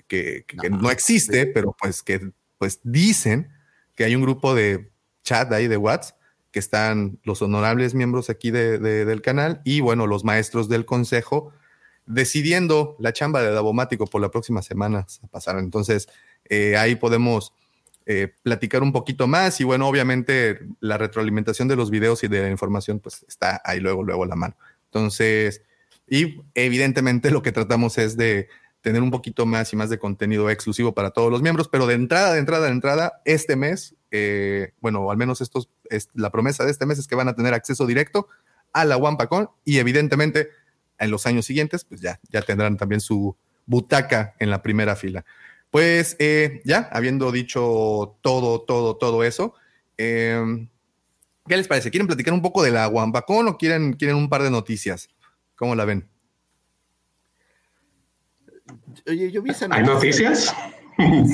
que, 0.08 0.46
no 0.72 0.90
existe, 0.90 1.46
pero 1.46 1.76
pues 1.80 2.02
que 2.02 2.32
pues 2.58 2.80
dicen 2.84 3.52
que 3.96 4.06
hay 4.06 4.16
un 4.16 4.22
grupo 4.22 4.56
de 4.56 4.92
chat 5.24 5.52
ahí 5.52 5.68
de 5.68 5.78
WhatsApp 5.78 6.18
que 6.52 6.60
están 6.60 7.20
los 7.24 7.42
honorables 7.44 7.94
miembros 7.94 8.32
aquí 8.32 8.50
del 8.50 9.22
canal 9.22 9.62
y 9.66 9.82
bueno, 9.82 10.08
los 10.08 10.24
maestros 10.24 10.70
del 10.70 10.86
consejo 10.86 11.54
decidiendo 12.10 12.96
la 13.00 13.14
chamba 13.14 13.42
de 13.44 13.52
Davomático 13.52 14.08
por 14.08 14.20
la 14.20 14.32
próxima 14.32 14.64
semana 14.64 15.06
a 15.22 15.28
pasar. 15.28 15.60
Entonces, 15.60 16.10
eh, 16.46 16.76
ahí 16.76 16.96
podemos 16.96 17.54
eh, 18.08 18.34
platicar 18.42 18.82
un 18.82 18.92
poquito 18.92 19.28
más 19.28 19.62
y 19.62 19.64
bueno, 19.64 19.88
obviamente 19.88 20.60
la 20.80 20.98
retroalimentación 20.98 21.68
de 21.68 21.76
los 21.76 21.92
videos 21.92 22.24
y 22.24 22.28
de 22.28 22.42
la 22.42 22.50
información 22.50 23.00
pues 23.00 23.24
está 23.28 23.62
ahí 23.64 23.80
luego, 23.80 24.04
luego 24.04 24.24
a 24.24 24.28
la 24.28 24.36
mano. 24.36 24.58
Entonces, 24.86 25.62
y 26.08 26.42
evidentemente 26.56 27.30
lo 27.30 27.44
que 27.44 27.52
tratamos 27.52 28.00
es 28.00 28.18
de 28.18 28.50
tener 28.82 29.04
un 29.04 29.12
poquito 29.12 29.46
más 29.46 29.72
y 29.74 29.76
más 29.76 29.92
de 29.92 30.00
contenido 30.00 30.50
exclusivo 30.50 30.96
para 30.96 31.12
todos 31.12 31.30
los 31.30 31.44
miembros, 31.44 31.68
pero 31.68 31.86
de 31.86 31.94
entrada, 31.94 32.34
de 32.34 32.40
entrada, 32.40 32.66
de 32.66 32.72
entrada, 32.72 33.22
este 33.26 33.56
mes, 33.56 33.96
eh, 34.10 34.74
bueno, 34.82 35.12
al 35.12 35.18
menos 35.18 35.42
estos, 35.42 35.70
es, 35.92 36.10
la 36.16 36.32
promesa 36.32 36.66
de 36.66 36.72
este 36.72 36.88
mes 36.88 36.98
es 36.98 37.08
que 37.08 37.14
van 37.14 37.28
a 37.28 37.36
tener 37.36 37.54
acceso 37.54 37.86
directo 37.86 38.28
a 38.74 38.86
la 38.86 38.98
Wampacon 38.98 39.52
y 39.64 39.78
evidentemente 39.78 40.50
en 41.00 41.12
los 41.12 41.26
años 41.26 41.46
siguientes, 41.46 41.86
pues 41.86 42.02
ya, 42.02 42.20
ya 42.30 42.42
tendrán 42.42 42.78
también 42.78 43.02
su 43.02 43.36
butaca 43.66 44.36
en 44.40 44.50
la 44.50 44.62
primera 44.62 44.96
fila. 44.96 45.26
Pues 45.72 46.16
eh, 46.20 46.62
ya, 46.66 46.90
habiendo 46.92 47.32
dicho 47.32 48.18
todo, 48.22 48.62
todo, 48.62 48.98
todo 48.98 49.24
eso, 49.24 49.54
em, 49.98 50.68
¿qué 51.48 51.58
les 51.58 51.68
parece? 51.68 51.92
¿Quieren 51.92 52.08
platicar 52.08 52.34
un 52.34 52.42
poco 52.42 52.64
de 52.64 52.72
la 52.72 52.86
Guambacón 52.88 53.48
o 53.48 53.58
quieren, 53.58 53.94
quieren 53.94 54.18
un 54.18 54.30
par 54.30 54.44
de 54.44 54.52
noticias? 54.52 55.10
¿Cómo 55.56 55.76
la 55.76 55.86
ven? 55.86 56.08
Oye, 59.08 59.32
yo 59.32 59.42
vi 59.42 59.52
esa 59.52 59.68
¿Hay 59.72 59.84
noticias? 59.84 60.54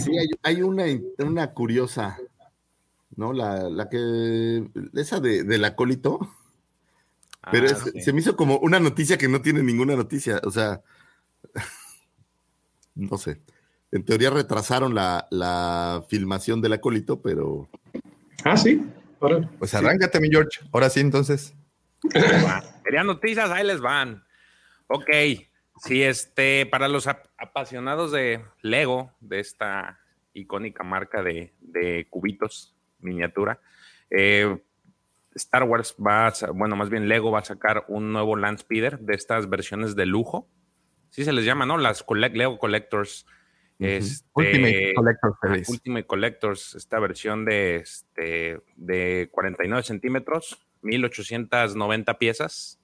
Sí, 0.03 0.11
hay, 0.43 0.61
una, 0.61 0.85
una 1.17 1.51
curiosa 1.53 2.19
¿no? 3.15 3.33
La, 3.33 3.69
la 3.69 3.89
que, 3.89 4.69
esa 4.93 5.19
de, 5.19 5.43
del 5.43 5.65
acólito. 5.65 6.19
Pero 7.51 7.67
Ah, 7.67 7.77
es- 7.93 8.03
se 8.05 8.13
me 8.13 8.19
hizo 8.19 8.35
como 8.35 8.57
una 8.59 8.79
noticia 8.79 9.17
que 9.17 9.27
no 9.27 9.41
tiene 9.41 9.61
ninguna 9.63 9.95
noticia. 9.95 10.41
O 10.43 10.51
sea, 10.51 10.81
no 12.95 13.17
sé. 13.17 13.41
En 13.91 14.03
teoría 14.03 14.29
retrasaron 14.29 14.93
la, 14.95 15.27
la 15.31 16.03
filmación 16.09 16.61
del 16.61 16.73
acólito, 16.73 17.21
pero 17.21 17.69
Ah, 18.43 18.57
sí. 18.57 18.81
Pues 19.57 19.73
arráncate, 19.73 20.19
mi 20.19 20.29
George. 20.29 20.59
Ahora 20.71 20.89
sí, 20.89 20.99
entonces. 20.99 21.55
Querían 22.83 23.07
noticias, 23.07 23.49
ahí 23.49 23.65
les 23.65 23.81
van. 23.81 24.23
Ok, 24.87 25.09
sí, 25.83 26.03
este, 26.03 26.67
para 26.67 26.87
los 26.87 27.07
ap- 27.07 27.25
apasionados 27.37 28.11
de 28.11 28.43
Lego, 28.61 29.11
de 29.21 29.39
esta 29.39 29.99
icónica 30.33 30.83
marca 30.83 31.23
de, 31.23 31.53
de 31.59 32.05
cubitos 32.09 32.75
miniatura, 32.99 33.59
eh, 34.11 34.61
Star 35.35 35.63
Wars 35.63 35.95
va 36.03 36.27
a, 36.27 36.33
bueno, 36.53 36.75
más 36.75 36.89
bien 36.89 37.07
Lego 37.07 37.29
va 37.31 37.39
a 37.39 37.45
sacar 37.45 37.85
un 37.89 38.11
nuevo 38.13 38.35
Land 38.35 38.59
Speeder 38.59 38.99
de 38.99 39.13
estas 39.15 39.49
versiones 39.49 39.95
de 39.95 40.05
lujo. 40.05 40.47
Sí 41.09 41.23
se 41.23 41.33
les 41.33 41.45
llama, 41.45 41.65
¿no? 41.65 41.77
Las 41.77 42.05
collect- 42.05 42.33
Lego 42.35 42.57
Collectors. 42.57 43.25
Este, 43.77 44.25
Ultimate 44.33 44.93
Collector 44.95 45.33
Ah, 45.33 45.47
Series. 45.49 45.69
Ultimate 45.69 46.05
Collectors, 46.07 46.75
esta 46.75 46.99
versión 46.99 47.43
de, 47.43 47.75
este, 47.77 48.59
de 48.77 49.27
49 49.31 49.83
centímetros, 49.83 50.57
1890 50.81 52.17
piezas, 52.17 52.79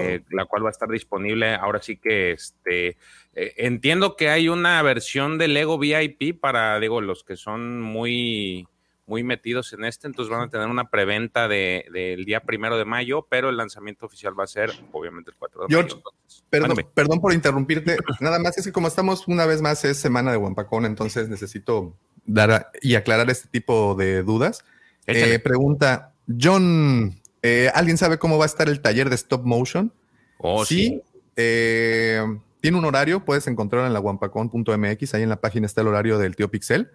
eh, 0.00 0.22
la 0.30 0.44
cual 0.46 0.64
va 0.64 0.68
a 0.68 0.70
estar 0.72 0.88
disponible. 0.88 1.54
Ahora 1.54 1.82
sí 1.82 1.96
que 1.96 2.30
este, 2.32 2.96
eh, 3.34 3.54
entiendo 3.56 4.14
que 4.16 4.28
hay 4.28 4.48
una 4.48 4.80
versión 4.82 5.36
de 5.38 5.48
Lego 5.48 5.78
VIP 5.78 6.38
para, 6.40 6.78
digo, 6.78 7.00
los 7.00 7.24
que 7.24 7.36
son 7.36 7.80
muy, 7.80 8.66
muy 9.06 9.22
metidos 9.22 9.72
en 9.74 9.84
este, 9.84 10.06
entonces 10.06 10.30
van 10.30 10.40
a 10.42 10.48
tener 10.50 10.66
una 10.68 10.88
preventa 10.88 11.46
de- 11.46 11.84
del 11.92 12.24
día 12.24 12.40
primero 12.40 12.78
de 12.78 12.84
mayo, 12.86 13.26
pero 13.28 13.50
el 13.50 13.56
lanzamiento 13.56 14.06
oficial 14.06 14.38
va 14.38 14.44
a 14.44 14.46
ser, 14.46 14.70
obviamente, 14.92 15.30
el 15.30 15.36
4 15.36 15.62
de 15.62 15.66
George, 15.68 15.94
mayo. 15.96 16.02
Perdón, 16.48 16.68
Mándame. 16.70 16.88
perdón 16.94 17.20
por 17.20 17.32
interrumpirte. 17.34 17.96
Nada 18.20 18.38
más 18.38 18.56
es 18.56 18.64
que 18.64 18.72
como 18.72 18.88
estamos 18.88 19.28
una 19.28 19.44
vez 19.46 19.60
más 19.60 19.84
es 19.84 19.98
semana 19.98 20.30
de 20.30 20.38
Wampacón, 20.38 20.86
entonces 20.86 21.28
necesito 21.28 21.94
dar 22.24 22.50
a- 22.50 22.70
y 22.80 22.94
aclarar 22.94 23.28
este 23.30 23.48
tipo 23.48 23.94
de 23.94 24.22
dudas. 24.22 24.64
Eh, 25.06 25.38
pregunta, 25.38 26.14
John, 26.40 27.20
eh, 27.42 27.70
¿alguien 27.74 27.98
sabe 27.98 28.16
cómo 28.18 28.38
va 28.38 28.44
a 28.44 28.46
estar 28.46 28.68
el 28.70 28.80
taller 28.80 29.10
de 29.10 29.16
stop 29.16 29.44
motion? 29.44 29.92
Oh, 30.38 30.64
sí. 30.64 31.02
eh, 31.36 32.22
tiene 32.60 32.78
un 32.78 32.84
horario, 32.86 33.22
puedes 33.24 33.46
encontrarlo 33.46 33.86
en 33.86 33.92
la 33.92 34.00
wampacon.mx, 34.00 35.12
ahí 35.14 35.22
en 35.22 35.28
la 35.28 35.40
página 35.42 35.66
está 35.66 35.82
el 35.82 35.88
horario 35.88 36.16
del 36.18 36.34
tío 36.36 36.50
Pixel. 36.50 36.90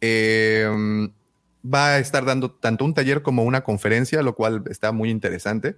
Eh, 0.00 1.08
va 1.64 1.94
a 1.94 1.98
estar 1.98 2.24
dando 2.24 2.50
tanto 2.50 2.84
un 2.84 2.94
taller 2.94 3.22
como 3.22 3.44
una 3.44 3.62
conferencia, 3.62 4.22
lo 4.22 4.34
cual 4.34 4.64
está 4.70 4.92
muy 4.92 5.10
interesante. 5.10 5.76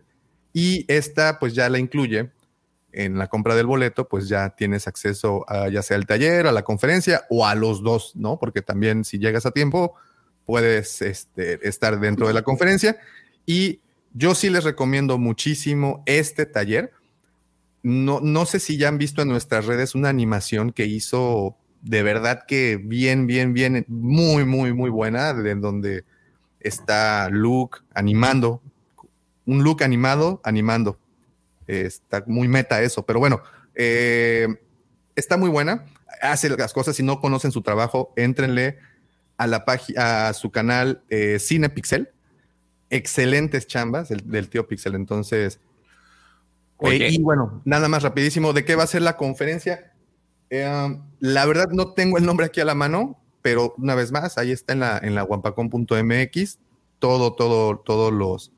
Y 0.52 0.84
esta 0.92 1.38
pues 1.38 1.54
ya 1.54 1.68
la 1.68 1.78
incluye 1.78 2.30
en 2.92 3.18
la 3.18 3.28
compra 3.28 3.54
del 3.54 3.66
boleto, 3.66 4.08
pues 4.08 4.28
ya 4.28 4.50
tienes 4.50 4.88
acceso 4.88 5.44
a 5.48 5.68
ya 5.68 5.82
sea 5.82 5.96
al 5.96 6.06
taller, 6.06 6.46
a 6.46 6.52
la 6.52 6.62
conferencia 6.62 7.24
o 7.30 7.46
a 7.46 7.54
los 7.54 7.82
dos, 7.82 8.16
¿no? 8.16 8.38
Porque 8.38 8.62
también 8.62 9.04
si 9.04 9.18
llegas 9.18 9.46
a 9.46 9.52
tiempo, 9.52 9.94
puedes 10.44 11.00
este, 11.02 11.66
estar 11.68 12.00
dentro 12.00 12.26
de 12.26 12.34
la 12.34 12.42
conferencia. 12.42 12.98
Y 13.46 13.80
yo 14.12 14.34
sí 14.34 14.50
les 14.50 14.64
recomiendo 14.64 15.18
muchísimo 15.18 16.02
este 16.06 16.46
taller. 16.46 16.92
No, 17.82 18.20
no 18.20 18.44
sé 18.44 18.58
si 18.58 18.76
ya 18.76 18.88
han 18.88 18.98
visto 18.98 19.22
en 19.22 19.28
nuestras 19.28 19.66
redes 19.66 19.94
una 19.94 20.08
animación 20.08 20.72
que 20.72 20.86
hizo 20.86 21.56
de 21.82 22.02
verdad 22.02 22.44
que 22.46 22.76
bien, 22.76 23.26
bien, 23.26 23.52
bien, 23.54 23.84
muy, 23.88 24.44
muy, 24.44 24.72
muy 24.72 24.90
buena, 24.90 25.30
en 25.30 25.60
donde 25.60 26.04
está 26.60 27.28
Luke 27.30 27.78
animando, 27.94 28.62
un 29.46 29.64
Luke 29.64 29.84
animado, 29.84 30.40
animando. 30.44 30.98
Eh, 31.66 31.84
está 31.86 32.22
muy 32.26 32.48
meta 32.48 32.82
eso, 32.82 33.04
pero 33.06 33.18
bueno, 33.18 33.42
eh, 33.74 34.48
está 35.16 35.36
muy 35.36 35.48
buena, 35.48 35.86
hace 36.20 36.48
las 36.50 36.72
cosas, 36.72 36.96
si 36.96 37.02
no 37.02 37.20
conocen 37.20 37.52
su 37.52 37.62
trabajo, 37.62 38.12
éntrenle 38.16 38.78
a 39.36 39.46
la 39.46 39.64
página, 39.64 40.28
a 40.28 40.32
su 40.34 40.50
canal 40.50 41.02
eh, 41.08 41.38
Cine 41.38 41.70
Pixel, 41.70 42.10
excelentes 42.90 43.66
chambas 43.66 44.08
del, 44.08 44.28
del 44.30 44.48
tío 44.48 44.66
Pixel, 44.66 44.94
entonces... 44.94 45.60
Oye. 46.76 47.06
Eh, 47.06 47.10
y 47.12 47.22
bueno, 47.22 47.62
nada 47.64 47.88
más 47.88 48.02
rapidísimo, 48.02 48.52
¿de 48.52 48.64
qué 48.64 48.74
va 48.74 48.84
a 48.84 48.86
ser 48.86 49.02
la 49.02 49.16
conferencia? 49.16 49.89
Eh, 50.50 50.68
um, 50.68 51.02
la 51.20 51.46
verdad 51.46 51.68
no 51.70 51.92
tengo 51.94 52.18
el 52.18 52.26
nombre 52.26 52.46
aquí 52.46 52.60
a 52.60 52.64
la 52.64 52.74
mano, 52.74 53.18
pero 53.40 53.74
una 53.78 53.94
vez 53.94 54.12
más, 54.12 54.36
ahí 54.36 54.50
está 54.50 54.72
en 54.72 54.80
la, 54.80 54.98
en 54.98 55.14
la 55.14 55.24
wampacon.mx, 55.24 56.58
todo, 56.98 57.32
todo, 57.34 57.78
todos 57.78 58.12
los, 58.12 58.52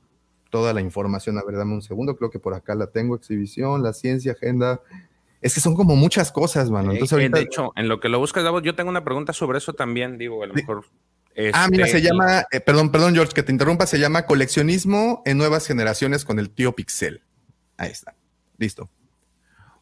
toda 0.50 0.72
la 0.72 0.80
información. 0.80 1.38
A 1.38 1.44
ver, 1.44 1.56
dame 1.56 1.74
un 1.74 1.82
segundo, 1.82 2.16
creo 2.16 2.30
que 2.30 2.38
por 2.38 2.54
acá 2.54 2.74
la 2.74 2.88
tengo, 2.88 3.14
exhibición, 3.14 3.82
la 3.82 3.92
ciencia, 3.92 4.32
agenda. 4.32 4.80
Es 5.40 5.54
que 5.54 5.60
son 5.60 5.74
como 5.74 5.94
muchas 5.96 6.32
cosas, 6.32 6.70
mano. 6.70 6.92
Entonces 6.92 7.18
Eh, 7.18 7.22
ahorita... 7.22 7.38
de 7.38 7.44
hecho, 7.44 7.72
en 7.76 7.88
lo 7.88 8.00
que 8.00 8.08
lo 8.08 8.18
buscas, 8.18 8.42
Davos, 8.42 8.62
yo 8.62 8.74
tengo 8.74 8.90
una 8.90 9.04
pregunta 9.04 9.32
sobre 9.32 9.58
eso 9.58 9.74
también, 9.74 10.18
digo, 10.18 10.42
a 10.42 10.46
lo 10.46 10.54
mejor. 10.54 10.84
Ah, 11.54 11.66
mira, 11.70 11.86
este, 11.86 11.98
se 11.98 12.04
llama, 12.04 12.46
eh, 12.50 12.60
perdón, 12.60 12.90
perdón, 12.90 13.14
George, 13.14 13.32
que 13.32 13.42
te 13.42 13.52
interrumpa, 13.52 13.86
se 13.86 13.98
llama 13.98 14.26
Coleccionismo 14.26 15.22
en 15.24 15.38
Nuevas 15.38 15.66
Generaciones 15.66 16.24
con 16.24 16.38
el 16.38 16.50
tío 16.50 16.72
Pixel. 16.72 17.22
Ahí 17.78 17.90
está, 17.90 18.14
listo. 18.58 18.90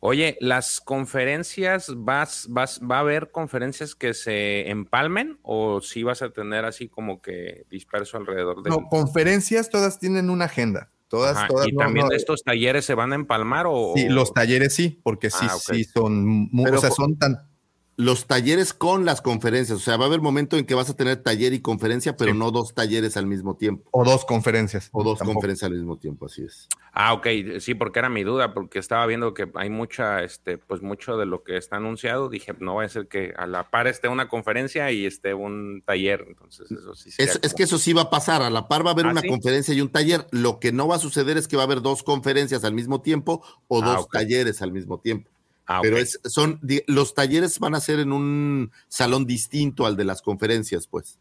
Oye, 0.03 0.39
las 0.41 0.81
conferencias, 0.81 1.93
vas, 1.95 2.47
vas, 2.49 2.81
¿va 2.81 2.97
a 2.97 3.01
haber 3.01 3.31
conferencias 3.31 3.95
que 3.95 4.15
se 4.15 4.71
empalmen 4.71 5.39
o 5.43 5.83
sí 5.83 6.03
vas 6.03 6.23
a 6.23 6.31
tener 6.31 6.65
así 6.65 6.89
como 6.89 7.21
que 7.21 7.67
disperso 7.69 8.17
alrededor 8.17 8.63
de 8.63 8.71
No, 8.71 8.89
conferencias 8.89 9.69
todas 9.69 9.99
tienen 9.99 10.31
una 10.31 10.47
agenda. 10.47 10.91
Todas, 11.09 11.37
Ajá, 11.37 11.49
todas. 11.49 11.67
¿Y 11.67 11.73
no, 11.73 11.81
también 11.81 12.07
no, 12.07 12.13
estos 12.13 12.43
talleres 12.45 12.87
se 12.87 12.95
van 12.95 13.13
a 13.13 13.17
empalmar 13.17 13.67
o...? 13.69 13.93
Sí, 13.95 14.09
los 14.09 14.33
talleres 14.33 14.75
sí, 14.75 15.01
porque 15.03 15.29
sí, 15.29 15.47
Ah, 15.51 15.59
sí 15.59 15.85
son, 15.85 16.49
Pero 16.65 16.79
o 16.79 16.81
sea, 16.81 16.91
son 16.91 17.19
tan. 17.19 17.50
Los 17.97 18.27
talleres 18.27 18.73
con 18.73 19.05
las 19.05 19.21
conferencias, 19.21 19.77
o 19.77 19.81
sea, 19.81 19.99
va 19.99 20.05
a 20.05 20.09
haber 20.09 20.23
momento 20.23 20.57
en 20.57 20.65
que 20.65 20.75
vas 20.75 20.89
a 20.89 20.97
tener 20.97 21.23
taller 21.23 21.53
y 21.53 21.61
conferencia, 21.61 22.17
pero 22.17 22.33
Sí. 22.33 22.39
no 22.39 22.51
dos 22.51 22.73
talleres 22.75 23.17
al 23.19 23.27
mismo 23.27 23.57
tiempo. 23.57 23.89
O 23.91 24.05
dos 24.05 24.25
conferencias. 24.25 24.89
O 24.93 25.05
dos 25.05 25.19
Tampoco. 25.19 25.35
conferencias 25.35 25.71
al 25.71 25.77
mismo 25.77 25.99
tiempo, 25.99 26.25
así 26.27 26.43
es. 26.43 26.67
Ah, 26.95 27.13
ok, 27.13 27.27
sí, 27.61 27.75
porque 27.75 27.99
era 27.99 28.09
mi 28.09 28.25
duda, 28.25 28.55
porque 28.55 28.79
estaba 28.79 29.05
viendo 29.07 29.35
que 29.35 29.51
hay 29.55 29.69
mucha, 29.71 30.23
este, 30.25 30.57
pues 30.57 30.81
mucho 30.83 31.19
de 31.19 31.27
lo 31.27 31.43
que 31.45 31.57
está 31.59 31.77
anunciado, 31.77 32.29
dije, 32.31 32.55
no 32.59 32.77
va 32.77 32.85
a 32.85 32.89
ser 32.89 33.07
que 33.07 33.35
a 33.37 33.47
la 33.47 33.71
par 33.71 33.87
esté 33.87 34.09
una 34.09 34.29
conferencia 34.29 34.91
y 34.91 35.05
esté 35.05 35.35
un 35.35 35.83
taller, 35.87 36.25
entonces 36.27 36.71
eso 36.73 36.95
sí 36.95 37.11
Es, 37.19 37.39
es 37.43 37.55
que 37.55 37.63
eso 37.65 37.79
sí 37.79 37.93
va 37.93 38.03
a 38.03 38.11
pasar, 38.11 38.41
a 38.43 38.49
la 38.51 38.67
par 38.67 38.85
va 38.85 38.91
a 38.91 38.93
haber 38.95 39.07
¿Ah, 39.07 39.11
una 39.11 39.21
sí? 39.21 39.29
conferencia 39.29 39.75
y 39.75 39.81
un 39.83 39.91
taller. 39.91 40.27
Lo 40.33 40.59
que 40.59 40.73
no 40.73 40.89
va 40.89 40.97
a 40.97 41.01
suceder 41.01 41.37
es 41.37 41.47
que 41.49 41.57
va 41.57 41.63
a 41.63 41.67
haber 41.67 41.83
dos 41.83 42.03
conferencias 42.03 42.65
al 42.65 42.73
mismo 42.73 43.03
tiempo 43.03 43.43
o 43.69 43.83
Ah, 43.83 43.95
dos 43.97 44.09
talleres 44.09 44.63
al 44.63 44.73
mismo 44.73 44.99
tiempo. 45.01 45.31
Ah, 45.73 45.79
Pero 45.83 45.99
es, 45.99 46.19
son, 46.25 46.59
los 46.89 47.15
talleres 47.15 47.61
van 47.61 47.77
a 47.77 47.81
ser 47.81 48.01
en 48.01 48.11
un 48.11 48.73
salón 48.89 49.25
distinto 49.25 49.87
al 49.87 49.97
de 49.97 50.05
las 50.05 50.21
conferencias, 50.21 50.89
pues. 50.89 51.21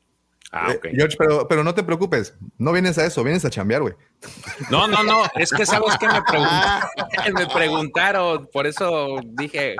Ah, 0.51 0.71
Eh, 0.71 0.77
ok. 0.77 0.87
George, 0.95 1.15
pero, 1.19 1.47
pero 1.47 1.63
no 1.63 1.75
te 1.75 1.83
preocupes, 1.83 2.33
no 2.57 2.71
vienes 2.71 2.97
a 2.97 3.05
eso, 3.05 3.23
vienes 3.23 3.45
a 3.45 3.51
chambear, 3.51 3.81
güey. 3.81 3.93
No, 4.71 4.87
no, 4.87 5.03
no, 5.03 5.21
es 5.35 5.51
que 5.51 5.67
sabes 5.67 5.95
que 5.99 6.07
me, 6.07 6.19
pregun- 6.21 6.89
me 7.35 7.45
preguntaron, 7.53 8.49
por 8.51 8.65
eso 8.65 9.19
dije, 9.23 9.75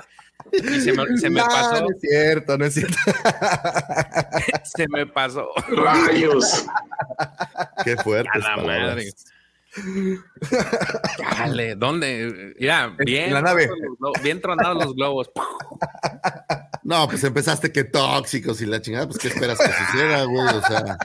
y 0.52 0.80
se 0.80 0.94
me, 0.94 1.18
se 1.18 1.32
me 1.32 1.40
No, 1.42 1.48
pasó, 1.48 1.82
No 1.82 1.88
es 1.90 2.00
cierto, 2.02 2.58
no 2.60 2.66
es 2.66 2.74
cierto. 2.76 2.96
se 4.76 4.88
me 4.88 5.08
pasó. 5.08 5.48
Rayos. 5.68 6.66
Qué 7.84 7.96
fuerte. 7.98 8.30
Dale, 11.38 11.76
¿dónde? 11.76 12.56
Mira, 12.60 12.96
bien, 12.98 13.26
en 13.26 13.34
la 13.34 13.42
nave. 13.42 13.70
los 14.00 14.24
bien 14.24 14.42
tronados 14.42 14.84
los 14.84 14.96
globos. 14.96 15.30
No, 16.84 17.08
pues 17.08 17.24
empezaste 17.24 17.72
que 17.72 17.84
tóxicos 17.84 18.62
y 18.62 18.66
la 18.66 18.82
chingada, 18.82 19.08
pues 19.08 19.20
¿qué 19.20 19.28
esperas 19.28 19.60
que 19.60 19.72
suceda, 19.72 20.24
güey? 20.24 20.48
O 20.48 20.62
sea. 20.62 20.98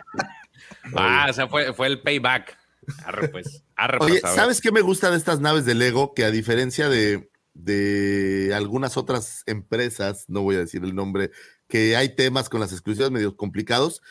Ah, 0.96 1.26
o 1.28 1.32
sea, 1.32 1.48
fue, 1.48 1.74
fue 1.74 1.88
el 1.88 2.00
payback. 2.00 2.56
Arre, 3.04 3.28
pues. 3.28 3.62
Arre, 3.76 3.98
Oye, 4.00 4.20
pues. 4.20 4.34
¿sabes 4.34 4.60
qué 4.60 4.72
me 4.72 4.80
gusta 4.80 5.10
de 5.10 5.16
estas 5.16 5.40
naves 5.40 5.64
de 5.64 5.74
Lego? 5.74 6.14
Que 6.14 6.24
a 6.24 6.30
diferencia 6.30 6.88
de, 6.88 7.30
de 7.54 8.52
algunas 8.54 8.96
otras 8.96 9.42
empresas, 9.46 10.24
no 10.28 10.42
voy 10.42 10.56
a 10.56 10.60
decir 10.60 10.84
el 10.84 10.94
nombre, 10.94 11.30
que 11.68 11.96
hay 11.96 12.14
temas 12.14 12.48
con 12.48 12.60
las 12.60 12.72
exclusivas 12.72 13.10
medio 13.10 13.36
complicados, 13.36 14.02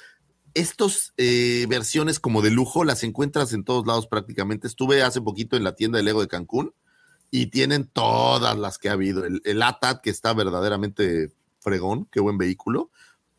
estos 0.53 1.13
eh, 1.17 1.65
versiones 1.69 2.19
como 2.19 2.41
de 2.41 2.51
lujo 2.51 2.83
las 2.83 3.03
encuentras 3.03 3.53
en 3.53 3.63
todos 3.63 3.85
lados 3.87 4.07
prácticamente. 4.07 4.67
Estuve 4.67 5.03
hace 5.03 5.21
poquito 5.21 5.57
en 5.57 5.63
la 5.63 5.75
tienda 5.75 5.97
de 5.97 6.03
Lego 6.03 6.21
de 6.21 6.27
Cancún 6.27 6.73
y 7.31 7.47
tienen 7.47 7.87
todas 7.87 8.57
las 8.57 8.77
que 8.77 8.89
ha 8.89 8.93
habido. 8.93 9.25
El, 9.25 9.41
el 9.45 9.61
ATAT, 9.61 10.01
que 10.01 10.09
está 10.09 10.33
verdaderamente 10.33 11.31
fregón, 11.59 12.07
qué 12.11 12.19
buen 12.19 12.37
vehículo, 12.37 12.91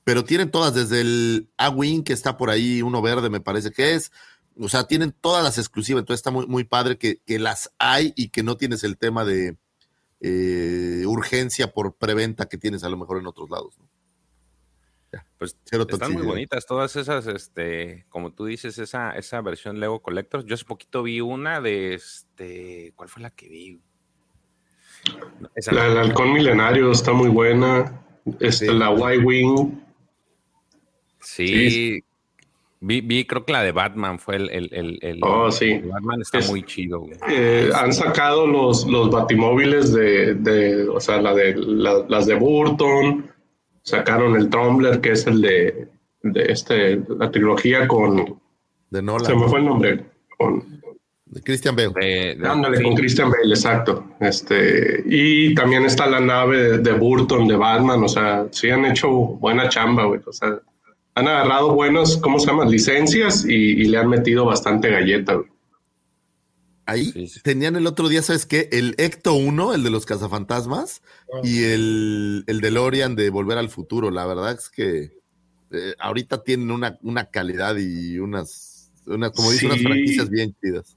pero 0.03 0.25
tienen 0.25 0.51
todas, 0.51 0.75
desde 0.75 1.01
el 1.01 1.49
A-Wing, 1.57 2.03
que 2.03 2.13
está 2.13 2.37
por 2.37 2.51
ahí, 2.51 2.83
uno 2.83 3.01
verde 3.01 3.31
me 3.31 3.41
parece 3.41 3.71
que 3.71 3.95
es, 3.95 4.13
o 4.59 4.69
sea, 4.69 4.85
tienen 4.85 5.13
todas 5.13 5.43
las 5.43 5.59
exclusivas, 5.59 6.01
entonces 6.01 6.21
está 6.21 6.31
muy, 6.31 6.47
muy 6.47 6.65
padre 6.65 6.99
que, 6.99 7.21
que 7.25 7.39
las 7.39 7.73
hay 7.79 8.13
y 8.17 8.29
que 8.29 8.43
no 8.43 8.57
tienes 8.57 8.85
el 8.85 8.99
tema 8.99 9.25
de 9.25 9.57
eh, 10.21 11.05
urgencia 11.07 11.73
por 11.73 11.95
preventa 11.97 12.47
que 12.47 12.59
tienes 12.59 12.85
a 12.85 12.89
lo 12.89 12.97
mejor 12.97 13.19
en 13.19 13.27
otros 13.27 13.51
lados. 13.51 13.79
¿no? 13.79 13.89
Pues 15.53 15.89
están 15.89 16.13
muy 16.13 16.23
bonitas 16.23 16.67
todas 16.67 16.97
esas, 16.97 17.27
este, 17.27 18.07
como 18.09 18.33
tú 18.33 18.47
dices, 18.47 18.79
esa, 18.79 19.13
esa 19.13 19.41
versión 19.43 19.81
Lego 19.81 20.01
Collectors. 20.01 20.47
Yo 20.47 20.55
hace 20.55 20.65
poquito 20.65 21.03
vi 21.03 21.21
una 21.21 21.61
de 21.61 21.95
este, 21.95 22.93
¿cuál 22.97 23.09
fue 23.09 23.23
la 23.23 23.31
que 23.31 23.49
vi? 23.49 23.81
la 25.71 25.85
del 25.89 25.99
halcón 25.99 26.33
milenario 26.33 26.91
está 26.91 27.13
muy 27.13 27.29
buena. 27.29 28.01
Este, 28.41 28.73
La 28.73 28.91
Y-Wing. 28.91 29.81
Sí. 31.21 32.03
Vi, 32.81 33.25
creo 33.25 33.47
que 33.47 33.53
la 33.53 33.63
de 33.63 33.73
Batman 33.73 34.19
fue 34.19 34.37
el. 34.37 34.51
el, 34.51 34.99
el, 35.01 35.19
oh, 35.23 35.51
sí. 35.51 35.79
Batman 35.79 36.21
está 36.21 36.41
muy 36.41 36.63
chido. 36.65 37.07
Eh, 37.29 37.71
han 37.75 37.95
sacado 37.95 38.47
los, 38.47 38.87
los 38.87 39.11
batimóviles 39.11 39.93
de, 39.95 40.35
de, 40.35 40.89
o 40.89 41.01
sea, 41.01 41.21
la 41.21 41.35
de, 41.35 41.55
las 41.57 42.27
de 42.27 42.35
Burton. 42.35 43.34
Sacaron 43.85 44.35
el 44.35 44.49
Tumbler, 44.49 45.01
que 45.01 45.13
es 45.13 45.27
el 45.27 45.41
de, 45.41 45.89
de 46.23 46.43
este, 46.51 47.01
la 47.17 47.31
trilogía 47.31 47.87
con. 47.87 48.41
De 48.91 49.03
Nolan. 49.03 49.27
Se 49.27 49.37
me 49.37 49.49
fue 49.49 49.61
el 49.61 49.67
nombre. 49.67 50.05
Con, 50.37 50.75
de 51.27 51.43
Christian 51.43 51.75
Bale. 51.75 52.37
Dándole 52.37 52.83
con 52.83 52.95
Christian 52.95 53.31
Bale, 53.31 53.53
exacto. 53.53 54.05
Este, 54.21 55.03
y 55.07 55.55
también 55.55 55.85
está 55.85 56.07
la 56.07 56.21
nave 56.21 56.79
de, 56.79 56.93
Burton, 56.93 57.49
de 57.49 57.57
Batman. 57.57 58.05
O 58.05 58.09
sea, 58.09 58.47
sí 58.51 58.71
han 58.71 58.85
hecho 58.85 59.11
buena 59.11 59.69
chamba, 59.69 60.05
güey. 60.05 60.21
O 60.27 60.33
sea, 60.33 60.61
han 61.15 61.29
agarrado 61.29 61.75
buenos, 61.75 62.17
¿cómo 62.19 62.39
se 62.39 62.47
llaman? 62.47 62.71
Licencias 62.71 63.45
y, 63.45 63.85
le 63.85 63.99
han 63.99 64.09
metido 64.09 64.45
bastante 64.45 64.91
galleta, 64.91 65.35
güey. 65.35 65.49
Ahí 66.87 67.31
tenían 67.43 67.77
el 67.77 67.87
otro 67.87 68.09
día, 68.09 68.23
¿sabes 68.23 68.45
qué? 68.47 68.69
El 68.73 68.95
Ecto 68.99 69.35
1, 69.35 69.75
el 69.75 69.83
de 69.83 69.91
los 69.91 70.05
cazafantasmas, 70.05 71.03
ah. 71.33 71.41
y 71.43 71.65
el, 71.65 72.45
el 72.47 72.61
DeLorean 72.61 73.17
de 73.17 73.31
Volver 73.31 73.59
al 73.59 73.71
Futuro. 73.71 74.11
La 74.11 74.27
verdad 74.27 74.53
es 74.53 74.69
que 74.69 75.13
eh, 75.71 75.95
ahorita 75.99 76.43
tienen 76.43 76.71
una, 76.71 76.99
una 77.03 77.25
calidad 77.27 77.77
y 77.77 78.19
unas, 78.19 78.93
una, 79.07 79.31
como 79.31 79.51
dicen, 79.51 79.71
unas 79.71 79.83
franquicias 79.83 80.29
bien 80.29 80.55
chidas. 80.63 80.97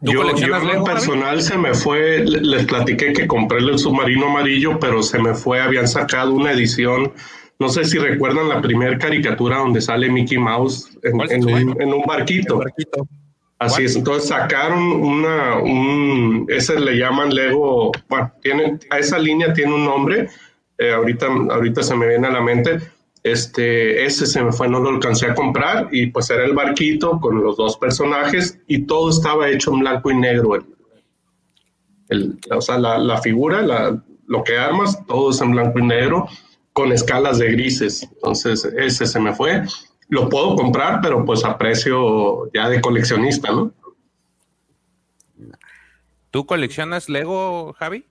Yo, 0.00 0.22
en 0.22 0.84
personal 0.84 1.40
se 1.40 1.56
me 1.56 1.72
fue, 1.72 2.22
les 2.24 2.66
platiqué 2.66 3.12
que 3.12 3.26
compré 3.26 3.58
el 3.58 3.78
submarino 3.78 4.26
amarillo, 4.26 4.78
pero 4.78 5.02
se 5.02 5.18
me 5.18 5.34
fue, 5.34 5.60
habían 5.60 5.88
sacado 5.88 6.34
una 6.34 6.52
edición, 6.52 7.12
no 7.58 7.70
sé 7.70 7.84
si 7.84 7.96
recuerdan 7.96 8.48
la 8.50 8.60
primera 8.60 8.98
caricatura 8.98 9.58
donde 9.58 9.80
sale 9.80 10.10
Mickey 10.10 10.36
Mouse 10.36 10.90
en, 11.02 11.14
un, 11.14 12.02
barquito. 12.06 12.60
Así 13.58 13.84
es, 13.84 13.96
entonces 13.96 14.28
sacaron 14.28 14.78
una, 14.78 15.58
un, 15.58 16.46
ese 16.48 16.78
le 16.78 16.98
llaman 16.98 17.34
Lego, 17.34 17.90
bueno, 18.06 18.30
tiene, 18.42 18.78
a 18.90 18.98
esa 18.98 19.18
línea 19.18 19.54
tiene 19.54 19.74
un 19.74 19.84
nombre, 19.86 20.28
eh, 20.76 20.92
ahorita, 20.92 21.26
ahorita 21.26 21.82
se 21.82 21.96
me 21.96 22.06
viene 22.06 22.26
a 22.26 22.32
la 22.32 22.42
mente, 22.42 22.80
este, 23.22 24.04
ese 24.04 24.24
se 24.24 24.44
me 24.44 24.52
fue, 24.52 24.68
no 24.68 24.78
lo 24.78 24.90
alcancé 24.90 25.26
a 25.26 25.34
comprar 25.34 25.88
y 25.90 26.06
pues 26.08 26.30
era 26.30 26.44
el 26.44 26.52
barquito 26.52 27.18
con 27.18 27.42
los 27.42 27.56
dos 27.56 27.76
personajes 27.76 28.60
y 28.68 28.82
todo 28.82 29.10
estaba 29.10 29.48
hecho 29.48 29.72
en 29.72 29.80
blanco 29.80 30.12
y 30.12 30.16
negro. 30.16 30.64
El, 32.08 32.38
o 32.54 32.60
sea, 32.60 32.78
la, 32.78 33.20
figura, 33.22 33.62
la, 33.62 34.00
lo 34.26 34.44
que 34.44 34.56
armas, 34.56 35.04
todo 35.06 35.30
es 35.30 35.40
en 35.40 35.50
blanco 35.50 35.80
y 35.80 35.86
negro 35.86 36.28
con 36.72 36.92
escalas 36.92 37.38
de 37.38 37.50
grises. 37.50 38.08
Entonces, 38.12 38.64
ese 38.76 39.06
se 39.06 39.18
me 39.18 39.34
fue. 39.34 39.62
Lo 40.08 40.28
puedo 40.28 40.54
comprar, 40.54 41.00
pero 41.02 41.24
pues 41.24 41.44
a 41.44 41.58
precio 41.58 42.50
ya 42.52 42.68
de 42.68 42.80
coleccionista, 42.80 43.50
¿no? 43.50 43.72
¿Tú 46.30 46.46
coleccionas 46.46 47.08
Lego, 47.08 47.72
Javi? 47.78 48.06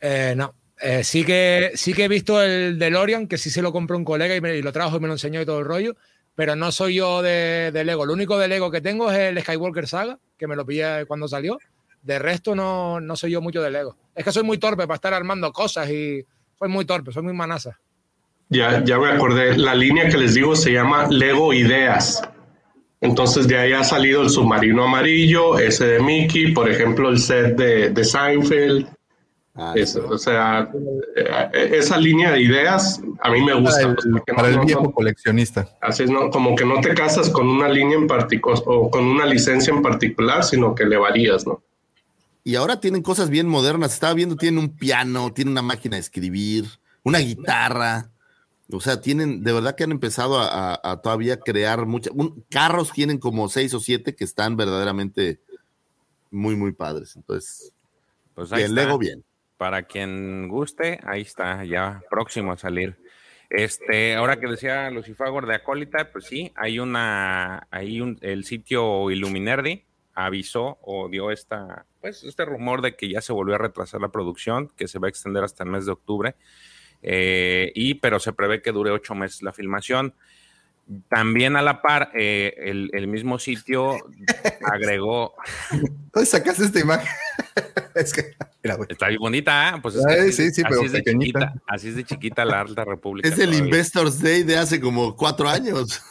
Eh, 0.00 0.34
no. 0.36 0.54
Eh, 0.80 1.04
sí, 1.04 1.24
que, 1.24 1.72
sí 1.74 1.94
que 1.94 2.04
he 2.04 2.08
visto 2.08 2.42
el 2.42 2.78
DeLorean, 2.78 3.26
que 3.26 3.38
sí 3.38 3.48
se 3.48 3.62
lo 3.62 3.72
compró 3.72 3.96
un 3.96 4.04
colega 4.04 4.36
y, 4.36 4.40
me, 4.40 4.60
lo 4.60 4.72
trajo 4.72 4.96
y 4.96 5.00
me 5.00 5.06
lo 5.06 5.14
enseñó 5.14 5.40
y 5.40 5.46
todo 5.46 5.60
el 5.60 5.64
rollo, 5.64 5.96
pero 6.34 6.54
no 6.54 6.70
soy 6.70 6.96
yo 6.96 7.22
de, 7.22 7.72
Lego. 7.84 8.04
Lo 8.04 8.12
único 8.12 8.38
de 8.38 8.48
Lego 8.48 8.70
que 8.70 8.82
tengo 8.82 9.10
es 9.10 9.18
el 9.18 9.40
Skywalker 9.40 9.88
Saga, 9.88 10.18
que 10.36 10.46
me 10.46 10.54
lo 10.54 10.66
pillé 10.66 11.06
cuando 11.06 11.28
salió. 11.28 11.58
De 12.02 12.18
resto 12.18 12.54
no, 12.54 13.00
no 13.00 13.16
soy 13.16 13.32
yo 13.32 13.40
mucho 13.40 13.62
de 13.62 13.70
Lego. 13.70 13.96
Es 14.14 14.24
que 14.24 14.32
soy 14.32 14.42
muy 14.42 14.58
torpe 14.58 14.86
para 14.86 14.96
estar 14.96 15.14
armando 15.14 15.50
cosas 15.52 15.88
y 15.88 16.24
soy 16.58 16.68
muy 16.68 16.84
torpe, 16.84 17.10
soy 17.10 17.22
muy 17.22 17.32
manaza. 17.32 17.80
Ya, 18.48 18.84
ya 18.84 18.98
me 18.98 19.08
acordé, 19.08 19.56
la 19.56 19.74
línea 19.74 20.08
que 20.08 20.16
les 20.16 20.34
digo 20.34 20.54
se 20.54 20.72
llama 20.72 21.06
Lego 21.08 21.52
Ideas. 21.52 22.22
Entonces 23.00 23.48
de 23.48 23.58
ahí 23.58 23.72
ha 23.72 23.84
salido 23.84 24.22
el 24.22 24.30
submarino 24.30 24.84
amarillo, 24.84 25.58
ese 25.58 25.86
de 25.86 26.00
Mickey, 26.00 26.52
por 26.52 26.70
ejemplo 26.70 27.08
el 27.08 27.18
set 27.18 27.56
de, 27.56 27.90
de 27.90 28.04
Seinfeld, 28.04 28.86
Ah, 29.58 29.74
o 30.10 30.18
sea, 30.18 30.70
eh, 31.16 31.70
esa 31.72 31.96
línea 31.96 32.30
de 32.30 32.42
ideas 32.42 33.00
a 33.22 33.30
mí 33.30 33.40
me 33.42 33.54
gusta. 33.54 33.96
Para 34.36 34.48
el, 34.48 34.60
viejo 34.60 34.92
coleccionista. 34.92 35.66
Así 35.80 36.02
es, 36.02 36.10
¿no? 36.10 36.30
como 36.30 36.54
que 36.54 36.66
no 36.66 36.78
te 36.82 36.92
casas 36.94 37.30
con 37.30 37.48
una 37.48 37.66
línea 37.66 37.96
en 37.96 38.06
particular 38.06 38.62
o 38.66 38.90
con 38.90 39.04
una 39.04 39.24
licencia 39.24 39.72
en 39.72 39.80
particular, 39.80 40.44
sino 40.44 40.74
que 40.74 40.84
le 40.84 40.98
varías, 40.98 41.46
¿no? 41.46 41.62
Y 42.44 42.54
ahora 42.56 42.80
tienen 42.80 43.00
cosas 43.00 43.30
bien 43.30 43.48
modernas. 43.48 43.94
Estaba 43.94 44.12
viendo, 44.12 44.36
tienen 44.36 44.58
un 44.58 44.76
piano, 44.76 45.32
tienen 45.32 45.52
una 45.52 45.62
máquina 45.62 45.96
de 45.96 46.00
escribir, 46.00 46.66
una 47.02 47.18
guitarra. 47.18 48.10
O 48.72 48.80
sea, 48.80 49.00
tienen, 49.00 49.44
de 49.44 49.52
verdad 49.52 49.76
que 49.76 49.84
han 49.84 49.92
empezado 49.92 50.38
a, 50.40 51.00
todavía 51.02 51.38
crear 51.38 51.86
muchas. 51.86 52.12
carros 52.50 52.92
tienen 52.92 53.18
como 53.18 53.48
seis 53.48 53.72
o 53.74 53.80
siete 53.80 54.14
que 54.16 54.24
están 54.24 54.56
verdaderamente 54.56 55.40
muy, 56.30 56.56
muy 56.56 56.72
padres. 56.72 57.14
Entonces, 57.14 57.72
pues 58.34 58.52
ahí 58.52 58.66
Lego 58.68 58.98
bien 58.98 59.24
para 59.56 59.84
quien 59.84 60.48
guste, 60.48 61.00
ahí 61.04 61.22
está, 61.22 61.64
ya 61.64 62.02
próximo 62.10 62.52
a 62.52 62.56
salir. 62.56 62.96
Este, 63.48 64.16
ahora 64.16 64.40
que 64.40 64.48
decía 64.48 64.90
Lucifagor 64.90 65.46
de 65.46 65.54
Acólita, 65.54 66.10
pues 66.12 66.26
sí, 66.26 66.52
hay 66.56 66.78
una, 66.78 67.68
hay 67.70 68.00
un, 68.00 68.18
el 68.20 68.44
sitio 68.44 69.10
Illuminerdi 69.10 69.84
avisó 70.14 70.78
o 70.82 71.08
dio 71.08 71.30
esta, 71.30 71.86
pues 72.00 72.24
este 72.24 72.44
rumor 72.44 72.80
de 72.82 72.96
que 72.96 73.08
ya 73.08 73.20
se 73.20 73.32
volvió 73.32 73.54
a 73.54 73.58
retrasar 73.58 74.00
la 74.00 74.08
producción, 74.08 74.72
que 74.76 74.88
se 74.88 74.98
va 74.98 75.08
a 75.08 75.10
extender 75.10 75.44
hasta 75.44 75.62
el 75.62 75.70
mes 75.70 75.86
de 75.86 75.92
octubre, 75.92 76.34
eh, 77.08 77.70
y 77.76 77.94
pero 77.94 78.18
se 78.18 78.32
prevé 78.32 78.60
que 78.60 78.72
dure 78.72 78.90
ocho 78.90 79.14
meses 79.14 79.40
la 79.40 79.52
filmación. 79.52 80.12
También 81.08 81.56
a 81.56 81.62
la 81.62 81.80
par, 81.80 82.10
eh, 82.14 82.54
el, 82.92 83.06
mismo 83.06 83.38
sitio 83.38 83.96
agregó. 84.64 85.34
¿Dónde 86.12 86.26
sacaste 86.26 86.64
esta 86.64 86.80
imagen? 86.80 87.08
es 87.94 88.12
que, 88.12 88.34
Está 88.88 89.08
bien 89.08 89.20
bonita, 89.20 89.70
¿eh? 89.70 89.78
pues 89.80 89.94
sí, 90.34 90.50
sí, 90.50 90.62
pero 90.62 90.80
así, 90.80 90.86
es 90.86 90.92
de 90.92 91.02
chiquita, 91.04 91.54
así 91.68 91.88
es 91.88 91.96
de 91.96 92.04
chiquita 92.04 92.44
la 92.44 92.60
Alta 92.60 92.84
República. 92.84 93.28
Es 93.28 93.38
el 93.38 93.54
Investors 93.54 94.20
Day 94.20 94.42
de 94.42 94.56
hace 94.56 94.80
como 94.80 95.14
cuatro 95.14 95.48
años. 95.48 96.02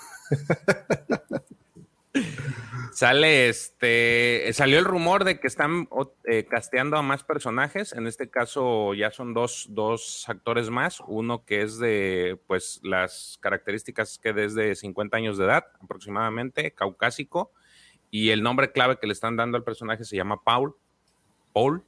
Sale 2.96 3.50
este, 3.50 4.50
salió 4.54 4.80
el 4.80 4.86
rumor 4.86 5.26
de 5.26 5.42
que 5.42 5.48
están 5.48 5.90
eh, 6.24 6.46
casteando 6.50 6.96
a 6.96 7.02
más 7.02 7.26
personajes. 7.26 7.92
En 7.92 8.08
este 8.08 8.30
caso 8.30 8.94
ya 8.94 9.12
son 9.12 9.34
dos, 9.34 9.68
dos, 9.72 10.24
actores 10.30 10.70
más. 10.70 11.02
Uno 11.06 11.44
que 11.44 11.62
es 11.62 11.78
de, 11.78 12.40
pues, 12.48 12.80
las 12.84 13.38
características 13.42 14.18
que 14.18 14.32
desde 14.32 14.76
50 14.76 15.18
años 15.18 15.38
de 15.38 15.44
edad 15.44 15.66
aproximadamente, 15.84 16.72
caucásico. 16.72 17.52
Y 18.12 18.30
el 18.30 18.42
nombre 18.42 18.72
clave 18.72 18.98
que 18.98 19.08
le 19.08 19.14
están 19.14 19.36
dando 19.36 19.58
al 19.58 19.66
personaje 19.66 20.06
se 20.06 20.16
llama 20.16 20.42
Paul. 20.46 20.74
Paul. 21.52 21.84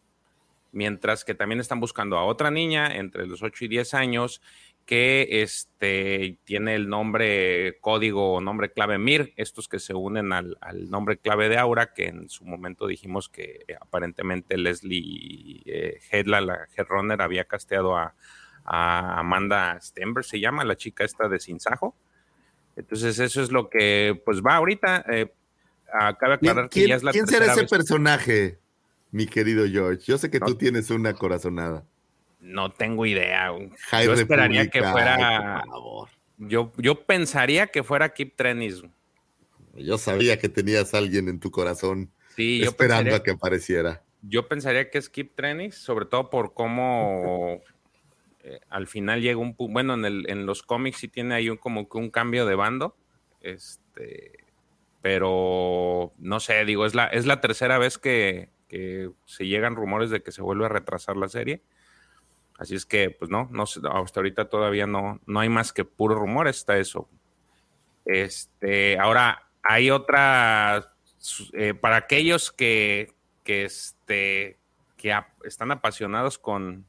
Mientras 0.74 1.24
que 1.24 1.36
también 1.36 1.62
están 1.62 1.80
buscando 1.80 2.18
a 2.18 2.26
otra 2.26 2.52
niña 2.52 2.98
entre 2.98 3.28
los 3.28 3.42
8 3.42 3.64
y 3.64 3.68
10 3.70 3.94
años 3.94 4.42
que 4.88 5.42
este, 5.44 6.40
tiene 6.46 6.74
el 6.74 6.88
nombre 6.88 7.78
código 7.82 8.36
o 8.36 8.42
nombre 8.42 8.72
clave 8.72 8.98
MIR, 8.98 9.34
estos 9.36 9.68
que 9.68 9.80
se 9.80 9.94
unen 9.94 10.32
al, 10.32 10.58
nombre 10.90 11.18
clave 11.18 11.50
de 11.50 11.58
Aura, 11.58 11.94
que 11.94 12.08
en 12.08 12.30
su 12.30 12.46
momento 12.46 12.88
dijimos 12.88 13.28
que 13.28 13.66
eh, 13.68 13.76
aparentemente 13.80 14.58
Leslie 14.58 15.62
eh, 15.66 16.00
Hedla, 16.10 16.40
la 16.40 16.70
headrunner, 16.76 17.22
había 17.22 17.44
casteado 17.44 17.98
a, 17.98 18.16
Amanda 18.70 19.80
Stenberg, 19.80 20.26
se 20.26 20.42
llama 20.42 20.66
la 20.66 20.76
chica 20.76 21.06
esta 21.06 21.30
de 21.30 21.40
Sinsajo. 21.40 21.96
Entonces 22.76 23.18
eso 23.20 23.42
es 23.42 23.50
lo 23.50 23.70
que 23.70 24.22
pues 24.26 24.42
va 24.42 24.56
ahorita. 24.56 25.06
Eh, 25.10 25.34
acaba 25.94 26.34
aclarar 26.34 26.70
que 26.70 26.86
ya 26.86 26.96
es 26.96 27.04
la 27.04 27.12
¿Quién 27.12 27.28
será 27.28 27.46
ese 27.46 27.66
personaje, 27.66 28.60
mi 29.12 29.26
querido 29.26 29.66
George? 29.68 30.04
Yo 30.04 30.18
sé 30.18 30.30
que 30.30 30.42
tú 30.42 30.56
tienes 30.56 30.90
una 30.90 31.14
corazonada. 31.14 31.86
No 32.40 32.72
tengo 32.72 33.06
idea. 33.06 33.52
Yo 34.04 34.14
esperaría 34.14 34.70
que 34.70 34.84
fuera. 34.84 35.64
Yo, 36.38 36.72
yo 36.78 37.04
pensaría 37.06 37.68
que 37.68 37.84
fuera 37.84 38.14
Kip 38.14 38.36
Trenis. 38.36 38.84
Yo 39.74 39.98
sabía 39.98 40.38
que 40.38 40.50
tenías 40.50 40.94
a 40.94 41.00
alguien 41.00 41.30
en 41.30 41.40
tu 41.40 41.52
corazón 41.52 42.12
sí, 42.36 42.62
esperando 42.64 43.16
a 43.16 43.24
que 43.24 43.32
apareciera. 43.32 44.04
Yo 44.22 44.48
pensaría 44.48 44.90
que 44.90 44.98
es 44.98 45.10
Kip 45.10 45.36
Trenis, 45.36 45.76
sobre 45.76 46.06
todo 46.06 46.30
por 46.30 46.54
cómo 46.54 47.62
eh, 48.44 48.60
al 48.70 48.88
final 48.88 49.22
llega 49.22 49.40
un 49.40 49.56
bueno 49.58 49.94
en, 49.94 50.06
el, 50.06 50.30
en 50.30 50.46
los 50.46 50.64
cómics 50.64 51.00
sí 51.00 51.08
tiene 51.08 51.36
ahí 51.36 51.50
un, 51.50 51.58
como 51.58 51.90
que 51.90 51.98
un 51.98 52.10
cambio 52.10 52.46
de 52.46 52.56
bando. 52.56 52.96
Este, 53.42 54.44
pero 55.02 56.14
no 56.18 56.40
sé, 56.40 56.66
digo, 56.66 56.86
es 56.86 56.96
la, 56.96 57.08
es 57.08 57.26
la 57.26 57.42
tercera 57.42 57.78
vez 57.78 57.98
que, 57.98 58.50
que 58.68 59.10
se 59.26 59.48
llegan 59.48 59.76
rumores 59.76 60.10
de 60.10 60.22
que 60.22 60.32
se 60.32 60.42
vuelve 60.42 60.66
a 60.66 60.70
retrasar 60.70 61.18
la 61.18 61.30
serie. 61.30 61.62
Así 62.58 62.76
es 62.76 62.86
que, 62.86 63.12
pues 63.12 63.30
no, 63.30 63.48
no 63.52 63.64
hasta 63.64 64.20
ahorita 64.20 64.50
todavía 64.50 64.88
no, 64.88 65.20
no 65.26 65.40
hay 65.40 65.50
más 65.50 65.74
que 65.74 65.86
puro 65.86 66.16
rumor, 66.16 66.48
está 66.48 66.78
eso. 66.78 67.08
Este, 68.06 68.98
ahora 68.98 69.50
hay 69.62 69.92
otra, 69.92 70.94
eh, 71.54 71.74
para 71.76 71.98
aquellos 71.98 72.52
que, 72.52 73.14
que, 73.44 73.66
este, 73.66 74.58
que 74.96 75.16
están 75.44 75.72
apasionados 75.72 76.40
con, 76.40 76.88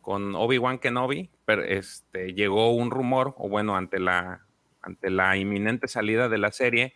con 0.00 0.36
Obi-Wan 0.36 0.78
Kenobi, 0.78 1.30
pero 1.44 1.64
este, 1.64 2.34
llegó 2.34 2.72
un 2.72 2.90
rumor, 2.90 3.34
o 3.38 3.48
bueno, 3.48 3.76
ante 3.76 3.98
la, 3.98 4.46
ante 4.80 5.10
la 5.10 5.36
inminente 5.36 5.88
salida 5.88 6.28
de 6.28 6.38
la 6.38 6.52
serie, 6.52 6.94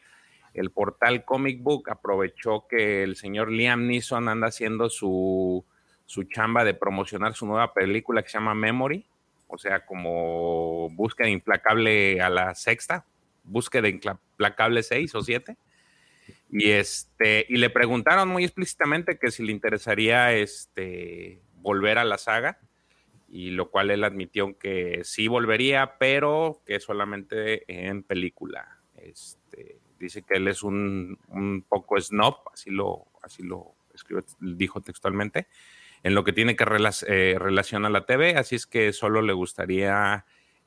el 0.54 0.70
portal 0.70 1.24
Comic 1.24 1.62
Book 1.62 1.90
aprovechó 1.90 2.66
que 2.68 3.02
el 3.02 3.16
señor 3.16 3.50
Liam 3.50 3.86
Neeson 3.86 4.28
anda 4.28 4.48
haciendo 4.48 4.88
su, 4.88 5.64
su 6.08 6.24
chamba 6.24 6.64
de 6.64 6.72
promocionar 6.72 7.34
su 7.34 7.44
nueva 7.44 7.74
película 7.74 8.22
que 8.22 8.30
se 8.30 8.38
llama 8.38 8.54
Memory, 8.54 9.04
o 9.46 9.58
sea, 9.58 9.84
como 9.84 10.88
búsqueda 10.88 11.28
implacable 11.28 12.22
a 12.22 12.30
la 12.30 12.54
sexta, 12.54 13.04
búsqueda 13.44 13.88
implacable 13.88 14.82
seis 14.82 15.14
o 15.14 15.20
siete. 15.20 15.58
Y 16.48 16.70
este, 16.70 17.44
y 17.50 17.58
le 17.58 17.68
preguntaron 17.68 18.26
muy 18.26 18.44
explícitamente 18.44 19.18
que 19.18 19.30
si 19.30 19.44
le 19.44 19.52
interesaría 19.52 20.32
este 20.32 21.42
volver 21.56 21.98
a 21.98 22.04
la 22.04 22.16
saga, 22.16 22.58
y 23.28 23.50
lo 23.50 23.70
cual 23.70 23.90
él 23.90 24.02
admitió 24.02 24.58
que 24.58 25.02
sí 25.04 25.28
volvería, 25.28 25.98
pero 25.98 26.62
que 26.64 26.80
solamente 26.80 27.64
en 27.68 28.02
película. 28.02 28.78
Este, 28.96 29.78
dice 29.98 30.22
que 30.22 30.38
él 30.38 30.48
es 30.48 30.62
un, 30.62 31.18
un 31.28 31.66
poco 31.68 32.00
snob, 32.00 32.36
así 32.50 32.70
lo, 32.70 33.08
así 33.22 33.42
lo 33.42 33.74
escribió, 33.92 34.24
dijo 34.40 34.80
textualmente, 34.80 35.48
en 36.02 36.14
lo 36.14 36.24
que 36.24 36.32
tiene 36.32 36.56
que 36.56 36.64
eh, 37.06 37.36
relacionar 37.38 37.90
a 37.90 37.92
la 37.92 38.06
TV, 38.06 38.36
así 38.36 38.56
es 38.56 38.66
que 38.66 38.92
solo 38.92 39.22
le 39.22 39.32
gustaría 39.32 40.24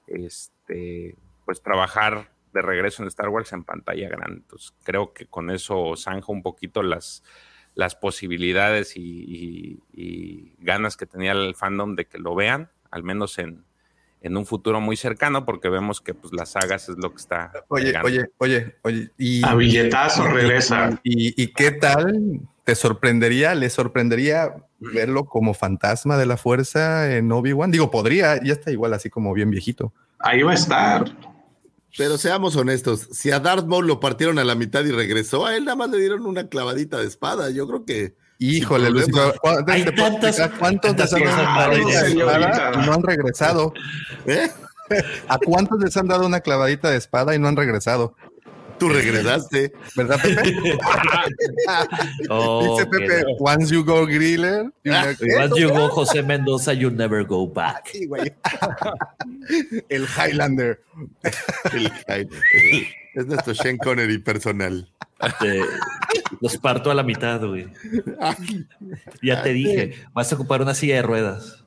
este, 0.08 1.16
pues 1.46 1.62
trabajar 1.62 2.32
de 2.54 2.62
regreso 2.62 3.02
en 3.02 3.08
Star 3.08 3.30
Wars 3.30 3.54
en 3.54 3.64
pantalla 3.64 4.10
grande. 4.10 4.42
Entonces, 4.42 4.74
creo 4.84 5.14
que 5.14 5.26
con 5.26 5.50
eso 5.50 5.96
zanja 5.96 6.32
un 6.32 6.42
poquito 6.42 6.84
las, 6.84 7.24
las 7.76 7.96
posibilidades 7.96 8.94
y, 8.96 9.80
ganas 10.60 10.96
que 10.96 11.06
tenía 11.06 11.32
el 11.32 11.56
fandom 11.56 11.96
de 11.96 12.06
que 12.06 12.20
lo 12.20 12.36
vean, 12.36 12.70
al 12.92 13.04
menos 13.04 13.40
en, 13.40 13.64
en 14.22 14.38
un 14.38 14.46
futuro 14.46 14.80
muy 14.80 14.96
cercano, 14.96 15.46
porque 15.46 15.70
vemos 15.70 16.02
que 16.02 16.14
pues 16.14 16.34
las 16.34 16.52
sagas 16.52 16.90
es 16.90 16.98
lo 16.98 17.12
que 17.12 17.18
está. 17.18 17.52
Oye, 17.70 17.94
oye, 18.04 18.26
oye, 18.38 18.76
oye. 18.84 19.12
Y, 19.18 19.46
a 19.46 19.56
billetazo 19.56 20.28
regresa. 20.28 21.00
Y, 21.04 21.42
y, 21.42 21.48
qué 21.54 21.72
tal? 21.72 22.42
¿Te 22.64 22.76
sorprendería, 22.76 23.56
le 23.56 23.70
sorprendería 23.70 24.54
verlo 24.82 25.26
como 25.26 25.54
fantasma 25.54 26.18
de 26.18 26.26
la 26.26 26.38
fuerza 26.38 27.16
en 27.16 27.32
Obi-Wan? 27.32 27.72
Digo, 27.72 27.92
podría, 27.92 28.44
ya 28.44 28.54
está 28.54 28.72
igual 28.72 28.94
así 28.94 29.10
como 29.10 29.34
bien 29.34 29.52
viejito. 29.52 29.94
Ahí 30.20 30.42
va 30.42 30.52
a 30.52 30.56
estar. 30.56 31.06
Pero 31.98 32.18
seamos 32.18 32.56
honestos, 32.56 33.08
si 33.12 33.32
a 33.32 33.40
Darth 33.40 33.66
Maul 33.66 33.86
lo 33.86 34.00
partieron 34.00 34.40
a 34.40 34.44
la 34.44 34.56
mitad 34.56 34.84
y 34.86 34.92
regresó, 34.92 35.46
a 35.46 35.56
él 35.56 35.66
nada 35.66 35.76
más 35.76 35.90
le 35.90 35.98
dieron 35.98 36.26
una 36.26 36.48
clavadita 36.48 36.98
de 36.98 37.08
espada. 37.08 37.50
Yo 37.50 37.68
creo 37.68 37.86
que. 37.86 38.16
Híjole, 38.40 38.90
Luis, 38.90 39.06
¿cuántos 40.58 40.96
les 40.96 41.14
han 41.14 41.24
dado 41.24 41.42
espada 41.42 42.10
y 42.10 42.16
no 42.16 42.94
han 42.94 43.04
regresado? 43.04 43.74
¿Eh? 44.26 44.50
¿A 45.28 45.38
cuántos 45.38 45.80
les 45.80 45.96
han 45.96 46.08
dado 46.08 46.26
una 46.26 46.40
clavadita 46.40 46.90
de 46.90 46.98
espada 46.98 47.36
y 47.36 47.40
no 47.40 47.48
han 47.48 47.56
regresado? 47.56 48.16
Tú 48.82 48.90
regresaste, 48.90 49.72
¿verdad, 49.96 50.20
Pepe? 50.24 50.76
oh, 52.30 52.78
Dice 52.80 52.88
Pepe, 52.88 53.24
once 53.38 53.72
you 53.72 53.86
go 53.86 54.08
Griller. 54.08 54.74
Once 54.84 55.56
you 55.56 55.70
go 55.70 55.88
José 55.88 56.24
Mendoza, 56.26 56.74
you 56.74 56.90
never 56.90 57.24
go 57.24 57.46
back. 57.46 57.94
El 59.90 60.08
Highlander. 60.08 60.82
El 61.74 61.92
Highlander. 62.08 62.42
Es 63.14 63.28
nuestro 63.28 63.54
Shane 63.54 63.78
Connery 63.78 64.18
personal. 64.18 64.90
los 66.40 66.58
parto 66.58 66.90
a 66.90 66.96
la 66.96 67.04
mitad, 67.04 67.40
güey. 67.46 67.68
Ya 69.22 69.44
te 69.44 69.54
dije, 69.54 69.94
vas 70.12 70.32
a 70.32 70.36
ocupar 70.36 70.64
una 70.64 70.74
silla 70.74 70.96
de 70.96 71.04
ruedas. 71.04 71.61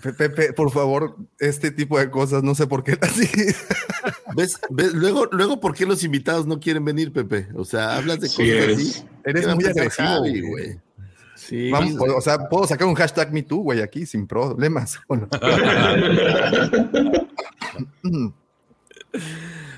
Pepe, 0.00 0.54
por 0.54 0.70
favor, 0.70 1.16
este 1.38 1.70
tipo 1.70 1.98
de 1.98 2.10
cosas, 2.10 2.42
no 2.42 2.54
sé 2.54 2.66
por 2.66 2.82
qué 2.82 2.96
así. 3.00 3.28
¿Ves? 4.34 4.58
Luego, 4.70 5.26
luego, 5.32 5.60
¿por 5.60 5.74
qué 5.74 5.84
los 5.84 6.02
invitados 6.02 6.46
no 6.46 6.58
quieren 6.60 6.82
venir, 6.84 7.12
Pepe? 7.12 7.48
O 7.54 7.64
sea, 7.64 7.96
hablas 7.96 8.20
de 8.20 8.28
cosas 8.28 8.74
así. 8.74 9.04
Eres 9.24 9.54
muy 9.54 9.66
agresivo, 9.66 10.20
güey. 10.20 10.80
Sí. 11.34 11.70
Vamos, 11.70 11.96
o 11.98 12.20
sea, 12.20 12.48
puedo 12.48 12.66
sacar 12.66 12.86
un 12.86 12.94
hashtag 12.94 13.32
MeToo, 13.32 13.58
güey, 13.58 13.82
aquí 13.82 14.06
sin 14.06 14.26
problemas. 14.26 14.98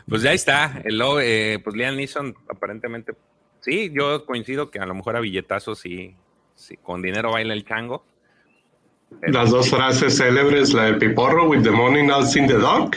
pues 0.08 0.22
ya 0.22 0.32
está. 0.32 0.80
El, 0.84 1.02
eh, 1.22 1.58
pues 1.64 1.74
Liam 1.74 1.96
Neeson, 1.96 2.36
aparentemente, 2.48 3.14
sí, 3.60 3.90
yo 3.92 4.26
coincido 4.26 4.70
que 4.70 4.78
a 4.78 4.86
lo 4.86 4.94
mejor 4.94 5.16
a 5.16 5.20
billetazos 5.20 5.80
sí, 5.80 6.14
sí 6.54 6.76
con 6.76 7.02
dinero 7.02 7.32
baila 7.32 7.54
el 7.54 7.64
chango. 7.64 8.04
Las 9.22 9.50
dos 9.50 9.70
frases 9.70 10.16
célebres, 10.16 10.72
la 10.74 10.84
del 10.84 10.98
piporro, 10.98 11.48
with 11.48 11.62
the 11.62 11.70
money 11.70 12.02
now 12.02 12.20
in 12.34 12.46
the 12.46 12.54
dog. 12.54 12.94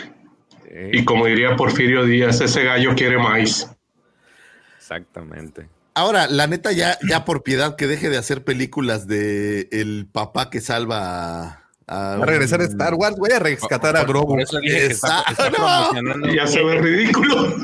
Y 0.91 1.03
como 1.06 1.26
diría 1.26 1.56
Porfirio 1.56 2.06
Díaz, 2.06 2.41
ese 2.41 2.64
gallo 2.64 2.94
quiere 2.95 3.18
maíz. 3.18 3.68
Exactamente. 4.77 5.68
Ahora, 5.95 6.27
la 6.27 6.45
neta, 6.45 6.72
ya, 6.72 6.98
ya 7.10 7.26
por 7.26 7.41
piedad 7.41 7.76
que 7.76 7.88
deje 7.88 8.10
de 8.10 8.18
hacer 8.18 8.44
películas 8.44 9.07
de 9.07 9.68
el 9.72 10.07
papá 10.11 10.52
que 10.52 10.61
salva 10.61 11.64
a, 11.88 12.14
a 12.14 12.26
regresar 12.26 12.61
a 12.61 12.65
Star 12.65 12.94
Wars, 12.94 13.15
voy 13.18 13.31
a 13.31 13.39
rescatar 13.39 13.98
a 13.98 14.03
Grogu. 14.03 14.38
Ya 16.35 16.45
se 16.45 16.64
ve 16.64 16.80
ridículo. 16.80 17.56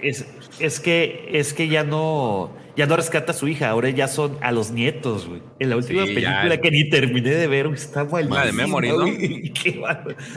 Es, 0.00 0.24
es, 0.58 0.80
que, 0.80 1.28
es 1.32 1.52
que 1.52 1.68
ya 1.68 1.84
no 1.84 2.54
ya 2.76 2.86
no 2.86 2.96
rescata 2.96 3.32
a 3.32 3.34
su 3.34 3.48
hija, 3.48 3.68
ahora 3.68 3.90
ya 3.90 4.08
son 4.08 4.38
a 4.40 4.50
los 4.50 4.70
nietos, 4.70 5.28
güey. 5.28 5.42
En 5.58 5.70
la 5.70 5.76
última 5.76 6.04
película 6.04 6.58
que 6.58 6.70
ni 6.70 6.88
terminé 6.88 7.30
de 7.30 7.46
ver, 7.46 7.66
está 7.66 8.04
mal. 8.04 8.28
La 8.30 8.46
de 8.46 8.52
Memory, 8.52 8.88
¿no? 8.88 9.04
¿Qué 9.04 9.82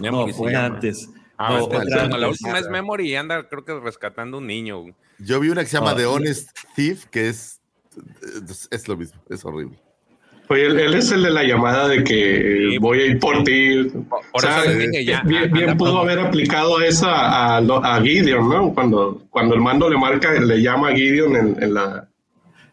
no, 0.02 0.28
fue 0.30 0.56
antes. 0.56 1.10
Ah, 1.38 1.60
no, 1.60 2.18
la 2.18 2.30
última 2.30 2.60
es 2.60 2.70
Memory 2.70 3.12
y 3.12 3.16
anda, 3.16 3.48
creo 3.48 3.64
que 3.64 3.80
rescatando 3.80 4.38
un 4.40 4.48
niño. 4.48 4.86
Yo 5.20 5.40
vi 5.40 5.50
una 5.50 5.62
que 5.62 5.68
se 5.68 5.78
llama 5.78 5.96
The 5.96 6.06
Honest 6.06 6.50
Thief, 6.76 7.06
que 7.06 7.30
es, 7.30 7.62
es 8.70 8.88
lo 8.88 8.98
mismo, 8.98 9.22
es 9.30 9.44
horrible. 9.46 9.80
Oye, 10.48 10.66
él, 10.66 10.94
es 10.94 11.12
el 11.12 11.24
de 11.24 11.32
la 11.32 11.44
llamada 11.44 11.88
de 11.88 12.04
que 12.04 12.78
voy 12.80 13.00
a 13.00 13.06
ir 13.08 13.20
por 13.20 13.44
ti. 13.44 13.80
o 14.32 14.40
sea, 14.40 14.64
bien, 15.26 15.78
pudo 15.78 16.00
haber 16.00 16.20
aplicado 16.20 16.82
esa 16.82 17.10
a, 17.10 17.58
a, 17.58 18.02
Gideon, 18.02 18.50
¿no? 18.50 18.74
Cuando, 18.74 19.24
cuando 19.30 19.56
el 19.56 19.62
mando 19.62 19.90
le 19.90 19.98
marca, 19.98 20.32
le 20.34 20.62
llama 20.62 20.90
a 20.90 20.96
Gideon 20.96 21.58
en 21.60 21.74
la, 21.74 22.08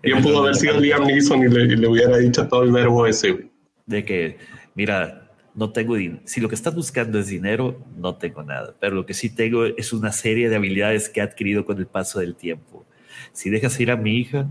yo 0.03 0.20
pudo 0.20 0.40
haber 0.40 0.57
sido 0.57 0.81
Liam 0.81 1.05
Neeson 1.05 1.43
y 1.44 1.49
le, 1.49 1.86
hubiera 1.86 2.19
dicho 2.19 2.49
todo 2.49 2.65
el 2.65 2.73
verbo 2.73 3.07
ese. 3.07 3.51
De 3.86 4.05
que, 4.05 4.39
mira, 4.74 5.31
no 5.55 5.70
tengo 5.70 5.94
dinero. 5.94 6.23
Si 6.24 6.40
lo 6.40 6.49
que 6.49 6.55
estás 6.55 6.74
buscando 6.74 7.19
es 7.19 7.28
dinero, 7.28 7.81
no 7.97 8.16
tengo 8.16 8.43
nada. 8.43 8.74
Pero 8.81 8.97
lo 8.97 9.07
que 9.07 9.15
sí 9.15 9.31
tengo 9.31 9.65
es 9.65 9.93
una 9.93 10.11
serie 10.11 10.49
de 10.49 10.57
habilidades 10.57 11.09
que 11.09 11.20
he 11.20 11.23
adquirido 11.23 11.65
con 11.65 11.78
el 11.78 11.86
paso 11.86 12.19
del 12.19 12.35
tiempo. 12.35 12.85
Si 13.32 13.49
dejas 13.49 13.78
ir 13.78 13.90
a 13.90 13.97
mi 13.97 14.16
hija, 14.16 14.49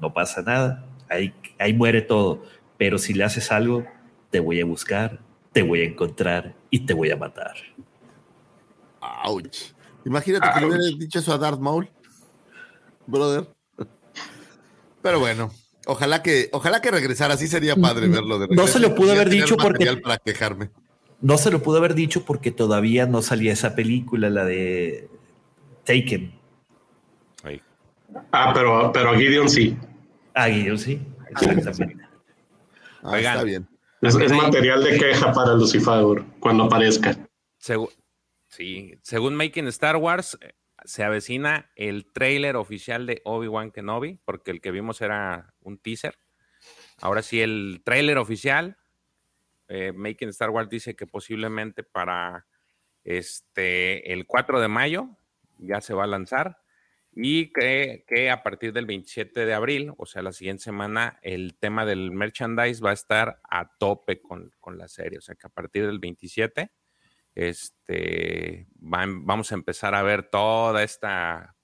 no 0.00 0.14
pasa 0.14 0.42
nada. 0.42 0.86
Ahí, 1.10 1.34
ahí 1.58 1.74
muere 1.74 2.00
todo. 2.00 2.42
Pero 2.76 2.98
si 2.98 3.14
le 3.14 3.24
haces 3.24 3.52
algo, 3.52 3.84
te 4.30 4.40
voy 4.40 4.60
a 4.60 4.64
buscar, 4.64 5.20
te 5.52 5.62
voy 5.62 5.80
a 5.80 5.84
encontrar 5.84 6.54
y 6.70 6.80
te 6.80 6.94
voy 6.94 7.10
a 7.10 7.16
matar. 7.16 7.54
Ouch. 9.24 9.72
Imagínate 10.04 10.48
que 10.52 10.60
le 10.60 10.66
hubiera 10.66 10.84
dicho 10.98 11.18
eso 11.18 11.32
a 11.32 11.38
Darth 11.38 11.60
Maul, 11.60 11.88
brother. 13.06 13.48
Pero 15.00 15.20
bueno, 15.20 15.50
ojalá 15.86 16.22
que, 16.22 16.48
ojalá 16.52 16.80
que 16.80 16.90
regresara, 16.90 17.34
así 17.34 17.46
sería 17.46 17.76
padre 17.76 18.08
verlo 18.08 18.38
de 18.38 18.48
No 18.48 18.66
se 18.66 18.80
lo 18.80 18.94
pudo 18.94 19.12
haber 19.12 19.30
dicho 19.30 19.56
porque. 19.56 19.96
Para 19.96 20.18
quejarme. 20.18 20.70
No 21.20 21.38
se 21.38 21.50
lo 21.50 21.62
pudo 21.62 21.78
haber 21.78 21.94
dicho 21.94 22.24
porque 22.24 22.50
todavía 22.50 23.06
no 23.06 23.22
salía 23.22 23.52
esa 23.52 23.74
película, 23.74 24.28
la 24.28 24.44
de 24.44 25.08
Taken. 25.84 26.32
Ah, 28.30 28.52
pero, 28.54 28.92
pero 28.92 29.10
a 29.10 29.16
Gideon 29.16 29.48
sí. 29.48 29.76
A 30.34 30.46
Gideon 30.48 30.78
sí, 30.78 31.00
exactamente. 31.30 32.03
Ah, 33.04 33.18
está 33.18 33.42
bien. 33.44 33.68
Es, 34.00 34.16
material 34.16 34.84
de 34.84 34.98
queja 34.98 35.32
para 35.32 35.54
Lucifer 35.54 36.22
cuando 36.40 36.64
aparezca. 36.64 37.16
sí, 38.48 38.98
según 39.02 39.34
Making 39.34 39.68
Star 39.68 39.96
Wars, 39.96 40.38
se 40.84 41.04
avecina 41.04 41.70
el 41.76 42.12
trailer 42.12 42.56
oficial 42.56 43.06
de 43.06 43.22
Obi-Wan 43.24 43.70
Kenobi, 43.70 44.18
porque 44.24 44.50
el 44.50 44.60
que 44.60 44.70
vimos 44.70 45.00
era 45.00 45.54
un 45.60 45.78
teaser. 45.78 46.18
Ahora 47.00 47.22
sí, 47.22 47.40
el 47.40 47.80
trailer 47.84 48.18
oficial, 48.18 48.76
eh, 49.68 49.92
Making 49.92 50.28
Star 50.28 50.50
Wars 50.50 50.68
dice 50.68 50.94
que 50.94 51.06
posiblemente 51.06 51.82
para 51.82 52.46
este, 53.02 54.12
el 54.12 54.26
4 54.26 54.60
de 54.60 54.68
mayo 54.68 55.08
ya 55.58 55.80
se 55.80 55.94
va 55.94 56.04
a 56.04 56.08
lanzar. 56.08 56.58
Y 57.16 57.52
que, 57.52 58.04
que, 58.08 58.30
a 58.30 58.42
partir 58.42 58.72
del 58.72 58.86
27 58.86 59.46
de 59.46 59.54
abril, 59.54 59.92
o 59.96 60.06
sea, 60.06 60.22
la 60.22 60.32
siguiente 60.32 60.64
semana, 60.64 61.18
el 61.22 61.56
tema 61.56 61.86
del 61.86 62.10
merchandise 62.10 62.82
va 62.82 62.90
a 62.90 62.94
estar 62.94 63.40
a 63.48 63.76
tope 63.78 64.20
con, 64.20 64.52
con 64.60 64.78
la 64.78 64.88
serie. 64.88 65.18
O 65.18 65.20
sea, 65.20 65.34
que 65.34 65.46
a 65.46 65.50
partir 65.50 65.86
del 65.86 66.00
27 66.00 66.70
este, 67.34 68.66
vamos 68.76 69.50
a 69.50 69.54
empezar 69.54 69.94
a 69.94 70.02
ver 70.02 70.24
toda 70.24 70.82
esta 70.82 71.54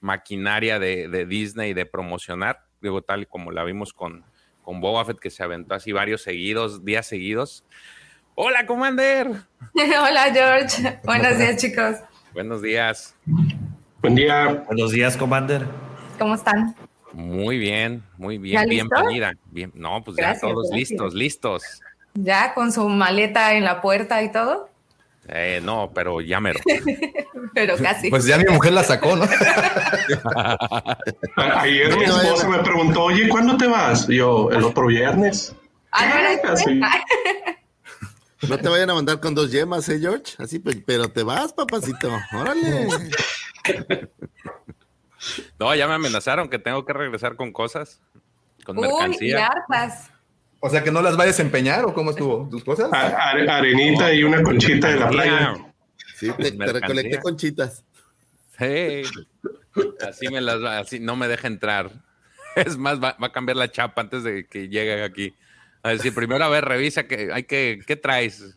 maquinaria 0.00 0.78
de, 0.78 1.08
de, 1.08 1.26
Disney 1.26 1.74
de 1.74 1.86
promocionar, 1.86 2.66
digo, 2.80 3.02
tal 3.02 3.26
como 3.28 3.50
la 3.50 3.64
vimos 3.64 3.92
con, 3.92 4.24
con 4.62 4.80
Boba 4.80 5.04
Fett, 5.04 5.18
que 5.18 5.30
se 5.30 5.42
aventó 5.42 5.74
así 5.74 5.92
varios 5.92 6.22
seguidos, 6.22 6.84
días 6.84 7.06
seguidos. 7.06 7.64
Hola, 8.34 8.66
Commander. 8.66 9.28
Hola, 9.74 10.32
George. 10.32 11.00
Buenos 11.04 11.38
días, 11.38 11.56
chicos. 11.60 11.96
Buenos 12.32 12.62
días. 12.62 13.14
Buen 14.02 14.16
día. 14.16 14.64
Buenos 14.66 14.90
días, 14.90 15.16
Commander. 15.16 15.64
¿Cómo 16.18 16.34
están? 16.34 16.74
Muy 17.12 17.56
bien, 17.56 18.02
muy 18.18 18.36
bien. 18.36 18.68
Bienvenida. 18.68 19.32
Bien, 19.52 19.70
no, 19.76 20.02
pues 20.02 20.16
ya 20.16 20.36
todos 20.40 20.70
listos, 20.72 21.14
listos. 21.14 21.62
¿Ya 22.14 22.52
con 22.52 22.72
su 22.72 22.88
maleta 22.88 23.54
en 23.54 23.62
la 23.62 23.80
puerta 23.80 24.20
y 24.24 24.32
todo? 24.32 24.68
Eh, 25.28 25.60
no, 25.62 25.92
pero 25.94 26.20
ya 26.20 26.40
mero. 26.40 26.58
pero 27.54 27.76
casi. 27.76 28.10
Pues 28.10 28.26
ya 28.26 28.38
mi 28.38 28.52
mujer 28.52 28.72
la 28.72 28.82
sacó, 28.82 29.14
¿no? 29.14 29.24
Ayer 31.36 31.96
mi 31.96 32.02
esposa 32.02 32.48
me 32.48 32.58
preguntó, 32.58 33.04
oye, 33.04 33.28
¿cuándo 33.28 33.56
te 33.56 33.68
vas? 33.68 34.08
yo, 34.08 34.50
el 34.50 34.64
otro 34.64 34.88
viernes. 34.88 35.54
Ah, 35.92 36.06
no 36.06 36.16
era 36.16 36.52
así. 36.52 36.80
No 38.48 38.58
te 38.58 38.68
vayan 38.68 38.90
a 38.90 38.94
mandar 38.94 39.20
con 39.20 39.36
dos 39.36 39.52
yemas, 39.52 39.88
¿eh, 39.88 40.00
George? 40.00 40.34
Así, 40.38 40.58
pero 40.58 41.08
te 41.08 41.22
vas, 41.22 41.52
papacito. 41.52 42.10
Órale. 42.32 42.88
No, 45.58 45.72
ya 45.74 45.86
me 45.86 45.94
amenazaron 45.94 46.48
que 46.48 46.58
tengo 46.58 46.84
que 46.84 46.92
regresar 46.92 47.36
con 47.36 47.52
cosas, 47.52 48.00
con 48.64 48.76
mercancía. 48.76 49.48
O 50.58 50.70
sea, 50.70 50.82
que 50.82 50.90
no 50.90 51.02
las 51.02 51.16
vayas 51.16 51.38
a 51.38 51.42
empeñar 51.42 51.84
o 51.84 51.94
cómo 51.94 52.10
estuvo 52.10 52.48
tus 52.48 52.64
cosas. 52.64 52.88
arenita 52.92 54.12
y 54.12 54.24
una 54.24 54.42
conchita 54.42 54.88
de 54.88 54.96
la 54.96 55.08
playa. 55.08 55.54
Sí, 56.16 56.30
te, 56.38 56.50
recolecté 56.72 57.20
conchitas. 57.20 57.84
Sí. 58.58 59.02
Así 60.06 60.28
me 60.28 60.40
las 60.40 60.62
va, 60.62 60.78
así 60.78 61.00
no 61.00 61.16
me 61.16 61.28
deja 61.28 61.48
entrar. 61.48 61.90
Es 62.54 62.76
más, 62.76 63.02
va, 63.02 63.16
a 63.18 63.32
cambiar 63.32 63.56
la 63.56 63.70
chapa 63.70 64.02
antes 64.02 64.24
de 64.24 64.46
que 64.46 64.68
llegue 64.68 65.02
aquí. 65.02 65.34
A 65.82 65.88
decir, 65.88 66.14
primero 66.14 66.44
a 66.44 66.50
ver, 66.50 66.66
revisa 66.66 67.04
que 67.04 67.30
hay 67.32 67.44
que, 67.44 67.80
¿qué 67.86 67.96
traes? 67.96 68.56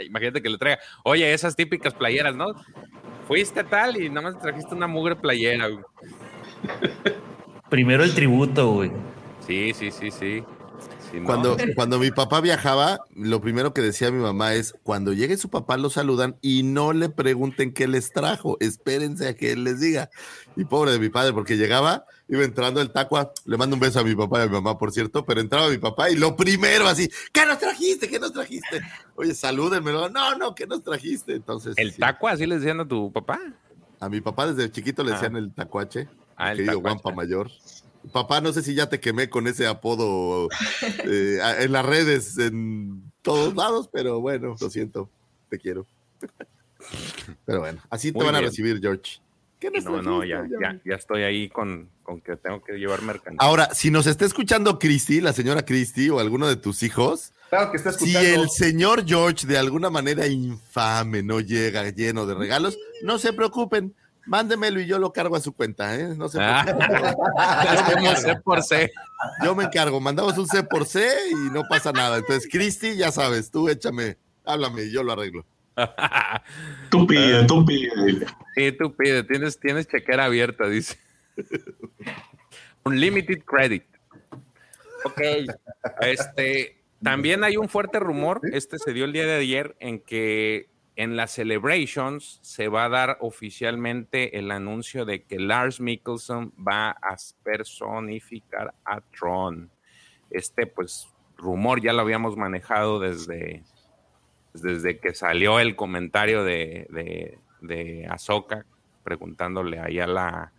Imagínate 0.00 0.40
que 0.40 0.48
le 0.48 0.56
traiga, 0.56 0.80
oye, 1.04 1.30
esas 1.34 1.54
típicas 1.54 1.92
playeras, 1.92 2.34
¿no? 2.34 2.54
Fuiste 3.26 3.64
tal 3.64 4.00
y 4.00 4.08
nada 4.08 4.32
más 4.32 4.40
trajiste 4.40 4.74
una 4.74 4.86
mugre 4.86 5.16
playera, 5.16 5.68
Primero 7.68 8.04
el 8.04 8.14
tributo, 8.14 8.72
güey. 8.72 8.92
Sí, 9.46 9.72
sí, 9.74 9.90
sí, 9.90 10.10
sí. 10.10 10.42
cuando, 11.26 11.56
cuando 11.74 11.98
mi 11.98 12.10
papá 12.10 12.40
viajaba, 12.40 13.00
lo 13.14 13.40
primero 13.40 13.74
que 13.74 13.82
decía 13.82 14.10
mi 14.10 14.22
mamá 14.22 14.54
es, 14.54 14.74
cuando 14.82 15.12
llegue 15.12 15.36
su 15.36 15.50
papá 15.50 15.76
lo 15.76 15.90
saludan 15.90 16.36
y 16.40 16.62
no 16.62 16.92
le 16.92 17.08
pregunten 17.08 17.72
qué 17.72 17.88
les 17.88 18.12
trajo, 18.12 18.56
espérense 18.60 19.28
a 19.28 19.34
que 19.34 19.52
él 19.52 19.64
les 19.64 19.80
diga. 19.80 20.10
Y 20.56 20.64
pobre 20.64 20.92
de 20.92 20.98
mi 20.98 21.08
padre, 21.08 21.32
porque 21.32 21.56
llegaba 21.56 22.04
iba 22.28 22.44
entrando 22.44 22.80
el 22.80 22.90
tacua, 22.90 23.32
le 23.44 23.56
mando 23.56 23.76
un 23.76 23.80
beso 23.80 24.00
a 24.00 24.04
mi 24.04 24.14
papá 24.14 24.40
y 24.40 24.42
a 24.42 24.46
mi 24.46 24.52
mamá, 24.52 24.78
por 24.78 24.92
cierto, 24.92 25.24
pero 25.24 25.40
entraba 25.40 25.68
mi 25.68 25.78
papá 25.78 26.10
y 26.10 26.16
lo 26.16 26.36
primero 26.36 26.86
así, 26.86 27.08
¿qué 27.32 27.44
nos 27.44 27.58
trajiste? 27.58 28.08
¿Qué 28.08 28.18
nos 28.18 28.32
trajiste? 28.32 28.80
Oye, 29.14 29.34
salúdenme, 29.34 29.92
no, 29.92 30.08
no, 30.08 30.54
¿qué 30.54 30.66
nos 30.66 30.82
trajiste? 30.82 31.34
Entonces. 31.34 31.74
¿El 31.76 31.94
tacua 31.96 32.32
así 32.32 32.46
le 32.46 32.58
decían 32.58 32.80
a 32.80 32.88
tu 32.88 33.12
papá? 33.12 33.38
A 34.00 34.08
mi 34.08 34.20
papá 34.20 34.52
desde 34.52 34.70
chiquito 34.70 35.02
le 35.02 35.12
ah. 35.12 35.14
decían 35.14 35.36
el 35.36 35.52
tacuache, 35.52 36.08
ah, 36.36 36.52
el 36.52 36.58
querido 36.58 36.80
Guampa 36.80 37.12
Mayor. 37.12 37.50
Papá, 38.12 38.40
no 38.40 38.52
sé 38.52 38.62
si 38.62 38.74
ya 38.74 38.88
te 38.88 39.00
quemé 39.00 39.30
con 39.30 39.46
ese 39.46 39.66
apodo 39.66 40.48
eh, 41.04 41.38
en 41.60 41.72
las 41.72 41.86
redes, 41.86 42.38
en 42.38 43.12
todos 43.22 43.54
lados, 43.54 43.88
pero 43.92 44.20
bueno, 44.20 44.56
lo 44.60 44.70
siento, 44.70 45.10
te 45.48 45.58
quiero. 45.58 45.86
Pero 47.46 47.60
bueno, 47.60 47.80
así 47.88 48.12
te 48.12 48.22
van 48.22 48.34
a 48.34 48.42
recibir, 48.42 48.78
George 48.78 49.18
no, 49.70 50.02
no, 50.02 50.24
ya, 50.24 50.46
ya, 50.60 50.80
ya, 50.84 50.94
estoy 50.94 51.22
ahí 51.22 51.48
con, 51.48 51.88
con, 52.02 52.20
que 52.20 52.36
tengo 52.36 52.62
que 52.62 52.74
llevar 52.74 53.02
mercancía. 53.02 53.38
Ahora, 53.40 53.74
si 53.74 53.90
nos 53.90 54.06
está 54.06 54.24
escuchando 54.24 54.78
Cristi, 54.78 55.20
la 55.20 55.32
señora 55.32 55.64
Cristi 55.64 56.10
o 56.10 56.18
alguno 56.18 56.46
de 56.46 56.56
tus 56.56 56.82
hijos, 56.82 57.32
claro 57.50 57.70
que 57.70 57.76
está 57.76 57.90
escuchando. 57.90 58.20
si 58.20 58.26
el 58.26 58.50
señor 58.50 59.04
George 59.06 59.46
de 59.46 59.58
alguna 59.58 59.90
manera 59.90 60.26
infame 60.26 61.22
no 61.22 61.40
llega 61.40 61.88
lleno 61.90 62.26
de 62.26 62.34
regalos, 62.34 62.78
no 63.02 63.18
se 63.18 63.32
preocupen. 63.32 63.94
Mándemelo 64.26 64.80
y 64.80 64.86
yo 64.86 64.98
lo 64.98 65.12
cargo 65.12 65.36
a 65.36 65.40
su 65.40 65.52
cuenta, 65.52 65.94
¿eh? 65.96 66.14
No 66.16 66.30
se 66.30 66.38
preocupen. 66.38 68.16
C 68.16 68.36
por 68.42 68.62
C. 68.62 68.90
Yo 69.44 69.54
me 69.54 69.64
encargo, 69.64 70.00
mandamos 70.00 70.38
un 70.38 70.46
C 70.46 70.62
por 70.62 70.86
C 70.86 71.06
y 71.30 71.52
no 71.52 71.62
pasa 71.68 71.92
nada. 71.92 72.16
Entonces, 72.16 72.48
Cristi, 72.50 72.96
ya 72.96 73.12
sabes, 73.12 73.50
tú 73.50 73.68
échame, 73.68 74.16
háblame 74.46 74.84
y 74.84 74.92
yo 74.92 75.02
lo 75.02 75.12
arreglo. 75.12 75.44
Tú 76.90 77.06
pide, 77.06 77.44
tú 77.46 77.64
pide. 77.64 78.26
Sí, 78.54 78.72
tú 78.72 78.94
pide, 78.94 79.22
tienes, 79.24 79.58
tienes 79.58 79.88
chequera 79.88 80.26
abierta, 80.26 80.68
dice. 80.68 80.98
Unlimited 82.84 83.42
credit. 83.44 83.84
Ok. 85.04 85.20
Este, 86.00 86.82
también 87.02 87.44
hay 87.44 87.56
un 87.56 87.68
fuerte 87.68 87.98
rumor, 87.98 88.40
este 88.52 88.78
se 88.78 88.92
dio 88.92 89.04
el 89.04 89.12
día 89.12 89.26
de 89.26 89.34
ayer, 89.34 89.76
en 89.80 90.00
que 90.00 90.70
en 90.96 91.16
las 91.16 91.32
celebrations 91.32 92.38
se 92.42 92.68
va 92.68 92.84
a 92.84 92.88
dar 92.88 93.18
oficialmente 93.20 94.38
el 94.38 94.50
anuncio 94.50 95.04
de 95.04 95.24
que 95.24 95.38
Lars 95.40 95.80
Mikkelsen 95.80 96.52
va 96.56 96.90
a 96.90 97.16
personificar 97.42 98.74
a 98.84 99.00
Tron. 99.00 99.70
Este, 100.30 100.66
pues, 100.66 101.08
rumor 101.36 101.82
ya 101.82 101.92
lo 101.92 102.02
habíamos 102.02 102.36
manejado 102.36 103.00
desde 103.00 103.64
desde 104.54 104.98
que 104.98 105.14
salió 105.14 105.60
el 105.60 105.76
comentario 105.76 106.44
de, 106.44 106.86
de, 106.90 107.38
de 107.60 108.06
Ahsoka 108.08 108.66
preguntándole 109.02 109.78
ahí 109.78 110.00
a 110.00 110.06
la, 110.06 110.52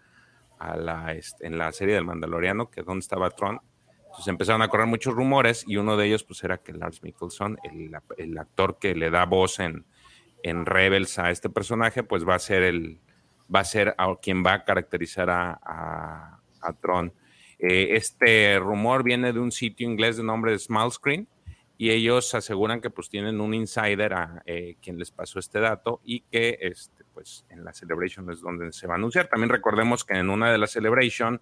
a 0.60 0.76
la 0.76 1.14
este, 1.14 1.48
en 1.48 1.58
la 1.58 1.72
serie 1.72 1.96
del 1.96 2.06
Mandaloriano 2.06 2.70
que 2.70 2.84
dónde 2.84 3.00
estaba 3.00 3.30
Tron. 3.32 3.60
Entonces 4.06 4.28
empezaron 4.28 4.62
a 4.62 4.70
correr 4.70 4.88
muchos 4.88 5.14
rumores 5.14 5.66
y 5.68 5.78
uno 5.78 5.98
de 5.98 6.08
ellos 6.08 6.24
pues 6.24 6.44
era 6.44 6.58
que 6.58 6.72
Lars 6.72 7.04
Mikkelsen, 7.04 7.58
el, 7.64 7.92
el 8.18 8.38
actor 8.38 8.78
que 8.80 8.96
le 8.96 9.10
da 9.10 9.26
voz 9.26 9.60
en, 9.60 9.86
en 10.44 10.66
Rebels 10.66 11.20
a 11.20 11.32
este 11.32 11.50
personaje, 11.50 12.04
pues 12.04 12.26
va 12.26 12.36
a 12.36 12.40
ser 12.40 12.64
el 12.64 13.00
va 13.54 13.60
a 13.60 13.66
ser 13.66 13.96
quien 14.22 14.44
va 14.44 14.54
a 14.54 14.64
caracterizar 14.64 15.30
a, 15.30 16.40
a, 16.62 16.74
Tron. 16.82 17.14
Eh, 17.60 17.90
este 17.92 18.58
rumor 18.60 19.04
viene 19.04 19.34
de 19.34 19.40
un 19.40 19.52
sitio 19.52 19.88
inglés 19.88 20.18
de 20.18 20.24
nombre 20.24 20.58
Small 20.58 20.92
Screen, 20.92 21.28
y 21.78 21.92
ellos 21.92 22.34
aseguran 22.34 22.80
que 22.80 22.90
pues 22.90 23.10
tienen 23.10 23.42
un 23.42 23.54
insider 23.54 24.14
a 24.14 24.44
eh, 24.46 24.76
quien 24.82 24.98
les 24.98 25.12
pasó 25.12 25.40
este 25.40 25.60
dato 25.60 26.02
y 26.04 26.22
que 26.22 26.58
este, 26.62 27.04
pues 27.14 27.46
en 27.50 27.66
la 27.66 27.74
celebration 27.74 28.30
es 28.32 28.42
donde 28.42 28.72
se 28.72 28.88
va 28.88 28.94
a 28.94 28.98
anunciar. 28.98 29.28
También 29.28 29.50
recordemos 29.50 30.06
que 30.06 30.16
en 30.16 30.30
una 30.30 30.52
de 30.52 30.58
las 30.58 30.72
celebration 30.72 31.42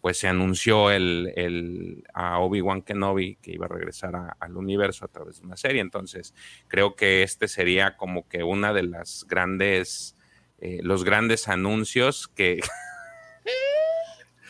pues 0.00 0.18
se 0.18 0.28
anunció 0.28 0.90
el, 0.90 1.32
el 1.34 2.04
a 2.12 2.38
Obi-Wan 2.38 2.82
Kenobi 2.82 3.36
que 3.36 3.52
iba 3.52 3.64
a 3.64 3.70
regresar 3.70 4.36
al 4.38 4.56
universo 4.56 5.06
a 5.06 5.08
través 5.08 5.40
de 5.40 5.46
una 5.46 5.56
serie. 5.56 5.80
Entonces 5.80 6.34
creo 6.68 6.94
que 6.94 7.22
este 7.22 7.48
sería 7.48 7.96
como 7.96 8.28
que 8.28 8.42
una 8.42 8.74
de 8.74 8.82
las 8.82 9.24
grandes, 9.28 10.16
eh, 10.58 10.80
los 10.82 11.04
grandes 11.04 11.48
anuncios 11.48 12.28
que... 12.28 12.60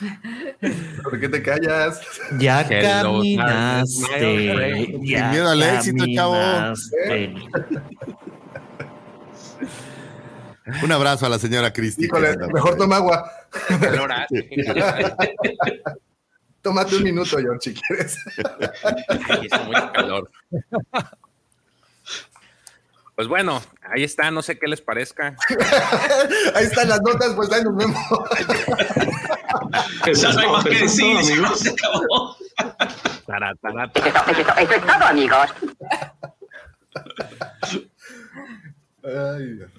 ¿Por 1.03 1.21
qué 1.21 1.29
te 1.29 1.43
callas? 1.43 2.01
Ya 2.39 2.67
caminaste. 2.69 3.87
Sin 4.87 5.01
miedo 5.03 5.49
al 5.49 5.63
éxito, 5.63 6.05
chavo. 6.15 6.37
Un 10.83 10.93
abrazo 10.93 11.27
a 11.27 11.29
la 11.29 11.39
señora 11.39 11.73
Cristi. 11.73 12.09
mejor 12.53 12.77
toma 12.77 12.97
agua. 12.97 13.31
Tómate 16.63 16.97
un 16.97 17.03
minuto, 17.03 17.37
George, 17.37 17.61
si 17.61 17.75
quieres. 17.75 18.17
Hizo 19.43 19.65
mucho 19.65 19.93
calor. 19.93 20.31
Pues 23.15 23.29
bueno, 23.29 23.63
ahí 23.95 24.03
está, 24.03 24.33
no 24.33 24.43
sé 24.43 24.59
qué 24.59 24.67
les 24.67 24.81
parezca. 24.81 25.37
ahí 26.55 26.65
están 26.65 26.89
las 26.89 27.01
notas, 27.01 27.33
pues 27.35 27.53
ahí 27.53 27.63
nos 27.63 27.77
vemos. 27.77 27.97
Eso 30.07 30.33
no 30.33 30.41
hay 30.41 30.49
más 30.49 30.65
que 30.65 30.81
decir, 30.81 31.17
amigos. 31.17 31.59
Se 31.61 31.71
acabó. 31.71 32.37
Eso, 32.37 32.73
es 34.71 34.87
todo, 34.87 35.05
amigos. 35.05 35.49
Ay, 39.05 39.53
Dios. 39.53 39.71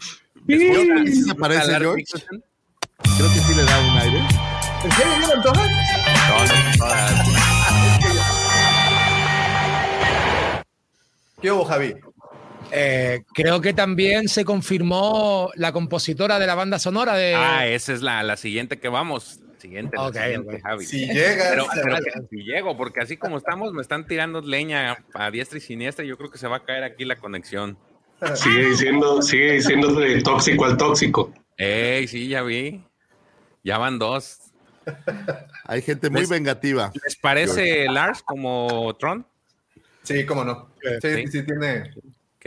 ¿Sí 0.47 1.23
se 1.23 1.35
parece, 1.35 1.77
George? 1.77 2.05
Creo 3.17 3.33
que 3.33 3.39
sí 3.39 3.53
le 3.53 3.63
da 3.63 3.79
un 3.79 3.97
aire. 3.97 4.19
¿En 4.83 4.91
serio, 4.91 5.13
yo 5.19 5.27
lo 5.27 5.33
antoja? 5.33 5.67
No, 6.29 6.45
no, 6.45 6.53
¿Qué 11.41 11.51
hubo, 11.51 11.65
Javi? 11.65 11.95
Eh, 12.71 13.23
creo 13.33 13.61
que 13.61 13.73
también 13.73 14.27
se 14.27 14.43
confirmó 14.45 15.51
la 15.55 15.71
compositora 15.71 16.39
de 16.39 16.47
la 16.47 16.55
banda 16.55 16.79
sonora 16.79 17.15
de. 17.15 17.35
Ah, 17.35 17.67
esa 17.67 17.93
es 17.93 18.01
la, 18.01 18.23
la 18.23 18.37
siguiente 18.37 18.79
que 18.79 18.89
vamos. 18.89 19.39
Siguiente, 19.57 19.95
la 19.97 20.07
Okay, 20.07 20.21
siguiente. 20.35 20.61
Javi. 20.61 20.85
Si 20.85 21.07
llegas, 21.07 21.47
Pero, 21.49 21.65
pero 21.73 21.97
si 22.29 22.37
llego, 22.43 22.77
porque 22.77 22.99
así 23.01 23.17
como 23.17 23.37
estamos, 23.37 23.73
me 23.73 23.81
están 23.81 24.05
tirando 24.05 24.41
leña 24.41 24.97
a 25.13 25.31
diestra 25.31 25.57
y 25.57 25.61
siniestra. 25.61 26.05
Yo 26.05 26.17
creo 26.17 26.29
que 26.29 26.37
se 26.37 26.47
va 26.47 26.57
a 26.57 26.63
caer 26.63 26.83
aquí 26.83 27.03
la 27.05 27.15
conexión. 27.15 27.77
Sigue 28.35 28.65
diciendo, 28.69 29.21
sigue 29.21 29.53
diciendo 29.53 29.93
de 29.93 30.21
tóxico 30.21 30.65
al 30.65 30.77
tóxico. 30.77 31.33
Ey, 31.57 32.07
sí, 32.07 32.27
ya 32.27 32.43
vi. 32.43 32.83
Ya 33.63 33.77
van 33.77 33.97
dos. 33.97 34.39
Hay 35.65 35.81
gente 35.81 36.09
muy 36.11 36.21
¿Les- 36.21 36.29
vengativa. 36.29 36.91
¿Les 37.03 37.15
parece 37.15 37.85
Lars 37.89 38.21
como 38.21 38.95
Tron? 38.99 39.25
Sí, 40.03 40.25
cómo 40.25 40.43
no. 40.45 40.69
Sí, 41.01 41.09
Sí. 41.23 41.27
sí, 41.27 41.43
tiene. 41.43 41.91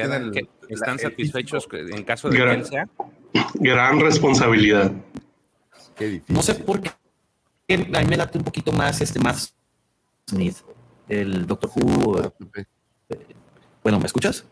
¿Quedan- 0.05 0.31
tiene 0.33 0.41
el- 0.41 0.49
que- 0.69 0.75
¿Están 0.75 0.99
satisfechos 0.99 1.67
en 1.73 2.05
caso 2.05 2.29
de 2.31 2.39
Gran- 2.39 2.65
sea? 2.65 2.89
Gran 3.55 3.99
responsabilidad. 4.01 4.93
Qué 5.97 6.07
difícil. 6.07 6.35
No 6.37 6.43
sé 6.43 6.55
por 6.55 6.81
qué. 6.81 6.91
A 6.91 7.77
mí 8.01 8.07
me 8.09 8.17
late 8.17 8.39
un 8.39 8.45
poquito 8.45 8.71
más 8.73 9.01
este 9.01 9.19
más 9.19 9.55
Smith, 10.31 10.57
el 11.09 11.47
Doctor 11.47 11.71
Who. 11.75 12.33
Bueno, 13.83 13.99
¿me 13.99 14.07
escuchas? 14.07 14.45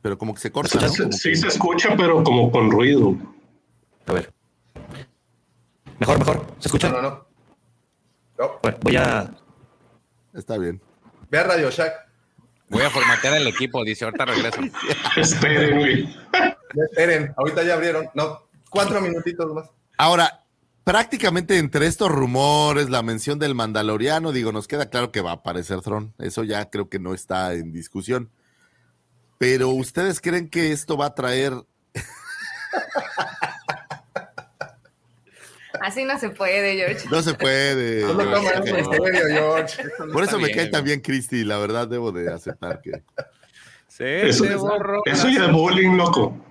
Pero 0.00 0.16
como 0.16 0.32
que 0.34 0.40
se 0.40 0.50
corta, 0.50 0.80
¿no? 0.80 0.88
Sí, 0.88 1.02
Como 1.02 1.12
sí 1.12 1.30
que- 1.30 1.36
se 1.36 1.48
escucha, 1.48 1.94
pero 1.96 2.22
como 2.24 2.50
con 2.50 2.70
ruido. 2.70 3.16
A 4.06 4.12
ver. 4.14 4.32
Mejor, 5.98 6.18
mejor. 6.18 6.46
¿Se 6.60 6.68
escucha? 6.68 6.88
No, 6.88 7.02
no, 7.02 7.26
no. 8.38 8.58
Bueno, 8.62 8.78
voy 8.82 8.96
a. 8.96 9.30
Está 10.32 10.56
bien. 10.56 10.80
Ve 11.30 11.38
a 11.38 11.42
Radio 11.42 11.70
Shack. 11.70 12.07
Voy 12.70 12.82
a 12.82 12.90
formatear 12.90 13.34
el 13.34 13.46
equipo, 13.46 13.84
dice, 13.84 14.04
ahorita 14.04 14.24
regreso. 14.26 14.60
Esperen, 15.16 15.78
güey. 15.78 16.16
Esperen, 16.90 17.32
ahorita 17.36 17.62
ya 17.62 17.74
abrieron. 17.74 18.08
No, 18.14 18.48
cuatro 18.68 19.00
minutitos 19.00 19.52
más. 19.54 19.70
Ahora, 19.96 20.44
prácticamente 20.84 21.58
entre 21.58 21.86
estos 21.86 22.10
rumores, 22.10 22.90
la 22.90 23.02
mención 23.02 23.38
del 23.38 23.54
Mandaloriano, 23.54 24.32
digo, 24.32 24.52
nos 24.52 24.68
queda 24.68 24.90
claro 24.90 25.12
que 25.12 25.20
va 25.20 25.30
a 25.30 25.34
aparecer 25.34 25.80
Tron. 25.80 26.14
Eso 26.18 26.44
ya 26.44 26.68
creo 26.70 26.88
que 26.88 26.98
no 26.98 27.14
está 27.14 27.54
en 27.54 27.72
discusión. 27.72 28.30
Pero 29.38 29.70
¿ustedes 29.70 30.20
creen 30.20 30.48
que 30.48 30.72
esto 30.72 30.96
va 30.96 31.06
a 31.06 31.14
traer 31.14 31.54
Así 35.82 36.04
no 36.04 36.18
se 36.18 36.30
puede, 36.30 36.76
George. 36.76 37.08
No 37.10 37.22
se 37.22 37.34
puede. 37.34 38.02
No 38.06 38.12
lo 38.24 38.40
George, 38.40 38.82
no. 38.82 38.92
serio, 38.92 39.22
George. 39.28 39.82
Por 40.12 40.24
eso 40.24 40.38
me 40.38 40.46
bien, 40.46 40.58
cae 40.58 40.66
también 40.68 41.00
Cristi, 41.00 41.44
la 41.44 41.58
verdad 41.58 41.88
debo 41.88 42.12
de 42.12 42.32
aceptar 42.32 42.80
que. 42.80 43.02
Se 43.86 44.28
Eso, 44.28 44.44
eso 45.04 45.28
ya 45.28 45.46
es 45.46 45.52
bullying, 45.52 45.96
loco. 45.96 46.44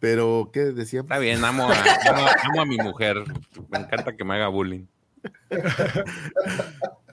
Pero, 0.00 0.50
¿qué 0.52 0.60
decía? 0.60 1.00
Está 1.00 1.18
bien, 1.18 1.44
amo 1.44 1.68
a, 1.70 1.74
amo, 2.10 2.26
amo 2.44 2.62
a 2.62 2.64
mi 2.64 2.76
mujer. 2.78 3.22
Me 3.68 3.78
encanta 3.78 4.16
que 4.16 4.24
me 4.24 4.34
haga 4.34 4.48
bullying. 4.48 4.86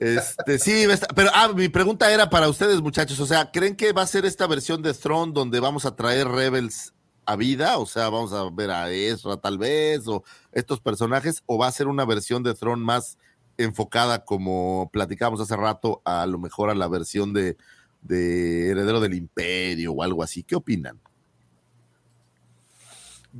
Este, 0.00 0.58
sí, 0.58 0.86
pero 1.14 1.30
ah, 1.34 1.52
mi 1.54 1.68
pregunta 1.68 2.10
era 2.10 2.30
para 2.30 2.48
ustedes, 2.48 2.80
muchachos. 2.80 3.20
O 3.20 3.26
sea, 3.26 3.50
¿creen 3.50 3.76
que 3.76 3.92
va 3.92 4.02
a 4.02 4.06
ser 4.06 4.24
esta 4.24 4.46
versión 4.46 4.82
de 4.82 4.94
Throne 4.94 5.32
donde 5.34 5.60
vamos 5.60 5.84
a 5.84 5.94
traer 5.94 6.26
Rebels 6.26 6.94
a 7.32 7.36
vida? 7.36 7.78
O 7.78 7.86
sea, 7.86 8.08
vamos 8.08 8.32
a 8.32 8.48
ver 8.50 8.70
a 8.70 8.90
Ezra 8.90 9.36
tal 9.36 9.58
vez, 9.58 10.06
o 10.06 10.24
estos 10.52 10.80
personajes, 10.80 11.42
o 11.46 11.58
va 11.58 11.66
a 11.66 11.72
ser 11.72 11.86
una 11.86 12.04
versión 12.04 12.42
de 12.42 12.54
Throne 12.54 12.82
más 12.82 13.18
enfocada, 13.56 14.24
como 14.24 14.90
platicábamos 14.92 15.40
hace 15.40 15.56
rato, 15.56 16.00
a 16.04 16.26
lo 16.26 16.38
mejor 16.38 16.70
a 16.70 16.74
la 16.74 16.88
versión 16.88 17.32
de, 17.32 17.56
de 18.02 18.70
Heredero 18.70 19.00
del 19.00 19.14
Imperio 19.14 19.92
o 19.92 20.02
algo 20.02 20.22
así. 20.22 20.42
¿Qué 20.42 20.56
opinan? 20.56 21.00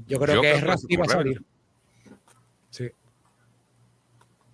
Yo 0.07 0.19
creo 0.21 0.37
Yo 0.37 0.43
que 0.43 0.53
que 0.53 0.61
Rasty 0.61 0.97
va 0.97 1.05
a 1.05 1.09
salir. 1.09 1.45
Sí. 2.71 2.91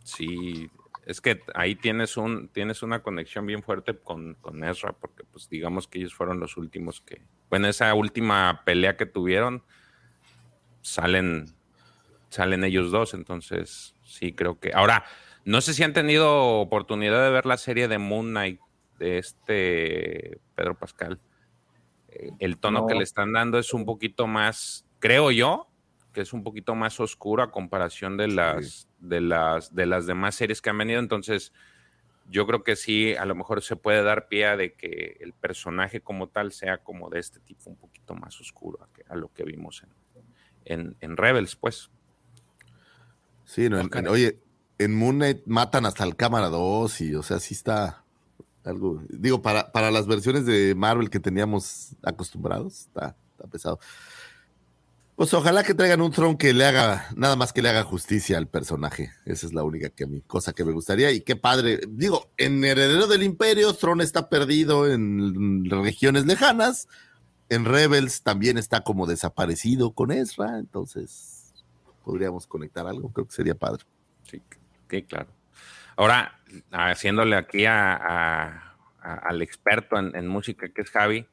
Sí, 0.04 0.70
es 1.06 1.20
que 1.20 1.40
ahí 1.54 1.76
tienes 1.76 2.16
un 2.16 2.48
tienes 2.48 2.82
una 2.82 3.02
conexión 3.02 3.46
bien 3.46 3.62
fuerte 3.62 3.96
con, 3.96 4.34
con 4.34 4.62
Ezra, 4.64 4.92
porque 4.92 5.24
pues 5.24 5.48
digamos 5.48 5.86
que 5.88 5.98
ellos 6.00 6.14
fueron 6.14 6.40
los 6.40 6.56
últimos 6.56 7.00
que, 7.00 7.22
bueno, 7.48 7.68
esa 7.68 7.94
última 7.94 8.62
pelea 8.64 8.96
que 8.96 9.06
tuvieron, 9.06 9.62
salen, 10.82 11.54
salen 12.28 12.64
ellos 12.64 12.90
dos, 12.90 13.14
entonces 13.14 13.94
sí 14.04 14.32
creo 14.32 14.58
que. 14.58 14.72
Ahora, 14.74 15.04
no 15.44 15.60
sé 15.60 15.74
si 15.74 15.84
han 15.84 15.92
tenido 15.92 16.58
oportunidad 16.60 17.22
de 17.24 17.30
ver 17.30 17.46
la 17.46 17.56
serie 17.56 17.86
de 17.88 17.98
Moon 17.98 18.30
Knight 18.30 18.60
de 18.98 19.18
este 19.18 20.40
Pedro 20.54 20.76
Pascal. 20.76 21.20
Eh, 22.08 22.30
El 22.40 22.58
tono 22.58 22.80
No. 22.80 22.86
que 22.86 22.94
le 22.94 23.04
están 23.04 23.32
dando 23.32 23.58
es 23.58 23.72
un 23.72 23.84
poquito 23.84 24.26
más, 24.26 24.86
creo 24.98 25.30
yo, 25.30 25.68
que 26.12 26.22
es 26.22 26.32
un 26.32 26.42
poquito 26.42 26.74
más 26.74 26.98
oscuro 26.98 27.42
a 27.42 27.50
comparación 27.52 28.16
de 28.16 28.28
las, 28.28 28.85
de 29.08 29.20
las, 29.20 29.74
de 29.74 29.86
las 29.86 30.06
demás 30.06 30.34
series 30.34 30.60
que 30.60 30.70
han 30.70 30.78
venido. 30.78 31.00
Entonces, 31.00 31.52
yo 32.28 32.46
creo 32.46 32.64
que 32.64 32.76
sí, 32.76 33.14
a 33.14 33.24
lo 33.24 33.34
mejor 33.34 33.62
se 33.62 33.76
puede 33.76 34.02
dar 34.02 34.28
pie 34.28 34.46
a 34.46 34.56
de 34.56 34.74
que 34.74 35.16
el 35.20 35.32
personaje 35.32 36.00
como 36.00 36.28
tal 36.28 36.52
sea 36.52 36.78
como 36.78 37.08
de 37.08 37.20
este 37.20 37.40
tipo, 37.40 37.70
un 37.70 37.76
poquito 37.76 38.14
más 38.14 38.40
oscuro 38.40 38.88
a, 39.08 39.16
lo 39.16 39.32
que 39.32 39.44
vimos 39.44 39.82
en, 39.84 39.90
en, 40.64 40.96
en 41.00 41.16
Rebels, 41.16 41.56
pues. 41.56 41.90
Sí, 43.44 43.68
no, 43.68 43.80
en- 43.80 44.08
oye, 44.08 44.40
en 44.78 44.94
Moon 44.94 45.16
Knight 45.16 45.42
matan 45.46 45.86
hasta 45.86 46.04
el 46.04 46.16
cámara 46.16 46.48
2 46.48 47.00
y, 47.00 47.14
o 47.14 47.22
sea, 47.22 47.38
sí 47.38 47.54
está 47.54 48.04
algo. 48.64 49.02
Digo, 49.08 49.40
para, 49.40 49.70
para 49.72 49.90
las 49.90 50.06
versiones 50.06 50.44
de 50.46 50.74
Marvel 50.74 51.10
que 51.10 51.20
teníamos 51.20 51.94
acostumbrados, 52.02 52.80
está, 52.80 53.16
está 53.30 53.46
pesado. 53.46 53.78
Pues 55.16 55.32
ojalá 55.32 55.62
que 55.64 55.72
traigan 55.72 56.02
un 56.02 56.10
Tron 56.12 56.36
que 56.36 56.52
le 56.52 56.66
haga, 56.66 57.08
nada 57.16 57.36
más 57.36 57.54
que 57.54 57.62
le 57.62 57.70
haga 57.70 57.82
justicia 57.84 58.36
al 58.36 58.48
personaje. 58.48 59.12
Esa 59.24 59.46
es 59.46 59.54
la 59.54 59.62
única 59.64 59.88
que 59.88 60.06
cosa 60.26 60.52
que 60.52 60.62
me 60.62 60.72
gustaría. 60.72 61.10
Y 61.10 61.22
qué 61.22 61.36
padre. 61.36 61.80
Digo, 61.88 62.30
en 62.36 62.62
Heredero 62.62 63.06
del 63.06 63.22
Imperio, 63.22 63.72
Tron 63.72 64.02
está 64.02 64.28
perdido 64.28 64.90
en 64.92 65.64
regiones 65.70 66.26
lejanas. 66.26 66.86
En 67.48 67.64
Rebels 67.64 68.22
también 68.22 68.58
está 68.58 68.82
como 68.82 69.06
desaparecido 69.06 69.92
con 69.92 70.10
Ezra. 70.12 70.58
Entonces, 70.58 71.54
podríamos 72.04 72.46
conectar 72.46 72.86
algo. 72.86 73.10
Creo 73.10 73.26
que 73.26 73.34
sería 73.34 73.54
padre. 73.54 73.84
Sí, 74.30 74.42
sí, 74.90 75.02
claro. 75.02 75.28
Ahora, 75.96 76.38
haciéndole 76.72 77.36
aquí 77.36 77.64
a- 77.64 78.74
al 79.00 79.40
experto 79.40 79.98
en, 79.98 80.14
en 80.14 80.26
música 80.28 80.68
que 80.68 80.82
es 80.82 80.90
Javi, 80.90 81.26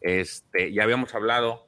este, 0.00 0.72
ya 0.72 0.84
habíamos 0.84 1.14
hablado 1.14 1.65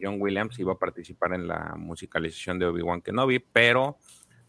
John 0.00 0.16
Williams 0.20 0.58
iba 0.58 0.72
a 0.72 0.78
participar 0.78 1.34
en 1.34 1.46
la 1.48 1.74
musicalización 1.76 2.58
de 2.58 2.66
Obi-Wan 2.66 3.02
Kenobi, 3.02 3.38
pero 3.38 3.98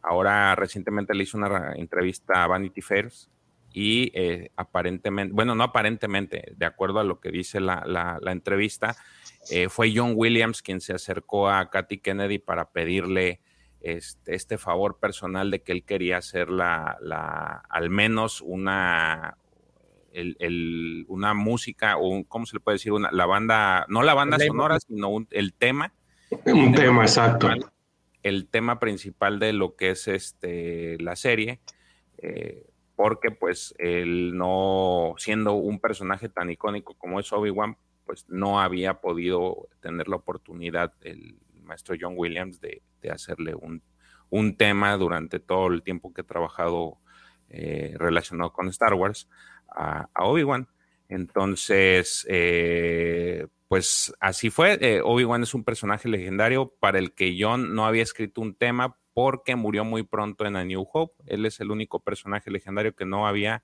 ahora 0.01 0.55
recientemente 0.55 1.13
le 1.13 1.23
hizo 1.23 1.37
una 1.37 1.73
entrevista 1.75 2.43
a 2.43 2.47
Vanity 2.47 2.81
Fairs 2.81 3.29
y 3.71 4.11
eh, 4.15 4.51
aparentemente, 4.55 5.33
bueno, 5.33 5.53
no 5.55 5.63
aparentemente, 5.63 6.53
de 6.55 6.65
acuerdo 6.65 6.99
a 6.99 7.03
lo 7.03 7.19
que 7.19 7.31
dice 7.31 7.59
la, 7.59 7.83
la- 7.85 8.31
entrevista, 8.31 8.95
eh, 9.51 9.69
fue 9.69 9.91
John 9.95 10.13
Williams 10.15 10.61
quien 10.61 10.81
se 10.81 10.93
acercó 10.93 11.49
a 11.49 11.69
Kathy 11.69 11.99
Kennedy 11.99 12.39
para 12.39 12.71
pedirle 12.71 13.41
este, 13.81 14.35
este 14.35 14.57
favor 14.57 14.99
personal 14.99 15.51
de 15.51 15.61
que 15.61 15.71
él 15.71 15.83
quería 15.85 16.17
hacer 16.17 16.49
la, 16.49 16.97
la 17.01 17.63
al 17.69 17.89
menos 17.89 18.41
una 18.41 19.37
el- 20.13 20.35
el- 20.39 21.05
una 21.07 21.33
música 21.33 21.97
o 21.97 22.07
un- 22.07 22.23
cómo 22.23 22.45
se 22.45 22.55
le 22.55 22.59
puede 22.59 22.75
decir 22.75 22.91
una 22.93 23.11
la 23.11 23.25
banda 23.25 23.85
no 23.89 24.01
la 24.03 24.13
banda 24.13 24.37
sonora 24.39 24.79
sino 24.79 25.09
un- 25.09 25.27
el 25.31 25.53
tema. 25.53 25.93
Un 26.45 26.73
tema, 26.73 27.03
exacto. 27.03 27.47
principal- 27.47 27.73
el 28.23 28.47
tema 28.47 28.79
principal 28.79 29.39
de 29.39 29.53
lo 29.53 29.75
que 29.75 29.91
es 29.91 30.07
este 30.07 30.97
la 30.99 31.15
serie 31.15 31.59
eh, 32.17 32.65
porque 32.95 33.31
pues 33.31 33.73
él 33.77 34.35
no 34.35 35.15
siendo 35.17 35.53
un 35.53 35.79
personaje 35.79 36.27
tan 36.27 36.49
icónico 36.49 36.95
como 36.95 37.19
es 37.19 37.31
Obi-Wan 37.31 37.77
pues 38.05 38.25
no 38.27 38.59
había 38.59 38.95
podido 39.01 39.69
tener 39.79 40.07
la 40.09 40.17
oportunidad 40.17 40.93
el 41.01 41.37
maestro 41.63 41.95
John 41.99 42.13
Williams 42.17 42.59
de, 42.59 42.81
de 43.01 43.09
hacerle 43.11 43.55
un, 43.55 43.81
un 44.31 44.57
tema 44.57 44.97
durante 44.97 45.39
todo 45.39 45.67
el 45.67 45.81
tiempo 45.83 46.11
que 46.13 46.21
ha 46.21 46.23
trabajado 46.25 46.97
eh, 47.49 47.93
relacionado 47.97 48.51
con 48.51 48.67
Star 48.67 48.93
Wars 48.95 49.29
a, 49.75 50.07
Obi-Wan. 50.15 50.67
Entonces, 51.09 52.25
eh, 52.29 53.47
pues 53.67 54.13
así 54.19 54.49
fue. 54.49 54.77
Eh, 54.81 55.01
Obi-Wan 55.03 55.43
es 55.43 55.53
un 55.53 55.63
personaje 55.63 56.07
legendario 56.09 56.73
para 56.79 56.99
el 56.99 57.13
que 57.13 57.35
John 57.39 57.73
no 57.75 57.85
había 57.85 58.03
escrito 58.03 58.41
un 58.41 58.55
tema 58.55 58.95
porque 59.13 59.55
murió 59.55 59.83
muy 59.83 60.03
pronto 60.03 60.45
en 60.45 60.55
A 60.55 60.63
New 60.63 60.87
Hope. 60.91 61.23
Él 61.25 61.45
es 61.45 61.59
el 61.59 61.71
único 61.71 61.99
personaje 61.99 62.51
legendario 62.51 62.95
que 62.95 63.05
no 63.05 63.27
había, 63.27 63.63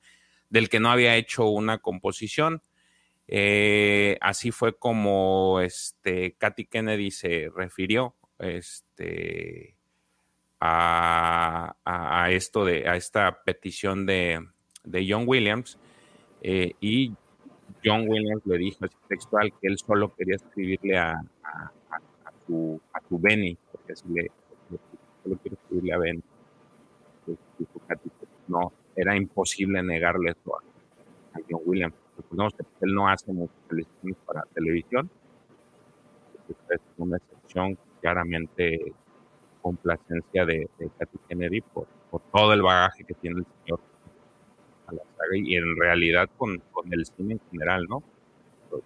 del 0.49 0.69
que 0.69 0.79
no 0.79 0.89
había 0.89 1.15
hecho 1.15 1.45
una 1.45 1.77
composición. 1.77 2.61
Eh, 3.27 4.17
así 4.21 4.51
fue 4.51 4.77
como 4.77 5.59
este, 5.61 6.33
Katy 6.37 6.65
Kennedy 6.65 7.09
se 7.11 7.49
refirió 7.55 8.15
este, 8.37 9.75
a, 10.59 11.75
a- 11.83 12.23
a 12.23 12.31
esto 12.31 12.65
de, 12.65 12.87
a 12.87 12.95
esta 12.95 13.43
petición 13.43 14.05
de, 14.05 14.45
de 14.83 15.07
John 15.09 15.23
Williams. 15.25 15.77
Eh, 16.47 16.75
y 16.79 17.11
John 17.83 18.07
Williams 18.07 18.45
le 18.45 18.59
dijo 18.59 18.85
textual 19.07 19.51
que 19.59 19.67
él 19.67 19.79
solo 19.79 20.13
quería 20.13 20.35
escribirle 20.35 20.95
a, 20.95 21.13
a, 21.43 21.71
a, 22.23 22.31
tu, 22.45 22.79
a 22.93 22.99
tu 23.01 23.17
Benny, 23.17 23.57
porque 23.71 23.93
así 23.93 24.03
le, 24.09 24.29
solo 25.23 25.39
quiero 25.41 25.57
escribirle 25.57 25.93
a 25.93 25.97
Benny. 25.97 26.23
No, 28.47 28.71
era 28.95 29.15
imposible 29.15 29.81
negarle 29.81 30.33
eso 30.39 30.55
a, 30.55 30.61
John 31.49 31.61
Williams. 31.65 31.95
Recordemos 32.15 32.53
que 32.53 32.63
él 32.81 32.93
no 32.93 33.09
hace 33.09 33.33
muchas 33.33 33.55
para 34.27 34.43
televisión. 34.53 35.09
Es 36.69 36.79
una 36.97 37.17
excepción 37.17 37.75
claramente 38.01 38.93
complacencia 39.63 40.45
de, 40.45 40.69
de 40.77 40.91
Katy 40.99 41.17
Kennedy 41.27 41.61
por, 41.61 41.87
por 42.11 42.21
todo 42.31 42.53
el 42.53 42.61
bagaje 42.61 43.03
que 43.03 43.15
tiene 43.15 43.39
el 43.39 43.45
señor 43.63 43.79
a 44.87 44.93
la 44.93 45.01
saga 45.17 45.37
y 45.37 45.55
en 45.55 45.75
realidad 45.77 46.29
con, 46.37 46.61
con 46.71 46.91
el 46.93 47.05
cine 47.05 47.33
en 47.33 47.41
general, 47.51 47.85
¿no? 47.89 48.03
Pues 48.69 48.83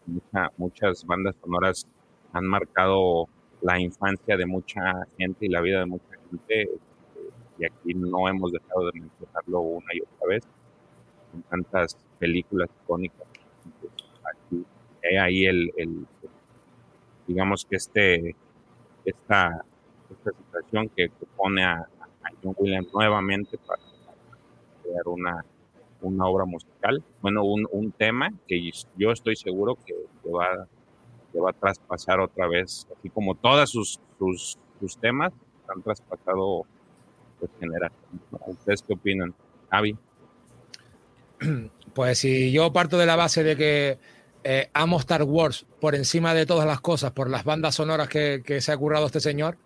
muchas 0.57 1.05
bandas 1.05 1.35
sonoras 1.41 1.87
han 2.33 2.45
marcado 2.45 3.27
la 3.61 3.79
infancia 3.79 4.37
de 4.37 4.45
mucha 4.45 5.07
gente 5.17 5.45
y 5.45 5.49
la 5.49 5.61
vida 5.61 5.79
de 5.79 5.85
mucha 5.85 6.05
gente 6.29 6.61
este, 6.61 6.79
y 7.57 7.65
aquí 7.65 7.93
no 7.93 8.27
hemos 8.27 8.51
dejado 8.51 8.85
de 8.91 8.99
mencionarlo 8.99 9.59
una 9.59 9.87
y 9.93 10.01
otra 10.01 10.27
vez 10.27 10.43
con 11.31 11.43
tantas 11.43 11.97
películas 12.17 12.69
icónicas. 12.83 13.27
Aquí 14.23 14.65
hay 15.03 15.17
ahí 15.17 15.45
el, 15.45 15.71
el, 15.77 16.05
digamos 17.27 17.65
que 17.65 17.75
este 17.75 18.35
esta, 19.05 19.65
esta 20.09 20.31
situación 20.31 20.89
que, 20.89 21.11
pone 21.35 21.63
a, 21.63 21.79
a 21.79 22.29
John 22.43 22.55
Williams 22.57 22.93
nuevamente 22.93 23.57
para 23.57 23.81
crear 24.83 25.07
una 25.07 25.45
una 26.01 26.25
obra 26.25 26.45
musical, 26.45 27.03
bueno, 27.21 27.43
un, 27.43 27.67
un 27.71 27.91
tema 27.91 28.31
que 28.47 28.71
yo 28.97 29.11
estoy 29.11 29.35
seguro 29.35 29.77
que, 29.85 29.93
va, 30.29 30.67
que 31.31 31.39
va 31.39 31.49
a 31.51 31.53
traspasar 31.53 32.19
otra 32.19 32.47
vez, 32.47 32.87
así 32.97 33.09
como 33.09 33.35
todos 33.35 33.69
sus, 33.69 33.99
sus, 34.17 34.57
sus 34.79 34.97
temas 34.97 35.33
han 35.67 35.81
traspasado 35.81 36.65
pues, 37.39 37.51
generaciones. 37.59 38.21
¿Ustedes 38.47 38.81
qué 38.83 38.93
opinan? 38.93 39.33
Javi. 39.69 39.97
Pues 41.93 42.19
si 42.19 42.51
yo 42.51 42.71
parto 42.71 42.97
de 42.97 43.05
la 43.07 43.15
base 43.15 43.43
de 43.43 43.55
que 43.55 43.97
eh, 44.43 44.69
amo 44.73 44.99
Star 44.99 45.23
Wars 45.23 45.65
por 45.81 45.95
encima 45.95 46.33
de 46.33 46.45
todas 46.45 46.67
las 46.67 46.81
cosas, 46.81 47.11
por 47.11 47.29
las 47.29 47.43
bandas 47.43 47.75
sonoras 47.75 48.07
que, 48.07 48.41
que, 48.45 48.61
se 48.61 48.71
ha 48.71 48.77
currado 48.77 49.07
este 49.07 49.19
señor, 49.19 49.57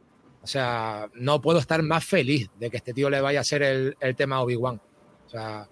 o 0.42 0.48
sea, 0.48 1.10
no 1.16 1.42
puedo 1.42 1.60
estar 1.60 1.84
más 1.84 2.06
feliz 2.06 2.50
de 2.60 2.70
que 2.70 2.78
este 2.78 2.94
tío 2.94 3.10
le 3.10 3.22
vaya 3.22 3.40
a 3.40 3.42
hacer 3.42 3.62
el, 3.62 3.98
el 4.00 4.16
tema 4.16 4.42
Obi-Wan. 4.42 4.82
O 5.26 5.30
sea, 5.30 5.68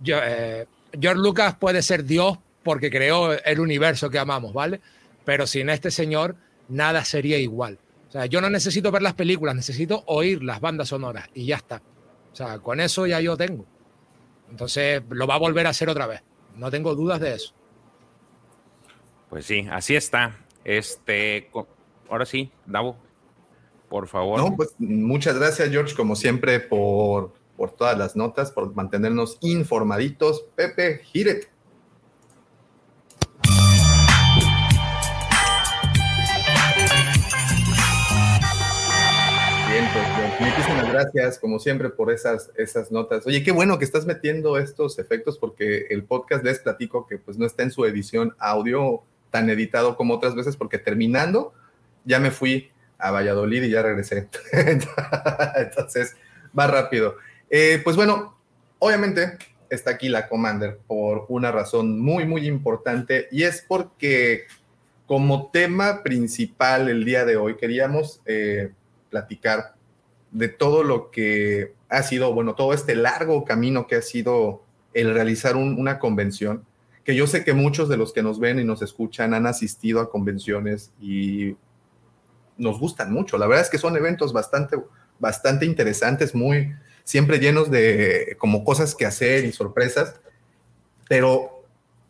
yo, 0.00 0.18
eh, 0.22 0.66
George 0.98 1.20
Lucas 1.20 1.56
puede 1.56 1.82
ser 1.82 2.04
Dios 2.04 2.38
porque 2.62 2.90
creó 2.90 3.32
el 3.32 3.60
universo 3.60 4.10
que 4.10 4.18
amamos, 4.18 4.52
¿vale? 4.52 4.80
Pero 5.24 5.46
sin 5.46 5.70
este 5.70 5.90
señor 5.90 6.36
nada 6.68 7.04
sería 7.04 7.38
igual. 7.38 7.78
O 8.08 8.10
sea, 8.10 8.26
yo 8.26 8.40
no 8.40 8.48
necesito 8.48 8.90
ver 8.90 9.02
las 9.02 9.14
películas, 9.14 9.54
necesito 9.54 10.02
oír 10.06 10.42
las 10.42 10.60
bandas 10.60 10.88
sonoras 10.88 11.28
y 11.34 11.46
ya 11.46 11.56
está. 11.56 11.82
O 12.32 12.36
sea, 12.36 12.58
con 12.58 12.80
eso 12.80 13.06
ya 13.06 13.20
yo 13.20 13.36
tengo. 13.36 13.66
Entonces 14.50 15.02
lo 15.10 15.26
va 15.26 15.34
a 15.34 15.38
volver 15.38 15.66
a 15.66 15.70
hacer 15.70 15.88
otra 15.88 16.06
vez. 16.06 16.22
No 16.56 16.70
tengo 16.70 16.94
dudas 16.94 17.20
de 17.20 17.34
eso. 17.34 17.54
Pues 19.28 19.44
sí, 19.44 19.66
así 19.70 19.94
está. 19.94 20.36
Este, 20.64 21.50
ahora 22.08 22.24
sí, 22.24 22.50
Davo, 22.66 22.96
por 23.88 24.08
favor. 24.08 24.40
No, 24.40 24.56
pues 24.56 24.74
muchas 24.78 25.38
gracias, 25.38 25.70
George, 25.70 25.94
como 25.94 26.16
siempre, 26.16 26.60
por 26.60 27.34
por 27.58 27.72
todas 27.72 27.98
las 27.98 28.14
notas, 28.14 28.52
por 28.52 28.72
mantenernos 28.74 29.36
informaditos. 29.40 30.46
Pepe, 30.54 31.00
Giret. 31.02 31.50
Bien, 39.68 39.84
pues 39.92 40.40
muchísimas 40.40 40.88
gracias, 40.92 41.38
como 41.40 41.58
siempre, 41.58 41.90
por 41.90 42.12
esas, 42.12 42.52
esas 42.56 42.92
notas. 42.92 43.26
Oye, 43.26 43.42
qué 43.42 43.50
bueno 43.50 43.78
que 43.80 43.84
estás 43.84 44.06
metiendo 44.06 44.56
estos 44.56 45.00
efectos 45.00 45.36
porque 45.36 45.86
el 45.90 46.04
podcast 46.04 46.44
les 46.44 46.60
platico 46.60 47.08
que 47.08 47.18
pues 47.18 47.38
no 47.38 47.44
está 47.44 47.64
en 47.64 47.72
su 47.72 47.84
edición 47.84 48.36
audio 48.38 49.02
tan 49.30 49.50
editado 49.50 49.96
como 49.96 50.14
otras 50.14 50.36
veces 50.36 50.56
porque 50.56 50.78
terminando 50.78 51.52
ya 52.04 52.20
me 52.20 52.30
fui 52.30 52.70
a 52.98 53.10
Valladolid 53.10 53.64
y 53.64 53.70
ya 53.70 53.82
regresé. 53.82 54.28
Entonces, 55.56 56.16
va 56.56 56.66
rápido. 56.68 57.16
Eh, 57.50 57.80
pues 57.82 57.96
bueno, 57.96 58.36
obviamente 58.78 59.38
está 59.70 59.92
aquí 59.92 60.08
la 60.08 60.28
Commander 60.28 60.78
por 60.86 61.26
una 61.28 61.50
razón 61.50 62.00
muy, 62.00 62.26
muy 62.26 62.46
importante 62.46 63.28
y 63.30 63.42
es 63.44 63.64
porque 63.66 64.44
como 65.06 65.50
tema 65.50 66.02
principal 66.02 66.88
el 66.88 67.04
día 67.04 67.24
de 67.24 67.36
hoy 67.36 67.56
queríamos 67.56 68.20
eh, 68.26 68.72
platicar 69.10 69.74
de 70.30 70.48
todo 70.48 70.82
lo 70.82 71.10
que 71.10 71.74
ha 71.88 72.02
sido, 72.02 72.34
bueno, 72.34 72.54
todo 72.54 72.74
este 72.74 72.94
largo 72.94 73.44
camino 73.44 73.86
que 73.86 73.96
ha 73.96 74.02
sido 74.02 74.62
el 74.92 75.14
realizar 75.14 75.56
una 75.56 75.98
convención, 75.98 76.64
que 77.04 77.14
yo 77.14 77.26
sé 77.26 77.44
que 77.44 77.54
muchos 77.54 77.88
de 77.88 77.96
los 77.96 78.12
que 78.12 78.22
nos 78.22 78.38
ven 78.38 78.58
y 78.58 78.64
nos 78.64 78.82
escuchan 78.82 79.32
han 79.32 79.46
asistido 79.46 80.00
a 80.00 80.10
convenciones 80.10 80.92
y 81.00 81.56
nos 82.58 82.78
gustan 82.78 83.10
mucho. 83.10 83.38
La 83.38 83.46
verdad 83.46 83.64
es 83.64 83.70
que 83.70 83.78
son 83.78 83.96
eventos 83.96 84.34
bastante, 84.34 84.76
bastante 85.18 85.64
interesantes, 85.64 86.34
muy, 86.34 86.74
siempre 87.08 87.38
llenos 87.38 87.70
de 87.70 88.36
como 88.38 88.64
cosas 88.64 88.94
que 88.94 89.06
hacer 89.06 89.46
y 89.46 89.52
sorpresas, 89.52 90.16
pero 91.08 91.64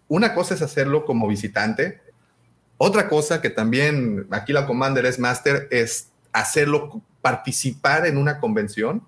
una 0.09 0.35
cosa 0.35 0.55
es 0.55 0.63
hacerlo 0.63 1.05
como 1.05 1.29
visitante, 1.29 2.01
otra 2.79 3.09
cosa 3.09 3.41
que 3.41 3.49
también 3.49 4.27
aquí 4.33 4.53
la 4.53 4.67
Commander 4.67 5.07
es 5.07 5.21
Master 5.21 5.69
es 5.71 6.09
hacerlo, 6.33 7.01
participar 7.23 8.07
en 8.07 8.19
una 8.19 8.41
convención. 8.41 9.07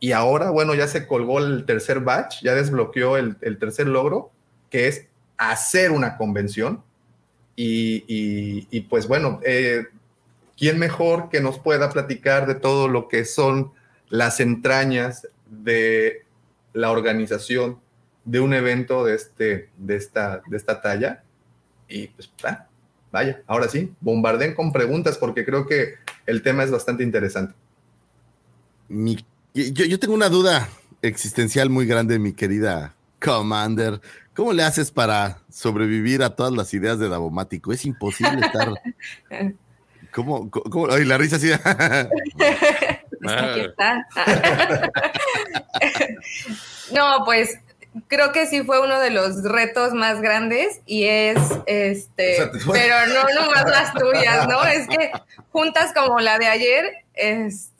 Y 0.00 0.12
ahora, 0.12 0.48
bueno, 0.48 0.74
ya 0.74 0.88
se 0.88 1.06
colgó 1.06 1.40
el 1.40 1.66
tercer 1.66 2.00
batch, 2.00 2.42
ya 2.42 2.54
desbloqueó 2.54 3.18
el, 3.18 3.36
tercer 3.58 3.86
logro, 3.86 4.30
que 4.70 4.88
es 4.88 5.08
hacer 5.36 5.90
una 5.90 6.16
convención. 6.16 6.82
Y, 7.54 8.80
pues 8.88 9.06
bueno, 9.06 9.40
eh, 9.44 9.88
¿quién 10.56 10.78
mejor 10.78 11.28
que 11.28 11.42
nos 11.42 11.58
pueda 11.58 11.90
platicar 11.90 12.46
de 12.46 12.54
todo 12.54 12.88
lo 12.88 13.08
que 13.08 13.26
son 13.26 13.72
las 14.08 14.40
entrañas 14.40 15.28
de 15.48 16.24
la 16.72 16.90
organización 16.90 17.78
de 18.24 18.40
un 18.40 18.52
evento 18.54 19.04
de, 19.04 19.14
este, 19.14 19.70
de, 19.76 19.96
esta, 19.96 20.42
de 20.46 20.56
esta 20.56 20.80
talla. 20.80 21.22
Y 21.88 22.08
pues, 22.08 22.30
vaya, 23.10 23.42
ahora 23.46 23.68
sí, 23.68 23.92
bombarden 24.00 24.54
con 24.54 24.72
preguntas 24.72 25.16
porque 25.16 25.44
creo 25.44 25.66
que 25.66 25.94
el 26.26 26.42
tema 26.42 26.62
es 26.64 26.70
bastante 26.70 27.02
interesante. 27.02 27.54
yo, 28.88 29.14
yo 29.54 29.98
tengo 29.98 30.14
una 30.14 30.28
duda 30.28 30.68
existencial 31.02 31.70
muy 31.70 31.86
grande, 31.86 32.18
mi 32.18 32.32
querida 32.32 32.94
Commander. 33.20 34.00
¿Cómo 34.34 34.52
le 34.52 34.62
haces 34.62 34.90
para 34.90 35.42
sobrevivir 35.50 36.22
a 36.22 36.36
todas 36.36 36.52
las 36.52 36.72
ideas 36.74 36.98
de 36.98 37.08
Davomático? 37.08 37.72
Es 37.72 37.84
imposible 37.84 38.40
estar 38.46 38.72
¿Cómo? 40.12 40.50
cómo? 40.50 40.88
Ay, 40.90 41.04
la 41.04 41.18
risa 41.18 41.36
así. 41.36 41.48
Aquí 43.26 43.60
está. 43.60 44.06
no, 46.92 47.24
pues 47.24 47.58
creo 48.06 48.32
que 48.32 48.46
sí 48.46 48.62
fue 48.62 48.80
uno 48.80 49.00
de 49.00 49.10
los 49.10 49.42
retos 49.42 49.92
más 49.92 50.20
grandes 50.20 50.80
y 50.86 51.04
es 51.04 51.38
este, 51.66 52.50
pero 52.72 53.06
no 53.06 53.24
nomás 53.34 53.68
las 53.68 53.94
tuyas, 53.94 54.46
¿no? 54.46 54.62
Es 54.64 54.86
que 54.86 55.10
juntas 55.50 55.92
como 55.94 56.20
la 56.20 56.38
de 56.38 56.46
ayer 56.46 56.92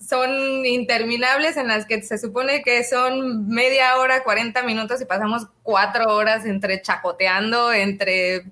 son 0.08 0.66
interminables 0.66 1.56
en 1.56 1.68
las 1.68 1.86
que 1.86 2.02
se 2.02 2.18
supone 2.18 2.62
que 2.62 2.82
son 2.82 3.48
media 3.48 3.96
hora, 3.98 4.24
40 4.24 4.62
minutos 4.62 5.00
y 5.00 5.04
pasamos 5.04 5.46
cuatro 5.62 6.14
horas 6.14 6.44
entre 6.44 6.82
chacoteando, 6.82 7.72
entre 7.72 8.44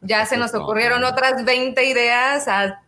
ya 0.00 0.26
se 0.26 0.36
nos 0.36 0.54
ocurrieron 0.54 1.04
otras 1.04 1.44
20 1.44 1.84
ideas 1.84 2.48
a 2.48 2.82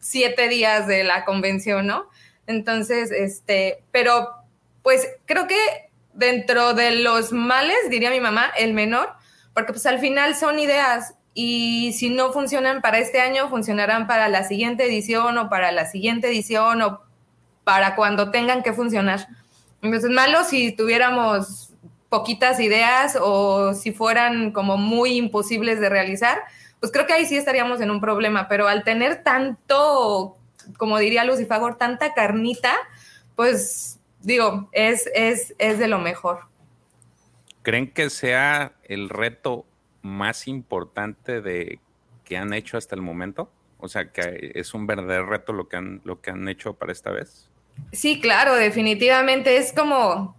siete 0.00 0.48
días 0.48 0.86
de 0.86 1.04
la 1.04 1.24
convención, 1.24 1.86
¿no? 1.86 2.08
Entonces, 2.46 3.10
este, 3.10 3.82
pero 3.90 4.28
pues 4.82 5.08
creo 5.26 5.46
que 5.46 5.56
dentro 6.12 6.74
de 6.74 6.96
los 6.96 7.32
males, 7.32 7.76
diría 7.90 8.10
mi 8.10 8.20
mamá, 8.20 8.50
el 8.56 8.74
menor, 8.74 9.12
porque 9.52 9.72
pues 9.72 9.86
al 9.86 9.98
final 9.98 10.34
son 10.34 10.58
ideas 10.58 11.14
y 11.34 11.92
si 11.94 12.10
no 12.10 12.32
funcionan 12.32 12.80
para 12.80 12.98
este 12.98 13.20
año, 13.20 13.48
funcionarán 13.48 14.06
para 14.06 14.28
la 14.28 14.44
siguiente 14.44 14.84
edición 14.86 15.36
o 15.38 15.48
para 15.48 15.72
la 15.72 15.86
siguiente 15.86 16.28
edición 16.28 16.82
o 16.82 17.00
para 17.64 17.96
cuando 17.96 18.30
tengan 18.30 18.62
que 18.62 18.72
funcionar. 18.72 19.26
Entonces, 19.82 20.10
malo 20.10 20.44
si 20.44 20.72
tuviéramos 20.72 21.70
poquitas 22.08 22.60
ideas 22.60 23.18
o 23.20 23.74
si 23.74 23.92
fueran 23.92 24.52
como 24.52 24.76
muy 24.76 25.16
imposibles 25.16 25.80
de 25.80 25.88
realizar, 25.88 26.38
pues 26.78 26.92
creo 26.92 27.06
que 27.06 27.12
ahí 27.12 27.26
sí 27.26 27.36
estaríamos 27.36 27.80
en 27.80 27.90
un 27.90 28.00
problema, 28.00 28.46
pero 28.46 28.68
al 28.68 28.84
tener 28.84 29.24
tanto, 29.24 30.36
como 30.78 30.98
diría 30.98 31.24
Lucifagor, 31.24 31.76
tanta 31.76 32.14
carnita, 32.14 32.74
pues 33.36 33.98
digo, 34.20 34.68
es, 34.72 35.08
es, 35.14 35.54
es 35.58 35.78
de 35.78 35.88
lo 35.88 35.98
mejor. 35.98 36.40
¿Creen 37.62 37.90
que 37.90 38.10
sea 38.10 38.74
el 38.84 39.08
reto 39.08 39.64
más 40.02 40.48
importante 40.48 41.40
de 41.40 41.80
que 42.24 42.36
han 42.36 42.52
hecho 42.52 42.76
hasta 42.76 42.94
el 42.94 43.02
momento? 43.02 43.50
O 43.78 43.88
sea, 43.88 44.10
que 44.10 44.52
es 44.54 44.74
un 44.74 44.86
verdadero 44.86 45.26
reto 45.26 45.52
lo 45.52 45.68
que 45.68 45.76
han, 45.76 46.00
lo 46.04 46.20
que 46.20 46.30
han 46.30 46.48
hecho 46.48 46.74
para 46.74 46.92
esta 46.92 47.10
vez. 47.10 47.48
Sí, 47.92 48.20
claro, 48.20 48.54
definitivamente 48.54 49.56
es 49.56 49.72
como 49.72 50.36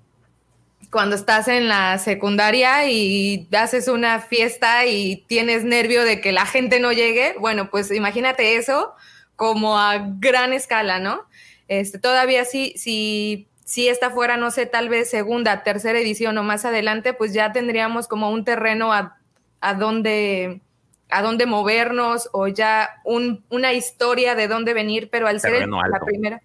cuando 0.91 1.15
estás 1.15 1.47
en 1.47 1.67
la 1.67 1.97
secundaria 1.97 2.89
y 2.89 3.47
haces 3.51 3.87
una 3.87 4.19
fiesta 4.19 4.85
y 4.85 5.25
tienes 5.27 5.63
nervio 5.63 6.03
de 6.03 6.21
que 6.21 6.31
la 6.31 6.45
gente 6.45 6.79
no 6.79 6.91
llegue. 6.93 7.35
Bueno, 7.39 7.69
pues 7.69 7.91
imagínate 7.91 8.55
eso 8.55 8.95
como 9.35 9.77
a 9.77 9.97
gran 10.19 10.53
escala, 10.53 10.99
¿no? 10.99 11.25
Este, 11.67 11.99
todavía 11.99 12.45
sí, 12.45 12.73
si, 12.77 13.47
si 13.63 13.87
esta 13.87 14.11
fuera, 14.11 14.37
no 14.37 14.51
sé, 14.51 14.65
tal 14.65 14.89
vez 14.89 15.09
segunda, 15.09 15.63
tercera 15.63 15.99
edición 15.99 16.37
o 16.37 16.43
más 16.43 16.65
adelante, 16.65 17.13
pues 17.13 17.33
ya 17.33 17.51
tendríamos 17.51 18.07
como 18.07 18.29
un 18.29 18.45
terreno 18.45 18.93
a, 18.93 19.17
a 19.61 19.73
donde 19.73 20.61
a 21.09 21.21
dónde 21.21 21.45
movernos 21.45 22.29
o 22.33 22.47
ya 22.47 23.01
una 23.03 23.73
historia 23.73 24.35
de 24.35 24.47
dónde 24.47 24.73
venir, 24.73 25.09
pero 25.11 25.27
al 25.27 25.39
ser 25.39 25.67
la 25.67 25.99
primera, 26.03 26.41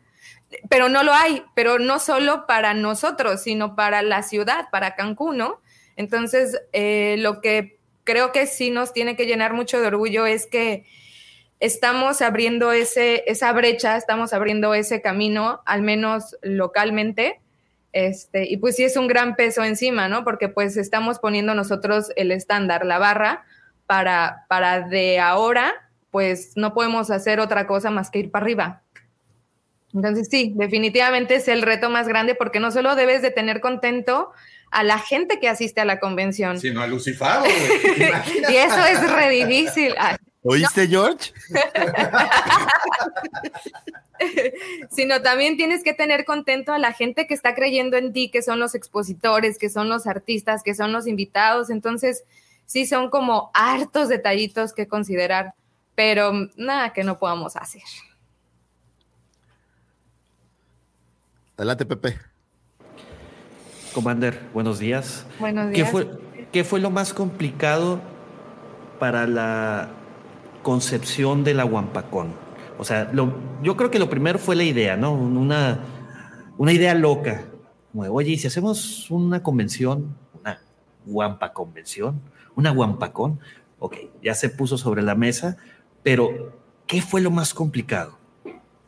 pero 0.69 0.89
no 0.89 1.03
lo 1.03 1.13
hay, 1.13 1.43
pero 1.55 1.79
no 1.79 1.99
solo 1.99 2.47
para 2.47 2.75
nosotros, 2.75 3.43
sino 3.43 3.75
para 3.75 4.03
la 4.03 4.23
ciudad, 4.23 4.69
para 4.71 4.97
Cancún, 4.97 5.39
¿no? 5.39 5.61
Entonces, 5.97 6.61
eh, 6.73 7.17
lo 7.19 7.41
que 7.41 7.79
creo 8.05 8.33
que 8.33 8.47
sí 8.47 8.71
nos 8.71 8.93
tiene 8.93 9.17
que 9.17 9.27
llenar 9.27 9.55
mucho 9.55 9.81
de 9.81 9.87
orgullo 9.87 10.27
es 10.27 10.47
que 10.47 10.85
estamos 11.61 12.23
abriendo 12.23 12.73
ese, 12.73 13.23
esa 13.27 13.53
brecha, 13.53 13.97
estamos 13.97 14.33
abriendo 14.33 14.75
ese 14.75 15.03
camino, 15.03 15.63
al 15.67 15.83
menos 15.83 16.37
localmente, 16.43 17.41
este, 17.93 18.51
y 18.51 18.57
pues 18.57 18.77
sí 18.77 18.85
es 18.85 18.97
un 18.97 19.09
gran 19.09 19.37
peso 19.37 19.63
encima, 19.63 20.09
¿no? 20.09 20.25
Porque 20.25 20.49
pues 20.49 20.77
estamos 20.77 21.19
poniendo 21.19 21.55
nosotros 21.55 22.11
el 22.17 22.33
estándar, 22.33 22.87
la 22.87 22.99
barra, 22.99 23.45
para, 23.87 24.47
para 24.49 24.83
de 24.83 25.19
ahora, 25.19 25.75
pues 26.11 26.53
no 26.57 26.73
podemos 26.73 27.11
hacer 27.11 27.41
otra 27.41 27.67
cosa 27.67 27.91
más 27.91 28.11
que 28.11 28.21
ir 28.21 28.31
para 28.31 28.45
arriba. 28.45 28.83
Entonces 29.93 30.29
sí, 30.31 30.53
definitivamente 30.55 31.35
es 31.35 31.49
el 31.49 31.63
reto 31.63 31.91
más 31.91 32.07
grande 32.07 32.37
porque 32.37 32.61
no 32.61 32.71
solo 32.71 32.95
debes 32.95 33.23
de 33.23 33.33
tener 33.33 33.61
contento 33.61 34.31
a 34.71 34.85
la 34.85 34.99
gente 35.01 35.41
que 35.41 35.49
asiste 35.49 35.81
a 35.81 35.85
la 35.85 35.99
convención, 35.99 36.61
sino 36.61 36.81
a 36.81 36.87
Lucifer. 36.87 37.41
y 38.49 38.55
eso 38.55 38.85
es 38.85 39.13
re 39.13 39.31
difícil. 39.31 39.95
¿Oíste, 40.43 40.89
George? 40.89 41.33
sino 44.91 45.23
también 45.23 45.57
tienes 45.57 45.85
que 45.85 45.95
tener 45.95 46.25
contento 46.25 46.73
a 46.73 46.79
la 46.79 46.93
gente 46.93 47.27
que 47.27 47.35
está 47.35 47.55
creyendo 47.55 47.97
en 47.97 48.13
ti, 48.13 48.31
que 48.31 48.43
son 48.43 48.59
los 48.59 48.75
expositores, 48.75 49.59
que 49.59 49.69
son 49.69 49.89
los 49.89 50.07
artistas, 50.07 50.63
que 50.63 50.75
son 50.75 50.93
los 50.93 51.07
invitados. 51.07 51.71
Entonces, 51.71 52.25
sí 52.67 52.87
son 52.87 53.11
como 53.11 53.51
hartos 53.53 54.09
detallitos 54.09 54.73
que 54.73 54.89
considerar, 54.89 55.55
pero 55.95 56.33
nada 56.57 56.93
que 56.93 57.05
no 57.05 57.19
podamos 57.19 57.57
hacer. 57.57 57.83
Adelante, 61.57 61.85
Pepe. 61.85 62.19
Commander, 63.93 64.41
buenos 64.55 64.79
días. 64.79 65.27
Buenos 65.39 65.71
días. 65.71 65.85
¿Qué 65.85 65.91
fue, 65.91 66.09
¿Qué 66.53 66.65
fue 66.65 66.81
lo 66.81 66.91
más 66.91 67.13
complicado 67.13 68.01
para 68.99 69.27
la 69.27 69.91
concepción 70.71 71.43
de 71.43 71.53
la 71.53 71.65
Wampacón? 71.65 72.33
O 72.79 72.85
sea, 72.85 73.11
yo 73.61 73.77
creo 73.77 73.91
que 73.91 73.99
lo 73.99 74.09
primero 74.09 74.39
fue 74.39 74.55
la 74.55 74.63
idea, 74.63 74.97
¿no? 74.97 75.13
Una, 75.13 75.81
una 76.59 76.73
idea 76.73 76.95
loca. 76.95 77.43
oye, 77.93 78.31
¿y 78.31 78.39
si 78.39 78.47
hacemos 78.47 79.11
una 79.11 79.43
convención, 79.43 80.17
una 80.41 80.61
Wampa 81.05 81.53
convención, 81.53 82.23
una 82.55 82.71
guampacón. 82.71 83.41
Ok, 83.81 83.97
ya 84.23 84.35
se 84.35 84.49
puso 84.49 84.79
sobre 84.79 85.03
la 85.03 85.17
mesa, 85.17 85.57
pero 86.05 86.57
¿qué 86.87 87.03
fue 87.03 87.21
lo 87.21 87.33
más 87.33 87.53
complicado? 87.53 88.17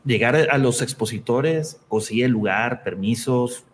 Llegar 0.05 0.37
a 0.37 0.57
los 0.57 0.81
expositores, 0.81 1.81
conseguir 1.89 2.23
el 2.25 2.31
lugar, 2.31 2.81
permisos. 2.83 3.65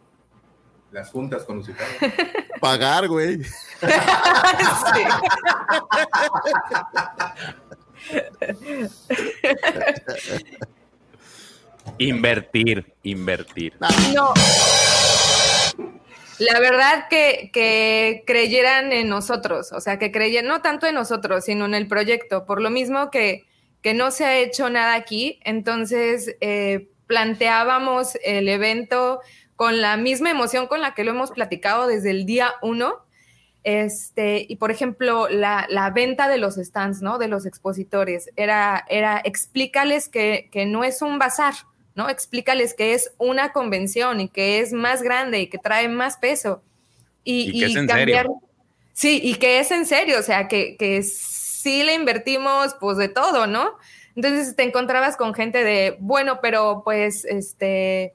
Las 0.91 1.11
juntas 1.11 1.43
con 1.43 1.57
los 1.57 1.69
Pagar, 2.59 3.07
güey. 3.07 3.39
invertir, 11.97 12.93
invertir. 13.03 13.73
No. 14.13 14.33
La 16.39 16.59
verdad 16.59 17.07
que, 17.09 17.49
que, 17.51 18.23
creyeran 18.25 18.93
en 18.93 19.09
nosotros, 19.09 19.73
o 19.73 19.81
sea, 19.81 19.99
que 19.99 20.11
creyeran 20.11 20.47
no 20.47 20.61
tanto 20.61 20.87
en 20.87 20.95
nosotros, 20.95 21.43
sino 21.43 21.65
en 21.65 21.75
el 21.75 21.87
proyecto, 21.87 22.45
por 22.45 22.61
lo 22.61 22.69
mismo 22.69 23.11
que, 23.11 23.45
que 23.81 23.93
no 23.93 24.11
se 24.11 24.25
ha 24.25 24.37
hecho 24.37 24.69
nada 24.69 24.93
aquí, 24.93 25.39
entonces 25.43 26.35
eh, 26.39 26.89
planteábamos 27.07 28.17
el 28.23 28.47
evento 28.47 29.19
con 29.55 29.81
la 29.81 29.97
misma 29.97 30.31
emoción 30.31 30.67
con 30.67 30.81
la 30.81 30.93
que 30.93 31.03
lo 31.03 31.11
hemos 31.11 31.31
platicado 31.31 31.87
desde 31.87 32.11
el 32.11 32.25
día 32.25 32.53
uno. 32.61 33.05
Este, 33.63 34.45
y 34.47 34.55
por 34.55 34.71
ejemplo, 34.71 35.27
la, 35.29 35.65
la 35.69 35.89
venta 35.89 36.27
de 36.29 36.37
los 36.37 36.55
stands, 36.55 37.01
¿no? 37.01 37.17
De 37.17 37.27
los 37.27 37.45
expositores, 37.45 38.29
era, 38.35 38.85
era 38.89 39.21
explícales 39.23 40.09
que, 40.09 40.49
que 40.51 40.65
no 40.65 40.83
es 40.83 41.01
un 41.01 41.19
bazar, 41.19 41.53
¿no? 41.95 42.09
Explícales 42.09 42.73
que 42.73 42.93
es 42.93 43.11
una 43.17 43.51
convención 43.51 44.21
y 44.21 44.29
que 44.29 44.59
es 44.59 44.71
más 44.71 45.01
grande 45.01 45.41
y 45.41 45.47
que 45.47 45.57
trae 45.57 45.89
más 45.89 46.17
peso. 46.17 46.61
Y, 47.23 47.65
y, 47.65 47.85
cambiar. 47.85 48.27
Sí, 48.93 49.19
y 49.23 49.35
que 49.35 49.59
es 49.59 49.71
en 49.71 49.85
serio, 49.85 50.19
o 50.19 50.23
sea, 50.23 50.47
que, 50.47 50.75
que 50.77 51.03
sí 51.03 51.83
le 51.83 51.93
invertimos 51.93 52.75
pues 52.79 52.97
de 52.97 53.09
todo, 53.09 53.47
¿no? 53.47 53.77
Entonces 54.15 54.55
te 54.55 54.63
encontrabas 54.63 55.15
con 55.15 55.33
gente 55.33 55.63
de, 55.63 55.95
bueno, 55.99 56.39
pero 56.41 56.81
pues 56.83 57.25
este 57.25 58.13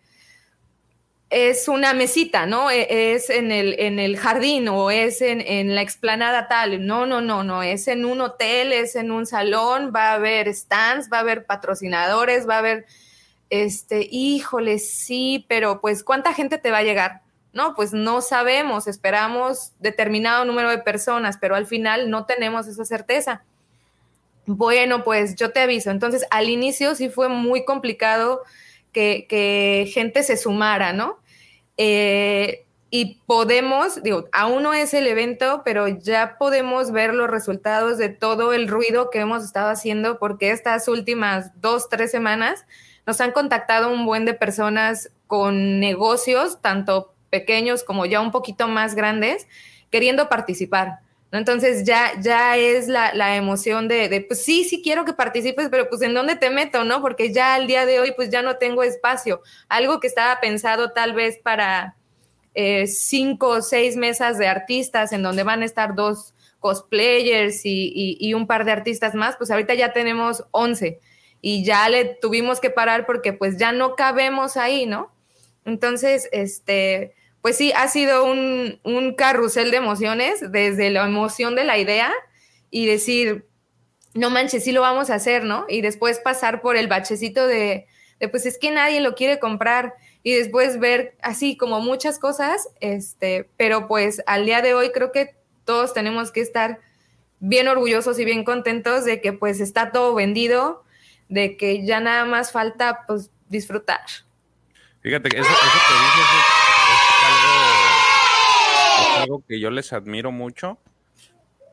es 1.34 1.68
una 1.68 1.94
mesita, 1.94 2.46
¿no? 2.46 2.70
E, 2.70 3.14
es 3.14 3.28
en 3.30 3.50
el, 3.52 3.78
en 3.78 3.98
el 3.98 4.16
jardín 4.16 4.68
o 4.68 4.90
es 4.90 5.20
en, 5.20 5.40
en, 5.40 5.74
la 5.74 5.82
explanada 5.82 6.48
tal. 6.48 6.86
No, 6.86 7.06
no, 7.06 7.20
no, 7.20 7.42
no, 7.42 7.62
es 7.62 7.88
en 7.88 8.04
un 8.04 8.20
hotel, 8.20 8.72
es 8.72 8.96
en 8.96 9.10
un 9.10 9.26
salón, 9.26 9.92
va 9.94 10.10
a 10.10 10.14
haber 10.14 10.52
stands, 10.54 11.10
va 11.12 11.18
a 11.18 11.20
haber 11.20 11.44
patrocinadores, 11.44 12.48
va 12.48 12.56
a 12.56 12.58
haber 12.58 12.86
este, 13.50 14.08
híjole, 14.10 14.78
sí, 14.78 15.44
pero 15.48 15.80
pues 15.80 16.02
¿cuánta 16.02 16.34
gente 16.34 16.58
te 16.58 16.70
va 16.70 16.78
a 16.78 16.82
llegar? 16.82 17.22
No, 17.52 17.74
pues 17.74 17.92
no 17.92 18.20
sabemos, 18.20 18.88
esperamos 18.88 19.72
determinado 19.78 20.44
número 20.44 20.70
de 20.70 20.78
personas, 20.78 21.38
pero 21.40 21.54
al 21.54 21.66
final 21.66 22.10
no 22.10 22.26
tenemos 22.26 22.66
esa 22.66 22.84
certeza. 22.84 23.44
Bueno, 24.46 25.04
pues 25.04 25.36
yo 25.36 25.52
te 25.52 25.60
aviso. 25.60 25.90
Entonces, 25.90 26.26
al 26.30 26.48
inicio 26.48 26.94
sí 26.94 27.08
fue 27.08 27.28
muy 27.28 27.64
complicado 27.64 28.42
que, 28.92 29.90
gente 29.92 30.22
se 30.22 30.36
sumara, 30.36 30.92
¿no? 30.92 31.18
Eh, 31.76 32.64
y 32.90 33.20
podemos, 33.26 34.02
digo, 34.02 34.28
aún 34.30 34.62
no 34.62 34.72
es 34.72 34.94
el 34.94 35.08
evento, 35.08 35.62
pero 35.64 35.88
ya 35.88 36.36
podemos 36.38 36.92
ver 36.92 37.12
los 37.12 37.28
resultados 37.28 37.98
de 37.98 38.08
todo 38.08 38.52
el 38.52 38.68
ruido 38.68 39.10
que 39.10 39.18
hemos 39.18 39.44
estado 39.44 39.68
haciendo, 39.70 40.18
porque 40.20 40.52
estas 40.52 40.86
últimas 40.86 41.50
dos, 41.60 41.88
tres 41.88 42.12
semanas 42.12 42.66
nos 43.04 43.20
han 43.20 43.32
contactado 43.32 43.92
un 43.92 44.06
buen 44.06 44.24
de 44.24 44.34
personas 44.34 45.10
con 45.26 45.80
negocios, 45.80 46.60
tanto 46.60 47.12
pequeños 47.30 47.82
como 47.82 48.06
ya 48.06 48.20
un 48.20 48.30
poquito 48.30 48.68
más 48.68 48.94
grandes, 48.94 49.48
queriendo 49.90 50.28
participar. 50.28 51.00
Entonces 51.38 51.84
ya, 51.84 52.12
ya 52.20 52.56
es 52.56 52.88
la, 52.88 53.36
emoción 53.36 53.88
de, 53.88 54.24
pues 54.28 54.44
sí, 54.44 54.64
sí 54.64 54.82
quiero 54.82 55.04
que 55.04 55.12
participes, 55.12 55.68
pero 55.70 55.88
pues 55.88 56.02
en 56.02 56.14
dónde 56.14 56.36
te 56.36 56.50
meto, 56.50 56.84
¿no? 56.84 57.00
Porque 57.00 57.32
ya 57.32 57.54
al 57.54 57.66
día 57.66 57.86
de 57.86 58.00
hoy 58.00 58.12
pues 58.14 58.30
ya 58.30 58.42
no 58.42 58.56
tengo 58.56 58.82
espacio. 58.82 59.42
Algo 59.68 60.00
que 60.00 60.06
estaba 60.06 60.40
pensado 60.40 60.92
tal 60.92 61.12
vez 61.14 61.38
para 61.38 61.96
eh, 62.54 62.86
cinco 62.86 63.48
o 63.48 63.62
seis 63.62 63.96
mesas 63.96 64.38
de 64.38 64.46
artistas 64.46 65.12
en 65.12 65.22
donde 65.22 65.42
van 65.42 65.62
a 65.62 65.64
estar 65.64 65.94
dos 65.94 66.34
cosplayers 66.60 67.66
y, 67.66 68.16
y 68.18 68.34
un 68.34 68.46
par 68.46 68.64
de 68.64 68.72
artistas 68.72 69.14
más, 69.14 69.36
pues 69.36 69.50
ahorita 69.50 69.74
ya 69.74 69.92
tenemos 69.92 70.44
once 70.50 71.00
y 71.46 71.62
ya 71.62 71.86
le 71.90 72.06
tuvimos 72.06 72.58
que 72.58 72.70
parar 72.70 73.04
porque 73.04 73.34
pues 73.34 73.58
ya 73.58 73.70
no 73.70 73.96
cabemos 73.96 74.56
ahí, 74.56 74.86
¿no? 74.86 75.12
Entonces, 75.66 76.26
este, 76.32 77.14
pues 77.44 77.58
sí, 77.58 77.74
ha 77.76 77.88
sido 77.88 78.24
un, 78.24 79.14
carrusel 79.18 79.70
de 79.70 79.76
emociones, 79.76 80.50
desde 80.50 80.88
la 80.88 81.04
emoción 81.04 81.54
de 81.54 81.64
la 81.64 81.76
idea 81.76 82.10
y 82.70 82.86
decir, 82.86 83.44
no 84.14 84.30
manches, 84.30 84.64
sí 84.64 84.72
lo 84.72 84.80
vamos 84.80 85.10
a 85.10 85.16
hacer, 85.16 85.44
¿no? 85.44 85.66
Y 85.68 85.82
después 85.82 86.20
pasar 86.20 86.62
por 86.62 86.78
el 86.78 86.88
bachecito 86.88 87.46
de, 87.46 87.86
pues 88.30 88.46
es 88.46 88.56
que 88.56 88.70
nadie 88.70 89.02
lo 89.02 89.14
quiere 89.14 89.40
comprar 89.40 89.92
y 90.22 90.32
después 90.32 90.80
ver 90.80 91.18
así 91.20 91.54
como 91.58 91.80
muchas 91.80 92.18
cosas, 92.18 92.70
este, 92.80 93.46
pero 93.58 93.88
pues 93.88 94.22
al 94.26 94.46
día 94.46 94.62
de 94.62 94.72
hoy 94.72 94.90
creo 94.92 95.12
que 95.12 95.34
todos 95.66 95.92
tenemos 95.92 96.32
que 96.32 96.40
estar 96.40 96.80
bien 97.40 97.68
orgullosos 97.68 98.18
y 98.18 98.24
bien 98.24 98.44
contentos 98.44 99.04
de 99.04 99.20
que 99.20 99.34
pues 99.34 99.60
está 99.60 99.92
todo 99.92 100.14
vendido, 100.14 100.82
de 101.28 101.58
que 101.58 101.84
ya 101.84 102.00
nada 102.00 102.24
más 102.24 102.52
falta 102.52 103.04
pues 103.06 103.30
disfrutar. 103.50 104.00
Fíjate 105.02 105.28
que 105.28 105.40
eso, 105.40 105.50
eso 105.50 105.60
que 105.60 106.63
algo, 109.24 109.44
que 109.46 109.60
yo 109.60 109.70
les 109.70 109.92
admiro 109.92 110.30
mucho 110.30 110.78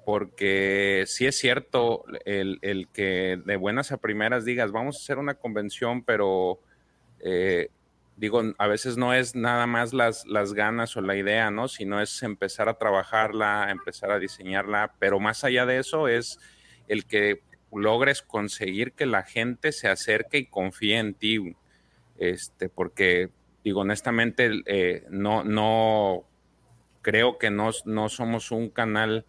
porque 0.06 1.04
sí 1.08 1.28
es 1.28 1.38
cierto 1.38 2.04
el, 2.26 2.60
el, 2.62 2.88
que 2.88 3.40
de 3.46 3.56
buenas 3.56 3.92
a 3.92 3.98
primeras 3.98 4.46
digas, 4.46 4.72
vamos 4.72 4.96
a 4.96 5.00
hacer 5.00 5.20
una 5.20 5.36
convención, 5.36 6.04
pero 6.04 6.60
eh, 7.20 7.70
digo, 8.18 8.42
a 8.58 8.68
veces 8.68 8.98
no 8.98 9.14
es 9.14 9.36
nada 9.36 9.68
más 9.68 9.94
las, 9.94 10.26
las 10.26 10.54
ganas 10.54 10.98
o 10.98 11.02
la 11.02 11.16
idea, 11.16 11.52
¿no? 11.52 11.68
Sino 11.68 12.02
es 12.02 12.24
empezar 12.24 12.68
a 12.68 12.78
trabajarla, 12.78 13.70
empezar 13.70 14.12
a 14.12 14.20
diseñarla, 14.20 14.94
pero 15.00 15.20
más 15.20 15.44
allá 15.44 15.66
de 15.66 15.78
eso 15.78 16.08
es 16.08 16.40
el 16.88 17.06
que 17.06 17.42
logres 17.72 18.22
conseguir 18.22 18.94
que 18.94 19.06
la 19.06 19.24
gente 19.24 19.72
se 19.72 19.88
acerque 19.88 20.40
y 20.40 20.46
confíe 20.48 20.98
en 20.98 21.14
ti, 21.14 21.56
este, 22.18 22.70
porque 22.70 23.30
digo, 23.64 23.82
honestamente, 23.82 24.52
eh, 24.66 25.06
no, 25.10 25.44
no, 25.44 26.26
creo 27.02 27.38
que 27.38 27.50
no, 27.50 27.72
no 27.86 28.10
somos 28.10 28.52
un 28.52 28.70
canal 28.70 29.26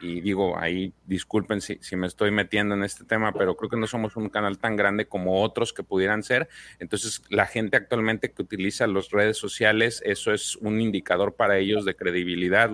y 0.00 0.20
digo, 0.20 0.58
ahí 0.58 0.94
disculpen 1.06 1.60
si, 1.60 1.78
me 1.96 2.06
estoy 2.06 2.30
metiendo 2.30 2.74
en 2.74 2.82
este 2.82 3.04
tema, 3.04 3.32
pero 3.32 3.56
creo 3.56 3.68
que 3.68 3.76
no 3.76 3.86
somos 3.86 4.16
un 4.16 4.30
canal 4.30 4.58
tan 4.58 4.76
grande 4.76 5.06
como 5.06 5.42
otros 5.42 5.72
que 5.72 5.82
pudieran 5.82 6.22
ser. 6.22 6.48
Entonces, 6.78 7.22
la 7.28 7.46
gente 7.46 7.76
actualmente 7.76 8.32
que 8.32 8.42
utiliza 8.42 8.86
las 8.86 9.10
redes 9.10 9.36
sociales, 9.36 10.02
eso 10.04 10.32
es 10.32 10.56
un 10.56 10.80
indicador 10.80 11.34
para 11.34 11.58
ellos 11.58 11.84
de 11.84 11.96
credibilidad. 11.96 12.70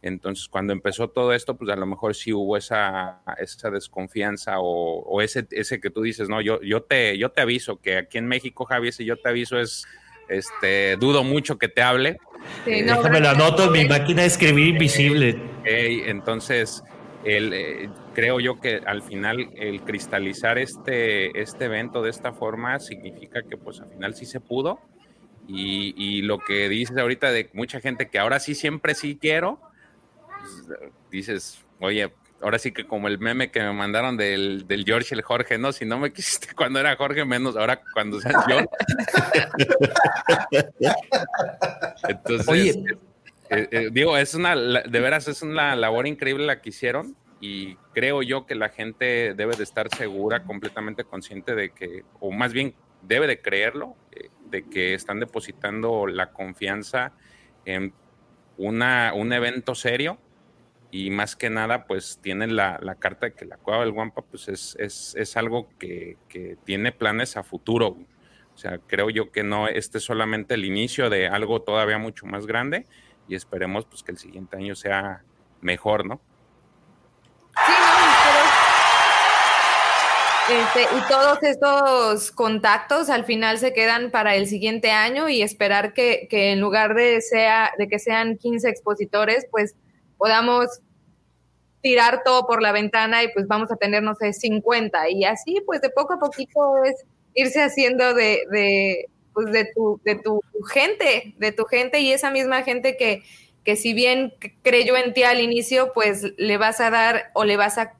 Entonces, 0.00 0.48
cuando 0.48 0.72
empezó 0.72 1.10
todo 1.10 1.32
esto, 1.32 1.56
pues 1.56 1.70
a 1.70 1.76
lo 1.76 1.86
mejor 1.86 2.14
sí 2.14 2.32
hubo 2.32 2.56
esa, 2.56 3.20
esa 3.38 3.70
desconfianza 3.70 4.54
o, 4.58 5.20
ese, 5.20 5.46
ese 5.50 5.80
que 5.80 5.90
tú 5.90 6.02
dices, 6.02 6.28
no, 6.28 6.40
yo, 6.40 6.60
yo, 6.62 6.82
te, 6.82 7.18
yo 7.18 7.30
te 7.30 7.42
aviso 7.42 7.80
que 7.80 7.98
aquí 7.98 8.18
en 8.18 8.26
México, 8.26 8.64
Javi, 8.64 8.92
si 8.92 9.04
yo 9.04 9.16
te 9.16 9.28
aviso 9.28 9.60
es, 9.60 9.86
este, 10.32 10.96
dudo 10.96 11.24
mucho 11.24 11.58
que 11.58 11.68
te 11.68 11.82
hable. 11.82 12.18
Sí, 12.64 12.82
no, 12.82 12.96
Déjame 12.96 13.20
lo 13.20 13.28
anoto 13.30 13.66
en 13.66 13.72
mi 13.72 13.88
máquina 13.88 14.22
de 14.22 14.28
escribir 14.28 14.68
invisible. 14.68 15.40
entonces, 15.64 16.82
el, 17.24 17.52
eh, 17.52 17.88
creo 18.14 18.40
yo 18.40 18.60
que 18.60 18.80
al 18.84 19.02
final 19.02 19.50
el 19.56 19.82
cristalizar 19.82 20.58
este, 20.58 21.40
este 21.40 21.66
evento 21.66 22.02
de 22.02 22.10
esta 22.10 22.32
forma 22.32 22.78
significa 22.80 23.42
que 23.42 23.56
pues 23.56 23.80
al 23.80 23.90
final 23.90 24.14
sí 24.14 24.26
se 24.26 24.40
pudo. 24.40 24.80
Y, 25.48 25.94
y 25.96 26.22
lo 26.22 26.38
que 26.38 26.68
dices 26.68 26.96
ahorita 26.96 27.32
de 27.32 27.50
mucha 27.52 27.80
gente 27.80 28.08
que 28.08 28.18
ahora 28.18 28.38
sí 28.38 28.54
siempre 28.54 28.94
sí 28.94 29.18
quiero, 29.20 29.60
pues, 30.40 30.78
dices, 31.10 31.64
oye, 31.80 32.12
ahora 32.42 32.58
sí 32.58 32.72
que 32.72 32.86
como 32.86 33.08
el 33.08 33.18
meme 33.18 33.50
que 33.50 33.60
me 33.60 33.72
mandaron 33.72 34.16
del, 34.16 34.66
del 34.66 34.84
George 34.84 35.14
y 35.14 35.18
el 35.18 35.22
Jorge, 35.22 35.58
¿no? 35.58 35.72
Si 35.72 35.84
no 35.84 35.98
me 35.98 36.12
quisiste 36.12 36.48
cuando 36.56 36.80
era 36.80 36.96
Jorge, 36.96 37.24
menos 37.24 37.56
ahora 37.56 37.80
cuando 37.92 38.20
seas 38.20 38.44
yo. 38.48 38.58
Entonces, 42.08 42.78
eh, 43.50 43.68
eh, 43.70 43.88
digo, 43.92 44.16
es 44.16 44.34
una, 44.34 44.56
de 44.56 45.00
veras, 45.00 45.28
es 45.28 45.42
una 45.42 45.76
labor 45.76 46.06
increíble 46.06 46.46
la 46.46 46.60
que 46.60 46.70
hicieron 46.70 47.16
y 47.40 47.76
creo 47.92 48.22
yo 48.22 48.46
que 48.46 48.54
la 48.54 48.68
gente 48.68 49.34
debe 49.34 49.56
de 49.56 49.64
estar 49.64 49.88
segura, 49.94 50.44
completamente 50.44 51.04
consciente 51.04 51.54
de 51.54 51.70
que, 51.70 52.04
o 52.20 52.30
más 52.30 52.52
bien 52.52 52.74
debe 53.02 53.26
de 53.26 53.40
creerlo, 53.40 53.96
eh, 54.12 54.28
de 54.48 54.68
que 54.68 54.94
están 54.94 55.20
depositando 55.20 56.06
la 56.06 56.32
confianza 56.32 57.12
en 57.64 57.92
una, 58.56 59.12
un 59.14 59.32
evento 59.32 59.74
serio 59.74 60.18
y 60.92 61.08
más 61.08 61.34
que 61.36 61.48
nada 61.48 61.86
pues 61.86 62.18
tienen 62.20 62.54
la, 62.54 62.78
carta 62.98 63.26
de 63.26 63.32
que 63.32 63.46
la 63.46 63.56
cueva 63.56 63.80
del 63.80 63.92
Guampa 63.92 64.20
pues 64.20 64.46
es, 64.48 64.76
es, 64.78 65.36
algo 65.38 65.66
que, 65.78 66.18
tiene 66.64 66.92
planes 66.92 67.38
a 67.38 67.42
futuro. 67.42 67.96
O 68.54 68.58
sea, 68.58 68.78
creo 68.86 69.08
yo 69.08 69.32
que 69.32 69.42
no, 69.42 69.68
este 69.68 69.96
es 69.96 70.04
solamente 70.04 70.52
el 70.52 70.66
inicio 70.66 71.08
de 71.08 71.28
algo 71.28 71.62
todavía 71.62 71.96
mucho 71.96 72.26
más 72.26 72.46
grande 72.46 72.86
y 73.26 73.34
esperemos 73.34 73.86
pues 73.86 74.02
que 74.02 74.12
el 74.12 74.18
siguiente 74.18 74.58
año 74.58 74.76
sea 74.76 75.24
mejor, 75.62 76.04
¿no? 76.04 76.20
Sí, 77.66 77.72
no, 77.72 78.02
este, 80.50 80.82
y 80.82 81.00
todos 81.08 81.38
estos 81.42 82.32
contactos 82.32 83.08
al 83.08 83.24
final 83.24 83.56
se 83.58 83.72
quedan 83.72 84.10
para 84.10 84.34
el 84.34 84.46
siguiente 84.46 84.90
año 84.90 85.30
y 85.30 85.40
esperar 85.40 85.94
que, 85.94 86.26
que 86.28 86.52
en 86.52 86.60
lugar 86.60 86.94
de, 86.94 87.22
sea, 87.22 87.72
de 87.78 87.88
que 87.88 87.98
sean 87.98 88.36
15 88.36 88.68
expositores, 88.68 89.46
pues 89.50 89.74
podamos 90.22 90.68
tirar 91.80 92.22
todo 92.24 92.46
por 92.46 92.62
la 92.62 92.70
ventana 92.70 93.24
y 93.24 93.32
pues 93.32 93.48
vamos 93.48 93.72
a 93.72 93.76
tener, 93.76 94.04
no 94.04 94.14
sé, 94.14 94.32
50. 94.32 95.10
Y 95.10 95.24
así, 95.24 95.60
pues 95.66 95.80
de 95.80 95.90
poco 95.90 96.12
a 96.12 96.20
poquito 96.20 96.84
es 96.84 96.94
irse 97.34 97.60
haciendo 97.60 98.14
de, 98.14 98.38
de, 98.52 99.08
pues, 99.34 99.50
de, 99.50 99.64
tu, 99.74 100.00
de 100.04 100.14
tu 100.14 100.40
gente, 100.72 101.34
de 101.38 101.50
tu 101.50 101.64
gente 101.64 101.98
y 101.98 102.12
esa 102.12 102.30
misma 102.30 102.62
gente 102.62 102.96
que, 102.96 103.24
que 103.64 103.74
si 103.74 103.94
bien 103.94 104.32
creyó 104.62 104.96
en 104.96 105.12
ti 105.12 105.24
al 105.24 105.40
inicio, 105.40 105.90
pues 105.92 106.22
le 106.36 106.56
vas 106.56 106.80
a 106.80 106.90
dar 106.90 107.32
o 107.34 107.42
le 107.42 107.56
vas 107.56 107.76
a 107.78 107.94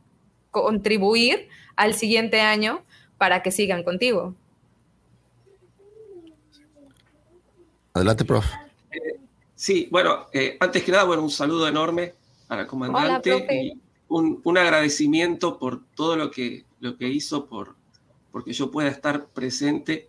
contribuir 0.53 1.49
al 1.75 1.95
siguiente 1.95 2.41
año 2.41 2.85
para 3.19 3.43
que 3.43 3.51
sigan 3.51 3.83
contigo. 3.83 4.37
Adelante, 7.95 8.25
prof. 8.25 8.47
Sí, 9.63 9.87
bueno, 9.93 10.27
eh, 10.33 10.57
antes 10.59 10.83
que 10.83 10.91
nada, 10.91 11.05
bueno, 11.05 11.23
un 11.23 11.31
saludo 11.31 11.69
enorme 11.69 12.15
a 12.49 12.57
la 12.57 12.67
comandante 12.67 13.47
y 13.49 13.81
un, 14.09 14.59
agradecimiento 14.59 15.57
por 15.57 15.85
todo 15.95 16.17
lo 16.17 16.33
que, 16.33 16.65
lo 16.81 16.97
que 16.97 17.07
hizo, 17.07 17.47
por 17.47 17.77
porque 18.33 18.53
yo 18.53 18.73
pueda 18.73 18.89
estar 18.89 19.27
presente 19.27 20.09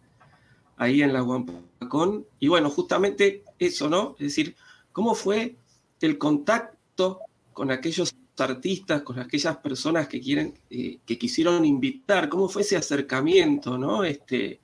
ahí 0.76 1.04
en 1.04 1.14
la 1.14 1.22
Guampacón. 1.22 2.26
Y 2.40 2.48
bueno, 2.48 2.72
justamente 2.72 3.44
eso, 3.60 3.88
¿no? 3.92 4.16
Es 4.18 4.30
decir, 4.30 4.56
¿cómo 4.92 5.14
fue 5.14 5.56
el 6.02 6.18
contacto 6.18 7.20
con 7.54 7.70
aquellos 7.70 8.16
artistas, 8.40 9.04
con 9.04 9.20
aquellas 9.20 9.58
personas 9.58 10.08
que 10.08 10.20
quieren, 10.20 10.58
eh, 10.72 10.98
que 11.06 11.20
quisieron 11.20 11.64
invitar? 11.64 12.28
¿Cómo 12.28 12.50
fue 12.50 12.64
ese 12.64 12.76
acercamiento, 12.76 13.78
no? 13.78 14.04
Este, 14.04 14.60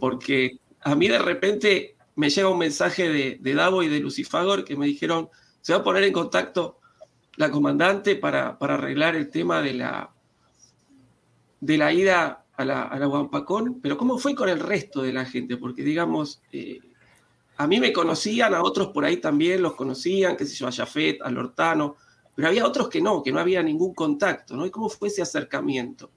porque 0.00 0.60
a 0.80 0.94
mí 0.94 1.08
de 1.08 1.18
repente 1.18 1.97
me 2.18 2.30
llega 2.30 2.48
un 2.48 2.58
mensaje 2.58 3.38
de, 3.40 3.54
Davo 3.54 3.80
y 3.84 3.88
de 3.88 4.00
Lucifagor 4.00 4.64
que 4.64 4.76
me 4.76 4.86
dijeron, 4.86 5.28
se 5.60 5.72
va 5.72 5.78
a 5.78 5.84
poner 5.84 6.02
en 6.02 6.12
contacto 6.12 6.80
la 7.36 7.48
comandante 7.48 8.16
para, 8.16 8.58
arreglar 8.60 9.14
el 9.14 9.30
tema 9.30 9.62
de 9.62 9.74
la, 9.74 10.10
de 11.60 11.78
la 11.78 11.92
ida 11.92 12.44
a 12.56 12.64
la, 12.64 12.82
a 12.82 13.06
Guampacón, 13.06 13.80
pero 13.80 13.96
¿cómo 13.96 14.18
fue 14.18 14.34
con 14.34 14.48
el 14.48 14.58
resto 14.58 15.02
de 15.02 15.12
la 15.12 15.26
gente? 15.26 15.58
Porque, 15.58 15.84
digamos, 15.84 16.42
eh, 16.50 16.80
a 17.56 17.68
mí 17.68 17.78
me 17.78 17.92
conocían, 17.92 18.52
a 18.52 18.64
otros 18.64 18.88
por 18.88 19.04
ahí 19.04 19.18
también 19.18 19.62
los 19.62 19.76
conocían, 19.76 20.36
qué 20.36 20.44
sé 20.44 20.56
yo, 20.56 20.66
a 20.66 20.72
Jafet, 20.72 21.22
a 21.22 21.30
Lortano, 21.30 21.94
pero 22.34 22.48
había 22.48 22.66
otros 22.66 22.88
que 22.88 23.00
no, 23.00 23.22
que 23.22 23.30
no 23.30 23.38
había 23.38 23.62
ningún 23.62 23.94
contacto, 23.94 24.56
¿no? 24.56 24.66
¿Y 24.66 24.72
cómo 24.72 24.88
fue 24.88 25.06
ese 25.06 25.22
acercamiento? 25.22 26.10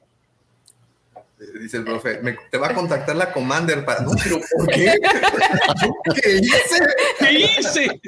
Dice 1.59 1.77
el 1.77 1.85
profe, 1.85 2.21
te 2.51 2.57
va 2.59 2.67
a 2.67 2.73
contactar 2.73 3.15
la 3.15 3.31
Commander 3.31 3.83
para. 3.83 4.01
No, 4.01 4.11
pero 4.23 4.39
¿por 4.57 4.67
qué? 4.67 4.93
¿Qué 6.21 6.37
hice? 6.37 6.79
¿Qué 7.17 7.31
hice? 7.33 8.01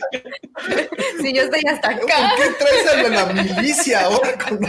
Si 1.19 1.33
yo 1.33 1.41
estoy 1.41 1.61
hasta 1.67 1.89
acá. 1.89 2.33
¿Por 2.37 2.45
qué 2.45 2.53
traes 2.59 2.87
a 2.87 3.09
la 3.09 3.25
milicia 3.33 4.01
ahora 4.01 4.37
con 4.37 4.59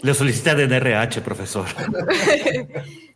Le 0.00 0.14
solicita 0.14 0.54
de 0.54 0.66
NRH, 0.66 1.20
profesor. 1.20 1.66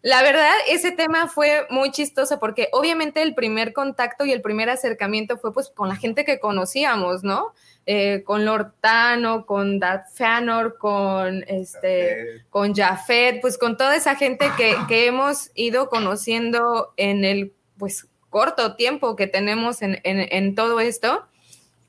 La 0.02 0.22
verdad, 0.22 0.52
ese 0.68 0.92
tema 0.92 1.26
fue 1.26 1.66
muy 1.70 1.90
chistoso 1.90 2.38
porque 2.38 2.68
obviamente 2.72 3.22
el 3.22 3.34
primer 3.34 3.72
contacto 3.72 4.26
y 4.26 4.32
el 4.32 4.42
primer 4.42 4.68
acercamiento 4.68 5.38
fue 5.38 5.54
pues 5.54 5.70
con 5.70 5.88
la 5.88 5.96
gente 5.96 6.26
que 6.26 6.38
conocíamos, 6.38 7.24
¿no? 7.24 7.54
Eh, 7.88 8.24
con 8.24 8.44
Lortano, 8.44 9.46
con 9.46 9.78
Dad 9.78 10.06
Fanor, 10.12 10.76
con 10.76 11.44
este, 11.46 12.44
con 12.50 12.74
Jafet, 12.74 13.40
pues 13.40 13.58
con 13.58 13.76
toda 13.76 13.94
esa 13.94 14.16
gente 14.16 14.50
que, 14.88 15.06
hemos 15.06 15.52
ido 15.54 15.88
conociendo 15.88 16.92
en 16.96 17.24
el 17.24 17.52
pues 17.78 18.08
corto 18.28 18.74
tiempo 18.74 19.14
que 19.14 19.28
tenemos 19.28 19.78
en, 19.82 20.54
todo 20.56 20.80
esto. 20.80 21.28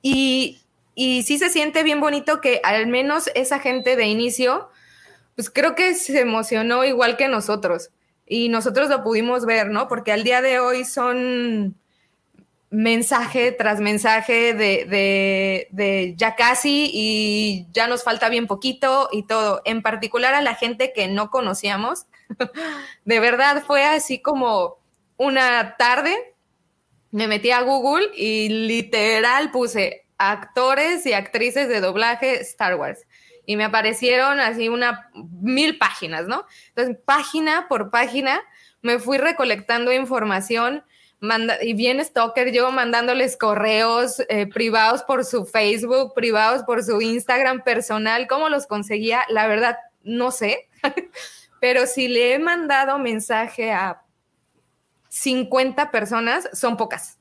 Y, 0.04 0.62
y 0.94 1.24
sí 1.24 1.40
se 1.40 1.50
siente 1.50 1.82
bien 1.82 2.00
bonito 2.00 2.42
que 2.42 2.62
al 2.64 2.86
menos 2.86 3.32
esa 3.34 3.58
gente 3.58 3.96
de 3.96 4.06
inicio, 4.06 4.70
pues 5.34 5.50
creo 5.50 5.74
que 5.74 5.96
se 5.96 6.20
emocionó 6.20 6.86
igual 6.86 7.18
que 7.18 7.28
nosotros. 7.28 7.90
Y 8.28 8.50
nosotros 8.50 8.90
lo 8.90 9.04
pudimos 9.04 9.48
ver, 9.48 9.72
¿no? 9.72 9.88
Porque 9.88 10.12
al 10.12 10.24
día 10.24 10.44
de 10.44 10.60
hoy 10.60 10.86
son 10.86 11.76
mensaje 12.78 13.52
tras 13.52 13.80
mensaje 13.80 14.54
de, 14.54 16.14
ya 16.16 16.36
casi 16.36 16.92
y 16.94 17.66
ya 17.72 17.88
nos 17.88 18.04
falta 18.04 18.30
bien 18.30 18.46
poquito 18.46 19.10
y 19.12 19.24
todo, 19.24 19.64
en 19.66 19.82
particular 19.82 20.36
a 20.36 20.42
la 20.42 20.54
gente 20.54 20.94
que 20.94 21.08
no 21.08 21.32
conocíamos. 21.32 22.06
de 23.06 23.20
verdad 23.20 23.64
fue 23.66 23.84
así 23.84 24.22
como 24.22 24.78
una 25.18 25.76
tarde, 25.78 26.36
me 27.10 27.28
metí 27.28 27.50
a 27.50 27.62
Google 27.62 28.10
y 28.16 28.50
literal 28.50 29.50
puse 29.50 30.06
actores 30.20 31.04
y 31.08 31.14
actrices 31.14 31.68
de 31.70 31.82
doblaje 31.82 32.42
Star 32.42 32.76
Wars. 32.76 33.08
Y 33.48 33.56
me 33.56 33.64
aparecieron 33.64 34.40
así 34.40 34.70
una 34.70 35.10
mil 35.42 35.80
páginas, 35.80 36.28
¿no? 36.28 36.46
Entonces, 36.70 36.98
página 37.06 37.68
por 37.70 37.90
página, 37.90 38.40
me 38.84 39.00
fui 39.00 39.18
recolectando 39.18 39.92
información 39.92 40.84
y 41.62 41.74
bien 41.74 42.04
stalker, 42.04 42.52
yo 42.52 42.72
mandándoles 42.72 43.38
correos 43.38 44.22
eh, 44.30 44.48
privados 44.48 45.04
por 45.04 45.26
su 45.26 45.46
Facebook, 45.46 46.14
privados 46.14 46.64
por 46.64 46.84
su 46.84 47.02
Instagram 47.02 47.64
personal, 47.64 48.28
¿cómo 48.28 48.50
los 48.50 48.68
conseguía? 48.68 49.24
La 49.30 49.48
verdad, 49.48 49.78
no 50.04 50.32
sé, 50.32 50.70
pero 51.60 51.88
si 51.88 52.08
le 52.08 52.34
he 52.34 52.40
mandado 52.40 53.00
mensaje 53.00 53.72
a 53.72 54.04
50 55.10 55.90
personas, 55.90 56.50
son 56.54 56.78
pocas. 56.78 57.18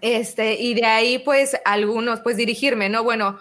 Este, 0.00 0.60
y 0.60 0.74
de 0.74 0.84
ahí, 0.84 1.18
pues, 1.20 1.56
algunos, 1.64 2.20
pues, 2.20 2.36
dirigirme, 2.36 2.88
¿no? 2.88 3.04
Bueno, 3.04 3.38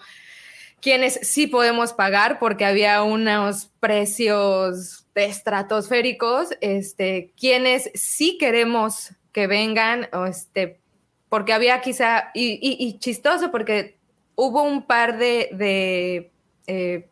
quienes 0.80 1.19
sí 1.23 1.47
podemos 1.47 1.93
pagar 1.93 2.38
porque 2.39 2.65
había 2.65 3.01
unos 3.01 3.72
precios 3.80 5.07
estratosféricos, 5.15 6.49
este, 6.61 7.34
quienes 7.35 7.89
sí 7.95 8.38
queremos 8.38 9.14
que 9.34 9.47
vengan, 9.47 10.07
o 10.14 10.26
este, 10.26 10.80
porque 11.27 11.51
había 11.51 11.81
quizá, 11.81 12.31
y, 12.34 12.97
chistoso, 12.99 13.51
porque 13.51 13.97
hubo 14.35 14.64
un 14.64 14.85
par 14.85 15.18
de, 15.18 16.31
eh, 16.68 17.10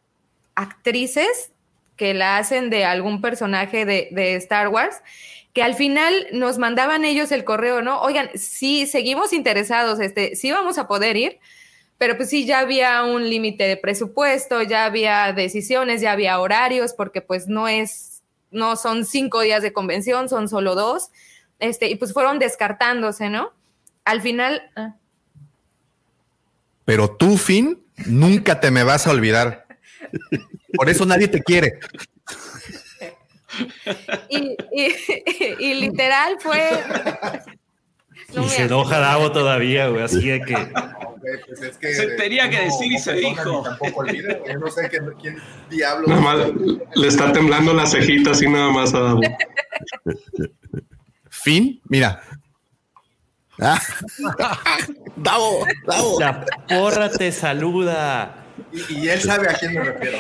actrices 0.55 1.51
que 1.97 2.13
la 2.13 2.37
hacen 2.37 2.69
de 2.69 2.85
algún 2.85 3.21
personaje 3.21 3.85
de, 3.85 4.07
de 4.11 4.35
Star 4.35 4.69
Wars 4.69 5.01
que 5.53 5.63
al 5.63 5.75
final 5.75 6.27
nos 6.31 6.57
mandaban 6.57 7.03
ellos 7.03 7.31
el 7.31 7.43
correo, 7.43 7.81
¿no? 7.81 8.01
Oigan, 8.01 8.29
sí, 8.35 8.87
seguimos 8.87 9.33
interesados, 9.33 9.99
este, 9.99 10.35
sí 10.35 10.51
vamos 10.51 10.77
a 10.77 10.87
poder 10.87 11.17
ir, 11.17 11.39
pero 11.97 12.15
pues 12.15 12.29
sí, 12.29 12.45
ya 12.45 12.59
había 12.59 13.03
un 13.03 13.29
límite 13.29 13.65
de 13.65 13.77
presupuesto, 13.77 14.61
ya 14.61 14.85
había 14.85 15.33
decisiones, 15.33 16.01
ya 16.01 16.13
había 16.13 16.39
horarios, 16.39 16.93
porque 16.93 17.21
pues 17.21 17.47
no 17.47 17.67
es, 17.67 18.23
no 18.49 18.75
son 18.75 19.05
cinco 19.05 19.41
días 19.41 19.61
de 19.61 19.73
convención, 19.73 20.29
son 20.29 20.47
solo 20.47 20.73
dos, 20.73 21.09
este, 21.61 21.89
y 21.89 21.95
pues 21.95 22.11
fueron 22.11 22.39
descartándose, 22.39 23.29
¿no? 23.29 23.53
Al 24.03 24.21
final... 24.21 24.69
Ah. 24.75 24.95
Pero 26.83 27.15
tú, 27.15 27.37
Finn, 27.37 27.81
nunca 28.05 28.59
te 28.59 28.71
me 28.71 28.83
vas 28.83 29.07
a 29.07 29.11
olvidar. 29.11 29.67
Por 30.75 30.89
eso 30.89 31.05
nadie 31.05 31.27
te 31.27 31.41
quiere. 31.41 31.79
Y, 34.29 35.73
literal 35.75 36.37
fue. 36.39 36.69
y 38.29 38.49
se 38.49 38.63
enoja 38.63 38.99
Davo 38.99 39.31
todavía, 39.31 39.87
güey, 39.89 40.03
así 40.03 40.27
de 40.27 40.41
que. 40.41 40.55
Pues 41.79 41.97
se 41.97 42.07
tenía 42.17 42.49
que 42.49 42.61
decir 42.61 42.91
y 42.91 42.97
se 42.97 43.13
dijo. 43.13 43.61
Tampoco 43.61 44.05
yo 44.07 44.59
no 44.59 44.71
sé 44.71 44.89
quién, 44.89 45.37
diablo. 45.69 46.07
le 46.95 47.07
está 47.07 47.31
temblando 47.31 47.73
la 47.73 47.85
cejita 47.85 48.31
así 48.31 48.49
nada 48.49 48.71
más 48.71 48.93
a 48.93 49.01
Davo. 49.01 49.21
Fin, 51.43 51.81
mira. 51.85 52.21
Davo, 55.15 55.65
Davo. 55.85 56.19
La 56.19 56.45
porra 56.67 57.11
te 57.11 57.31
saluda. 57.31 58.45
y 58.89 59.07
él 59.07 59.21
sabe 59.21 59.49
a 59.49 59.53
quién 59.53 59.73
me 59.73 59.83
refiero. 59.83 60.17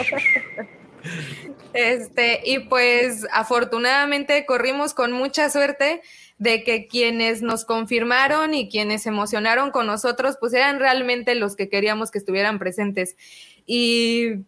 Este, 1.73 2.41
y 2.45 2.59
pues 2.59 3.25
afortunadamente 3.31 4.45
corrimos 4.45 4.93
con 4.93 5.11
mucha 5.11 5.49
suerte 5.49 6.01
de 6.37 6.63
que 6.63 6.87
quienes 6.87 7.41
nos 7.41 7.65
confirmaron 7.65 8.53
y 8.53 8.69
quienes 8.69 9.03
se 9.03 9.09
emocionaron 9.09 9.71
con 9.71 9.87
nosotros, 9.87 10.37
pues 10.39 10.53
eran 10.53 10.79
realmente 10.79 11.35
los 11.35 11.55
que 11.55 11.69
queríamos 11.69 12.11
que 12.11 12.17
estuvieran 12.17 12.59
presentes. 12.59 13.15
Y 13.65 14.43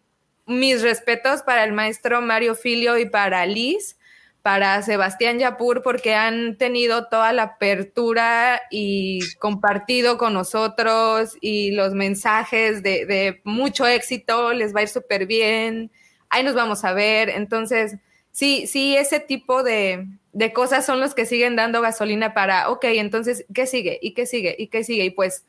mis 0.45 0.81
respetos 0.81 1.43
para 1.43 1.63
el 1.63 1.71
maestro 1.71 2.21
Mario 2.21 2.55
Filio 2.55 2.97
y 2.97 3.07
para 3.07 3.45
Liz, 3.45 3.97
para 4.43 4.79
Sebastián 4.83 5.39
Yapur, 5.39 5.81
porque 5.81 6.13
han 6.13 6.57
tenido 6.57 7.07
toda 7.07 7.33
la 7.33 7.43
apertura 7.43 8.61
y 8.69 9.21
compartido 9.39 10.19
con 10.19 10.33
nosotros 10.33 11.35
y 11.41 11.71
los 11.71 11.93
mensajes 11.93 12.83
de, 12.83 13.07
de 13.07 13.41
mucho 13.43 13.87
éxito, 13.87 14.53
les 14.53 14.75
va 14.75 14.81
a 14.81 14.83
ir 14.83 14.89
súper 14.89 15.25
bien 15.25 15.89
ahí 16.33 16.43
nos 16.43 16.55
vamos 16.55 16.83
a 16.83 16.93
ver. 16.93 17.29
Entonces, 17.29 17.97
sí, 18.31 18.67
sí, 18.67 18.97
ese 18.97 19.19
tipo 19.19 19.63
de, 19.63 20.07
cosas 20.53 20.85
son 20.85 20.99
los 20.99 21.13
que 21.13 21.25
siguen 21.25 21.55
dando 21.55 21.79
gasolina 21.81 22.33
para, 22.33 22.69
ok, 22.69 22.85
entonces, 22.85 23.45
¿qué 23.53 23.67
sigue? 23.67 23.99
¿Y 24.01 24.13
qué 24.13 24.25
sigue? 24.25 24.55
¿Y 24.57 24.67
qué 24.67 24.83
sigue? 24.83 25.05
Y 25.05 25.09
pues 25.11 25.45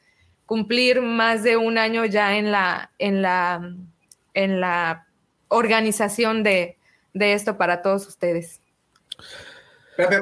cumplir 0.46 1.00
más 1.00 1.42
de 1.42 1.56
un 1.56 1.78
año 1.78 2.04
ya 2.04 2.36
en 2.36 2.52
la, 2.52 2.90
en 2.98 3.22
la, 3.22 3.74
en 4.34 4.60
la 4.60 5.06
organización 5.48 6.42
de, 6.42 6.76
esto 7.14 7.56
para 7.56 7.80
todos 7.80 8.06
ustedes. 8.06 8.60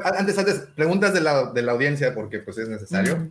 Antes, 0.04 0.38
antes, 0.38 0.54
preguntas 0.74 1.14
de 1.14 1.20
la, 1.20 1.72
audiencia, 1.72 2.14
porque 2.14 2.38
pues 2.38 2.58
es 2.58 2.68
necesario. 2.68 3.30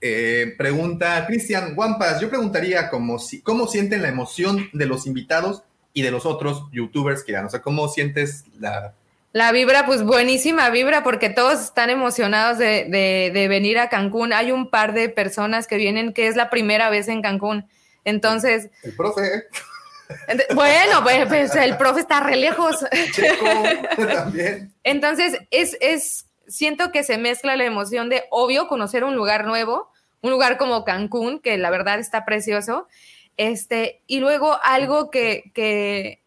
Eh, 0.00 0.54
pregunta 0.58 1.24
Cristian 1.28 1.76
Guampas, 1.76 2.20
yo 2.20 2.28
preguntaría 2.28 2.90
como 2.90 3.20
si, 3.20 3.40
cómo 3.40 3.68
sienten 3.68 4.02
la 4.02 4.08
emoción 4.08 4.68
de 4.72 4.86
los 4.86 5.06
invitados 5.06 5.62
y 5.92 6.02
de 6.02 6.10
los 6.10 6.26
otros 6.26 6.64
youtubers 6.72 7.22
que 7.22 7.32
ya, 7.32 7.46
O 7.46 7.50
sea, 7.50 7.62
¿cómo 7.62 7.88
sientes 7.88 8.44
la... 8.58 8.94
La 9.32 9.50
vibra, 9.50 9.86
pues 9.86 10.02
buenísima 10.02 10.68
vibra, 10.68 11.02
porque 11.02 11.30
todos 11.30 11.62
están 11.62 11.88
emocionados 11.88 12.58
de, 12.58 13.30
de, 13.32 13.48
venir 13.48 13.78
a 13.78 13.88
Cancún. 13.88 14.34
Hay 14.34 14.52
un 14.52 14.68
par 14.68 14.92
de 14.92 15.08
personas 15.08 15.66
que 15.66 15.78
vienen 15.78 16.12
que 16.12 16.26
es 16.26 16.36
la 16.36 16.50
primera 16.50 16.90
vez 16.90 17.08
en 17.08 17.22
Cancún. 17.22 17.64
Entonces... 18.04 18.68
El 18.82 18.94
profe. 18.94 19.44
Bueno, 20.54 21.02
pues, 21.02 21.26
pues, 21.26 21.56
el 21.56 21.76
profe 21.76 22.00
está 22.00 22.20
re 22.20 22.36
lejos. 22.36 22.84
Checo, 23.12 23.46
también. 24.14 24.72
Entonces, 24.82 25.38
es, 25.50 25.76
es, 25.80 26.26
siento 26.46 26.92
que 26.92 27.02
se 27.02 27.18
mezcla 27.18 27.56
la 27.56 27.64
emoción 27.64 28.08
de, 28.08 28.24
obvio, 28.30 28.68
conocer 28.68 29.04
un 29.04 29.16
lugar 29.16 29.46
nuevo, 29.46 29.90
un 30.20 30.30
lugar 30.30 30.58
como 30.58 30.84
Cancún, 30.84 31.40
que 31.40 31.56
la 31.58 31.70
verdad 31.70 31.98
está 31.98 32.24
precioso, 32.24 32.86
este, 33.36 34.02
y 34.06 34.20
luego 34.20 34.58
algo 34.62 35.10
que, 35.10 36.20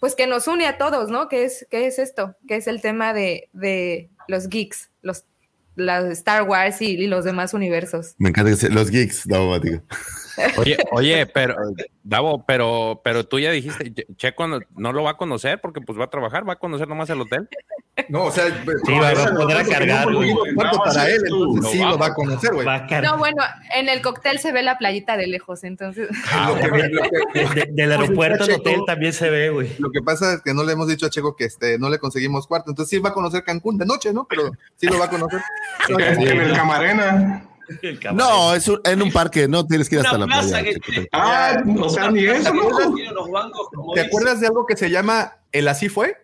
pues 0.00 0.14
que 0.14 0.26
nos 0.26 0.46
une 0.48 0.66
a 0.66 0.78
todos, 0.78 1.10
¿no? 1.10 1.28
¿Qué 1.28 1.44
es, 1.44 1.66
qué 1.70 1.86
es 1.86 1.98
esto? 1.98 2.36
¿Qué 2.46 2.56
es 2.56 2.66
el 2.66 2.80
tema 2.80 3.12
de, 3.12 3.48
de 3.52 4.08
los 4.28 4.48
geeks, 4.48 4.90
los, 5.02 5.24
las 5.74 6.04
Star 6.04 6.44
Wars 6.44 6.80
y, 6.80 7.06
los 7.06 7.24
demás 7.24 7.52
universos? 7.54 8.14
Me 8.18 8.30
encanta 8.30 8.56
que 8.56 8.68
los 8.68 8.90
geeks, 8.90 9.26
no, 9.26 9.58
digo. 9.58 9.82
Oye, 10.58 10.76
oye, 10.92 11.26
pero 11.34 11.56
Davo, 12.02 12.44
pero, 12.46 13.00
pero 13.02 13.26
tú 13.26 13.38
ya 13.38 13.50
dijiste, 13.50 13.92
Checo 14.16 14.46
no, 14.46 14.92
lo 14.92 15.02
va 15.02 15.12
a 15.12 15.16
conocer 15.16 15.60
porque 15.60 15.80
pues 15.80 15.98
va 15.98 16.04
a 16.04 16.10
trabajar, 16.10 16.48
va 16.48 16.54
a 16.54 16.58
conocer 16.58 16.86
nomás 16.86 17.10
el 17.10 17.20
hotel. 17.20 17.48
No, 18.08 18.24
o 18.24 18.30
sea, 18.30 18.44
sí, 18.46 18.92
va, 18.92 19.10
a 19.10 19.34
poder 19.34 19.66
cargar, 19.66 20.06
para 20.84 21.08
él, 21.08 21.22
entonces 21.24 21.72
sí 21.72 21.78
lo 21.78 21.98
va 21.98 22.06
a 22.06 22.14
conocer, 22.14 22.52
güey. 22.52 22.66
No, 23.02 23.18
bueno, 23.18 23.42
en 23.74 23.88
el 23.88 24.02
cóctel 24.02 24.38
se 24.38 24.52
ve 24.52 24.62
la 24.62 24.78
playita 24.78 25.16
de 25.16 25.26
lejos, 25.26 25.64
entonces. 25.64 26.08
Ah, 26.30 26.54
del 27.70 27.92
aeropuerto 27.92 28.44
al 28.44 28.50
hotel 28.52 28.80
también 28.86 29.12
se 29.12 29.30
ve, 29.30 29.48
güey. 29.50 29.70
Lo 29.78 29.90
que 29.90 30.02
pasa 30.02 30.34
es 30.34 30.42
que 30.42 30.52
no 30.52 30.64
le 30.64 30.72
hemos 30.72 30.88
dicho 30.88 31.06
a 31.06 31.10
Checo 31.10 31.34
que 31.34 31.44
este, 31.44 31.78
no 31.78 31.88
le 31.88 31.98
conseguimos 31.98 32.46
cuarto, 32.46 32.70
entonces 32.70 32.90
sí 32.90 32.98
va 32.98 33.10
a 33.10 33.14
conocer 33.14 33.42
Cancún 33.42 33.78
de 33.78 33.86
noche, 33.86 34.12
¿no? 34.12 34.26
Pero 34.28 34.52
sí 34.76 34.86
lo 34.86 34.98
va 34.98 35.06
a 35.06 35.10
conocer. 35.10 35.40
en 35.88 36.40
el 36.40 36.54
Camarena. 36.54 37.55
No, 38.12 38.54
es 38.54 38.70
en 38.84 39.02
un 39.02 39.12
parque, 39.12 39.48
no 39.48 39.66
tienes 39.66 39.88
que 39.88 39.96
ir 39.96 40.00
hasta 40.02 40.18
la 40.18 40.26
playa. 40.26 40.62
ah, 41.12 41.62
o 41.80 41.88
sea, 41.88 42.10
ni 42.10 42.24
eso. 42.24 42.52
¿Te 43.94 44.00
acuerdas 44.00 44.40
de 44.40 44.46
algo 44.46 44.66
que 44.66 44.76
se 44.76 44.90
llama 44.90 45.38
el 45.52 45.68
así 45.68 45.88
fue? 45.88 46.16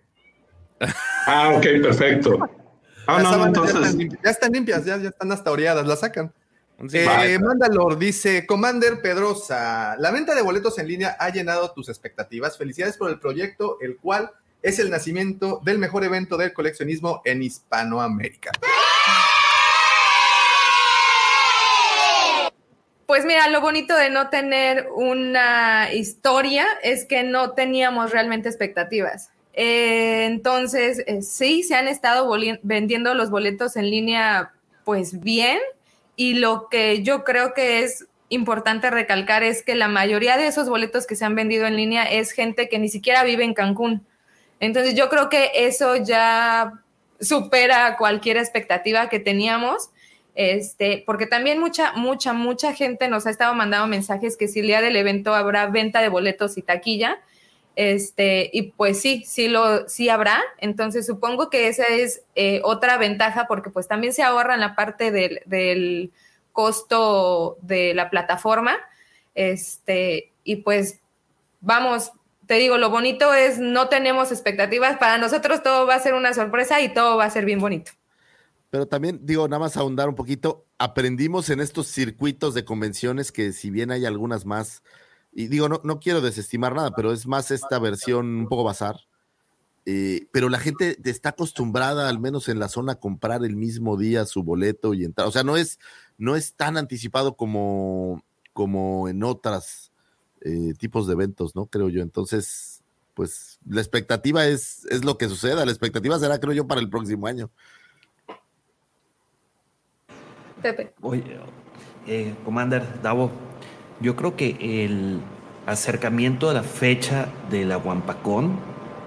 Ah, 1.27 1.53
ok, 1.57 1.63
perfecto. 1.83 2.39
Ah, 3.05 3.21
ya, 3.21 3.37
no, 3.37 3.47
entonces... 3.47 3.97
ya, 4.23 4.31
están 4.31 4.53
limpias, 4.53 4.85
ya, 4.85 4.97
ya 4.97 5.09
están 5.09 5.33
hasta 5.33 5.51
oreadas, 5.51 5.85
la 5.89 5.97
sacan. 5.97 6.33
Eh, 6.93 7.39
Mandalor 7.41 7.99
dice, 7.99 8.47
Commander 8.47 9.03
Pedrosa, 9.03 9.97
la 9.99 10.13
venta 10.13 10.37
de 10.37 10.43
boletos 10.43 10.79
en 10.79 10.87
línea 10.87 11.17
ha 11.19 11.31
llenado 11.31 11.73
tus 11.73 11.89
expectativas. 11.89 12.57
Felicidades 12.57 12.97
por 12.97 13.11
el 13.11 13.19
proyecto, 13.19 13.79
el 13.81 13.97
cual 13.97 14.31
es 14.63 14.79
el 14.79 14.91
nacimiento 14.91 15.61
del 15.65 15.79
mejor 15.79 16.05
evento 16.05 16.37
del 16.37 16.53
coleccionismo 16.53 17.23
en 17.25 17.43
Hispanoamérica. 17.43 18.53
Pues 23.13 23.27
mira, 23.27 23.51
lo 23.51 23.61
bonito 23.61 23.95
de 23.95 24.09
no 24.09 24.31
tener 24.31 24.89
una 24.97 25.93
historia 25.93 26.67
es 26.83 27.05
que 27.05 27.25
no 27.25 27.51
teníamos 27.51 28.11
realmente 28.11 28.49
expectativas. 28.49 29.29
Eh, 29.53 30.25
entonces, 30.25 31.05
eh, 31.07 31.21
sí, 31.21 31.63
se 31.63 31.75
han 31.75 31.89
estado 31.89 32.35
vendiendo 32.63 33.13
los 33.13 33.29
boletos 33.29 33.77
en 33.77 33.91
línea 33.91 34.53
pues 34.87 35.21
bien 35.21 35.59
y 36.17 36.37
lo 36.37 36.71
que 36.71 37.03
yo 37.03 37.23
creo 37.23 37.53
que 37.53 37.83
es 37.83 38.07
importante 38.31 38.89
recalcar 38.89 39.43
es 39.43 39.63
que 39.63 39.75
la 39.75 39.89
mayoría 39.89 40.39
de 40.39 40.47
esos 40.47 40.71
boletos 40.71 41.07
que 41.07 41.15
se 41.15 41.27
han 41.27 41.35
vendido 41.35 41.67
en 41.67 41.77
línea 41.77 42.05
es 42.05 42.33
gente 42.33 42.71
que 42.71 42.79
ni 42.79 42.89
siquiera 42.89 43.25
vive 43.25 43.45
en 43.45 43.53
Cancún. 43.53 44.07
Entonces 44.59 44.95
yo 44.95 45.11
creo 45.11 45.29
que 45.29 45.51
eso 45.55 45.97
ya 45.97 46.81
supera 47.21 47.99
cualquier 47.99 48.39
expectativa 48.39 49.11
que 49.11 49.21
teníamos 49.21 49.91
este, 50.35 51.03
porque 51.05 51.27
también 51.27 51.59
mucha, 51.61 51.93
mucha, 51.93 52.33
mucha 52.33 52.73
gente 52.73 53.09
nos 53.09 53.27
ha 53.27 53.31
estado 53.31 53.55
mandando 53.55 53.87
mensajes 53.87 54.37
que 54.37 54.49
si 54.49 54.61
el 54.61 54.67
día 54.67 54.81
del 54.81 54.97
evento 54.97 55.35
habrá 55.35 55.67
venta 55.67 56.01
de 56.01 56.09
boletos 56.09 56.57
y 56.57 56.63
taquilla. 56.63 57.21
Este, 57.75 58.51
y 58.53 58.73
pues 58.73 59.01
sí, 59.01 59.25
sí 59.27 59.49
lo, 59.49 59.89
sí 59.89 60.09
habrá. 60.09 60.43
Entonces 60.59 61.07
supongo 61.07 61.51
que 61.51 61.69
esa 61.69 61.85
es 61.85 62.23
eh, 62.35 62.61
otra 62.65 62.97
ventaja 62.99 63.47
porque 63.47 63.71
pues 63.71 63.89
también 63.89 64.13
se 64.13 64.23
ahorra 64.23 64.55
en 64.55 64.61
la 64.61 64.75
parte 64.75 65.11
del, 65.11 65.41
del 65.47 66.11
costo 66.53 67.59
de 67.61 67.95
la 67.95 68.09
plataforma. 68.11 68.77
Este, 69.35 70.33
y 70.45 70.57
pues 70.57 71.01
vamos, 71.61 72.13
te 72.47 72.55
digo, 72.55 72.79
lo 72.79 72.91
bonito 72.91 73.35
es 73.35 73.59
no 73.59 73.89
tenemos 73.89 74.33
expectativas. 74.33 74.97
Para 74.97 75.19
nosotros 75.19 75.63
todo 75.63 75.87
va 75.87 75.95
a 75.95 76.01
ser 76.01 76.15
una 76.15 76.33
sorpresa 76.33 76.81
y 76.81 76.89
todo 76.93 77.19
va 77.19 77.25
a 77.25 77.31
ser 77.31 77.45
bien 77.45 77.61
bonito. 77.61 77.93
Pero 78.73 78.87
también, 78.87 79.21
digo, 79.23 79.47
nada 79.49 79.61
más 79.61 79.77
ahondar 79.77 80.09
un 80.09 80.15
poquito, 80.15 80.65
aprendimos 80.79 81.51
en 81.51 81.61
estos 81.61 81.89
circuitos 81.89 82.55
de 82.55 82.65
convenciones 82.65 83.31
que 83.31 83.53
si 83.53 83.69
bien 83.69 83.91
hay 83.91 84.07
algunas 84.07 84.47
más, 84.47 84.83
y 85.31 85.49
digo, 85.49 85.69
no, 85.69 85.83
no 85.85 86.01
quiero 86.01 86.23
desestimar 86.23 86.75
nada, 86.75 86.93
pero 86.97 87.13
es 87.13 87.27
más 87.27 87.51
esta 87.51 87.79
versión 87.79 88.35
un 88.35 88.49
poco 88.49 88.65
bazar. 88.65 88.97
Eh, 89.85 90.27
pero 90.33 90.49
la 90.49 90.59
gente 90.59 90.97
está 91.05 91.29
acostumbrada, 91.29 92.09
al 92.09 92.19
menos 92.19 92.49
en 92.49 92.59
la 92.59 92.71
zona, 92.71 92.93
a 92.93 92.99
comprar 92.99 93.45
el 93.45 93.57
mismo 93.57 93.99
día 93.99 94.25
su 94.25 94.43
boleto 94.43 94.95
y 94.95 95.05
entrar. 95.05 95.29
O 95.29 95.33
sea, 95.33 95.43
no 95.43 95.59
es, 95.59 95.79
no 96.17 96.35
es 96.35 96.55
tan 96.55 96.79
anticipado 96.79 97.37
como, 97.37 98.25
como 98.55 99.07
en 99.07 99.23
otros 99.23 99.93
eh, 100.41 100.73
tipos 100.79 101.07
de 101.07 101.13
eventos, 101.13 101.55
¿no? 101.55 101.67
Creo 101.67 101.91
yo. 101.91 102.01
Entonces, 102.01 102.83
pues 103.13 103.59
la 103.69 103.83
expectativa 103.83 104.47
es, 104.47 104.87
es 104.87 105.05
lo 105.05 105.19
que 105.19 105.29
suceda. 105.29 105.67
La 105.67 105.73
expectativa 105.73 106.19
será, 106.19 106.41
creo 106.41 106.55
yo, 106.55 106.67
para 106.67 106.81
el 106.81 106.89
próximo 106.89 107.27
año. 107.27 107.51
Pepe. 110.63 110.93
Oye, 111.01 111.23
eh, 112.07 112.35
Commander, 112.45 112.83
Davo, 113.03 113.31
yo 114.01 114.17
creo 114.17 114.37
que 114.37 114.57
el 114.85 115.21
acercamiento 115.67 116.51
a 116.51 116.55
la 116.55 116.63
fecha 116.63 117.29
de 117.51 117.65
la 117.65 117.79
Wampacón 117.79 118.59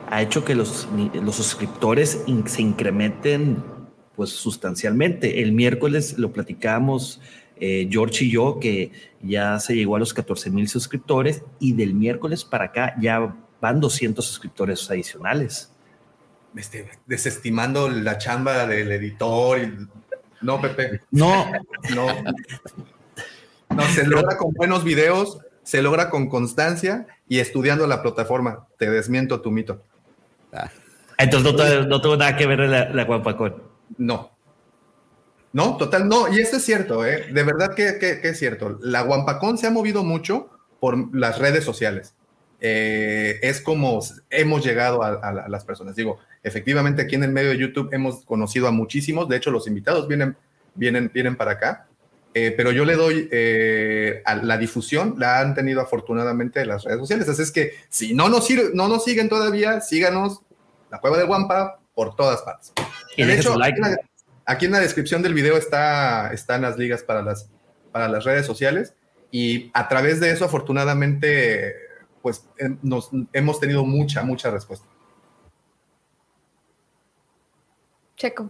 ha 0.09 0.21
hecho 0.21 0.45
que 0.45 0.55
los, 0.55 0.87
los 1.13 1.35
suscriptores 1.35 2.23
se 2.45 2.61
incrementen 2.61 3.63
pues 4.15 4.29
sustancialmente. 4.29 5.41
El 5.41 5.51
miércoles 5.51 6.17
lo 6.17 6.31
platicamos 6.31 7.19
eh, 7.57 7.87
George 7.89 8.25
y 8.25 8.31
yo, 8.31 8.59
que 8.59 8.91
ya 9.21 9.59
se 9.59 9.75
llegó 9.75 9.95
a 9.95 9.99
los 9.99 10.13
14 10.13 10.49
mil 10.49 10.67
suscriptores 10.67 11.43
y 11.59 11.73
del 11.73 11.93
miércoles 11.93 12.43
para 12.43 12.65
acá 12.65 12.95
ya 12.99 13.35
van 13.61 13.79
200 13.79 14.25
suscriptores 14.25 14.89
adicionales. 14.89 15.71
Este, 16.55 16.89
desestimando 17.05 17.89
la 17.89 18.17
chamba 18.17 18.65
del 18.65 18.91
editor 18.91 19.59
y 19.59 19.87
no, 20.45 20.61
Pepe. 20.61 21.01
No. 21.11 21.51
No. 21.93 22.07
No, 23.69 23.83
se 23.89 24.05
logra 24.07 24.37
con 24.37 24.53
buenos 24.53 24.83
videos, 24.83 25.39
se 25.63 25.81
logra 25.81 26.09
con 26.09 26.29
constancia 26.29 27.07
y 27.27 27.39
estudiando 27.39 27.87
la 27.87 28.01
plataforma. 28.01 28.67
Te 28.77 28.89
desmiento 28.89 29.41
tu 29.41 29.51
mito. 29.51 29.81
Ah. 30.53 30.69
Entonces 31.17 31.87
no, 31.87 32.01
tuvo 32.01 32.15
nada 32.17 32.37
que 32.37 32.45
ver 32.45 32.59
la, 32.59 32.89
la 32.89 33.03
Guapacón. 33.05 33.63
No. 33.97 34.35
No, 35.53 35.77
total, 35.77 36.09
no. 36.09 36.27
Y 36.33 36.41
esto 36.41 36.57
es 36.57 36.65
cierto, 36.65 37.05
¿eh? 37.05 37.27
De 37.31 37.43
verdad 37.43 37.73
que, 37.75 38.19
es 38.23 38.37
cierto. 38.37 38.77
La 38.81 39.03
Guampacón 39.03 39.57
se 39.57 39.67
ha 39.67 39.71
movido 39.71 40.03
mucho 40.03 40.49
por 40.81 41.15
las 41.15 41.39
redes 41.39 41.63
sociales. 41.63 42.13
Eh, 42.67 43.39
es 43.43 43.61
como 43.61 43.99
hemos 44.31 44.65
llegado 44.65 45.03
a, 45.03 45.47
las 45.47 45.63
personas. 45.63 45.95
Digo, 45.95 46.17
efectivamente 46.41 47.03
aquí 47.03 47.13
en 47.13 47.23
el 47.23 47.31
medio 47.31 47.51
de 47.51 47.59
YouTube 47.59 47.89
hemos 47.91 48.25
conocido 48.25 48.67
a 48.67 48.71
muchísimos, 48.71 49.29
de 49.29 49.37
hecho 49.37 49.51
los 49.51 49.67
invitados 49.67 50.07
vienen, 50.07 50.35
vienen, 50.73 51.11
vienen 51.13 51.35
para 51.35 51.51
acá, 51.51 51.85
eh, 52.33 52.55
pero 52.57 52.71
yo 52.71 52.83
le 52.83 52.95
doy 52.95 53.29
eh, 53.31 54.23
a 54.25 54.37
la 54.37 54.57
difusión, 54.57 55.13
la 55.19 55.41
han 55.41 55.53
tenido 55.53 55.79
afortunadamente 55.79 56.65
las 56.65 56.85
redes 56.85 57.01
sociales, 57.01 57.29
así 57.29 57.43
es 57.43 57.51
que 57.51 57.73
si 57.89 58.15
no 58.15 58.29
nos, 58.29 58.49
no 58.73 58.87
nos 58.87 59.03
siguen 59.03 59.29
todavía, 59.29 59.79
síganos, 59.79 60.41
la 60.89 60.99
cueva 60.99 61.19
de 61.19 61.25
Wampa, 61.25 61.79
por 61.93 62.15
todas 62.15 62.41
partes. 62.41 62.73
de 63.15 63.31
hecho, 63.31 63.55
aquí 64.43 64.65
en 64.65 64.71
la 64.71 64.79
descripción 64.79 65.21
del 65.21 65.35
video 65.35 65.55
está, 65.55 66.33
están 66.33 66.63
las 66.63 66.79
ligas 66.79 67.03
para 67.03 67.21
las, 67.21 67.47
para 67.91 68.09
las 68.09 68.23
redes 68.23 68.47
sociales. 68.47 68.95
Y 69.31 69.69
a 69.73 69.89
través 69.89 70.21
de 70.21 70.31
eso 70.31 70.45
afortunadamente 70.45 71.84
pues 72.25 72.43
nos, 72.81 73.11
hemos 73.33 73.59
tenido 73.59 73.85
mucha, 73.85 74.23
mucha 74.23 74.49
respuesta. 74.49 74.87
Checo. 78.17 78.49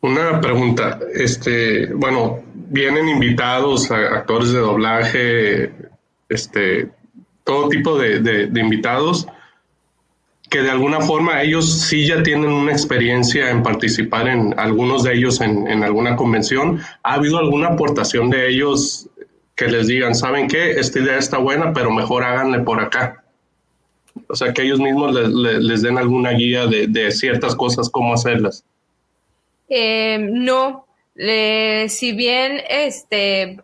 Una 0.00 0.40
pregunta, 0.40 0.98
este, 1.14 1.86
bueno, 1.94 2.42
vienen 2.52 3.08
invitados, 3.08 3.88
actores 3.92 4.50
de 4.50 4.58
doblaje, 4.58 5.72
este, 6.28 6.90
todo 7.44 7.68
tipo 7.68 7.96
de, 7.96 8.50
invitados 8.52 9.28
que 10.50 10.60
de 10.60 10.72
alguna 10.72 11.00
forma 11.00 11.40
ellos 11.42 11.70
sí 11.82 12.08
ya 12.08 12.24
tienen 12.24 12.50
una 12.50 12.72
experiencia 12.72 13.50
en 13.50 13.62
participar 13.62 14.26
en 14.26 14.58
algunos 14.58 15.04
de 15.04 15.14
ellos 15.14 15.40
en, 15.40 15.68
en, 15.68 15.84
alguna 15.84 16.16
convención. 16.16 16.80
¿Ha 17.04 17.14
habido 17.14 17.38
alguna 17.38 17.68
aportación 17.68 18.30
de 18.30 18.48
ellos 18.48 19.07
que 19.58 19.66
les 19.66 19.88
digan, 19.88 20.14
¿saben 20.14 20.46
qué? 20.46 20.70
Esta 20.78 21.00
idea 21.00 21.18
está 21.18 21.36
buena, 21.38 21.72
pero 21.72 21.90
mejor 21.90 22.22
háganle 22.22 22.60
por 22.60 22.80
acá? 22.80 23.24
O 24.28 24.36
sea, 24.36 24.52
que 24.52 24.62
ellos 24.62 24.78
mismos 24.78 25.12
les 25.14 25.82
den 25.82 25.98
alguna 25.98 26.30
guía 26.30 26.66
de, 26.66 27.10
ciertas 27.10 27.56
cosas, 27.56 27.90
cómo 27.90 28.14
hacerlas. 28.14 28.64
Eh, 29.68 30.18
no, 30.30 30.86
si 31.88 32.12
bien 32.12 32.62
este, 32.68 33.60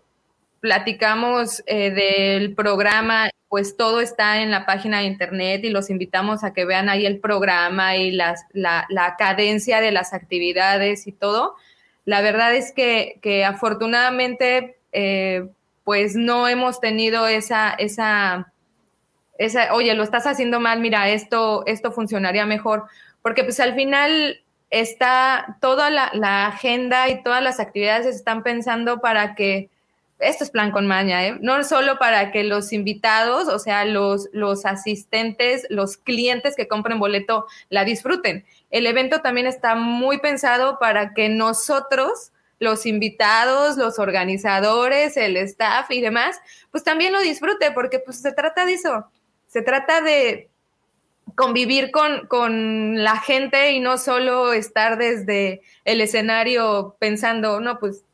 platicamos 0.59 1.63
eh, 1.67 1.91
del 1.93 2.55
programa, 2.55 3.31
pues 3.49 3.77
todo 3.77 4.01
está 4.01 4.43
en 4.43 4.51
la 4.51 4.67
página 4.67 4.99
de 4.99 5.07
internet 5.07 5.61
y 5.63 5.71
los 5.71 5.91
invitamos 5.91 6.43
a 6.43 6.53
que 6.53 6.65
vean 6.65 6.89
ahí 6.89 7.07
el 7.07 7.21
programa 7.21 7.97
y 7.97 8.11
las, 8.11 8.45
la, 8.53 9.15
cadencia 9.17 9.81
de 9.81 9.93
las 9.93 10.13
actividades 10.13 11.07
y 11.07 11.13
todo. 11.13 11.55
La 12.05 12.21
verdad 12.21 12.53
es 12.53 12.73
que, 12.73 13.21
que 13.23 13.45
afortunadamente, 13.45 14.77
eh, 14.91 15.47
pues 15.85 16.17
no 16.17 16.49
hemos 16.49 16.81
tenido 16.81 17.27
esa, 17.27 17.71
esa 17.75 18.53
oye, 19.73 19.95
lo 19.95 20.03
estás 20.03 20.27
haciendo 20.27 20.61
mal, 20.61 20.81
mira, 20.81 21.09
esto, 21.09 21.65
esto 21.67 21.93
funcionaría 21.93 22.47
mejor, 22.47 22.85
porque 23.23 23.45
pues 23.45 23.61
al 23.61 23.75
final 23.75 24.41
está 24.71 25.57
toda 25.61 25.91
la, 25.91 26.47
agenda 26.47 27.09
y 27.09 27.23
todas 27.23 27.43
las 27.43 27.61
actividades 27.61 28.07
están 28.07 28.43
pensando 28.43 29.01
para 29.01 29.35
que, 29.35 29.71
esto 30.21 30.45
es 30.45 30.51
plan 30.51 30.71
con 30.71 30.87
maña, 30.87 31.27
¿eh? 31.27 31.37
no 31.41 31.63
solo 31.65 31.99
para 31.99 32.31
que 32.31 32.45
los 32.45 32.73
invitados, 32.73 33.49
o 33.49 33.59
sea, 33.59 33.85
los, 33.85 34.29
los 34.33 34.65
asistentes, 34.65 35.67
los 35.69 35.97
clientes 35.97 36.55
que 36.57 36.69
compren 36.69 36.99
boleto 36.99 37.47
la 37.69 37.85
disfruten. 37.85 38.45
El 38.71 38.87
evento 38.87 39.21
también 39.21 39.47
está 39.47 39.75
muy 39.75 40.19
pensado 40.19 40.79
para 40.79 41.13
que 41.15 41.29
nosotros 41.29 42.33
los 42.59 42.87
invitados, 42.87 43.77
los 43.77 43.99
organizadores, 43.99 45.17
el 45.17 45.37
staff 45.37 45.91
y 45.91 46.01
demás, 46.01 46.41
pues 46.71 46.85
también 46.85 47.13
lo 47.13 47.21
disfrute, 47.21 47.73
porque 47.73 47.99
pues 47.99 48.21
se 48.21 48.33
trata 48.33 48.65
de 48.65 48.75
eso, 48.75 49.07
se 49.47 49.63
trata 49.63 50.01
de 50.01 50.49
convivir 51.35 51.91
con, 51.91 53.03
la 53.03 53.19
gente 53.19 53.73
y 53.73 53.81
no 53.81 53.99
solo 53.99 54.53
estar 54.53 54.99
desde 54.99 55.63
el 55.85 56.01
escenario 56.01 56.97
pensando, 56.99 57.61
no, 57.61 57.79
pues 57.79 58.05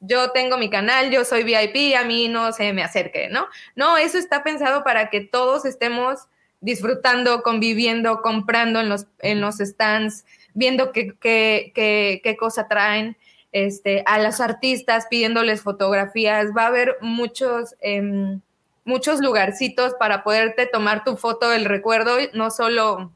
yo 0.00 0.30
tengo 0.30 0.58
mi 0.58 0.70
canal, 0.70 1.10
yo 1.10 1.24
soy 1.24 1.44
VIP, 1.44 1.96
a 1.96 2.04
mí 2.04 2.28
no 2.28 2.52
se 2.52 2.72
me 2.72 2.82
acerque, 2.82 3.28
¿no? 3.28 3.46
No, 3.76 3.96
eso 3.96 4.18
está 4.18 4.42
pensado 4.42 4.84
para 4.84 5.10
que 5.10 5.20
todos 5.20 5.64
estemos 5.64 6.28
disfrutando, 6.60 7.42
conviviendo, 7.42 8.22
comprando 8.22 8.80
en 8.80 8.88
los, 8.88 9.06
en 9.20 9.40
los 9.40 9.58
stands, 9.58 10.24
viendo 10.54 10.92
qué, 10.92 11.14
qué, 11.20 11.72
qué, 11.74 12.20
qué 12.22 12.36
cosa 12.36 12.66
traen, 12.66 13.16
este, 13.52 14.02
a 14.06 14.18
los 14.20 14.40
artistas 14.40 15.06
pidiéndoles 15.08 15.62
fotografías. 15.62 16.48
Va 16.56 16.64
a 16.64 16.68
haber 16.68 16.96
muchos... 17.00 17.74
Em, 17.80 18.40
muchos 18.88 19.20
lugarcitos 19.20 19.92
para 19.98 20.24
poderte 20.24 20.64
tomar 20.64 21.04
tu 21.04 21.18
foto 21.18 21.50
del 21.50 21.66
recuerdo, 21.66 22.16
no 22.32 22.50
solo, 22.50 23.12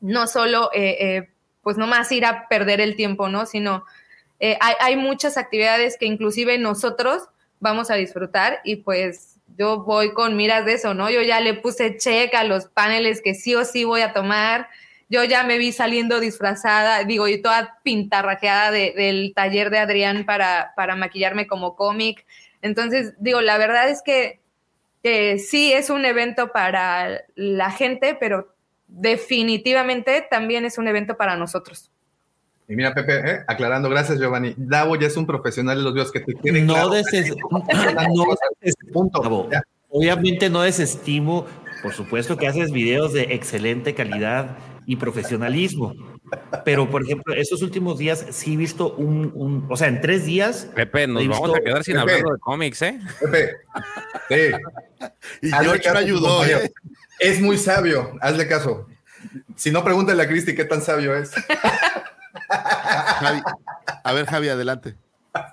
no 0.00 0.26
solo, 0.26 0.70
eh, 0.72 0.96
eh, 0.98 1.30
pues 1.62 1.76
nomás 1.76 2.10
ir 2.10 2.24
a 2.24 2.48
perder 2.48 2.80
el 2.80 2.96
tiempo, 2.96 3.28
¿no? 3.28 3.44
Sino 3.44 3.84
eh, 4.40 4.56
hay, 4.60 4.96
muchas 4.96 5.36
actividades 5.36 5.98
que 5.98 6.06
inclusive 6.06 6.56
nosotros 6.58 7.22
vamos 7.60 7.90
a 7.90 7.94
disfrutar 7.94 8.60
y 8.64 8.76
pues 8.76 9.36
yo 9.58 9.84
voy 9.84 10.14
con 10.14 10.36
miras 10.36 10.64
de 10.64 10.72
eso, 10.72 10.94
¿no? 10.94 11.10
Yo 11.10 11.20
ya 11.20 11.38
le 11.40 11.52
puse 11.52 11.98
check 11.98 12.34
a 12.34 12.44
los 12.44 12.66
paneles 12.66 13.20
que 13.22 13.34
sí 13.34 13.54
o 13.54 13.64
sí 13.66 13.84
voy 13.84 14.00
a 14.00 14.14
tomar. 14.14 14.68
Yo 15.08 15.24
ya 15.24 15.44
me 15.44 15.58
vi 15.58 15.72
saliendo 15.72 16.20
disfrazada, 16.20 17.04
digo, 17.04 17.28
y 17.28 17.40
toda 17.40 17.78
pintarrajeada 17.82 18.70
del 18.70 19.32
taller 19.34 19.70
de 19.70 19.78
Adrián 19.78 20.24
para, 20.24 20.72
para 20.76 20.96
maquillarme 20.96 21.46
como 21.46 21.76
cómic. 21.76 22.24
Entonces, 22.62 23.14
digo, 23.18 23.40
la 23.40 23.58
verdad 23.58 23.90
es 23.90 24.02
que 24.02 24.40
que 25.04 25.38
sí 25.38 25.70
es 25.70 25.90
un 25.90 26.06
evento 26.06 26.50
para 26.50 27.24
la 27.36 27.70
gente, 27.70 28.16
pero 28.18 28.54
definitivamente 28.88 30.26
también 30.30 30.64
es 30.64 30.78
un 30.78 30.88
evento 30.88 31.18
para 31.18 31.36
nosotros. 31.36 31.90
Y 32.66 32.74
mira, 32.74 32.94
Pepe, 32.94 33.18
¿eh? 33.18 33.44
aclarando, 33.46 33.90
gracias 33.90 34.18
Giovanni. 34.18 34.54
Davo 34.56 34.96
ya 34.96 35.08
es 35.08 35.18
un 35.18 35.26
profesional 35.26 35.76
de 35.76 35.84
los 35.84 35.92
videos 35.92 36.10
que 36.10 36.20
te 36.20 36.32
tiene 36.32 36.62
no, 36.62 36.72
claro. 36.72 36.92
no 38.14 38.24
punto. 38.94 39.50
Obviamente 39.90 40.48
no 40.50 40.62
desestimo 40.62 41.46
Por 41.82 41.92
supuesto 41.92 42.38
que 42.38 42.48
haces 42.48 42.72
videos 42.72 43.12
de 43.12 43.34
excelente 43.34 43.94
calidad 43.94 44.56
y 44.86 44.96
profesionalismo. 44.96 45.94
Pero, 46.64 46.90
por 46.90 47.02
ejemplo, 47.04 47.34
estos 47.34 47.62
últimos 47.62 47.98
días 47.98 48.26
sí 48.30 48.54
he 48.54 48.56
visto 48.56 48.94
un, 48.94 49.66
o 49.68 49.76
sea, 49.76 49.88
en 49.88 50.00
tres 50.00 50.24
días. 50.24 50.68
Pepe, 50.74 51.06
nos 51.06 51.26
vamos 51.28 51.56
a 51.56 51.60
quedar 51.60 51.84
sin 51.84 51.96
hablar 51.96 52.18
de 52.18 52.38
cómics, 52.40 52.82
¿eh? 52.82 52.98
Pepe, 53.20 53.56
sí. 54.28 54.50
y 55.42 55.50
George 55.50 55.92
me 55.92 55.98
ayudó, 55.98 56.44
¿eh? 56.44 56.72
Es 57.18 57.40
muy 57.40 57.58
sabio, 57.58 58.16
hazle 58.20 58.48
caso. 58.48 58.88
Si 59.56 59.70
no, 59.70 59.84
pregúntale 59.84 60.22
a 60.22 60.28
Cristi 60.28 60.54
qué 60.54 60.64
tan 60.64 60.82
sabio 60.82 61.14
es. 61.16 61.32
a 62.48 64.12
ver, 64.12 64.26
Javi, 64.26 64.48
adelante. 64.48 64.96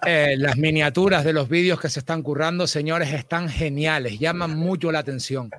Eh, 0.05 0.35
las 0.37 0.57
miniaturas 0.57 1.23
de 1.23 1.33
los 1.33 1.49
vídeos 1.49 1.79
que 1.79 1.89
se 1.89 1.99
están 1.99 2.21
currando, 2.21 2.67
señores, 2.67 3.13
están 3.13 3.49
geniales, 3.49 4.19
llaman 4.19 4.55
mucho 4.55 4.91
la 4.91 4.99
atención. 4.99 5.49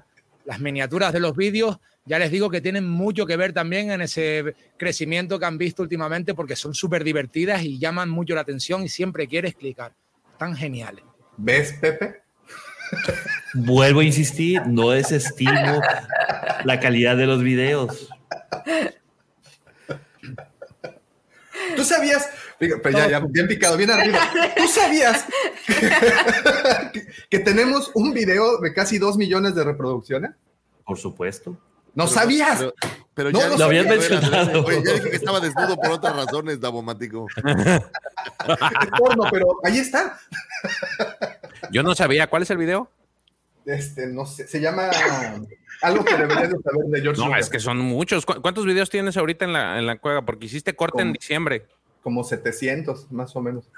Las 0.45 0.61
miniaturas 0.61 1.13
de 1.13 1.21
los 1.21 1.37
vídeos, 1.37 1.79
ya 2.05 2.19
les 2.19 2.31
digo 2.31 2.51
que 2.51 2.61
tienen 2.61 2.89
mucho 2.89 3.27
que 3.27 3.37
ver 3.37 3.53
también 3.53 3.91
en 3.91 4.01
ese 4.01 4.55
crecimiento 4.77 5.39
que 5.39 5.47
han 5.47 5.59
visto 5.59 5.83
últimamente 5.83 6.35
porque 6.35 6.57
son 6.57 6.75
súper 6.75 7.05
divertidas 7.05 7.63
y 7.63 7.79
llaman 7.79 8.11
mucho 8.11 8.35
la 8.35 8.41
atención 8.41 8.83
y 8.83 8.89
siempre 8.89 9.29
quieres 9.29 9.55
clicar. 9.55 9.93
Están 10.33 10.57
geniales. 10.57 11.05
¿Ves, 11.37 11.75
Pepe? 11.81 12.23
Vuelvo 13.55 14.01
a 14.01 14.05
insistir, 14.05 14.67
no 14.67 14.91
desestimo 14.91 15.81
la 16.65 16.81
calidad 16.81 17.17
de 17.17 17.27
los 17.27 17.43
videos. 17.43 18.09
¿Tú 21.77 21.85
sabías? 21.85 22.29
Pero 22.59 22.91
ya, 22.91 23.09
ya, 23.09 23.21
bien 23.21 23.49
picado, 23.49 23.77
bien 23.77 23.91
arriba. 23.91 24.19
¿Tú 24.57 24.67
sabías 24.69 25.25
que, 27.31 27.39
tenemos 27.41 27.91
un 27.95 28.13
video 28.13 28.59
de 28.59 28.73
casi 28.73 28.99
dos 28.99 29.17
millones 29.17 29.55
de 29.55 29.65
reproducciones? 29.65 30.33
Por 30.85 30.99
supuesto. 30.99 31.59
¿No 31.95 32.07
sabías? 32.07 32.65
Pero, 33.15 33.31
ya 33.31 33.49
lo 33.49 33.65
habías 33.65 33.87
mencionado. 33.87 34.65
Oye, 34.65 34.83
ya 34.85 34.95
dije 34.95 35.11
que 35.11 35.17
estaba 35.17 35.41
desnudo 35.41 35.77
por 35.77 35.91
otras 35.91 36.17
razones, 36.17 36.61
Davomático. 36.61 37.27
es 37.37 38.91
porno, 38.99 39.25
pero 39.31 39.59
ahí 39.65 39.79
está. 39.79 40.19
Yo 41.71 41.83
no 41.83 41.95
sabía. 41.95 42.29
¿Cuál 42.29 42.43
es 42.43 42.51
el 42.51 42.57
video? 42.57 42.89
Este, 43.67 44.07
no 44.07 44.27
sé, 44.27 44.49
se 44.49 44.61
llama 44.61 44.91
algo 45.83 46.05
que 46.05 46.17
deberías 46.17 46.51
de 46.51 46.59
saber 46.63 46.87
de 46.87 47.01
George. 47.01 47.21
No, 47.21 47.37
es 47.37 47.51
que 47.51 47.61
son 47.61 47.79
muchos. 47.79 48.25
¿Cuántos 48.25 48.65
videos 48.65 48.89
tienes 48.89 49.17
ahorita 49.17 49.45
en 49.45 49.53
la, 49.53 49.79
en 49.79 49.87
la 49.87 49.99
cueva? 49.99 50.23
Porque 50.23 50.47
hiciste 50.47 50.75
corte 50.75 51.03
en 51.03 51.13
diciembre. 51.13 51.67
Como 52.03 52.25
700, 52.25 53.13
más 53.13 53.37
o 53.37 53.41
menos. 53.43 53.69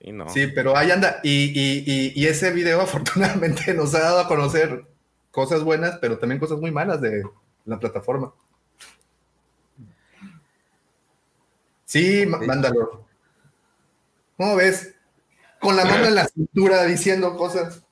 Sí, 0.00 0.12
no. 0.12 0.28
Sí, 0.30 0.46
pero 0.48 0.76
ahí 0.76 0.90
anda. 0.90 1.20
Y, 1.22 1.52
y, 1.54 2.12
y, 2.14 2.26
ese 2.26 2.50
video 2.52 2.80
afortunadamente 2.82 3.74
nos 3.74 3.94
ha 3.94 4.00
dado 4.00 4.20
a 4.20 4.28
conocer 4.28 4.89
cosas 5.30 5.62
buenas, 5.62 5.98
pero 6.00 6.18
también 6.18 6.40
cosas 6.40 6.58
muy 6.58 6.70
malas 6.70 7.00
de 7.00 7.22
la 7.64 7.78
plataforma. 7.78 8.32
Sí, 11.84 12.24
mándalo. 12.26 13.04
¿Cómo 14.36 14.56
ves? 14.56 14.94
Con 15.60 15.76
la 15.76 15.84
mano 15.84 16.06
en 16.06 16.14
la 16.14 16.26
cintura 16.26 16.84
diciendo 16.84 17.36
cosas. 17.36 17.82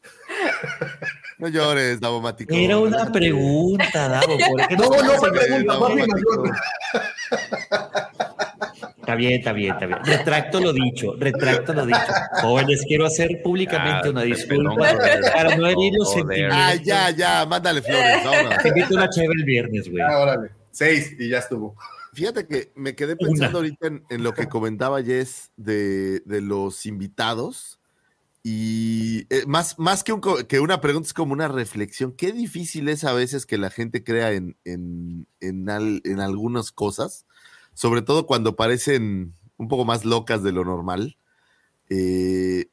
No 1.39 1.49
llores, 1.49 2.01
Davo 2.01 2.21
Matico. 2.21 2.55
Era 2.55 2.79
una 2.79 3.11
pregunta, 3.13 4.09
Davo. 4.09 4.37
no, 4.79 5.03
no, 5.03 5.13
fue 5.15 5.33
pregunta, 5.33 5.79
Está 9.09 9.17
bien, 9.17 9.33
está 9.39 9.53
bien, 9.55 9.73
está 9.73 9.87
bien. 9.87 9.99
Retracto 10.05 10.61
lo 10.61 10.71
dicho, 10.71 11.17
retracto 11.19 11.73
lo 11.73 11.87
dicho. 11.87 11.99
Jóvenes, 12.43 12.85
quiero 12.87 13.07
hacer 13.07 13.41
públicamente 13.43 14.11
una 14.11 14.21
disculpa 14.21 14.77
para 15.33 15.57
no 15.57 15.67
herir 15.67 15.95
los 15.97 16.13
sentimientos. 16.13 16.59
Ah, 16.61 16.75
ya, 16.75 17.09
ya, 17.09 17.47
mándale 17.47 17.81
flores. 17.81 18.23
Te 18.63 18.69
invito 18.69 18.95
una 18.95 19.09
chévere 19.09 19.33
el 19.39 19.45
viernes, 19.47 19.91
güey. 19.91 20.03
Ah, 20.03 20.19
órale. 20.19 20.51
Seis 20.71 21.17
y 21.19 21.31
ya 21.31 21.39
estuvo. 21.39 21.75
Fíjate 22.13 22.47
que 22.47 22.71
me 22.75 22.95
quedé 22.95 23.17
pensando 23.17 23.61
ahorita 23.61 23.87
en, 24.11 24.23
lo 24.23 24.35
que 24.35 24.47
comentaba 24.47 25.03
Jess 25.03 25.53
de, 25.57 26.21
de 26.27 26.43
los 26.43 26.85
invitados 26.85 27.79
y 28.43 29.27
eh, 29.31 29.45
más, 29.47 29.79
más 29.79 30.05
que, 30.05 30.15
que, 30.49 30.61
una 30.61 30.81
pregunta, 30.81 31.07
es 31.07 31.13
como 31.13 31.33
una 31.33 31.49
reflexión. 31.49 32.13
Qué 32.13 32.33
difícil 32.33 32.89
es 32.89 33.05
a 33.05 33.13
veces 33.13 33.47
que 33.47 33.59
la 33.59 33.71
gente 33.71 34.05
crea 34.05 34.33
en, 34.33 34.57
en, 34.65 35.27
en, 35.41 36.21
algunas 36.21 36.73
cosas, 36.73 37.27
sobre 37.79 38.03
todo 38.03 38.27
cuando 38.27 38.57
parecen 38.57 39.37
un 39.57 39.69
poco 39.69 39.85
más 39.85 40.05
locas 40.05 40.43
de 40.43 40.51
lo 40.51 40.65
normal. 40.65 41.17
Eh, 41.89 42.71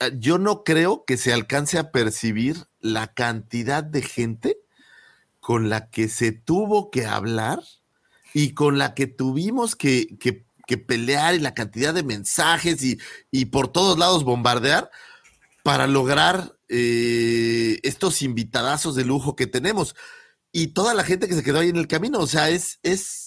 ah, 0.00 0.08
yo 0.18 0.38
no 0.38 0.64
creo 0.64 1.04
que 1.04 1.16
se 1.16 1.32
alcance 1.32 1.78
a 1.78 1.92
percibir 1.92 2.56
la 2.80 3.14
cantidad 3.14 3.84
de 3.84 4.02
gente 4.02 4.58
con 5.38 5.68
la 5.68 5.90
que 5.90 6.08
se 6.08 6.32
tuvo 6.32 6.90
que 6.90 7.06
hablar 7.06 7.62
y 8.32 8.54
con 8.54 8.78
la 8.78 8.94
que 8.94 9.06
tuvimos 9.06 9.76
que, 9.76 10.18
que 10.18 10.76
pelear 10.76 11.36
y 11.36 11.38
la 11.38 11.54
cantidad 11.54 11.94
de 11.94 12.02
mensajes 12.02 12.82
y, 12.82 12.98
y 13.30 13.44
por 13.44 13.68
todos 13.68 13.96
lados 13.96 14.24
bombardear 14.24 14.90
para 15.62 15.86
lograr 15.86 16.56
eh, 16.68 17.78
estos 17.84 18.22
invitadazos 18.22 18.96
de 18.96 19.04
lujo 19.04 19.36
que 19.36 19.46
tenemos. 19.46 19.94
Y 20.50 20.68
toda 20.68 20.94
la 20.94 21.04
gente 21.04 21.28
que 21.28 21.34
se 21.36 21.44
quedó 21.44 21.60
ahí 21.60 21.68
en 21.68 21.76
el 21.76 21.86
camino, 21.86 22.18
o 22.18 22.26
sea, 22.26 22.50
es, 22.50 22.80
es 22.82 23.23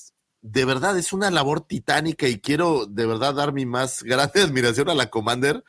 de 0.52 0.66
verdad, 0.66 0.98
es 0.98 1.14
una 1.14 1.32
labor 1.32 1.62
titánica 1.62 2.28
y 2.28 2.40
quiero 2.40 2.86
de 2.86 3.06
verdad 3.06 3.34
dar 3.34 3.54
mi 3.54 3.66
más 3.66 4.04
grande 4.04 4.42
admiración 4.42 4.90
a 4.90 4.96
la 4.96 5.10
Commander 5.10 5.64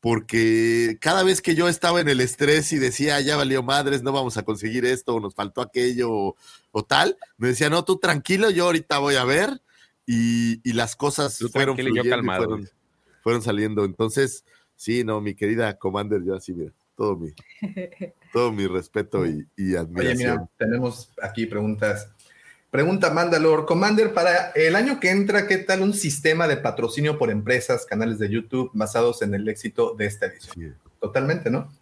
porque 0.00 0.98
cada 1.00 1.22
vez 1.22 1.40
que 1.40 1.54
yo 1.54 1.66
estaba 1.66 1.98
en 1.98 2.10
el 2.10 2.20
estrés 2.20 2.74
y 2.74 2.78
decía, 2.78 3.22
ya 3.22 3.38
valió 3.38 3.62
madres, 3.62 4.02
no 4.02 4.12
vamos 4.12 4.36
a 4.36 4.42
conseguir 4.42 4.84
esto, 4.84 5.14
o 5.14 5.20
nos 5.20 5.34
faltó 5.34 5.62
aquello, 5.62 6.12
o, 6.12 6.36
o 6.72 6.84
tal, 6.84 7.16
me 7.38 7.48
decía, 7.48 7.70
no, 7.70 7.86
tú 7.86 7.96
tranquilo, 7.98 8.50
yo 8.50 8.66
ahorita 8.66 8.98
voy 8.98 9.14
a 9.14 9.24
ver, 9.24 9.62
y, 10.06 10.72
las 10.72 10.96
cosas 10.96 11.38
fueron, 11.50 11.76
fueron, 13.22 13.42
saliendo. 13.42 13.84
Entonces, 13.84 14.44
sí, 14.76 15.04
no, 15.04 15.20
mi 15.20 15.34
querida 15.34 15.78
Commander, 15.78 16.22
yo 16.22 16.34
así, 16.34 16.52
mira, 16.52 16.72
todo 16.96 17.16
mi, 17.16 17.32
todo 18.32 18.52
mi 18.52 18.66
respeto 18.66 19.24
y, 19.26 19.74
admiración. 19.74 19.96
Oye, 19.96 20.14
mira, 20.14 20.50
tenemos 20.58 21.10
aquí 21.22 21.46
preguntas. 21.46 22.10
Pregunta 22.74 23.10
Mandalor, 23.10 23.66
Commander, 23.66 24.12
para 24.14 24.50
el 24.56 24.74
año 24.74 24.98
que 24.98 25.10
entra, 25.10 25.46
¿qué 25.46 25.58
tal 25.58 25.80
un 25.80 25.94
sistema 25.94 26.48
de 26.48 26.56
patrocinio 26.56 27.18
por 27.18 27.30
empresas, 27.30 27.86
canales 27.86 28.18
de 28.18 28.28
YouTube 28.28 28.72
basados 28.74 29.22
en 29.22 29.32
el 29.32 29.48
éxito 29.48 29.94
de 29.94 30.06
esta 30.06 30.26
edición? 30.26 30.76
Totalmente, 31.00 31.50
¿no? 31.50 31.72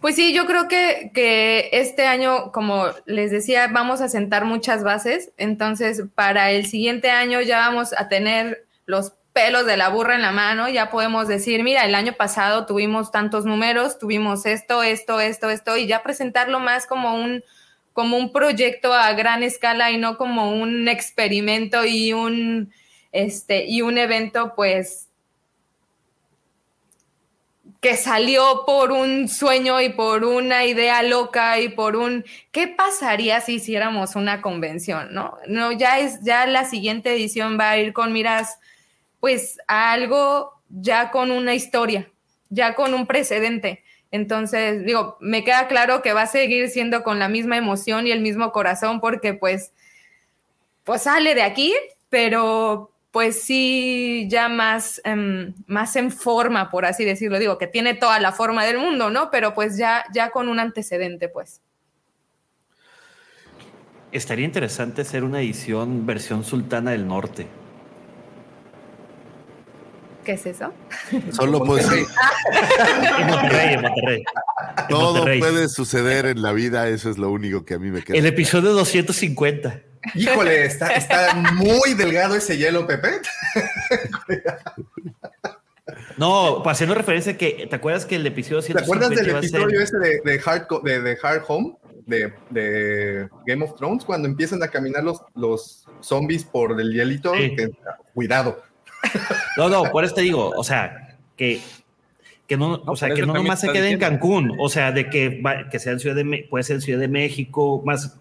Pues 0.00 0.14
sí, 0.14 0.32
yo 0.32 0.46
creo 0.46 0.68
que, 0.68 1.10
que, 1.12 1.70
este 1.72 2.06
año, 2.06 2.52
como 2.52 2.84
les 3.06 3.32
decía, 3.32 3.66
vamos 3.72 4.00
a 4.00 4.08
sentar 4.08 4.44
muchas 4.44 4.84
bases. 4.84 5.32
Entonces, 5.36 6.04
para 6.14 6.52
el 6.52 6.66
siguiente 6.66 7.10
año 7.10 7.40
ya 7.40 7.58
vamos 7.58 7.92
a 7.98 8.06
tener 8.06 8.68
los 8.86 9.14
pelos 9.32 9.66
de 9.66 9.76
la 9.76 9.88
burra 9.88 10.14
en 10.14 10.22
la 10.22 10.30
mano. 10.30 10.68
Ya 10.68 10.90
podemos 10.90 11.26
decir, 11.26 11.64
mira, 11.64 11.84
el 11.84 11.96
año 11.96 12.12
pasado 12.12 12.66
tuvimos 12.66 13.10
tantos 13.10 13.46
números, 13.46 13.98
tuvimos 13.98 14.46
esto, 14.46 14.84
esto, 14.84 15.18
esto, 15.18 15.50
esto, 15.50 15.76
y 15.76 15.88
ya 15.88 16.04
presentarlo 16.04 16.60
más 16.60 16.86
como 16.86 17.16
un, 17.16 17.42
como 17.92 18.16
un 18.16 18.32
proyecto 18.32 18.92
a 18.92 19.12
gran 19.12 19.42
escala 19.42 19.90
y 19.90 19.98
no 19.98 20.16
como 20.16 20.52
un 20.52 20.88
experimento 20.88 21.84
y 21.84 22.12
un, 22.12 22.72
este, 23.12 23.66
y 23.66 23.82
un 23.82 23.98
evento, 23.98 24.54
pues 24.54 25.10
que 27.80 27.96
salió 27.96 28.64
por 28.66 28.92
un 28.92 29.28
sueño 29.28 29.80
y 29.80 29.88
por 29.88 30.24
una 30.24 30.66
idea 30.66 31.02
loca 31.02 31.58
y 31.60 31.70
por 31.70 31.96
un 31.96 32.24
¿qué 32.52 32.68
pasaría 32.68 33.40
si 33.40 33.54
hiciéramos 33.54 34.16
una 34.16 34.42
convención? 34.42 35.14
No, 35.14 35.38
no, 35.46 35.72
ya 35.72 35.98
es, 35.98 36.22
ya 36.22 36.46
la 36.46 36.64
siguiente 36.64 37.12
edición 37.14 37.58
va 37.58 37.70
a 37.70 37.78
ir 37.78 37.92
con 37.94 38.12
miras, 38.12 38.58
pues 39.18 39.58
a 39.66 39.92
algo 39.92 40.52
ya 40.68 41.10
con 41.10 41.30
una 41.30 41.54
historia, 41.54 42.10
ya 42.50 42.74
con 42.74 42.92
un 42.92 43.06
precedente. 43.06 43.82
Entonces, 44.12 44.84
digo, 44.84 45.16
me 45.20 45.44
queda 45.44 45.68
claro 45.68 46.02
que 46.02 46.12
va 46.12 46.22
a 46.22 46.26
seguir 46.26 46.68
siendo 46.68 47.02
con 47.02 47.18
la 47.18 47.28
misma 47.28 47.56
emoción 47.56 48.06
y 48.06 48.10
el 48.10 48.20
mismo 48.20 48.50
corazón, 48.52 49.00
porque 49.00 49.34
pues, 49.34 49.72
pues 50.84 51.02
sale 51.02 51.34
de 51.34 51.42
aquí, 51.42 51.74
pero, 52.08 52.90
pues 53.12 53.42
sí, 53.42 54.26
ya 54.28 54.48
más, 54.48 55.00
em, 55.04 55.54
más 55.66 55.94
en 55.96 56.10
forma, 56.10 56.70
por 56.70 56.84
así 56.86 57.04
decirlo. 57.04 57.38
Digo, 57.38 57.58
que 57.58 57.66
tiene 57.66 57.94
toda 57.94 58.18
la 58.20 58.32
forma 58.32 58.64
del 58.64 58.78
mundo, 58.78 59.10
¿no? 59.10 59.30
Pero 59.30 59.54
pues 59.54 59.76
ya, 59.76 60.04
ya 60.12 60.30
con 60.30 60.48
un 60.48 60.58
antecedente, 60.58 61.28
pues. 61.28 61.60
Estaría 64.12 64.44
interesante 64.44 65.02
hacer 65.02 65.22
una 65.22 65.40
edición 65.40 66.04
versión 66.04 66.42
Sultana 66.42 66.90
del 66.90 67.06
Norte. 67.06 67.46
¿Qué 70.30 70.34
es 70.34 70.46
eso? 70.46 70.72
Solo 71.32 71.64
puede 71.64 71.82
ser. 71.82 71.98
en 73.18 73.26
Monterrey, 73.26 73.74
en 73.74 73.82
Monterrey. 73.82 74.22
Todo 74.88 75.24
puede 75.24 75.68
suceder 75.68 76.26
en 76.26 76.40
la 76.40 76.52
vida, 76.52 76.86
eso 76.86 77.10
es 77.10 77.18
lo 77.18 77.32
único 77.32 77.64
que 77.64 77.74
a 77.74 77.80
mí 77.80 77.90
me 77.90 78.00
queda. 78.04 78.16
El 78.16 78.26
episodio 78.26 78.70
250. 78.70 79.82
Híjole, 80.14 80.66
está, 80.66 80.94
está 80.94 81.34
muy 81.34 81.94
delgado 81.94 82.36
ese 82.36 82.56
hielo, 82.56 82.86
Pepe. 82.86 83.08
No, 86.16 86.62
haciendo 86.64 86.94
referencia 86.94 87.36
que, 87.36 87.66
¿te 87.68 87.74
acuerdas 87.74 88.06
que 88.06 88.14
el 88.14 88.24
episodio 88.24 88.62
¿Te 88.62 88.78
acuerdas 88.78 89.10
del 89.10 89.30
episodio 89.30 89.80
ese 89.80 89.98
de, 89.98 90.20
de, 90.24 90.40
Hard, 90.44 90.68
de, 90.84 91.18
Hard 91.20 91.42
Home? 91.48 91.76
De, 92.06 92.32
de, 92.50 93.28
Game 93.46 93.64
of 93.64 93.74
Thrones, 93.76 94.04
cuando 94.04 94.28
empiezan 94.28 94.62
a 94.62 94.68
caminar 94.68 95.02
los, 95.02 95.22
los 95.34 95.86
zombies 96.00 96.44
por 96.44 96.80
el 96.80 96.92
hielito. 96.92 97.32
cuidado. 98.14 98.69
No, 99.56 99.68
no, 99.68 99.84
por 99.90 100.04
eso 100.04 100.14
te 100.14 100.22
digo, 100.22 100.50
o 100.50 100.64
sea, 100.64 101.16
que, 101.36 101.60
que 102.46 102.56
no, 102.56 102.82
o 102.86 102.96
sea, 102.96 103.12
que 103.12 103.26
no 103.26 103.34
nomás 103.34 103.60
se 103.60 103.70
quede 103.72 103.90
en 103.90 103.98
Cancún, 103.98 104.56
o 104.58 104.68
sea, 104.68 104.92
de 104.92 105.10
que, 105.10 105.42
que 105.70 105.78
sea 105.78 105.92
en 105.92 106.00
Ciudad 106.00 106.16
de, 106.16 106.46
puede 106.48 106.64
ser 106.64 106.76
en 106.76 106.82
Ciudad 106.82 107.00
de 107.00 107.08
México, 107.08 107.82
más. 107.84 108.16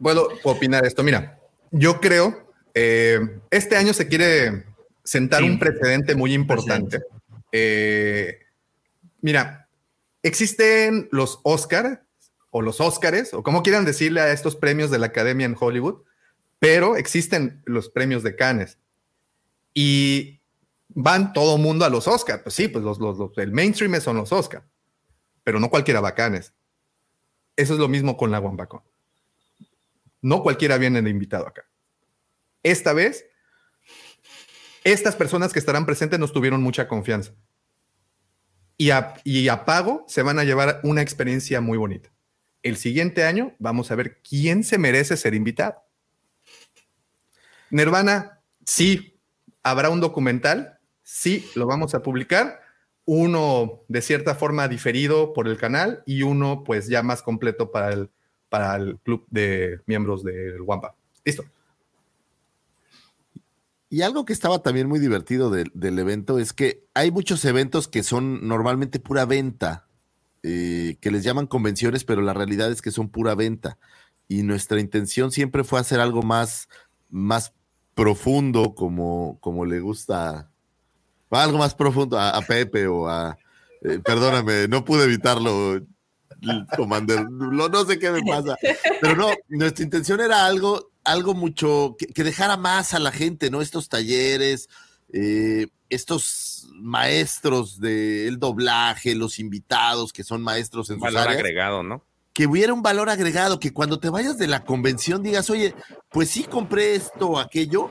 Puedo 0.00 0.28
opinar 0.44 0.86
esto, 0.86 1.02
mira, 1.02 1.38
yo 1.70 2.00
creo, 2.00 2.52
eh, 2.72 3.20
este 3.50 3.76
año 3.76 3.92
se 3.92 4.08
quiere 4.08 4.64
sentar 5.02 5.42
un 5.42 5.58
precedente 5.58 6.14
muy 6.14 6.32
importante. 6.32 7.00
Eh, 7.52 8.38
mira, 9.20 9.68
existen 10.22 11.08
los 11.12 11.40
Oscar 11.42 12.04
o 12.50 12.62
los 12.62 12.80
Óscares, 12.80 13.34
o 13.34 13.42
como 13.42 13.62
quieran 13.62 13.84
decirle 13.84 14.20
a 14.20 14.32
estos 14.32 14.56
premios 14.56 14.90
de 14.90 14.98
la 14.98 15.06
Academia 15.06 15.46
en 15.46 15.56
Hollywood, 15.58 16.02
pero 16.58 16.96
existen 16.96 17.62
los 17.64 17.90
premios 17.90 18.22
de 18.22 18.36
Cannes. 18.36 18.78
Y 19.74 20.40
van 20.88 21.32
todo 21.32 21.58
mundo 21.58 21.84
a 21.84 21.90
los 21.90 22.08
Oscar. 22.08 22.42
Pues 22.42 22.54
sí, 22.54 22.68
pues 22.68 22.84
los, 22.84 22.98
los, 22.98 23.36
el 23.36 23.52
mainstream 23.52 24.00
son 24.00 24.16
los 24.16 24.32
Oscar, 24.32 24.64
pero 25.42 25.60
no 25.60 25.68
cualquiera 25.68 26.14
Cannes. 26.14 26.54
Eso 27.56 27.74
es 27.74 27.78
lo 27.78 27.88
mismo 27.88 28.16
con 28.16 28.30
la 28.30 28.40
Wambacón. 28.40 28.82
No 30.22 30.42
cualquiera 30.42 30.78
viene 30.78 31.02
de 31.02 31.10
invitado 31.10 31.46
acá. 31.46 31.68
Esta 32.62 32.92
vez 32.94 33.26
estas 34.84 35.16
personas 35.16 35.52
que 35.52 35.58
estarán 35.58 35.86
presentes 35.86 36.18
nos 36.18 36.32
tuvieron 36.32 36.62
mucha 36.62 36.86
confianza. 36.86 37.32
Y 38.76 38.90
a, 38.90 39.14
y 39.24 39.48
a 39.48 39.64
pago 39.64 40.04
se 40.08 40.22
van 40.22 40.38
a 40.38 40.44
llevar 40.44 40.80
una 40.82 41.00
experiencia 41.00 41.60
muy 41.60 41.78
bonita. 41.78 42.12
El 42.62 42.76
siguiente 42.76 43.24
año 43.24 43.54
vamos 43.58 43.90
a 43.90 43.94
ver 43.94 44.20
quién 44.22 44.62
se 44.62 44.78
merece 44.78 45.16
ser 45.16 45.34
invitado. 45.34 45.82
Nirvana, 47.70 48.42
sí, 48.66 49.13
habrá 49.64 49.90
un 49.90 50.00
documental, 50.00 50.78
sí, 51.02 51.44
lo 51.56 51.66
vamos 51.66 51.94
a 51.94 52.02
publicar, 52.02 52.60
uno 53.06 53.82
de 53.88 54.00
cierta 54.00 54.34
forma 54.34 54.68
diferido 54.68 55.32
por 55.32 55.48
el 55.48 55.56
canal 55.56 56.02
y 56.06 56.22
uno 56.22 56.62
pues 56.64 56.86
ya 56.86 57.02
más 57.02 57.22
completo 57.22 57.72
para 57.72 57.92
el, 57.92 58.10
para 58.48 58.76
el 58.76 58.98
club 59.00 59.26
de 59.30 59.80
miembros 59.86 60.22
del 60.22 60.60
Wampa. 60.60 60.94
Listo. 61.24 61.44
Y 63.90 64.02
algo 64.02 64.24
que 64.24 64.32
estaba 64.32 64.60
también 64.60 64.88
muy 64.88 64.98
divertido 64.98 65.50
del 65.50 65.98
evento 65.98 66.38
es 66.38 66.52
que 66.52 66.84
hay 66.94 67.10
muchos 67.10 67.44
eventos 67.44 67.86
que 67.86 68.02
son 68.02 68.48
normalmente 68.48 68.98
pura 68.98 69.24
venta, 69.24 69.86
eh, 70.42 70.96
que 71.00 71.10
les 71.12 71.22
llaman 71.22 71.46
convenciones, 71.46 72.04
pero 72.04 72.20
la 72.20 72.34
realidad 72.34 72.72
es 72.72 72.82
que 72.82 72.90
son 72.90 73.08
pura 73.08 73.34
venta. 73.36 73.78
Y 74.26 74.42
nuestra 74.42 74.80
intención 74.80 75.30
siempre 75.30 75.62
fue 75.62 75.78
hacer 75.78 76.00
algo 76.00 76.22
más, 76.22 76.68
más 77.08 77.52
profundo, 77.94 78.74
como, 78.74 79.38
como 79.40 79.64
le 79.64 79.80
gusta, 79.80 80.50
algo 81.30 81.58
más 81.58 81.74
profundo 81.74 82.18
a, 82.18 82.40
Pepe 82.42 82.86
o 82.86 83.08
a, 83.08 83.36
eh, 83.82 83.98
perdóname, 84.04 84.68
no 84.68 84.84
pude 84.84 85.04
evitarlo, 85.04 85.80
Commander, 86.76 87.28
no 87.30 87.84
sé 87.84 87.98
qué 87.98 88.10
me 88.10 88.22
pasa, 88.22 88.56
pero 89.00 89.16
no, 89.16 89.30
nuestra 89.48 89.84
intención 89.84 90.20
era 90.20 90.46
algo 90.46 90.90
algo 91.04 91.34
mucho 91.34 91.96
que, 91.98 92.24
dejara 92.24 92.56
más 92.56 92.94
a 92.94 92.98
la 92.98 93.12
gente, 93.12 93.50
¿no? 93.50 93.60
Estos 93.60 93.88
talleres, 93.88 94.68
eh, 95.12 95.68
estos 95.90 96.66
maestros 96.74 97.78
del 97.78 98.38
doblaje, 98.38 99.14
los 99.14 99.38
invitados 99.38 100.12
que 100.12 100.24
son 100.24 100.42
maestros 100.42 100.90
en 100.90 100.98
valor 100.98 101.28
agregado, 101.28 101.82
¿no? 101.82 102.02
Que 102.34 102.46
hubiera 102.46 102.74
un 102.74 102.82
valor 102.82 103.08
agregado, 103.08 103.60
que 103.60 103.72
cuando 103.72 103.98
te 103.98 104.10
vayas 104.10 104.36
de 104.36 104.48
la 104.48 104.64
convención 104.64 105.22
digas, 105.22 105.48
oye, 105.50 105.74
pues 106.10 106.30
sí 106.30 106.44
compré 106.44 106.96
esto 106.96 107.28
o 107.30 107.38
aquello, 107.38 107.90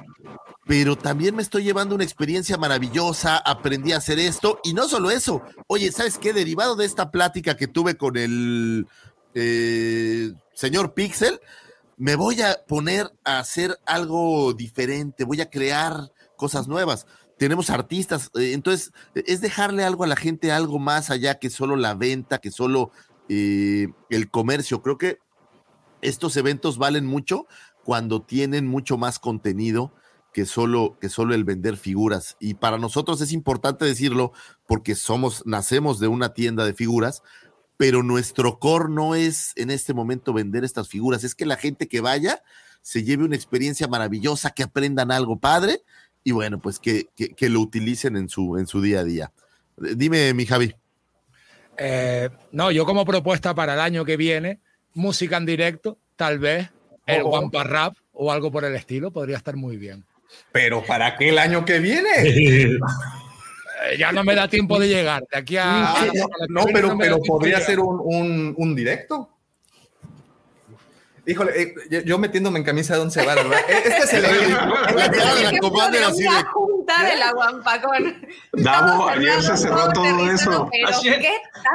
pero 0.67 0.97
también 0.97 1.35
me 1.35 1.41
estoy 1.41 1.63
llevando 1.63 1.95
una 1.95 2.03
experiencia 2.03 2.57
maravillosa, 2.57 3.37
aprendí 3.37 3.93
a 3.93 3.97
hacer 3.97 4.19
esto, 4.19 4.59
y 4.63 4.73
no 4.73 4.87
solo 4.87 5.11
eso, 5.11 5.41
oye, 5.67 5.91
¿sabes 5.91 6.17
qué? 6.17 6.33
Derivado 6.33 6.75
de 6.75 6.85
esta 6.85 7.09
plática 7.09 7.57
que 7.57 7.67
tuve 7.67 7.95
con 7.95 8.17
el 8.17 8.85
eh, 9.33 10.33
señor 10.53 10.93
Pixel, 10.93 11.39
me 11.97 12.15
voy 12.15 12.41
a 12.41 12.59
poner 12.67 13.11
a 13.23 13.39
hacer 13.39 13.79
algo 13.85 14.53
diferente, 14.53 15.23
voy 15.23 15.41
a 15.41 15.49
crear 15.49 16.11
cosas 16.35 16.67
nuevas. 16.67 17.05
Tenemos 17.37 17.69
artistas, 17.69 18.29
eh, 18.35 18.53
entonces 18.53 18.91
es 19.15 19.41
dejarle 19.41 19.83
algo 19.83 20.03
a 20.03 20.07
la 20.07 20.15
gente, 20.15 20.51
algo 20.51 20.79
más 20.79 21.09
allá 21.09 21.39
que 21.39 21.49
solo 21.49 21.75
la 21.75 21.93
venta, 21.93 22.39
que 22.39 22.51
solo 22.51 22.91
eh, 23.29 23.87
el 24.09 24.29
comercio. 24.29 24.81
Creo 24.81 24.97
que 24.97 25.19
estos 26.01 26.37
eventos 26.37 26.77
valen 26.77 27.05
mucho 27.05 27.47
cuando 27.83 28.21
tienen 28.21 28.67
mucho 28.67 28.97
más 28.97 29.19
contenido 29.19 29.93
que 30.33 30.45
solo, 30.45 30.97
que 30.99 31.09
solo 31.09 31.35
el 31.35 31.43
vender 31.43 31.77
figuras. 31.77 32.35
Y 32.39 32.55
para 32.55 32.77
nosotros 32.77 33.21
es 33.21 33.31
importante 33.31 33.85
decirlo 33.85 34.33
porque 34.67 34.95
somos, 34.95 35.43
nacemos 35.45 35.99
de 35.99 36.07
una 36.07 36.33
tienda 36.33 36.65
de 36.65 36.73
figuras, 36.73 37.21
pero 37.77 38.03
nuestro 38.03 38.59
core 38.59 38.89
no 38.89 39.15
es 39.15 39.53
en 39.55 39.69
este 39.69 39.93
momento 39.93 40.33
vender 40.33 40.63
estas 40.63 40.89
figuras, 40.89 41.23
es 41.23 41.35
que 41.35 41.45
la 41.45 41.55
gente 41.55 41.87
que 41.87 42.01
vaya 42.01 42.43
se 42.81 43.03
lleve 43.03 43.23
una 43.23 43.35
experiencia 43.35 43.87
maravillosa, 43.87 44.51
que 44.51 44.63
aprendan 44.63 45.11
algo 45.11 45.39
padre 45.39 45.83
y 46.23 46.31
bueno, 46.31 46.61
pues 46.61 46.79
que, 46.79 47.09
que, 47.15 47.49
lo 47.49 47.59
utilicen 47.59 48.15
en 48.15 48.29
su, 48.29 48.57
en 48.57 48.67
su 48.67 48.81
día 48.81 49.01
a 49.01 49.03
día. 49.03 49.33
Dime, 49.77 50.33
mi 50.33 50.45
Javi. 50.45 50.75
Eh, 51.77 52.29
no, 52.51 52.71
yo 52.71 52.85
como 52.85 53.05
propuesta 53.05 53.53
para 53.55 53.73
el 53.73 53.79
año 53.79 54.05
que 54.05 54.17
viene, 54.17 54.59
música 54.93 55.37
en 55.37 55.45
directo, 55.45 55.97
tal 56.15 56.39
vez 56.39 56.69
el 57.05 57.21
oh. 57.25 57.49
Rap 57.51 57.95
o 58.13 58.31
algo 58.31 58.51
por 58.51 58.65
el 58.65 58.75
estilo, 58.75 59.11
podría 59.11 59.37
estar 59.37 59.55
muy 59.55 59.77
bien. 59.77 60.05
Pero 60.51 60.83
¿para 60.83 61.15
qué 61.17 61.29
el 61.29 61.37
año 61.37 61.65
que 61.65 61.79
viene? 61.79 62.09
Eh, 63.85 63.97
ya 63.97 64.13
no 64.13 64.23
me 64.23 64.33
da 64.33 64.47
tiempo 64.47 64.79
de 64.79 64.87
llegar. 64.87 65.25
De 65.29 65.37
aquí 65.37 65.57
a. 65.57 65.93
no, 66.47 66.63
pero, 66.71 66.97
pero 66.97 67.19
podría 67.19 67.59
ser 67.59 67.81
un, 67.81 67.99
un, 68.01 68.53
un 68.55 68.75
directo. 68.75 69.29
Híjole, 71.25 71.61
eh, 71.61 72.03
yo 72.05 72.17
metiéndome 72.17 72.59
en 72.59 72.65
camisa 72.65 72.95
de 72.95 73.01
once 73.01 73.25
varas, 73.25 73.47
¿verdad? 73.47 73.65
Este 73.69 73.97
es 73.97 74.13
el 74.13 74.23
la 74.23 75.35
de 75.35 75.51
la 75.51 75.59
comandante 75.59 76.03
así 76.03 76.23
de 76.23 76.29
junta 76.83 77.09
de 77.09 77.17
la 77.17 77.31
Guampacón. 77.31 78.27
Davo, 78.53 79.07
ayer 79.09 79.41
se 79.41 79.57
cerró 79.57 79.91
todo 79.93 80.31
eso. 80.31 80.69
Ayer, 80.87 81.21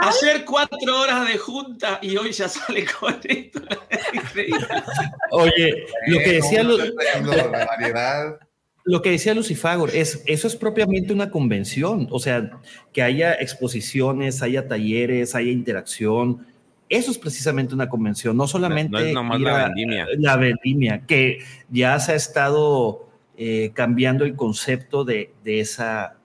ayer, 0.03 0.45
cuatro 0.45 1.01
horas 1.01 1.27
de 1.27 1.39
junta 1.39 1.99
y 2.03 2.17
hoy 2.17 2.33
ya 2.33 2.49
sale 2.49 2.87
con 2.87 3.19
esto. 3.25 3.61
Oye, 5.31 5.87
lo 6.07 6.19
que 6.19 6.33
decía 6.33 6.63
lo, 6.63 6.77
la 6.77 8.39
lo 8.85 9.03
que 9.03 9.11
decía 9.11 9.35
Lucifagor, 9.35 9.91
es, 9.91 10.23
eso 10.25 10.47
es 10.47 10.57
propiamente 10.57 11.13
una 11.13 11.31
convención, 11.31 12.09
o 12.11 12.19
sea, 12.19 12.51
que 12.91 13.03
haya 13.03 13.35
exposiciones, 13.35 14.41
haya 14.41 14.67
talleres, 14.67 15.35
haya 15.35 15.51
interacción. 15.51 16.47
Eso 16.89 17.11
es 17.11 17.19
precisamente 17.19 17.75
una 17.75 17.91
convención, 17.91 18.35
no 18.35 18.49
solamente 18.49 19.13
la 19.13 19.69
vendimia. 19.69 20.07
La 20.17 20.37
vendimia, 20.37 21.03
que 21.07 21.41
ya 21.69 22.01
se 22.01 22.13
ha 22.13 22.15
estado 22.15 23.08
eh, 23.41 23.71
cambiando 23.73 24.25
el 24.25 24.35
concepto 24.35 25.05
de, 25.05 25.33
esa, 25.45 26.17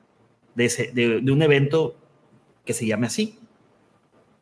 de, 0.55 0.65
ese, 0.65 0.91
de, 0.93 1.17
un 1.31 1.43
evento 1.43 1.95
que 2.65 2.73
se 2.73 2.87
llame 2.87 3.05
así. 3.05 3.37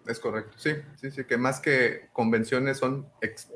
Es 0.07 0.19
correcto, 0.19 0.57
sí, 0.57 0.71
sí, 0.95 1.11
sí, 1.11 1.25
que 1.25 1.37
más 1.37 1.59
que 1.59 2.07
convenciones 2.13 2.77
son 2.77 3.05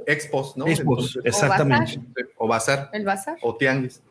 expos, 0.06 0.58
¿no? 0.58 0.68
Expos, 0.68 1.18
exactamente. 1.24 2.02
O 2.36 2.46
bazar. 2.46 2.90
El 2.92 3.06
bazar. 3.06 3.38
O 3.42 3.56
tianguis. 3.56 4.04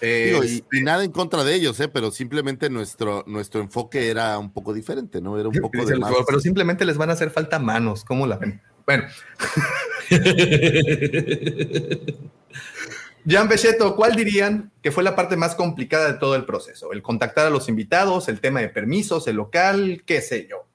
Este 0.00 0.64
y, 0.72 0.82
nada 0.82 1.02
en 1.02 1.10
contra 1.10 1.42
de 1.42 1.52
ellos, 1.52 1.80
¿eh? 1.80 1.88
pero 1.88 2.12
simplemente 2.12 2.70
nuestro, 2.70 3.24
nuestro 3.26 3.60
enfoque 3.60 4.08
era 4.08 4.38
un 4.38 4.52
poco 4.52 4.72
diferente, 4.72 5.20
¿no? 5.20 5.36
Era 5.36 5.48
un 5.48 5.56
poco 5.56 5.84
de 5.84 5.98
Pero 6.26 6.38
simplemente 6.38 6.84
les 6.84 6.96
van 6.96 7.10
a 7.10 7.14
hacer 7.14 7.30
falta 7.30 7.58
manos, 7.58 8.04
¿cómo 8.04 8.24
la 8.26 8.36
ven? 8.36 8.62
Bueno. 8.86 9.04
Jan 13.26 13.48
Becheto, 13.48 13.96
¿cuál 13.96 14.14
dirían 14.14 14.70
que 14.82 14.92
fue 14.92 15.02
la 15.02 15.16
parte 15.16 15.36
más 15.36 15.54
complicada 15.54 16.12
de 16.12 16.18
todo 16.18 16.34
el 16.34 16.44
proceso? 16.44 16.92
¿El 16.92 17.02
contactar 17.02 17.46
a 17.46 17.50
los 17.50 17.68
invitados, 17.68 18.28
el 18.28 18.40
tema 18.40 18.60
de 18.60 18.68
permisos, 18.68 19.26
el 19.26 19.36
local, 19.36 20.02
qué 20.04 20.20
sé 20.20 20.46
yo? 20.48 20.66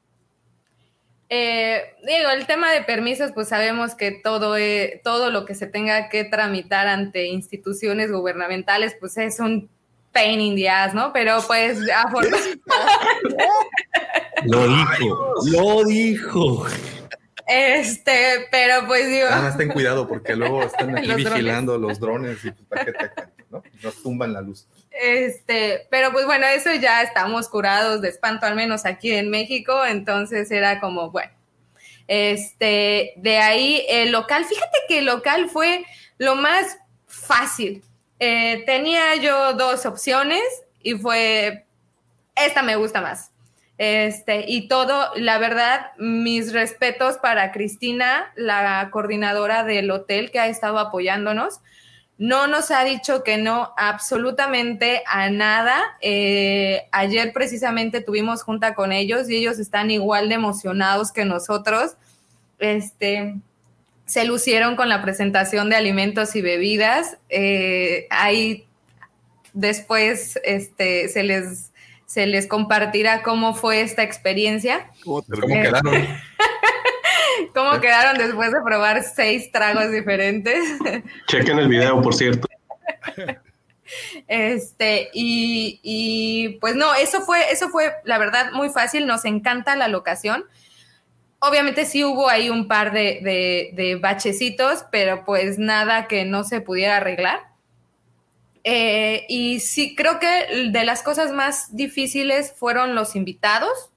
Eh, 1.29 1.93
digo, 2.03 2.31
el 2.31 2.47
tema 2.47 2.71
de 2.71 2.81
permisos, 2.81 3.31
pues 3.33 3.49
sabemos 3.49 3.93
que 3.93 4.11
todo, 4.11 4.57
e, 4.57 4.99
todo 5.03 5.29
lo 5.29 5.45
que 5.45 5.53
se 5.53 5.67
tenga 5.67 6.09
que 6.09 6.23
tramitar 6.23 6.87
ante 6.87 7.27
instituciones 7.27 8.11
gubernamentales, 8.11 8.95
pues 8.99 9.15
es 9.17 9.39
un 9.39 9.69
pain 10.11 10.41
in 10.41 10.55
the 10.55 10.67
ass, 10.67 10.95
¿no? 10.95 11.13
Pero 11.13 11.37
pues 11.45 11.77
afortunadamente. 11.95 12.63
lo 14.45 14.67
dijo, 14.67 15.33
lo 15.51 15.83
dijo. 15.83 16.65
Este, 17.51 18.47
pero 18.51 18.85
pues 18.85 19.07
digo. 19.07 19.25
Ah, 19.27 19.51
ten 19.57 19.69
cuidado 19.69 20.07
porque 20.07 20.35
luego 20.35 20.61
están 20.65 20.95
aquí 20.95 21.11
vigilando 21.15 21.79
los 21.79 21.99
drones 21.99 22.45
y 22.45 22.51
pues 22.51 22.67
para 22.67 22.85
que 22.85 22.91
te 22.93 23.09
¿no? 23.49 23.63
Nos 23.81 24.03
tumban 24.03 24.33
la 24.33 24.41
luz. 24.41 24.67
Este, 24.91 25.87
pero 25.89 26.11
pues 26.11 26.27
bueno, 26.27 26.45
eso 26.45 26.71
ya 26.75 27.01
estamos 27.01 27.49
curados 27.49 28.01
de 28.01 28.09
espanto, 28.09 28.45
al 28.45 28.55
menos 28.55 28.85
aquí 28.85 29.11
en 29.11 29.31
México, 29.31 29.83
entonces 29.83 30.51
era 30.51 30.79
como, 30.79 31.09
bueno, 31.09 31.31
este, 32.07 33.13
de 33.15 33.37
ahí 33.39 33.83
el 33.89 34.11
local, 34.11 34.45
fíjate 34.45 34.77
que 34.87 34.99
el 34.99 35.05
local 35.05 35.49
fue 35.49 35.83
lo 36.19 36.35
más 36.35 36.77
fácil. 37.07 37.83
Eh, 38.19 38.61
tenía 38.67 39.15
yo 39.15 39.53
dos 39.53 39.87
opciones 39.87 40.43
y 40.83 40.93
fue, 40.93 41.65
esta 42.35 42.61
me 42.61 42.75
gusta 42.75 43.01
más. 43.01 43.31
Este, 43.79 44.43
y 44.45 44.67
todo, 44.67 45.09
la 45.15 45.37
verdad, 45.37 45.91
mis 45.97 46.51
respetos 46.51 47.15
para 47.15 47.53
Cristina, 47.53 48.29
la 48.35 48.89
coordinadora 48.91 49.63
del 49.63 49.89
hotel 49.89 50.31
que 50.31 50.39
ha 50.41 50.47
estado 50.47 50.79
apoyándonos. 50.79 51.61
No 52.17 52.47
nos 52.47 52.71
ha 52.71 52.83
dicho 52.83 53.23
que 53.23 53.37
no 53.37 53.71
absolutamente 53.77 55.01
a 55.07 55.29
nada. 55.29 55.81
Eh, 56.01 56.89
ayer 56.91 57.31
precisamente 57.31 58.01
tuvimos 58.01 58.43
junta 58.43 58.75
con 58.75 58.91
ellos 58.91 59.29
y 59.29 59.37
ellos 59.37 59.59
están 59.59 59.91
igual 59.91 60.27
de 60.27 60.35
emocionados 60.35 61.13
que 61.13 61.23
nosotros. 61.23 61.95
Este, 62.59 63.35
se 64.05 64.25
lucieron 64.25 64.75
con 64.75 64.89
la 64.89 65.01
presentación 65.01 65.69
de 65.69 65.77
alimentos 65.77 66.35
y 66.35 66.41
bebidas. 66.41 67.17
Eh, 67.29 68.07
ahí 68.09 68.65
después 69.53 70.37
este, 70.43 71.07
se 71.07 71.23
les 71.23 71.68
se 72.09 72.25
les 72.25 72.47
compartirá 72.47 73.21
cómo 73.21 73.53
fue 73.53 73.81
esta 73.81 74.01
experiencia. 74.01 74.89
¿Cómo, 75.03 75.21
quedaron? 75.21 75.93
¿Cómo 77.53 77.79
quedaron 77.79 78.17
después 78.17 78.51
de 78.51 78.61
probar 78.65 79.03
seis 79.03 79.51
tragos 79.51 79.91
diferentes? 79.91 80.57
Chequen 81.27 81.59
el 81.59 81.67
video, 81.67 82.01
por 82.01 82.15
cierto. 82.15 82.47
Este, 84.27 85.09
y, 85.13 86.59
pues 86.61 86.75
no, 86.75 86.93
eso 86.93 87.21
fue, 87.21 87.51
eso 87.51 87.69
fue, 87.69 87.91
la 88.03 88.19
verdad, 88.19 88.51
muy 88.51 88.69
fácil. 88.69 89.07
Nos 89.07 89.25
encanta 89.25 89.75
la 89.75 89.87
locación. 89.87 90.45
Obviamente 91.39 91.85
sí 91.85 92.03
hubo 92.03 92.29
ahí 92.29 92.51
un 92.51 92.67
par 92.67 92.91
de, 92.91 93.71
de 93.73 93.95
bachecitos, 93.99 94.85
pero 94.91 95.25
pues 95.25 95.57
nada 95.57 96.07
que 96.07 96.23
no 96.23 96.43
se 96.43 96.61
pudiera 96.61 96.97
arreglar. 96.97 97.48
Eh, 98.63 99.25
y 99.29 99.59
sí, 99.59 99.95
creo 99.95 100.19
que 100.19 100.69
de 100.71 100.83
las 100.83 101.01
cosas 101.01 101.31
más 101.31 101.75
difíciles 101.75 102.53
fueron 102.55 102.95
los 102.95 103.15
invitados 103.15 103.89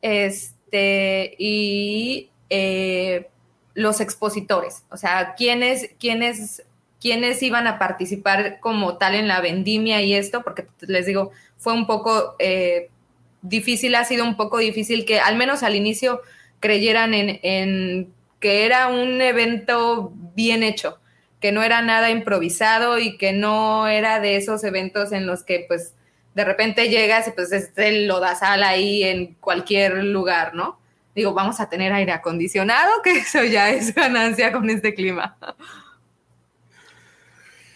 este, 0.00 1.34
y 1.38 2.30
eh, 2.48 3.28
los 3.74 4.00
expositores, 4.00 4.84
o 4.90 4.96
sea, 4.96 5.34
quiénes, 5.36 5.90
quiénes, 5.98 6.64
quiénes 7.00 7.42
iban 7.42 7.66
a 7.66 7.78
participar 7.78 8.58
como 8.60 8.96
tal 8.96 9.14
en 9.14 9.28
la 9.28 9.40
vendimia 9.40 10.00
y 10.02 10.14
esto, 10.14 10.42
porque 10.42 10.66
les 10.80 11.06
digo, 11.06 11.32
fue 11.58 11.74
un 11.74 11.86
poco 11.86 12.36
eh, 12.38 12.88
difícil, 13.42 13.94
ha 13.94 14.04
sido 14.04 14.24
un 14.24 14.36
poco 14.36 14.58
difícil 14.58 15.04
que 15.04 15.20
al 15.20 15.36
menos 15.36 15.62
al 15.62 15.76
inicio 15.76 16.22
creyeran 16.60 17.12
en 17.14 18.12
que 18.40 18.64
era 18.64 18.88
un 18.88 19.20
evento 19.20 20.12
bien 20.34 20.62
hecho 20.62 20.98
que 21.40 21.52
no 21.52 21.62
era 21.62 21.82
nada 21.82 22.10
improvisado 22.10 22.98
y 22.98 23.16
que 23.16 23.32
no 23.32 23.88
era 23.88 24.20
de 24.20 24.36
esos 24.36 24.62
eventos 24.62 25.12
en 25.12 25.26
los 25.26 25.42
que 25.42 25.64
pues 25.66 25.94
de 26.34 26.44
repente 26.44 26.88
llegas 26.88 27.26
y 27.28 27.32
pues 27.32 27.50
este 27.52 28.06
lo 28.06 28.20
das 28.20 28.40
sal 28.40 28.62
ahí 28.62 29.02
en 29.02 29.34
cualquier 29.34 30.04
lugar, 30.04 30.54
¿no? 30.54 30.78
Digo, 31.14 31.34
vamos 31.34 31.58
a 31.60 31.68
tener 31.68 31.92
aire 31.92 32.12
acondicionado, 32.12 32.90
que 33.04 33.18
eso 33.18 33.42
ya 33.44 33.70
es 33.70 33.94
ganancia 33.94 34.52
con 34.52 34.68
este 34.70 34.94
clima. 34.94 35.36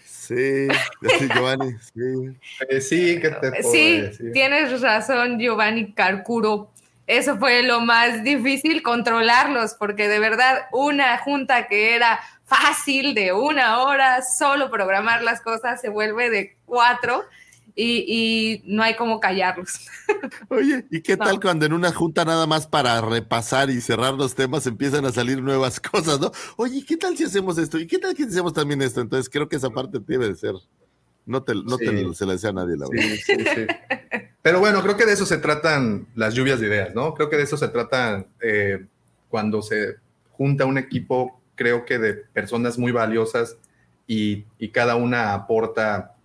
Sí, 0.05 0.67
Giovanni, 1.35 1.75
sí. 1.93 2.35
Eh, 2.69 2.81
sí, 2.81 3.19
que 3.19 3.29
te 3.29 3.61
Sí, 3.61 4.31
tienes 4.33 4.81
razón, 4.81 5.37
Giovanni 5.37 5.93
Carcuro. 5.93 6.71
Eso 7.05 7.37
fue 7.37 7.61
lo 7.61 7.81
más 7.81 8.23
difícil, 8.23 8.81
controlarlos, 8.81 9.75
porque 9.75 10.07
de 10.07 10.17
verdad 10.17 10.65
una 10.71 11.19
junta 11.19 11.67
que 11.67 11.95
era 11.95 12.19
fácil 12.45 13.13
de 13.13 13.33
una 13.33 13.81
hora, 13.83 14.21
solo 14.21 14.69
programar 14.69 15.23
las 15.23 15.41
cosas 15.41 15.81
se 15.81 15.89
vuelve 15.89 16.29
de 16.29 16.57
cuatro 16.65 17.23
y, 17.77 18.61
no 18.65 18.83
hay 18.83 18.95
como 18.95 19.19
callarlos. 19.19 19.81
Oye, 20.49 20.85
¿y 20.89 21.01
qué 21.01 21.17
tal 21.17 21.41
cuando 21.41 21.65
en 21.65 21.73
una 21.73 21.91
junta 21.91 22.23
nada 22.23 22.47
más 22.47 22.67
para 22.67 23.01
repasar 23.01 23.69
y 23.69 23.81
cerrar 23.81 24.13
los 24.13 24.33
temas 24.33 24.65
empiezan 24.65 25.05
a 25.05 25.11
salir 25.11 25.41
nuevas 25.41 25.79
cosas, 25.91 26.19
¿no? 26.19 26.31
Oye, 26.55 26.85
¿qué 26.87 26.95
tal 26.95 27.17
si 27.17 27.25
hacemos 27.25 27.57
esto? 27.57 27.77
¿Y 27.77 27.85
qué 27.85 27.99
tal 27.99 28.15
si 28.15 28.23
hacemos 28.23 28.53
también 28.53 28.81
esto? 28.81 29.01
Entonces 29.01 29.29
creo 29.29 29.49
que 29.49 29.57
esa 29.57 29.69
parte 29.69 29.99
debe 30.05 30.29
de 30.29 30.35
ser. 30.35 30.53
No 31.25 31.41
te, 31.41 31.55
no 31.55 31.77
te 31.77 32.13
se 32.13 32.25
la 32.25 32.33
decía 32.33 32.51
a 32.51 32.53
nadie, 32.53 32.77
la 32.77 32.87
verdad. 32.87 33.15
Sí, 33.25 33.35
sí, 33.35 33.67
Pero 34.43 34.59
bueno, 34.59 34.83
creo 34.83 34.95
que 34.95 35.07
de 35.07 35.13
eso 35.13 35.25
se 35.25 35.39
tratan 35.39 36.07
las 36.13 36.35
lluvias 36.35 36.59
de 36.59 36.67
ideas, 36.67 36.93
¿no? 36.93 37.15
Creo 37.15 37.31
que 37.31 37.37
de 37.37 37.43
eso 37.43 37.57
se 37.57 37.67
tratan 37.67 38.27
eh, 38.39 38.85
cuando 39.27 39.63
se 39.63 39.95
junta 40.33 40.65
un 40.65 40.77
equipo 40.77 41.41
creo 41.55 41.85
que 41.85 41.97
de 41.97 42.13
personas 42.13 42.77
muy 42.77 42.91
valiosas 42.91 43.57
y, 44.07 44.45
cada 44.71 44.95
una 44.95 45.33
aporta 45.33 46.15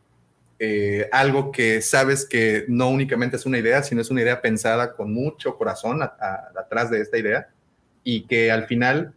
eh, 0.59 1.09
algo 1.12 1.52
que 1.52 1.81
sabes 1.81 2.26
que 2.26 2.65
no 2.68 2.89
únicamente 2.89 3.36
es 3.36 3.47
una 3.47 3.59
idea, 3.59 3.83
sino 3.83 4.00
es 4.00 4.10
una 4.10 4.23
idea 4.23 4.42
pensada 4.42 4.94
con 4.94 5.12
mucho 5.12 5.57
corazón 5.57 6.02
atrás 6.02 6.91
de 6.91 7.00
esta 7.00 7.17
idea 7.17 7.49
y 8.05 8.23
que 8.26 8.50
al 8.50 8.67
final 8.67 9.15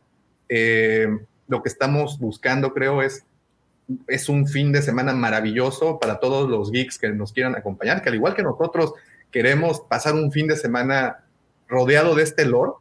eh, 0.50 1.08
lo 1.48 1.62
que 1.62 1.70
estamos 1.70 2.20
buscando 2.20 2.74
creo 2.74 3.02
es, 3.02 3.26
es 4.08 4.30
un 4.30 4.48
fin 4.48 4.72
de 4.72 4.82
semana 4.82 5.14
maravilloso 5.14 6.00
para 6.00 6.20
todos 6.20 6.50
los 6.50 6.72
geeks 6.72 6.98
que 6.98 7.10
nos 7.10 7.34
quieran 7.34 7.56
acompañar, 7.56 8.02
que 8.02 8.10
al 8.10 8.16
igual 8.16 8.36
que 8.36 8.44
nosotros 8.44 8.94
queremos 9.32 9.82
pasar 9.82 10.14
un 10.14 10.32
fin 10.32 10.48
de 10.48 10.56
semana 10.56 11.24
rodeado 11.68 12.16
de 12.16 12.24
este 12.24 12.46
lore, 12.46 12.74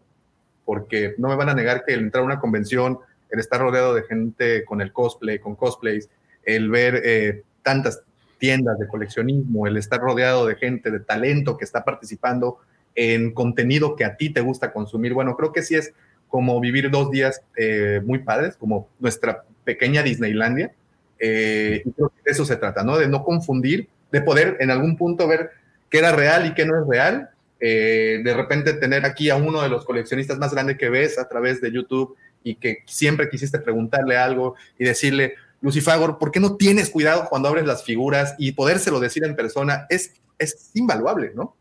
porque 0.64 1.14
no 1.18 1.28
me 1.28 1.36
van 1.36 1.48
a 1.48 1.54
negar 1.54 1.84
que 1.84 1.94
el 1.94 2.00
entrar 2.00 2.22
a 2.22 2.26
una 2.26 2.40
convención 2.40 2.98
el 3.32 3.40
estar 3.40 3.60
rodeado 3.60 3.94
de 3.94 4.02
gente 4.02 4.64
con 4.64 4.80
el 4.80 4.92
cosplay, 4.92 5.38
con 5.38 5.56
cosplays, 5.56 6.08
el 6.44 6.70
ver 6.70 7.00
eh, 7.02 7.42
tantas 7.62 8.02
tiendas 8.38 8.78
de 8.78 8.86
coleccionismo, 8.86 9.66
el 9.66 9.78
estar 9.78 10.00
rodeado 10.00 10.46
de 10.46 10.56
gente 10.56 10.90
de 10.90 11.00
talento 11.00 11.56
que 11.56 11.64
está 11.64 11.82
participando 11.82 12.58
en 12.94 13.32
contenido 13.32 13.96
que 13.96 14.04
a 14.04 14.16
ti 14.16 14.30
te 14.30 14.42
gusta 14.42 14.72
consumir. 14.72 15.14
Bueno, 15.14 15.34
creo 15.34 15.50
que 15.50 15.62
sí 15.62 15.74
es 15.74 15.94
como 16.28 16.60
vivir 16.60 16.90
dos 16.90 17.10
días 17.10 17.42
eh, 17.56 18.02
muy 18.04 18.18
padres, 18.18 18.56
como 18.56 18.88
nuestra 19.00 19.44
pequeña 19.64 20.02
Disneylandia. 20.02 20.72
Eh, 21.18 21.82
y 21.86 21.90
creo 21.92 22.10
que 22.10 22.22
de 22.24 22.32
eso 22.32 22.44
se 22.44 22.56
trata, 22.56 22.84
¿no? 22.84 22.98
De 22.98 23.08
no 23.08 23.24
confundir, 23.24 23.88
de 24.10 24.20
poder 24.20 24.58
en 24.60 24.70
algún 24.70 24.98
punto 24.98 25.26
ver 25.26 25.52
qué 25.88 25.98
era 25.98 26.12
real 26.12 26.46
y 26.46 26.54
qué 26.54 26.66
no 26.66 26.78
es 26.78 26.86
real. 26.86 27.30
de 27.58 28.34
repente 28.36 28.74
tener 28.74 29.06
aquí 29.06 29.30
a 29.30 29.36
uno 29.36 29.62
de 29.62 29.68
los 29.68 29.86
coleccionistas 29.86 30.36
más 30.36 30.52
grandes 30.52 30.76
que 30.76 30.90
ves 30.90 31.16
a 31.18 31.28
través 31.28 31.60
de 31.62 31.70
YouTube 31.70 32.16
y 32.44 32.56
que 32.56 32.78
siempre 32.86 33.28
quisiste 33.28 33.58
preguntarle 33.58 34.16
algo 34.16 34.54
y 34.78 34.84
decirle, 34.84 35.34
Lucifagor, 35.60 36.18
¿por 36.18 36.32
qué 36.32 36.40
no 36.40 36.56
tienes 36.56 36.90
cuidado 36.90 37.26
cuando 37.28 37.48
abres 37.48 37.66
las 37.66 37.84
figuras 37.84 38.34
y 38.38 38.52
podérselo 38.52 39.00
decir 39.00 39.24
en 39.24 39.36
persona? 39.36 39.86
Es, 39.88 40.14
es 40.38 40.70
invaluable, 40.74 41.32
¿no? 41.34 41.56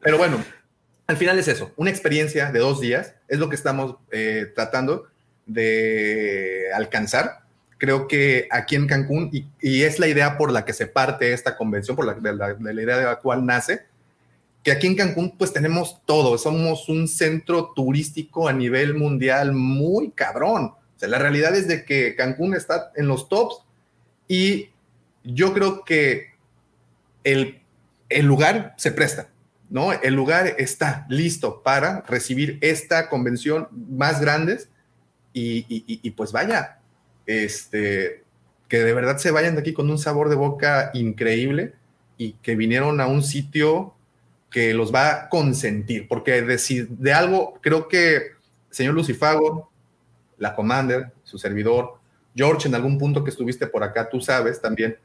Pero 0.00 0.18
bueno, 0.18 0.42
al 1.06 1.16
final 1.16 1.38
es 1.38 1.48
eso, 1.48 1.72
una 1.76 1.90
experiencia 1.90 2.52
de 2.52 2.58
dos 2.58 2.80
días, 2.80 3.14
es 3.28 3.38
lo 3.38 3.48
que 3.48 3.56
estamos 3.56 3.96
eh, 4.10 4.52
tratando 4.54 5.06
de 5.46 6.66
alcanzar. 6.74 7.40
Creo 7.78 8.08
que 8.08 8.46
aquí 8.50 8.76
en 8.76 8.86
Cancún, 8.86 9.30
y, 9.60 9.82
es 9.82 9.98
la 9.98 10.06
idea 10.06 10.36
por 10.36 10.52
la 10.52 10.64
que 10.64 10.74
se 10.74 10.86
parte 10.86 11.32
esta 11.32 11.56
convención, 11.56 11.96
por 11.96 12.04
la, 12.04 12.16
la 12.60 12.82
idea 12.82 12.98
de 12.98 13.04
la 13.04 13.16
cual 13.16 13.44
nace, 13.46 13.86
que 14.62 14.72
aquí 14.72 14.86
en 14.86 14.96
Cancún 14.96 15.36
pues 15.38 15.52
tenemos 15.52 16.04
todo, 16.04 16.36
somos 16.36 16.88
un 16.88 17.08
centro 17.08 17.72
turístico 17.74 18.48
a 18.48 18.52
nivel 18.52 18.94
mundial 18.94 19.52
muy 19.52 20.10
cabrón. 20.10 20.64
O 20.64 20.98
sea, 20.98 21.08
la 21.08 21.18
realidad 21.18 21.54
es 21.56 21.66
de 21.66 21.84
que 21.84 22.14
Cancún 22.14 22.54
está 22.54 22.92
en 22.94 23.08
los 23.08 23.28
tops 23.28 23.62
y 24.28 24.70
yo 25.24 25.54
creo 25.54 25.84
que 25.84 26.34
el, 27.24 27.62
el 28.08 28.26
lugar 28.26 28.74
se 28.76 28.92
presta, 28.92 29.28
¿no? 29.70 29.92
El 29.92 30.14
lugar 30.14 30.54
está 30.58 31.06
listo 31.08 31.62
para 31.62 32.02
recibir 32.02 32.58
esta 32.60 33.08
convención 33.08 33.68
más 33.72 34.20
grande 34.20 34.60
y, 35.32 35.64
y 35.68 36.10
pues 36.10 36.32
vaya, 36.32 36.80
este, 37.24 38.24
que 38.68 38.78
de 38.78 38.94
verdad 38.94 39.18
se 39.18 39.30
vayan 39.30 39.54
de 39.54 39.62
aquí 39.62 39.72
con 39.72 39.90
un 39.90 39.98
sabor 39.98 40.28
de 40.28 40.36
boca 40.36 40.90
increíble 40.94 41.74
y 42.16 42.34
que 42.34 42.54
vinieron 42.54 43.00
a 43.00 43.06
un 43.06 43.22
sitio 43.22 43.94
que 44.50 44.74
los 44.74 44.92
va 44.92 45.10
a 45.10 45.28
consentir, 45.28 46.08
porque 46.08 46.42
de, 46.42 46.86
de 46.88 47.12
algo, 47.12 47.58
creo 47.62 47.88
que 47.88 48.40
señor 48.70 48.94
Lucifago, 48.94 49.70
la 50.38 50.54
Commander, 50.54 51.12
su 51.24 51.38
servidor, 51.38 51.98
George, 52.34 52.68
en 52.68 52.74
algún 52.74 52.98
punto 52.98 53.24
que 53.24 53.30
estuviste 53.30 53.66
por 53.66 53.82
acá, 53.82 54.08
tú 54.08 54.20
sabes 54.20 54.60
también 54.60 54.96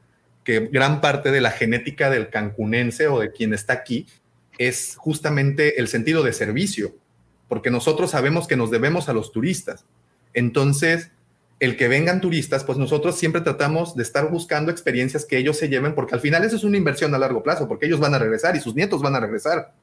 que 0.44 0.60
gran 0.72 1.02
parte 1.02 1.32
de 1.32 1.42
la 1.42 1.52
genética 1.52 2.10
del 2.10 2.30
cancunense 2.30 3.08
o 3.08 3.20
de 3.20 3.32
quien 3.32 3.54
está 3.54 3.74
aquí 3.74 4.06
es 4.58 4.96
justamente 4.98 5.80
el 5.80 5.88
sentido 5.88 6.24
de 6.24 6.34
servicio, 6.34 6.96
porque 7.48 7.72
nosotros 7.72 8.12
sabemos 8.12 8.48
que 8.48 8.56
nos 8.56 8.72
debemos 8.72 9.10
a 9.10 9.14
los 9.14 9.32
turistas. 9.32 9.86
Entonces, 10.34 11.12
el 11.66 11.78
que 11.78 11.88
vengan 11.88 12.22
turistas, 12.22 12.64
pues 12.64 12.78
nosotros 12.78 13.18
siempre 13.18 13.42
tratamos 13.42 13.96
de 13.96 14.04
estar 14.04 14.30
buscando 14.30 14.72
experiencias 14.72 15.26
que 15.26 15.38
ellos 15.38 15.58
se 15.58 15.70
lleven, 15.70 15.96
porque 15.96 16.16
al 16.16 16.22
final 16.22 16.44
eso 16.44 16.56
es 16.56 16.64
una 16.64 16.78
inversión 16.78 17.14
a 17.14 17.18
largo 17.18 17.44
plazo, 17.44 17.68
porque 17.68 17.86
ellos 17.86 18.00
van 18.00 18.14
a 18.14 18.20
regresar 18.20 18.56
y 18.56 18.60
sus 18.60 18.76
nietos 18.76 19.02
van 19.02 19.16
a 19.16 19.20
regresar. 19.20 19.74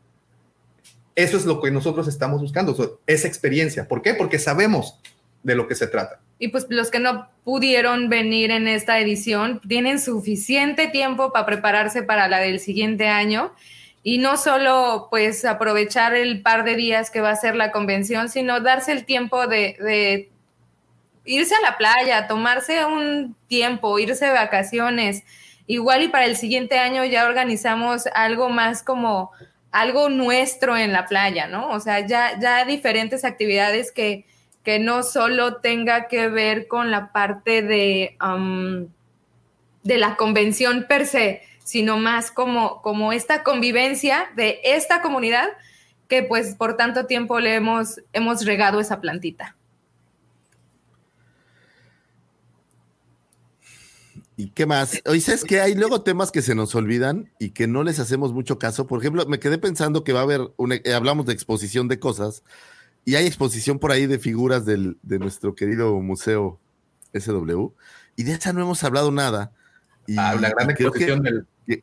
Eso 1.14 1.36
es 1.36 1.44
lo 1.44 1.60
que 1.60 1.70
nosotros 1.70 2.08
estamos 2.08 2.40
buscando, 2.40 3.00
esa 3.06 3.28
experiencia. 3.28 3.86
¿Por 3.86 4.00
qué? 4.00 4.14
Porque 4.14 4.38
sabemos 4.38 4.98
de 5.42 5.54
lo 5.54 5.68
que 5.68 5.74
se 5.74 5.86
trata. 5.86 6.20
Y 6.38 6.48
pues 6.48 6.66
los 6.70 6.90
que 6.90 6.98
no 6.98 7.28
pudieron 7.44 8.08
venir 8.08 8.50
en 8.50 8.66
esta 8.66 8.98
edición 8.98 9.60
tienen 9.68 10.00
suficiente 10.00 10.88
tiempo 10.88 11.32
para 11.32 11.46
prepararse 11.46 12.02
para 12.02 12.28
la 12.28 12.38
del 12.38 12.60
siguiente 12.60 13.08
año 13.08 13.52
y 14.02 14.18
no 14.18 14.36
solo 14.36 15.06
pues 15.10 15.44
aprovechar 15.44 16.14
el 16.14 16.42
par 16.42 16.64
de 16.64 16.74
días 16.74 17.10
que 17.10 17.20
va 17.20 17.30
a 17.30 17.36
ser 17.36 17.54
la 17.54 17.70
convención, 17.70 18.28
sino 18.28 18.60
darse 18.60 18.92
el 18.92 19.04
tiempo 19.04 19.46
de, 19.46 20.31
irse 21.24 21.54
a 21.54 21.60
la 21.60 21.76
playa, 21.76 22.26
tomarse 22.26 22.84
un 22.84 23.36
tiempo, 23.46 23.98
irse 23.98 24.26
de 24.26 24.32
vacaciones. 24.32 25.24
Igual 25.66 26.02
y 26.02 26.08
para 26.08 26.26
el 26.26 26.36
siguiente 26.36 26.78
año 26.78 27.04
ya 27.04 27.26
organizamos 27.26 28.06
algo 28.14 28.48
más 28.48 28.82
como 28.82 29.30
algo 29.70 30.10
nuestro 30.10 30.76
en 30.76 30.92
la 30.92 31.06
playa, 31.06 31.46
¿no? 31.46 31.70
O 31.70 31.80
sea, 31.80 32.06
ya, 32.06 32.38
ya 32.38 32.64
diferentes 32.64 33.24
actividades 33.24 33.90
que, 33.90 34.26
que 34.62 34.78
no 34.78 35.02
solo 35.02 35.56
tenga 35.56 36.08
que 36.08 36.28
ver 36.28 36.68
con 36.68 36.90
la 36.90 37.10
parte 37.10 37.62
de, 37.62 38.16
de 39.82 39.98
la 39.98 40.16
convención 40.16 40.86
per 40.88 41.06
se, 41.06 41.42
sino 41.64 41.96
más 41.96 42.30
como, 42.30 42.82
como 42.82 43.12
esta 43.12 43.42
convivencia 43.42 44.30
de 44.36 44.60
esta 44.62 45.00
comunidad 45.00 45.48
que 46.06 46.22
pues 46.22 46.54
por 46.54 46.76
tanto 46.76 47.06
tiempo 47.06 47.40
le 47.40 47.54
hemos, 47.54 48.00
hemos 48.12 48.44
regado 48.44 48.80
esa 48.80 49.00
plantita. 49.00 49.56
¿Y 54.36 54.50
qué 54.50 54.66
más? 54.66 55.02
Oye, 55.06 55.20
¿sabes 55.20 55.44
que 55.44 55.60
Hay 55.60 55.74
luego 55.74 56.02
temas 56.02 56.32
que 56.32 56.42
se 56.42 56.54
nos 56.54 56.74
olvidan 56.74 57.30
y 57.38 57.50
que 57.50 57.66
no 57.66 57.82
les 57.82 57.98
hacemos 57.98 58.32
mucho 58.32 58.58
caso. 58.58 58.86
Por 58.86 59.00
ejemplo, 59.00 59.26
me 59.26 59.38
quedé 59.38 59.58
pensando 59.58 60.04
que 60.04 60.12
va 60.12 60.20
a 60.20 60.24
haber, 60.24 60.52
una, 60.56 60.76
eh, 60.76 60.94
hablamos 60.94 61.26
de 61.26 61.34
exposición 61.34 61.88
de 61.88 61.98
cosas, 61.98 62.42
y 63.04 63.16
hay 63.16 63.26
exposición 63.26 63.78
por 63.78 63.92
ahí 63.92 64.06
de 64.06 64.18
figuras 64.18 64.64
del, 64.64 64.96
de 65.02 65.18
nuestro 65.18 65.54
querido 65.54 65.94
museo 66.00 66.58
SW, 67.12 67.72
y 68.16 68.22
de 68.22 68.32
esa 68.32 68.52
no 68.52 68.62
hemos 68.62 68.82
hablado 68.84 69.10
nada. 69.10 69.52
Y 70.06 70.16
ah, 70.18 70.34
la 70.40 70.50
gran 70.50 70.70
exposición 70.70 71.22
del... 71.22 71.46
Que, 71.66 71.82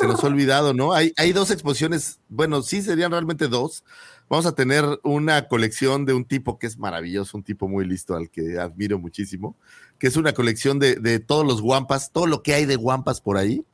se 0.00 0.06
nos 0.06 0.24
ha 0.24 0.26
olvidado, 0.26 0.72
¿no? 0.72 0.94
Hay, 0.94 1.12
hay 1.18 1.32
dos 1.32 1.50
exposiciones, 1.50 2.18
bueno, 2.30 2.62
sí 2.62 2.80
serían 2.80 3.10
realmente 3.10 3.46
dos. 3.46 3.84
Vamos 4.30 4.46
a 4.46 4.54
tener 4.54 4.84
una 5.04 5.48
colección 5.48 6.06
de 6.06 6.14
un 6.14 6.24
tipo 6.24 6.58
que 6.58 6.66
es 6.66 6.78
maravilloso, 6.78 7.36
un 7.36 7.42
tipo 7.42 7.68
muy 7.68 7.86
listo 7.86 8.16
al 8.16 8.30
que 8.30 8.58
admiro 8.58 8.98
muchísimo 8.98 9.56
que 9.98 10.06
es 10.06 10.16
una 10.16 10.32
colección 10.32 10.78
de, 10.78 11.18
todos 11.18 11.46
los 11.46 11.60
guampas, 11.60 12.12
todo 12.12 12.26
lo 12.26 12.42
que 12.42 12.54
hay 12.54 12.66
de 12.66 12.76
guampas 12.76 13.20
por 13.20 13.36
ahí, 13.36 13.64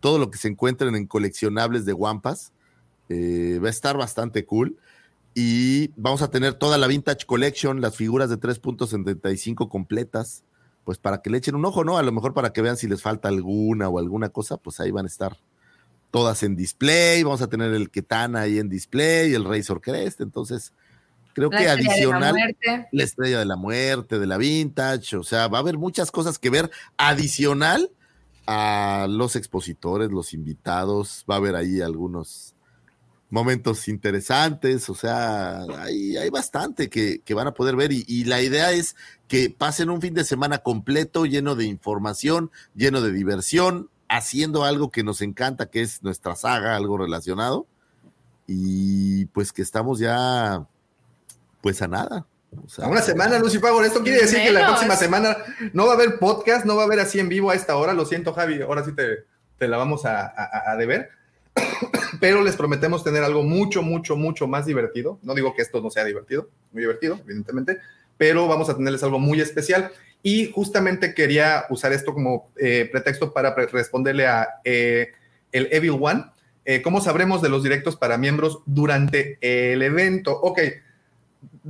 todo 0.00 0.18
lo 0.18 0.30
que 0.30 0.38
se 0.38 0.48
encuentran 0.48 0.94
en 0.96 1.06
coleccionables 1.06 1.84
de 1.84 1.92
guampas. 1.92 2.52
Eh, 3.08 3.58
va 3.62 3.68
a 3.68 3.70
estar 3.70 3.96
bastante 3.96 4.44
cool. 4.44 4.76
Y 5.34 5.92
vamos 5.96 6.22
a 6.22 6.30
tener 6.30 6.54
toda 6.54 6.78
la 6.78 6.88
Vintage 6.88 7.24
Collection, 7.26 7.80
las 7.80 7.94
figuras 7.96 8.28
de 8.28 8.38
3.75 8.38 9.68
completas, 9.68 10.42
pues 10.84 10.98
para 10.98 11.22
que 11.22 11.30
le 11.30 11.38
echen 11.38 11.54
un 11.54 11.64
ojo, 11.64 11.84
¿no? 11.84 11.96
A 11.96 12.02
lo 12.02 12.10
mejor 12.10 12.34
para 12.34 12.52
que 12.52 12.60
vean 12.60 12.76
si 12.76 12.88
les 12.88 13.02
falta 13.02 13.28
alguna 13.28 13.88
o 13.88 14.00
alguna 14.00 14.30
cosa, 14.30 14.56
pues 14.56 14.80
ahí 14.80 14.90
van 14.90 15.04
a 15.04 15.08
estar 15.08 15.36
todas 16.10 16.42
en 16.42 16.56
display. 16.56 17.22
Vamos 17.22 17.42
a 17.42 17.48
tener 17.48 17.72
el 17.72 17.90
Ketana 17.90 18.40
ahí 18.40 18.58
en 18.58 18.68
display, 18.68 19.32
el 19.32 19.44
Razor 19.44 19.80
Crest. 19.80 20.20
Entonces, 20.20 20.72
Creo 21.34 21.50
que 21.50 21.68
adicional, 21.68 22.34
la, 22.90 23.04
estrella 23.04 23.38
de 23.38 23.44
la 23.44 23.56
muerte, 23.56 24.18
de 24.18 24.26
la 24.26 24.38
vintage, 24.38 25.16
o 25.16 25.22
sea, 25.22 25.46
va 25.46 25.58
a 25.58 25.60
haber 25.60 25.78
muchas 25.78 26.10
cosas 26.10 26.38
que 26.38 26.50
ver 26.50 26.70
adicional 26.96 27.90
a 28.46 29.06
los 29.08 29.36
expositores, 29.36 30.10
los 30.10 30.34
invitados, 30.34 31.24
va 31.30 31.34
a 31.34 31.38
haber 31.38 31.54
ahí 31.54 31.80
algunos 31.80 32.54
momentos 33.30 33.88
interesantes, 33.88 34.88
o 34.88 34.94
sea, 34.94 35.62
hay, 35.80 36.16
hay 36.16 36.30
bastante 36.30 36.88
que, 36.88 37.22
van 37.34 37.46
a 37.46 37.54
poder 37.54 37.76
ver 37.76 37.92
y, 37.92 38.04
y, 38.08 38.24
la 38.24 38.40
idea 38.40 38.72
es 38.72 38.96
que 39.28 39.50
pasen 39.50 39.90
un 39.90 40.00
fin 40.00 40.14
de 40.14 40.24
semana 40.24 40.58
completo, 40.58 41.26
lleno 41.26 41.54
de 41.54 41.66
información, 41.66 42.50
lleno 42.74 43.02
de 43.02 43.12
diversión, 43.12 43.90
haciendo 44.08 44.64
algo 44.64 44.90
que 44.90 45.04
nos 45.04 45.20
encanta, 45.20 45.70
que 45.70 45.82
es 45.82 46.02
nuestra 46.02 46.34
saga, 46.34 46.74
algo 46.74 46.96
relacionado, 46.96 47.66
y 48.46 49.26
pues 49.26 49.52
que 49.52 49.60
estamos 49.60 49.98
ya 49.98 50.66
pues 51.60 51.82
a 51.82 51.88
nada. 51.88 52.26
a 52.78 52.88
una 52.88 53.02
semana, 53.02 53.38
Lucy 53.38 53.58
Fagor. 53.58 53.84
Esto 53.84 54.02
quiere 54.02 54.20
decir 54.20 54.42
que 54.42 54.52
la 54.52 54.66
próxima 54.66 54.96
semana 54.96 55.36
no 55.72 55.86
va 55.86 55.92
a 55.92 55.96
haber 55.96 56.18
podcast, 56.18 56.64
no 56.64 56.76
va 56.76 56.82
a 56.82 56.86
haber 56.86 57.00
así 57.00 57.18
en 57.18 57.28
vivo 57.28 57.50
a 57.50 57.54
esta 57.54 57.76
hora. 57.76 57.92
Lo 57.92 58.06
siento, 58.06 58.32
Javi, 58.32 58.62
ahora 58.62 58.84
sí 58.84 58.92
te, 58.92 59.24
te 59.58 59.68
la 59.68 59.76
vamos 59.76 60.04
a, 60.04 60.32
a, 60.70 60.76
deber. 60.76 61.10
Pero 62.20 62.42
les 62.42 62.56
prometemos 62.56 63.04
tener 63.04 63.22
algo 63.22 63.42
mucho, 63.42 63.82
mucho, 63.82 64.16
mucho 64.16 64.46
más 64.46 64.66
divertido. 64.66 65.18
No 65.22 65.34
digo 65.34 65.54
que 65.54 65.62
esto 65.62 65.80
no 65.80 65.90
sea 65.90 66.04
divertido, 66.04 66.48
muy 66.72 66.82
divertido, 66.82 67.20
evidentemente, 67.24 67.78
pero 68.16 68.48
vamos 68.48 68.68
a 68.68 68.76
tenerles 68.76 69.02
algo 69.04 69.18
muy 69.20 69.40
especial. 69.40 69.92
Y 70.22 70.50
justamente 70.50 71.14
quería 71.14 71.66
usar 71.70 71.92
esto 71.92 72.12
como 72.12 72.50
eh, 72.56 72.88
pretexto 72.90 73.32
para 73.32 73.54
responderle 73.54 74.26
a 74.26 74.48
eh, 74.64 75.12
el 75.52 75.68
Evil 75.70 75.98
One. 76.00 76.24
Eh, 76.64 76.82
¿Cómo 76.82 77.00
sabremos 77.00 77.40
de 77.40 77.48
los 77.48 77.62
directos 77.62 77.96
para 77.96 78.18
miembros 78.18 78.58
durante 78.66 79.38
el 79.40 79.80
evento? 79.82 80.32
Ok, 80.32 80.60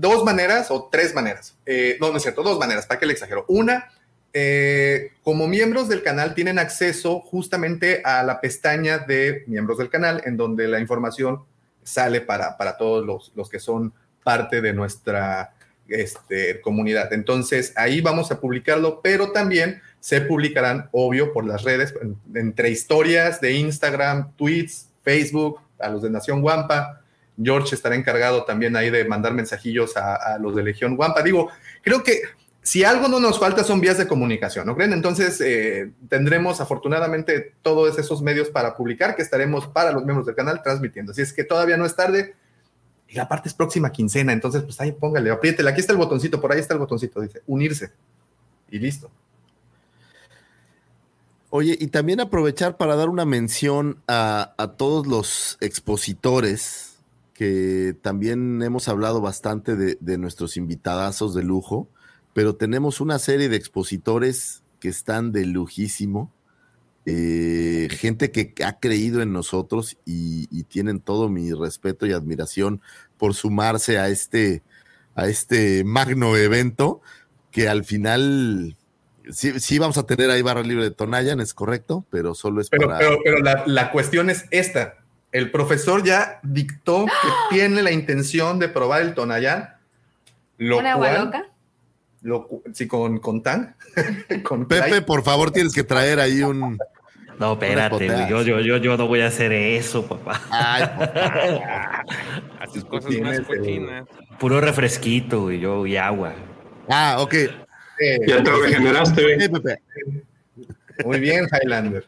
dos 0.01 0.25
maneras 0.25 0.71
o 0.71 0.89
tres 0.91 1.15
maneras. 1.15 1.57
Eh, 1.67 1.97
no, 2.01 2.11
no 2.11 2.17
es 2.17 2.23
cierto, 2.23 2.43
dos 2.43 2.59
maneras, 2.59 2.87
¿para 2.87 3.01
qué 3.01 3.07
le 3.07 3.13
exagero? 3.13 3.45
Una, 3.49 3.91
eh, 4.33 5.13
como 5.23 5.49
miembros 5.49 5.89
del 5.89 6.03
canal 6.03 6.35
tienen 6.35 6.59
acceso 6.59 7.21
justamente 7.21 8.03
a 8.05 8.23
la 8.23 8.41
pestaña 8.41 8.99
de 8.99 9.45
miembros 9.47 9.79
del 9.79 9.91
canal, 9.91 10.23
en 10.25 10.37
donde 10.37 10.69
la 10.69 10.79
información 10.79 11.43
sale 11.83 12.21
para, 12.21 12.57
para 12.57 12.77
todos 12.77 13.05
los, 13.05 13.33
los 13.35 13.49
que 13.49 13.59
son 13.59 13.93
parte 14.23 14.61
de 14.61 14.73
nuestra 14.73 15.55
este, 15.89 16.61
comunidad. 16.61 17.13
Entonces, 17.13 17.73
ahí 17.75 18.01
vamos 18.01 18.31
a 18.31 18.41
publicarlo, 18.41 19.01
pero 19.03 19.33
también 19.33 19.81
se 20.01 20.21
publicarán, 20.21 20.89
obvio, 20.93 21.33
por 21.33 21.45
las 21.45 21.65
redes, 21.65 21.95
entre 22.35 22.71
historias 22.71 23.41
de 23.41 23.55
Instagram, 23.55 24.33
tweets, 24.37 24.91
Facebook, 25.03 25.61
a 25.79 25.89
los 25.89 26.03
de 26.03 26.11
Nación 26.11 26.43
Guampa, 26.43 27.03
George 27.41 27.75
estará 27.75 27.95
encargado 27.95 28.45
también 28.45 28.77
ahí 28.77 28.91
de 28.91 29.05
mandar 29.05 29.33
mensajillos 29.33 29.97
a, 29.97 30.39
los 30.39 30.57
de 30.57 30.63
Legión 30.63 30.97
Guampa. 30.97 31.23
Digo, 31.23 31.51
creo 31.83 32.03
que 32.03 32.23
si 32.63 32.85
algo 32.85 33.09
no 33.09 33.21
nos 33.21 33.39
falta 33.39 33.65
son 33.65 33.81
vías 33.81 33.97
de 33.97 34.09
comunicación, 34.09 34.67
¿no 34.67 34.75
creen? 34.75 34.93
Entonces 34.93 35.41
eh, 35.41 35.93
tendremos 36.09 36.61
afortunadamente 36.61 37.55
todos 37.63 37.99
esos 37.99 38.21
medios 38.23 38.51
para 38.51 38.77
publicar 38.77 39.15
que 39.15 39.23
estaremos 39.23 39.69
para 39.69 39.93
los 39.93 40.05
miembros 40.05 40.27
del 40.27 40.35
canal 40.35 40.63
transmitiendo. 40.63 41.13
Así 41.13 41.23
es 41.23 41.33
que 41.33 41.45
todavía 41.45 41.77
no 41.77 41.87
es 41.87 41.95
tarde. 41.95 42.35
Y 43.09 43.15
la 43.15 43.27
parte 43.27 43.49
es 43.49 43.55
próxima 43.55 43.91
quincena, 43.91 44.35
entonces 44.35 44.63
pues 44.65 44.79
ahí 44.83 44.93
póngale, 44.93 45.31
apriétele, 45.31 45.71
aquí 45.71 45.81
está 45.81 45.93
el 45.93 45.99
botoncito, 45.99 46.43
por 46.43 46.53
ahí 46.53 46.61
está 46.61 46.75
el 46.75 46.81
botoncito, 46.81 47.23
dice, 47.23 47.41
unirse. 47.47 47.91
Y 48.71 48.79
listo. 48.79 49.11
Oye, 51.49 51.75
y 51.81 51.87
también 51.87 52.21
aprovechar 52.21 52.77
para 52.77 52.97
dar 52.97 53.09
una 53.09 53.25
mención 53.25 54.03
a 54.07 54.75
todos 54.77 55.07
los 55.07 55.57
expositores 55.63 56.88
que 57.39 57.95
también 58.03 58.61
hemos 58.63 58.89
hablado 58.89 59.21
bastante 59.21 59.77
de, 59.77 60.19
nuestros 60.19 60.57
invitadazos 60.57 61.37
de 61.37 61.45
lujo, 61.45 61.89
pero 62.33 62.57
tenemos 62.57 63.01
una 63.01 63.21
serie 63.21 63.49
de 63.49 63.55
expositores 63.55 64.65
que 64.81 64.89
están 64.89 65.31
de 65.31 65.47
lujísimo, 65.47 66.33
eh, 67.07 67.87
gente 67.93 68.33
que 68.33 68.53
ha 68.65 68.81
creído 68.81 69.23
en 69.23 69.33
nosotros 69.33 69.99
y, 70.05 70.49
tienen 70.65 70.99
todo 70.99 71.29
mi 71.29 71.53
respeto 71.53 72.07
y 72.07 72.13
admiración 72.13 72.81
por 73.19 73.35
sumarse 73.35 74.01
a 74.01 74.09
este, 74.09 74.65
a 75.15 75.29
este 75.29 75.85
magno 75.85 76.37
evento, 76.37 77.03
que 77.53 77.69
al 77.69 77.85
final 77.85 78.77
sí, 79.31 79.79
vamos 79.79 79.97
a 79.97 80.07
tener 80.07 80.29
ahí 80.29 80.43
barra 80.43 80.63
libre 80.63 80.83
de 80.83 80.91
Tonayan, 80.91 81.39
es 81.39 81.55
correcto, 81.55 82.05
pero 82.11 82.35
solo 82.35 82.61
es 82.61 82.69
para... 82.69 82.99
Pero, 82.99 83.21
pero 83.23 83.39
la, 83.39 83.63
la 83.65 83.93
cuestión 83.93 84.29
es 84.29 84.47
esta, 84.51 85.05
el 85.33 85.51
profesor 85.51 86.03
ya 86.03 86.41
dictó 86.43 87.07
que 87.07 87.29
tiene 87.51 87.83
la 87.83 87.91
intención 87.91 88.59
de 88.59 88.69
probar 88.69 89.03
el 89.03 89.15
Tonayán. 89.15 89.75
Lo 90.57 90.79
¿Una 90.79 90.93
agua 90.93 91.13
loca? 91.13 91.45
sí, 92.73 92.87
con, 92.87 93.19
con 93.19 93.43
Tan. 93.43 93.77
con 94.43 94.67
Pepe, 94.67 95.03
por 95.03 95.23
favor, 95.23 95.51
tienes 95.51 95.75
que 95.75 95.85
traer 95.85 96.21
ahí 96.21 96.43
un. 96.43 96.79
No, 97.39 97.53
espérate, 97.53 98.27
yo, 98.29 98.43
yo, 98.43 98.59
yo, 98.59 98.79
yo 98.79 98.97
no 98.97 99.07
voy 99.07 99.21
a 99.21 99.29
hacer 99.29 99.53
eso, 99.53 100.05
papá. 100.05 100.41
Ay, 100.51 100.83
papá. 100.99 102.05
Haces 102.59 102.85
cosas 102.85 103.13
más 103.21 103.41
cochinas. 103.43 104.09
Puro 104.41 104.61
refresquito, 104.61 105.43
güey, 105.43 105.61
yo 105.61 105.87
y 105.87 105.97
agua. 105.97 106.35
Ah, 106.89 107.19
ok. 107.21 107.35
ya 108.27 108.43
te 108.43 108.51
regeneraste, 108.51 109.23
güey. 109.23 109.49
Pepe. 109.49 109.83
Muy 111.05 111.21
bien, 111.21 111.47
Highlander. 111.53 112.05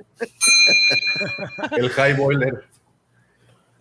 El 1.76 1.90
High 1.90 2.14
Boiler. 2.14 2.69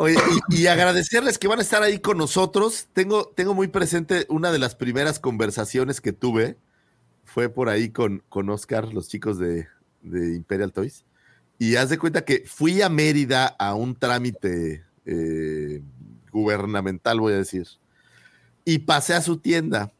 Oye, 0.01 0.15
y, 0.47 0.67
agradecerles 0.67 1.37
que 1.37 1.49
van 1.49 1.59
a 1.59 1.61
estar 1.61 1.83
ahí 1.83 1.99
con 1.99 2.17
nosotros. 2.17 2.87
Tengo, 2.93 3.33
tengo 3.35 3.53
muy 3.53 3.67
presente 3.67 4.25
una 4.29 4.49
de 4.49 4.57
las 4.57 4.73
primeras 4.73 5.19
conversaciones 5.19 5.99
que 5.99 6.13
tuve. 6.13 6.55
fue 7.25 7.49
por 7.49 7.67
ahí 7.67 7.89
con, 7.89 8.23
con 8.29 8.49
Oscar, 8.49 8.93
los 8.93 9.09
chicos 9.09 9.37
de, 9.37 9.67
de 10.01 10.35
Imperial 10.37 10.71
Toys. 10.71 11.03
Y 11.57 11.75
haz 11.75 11.89
de 11.89 11.97
cuenta 11.97 12.23
que 12.23 12.45
fui 12.47 12.81
a 12.81 12.87
Mérida 12.87 13.45
a 13.45 13.75
un 13.75 13.93
trámite 13.93 14.85
eh, 15.05 15.81
gubernamental, 16.31 17.19
voy 17.19 17.33
a 17.33 17.39
decir. 17.39 17.67
Y 18.63 18.79
pasé 18.79 19.15
a 19.15 19.21
su 19.21 19.39
tienda. 19.39 19.91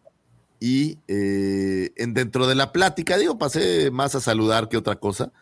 Y 0.62 0.98
eh, 1.10 1.92
en, 1.98 2.14
dentro 2.14 2.48
de 2.48 2.56
la 2.56 2.72
plática, 2.72 3.18
digo, 3.18 3.38
pasé 3.38 3.92
más 3.92 4.16
a 4.16 4.22
saludar 4.22 4.70
que 4.70 4.78
otra 4.78 4.96
cosa. 4.96 5.34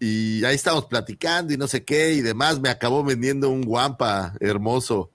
Y 0.00 0.44
ahí 0.44 0.54
estábamos 0.54 0.86
platicando 0.86 1.52
y 1.52 1.56
no 1.56 1.66
sé 1.66 1.84
qué 1.84 2.12
y 2.12 2.20
demás. 2.20 2.60
Me 2.60 2.68
acabó 2.68 3.02
vendiendo 3.02 3.50
un 3.50 3.62
guampa 3.62 4.34
hermoso 4.40 5.10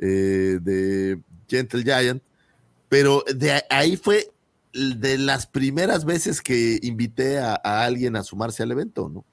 eh, 0.00 0.58
de 0.60 1.18
Gentle 1.48 1.82
Giant. 1.82 2.22
Pero 2.88 3.24
de 3.34 3.62
ahí 3.70 3.96
fue 3.96 4.30
de 4.72 5.18
las 5.18 5.46
primeras 5.46 6.04
veces 6.04 6.40
que 6.40 6.78
invité 6.82 7.38
a, 7.38 7.54
alguien 7.54 8.16
a 8.16 8.22
sumarse 8.22 8.62
al 8.62 8.72
evento, 8.72 9.08
¿no? 9.08 9.24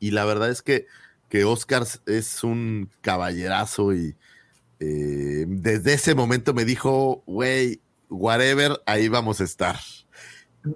Y 0.00 0.12
la 0.12 0.24
verdad 0.24 0.50
es 0.50 0.62
que, 0.62 0.86
que 1.28 1.44
Oscar 1.44 1.86
es 2.06 2.42
un 2.42 2.90
caballerazo 3.00 3.94
y 3.94 4.16
eh, 4.80 5.44
desde 5.46 5.94
ese 5.94 6.14
momento 6.14 6.54
me 6.54 6.64
dijo, 6.64 7.22
güey, 7.26 7.80
whatever, 8.08 8.80
ahí 8.86 9.08
vamos 9.08 9.40
a 9.40 9.44
estar. 9.44 9.78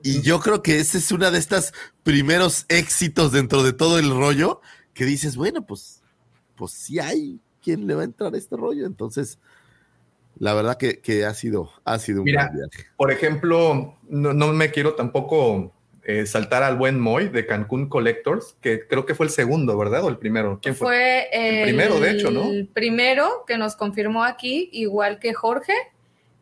Y 0.02 0.22
yo 0.22 0.40
creo 0.40 0.62
que 0.62 0.78
ese 0.78 0.98
es 0.98 1.12
uno 1.12 1.30
de 1.30 1.38
estos 1.38 1.72
primeros 2.02 2.64
éxitos 2.68 3.32
dentro 3.32 3.62
de 3.62 3.72
todo 3.72 3.98
el 3.98 4.10
rollo 4.10 4.60
que 4.94 5.04
dices, 5.04 5.36
bueno, 5.36 5.66
pues, 5.66 6.02
pues 6.54 6.72
sí 6.72 6.98
hay 6.98 7.38
quien 7.62 7.86
le 7.86 7.94
va 7.94 8.02
a 8.02 8.04
entrar 8.04 8.34
a 8.34 8.38
este 8.38 8.56
rollo. 8.56 8.86
Entonces, 8.86 9.38
la 10.38 10.54
verdad 10.54 10.78
que, 10.78 11.24
ha 11.24 11.34
sido, 11.34 11.70
ha 11.84 11.98
sido 11.98 12.20
un 12.20 12.24
Mira, 12.24 12.50
Por 12.96 13.12
ejemplo, 13.12 13.96
no, 14.08 14.52
me 14.52 14.70
quiero 14.70 14.94
tampoco 14.94 15.72
eh, 16.02 16.26
saltar 16.26 16.62
al 16.62 16.76
buen 16.76 16.98
Moy 16.98 17.28
de 17.28 17.46
Cancún 17.46 17.88
Collectors, 17.88 18.56
que 18.60 18.86
creo 18.86 19.04
que 19.06 19.14
fue 19.14 19.26
el 19.26 19.32
segundo, 19.32 19.76
¿verdad? 19.76 20.04
O 20.04 20.08
el 20.08 20.18
primero. 20.18 20.60
¿Quién 20.62 20.74
fue? 20.74 20.86
Fue 20.86 21.28
el, 21.32 21.64
primero, 21.64 22.00
de 22.00 22.10
hecho, 22.10 22.30
¿no? 22.30 22.50
El 22.50 22.68
primero 22.68 23.44
que 23.46 23.58
nos 23.58 23.76
confirmó 23.76 24.24
aquí, 24.24 24.70
igual 24.72 25.18
que 25.18 25.34
Jorge. 25.34 25.74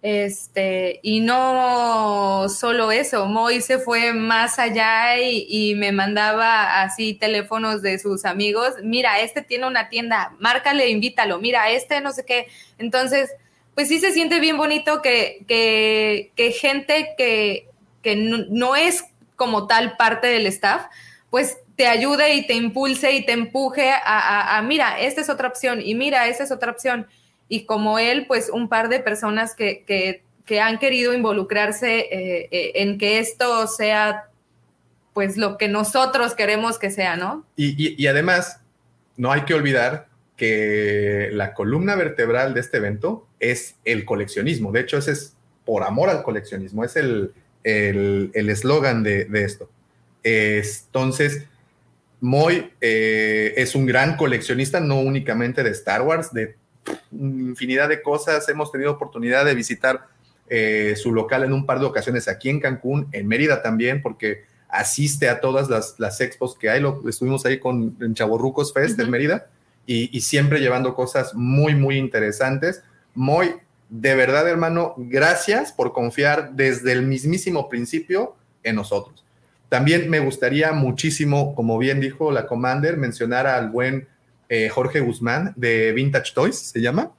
Este, 0.03 0.99
y 1.05 1.21
no 1.21 2.49
solo 2.49 2.91
eso, 2.91 3.27
Moy 3.27 3.61
se 3.61 3.79
fue 3.79 4.13
más 4.13 4.59
allá 4.59 5.17
y, 5.21 5.77
me 5.77 5.93
mandaba 5.93 6.83
así 6.83 7.15
teléfonos 7.15 7.83
de 7.83 8.01
sus 8.01 8.25
amigos. 8.25 8.75
Mira, 8.83 9.21
este 9.21 9.43
tiene 9.43 9.69
una 9.69 9.89
tienda, 9.89 10.35
márcale, 10.41 10.89
invítalo. 10.91 11.39
Mira, 11.39 11.71
este 11.71 12.01
no 12.01 12.11
sé 12.11 12.25
qué. 12.25 12.49
Entonces, 12.79 13.31
pues 13.77 13.87
sí 13.87 14.01
se 14.01 14.11
siente 14.13 14.41
bien 14.41 14.57
bonito 14.57 15.03
que, 15.03 15.45
que, 15.47 16.53
gente 16.53 17.15
que, 17.17 17.69
no, 18.51 18.75
es 18.75 19.05
como 19.37 19.69
tal 19.69 19.97
parte 19.97 20.27
del 20.27 20.47
staff, 20.49 20.87
pues 21.31 21.59
te 21.77 21.87
ayude 21.87 22.35
y 22.35 22.47
te 22.47 22.55
impulse 22.55 23.13
y 23.13 23.25
te 23.25 23.33
empuje 23.33 23.93
a, 24.05 24.61
mira, 24.67 25.01
esta 25.01 25.21
es 25.21 25.31
otra 25.31 25.47
opción 25.47 25.81
y 25.81 25.95
mira, 25.95 26.27
esta 26.27 26.43
es 26.43 26.51
otra 26.51 26.73
opción. 26.73 27.07
Y 27.53 27.67
como 27.67 27.99
él, 27.99 28.25
pues 28.27 28.49
un 28.49 28.67
par 28.71 28.89
de 28.89 28.99
personas 28.99 29.55
que, 29.55 29.85
que, 29.87 30.23
han 30.59 30.79
querido 30.79 31.13
involucrarse 31.13 31.99
eh, 32.01 32.49
eh, 32.51 32.73
en 32.77 32.97
que 32.97 33.19
esto 33.19 33.67
sea 33.67 34.25
pues 35.13 35.37
lo 35.37 35.59
que 35.59 35.69
nosotros 35.69 36.35
queremos 36.35 36.79
que 36.79 36.91
sea, 36.91 37.17
¿no? 37.17 37.47
Y, 37.57 38.03
y 38.03 38.07
además, 38.07 38.61
no 39.19 39.33
hay 39.33 39.43
que 39.43 39.53
olvidar 39.53 40.09
que 40.37 41.29
la 41.33 41.53
columna 41.53 41.95
vertebral 41.95 42.55
de 42.55 42.61
este 42.61 42.79
evento 42.79 43.27
es 43.39 43.75
el 43.85 44.07
coleccionismo. 44.07 44.73
De 44.73 44.81
hecho, 44.81 44.97
ese 44.97 45.13
es 45.13 45.35
por 45.67 45.83
amor 45.83 46.09
al 46.09 46.23
coleccionismo, 46.23 46.85
es 46.85 46.97
el 46.97 47.35
eslogan 47.65 49.05
el, 49.07 49.31
de, 49.31 49.45
esto. 49.45 49.69
entonces, 50.23 51.45
Moy 52.23 52.71
eh, 52.81 53.53
es 53.57 53.75
un 53.75 53.85
gran 53.85 54.17
coleccionista, 54.17 54.81
no 54.81 55.01
únicamente 55.01 55.63
de 55.63 55.71
Star 55.71 56.01
Wars, 56.01 56.33
de 56.33 56.57
infinidad 57.13 57.89
de 57.89 58.03
cosas. 58.03 58.49
Hemos 58.49 58.73
tenido 58.73 58.93
oportunidad 58.93 59.45
de 59.45 59.55
visitar 59.55 60.07
eh, 60.49 60.95
su 60.97 61.13
local 61.13 61.45
en 61.45 61.53
un 61.53 61.67
par 61.67 61.79
de 61.81 61.87
ocasiones 61.87 62.29
aquí 62.29 62.51
en 62.51 62.61
Cancún, 62.61 63.09
en 63.13 63.27
Mérida 63.27 63.63
también, 63.63 64.03
porque 64.03 64.45
asiste 64.69 65.29
a 65.29 65.41
todas 65.41 65.69
las, 65.99 66.21
expos 66.21 66.57
que 66.59 66.71
hay. 66.71 66.81
Lo, 66.81 67.09
estuvimos 67.09 67.45
ahí 67.47 67.59
con 67.59 67.97
en 68.01 68.15
Chaborrucos 68.15 68.73
Fest 68.73 68.99
en 68.99 69.11
Mérida 69.11 69.47
y, 69.87 70.21
siempre 70.21 70.61
llevando 70.61 70.95
cosas 70.95 71.35
muy, 71.35 71.75
muy 71.75 71.97
interesantes. 71.97 72.83
Muy, 73.15 73.55
de 73.89 74.15
verdad, 74.15 74.49
hermano, 74.49 74.95
gracias 74.97 75.73
por 75.73 75.93
confiar 75.93 76.53
desde 76.53 76.93
el 76.93 77.03
mismísimo 77.03 77.69
principio 77.69 78.37
en 78.63 78.77
nosotros. 78.77 79.25
También 79.69 80.11
me 80.11 80.21
gustaría 80.21 80.73
muchísimo, 80.73 81.55
como 81.55 81.79
bien 81.79 82.01
dijo 82.01 82.31
la 82.31 82.47
Commander, 82.47 82.97
mencionar 82.97 83.47
al 83.47 83.71
buen 83.71 84.09
eh, 84.55 84.69
Jorge 84.69 85.01
Guzmán 85.01 85.55
de 85.57 85.93
Vintage 85.93 86.35
Toys, 86.35 86.59
¿se 86.59 86.79
llama? 86.83 87.11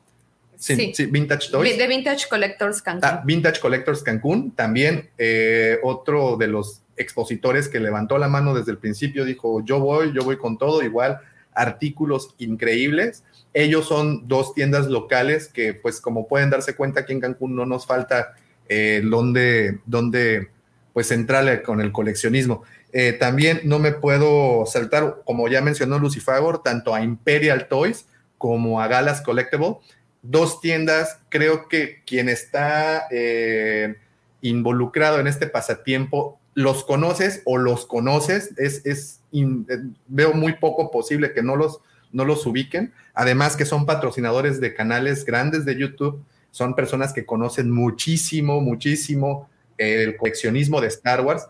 Sí, 0.56 0.94
sí, 0.94 1.08
Vintage 1.08 1.50
Toys. 1.50 1.76
De 1.76 1.88
Vintage 1.88 2.28
Collectors 2.30 2.80
Cancún. 2.84 3.10
Ah, 3.10 3.24
Vintage 3.26 3.60
Collectors 3.60 4.04
Cancún, 4.04 4.52
también 4.52 5.10
eh, 5.18 5.80
otro 5.82 6.38
de 6.38 6.46
los 6.46 6.84
expositores 6.96 7.70
que 7.70 7.80
levantó 7.80 8.20
la 8.20 8.28
mano 8.28 8.54
desde 8.54 8.70
el 8.70 8.78
principio, 8.78 9.26
dijo, 9.26 9.66
yo 9.66 9.80
voy, 9.80 10.14
yo 10.14 10.24
voy 10.24 10.38
con 10.38 10.60
todo, 10.60 10.84
igual 10.84 11.22
artículos 11.56 12.36
increíbles. 12.38 13.24
Ellos 13.56 13.88
son 13.88 14.28
dos 14.28 14.54
tiendas 14.54 14.86
locales 14.86 15.48
que, 15.48 15.74
pues, 15.74 16.00
como 16.02 16.28
pueden 16.28 16.52
darse 16.52 16.76
cuenta, 16.76 17.00
aquí 17.00 17.14
en 17.14 17.20
Cancún 17.20 17.56
no 17.56 17.66
nos 17.66 17.88
falta 17.88 18.36
eh, 18.70 19.02
donde, 19.04 19.80
donde, 19.88 20.50
pues, 20.94 21.10
entrarle 21.10 21.64
con 21.64 21.82
el 21.82 21.92
coleccionismo. 21.92 22.64
Eh, 22.96 23.14
también 23.14 23.62
no 23.64 23.80
me 23.80 23.92
puedo 23.92 24.66
saltar, 24.68 25.24
como 25.26 25.48
ya 25.48 25.62
mencionó 25.62 25.98
Lucifagor, 25.98 26.62
tanto 26.62 26.94
a 26.94 27.02
Imperial 27.02 27.68
Toys 27.68 28.06
como 28.38 28.80
a 28.80 28.88
Galas 28.88 29.22
Collectible. 29.22 29.78
Dos 30.22 30.62
tiendas, 30.62 31.20
creo 31.30 31.68
que 31.68 32.04
quien 32.06 32.30
está 32.30 33.08
eh, 33.12 33.96
involucrado 34.42 35.20
en 35.20 35.28
este 35.28 35.48
pasatiempo 35.48 36.40
los 36.54 36.84
conoces 36.84 37.42
o 37.46 37.58
los 37.58 37.88
conoces, 37.88 38.54
es, 38.58 38.86
es 38.86 39.22
eh, 39.32 39.64
veo 40.08 40.34
muy 40.34 40.54
poco 40.54 40.92
posible 40.92 41.34
que 41.34 41.42
no 41.42 41.56
los, 41.56 41.80
no 42.12 42.26
los 42.26 42.46
ubiquen. 42.46 42.94
Además 43.16 43.56
que 43.56 43.66
son 43.66 43.88
patrocinadores 43.88 44.62
de 44.62 44.76
canales 44.76 45.26
grandes 45.26 45.66
de 45.66 45.76
YouTube, 45.76 46.24
son 46.52 46.76
personas 46.76 47.12
que 47.12 47.26
conocen 47.26 47.72
muchísimo, 47.72 48.62
muchísimo 48.62 49.50
el 49.80 50.16
coleccionismo 50.16 50.80
de 50.80 50.88
Star 50.88 51.22
Wars, 51.22 51.48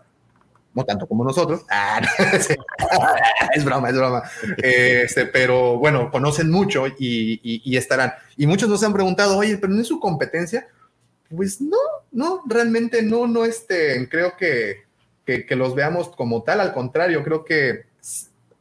no 0.74 0.84
tanto 0.84 1.06
como 1.06 1.24
nosotros. 1.24 1.62
Ah, 1.70 2.00
es 3.54 3.64
broma, 3.64 3.88
es 3.88 3.96
broma. 3.96 4.22
Este, 4.58 5.26
pero 5.26 5.78
bueno, 5.78 6.10
conocen 6.10 6.50
mucho 6.50 6.86
y, 6.98 7.76
estarán. 7.76 8.12
Y 8.36 8.46
muchos 8.46 8.68
nos 8.68 8.82
han 8.82 8.92
preguntado, 8.92 9.38
oye, 9.38 9.56
pero 9.56 9.72
no 9.72 9.80
es 9.80 9.88
su 9.88 10.00
competencia. 10.00 10.68
Pues 11.34 11.60
no, 11.60 11.78
no, 12.12 12.42
realmente 12.46 13.02
no, 13.02 13.26
no, 13.26 13.44
este, 13.44 14.08
creo 14.08 14.36
que 14.36 14.84
que, 15.24 15.56
los 15.56 15.74
veamos 15.74 16.10
como 16.10 16.42
tal, 16.42 16.60
al 16.60 16.72
contrario, 16.72 17.24
creo 17.24 17.44
que 17.44 17.86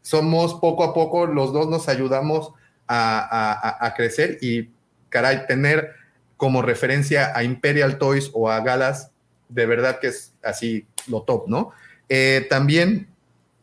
somos 0.01 0.56
poco 0.56 0.83
a 0.83 0.93
poco, 0.93 1.25
los 1.25 1.53
dos 1.53 1.67
nos 1.69 1.90
ayudamos 1.90 2.53
a, 2.88 3.93
crecer 3.95 4.38
y, 4.42 4.69
caray, 5.09 5.45
tener 5.48 5.92
como 6.38 6.61
referencia 6.61 7.35
a 7.35 7.43
Imperial 7.43 7.98
Toys 7.98 8.30
o 8.33 8.50
a 8.50 8.59
Galas, 8.61 9.11
de 9.50 9.66
verdad 9.66 10.00
que 10.00 10.08
es 10.08 10.33
así 10.43 10.85
lo 11.08 11.24
top, 11.24 11.48
¿no? 11.48 11.72
Eh, 12.09 12.45
también 12.49 13.07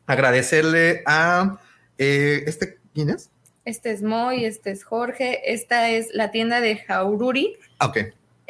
agradecerle 0.07 1.03
a 1.07 1.59
eh, 1.99 2.45
este, 2.47 2.79
¿quién 2.95 3.11
es? 3.11 3.31
Este 3.65 3.93
es 3.93 4.03
Moy, 4.03 4.45
este 4.45 4.71
es 4.71 4.85
Jorge, 4.85 5.53
esta 5.53 5.91
es 5.91 6.09
la 6.15 6.31
tienda 6.31 6.61
de 6.61 6.77
Jaururi. 6.77 7.57
Ah, 7.79 7.87
ok 7.87 7.99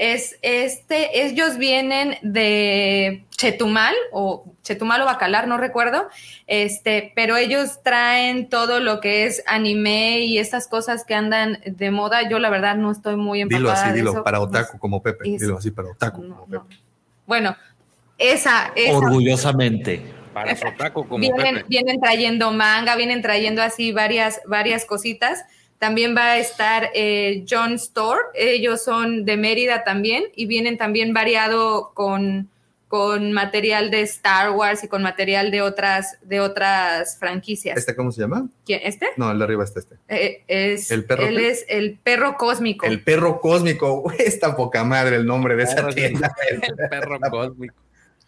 es 0.00 0.38
este, 0.40 1.26
ellos 1.26 1.58
vienen 1.58 2.16
de 2.22 3.26
Chetumal 3.32 3.94
o 4.12 4.46
Chetumal 4.62 5.02
o 5.02 5.04
Bacalar, 5.04 5.46
no 5.46 5.58
recuerdo, 5.58 6.08
este, 6.46 7.12
pero 7.14 7.36
ellos 7.36 7.82
traen 7.82 8.48
todo 8.48 8.80
lo 8.80 9.02
que 9.02 9.26
es 9.26 9.42
anime 9.46 10.20
y 10.20 10.38
estas 10.38 10.68
cosas 10.68 11.04
que 11.04 11.14
andan 11.14 11.58
de 11.66 11.90
moda. 11.90 12.26
Yo 12.30 12.38
la 12.38 12.48
verdad 12.48 12.76
no 12.76 12.90
estoy 12.90 13.16
muy 13.16 13.42
empapada 13.42 13.60
Dilo 13.60 13.72
así, 13.72 13.92
dilo, 13.92 14.24
para 14.24 14.40
otaku 14.40 14.78
como 14.78 15.02
Pepe, 15.02 15.36
dilo 15.38 15.58
así, 15.58 15.70
para 15.70 15.90
otaku 15.90 16.26
como 16.26 16.46
Pepe. 16.46 16.80
Bueno, 17.26 17.54
esa, 18.20 18.72
esa 18.76 18.96
Orgullosamente. 18.96 20.02
Para 20.32 20.52
otaku 20.52 21.08
como 21.08 21.18
vienen, 21.18 21.56
Pepe. 21.56 21.66
Vienen 21.68 22.00
trayendo 22.00 22.52
manga, 22.52 22.94
vienen 22.94 23.20
trayendo 23.20 23.62
así 23.62 23.90
varias, 23.90 24.40
varias 24.46 24.84
cositas. 24.84 25.42
También 25.78 26.14
va 26.14 26.32
a 26.32 26.38
estar 26.38 26.90
eh, 26.94 27.44
John 27.48 27.72
Store, 27.72 28.20
ellos 28.34 28.84
son 28.84 29.24
de 29.24 29.38
Mérida 29.38 29.82
también 29.82 30.24
y 30.36 30.44
vienen 30.44 30.76
también 30.76 31.14
variado 31.14 31.92
con, 31.94 32.50
con 32.86 33.32
material 33.32 33.90
de 33.90 34.02
Star 34.02 34.50
Wars 34.50 34.84
y 34.84 34.88
con 34.88 35.02
material 35.02 35.50
de 35.50 35.62
otras, 35.62 36.18
de 36.20 36.40
otras 36.40 37.18
franquicias. 37.18 37.78
¿Este 37.78 37.96
cómo 37.96 38.12
se 38.12 38.20
llama? 38.20 38.46
¿Quién? 38.66 38.82
¿Este? 38.84 39.06
No, 39.16 39.30
el 39.30 39.38
de 39.38 39.44
arriba 39.44 39.64
está 39.64 39.80
este. 39.80 39.96
Eh, 40.08 40.44
es, 40.48 40.90
¿El 40.90 41.06
perro 41.06 41.26
él 41.26 41.38
es 41.38 41.64
el 41.66 41.98
perro 41.98 42.36
cósmico. 42.36 42.84
El 42.84 43.02
perro 43.02 43.40
cósmico. 43.40 44.12
Está 44.18 44.54
poca 44.54 44.84
madre 44.84 45.16
el 45.16 45.24
nombre 45.24 45.56
de 45.56 45.62
esa 45.62 45.88
tienda. 45.88 46.30
El 46.50 46.60
perro 46.90 47.18
cósmico. 47.30 47.74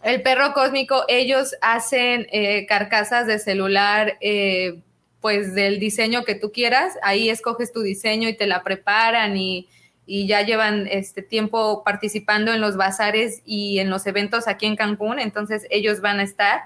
El 0.02 0.22
perro 0.22 0.52
cósmico, 0.52 1.04
ellos 1.06 1.54
hacen 1.60 2.26
eh, 2.32 2.66
carcasas 2.66 3.28
de 3.28 3.38
celular, 3.38 4.18
eh, 4.20 4.80
pues 5.20 5.54
del 5.54 5.78
diseño 5.78 6.24
que 6.24 6.34
tú 6.34 6.50
quieras. 6.50 6.98
Ahí 7.02 7.30
escoges 7.30 7.72
tu 7.72 7.82
diseño 7.82 8.28
y 8.28 8.36
te 8.36 8.48
la 8.48 8.64
preparan 8.64 9.36
y, 9.36 9.68
y, 10.04 10.26
ya 10.26 10.42
llevan 10.42 10.88
este 10.88 11.22
tiempo 11.22 11.84
participando 11.84 12.52
en 12.52 12.60
los 12.60 12.76
bazares 12.76 13.42
y 13.44 13.78
en 13.78 13.90
los 13.90 14.04
eventos 14.08 14.48
aquí 14.48 14.66
en 14.66 14.74
Cancún. 14.74 15.20
Entonces 15.20 15.66
ellos 15.70 16.00
van 16.00 16.18
a 16.18 16.24
estar. 16.24 16.62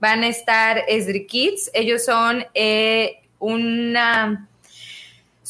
Van 0.00 0.22
a 0.22 0.28
estar 0.28 0.82
Esri 0.88 1.26
Kids. 1.26 1.70
Ellos 1.74 2.06
son 2.06 2.46
eh, 2.54 3.20
una 3.38 4.48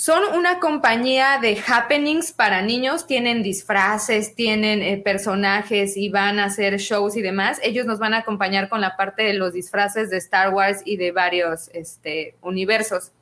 son 0.01 0.35
una 0.35 0.61
compañía 0.61 1.39
de 1.43 1.63
happenings 1.69 2.33
para 2.33 2.63
niños, 2.63 3.07
tienen 3.07 3.43
disfraces, 3.43 4.35
tienen 4.35 4.81
eh, 4.81 4.97
personajes 4.97 5.95
y 5.95 6.09
van 6.09 6.39
a 6.39 6.47
hacer 6.47 6.79
shows 6.79 7.19
y 7.19 7.21
demás. 7.21 7.61
Ellos 7.63 7.85
nos 7.85 7.99
van 7.99 8.15
a 8.15 8.21
acompañar 8.21 8.71
con 8.71 8.81
la 8.81 8.97
parte 8.97 9.25
de 9.25 9.35
los 9.35 9.53
disfraces 9.53 10.09
de 10.09 10.17
Star 10.17 10.55
Wars 10.55 10.81
y 10.87 10.97
de 10.97 11.13
varios 11.13 11.69
este, 11.75 12.35
universos. 12.41 13.13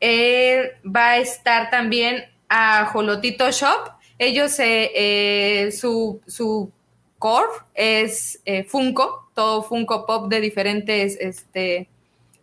Eh, 0.00 0.72
va 0.84 1.10
a 1.10 1.18
estar 1.18 1.70
también 1.70 2.24
a 2.48 2.86
Jolotito 2.86 3.48
Shop. 3.52 3.92
Ellos, 4.18 4.56
eh, 4.58 5.70
su, 5.70 6.20
su 6.26 6.72
core 7.20 7.52
es 7.72 8.40
Funko, 8.66 9.30
todo 9.32 9.62
Funko 9.62 10.04
Pop 10.06 10.28
de 10.28 10.40
diferentes, 10.40 11.16
este, 11.20 11.86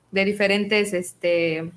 de 0.10 0.24
diferentes, 0.24 0.94
este, 0.94 1.70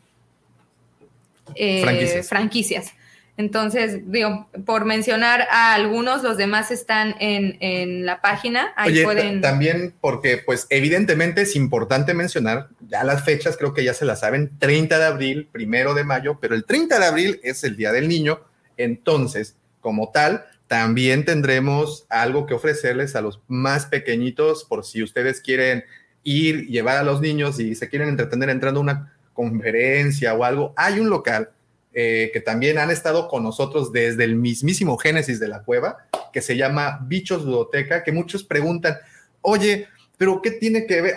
eh, 1.54 2.22
franquicias. 2.22 2.92
Entonces, 3.38 4.00
digo, 4.10 4.48
por 4.64 4.86
mencionar 4.86 5.46
a 5.50 5.74
algunos, 5.74 6.22
los 6.22 6.38
demás 6.38 6.70
están 6.70 7.14
en, 7.20 8.06
la 8.06 8.22
página. 8.22 8.72
Ahí 8.76 9.02
pueden... 9.04 9.42
También 9.42 9.94
porque, 10.00 10.38
pues, 10.38 10.66
evidentemente 10.70 11.42
es 11.42 11.54
importante 11.54 12.14
mencionar, 12.14 12.68
ya 12.88 13.04
las 13.04 13.24
fechas 13.24 13.58
creo 13.58 13.74
que 13.74 13.84
ya 13.84 13.92
se 13.92 14.06
las 14.06 14.20
saben, 14.20 14.52
30 14.58 14.98
de 14.98 15.04
abril, 15.04 15.48
primero 15.52 15.92
de 15.92 16.04
mayo, 16.04 16.38
pero 16.40 16.54
el 16.54 16.64
30 16.64 16.98
de 16.98 17.04
abril 17.04 17.40
es 17.42 17.62
el 17.62 17.76
Día 17.76 17.92
del 17.92 18.08
Niño. 18.08 18.40
Entonces, 18.78 19.56
como 19.82 20.10
tal, 20.12 20.46
también 20.66 21.26
tendremos 21.26 22.06
algo 22.08 22.46
que 22.46 22.54
ofrecerles 22.54 23.16
a 23.16 23.20
los 23.20 23.40
más 23.48 23.86
pequeñitos 23.86 24.64
por 24.64 24.84
si 24.84 25.02
ustedes 25.02 25.42
quieren 25.42 25.84
ir, 26.24 26.66
llevar 26.66 26.96
a 26.96 27.04
los 27.04 27.20
niños 27.20 27.60
y 27.60 27.74
se 27.74 27.88
quieren 27.88 28.08
entretener 28.08 28.48
entrando 28.48 28.80
a 28.80 28.82
una 28.82 29.15
conferencia 29.36 30.34
o 30.34 30.42
algo, 30.42 30.72
hay 30.76 30.98
un 30.98 31.08
local 31.10 31.50
eh, 31.92 32.30
que 32.32 32.40
también 32.40 32.78
han 32.78 32.90
estado 32.90 33.28
con 33.28 33.42
nosotros 33.42 33.92
desde 33.92 34.24
el 34.24 34.34
mismísimo 34.34 34.96
génesis 34.96 35.38
de 35.38 35.48
la 35.48 35.62
cueva, 35.62 35.98
que 36.32 36.42
se 36.42 36.56
llama 36.56 36.98
Bichos 37.06 37.44
Ludoteca, 37.44 38.02
que 38.02 38.12
muchos 38.12 38.42
preguntan, 38.42 38.96
oye, 39.42 39.86
pero 40.18 40.42
¿qué 40.42 40.50
tiene 40.50 40.86
que 40.86 41.00
ver? 41.00 41.14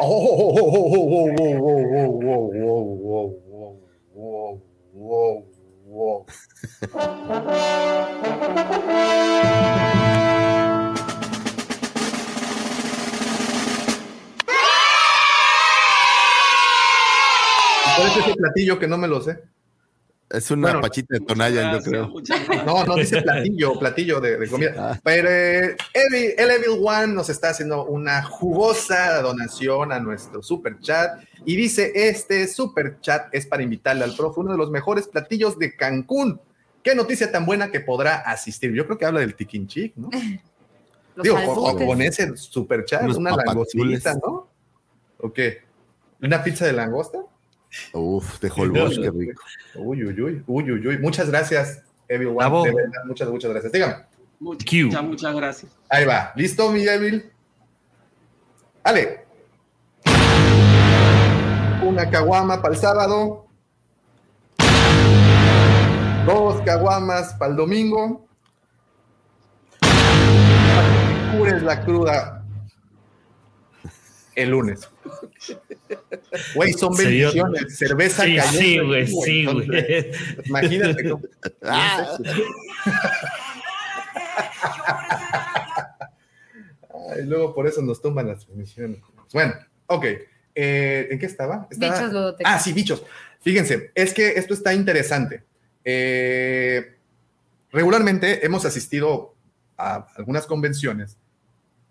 ¿Cuál 17.99 18.11
es 18.11 18.17
ese 18.17 18.35
platillo 18.35 18.79
que 18.79 18.87
no 18.87 18.97
me 18.97 19.07
lo 19.07 19.21
sé? 19.21 19.39
Es 20.29 20.51
una 20.51 20.79
pachita 20.79 21.15
de 21.15 21.21
tonalla, 21.21 21.73
yo 21.73 21.81
creo. 21.81 22.13
No, 22.65 22.85
no 22.85 22.95
dice 22.95 23.21
platillo, 23.21 23.79
platillo 23.79 24.21
de, 24.21 24.47
comida. 24.47 24.73
Ah. 24.77 24.99
Pero 25.03 25.27
eh, 25.27 25.75
el 26.37 26.51
Evil 26.51 26.81
One 26.83 27.07
nos 27.07 27.29
está 27.29 27.49
haciendo 27.49 27.85
una 27.85 28.21
jugosa 28.21 29.21
donación 29.23 29.91
a 29.91 29.99
nuestro 29.99 30.43
super 30.43 30.79
chat 30.79 31.23
y 31.45 31.55
dice: 31.55 31.91
Este 31.95 32.47
super 32.47 32.99
chat 33.01 33.33
es 33.33 33.47
para 33.47 33.63
invitarle 33.63 34.03
al 34.03 34.15
profe, 34.15 34.41
uno 34.41 34.51
de 34.51 34.57
los 34.59 34.69
mejores 34.69 35.07
platillos 35.07 35.57
de 35.57 35.75
Cancún. 35.75 36.39
Qué 36.83 36.93
noticia 36.93 37.31
tan 37.31 37.47
buena 37.47 37.71
que 37.71 37.79
podrá 37.79 38.17
asistir. 38.17 38.71
Yo 38.73 38.85
creo 38.85 38.99
que 38.99 39.05
habla 39.05 39.21
del 39.21 39.33
tiquinchic, 39.33 39.95
¿no? 39.95 40.09
Digo, 41.21 41.35
con, 41.75 42.01
ese 42.01 42.37
super 42.37 42.85
chat, 42.85 43.03
una 43.15 43.35
langostita, 43.35 44.13
¿no? 44.13 44.47
¿O 45.17 45.33
qué? 45.33 45.63
¿Una 46.21 46.41
pizza 46.41 46.65
de 46.65 46.71
langosta? 46.71 47.19
Uf, 47.93 48.39
de 48.39 48.49
Holbox, 48.49 48.97
qué 48.97 49.11
rico. 49.11 49.43
Uy, 49.75 50.03
uy, 50.03 50.21
uy, 50.21 50.43
uy, 50.47 50.71
uy, 50.71 50.87
uy. 50.87 50.97
Muchas 50.97 51.29
gracias, 51.29 51.83
everyone. 52.07 52.45
De 52.63 52.73
verdad, 52.73 53.03
muchas, 53.05 53.29
muchas 53.29 53.51
gracias. 53.51 53.71
Dígame. 53.71 54.05
Muchas, 54.39 55.03
muchas 55.03 55.35
gracias. 55.35 55.77
Ahí 55.89 56.05
va. 56.05 56.31
¿Listo, 56.35 56.71
mi 56.71 56.87
Evil? 56.87 57.31
Ale. 58.83 59.25
Una 61.83 62.09
caguama 62.09 62.61
para 62.61 62.73
el 62.73 62.79
sábado. 62.79 63.45
Dos 66.25 66.61
caguamas 66.61 67.33
para 67.33 67.51
el 67.51 67.57
domingo. 67.57 68.25
Cures 71.37 71.61
la 71.61 71.83
cruda 71.83 72.39
el 74.35 74.49
lunes. 74.49 74.89
Güey, 76.55 76.73
son 76.73 76.95
bendiciones. 76.95 77.77
Cerveza 77.77 78.23
sí, 78.23 78.37
Sí, 78.51 78.79
güey, 78.79 79.07
sí, 79.07 79.45
güey. 79.45 80.11
Imagínate. 80.45 81.13
Ah. 81.61 82.17
Ay, 87.11 87.25
luego 87.25 87.53
por 87.53 87.67
eso 87.67 87.81
nos 87.81 88.01
toman 88.01 88.27
las 88.27 88.47
bendiciones. 88.47 88.99
Bueno, 89.33 89.53
ok. 89.87 90.05
Eh, 90.55 91.07
¿En 91.11 91.19
qué 91.19 91.25
estaba? 91.25 91.67
Bichos 91.71 92.35
Ah, 92.43 92.59
sí, 92.59 92.73
bichos. 92.73 93.03
Fíjense, 93.41 93.91
es 93.95 94.13
que 94.13 94.29
esto 94.31 94.53
está 94.53 94.73
interesante. 94.73 95.43
Eh, 95.83 96.97
regularmente 97.71 98.45
hemos 98.45 98.65
asistido 98.65 99.35
a 99.77 100.07
algunas 100.17 100.45
convenciones 100.45 101.17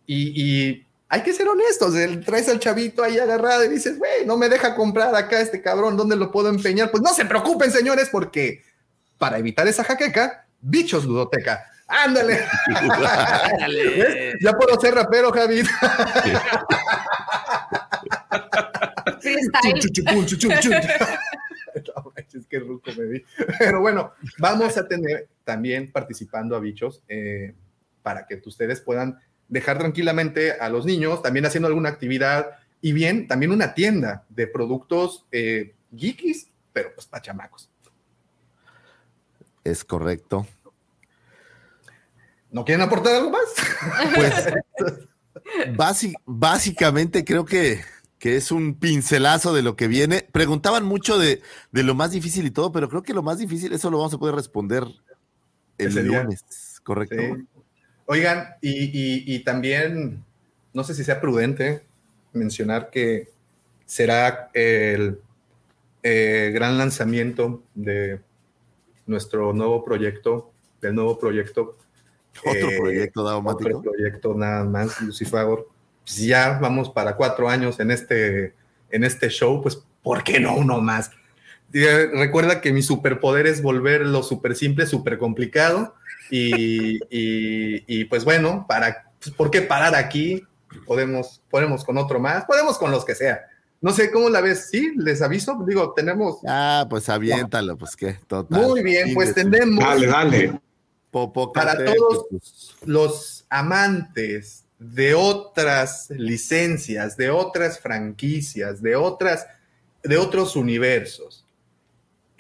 y 0.06 0.84
hay 1.10 1.22
que 1.22 1.32
ser 1.32 1.48
honestos, 1.48 1.94
traes 2.24 2.48
al 2.48 2.60
chavito 2.60 3.02
ahí 3.02 3.18
agarrado 3.18 3.64
y 3.64 3.68
dices, 3.68 3.98
güey, 3.98 4.26
no 4.26 4.36
me 4.36 4.48
deja 4.48 4.74
comprar 4.74 5.14
acá 5.14 5.40
este 5.40 5.62
cabrón, 5.62 5.96
¿dónde 5.96 6.16
lo 6.16 6.30
puedo 6.30 6.48
empeñar? 6.50 6.90
Pues 6.90 7.02
no 7.02 7.14
se 7.14 7.24
preocupen, 7.24 7.70
señores, 7.70 8.10
porque 8.10 8.62
para 9.16 9.38
evitar 9.38 9.66
esa 9.66 9.84
jaqueca, 9.84 10.46
bichos 10.60 11.04
ludoteca. 11.04 11.64
Ándale. 11.86 12.44
Ya 14.40 14.52
puedo 14.52 14.78
ser 14.80 14.94
rapero, 14.94 15.32
Javi. 15.32 15.62
es 22.34 22.46
que 22.46 22.58
ruco 22.58 22.90
me 22.96 23.06
vi. 23.06 23.24
Pero 23.58 23.80
bueno, 23.80 24.12
vamos 24.38 24.76
a 24.76 24.86
tener 24.86 25.28
también 25.44 25.90
participando 25.90 26.54
a 26.56 26.60
bichos 26.60 27.02
eh, 27.08 27.54
para 28.02 28.26
que 28.26 28.40
ustedes 28.44 28.80
puedan 28.80 29.18
dejar 29.48 29.78
tranquilamente 29.78 30.52
a 30.52 30.68
los 30.68 30.84
niños, 30.84 31.22
también 31.22 31.46
haciendo 31.46 31.68
alguna 31.68 31.88
actividad 31.88 32.58
y 32.80 32.92
bien, 32.92 33.26
también 33.26 33.50
una 33.50 33.74
tienda 33.74 34.24
de 34.28 34.46
productos 34.46 35.26
eh, 35.32 35.74
geekies, 35.96 36.48
pero 36.72 36.94
pues 36.94 37.06
pachamacos. 37.06 37.70
Es 39.64 39.84
correcto. 39.84 40.46
¿No 42.50 42.64
quieren 42.64 42.82
aportar 42.82 43.16
algo 43.16 43.30
más? 43.30 43.48
Pues 45.76 46.14
básicamente 46.26 47.24
creo 47.24 47.44
que, 47.44 47.80
que, 48.18 48.36
es 48.36 48.50
un 48.50 48.74
pincelazo 48.74 49.54
de 49.54 49.62
lo 49.62 49.76
que 49.76 49.88
viene. 49.88 50.28
Preguntaban 50.30 50.84
mucho 50.84 51.16
de, 51.16 51.40
de, 51.72 51.82
lo 51.84 51.94
más 51.94 52.10
difícil 52.10 52.44
y 52.44 52.50
todo, 52.50 52.70
pero 52.70 52.88
creo 52.88 53.02
que 53.02 53.14
lo 53.14 53.22
más 53.22 53.38
difícil, 53.38 53.72
eso 53.72 53.90
lo 53.90 53.98
vamos 53.98 54.12
a 54.12 54.18
poder 54.18 54.34
responder 54.34 54.84
el 55.78 56.06
lunes, 56.06 56.80
¿correcto? 56.82 57.16
Oigan, 58.10 58.56
y, 58.62 59.38
también, 59.40 60.24
no 60.72 60.82
sé 60.82 60.94
si 60.94 61.04
sea 61.04 61.20
prudente 61.20 61.82
mencionar 62.32 62.88
que 62.88 63.28
será 63.84 64.48
el 64.54 65.20
eh, 66.02 66.50
gran 66.54 66.78
lanzamiento 66.78 67.62
de 67.74 68.18
nuestro 69.04 69.52
nuevo 69.52 69.84
proyecto, 69.84 70.50
del 70.80 70.94
nuevo 70.94 71.18
proyecto. 71.18 71.76
Otro 72.46 72.70
eh, 72.70 72.78
proyecto 72.80 73.22
daumático. 73.24 73.78
Otro 73.78 73.92
proyecto 73.92 74.34
nada 74.34 74.64
más, 74.64 74.98
Lucifagor. 75.02 75.68
Pues 76.02 76.16
ya 76.16 76.58
vamos 76.58 76.88
para 76.88 77.14
cuatro 77.14 77.50
años 77.50 77.78
en 77.78 77.90
este, 77.90 78.54
en 78.90 79.04
este 79.04 79.28
show, 79.28 79.60
pues 79.60 79.84
¿por 80.02 80.24
qué 80.24 80.40
no 80.40 80.56
uno 80.56 80.80
más? 80.80 81.10
Recuerda 81.70 82.62
que 82.62 82.72
mi 82.72 82.80
superpoder 82.80 83.46
es 83.46 83.60
volver 83.60 84.06
lo 84.06 84.22
súper 84.22 84.56
simple, 84.56 84.86
súper 84.86 85.18
complicado 85.18 85.97
y, 86.30 88.04
pues 88.06 88.24
bueno, 88.24 88.64
para, 88.68 89.10
pues, 89.20 89.34
¿por 89.34 89.50
qué 89.50 89.62
parar 89.62 89.94
aquí? 89.94 90.42
Podemos, 90.86 91.42
podemos 91.50 91.84
con 91.84 91.98
otro 91.98 92.20
más, 92.20 92.44
podemos 92.44 92.78
con 92.78 92.90
los 92.90 93.04
que 93.04 93.14
sea. 93.14 93.46
No 93.80 93.92
sé 93.92 94.10
cómo 94.10 94.28
la 94.28 94.40
ves, 94.40 94.68
sí, 94.70 94.92
les 94.96 95.22
aviso, 95.22 95.64
digo, 95.66 95.92
tenemos. 95.94 96.38
Ah, 96.46 96.86
pues 96.90 97.08
aviéntalo, 97.08 97.76
pues 97.76 97.94
qué, 97.94 98.18
total. 98.26 98.62
Muy 98.62 98.82
bien, 98.82 99.14
pues 99.14 99.34
tenemos. 99.34 99.84
Dale, 99.84 100.06
dale. 100.06 100.60
para 101.54 101.84
todos 101.84 102.26
los 102.84 103.46
amantes 103.48 104.64
de 104.78 105.14
otras 105.14 106.10
licencias, 106.10 107.16
de 107.16 107.30
otras 107.30 107.78
franquicias, 107.78 108.82
de 108.82 108.96
otras, 108.96 109.46
de 110.02 110.16
otros 110.16 110.56
universos. 110.56 111.37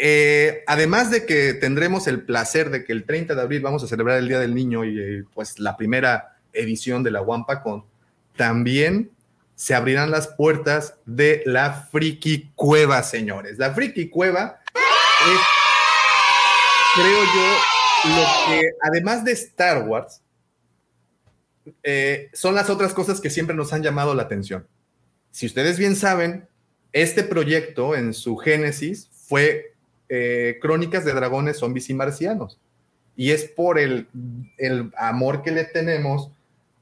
Eh, 0.00 0.62
además 0.68 1.10
de 1.10 1.26
que 1.26 1.54
tendremos 1.54 2.06
el 2.06 2.22
placer 2.22 2.70
de 2.70 2.84
que 2.84 2.92
el 2.92 3.04
30 3.04 3.34
de 3.34 3.42
abril 3.42 3.60
vamos 3.60 3.82
a 3.82 3.88
celebrar 3.88 4.18
el 4.18 4.28
Día 4.28 4.38
del 4.38 4.54
Niño 4.54 4.84
y 4.84 4.98
eh, 5.00 5.24
pues 5.34 5.58
la 5.58 5.76
primera 5.76 6.38
edición 6.52 7.02
de 7.02 7.10
la 7.10 7.20
WampaCon, 7.20 7.84
también 8.36 9.10
se 9.56 9.74
abrirán 9.74 10.12
las 10.12 10.28
puertas 10.28 10.94
de 11.04 11.42
la 11.44 11.88
Friki 11.90 12.52
Cueva, 12.54 13.02
señores. 13.02 13.58
La 13.58 13.74
Friki 13.74 14.08
Cueva 14.08 14.60
es, 14.74 15.40
creo 16.94 17.24
yo, 17.24 18.10
lo 18.10 18.24
que 18.46 18.70
además 18.82 19.24
de 19.24 19.32
Star 19.32 19.82
Wars, 19.82 20.22
eh, 21.82 22.30
son 22.32 22.54
las 22.54 22.70
otras 22.70 22.94
cosas 22.94 23.20
que 23.20 23.30
siempre 23.30 23.56
nos 23.56 23.72
han 23.72 23.82
llamado 23.82 24.14
la 24.14 24.22
atención. 24.22 24.66
Si 25.32 25.46
ustedes 25.46 25.76
bien 25.76 25.96
saben, 25.96 26.48
este 26.92 27.24
proyecto 27.24 27.96
en 27.96 28.14
su 28.14 28.36
génesis 28.36 29.10
fue 29.26 29.74
eh, 30.08 30.58
Crónicas 30.60 31.04
de 31.04 31.12
Dragones, 31.12 31.58
Zombies 31.58 31.90
y 31.90 31.94
Marcianos. 31.94 32.58
Y 33.16 33.32
es 33.32 33.44
por 33.44 33.78
el, 33.78 34.08
amor 34.96 35.42
que 35.42 35.50
le 35.50 35.64
tenemos 35.64 36.30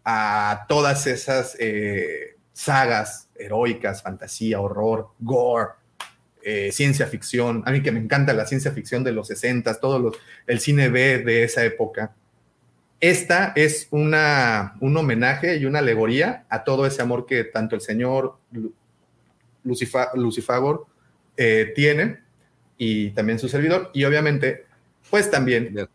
a 0.05 0.67
todas 0.69 1.07
esas 1.07 1.57
eh, 1.59 2.37
sagas 2.53 3.29
heroicas, 3.35 4.03
fantasía, 4.03 4.61
horror, 4.61 5.09
gore, 5.19 5.73
ciencia 6.71 7.07
ficción. 7.07 7.65
A 7.67 7.73
mí 7.73 7.83
que 7.83 7.91
me 7.91 7.99
encanta 7.99 8.33
la 8.33 8.47
ciencia 8.47 8.71
ficción 8.71 9.03
de 9.03 9.11
los 9.11 9.27
60, 9.29 9.81
todo 9.81 10.13
el 10.47 10.61
cine 10.61 10.91
B 10.91 11.19
de 11.19 11.43
esa 11.43 11.65
época 11.65 12.15
esta 13.01 13.53
es 13.57 13.89
una, 13.91 14.77
un 14.81 14.97
homenaje 14.97 15.57
y 15.57 15.67
una 15.67 15.81
alegoría 15.81 16.47
a 16.49 16.65
todo 16.65 16.87
ese 16.87 17.03
amor 17.03 17.27
que 17.27 17.45
tanto 17.45 17.75
el 17.75 17.83
señor 17.83 18.39
Lucifagor 19.65 20.87
eh, 21.37 21.73
tiene 21.75 22.21
y 22.79 23.11
también 23.11 23.39
su 23.39 23.49
servidor. 23.49 23.91
Y 23.95 24.05
obviamente, 24.05 24.67
pues 25.11 25.31
también 25.31 25.89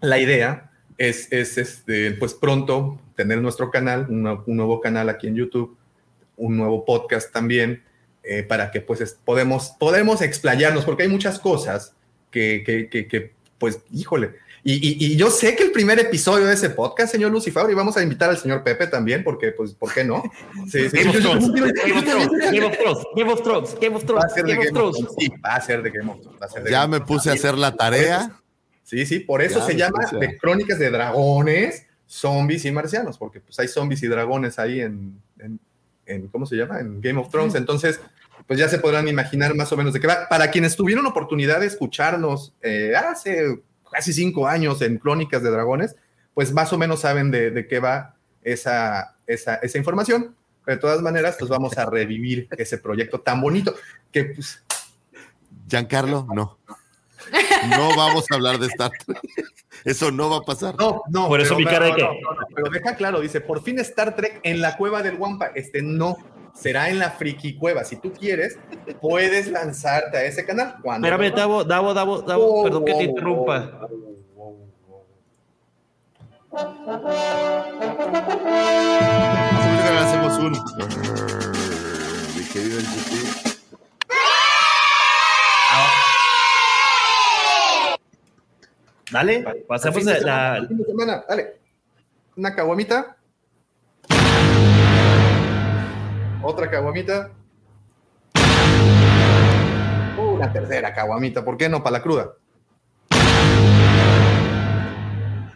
la 0.00 0.18
idea 0.18 0.70
es, 0.98 1.32
es 1.32 1.58
este, 1.58 2.12
pues 2.12 2.34
pronto 2.34 3.00
tener 3.16 3.40
nuestro 3.40 3.70
canal, 3.70 4.06
un 4.08 4.56
nuevo 4.56 4.80
canal 4.80 5.08
aquí 5.08 5.28
en 5.28 5.36
YouTube, 5.36 5.76
un 6.36 6.56
nuevo 6.56 6.84
podcast 6.84 7.32
también, 7.32 7.82
eh, 8.22 8.42
para 8.42 8.70
que 8.70 8.80
pues 8.80 9.18
podemos, 9.24 9.74
podemos 9.78 10.22
explayarnos, 10.22 10.84
porque 10.84 11.04
hay 11.04 11.08
muchas 11.08 11.38
cosas 11.38 11.94
que, 12.30 12.62
que, 12.64 12.88
que 12.88 13.32
pues, 13.58 13.80
híjole, 13.92 14.34
y, 14.64 15.16
yo 15.16 15.28
sé 15.30 15.56
que 15.56 15.64
el 15.64 15.72
primer 15.72 15.98
episodio 15.98 16.46
de 16.46 16.54
ese 16.54 16.70
podcast, 16.70 17.10
señor 17.10 17.32
Lucifer, 17.32 17.68
y 17.68 17.74
vamos 17.74 17.96
a 17.96 18.02
invitar 18.02 18.30
al 18.30 18.38
señor 18.38 18.62
Pepe 18.62 18.86
también, 18.86 19.24
porque, 19.24 19.50
pues, 19.50 19.74
¿por 19.74 19.92
qué 19.92 20.04
no? 20.04 20.22
Sí, 20.68 20.88
Game, 20.92 21.10
of 21.10 21.18
Thrones, 21.18 21.52
Game 21.52 21.66
of 21.66 22.04
Thrones, 22.04 22.30
Game 22.52 22.64
of 22.64 22.74
Thrones, 22.76 23.06
Game 23.16 23.32
of 23.32 23.42
Thrones, 23.42 23.74
Game 23.80 23.96
of 23.96 24.04
Thrones, 24.04 24.34
Game 24.36 24.58
of 24.58 24.72
Thrones. 24.72 24.96
Sí, 25.18 25.32
va 25.44 25.56
a 25.56 25.60
ser 25.60 25.82
de 25.82 25.90
Game 25.90 26.12
of 26.12 26.20
Thrones. 26.20 26.70
Ya 26.70 26.86
me 26.86 27.00
puse 27.00 27.30
a 27.30 27.32
hacer 27.32 27.58
la 27.58 27.74
tarea. 27.74 28.38
Sí, 28.84 29.04
sí, 29.04 29.20
por 29.20 29.42
eso 29.42 29.64
se 29.66 29.76
llama 29.76 29.98
de 30.12 30.36
Crónicas 30.38 30.78
de 30.78 30.90
Dragones, 30.90 31.86
Zombies 32.06 32.64
y 32.64 32.70
Marcianos, 32.70 33.18
porque 33.18 33.40
pues 33.40 33.58
hay 33.58 33.66
zombies 33.66 34.02
y 34.02 34.06
dragones 34.06 34.58
ahí 34.58 34.80
en, 34.80 35.20
en, 36.06 36.28
¿cómo 36.28 36.46
se 36.46 36.56
llama? 36.56 36.78
En 36.78 37.00
Game 37.00 37.18
of 37.18 37.30
Thrones. 37.30 37.56
Entonces, 37.56 38.00
pues 38.46 38.60
ya 38.60 38.68
se 38.68 38.78
podrán 38.78 39.08
imaginar 39.08 39.54
más 39.56 39.72
o 39.72 39.76
menos 39.76 39.92
de 39.92 39.98
qué 39.98 40.06
va. 40.06 40.28
Para 40.28 40.50
quienes 40.50 40.76
tuvieron 40.76 41.06
oportunidad 41.06 41.60
de 41.60 41.66
escucharnos 41.66 42.54
eh, 42.62 42.92
hace 42.94 43.60
casi 43.92 44.12
cinco 44.12 44.46
años 44.48 44.82
en 44.82 44.98
Crónicas 44.98 45.42
de 45.42 45.50
Dragones, 45.50 45.96
pues 46.34 46.52
más 46.52 46.72
o 46.72 46.78
menos 46.78 47.00
saben 47.00 47.30
de, 47.30 47.66
qué 47.68 47.78
va 47.78 48.16
esa, 48.42 49.16
esa, 49.26 49.56
esa, 49.56 49.78
información. 49.78 50.34
Pero 50.64 50.76
de 50.76 50.80
todas 50.80 51.02
maneras, 51.02 51.36
pues 51.38 51.50
vamos 51.50 51.76
a 51.76 51.86
revivir 51.86 52.48
ese 52.56 52.78
proyecto 52.78 53.20
tan 53.20 53.40
bonito 53.40 53.74
que 54.10 54.24
pues... 54.26 54.62
Giancarlo, 55.68 56.26
no. 56.34 56.58
No 57.68 57.96
vamos 57.96 58.24
a 58.30 58.34
hablar 58.34 58.58
de 58.58 58.66
Star 58.66 58.90
Trek. 58.90 59.20
Eso 59.84 60.10
no 60.10 60.30
va 60.30 60.38
a 60.38 60.40
pasar. 60.42 60.74
No, 60.78 61.02
no. 61.08 61.28
Por 61.28 61.40
eso 61.40 61.56
mi 61.56 61.64
cara 61.64 61.86
de 61.86 61.94
que. 61.94 62.08
pero 62.54 62.70
deja 62.70 62.96
claro, 62.96 63.20
dice, 63.20 63.40
por 63.40 63.62
fin 63.62 63.78
Star 63.78 64.14
Trek 64.14 64.40
en 64.42 64.60
la 64.60 64.76
cueva 64.76 65.02
del 65.02 65.16
Wampa. 65.16 65.46
Este 65.54 65.82
no, 65.82 66.16
será 66.54 66.88
en 66.88 66.98
la 66.98 67.10
Friki 67.10 67.56
Cueva. 67.56 67.84
Si 67.84 67.96
tú 67.96 68.12
quieres, 68.12 68.58
puedes 69.00 69.48
lanzarte 69.48 70.16
a 70.16 70.24
ese 70.24 70.44
canal. 70.44 70.76
Cuando 70.82 71.06
Espérame, 71.06 71.34
Davo, 71.34 71.64
Davo, 71.64 71.94
Davo, 71.94 72.22
Davo, 72.22 72.60
oh, 72.60 72.64
perdón 72.64 72.84
que 72.84 72.94
te 72.94 73.04
interrumpa. 73.04 73.88
hacemos 80.02 80.38
un. 80.38 80.52
Mi 82.36 82.44
querido 82.52 82.80
Dale, 89.10 89.64
pasemos 89.68 90.06
a 90.06 90.18
la. 90.20 90.68
Dale. 91.28 91.60
Una 92.36 92.54
caguamita. 92.54 93.16
Otra 96.42 96.68
caguamita. 96.68 97.30
Una 100.18 100.52
tercera 100.52 100.92
caguamita. 100.92 101.44
¿Por 101.44 101.56
qué 101.56 101.68
no? 101.68 101.82
Para 101.82 101.98
la 101.98 102.02
cruda. 102.02 102.32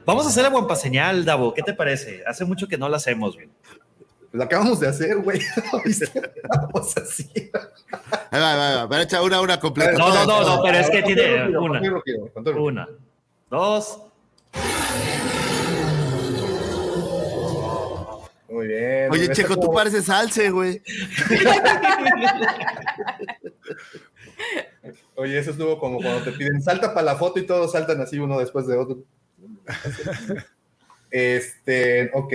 Vamos 0.04 0.24
a 0.24 0.28
hacer 0.28 0.44
la 0.44 0.50
guampa 0.50 0.76
señal, 0.76 1.24
Davo. 1.24 1.52
¿Qué 1.52 1.62
te 1.62 1.74
parece? 1.74 2.22
Hace 2.24 2.44
mucho 2.44 2.68
que 2.68 2.78
no 2.78 2.88
la 2.88 2.98
hacemos, 2.98 3.34
güey. 3.34 3.48
La 4.32 4.44
acabamos 4.44 4.78
de 4.78 4.86
hacer, 4.86 5.16
güey. 5.18 5.40
Vamos 6.48 6.96
así. 6.96 7.28
Ahí 8.30 8.40
va, 8.40 8.54
va, 8.54 8.86
va. 8.86 9.02
Echa 9.02 9.22
una, 9.22 9.40
una 9.40 9.58
completa. 9.58 9.92
No, 9.92 10.14
no, 10.14 10.24
no, 10.24 10.56
no, 10.56 10.62
pero 10.62 10.78
es 10.78 10.90
que 10.90 11.02
tiene 11.02 11.58
una. 11.58 11.80
Una, 12.56 12.88
dos. 13.50 14.02
Muy 18.56 18.68
bien. 18.68 19.10
Oye, 19.10 19.28
Checo, 19.32 19.54
tú 19.54 19.70
pareces 19.70 20.08
alce, 20.08 20.48
güey. 20.48 20.80
Oye, 25.14 25.38
eso 25.38 25.50
estuvo 25.50 25.78
como 25.78 25.98
cuando 25.98 26.22
te 26.22 26.32
piden 26.32 26.62
salta 26.62 26.94
para 26.94 27.04
la 27.04 27.16
foto 27.16 27.38
y 27.38 27.44
todos 27.44 27.72
saltan 27.72 28.00
así 28.00 28.18
uno 28.18 28.38
después 28.38 28.66
de 28.66 28.78
otro. 28.78 29.04
Este, 31.10 32.10
ok. 32.14 32.32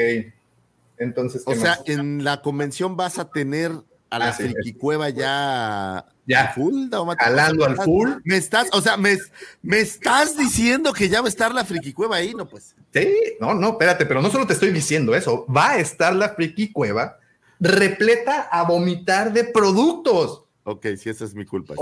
Entonces, 0.99 1.41
o 1.45 1.55
sea, 1.55 1.79
en 1.87 2.23
la 2.23 2.43
convención 2.43 2.95
vas 2.95 3.17
a 3.17 3.31
tener 3.31 3.71
a 4.11 4.19
la 4.19 4.31
frikicueva 4.31 5.09
ya 5.09 6.05
ya 6.31 6.53
full, 6.53 6.89
jalando 7.17 7.65
al 7.65 7.75
full. 7.75 8.09
Me 8.23 8.37
estás, 8.37 8.69
o 8.71 8.81
sea, 8.81 8.97
me, 8.97 9.17
me 9.61 9.79
estás 9.79 10.37
diciendo 10.37 10.93
que 10.93 11.09
ya 11.09 11.21
va 11.21 11.27
a 11.27 11.29
estar 11.29 11.53
la 11.53 11.65
frikicueva 11.65 12.17
ahí, 12.17 12.33
no 12.33 12.47
pues. 12.47 12.75
Sí, 12.93 13.07
no, 13.39 13.53
no, 13.53 13.69
espérate, 13.69 14.05
pero 14.05 14.21
no 14.21 14.29
solo 14.29 14.47
te 14.47 14.53
estoy 14.53 14.71
diciendo 14.71 15.15
eso, 15.15 15.45
va 15.45 15.71
a 15.71 15.77
estar 15.79 16.15
la 16.15 16.29
friki 16.29 16.71
cueva 16.71 17.17
repleta 17.61 18.41
a 18.51 18.63
vomitar 18.63 19.31
de 19.31 19.45
productos. 19.45 20.45
Ok, 20.63 20.87
sí, 20.97 21.09
esa 21.09 21.25
es 21.25 21.33
mi 21.35 21.45
culpa. 21.45 21.75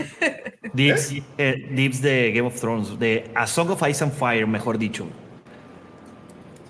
dips, 0.72 1.14
eh, 1.36 1.68
dips, 1.70 2.00
de 2.00 2.32
Game 2.32 2.46
of 2.46 2.58
Thrones, 2.58 2.98
de 2.98 3.30
A 3.34 3.46
Song 3.46 3.70
of 3.70 3.82
Ice 3.88 4.02
and 4.02 4.12
Fire, 4.12 4.46
mejor 4.46 4.78
dicho. 4.78 5.06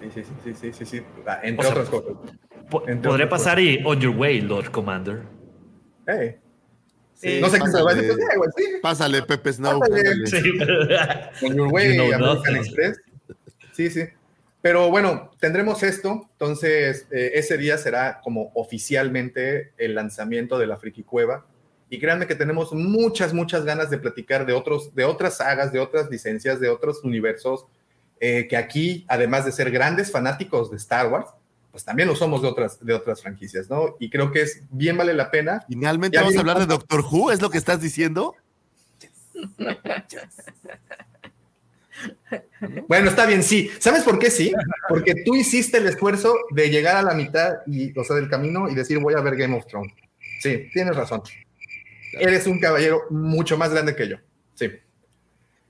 Sí, 0.00 0.10
sí, 0.14 0.22
sí, 0.44 0.54
sí, 0.54 0.72
sí, 0.72 0.84
sí, 0.86 1.02
ah, 1.26 1.40
entre 1.42 1.66
otras 1.66 1.88
cosas. 1.88 2.14
podría 2.70 3.28
pasar 3.28 3.58
y 3.58 3.82
On 3.84 3.98
Your 4.00 4.16
Way, 4.16 4.42
Lord 4.42 4.70
Commander. 4.70 5.22
Hey. 6.06 6.36
Sí, 7.18 7.40
no 7.40 7.48
sé 7.48 7.58
qué 7.58 7.66
se 7.66 7.82
va 7.82 7.90
a 7.90 7.94
decir. 7.94 8.16
Pásale, 8.80 9.22
Pepe 9.22 9.52
Snow. 9.52 9.80
On 11.42 11.54
Your 11.56 11.72
Way, 11.72 11.98
American 11.98 12.56
Express. 12.56 13.00
Sí, 13.72 13.90
sí. 13.90 14.04
Pero 14.62 14.90
bueno, 14.90 15.30
tendremos 15.40 15.82
esto, 15.82 16.28
entonces 16.32 17.06
eh, 17.10 17.32
ese 17.34 17.58
día 17.58 17.76
será 17.76 18.20
como 18.22 18.50
oficialmente 18.54 19.72
el 19.78 19.94
lanzamiento 19.94 20.58
de 20.58 20.66
la 20.66 20.76
Friki 20.76 21.02
Cueva. 21.02 21.44
Y 21.90 21.98
créanme 21.98 22.26
que 22.26 22.34
tenemos 22.34 22.72
muchas, 22.72 23.32
muchas 23.32 23.64
ganas 23.64 23.90
de 23.90 23.98
platicar 23.98 24.46
de, 24.46 24.52
otros, 24.52 24.94
de 24.94 25.04
otras 25.04 25.38
sagas, 25.38 25.72
de 25.72 25.80
otras 25.80 26.10
licencias, 26.10 26.60
de 26.60 26.68
otros 26.68 27.02
universos, 27.02 27.66
eh, 28.20 28.46
que 28.48 28.56
aquí, 28.56 29.04
además 29.08 29.44
de 29.44 29.52
ser 29.52 29.70
grandes 29.70 30.10
fanáticos 30.10 30.70
de 30.70 30.76
Star 30.76 31.10
Wars, 31.10 31.30
pues 31.70 31.84
también 31.84 32.08
lo 32.08 32.16
somos 32.16 32.42
de 32.42 32.48
otras, 32.48 32.84
de 32.84 32.94
otras 32.94 33.22
franquicias, 33.22 33.68
¿no? 33.68 33.96
Y 34.00 34.10
creo 34.10 34.32
que 34.32 34.42
es 34.42 34.62
bien 34.70 34.96
vale 34.96 35.14
la 35.14 35.30
pena. 35.30 35.64
Finalmente 35.68 36.18
vamos 36.18 36.36
a 36.36 36.40
hablar 36.40 36.58
de 36.58 36.66
Doctor 36.66 37.00
Who, 37.00 37.30
¿es 37.30 37.40
lo 37.40 37.50
que 37.50 37.58
estás 37.58 37.80
diciendo? 37.80 38.34
Bueno, 42.86 43.08
está 43.08 43.26
bien, 43.26 43.42
sí. 43.42 43.70
¿Sabes 43.78 44.02
por 44.02 44.18
qué 44.18 44.30
sí? 44.30 44.52
Porque 44.88 45.22
tú 45.24 45.34
hiciste 45.34 45.78
el 45.78 45.86
esfuerzo 45.86 46.34
de 46.50 46.70
llegar 46.70 46.96
a 46.96 47.02
la 47.02 47.14
mitad 47.14 47.58
y, 47.66 47.96
o 47.98 48.04
sea, 48.04 48.16
del 48.16 48.28
camino 48.28 48.68
y 48.68 48.74
decir 48.74 48.98
voy 48.98 49.14
a 49.14 49.20
ver 49.20 49.36
Game 49.36 49.56
of 49.56 49.66
Thrones. 49.66 49.92
Sí, 50.40 50.68
tienes 50.72 50.96
razón. 50.96 51.22
Eres 52.12 52.46
un 52.46 52.58
caballero 52.58 53.02
mucho 53.10 53.56
más 53.58 53.70
grande 53.72 53.94
que 53.94 54.08
yo. 54.08 54.16
Sí. 54.54 54.70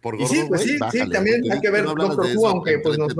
Por 0.00 0.20
y 0.20 0.26
sí, 0.26 0.44
pues 0.48 0.62
sí, 0.62 0.78
sí, 0.92 1.10
también 1.10 1.42
hay 1.50 1.60
que 1.60 1.70
ver 1.70 1.84
Doctor 1.84 2.26
Who, 2.34 2.48
aunque 2.48 2.78
pues 2.78 2.98
nos, 2.98 3.14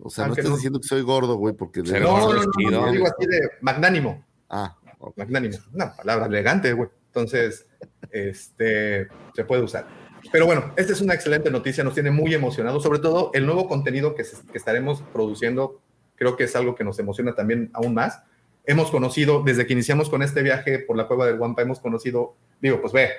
O 0.00 0.10
sea, 0.10 0.26
no 0.26 0.34
estás 0.34 0.54
diciendo 0.54 0.80
que 0.80 0.88
soy 0.88 1.02
gordo, 1.02 1.36
güey, 1.36 1.54
porque... 1.54 1.82
De 1.82 2.00
no, 2.00 2.32
no, 2.32 2.34
no, 2.34 2.70
no, 2.70 2.92
digo 2.92 3.06
así 3.06 3.26
de 3.26 3.40
magnánimo. 3.60 4.24
Ah. 4.48 4.76
Magnánimo. 5.16 5.58
Una 5.72 5.94
palabra 5.94 6.26
elegante, 6.26 6.72
güey. 6.72 6.88
Entonces, 7.06 7.66
este, 8.10 9.08
se 9.34 9.44
puede 9.44 9.62
usar. 9.62 9.86
Pero 10.32 10.46
bueno, 10.46 10.72
esta 10.76 10.92
es 10.92 11.00
una 11.00 11.14
excelente 11.14 11.50
noticia, 11.50 11.84
nos 11.84 11.94
tiene 11.94 12.10
muy 12.10 12.34
emocionados, 12.34 12.82
sobre 12.82 12.98
todo 12.98 13.30
el 13.34 13.46
nuevo 13.46 13.68
contenido 13.68 14.14
que, 14.14 14.24
que 14.24 14.58
estaremos 14.58 15.02
produciendo, 15.12 15.80
creo 16.16 16.36
que 16.36 16.44
es 16.44 16.56
algo 16.56 16.74
que 16.74 16.84
nos 16.84 16.98
emociona 16.98 17.34
también 17.34 17.70
aún 17.74 17.94
más. 17.94 18.22
Hemos 18.64 18.90
conocido, 18.90 19.42
desde 19.44 19.66
que 19.66 19.74
iniciamos 19.74 20.08
con 20.08 20.22
este 20.22 20.42
viaje 20.42 20.78
por 20.78 20.96
la 20.96 21.06
cueva 21.06 21.26
del 21.26 21.36
Guampa, 21.36 21.62
hemos 21.62 21.80
conocido, 21.80 22.34
digo, 22.60 22.80
pues 22.80 22.92
ve, 22.92 23.10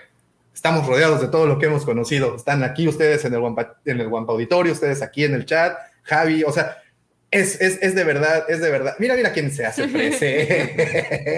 estamos 0.54 0.88
rodeados 0.88 1.22
de 1.22 1.28
todo 1.28 1.45
lo 1.45 1.60
que 1.60 1.68
hemos 1.68 1.86
conocido. 1.86 2.36
Están 2.36 2.64
aquí 2.64 2.88
ustedes 2.88 3.24
en 3.26 3.34
el 3.34 3.40
Guampa, 3.42 3.78
en 3.86 4.02
el 4.02 4.10
Guampa 4.10 4.34
Auditorio, 4.34 4.74
ustedes 4.74 5.02
aquí 5.04 5.24
en 5.24 5.36
el 5.36 5.45
chat, 5.45 5.78
Javi, 6.06 6.43
o 6.43 6.51
sea, 6.51 6.77
es, 7.32 7.59
es, 7.59 7.80
es 7.82 7.95
de 7.95 8.03
verdad, 8.03 8.45
es 8.48 8.61
de 8.61 8.69
verdad. 8.69 8.95
Mira, 9.00 9.16
mira 9.16 9.34
quién 9.34 9.51
se 9.51 9.66
hace 9.66 9.88
presente. 9.90 11.34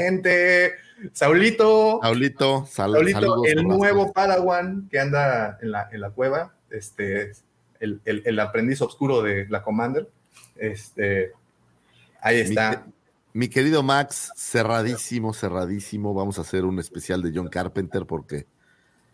Saulito. 1.14 2.00
Saulito, 2.02 2.66
Saulito, 2.66 3.46
el 3.46 3.64
nuevo 3.64 4.14
Padawan 4.14 4.88
que 4.90 5.00
anda 5.00 5.58
en 5.62 5.72
la, 5.72 5.90
en 5.92 6.02
la 6.02 6.10
cueva, 6.12 6.54
este, 6.70 7.32
el, 7.80 8.02
el, 8.06 8.24
el, 8.26 8.40
aprendiz 8.40 8.82
oscuro 8.82 9.22
de 9.22 9.48
la 9.50 9.64
Commander. 9.64 10.10
Este, 10.56 11.32
ahí 12.22 12.42
está. 12.42 12.86
Mi, 13.34 13.48
querido 13.48 13.84
Max, 13.84 14.32
cerradísimo, 14.36 15.34
cerradísimo. 15.34 16.14
Vamos 16.14 16.40
a 16.40 16.42
hacer 16.42 16.66
un 16.66 16.80
especial 16.80 17.22
de 17.22 17.32
John 17.34 17.50
Carpenter 17.50 18.06
porque. 18.06 18.48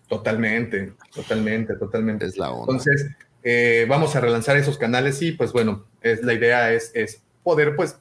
Totalmente, 0.08 0.94
totalmente, 1.14 1.76
totalmente. 1.76 2.26
Es 2.26 2.38
la 2.38 2.52
onda. 2.52 2.74
Entonces, 2.74 3.12
eh, 3.44 3.86
vamos 3.90 4.16
a 4.16 4.22
relanzar 4.22 4.58
esos 4.58 4.78
canales 4.78 5.22
y 5.22 5.34
pues 5.34 5.52
bueno, 5.52 5.86
la 6.02 6.34
idea 6.34 6.72
es, 6.72 6.92
es 6.94 7.22
poder 7.44 7.76
pues 7.76 7.98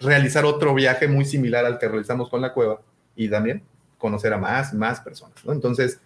realizar 0.00 0.44
otro 0.44 0.74
viaje 0.74 1.08
muy 1.08 1.24
similar 1.24 1.64
al 1.64 1.78
que 1.78 1.88
realizamos 1.88 2.28
con 2.28 2.40
la 2.40 2.52
cueva 2.52 2.80
y 3.16 3.28
también 3.28 3.62
conocer 3.98 4.32
a 4.32 4.38
más, 4.38 4.72
más 4.72 5.00
personas, 5.00 5.44
¿no? 5.44 5.52
Entonces, 5.52 6.00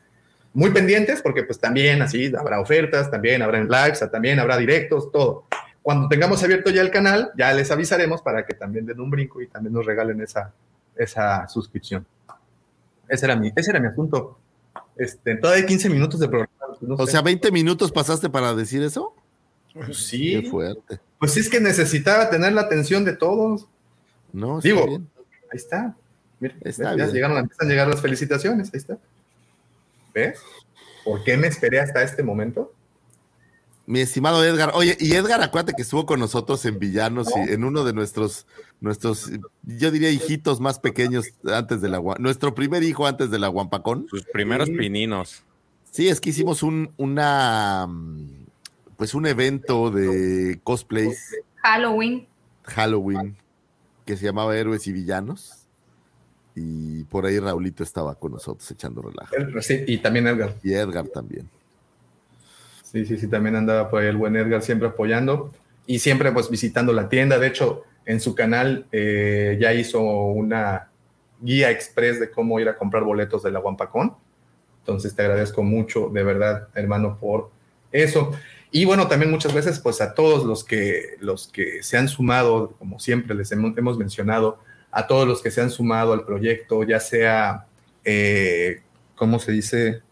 muy 0.55 0.71
pendientes 0.71 1.23
porque 1.23 1.45
pues 1.45 1.59
también 1.59 2.03
así 2.03 2.33
habrá 2.37 2.61
ofertas, 2.61 3.11
también 3.11 3.43
habrá 3.43 3.63
lives, 3.63 4.05
también 4.11 4.39
habrá 4.39 4.57
directos, 4.57 5.11
todo. 5.13 5.45
Cuando 5.83 6.09
tengamos 6.09 6.43
abierto 6.43 6.71
ya 6.71 6.83
el 6.83 6.91
canal, 6.91 7.33
ya 7.37 7.53
les 7.53 7.71
avisaremos 7.71 8.23
para 8.23 8.47
que 8.47 8.55
también 8.55 8.87
den 8.87 9.01
un 9.01 9.11
brinco 9.11 9.41
y 9.41 9.49
también 9.49 9.73
nos 9.75 9.85
regalen 9.85 10.21
esa, 10.21 10.53
esa 10.97 11.49
suscripción. 11.49 12.07
Ese 13.09 13.27
era 13.27 13.37
mi, 13.37 13.53
ese 13.55 13.71
era 13.71 13.81
mi 13.81 13.89
asunto. 13.89 14.39
Este, 14.97 15.37
todavía 15.37 15.63
hay 15.63 15.67
15 15.67 15.91
minutos 15.91 16.21
de 16.21 16.29
programa. 16.29 16.53
O 16.89 17.07
sea, 17.07 17.23
20 17.23 17.51
minutos 17.51 17.93
pasaste 17.93 18.29
para 18.29 18.55
decir 18.55 18.83
eso. 18.83 19.15
Pues 19.75 19.97
sí. 19.97 20.43
Qué 20.43 20.51
fuerte. 20.51 21.01
Pues 21.19 21.37
es 21.37 21.49
que 21.49 21.61
necesitaba 21.61 22.31
tener 22.31 22.53
la 22.53 22.63
atención 22.63 23.05
de 23.05 23.15
todos. 23.15 23.67
No, 24.33 24.61
Digo, 24.61 24.85
ahí 24.85 25.57
está. 25.57 25.97
Mira, 26.41 26.57
ya 26.65 27.07
llegaron, 27.07 27.39
empiezan 27.39 27.69
a 27.69 27.71
llegar 27.71 27.89
las 27.89 28.01
felicitaciones, 28.01 28.71
ahí 28.73 28.79
está. 28.79 28.99
¿Ves? 30.13 30.41
¿Por 31.05 31.23
qué 31.23 31.37
me 31.37 31.47
esperé 31.47 31.81
hasta 31.81 32.03
este 32.03 32.23
momento? 32.23 32.73
Mi 33.87 34.01
estimado 34.01 34.45
Edgar, 34.45 34.73
oye, 34.75 34.97
y 35.01 35.15
Edgar, 35.15 35.43
acuérdate 35.43 35.75
que 35.75 35.83
estuvo 35.83 36.07
con 36.07 36.21
nosotros 36.21 36.65
en 36.65 36.79
Villanos 36.79 37.29
y 37.37 37.53
en 37.53 37.65
uno 37.65 37.85
de 37.85 37.93
nuestros, 37.93 38.47
nuestros, 38.81 39.31
yo 39.63 39.91
diría 39.91 40.11
hijitos 40.11 40.61
más 40.61 40.79
pequeños 40.79 41.27
antes 41.45 41.81
de 41.81 41.89
la 41.89 42.01
nuestro 42.19 42.55
primer 42.55 42.85
hijo 42.85 43.07
antes 43.07 43.31
de 43.31 43.39
la 43.39 43.49
Guampacón. 43.49 44.07
Sus 44.09 44.25
primeros 44.25 44.69
pininos. 44.69 45.43
Sí, 45.93 46.09
es 46.09 46.23
que 46.23 46.31
hicimos 46.31 46.63
un, 46.63 46.91
una, 46.97 47.87
pues 48.97 49.13
un 49.13 49.27
evento 49.27 49.91
de 49.91 50.59
cosplays. 50.65 51.37
Halloween. 51.57 52.27
Halloween, 52.65 53.37
que 54.07 54.17
se 54.17 54.25
llamaba 54.25 54.57
Héroes 54.57 54.87
y 54.87 54.93
Villanos 54.93 55.69
y 56.55 57.05
por 57.05 57.27
ahí 57.27 57.39
Raulito 57.39 57.83
estaba 57.83 58.15
con 58.15 58.33
nosotros 58.33 58.71
echando 58.71 59.03
relajo. 59.03 59.35
Sí, 59.61 59.85
y 59.87 59.99
también 59.99 60.27
Edgar. 60.29 60.55
Y 60.63 60.73
Edgar 60.73 61.09
también. 61.09 61.47
Sí, 62.83 63.05
sí, 63.05 63.19
sí, 63.19 63.27
también 63.29 63.57
andaba 63.57 63.91
por 63.91 64.01
ahí 64.01 64.09
el 64.09 64.17
buen 64.17 64.35
Edgar 64.35 64.63
siempre 64.63 64.89
apoyando 64.89 65.53
y 65.87 65.99
siempre 65.99 66.33
pues 66.33 66.49
visitando 66.49 66.95
la 66.95 67.11
tienda. 67.11 67.39
De 67.39 67.49
hecho, 67.49 67.83
en 68.07 68.19
su 68.19 68.35
canal 68.35 68.87
eh, 68.93 69.59
ya 69.61 69.75
hizo 69.75 70.01
una 70.01 70.89
guía 71.39 71.71
express 71.71 72.19
de 72.19 72.31
cómo 72.31 72.61
ir 72.61 72.71
a 72.71 72.79
comprar 72.79 73.05
boletos 73.05 73.43
de 73.43 73.51
la 73.51 73.61
Guampacón. 73.61 74.15
Entonces 74.83 75.15
te 75.15 75.23
agradezco 75.23 75.63
mucho, 75.63 76.11
de 76.13 76.25
verdad, 76.25 76.69
hermano, 76.75 77.19
por 77.21 77.51
eso. 77.93 78.33
Y 78.73 78.85
bueno, 78.85 79.07
también 79.07 79.31
muchas 79.31 79.55
veces 79.55 79.79
pues 79.79 80.01
a 80.01 80.15
todos 80.15 80.45
los 80.45 80.65
que, 80.65 81.17
los 81.21 81.47
que 81.47 81.83
se 81.83 81.97
han 81.99 82.09
sumado, 82.09 82.75
como 82.79 82.99
siempre 82.99 83.37
les 83.37 83.53
hemos, 83.53 83.97
mencionado, 83.97 84.59
a 84.91 85.07
todos 85.07 85.29
los 85.29 85.41
que 85.41 85.51
se 85.51 85.61
han 85.61 85.71
sumado 85.71 86.13
al 86.13 86.25
proyecto, 86.25 86.83
ya 86.83 86.99
sea, 86.99 87.67
eh, 88.05 88.83
¿cómo 89.15 89.39
se 89.39 89.53
dice? 89.53 90.03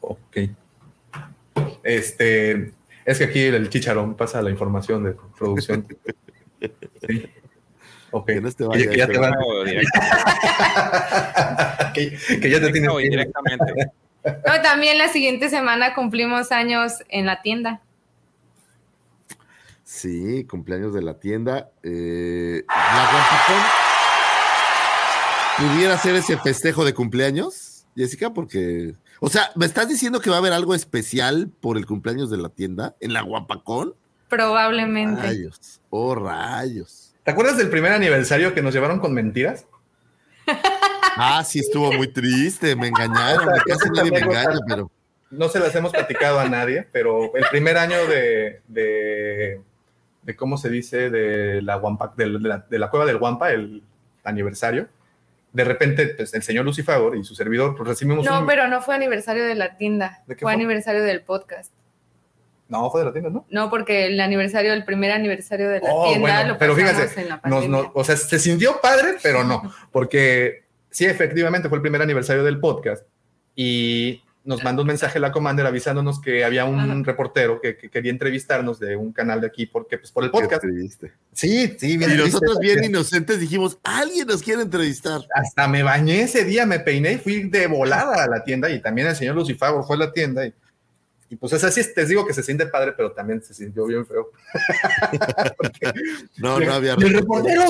Ok. 0.00 0.38
Este, 1.82 2.72
es 3.06 3.18
que 3.18 3.24
aquí 3.24 3.40
el 3.40 3.68
chicharón 3.70 4.16
pasa 4.16 4.42
la 4.42 4.50
información 4.50 5.04
de 5.04 5.16
producción. 5.38 5.86
Sí. 7.08 7.28
Ok. 8.12 8.26
Que, 8.26 8.40
no 8.40 8.52
te 8.52 8.64
vaya, 8.64 8.90
que, 8.90 8.96
ya 8.96 9.06
te 9.06 9.18
van. 9.18 9.32
que, 11.94 12.16
que, 12.40 12.50
ya 12.50 12.60
te 12.60 12.70
tienes 12.70 12.96
directamente. 12.96 13.92
No, 14.24 14.62
también 14.62 14.98
la 14.98 15.08
siguiente 15.08 15.48
semana 15.48 15.96
cumplimos 15.96 16.52
años 16.52 16.92
en 17.08 17.26
la 17.26 17.42
tienda. 17.42 17.80
Sí, 19.82 20.46
cumpleaños 20.48 20.94
de 20.94 21.02
la 21.02 21.18
tienda. 21.18 21.72
Eh, 21.82 22.62
¿La 22.68 23.10
pudiera 25.58 25.94
hacer 25.94 26.14
ese 26.14 26.38
festejo 26.38 26.84
de 26.84 26.94
cumpleaños, 26.94 27.84
Jessica? 27.96 28.32
Porque, 28.32 28.94
o 29.20 29.28
sea, 29.28 29.50
¿me 29.56 29.66
estás 29.66 29.88
diciendo 29.88 30.20
que 30.20 30.30
va 30.30 30.36
a 30.36 30.38
haber 30.38 30.52
algo 30.52 30.74
especial 30.74 31.50
por 31.60 31.76
el 31.76 31.84
cumpleaños 31.84 32.30
de 32.30 32.38
la 32.38 32.48
tienda 32.48 32.94
en 33.00 33.12
la 33.12 33.22
Guapacón? 33.22 33.94
Probablemente. 34.28 35.20
Rayos, 35.20 35.80
oh 35.90 36.14
rayos. 36.14 37.01
¿Te 37.24 37.30
acuerdas 37.30 37.56
del 37.56 37.70
primer 37.70 37.92
aniversario 37.92 38.54
que 38.54 38.62
nos 38.62 38.74
llevaron 38.74 38.98
con 38.98 39.12
mentiras? 39.12 39.66
Ah, 41.14 41.44
sí, 41.44 41.58
estuvo 41.58 41.92
muy 41.92 42.08
triste, 42.08 42.74
me 42.74 42.88
engañaron, 42.88 43.46
casi 43.66 43.90
nadie 43.90 44.10
me 44.12 44.18
engaña, 44.20 44.58
pero... 44.66 44.90
No 45.30 45.48
se 45.50 45.60
las 45.60 45.74
hemos 45.74 45.92
platicado 45.92 46.40
a 46.40 46.48
nadie, 46.48 46.88
pero 46.90 47.34
el 47.36 47.44
primer 47.50 47.76
año 47.76 47.96
de 48.06 49.60
de 50.22 50.36
cómo 50.36 50.56
se 50.56 50.70
dice, 50.70 51.10
de 51.10 51.62
la, 51.62 51.80
de, 52.68 52.78
la, 52.78 52.90
cueva 52.90 53.06
del 53.06 53.18
Guampa, 53.18 53.50
el 53.50 53.82
aniversario, 54.24 54.88
de 55.52 55.64
repente 55.64 56.06
pues, 56.06 56.32
el 56.34 56.42
señor 56.42 56.64
Lucifer 56.64 57.00
y 57.16 57.24
su 57.24 57.34
servidor 57.34 57.76
pues, 57.76 57.88
recibimos 57.88 58.24
No, 58.24 58.46
pero 58.46 58.68
no 58.68 58.80
fue 58.80 58.94
aniversario 58.94 59.44
de 59.44 59.54
la 59.54 59.76
tienda, 59.76 60.22
fue, 60.38 60.52
aniversario 60.52 61.02
del 61.02 61.22
podcast. 61.22 61.72
No, 62.72 62.90
fue 62.90 63.02
de 63.02 63.06
la 63.06 63.12
tienda, 63.12 63.28
¿no? 63.28 63.44
No, 63.50 63.68
porque 63.68 64.06
el 64.06 64.18
aniversario, 64.18 64.72
el 64.72 64.86
primer 64.86 65.12
aniversario 65.12 65.68
de 65.68 65.80
la 65.80 65.92
oh, 65.92 66.08
tienda 66.08 66.44
lo 66.44 66.56
pero 66.56 66.74
fíjate, 66.74 67.20
en 67.20 67.28
la 67.28 67.90
o 67.92 68.02
sea, 68.02 68.16
se 68.16 68.38
sintió 68.38 68.80
padre, 68.80 69.16
pero 69.22 69.44
no, 69.44 69.70
porque 69.92 70.64
sí, 70.90 71.04
efectivamente 71.04 71.68
fue 71.68 71.76
el 71.76 71.82
primer 71.82 72.00
aniversario 72.00 72.42
del 72.42 72.60
podcast 72.60 73.04
y 73.54 74.22
nos 74.44 74.64
mandó 74.64 74.82
un 74.82 74.88
mensaje 74.88 75.20
la 75.20 75.32
Commander 75.32 75.66
avisándonos 75.66 76.18
que 76.18 76.46
había 76.46 76.64
un 76.64 77.04
reportero 77.04 77.60
que, 77.60 77.76
quería 77.76 78.10
entrevistarnos 78.10 78.80
de 78.80 78.96
un 78.96 79.12
canal 79.12 79.42
de 79.42 79.48
aquí, 79.48 79.66
porque 79.66 79.98
pues 79.98 80.10
por 80.10 80.24
el 80.24 80.30
podcast. 80.30 80.64
Sí, 81.32 81.76
sí, 81.78 81.98
bien. 81.98 82.12
Y 82.12 82.14
nosotros 82.16 82.58
bien 82.58 82.82
inocentes 82.82 83.38
dijimos, 83.38 83.78
alguien 83.84 84.26
nos 84.26 84.42
quiere 84.42 84.62
entrevistar. 84.62 85.20
Hasta 85.34 85.68
me 85.68 85.82
bañé 85.82 86.22
ese 86.22 86.44
día, 86.44 86.64
me 86.64 86.80
peiné 86.80 87.12
y 87.12 87.18
fui 87.18 87.42
de 87.50 87.66
volada 87.66 88.24
a 88.24 88.28
la 88.28 88.42
tienda 88.42 88.70
y 88.70 88.80
también 88.80 89.08
el 89.08 89.14
señor 89.14 89.36
Lucifer 89.36 89.70
fue 89.86 89.96
a 89.96 89.98
la 89.98 90.12
tienda 90.12 90.46
y 90.46 90.54
y 91.32 91.36
pues 91.36 91.54
es 91.54 91.64
así, 91.64 91.82
te 91.94 92.04
digo 92.04 92.26
que 92.26 92.34
se 92.34 92.42
siente 92.42 92.66
padre, 92.66 92.92
pero 92.94 93.12
también 93.12 93.42
se 93.42 93.54
sintió 93.54 93.86
bien 93.86 94.04
feo. 94.04 94.32
no, 96.36 96.60
no 96.60 96.74
había 96.74 96.94
y 96.98 97.04
el 97.04 97.14
reportero, 97.14 97.64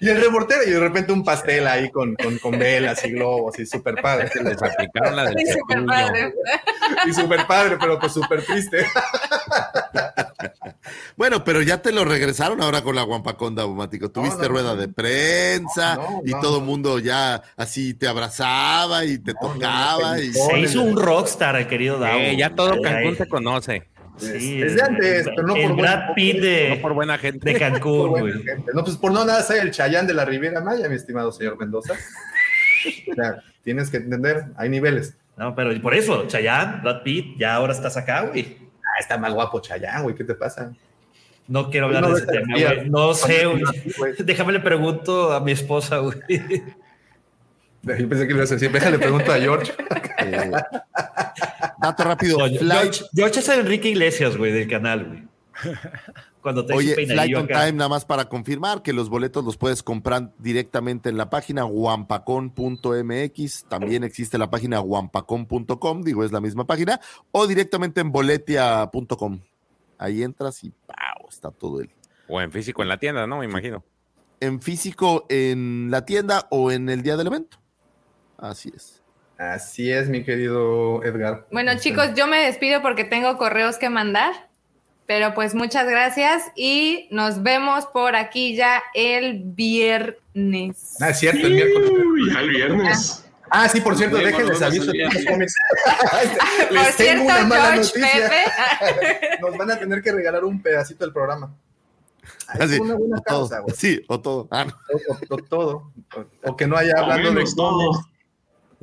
y 0.00 0.08
el 0.10 0.20
reportero, 0.22 0.62
y 0.62 0.70
de 0.70 0.78
repente 0.78 1.12
un 1.12 1.24
pastel 1.24 1.66
ahí 1.66 1.90
con, 1.90 2.14
con, 2.14 2.38
con 2.38 2.56
velas 2.56 3.04
y 3.04 3.10
globos, 3.10 3.58
y 3.58 3.66
súper 3.66 3.96
padre. 4.00 4.30
Les 4.44 4.62
aplicaron 4.62 5.16
la 5.16 5.24
de 5.24 5.42
y 5.42 5.46
súper 5.46 5.84
padre. 5.84 6.34
Y 7.04 7.12
súper 7.12 7.46
padre, 7.48 7.78
pero 7.80 7.98
pues 7.98 8.12
súper 8.12 8.44
triste. 8.44 8.86
bueno, 11.16 11.42
pero 11.42 11.62
ya 11.62 11.82
te 11.82 11.90
lo 11.90 12.04
regresaron 12.04 12.62
ahora 12.62 12.82
con 12.82 12.94
la 12.94 13.02
Guampaconda 13.02 13.62
Daumático. 13.62 14.10
Tuviste 14.12 14.46
rueda 14.46 14.76
de 14.76 14.86
prensa 14.86 15.98
y 16.24 16.30
todo 16.40 16.58
el 16.58 16.64
mundo 16.64 17.00
ya 17.00 17.42
así 17.56 17.94
te 17.94 18.06
abrazaba 18.06 19.04
y 19.04 19.18
te 19.18 19.34
tocaba. 19.34 20.20
y... 20.20 20.32
Se 20.32 20.60
hizo 20.60 20.82
un 20.82 20.96
rockstar, 20.96 21.56
el 21.56 21.66
querido 21.66 21.98
Davo. 21.98 22.20
Eh, 22.20 22.36
ya 22.36 22.54
todo 22.54 22.74
Cancún 22.84 23.16
se 23.16 23.28
conoce. 23.28 23.88
Sí, 24.16 24.58
desde 24.58 24.80
antes, 24.80 25.28
pero 25.34 25.46
no 25.46 25.54
por, 25.54 25.76
Brad 25.76 26.14
Pitt 26.14 26.40
de, 26.40 26.68
no 26.76 26.82
por 26.82 26.92
buena 26.92 27.18
gente. 27.18 27.52
De 27.52 27.58
Cancún, 27.58 28.10
güey. 28.10 28.44
No, 28.72 28.84
pues 28.84 28.96
por 28.96 29.12
no 29.12 29.24
nada 29.24 29.42
soy 29.42 29.58
el 29.58 29.72
Chayán 29.72 30.06
de 30.06 30.14
la 30.14 30.24
Riviera 30.24 30.60
Maya, 30.60 30.88
mi 30.88 30.94
estimado 30.94 31.32
señor 31.32 31.58
Mendoza. 31.58 31.94
o 33.10 33.14
sea, 33.14 33.42
tienes 33.64 33.90
que 33.90 33.96
entender, 33.96 34.44
hay 34.56 34.68
niveles. 34.68 35.16
No, 35.36 35.54
pero 35.54 35.80
por 35.82 35.94
eso, 35.94 36.28
Chayán, 36.28 36.82
Brad 36.82 37.02
Pitt, 37.02 37.36
ya 37.38 37.56
ahora 37.56 37.72
estás 37.72 37.96
acá, 37.96 38.22
güey. 38.22 38.56
Ah, 38.76 39.00
está 39.00 39.18
más 39.18 39.34
guapo 39.34 39.60
Chayán, 39.60 40.04
güey, 40.04 40.14
¿qué 40.14 40.22
te 40.22 40.34
pasa? 40.34 40.72
No 41.48 41.70
quiero 41.70 41.86
hablar 41.86 42.06
de 42.06 42.12
ese 42.12 42.26
tema, 42.26 42.54
güey. 42.56 42.88
No 42.88 43.14
sé, 43.14 43.46
güey. 43.46 43.62
Déjame 44.18 44.52
le 44.52 44.60
pregunto 44.60 45.32
a 45.32 45.40
mi 45.40 45.52
esposa, 45.52 45.98
güey. 45.98 46.16
Yo 47.86 48.08
pensé 48.08 48.26
que 48.26 48.32
ibas 48.32 48.50
a 48.50 48.54
decir, 48.54 48.72
déjale 48.72 48.98
pregunto 48.98 49.32
a 49.32 49.38
George. 49.38 49.72
Eh, 50.26 50.50
dato 51.82 52.04
rápido. 52.04 52.38
George, 52.38 53.04
George, 53.14 53.40
es 53.40 53.48
Enrique 53.50 53.90
Iglesias, 53.90 54.38
güey, 54.38 54.52
del 54.52 54.66
canal, 54.66 55.04
güey. 55.04 55.24
Cuando 56.40 56.66
te 56.66 56.74
Oye, 56.74 57.06
Flight 57.06 57.36
on 57.36 57.46
Time, 57.46 57.72
nada 57.72 57.88
más 57.88 58.04
para 58.04 58.28
confirmar 58.28 58.82
que 58.82 58.92
los 58.92 59.08
boletos 59.08 59.44
los 59.44 59.56
puedes 59.56 59.82
comprar 59.82 60.32
directamente 60.38 61.08
en 61.08 61.16
la 61.16 61.30
página 61.30 61.62
guampacón.mx. 61.62 63.64
También 63.68 64.04
existe 64.04 64.38
la 64.38 64.50
página 64.50 64.78
guampacón.com, 64.78 66.02
digo, 66.02 66.24
es 66.24 66.32
la 66.32 66.40
misma 66.40 66.66
página, 66.66 67.00
o 67.32 67.46
directamente 67.46 68.00
en 68.00 68.12
boletia.com. 68.12 69.40
Ahí 69.98 70.22
entras 70.22 70.62
y 70.64 70.70
¡pau! 70.70 71.28
Está 71.28 71.50
todo 71.50 71.80
el. 71.80 71.90
O 72.28 72.40
en 72.40 72.52
físico 72.52 72.82
en 72.82 72.88
la 72.88 72.98
tienda, 72.98 73.26
¿no? 73.26 73.38
Me 73.38 73.46
imagino. 73.46 73.82
En 74.40 74.60
físico 74.60 75.26
en 75.28 75.90
la 75.90 76.04
tienda 76.04 76.46
o 76.50 76.70
en 76.70 76.90
el 76.90 77.02
día 77.02 77.16
del 77.16 77.28
evento. 77.28 77.58
Así 78.38 78.72
es. 78.74 79.02
Así 79.38 79.90
es, 79.90 80.08
mi 80.08 80.24
querido 80.24 81.02
Edgar. 81.02 81.46
Bueno, 81.50 81.72
chicos, 81.78 82.14
yo 82.14 82.26
me 82.26 82.38
despido 82.38 82.82
porque 82.82 83.04
tengo 83.04 83.36
correos 83.36 83.78
que 83.78 83.90
mandar. 83.90 84.32
Pero 85.06 85.34
pues 85.34 85.54
muchas 85.54 85.86
gracias 85.86 86.44
y 86.56 87.08
nos 87.10 87.42
vemos 87.42 87.84
por 87.86 88.16
aquí 88.16 88.56
ya 88.56 88.82
el 88.94 89.42
viernes. 89.44 90.96
Ah, 90.98 91.10
es 91.10 91.18
cierto, 91.18 91.46
el 91.46 91.52
miércoles. 91.54 91.90
ya 92.32 92.40
el 92.40 92.48
viernes. 92.48 93.26
Ah, 93.50 93.68
sí, 93.68 93.82
por 93.82 93.94
cierto, 93.96 94.16
déjenles 94.16 94.62
aviso. 94.62 94.86
por 94.90 94.94
cierto, 96.92 97.34
George, 97.50 97.92
Pepe. 97.92 98.44
Nos 99.42 99.58
van 99.58 99.72
a 99.72 99.78
tener 99.78 100.00
que 100.02 100.10
regalar 100.10 100.42
un 100.44 100.62
pedacito 100.62 101.04
del 101.04 101.12
programa. 101.12 101.54
Así, 102.48 102.78
una 102.78 102.94
buena 102.94 103.20
causa, 103.20 103.60
güey. 103.60 103.76
Sí, 103.76 104.02
o 104.08 104.18
todo. 104.20 104.48
Ah, 104.50 104.66
o, 105.28 105.36
todo. 105.36 105.92
O, 106.42 106.56
que 106.56 106.66
no 106.66 106.78
haya 106.78 106.94
hablando 106.96 107.32
de 107.32 107.44
todo. 107.54 108.06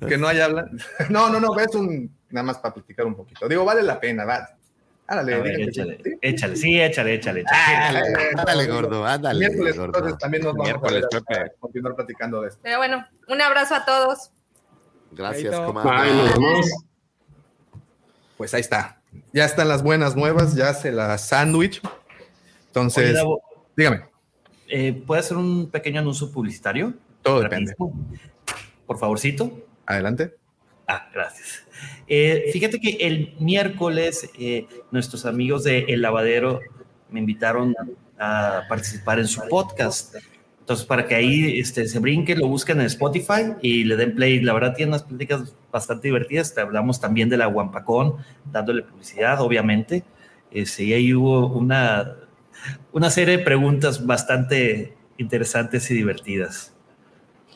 Que 0.08 0.18
no 0.18 0.28
haya 0.28 0.46
hablando. 0.46 0.84
No, 1.10 1.30
no, 1.30 1.40
no, 1.40 1.54
ves 1.54 1.76
un. 1.76 2.16
Nada 2.30 2.44
más 2.44 2.58
para 2.60 2.74
platicar 2.74 3.06
un 3.06 3.16
poquito. 3.16 3.48
Digo, 3.48 3.66
vale 3.66 3.84
la 3.84 4.00
pena, 4.00 4.26
va. 4.26 4.48
Ándale, 5.08 5.66
échale, 5.66 6.00
échale, 6.22 6.56
sí, 6.56 6.80
échale, 6.80 7.16
échale. 7.16 7.44
Ándale, 8.38 8.68
gordo, 8.68 9.06
ándale. 9.06 9.40
Miércoles, 9.40 9.76
entonces 9.78 10.18
también 10.18 10.44
nos 10.44 10.56
vamos 10.56 10.74
a, 10.74 11.50
continuar 11.60 11.96
platicando 11.96 12.42
de 12.42 12.48
esto. 12.48 12.62
Pero 12.64 12.78
bueno, 12.78 13.06
un 13.28 13.42
abrazo 13.42 13.76
a 13.76 13.84
todos. 13.84 14.32
Gracias, 15.12 15.54
comandante. 15.60 16.34
Pues 18.38 18.54
ahí 18.54 18.62
está. 18.62 19.02
Ya 19.34 19.44
están 19.44 19.68
las 19.68 19.84
buenas 19.84 20.16
nuevas, 20.16 20.56
ya 20.56 20.74
se 20.74 20.94
la 20.94 21.18
sándwich. 21.18 21.82
Entonces, 22.68 23.20
dígame. 23.76 24.06
Eh, 24.70 25.04
¿Puede 25.06 25.20
hacer 25.20 25.36
un 25.36 25.70
pequeño 25.70 26.00
anuncio 26.00 26.32
publicitario? 26.32 26.94
Todo 27.22 27.42
depende. 27.42 27.76
Por 28.86 28.98
favorcito. 28.98 29.52
Adelante. 29.85 30.35
Ah, 30.88 31.10
gracias. 31.14 31.66
Eh, 32.08 32.50
fíjate 32.51 32.80
que 32.80 32.98
el 33.00 33.34
miércoles 33.40 34.30
eh, 34.38 34.68
nuestros 34.92 35.26
amigos 35.26 35.64
de 35.64 35.85
El 35.88 36.01
Lavadero 36.01 36.60
me 37.10 37.19
invitaron 37.19 37.74
a 38.19 38.64
participar 38.68 39.19
en 39.19 39.27
su 39.27 39.42
podcast. 39.48 40.16
Entonces, 40.60 40.85
para 40.85 41.08
que 41.08 41.16
ahí 41.16 41.60
este, 41.60 41.88
se 41.88 42.00
brinquen, 42.00 42.40
lo 42.40 42.48
busquen 42.48 42.80
en 42.80 42.85
Spotify 42.85 43.53
y 43.61 43.84
le 43.84 43.95
den 43.95 44.16
play. 44.16 44.42
La 44.42 44.53
verdad, 44.53 44.74
tiene 44.76 44.92
unas 44.92 45.03
pláticas 45.03 45.56
bastante 45.72 46.08
divertidas. 46.08 46.53
Te 46.53 46.61
hablamos 46.61 47.01
también 47.01 47.30
de 47.30 47.38
la 47.38 47.48
Guampacón, 47.48 48.18
dándole 48.51 48.84
publicidad, 48.84 49.42
obviamente. 49.42 50.03
Este, 50.51 50.84
y 50.84 50.93
ahí 50.93 51.14
hubo 51.14 51.48
una, 51.48 52.16
una 52.92 53.10
serie 53.10 53.38
de 53.38 53.43
preguntas 53.43 54.06
bastante 54.06 54.93
interesantes 55.18 55.90
y 55.90 55.95
divertidas. 55.95 56.74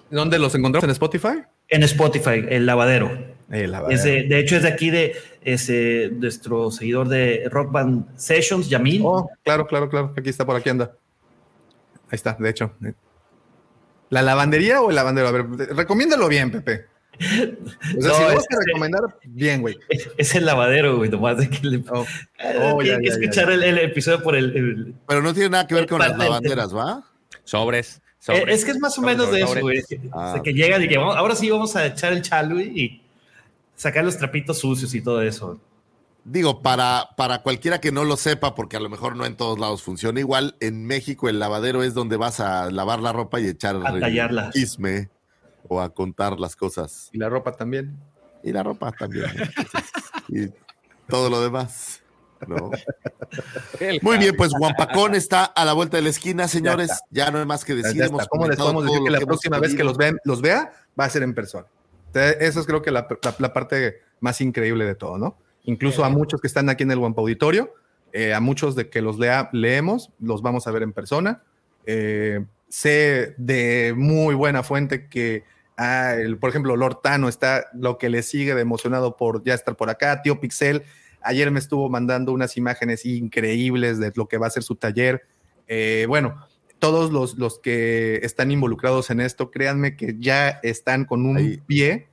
¿Dónde 0.10 0.40
los 0.40 0.56
encontramos? 0.56 0.86
¿En 0.86 0.92
Spotify? 0.92 1.44
En 1.70 1.84
Spotify, 1.84 2.46
El 2.48 2.66
Lavadero 2.66 3.36
de, 3.48 4.40
hecho, 4.40 4.56
es 4.56 4.64
de 4.64 4.68
aquí 4.68 4.90
de 4.90 5.16
ese, 5.42 6.10
nuestro 6.14 6.72
seguidor 6.72 7.08
de 7.08 7.48
Rock 7.50 7.72
Band 7.72 8.18
Sessions, 8.18 8.70
Yamil. 8.70 9.02
Oh, 9.06 9.30
claro, 9.44 9.68
claro, 9.68 9.90
claro. 9.90 10.14
Aquí 10.18 10.30
está, 10.30 10.46
por 10.46 10.56
aquí 10.56 10.70
anda. 10.70 10.96
Ahí 12.06 12.16
está, 12.16 12.36
de 12.40 12.50
hecho. 12.50 12.74
¿La 14.10 14.22
lavandería 14.22 14.82
o 14.82 14.90
el 14.90 14.96
lavandero? 14.96 15.28
A 15.28 15.32
ver, 15.32 15.46
recomiéndalo 15.76 16.28
bien, 16.28 16.52
Pepe. 16.52 16.86
O 17.98 18.02
sea, 18.02 18.14
si 18.16 18.24
vas 18.36 18.46
a 18.50 18.66
recomendar, 18.66 19.02
bien, 19.24 19.62
güey. 19.62 19.78
Es, 20.18 20.36
el 20.36 20.46
lavadero, 20.46 20.98
güey, 20.98 21.10
nomás 21.10 21.38
de 21.38 21.50
que 21.50 21.68
le. 21.68 21.84
Oh. 21.90 22.06
Oh, 22.62 22.80
que 22.80 23.00
escuchar 23.04 23.52
el, 23.52 23.78
episodio 23.78 24.22
por 24.22 24.36
el, 24.36 24.96
Pero 25.08 25.22
no 25.22 25.34
tiene 25.34 25.50
nada 25.50 25.68
que 25.68 25.76
ver 25.76 25.88
con 25.88 26.00
las 26.00 26.18
lavanderas, 26.18 26.76
¿va? 26.76 27.04
Sobres. 27.44 28.02
Eh, 28.28 28.46
es 28.48 28.66
que 28.66 28.72
es 28.72 28.80
más 28.80 28.98
o 28.98 29.02
menos 29.02 29.32
de 29.32 29.42
eso, 29.42 29.60
güey. 29.62 29.82
Ah. 30.14 30.42
que 30.44 30.54
llegan 30.54 30.82
y 30.84 30.88
que 30.88 30.98
vamos, 30.98 31.16
ahora 31.16 31.36
sí 31.36 31.50
vamos 31.50 31.76
a 31.76 31.86
echar 31.86 32.14
el 32.14 32.22
chalo 32.22 32.60
y 32.60 33.02
sacar 33.76 34.04
los 34.04 34.18
trapitos 34.18 34.60
sucios 34.60 34.94
y 34.96 35.02
todo 35.02 35.22
eso. 35.22 35.60
Digo, 36.24 36.64
para, 36.64 37.10
para 37.18 37.44
cualquiera 37.44 37.80
que 37.80 37.92
no 37.92 38.04
lo 38.04 38.18
sepa, 38.18 38.56
porque 38.56 38.78
a 38.78 38.80
lo 38.80 38.90
mejor 38.90 39.16
no 39.16 39.28
en 39.28 39.36
todos 39.36 39.60
lados 39.60 39.84
funciona 39.84 40.20
igual, 40.20 40.56
en 40.60 40.86
México 40.86 41.30
el 41.30 41.38
lavadero 41.38 41.84
es 41.84 41.94
donde 41.94 42.18
vas 42.18 42.40
a 42.40 42.72
lavar 42.72 43.00
la 43.00 43.14
ropa 43.14 43.40
y 43.40 43.46
echar 43.46 43.76
a 43.86 44.00
tallarla. 44.00 44.50
isme 44.56 45.10
o 45.68 45.80
a 45.82 45.94
contar 45.94 46.40
las 46.40 46.56
cosas. 46.56 47.10
Y 47.14 47.20
la 47.20 47.30
ropa 47.30 47.52
también. 47.52 48.00
Y 48.44 48.52
la 48.52 48.64
ropa 48.64 48.92
también. 48.92 49.26
y 50.30 50.48
todo 51.08 51.30
lo 51.30 51.42
demás. 51.42 52.02
Muy 54.02 54.18
bien, 54.18 54.36
pues 54.36 54.52
Guampacón 54.52 55.16
está 55.16 55.46
a 55.46 55.66
la 55.66 55.74
vuelta 55.74 55.98
de 55.98 56.04
la 56.04 56.10
esquina, 56.10 56.48
señores. 56.48 56.92
Ya, 57.10 57.32
no 57.32 57.40
hay 57.40 57.46
más 57.46 57.66
que 57.66 57.76
decir. 57.76 58.10
¿Cómo 58.30 58.48
les 58.48 58.58
podemos 58.58 58.86
decir 58.86 59.02
que 59.04 59.12
la 59.12 59.20
próxima 59.20 59.60
vez 59.60 59.76
que 59.76 59.84
los, 59.84 59.98
ven, 59.98 60.18
los 60.24 60.42
vea 60.42 60.72
va 61.00 61.06
a 61.06 61.10
ser 61.10 61.24
en 61.24 61.34
persona? 61.34 61.68
Eso 62.14 62.62
es 62.62 62.66
creo 62.66 62.82
que 62.82 62.92
la, 62.92 63.08
parte 63.08 64.02
más 64.20 64.40
increíble 64.42 64.86
de 64.86 64.96
todo, 64.96 65.18
¿no? 65.18 65.38
Incluso 65.64 66.06
a 66.06 66.10
muchos 66.10 66.40
que 66.40 66.48
están 66.48 66.70
aquí 66.70 66.84
en 66.84 66.92
el 66.92 67.00
Wampa 67.00 67.22
Auditorio, 67.22 67.74
eh, 68.14 68.34
a 68.34 68.40
muchos 68.40 68.76
de 68.76 68.90
que 68.90 69.02
los 69.02 69.18
lea, 69.18 69.50
leemos, 69.52 70.12
los 70.20 70.42
vamos 70.42 70.68
a 70.68 70.72
ver 70.72 70.84
en 70.84 70.94
persona. 70.94 71.44
Eh, 71.86 72.46
sé 72.70 73.36
de 73.38 73.94
muy 73.96 74.36
buena 74.36 74.64
fuente 74.64 75.08
que, 75.10 75.44
ah, 75.78 76.16
por 76.40 76.50
ejemplo, 76.50 76.76
Lord 76.76 77.00
Tano 77.02 77.28
está 77.28 77.68
lo 77.74 77.98
que 77.98 78.10
le 78.10 78.24
sigue 78.24 78.56
de 78.56 78.62
emocionado 78.62 79.18
por 79.18 79.44
ya 79.44 79.54
estar 79.54 79.76
por 79.76 79.90
acá. 79.90 80.22
Tío 80.22 80.40
Pixel, 80.40 80.84
ayer 81.26 81.52
me 81.52 81.60
estuvo 81.60 81.90
mandando 81.90 82.32
unas 82.32 82.56
imágenes 82.56 83.06
increíbles 83.06 84.00
de 84.00 84.12
lo 84.16 84.28
que 84.28 84.38
va 84.38 84.48
a 84.48 84.52
ser 84.52 84.64
su 84.64 84.76
taller. 84.76 85.24
Eh, 85.68 86.06
bueno, 86.08 86.46
todos 86.80 87.12
los, 87.12 87.38
los 87.38 87.60
que 87.60 88.20
están 88.24 88.52
involucrados 88.52 89.10
en 89.10 89.20
esto, 89.20 89.52
créanme 89.52 89.96
que 89.96 90.16
ya 90.20 90.50
están 90.64 91.06
con 91.06 91.26
un 91.26 91.62
pie. 91.66 92.08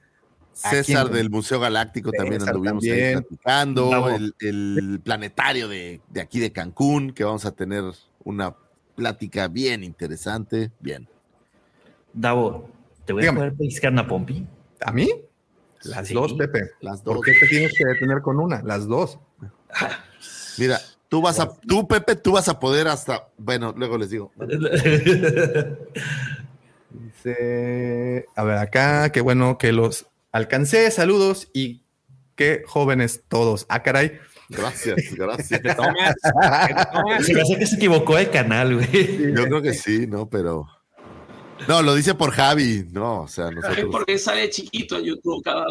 César 0.52 1.10
del 1.10 1.30
Museo 1.30 1.60
Galáctico 1.60 2.10
también 2.10 2.46
anduvimos 2.46 2.84
ahí 2.84 3.12
platicando, 3.12 4.08
el, 4.40 5.00
planetario 5.02 5.68
de, 5.68 6.00
aquí 6.20 6.40
de 6.40 6.52
Cancún, 6.52 7.12
que 7.12 7.24
vamos 7.24 7.44
a 7.46 7.52
tener 7.52 7.84
una 8.24 8.54
plática 8.94 9.48
bien 9.48 9.82
interesante, 9.84 10.70
bien. 10.80 11.08
Davo, 12.12 12.68
¿te 13.06 13.12
voy 13.14 13.26
a 13.26 13.32
poder 13.32 13.54
pescar 13.54 13.92
una 13.92 14.06
pompi? 14.06 14.46
¿A 14.80 14.92
mí? 14.92 15.08
Las 15.84 16.12
dos, 16.12 16.34
Pepe. 16.34 16.70
Las 16.80 17.02
dos. 17.02 17.16
¿Por 17.16 17.24
qué 17.24 17.32
te 17.38 17.46
tienes 17.46 17.72
que 17.76 17.84
detener 17.84 18.22
con 18.22 18.38
una? 18.38 18.62
Las 18.62 18.86
dos. 18.86 19.18
Mira, 20.58 20.80
Tú 21.12 21.20
vas 21.20 21.38
a, 21.40 21.52
tú, 21.68 21.86
Pepe, 21.86 22.16
tú 22.16 22.32
vas 22.32 22.48
a 22.48 22.58
poder 22.58 22.88
hasta, 22.88 23.28
bueno, 23.36 23.74
luego 23.76 23.98
les 23.98 24.08
digo. 24.08 24.32
Dice, 26.90 28.24
a 28.34 28.44
ver, 28.44 28.56
acá, 28.56 29.12
qué 29.12 29.20
bueno 29.20 29.58
que 29.58 29.72
los 29.72 30.06
alcancé, 30.32 30.90
saludos 30.90 31.50
y 31.52 31.82
qué 32.34 32.62
jóvenes 32.66 33.24
todos. 33.28 33.66
Ah, 33.68 33.82
caray. 33.82 34.20
Gracias, 34.48 34.96
gracias. 35.14 35.60
Se 37.20 37.34
me 37.34 37.42
hace 37.42 37.58
que 37.58 37.66
se 37.66 37.76
equivocó 37.76 38.16
el 38.16 38.30
canal, 38.30 38.76
güey. 38.76 39.34
Yo 39.34 39.44
creo 39.44 39.60
que 39.60 39.74
sí, 39.74 40.06
¿no? 40.06 40.30
Pero. 40.30 40.66
No, 41.68 41.82
lo 41.82 41.94
dice 41.94 42.14
por 42.14 42.30
Javi, 42.30 42.86
no, 42.90 43.22
o 43.22 43.28
sea, 43.28 43.50
nosotros. 43.50 43.88
Porque 43.90 44.18
sale 44.18 44.50
chiquito 44.50 44.98
en 44.98 45.04
YouTube 45.04 45.42
cada 45.42 45.66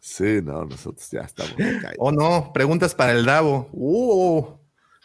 Sí, 0.00 0.40
no, 0.42 0.64
nosotros 0.64 1.08
ya 1.10 1.20
estamos. 1.20 1.54
Oh, 1.98 2.10
no, 2.10 2.52
preguntas 2.52 2.94
para 2.94 3.12
el 3.12 3.24
Davo. 3.24 3.68
Uh, 3.72 4.46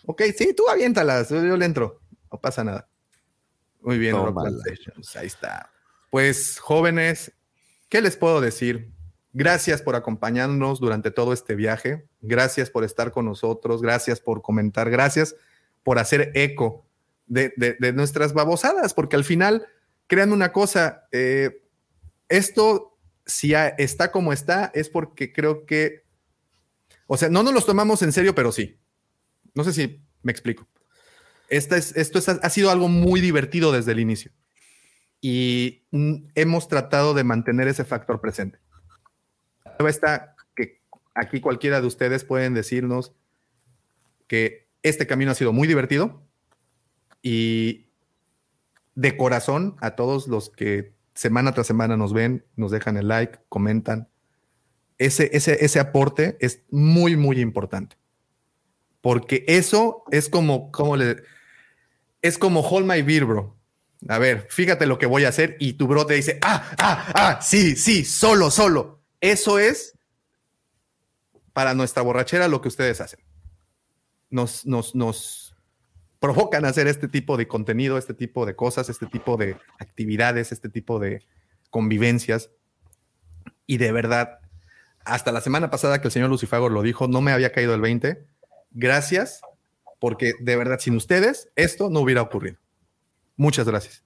ok, 0.06 0.24
sí, 0.36 0.54
tú 0.56 0.68
aviéntalas, 0.68 1.30
yo 1.30 1.56
le 1.56 1.66
entro, 1.66 2.02
no 2.32 2.40
pasa 2.40 2.64
nada. 2.64 2.88
Muy 3.82 4.00
bien, 4.00 4.16
ahí 5.16 5.28
está. 5.28 5.72
Pues, 6.10 6.58
jóvenes, 6.58 7.32
¿qué 7.90 8.02
les 8.02 8.18
puedo 8.18 8.42
decir? 8.42 8.92
Gracias 9.34 9.84
por 9.84 9.96
acompañarnos 9.96 10.80
durante 10.80 11.12
todo 11.12 11.32
este 11.32 11.54
viaje. 11.54 12.08
Gracias 12.22 12.72
por 12.72 12.84
estar 12.84 13.12
con 13.12 13.26
nosotros. 13.26 13.84
Gracias 13.84 14.20
por 14.20 14.42
comentar. 14.42 14.90
Gracias 14.90 15.36
por 15.84 16.00
hacer 16.00 16.32
eco 16.34 16.87
de, 17.28 17.76
nuestras 17.94 18.34
babosadas, 18.34 18.94
porque 18.94 19.16
al 19.16 19.24
final, 19.24 19.68
créanme 20.08 20.34
una 20.34 20.52
cosa, 20.52 21.08
eh, 21.12 21.62
esto 22.30 22.98
si 23.26 23.54
está 23.54 24.12
como 24.12 24.34
está, 24.34 24.72
es 24.74 24.90
porque 24.90 25.34
creo 25.34 25.66
que, 25.66 26.04
o 27.08 27.18
sea, 27.18 27.30
no 27.30 27.44
nos 27.44 27.54
los 27.54 27.66
tomamos 27.66 28.02
en 28.02 28.12
serio, 28.12 28.34
pero 28.34 28.52
sí. 28.52 28.80
No 29.54 29.64
sé 29.64 29.74
si 29.74 30.02
Me 30.24 30.32
explico. 30.32 30.68
esto 31.50 31.76
ha 32.42 32.50
sido 32.50 32.70
algo 32.70 32.88
muy 32.88 33.22
divertido 33.22 33.72
desde 33.72 33.92
el 33.92 34.00
inicio 34.00 34.32
y 35.22 35.84
hemos 36.36 36.68
tratado 36.68 37.14
de 37.14 37.24
mantener 37.24 37.68
ese 37.68 37.86
factor 37.86 38.22
presente. 38.22 38.60
Está 39.88 40.36
que 40.56 40.82
aquí 41.16 41.40
cualquiera 41.40 41.82
de 41.82 41.88
ustedes 41.88 42.24
pueden 42.24 42.54
decirnos 42.54 43.14
que 44.28 44.68
este 44.84 45.08
camino 45.08 45.32
ha 45.32 45.36
sido 45.36 45.54
muy 45.54 45.68
divertido 45.68 46.27
y 47.22 47.88
de 48.96 49.16
corazón 49.18 49.76
a 49.80 49.96
todos 49.96 50.28
los 50.28 50.50
que 50.50 50.94
semana 51.14 51.52
tras 51.54 51.68
semana 51.68 51.98
nos 51.98 52.14
ven, 52.14 52.46
nos 52.56 52.72
dejan 52.72 52.98
el 52.98 53.08
like, 53.08 53.40
comentan. 53.50 54.10
Ese, 54.98 55.30
ese, 55.34 55.64
ese 55.64 55.80
aporte 55.80 56.38
es 56.40 56.64
muy, 56.70 57.16
muy 57.16 57.40
importante. 57.40 57.98
Porque 59.02 59.46
eso 59.48 60.04
es 60.12 60.30
como, 60.30 60.72
como 60.72 60.96
le, 60.96 61.18
es 62.22 62.38
como 62.38 62.62
hold 62.62 62.86
my 62.86 63.02
beer, 63.02 63.26
bro. 63.26 63.56
A 64.10 64.20
ver, 64.20 64.48
fíjate 64.50 64.86
lo 64.86 64.98
que 64.98 65.06
voy 65.06 65.26
a 65.26 65.30
hacer 65.30 65.58
y 65.60 65.74
tu 65.74 65.88
bro 65.88 66.06
te 66.06 66.14
dice, 66.14 66.40
ah, 66.42 66.72
ah, 66.78 67.12
ah, 67.16 67.40
sí, 67.42 67.76
sí, 67.76 68.06
solo, 68.06 68.52
solo. 68.52 69.02
Eso 69.22 69.60
es 69.60 69.98
para 71.54 71.74
nuestra 71.74 72.04
borrachera 72.04 72.48
lo 72.48 72.62
que 72.62 72.68
ustedes 72.68 73.02
hacen. 73.02 73.20
Nos, 74.30 74.66
nos, 74.66 74.94
nos 74.94 75.47
provocan 76.20 76.66
hacer 76.66 76.88
este 76.88 77.08
tipo 77.08 77.38
de 77.38 77.48
contenido, 77.48 77.98
este 77.98 78.14
tipo 78.14 78.46
de 78.46 78.56
cosas, 78.56 78.90
este 78.90 79.06
tipo 79.06 79.38
de 79.38 79.58
actividades, 79.80 80.52
este 80.52 80.70
tipo 80.70 81.00
de 81.00 81.24
convivencias. 81.70 82.50
Y 83.66 83.78
de 83.78 83.92
verdad, 83.92 84.40
hasta 85.06 85.32
la 85.32 85.42
semana 85.42 85.70
pasada 85.70 86.02
que 86.02 86.08
el 86.08 86.12
señor 86.12 86.30
Lucifago 86.30 86.70
lo 86.70 86.82
dijo, 86.82 87.08
no 87.08 87.22
me 87.22 87.32
había 87.32 87.52
caído 87.52 87.74
el 87.74 87.82
20. 87.82 88.26
Gracias, 88.72 89.42
porque 90.00 90.34
de 90.40 90.56
verdad, 90.56 90.80
sin 90.80 90.96
ustedes, 90.96 91.50
esto 91.56 91.90
no 91.90 92.00
hubiera 92.02 92.22
ocurrido. 92.22 92.58
Muchas 93.36 93.68
gracias. 93.68 94.04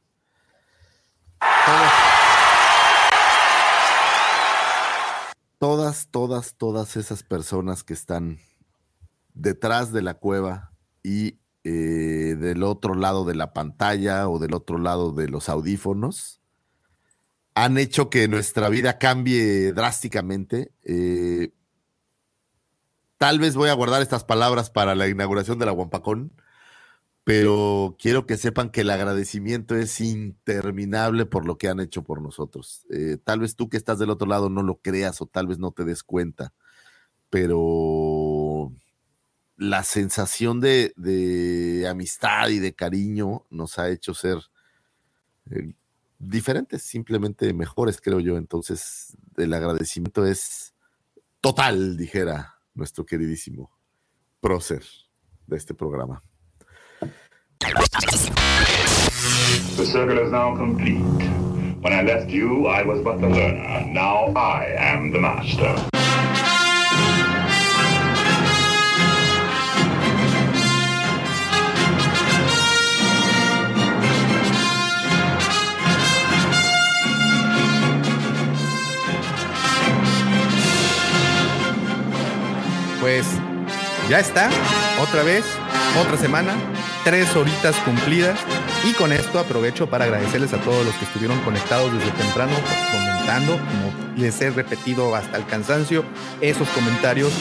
Todas, 5.60 6.08
todas, 6.10 6.56
todas 6.56 6.98
esas 6.98 7.24
personas 7.24 7.84
que 7.84 7.94
están 7.94 8.40
detrás 9.34 9.92
de 9.92 10.02
la 10.02 10.16
cueva 10.16 10.74
y 11.04 11.40
eh, 11.64 12.36
del 12.40 12.64
otro 12.64 12.96
lado 12.96 13.26
de 13.26 13.36
la 13.36 13.54
pantalla 13.54 14.30
o 14.30 14.40
del 14.40 14.54
otro 14.54 14.78
lado 14.78 15.12
de 15.12 15.30
los 15.30 15.50
audífonos 15.50 16.42
han 17.54 17.78
hecho 17.78 18.10
que 18.10 18.28
nuestra 18.28 18.70
vida 18.70 18.98
cambie 18.98 19.74
drásticamente. 19.74 20.72
Eh, 20.84 21.52
tal 23.18 23.40
vez 23.40 23.56
voy 23.56 23.70
a 23.70 23.74
guardar 23.74 24.02
estas 24.02 24.24
palabras 24.24 24.70
para 24.70 24.96
la 24.96 25.08
inauguración 25.08 25.60
de 25.60 25.66
la 25.66 25.72
Guampacón 25.72 26.32
pero 27.24 27.96
quiero 28.00 28.26
que 28.26 28.38
sepan 28.38 28.72
que 28.72 28.82
el 28.82 28.90
agradecimiento 28.90 29.76
es 29.76 30.02
interminable 30.02 31.26
por 31.26 31.46
lo 31.46 31.58
que 31.58 31.68
han 31.70 31.80
hecho 31.80 32.04
por 32.04 32.22
nosotros. 32.22 32.86
Eh, 32.90 33.18
tal 33.24 33.42
vez 33.42 33.56
tú 33.56 33.70
que 33.70 33.78
estás 33.78 34.00
del 34.00 34.10
otro 34.10 34.28
lado 34.28 34.50
no 34.50 34.64
lo 34.64 34.82
creas 34.82 35.22
o 35.22 35.28
tal 35.28 35.48
vez 35.48 35.60
no 35.60 35.72
te 35.72 35.86
des 35.86 36.04
cuenta, 36.04 36.54
pero 37.30 37.60
la 39.62 39.84
sensación 39.84 40.60
de, 40.60 41.86
amistad 41.88 42.50
y 42.50 42.58
de 42.58 42.74
cariño 42.74 43.46
nos 43.52 43.78
ha 43.78 43.90
hecho 43.90 44.16
ser 44.16 44.40
eh, 45.52 45.74
diferentes, 46.18 46.82
simplemente 46.82 47.54
mejores, 47.54 48.02
creo 48.02 48.20
yo. 48.20 48.38
Entonces, 48.38 49.16
el 49.38 49.54
agradecimiento 49.54 50.26
es 50.26 50.74
total, 51.42 51.96
dijera 51.96 52.56
nuestro 52.74 53.06
queridísimo 53.06 53.70
prócer 54.40 54.84
de 55.46 55.58
este 55.58 55.76
programa. 55.76 56.24
The 59.78 59.86
circle 59.86 60.26
is 60.26 60.32
now 60.32 60.58
complete. 60.58 61.04
When 61.82 61.94
I 61.94 62.02
left 62.02 62.32
you, 62.32 62.66
I 62.66 62.84
was 62.84 63.04
but 63.04 63.22
the 63.22 63.30
learner. 63.30 63.86
Now 63.94 64.34
I 64.36 64.74
am 64.76 65.12
the 65.12 65.20
master. 65.20 66.01
Pues 83.02 83.26
ya 84.10 84.20
está, 84.20 84.50
otra 85.02 85.24
vez, 85.24 85.44
otra 86.00 86.18
semana, 86.18 86.54
tres 87.04 87.36
horitas 87.36 87.76
cumplidas. 87.78 88.40
Y 88.88 88.94
con 88.94 89.12
esto 89.12 89.40
aprovecho 89.40 89.90
para 89.90 90.06
agradecerles 90.06 90.54
a 90.54 90.58
todos 90.58 90.86
los 90.86 90.96
que 90.96 91.06
estuvieron 91.06 91.40
conectados 91.42 91.92
desde 91.94 92.12
temprano, 92.12 92.54
comentando, 92.92 93.54
como 93.54 94.16
les 94.16 94.40
he 94.42 94.52
repetido 94.52 95.16
hasta 95.16 95.38
el 95.38 95.46
cansancio, 95.46 96.06
esos 96.42 96.68
comentarios 96.70 97.32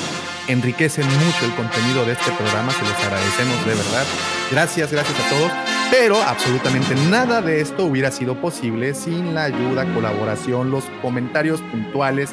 enriquecen 0.48 1.06
mucho 1.06 1.44
el 1.44 1.54
contenido 1.54 2.04
de 2.04 2.12
este 2.12 2.30
programa, 2.32 2.72
se 2.72 2.82
los 2.82 2.94
agradecemos 3.04 3.66
de 3.66 3.74
verdad. 3.74 4.06
Gracias, 4.50 4.90
gracias 4.90 5.18
a 5.20 5.28
todos. 5.28 5.52
Pero 5.90 6.22
absolutamente 6.22 6.94
nada 7.10 7.42
de 7.42 7.60
esto 7.60 7.84
hubiera 7.84 8.10
sido 8.10 8.40
posible 8.40 8.94
sin 8.94 9.34
la 9.34 9.44
ayuda, 9.44 9.92
colaboración, 9.92 10.70
los 10.70 10.84
comentarios 11.02 11.60
puntuales 11.62 12.30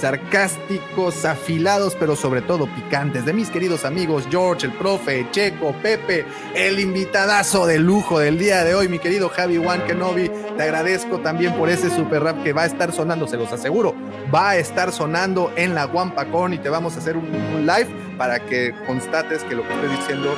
sarcásticos, 0.00 1.24
afilados, 1.24 1.96
pero 1.98 2.16
sobre 2.16 2.42
todo 2.42 2.66
picantes, 2.74 3.24
de 3.24 3.32
mis 3.32 3.50
queridos 3.50 3.84
amigos 3.84 4.26
George, 4.30 4.66
el 4.66 4.72
profe, 4.72 5.26
Checo, 5.30 5.72
Pepe, 5.82 6.24
el 6.54 6.78
invitadazo 6.78 7.66
de 7.66 7.78
lujo 7.78 8.18
del 8.18 8.38
día 8.38 8.64
de 8.64 8.74
hoy, 8.74 8.88
mi 8.88 8.98
querido 8.98 9.28
Javi 9.28 9.56
Juan 9.56 9.84
Kenobi. 9.86 10.30
Te 10.56 10.62
agradezco 10.62 11.18
también 11.18 11.54
por 11.54 11.68
ese 11.68 11.90
super 11.90 12.22
rap 12.22 12.42
que 12.42 12.52
va 12.52 12.62
a 12.62 12.66
estar 12.66 12.92
sonando, 12.92 13.26
se 13.26 13.36
los 13.36 13.52
aseguro, 13.52 13.94
va 14.34 14.50
a 14.50 14.56
estar 14.56 14.92
sonando 14.92 15.52
en 15.56 15.74
la 15.74 15.84
Guampacón 15.84 16.52
y 16.52 16.58
te 16.58 16.68
vamos 16.68 16.96
a 16.96 16.98
hacer 16.98 17.16
un, 17.16 17.26
un 17.26 17.66
live 17.66 17.88
para 18.16 18.40
que 18.40 18.74
constates 18.86 19.44
que 19.44 19.54
lo 19.54 19.66
que 19.66 19.74
estoy 19.74 19.90
diciendo 19.90 20.34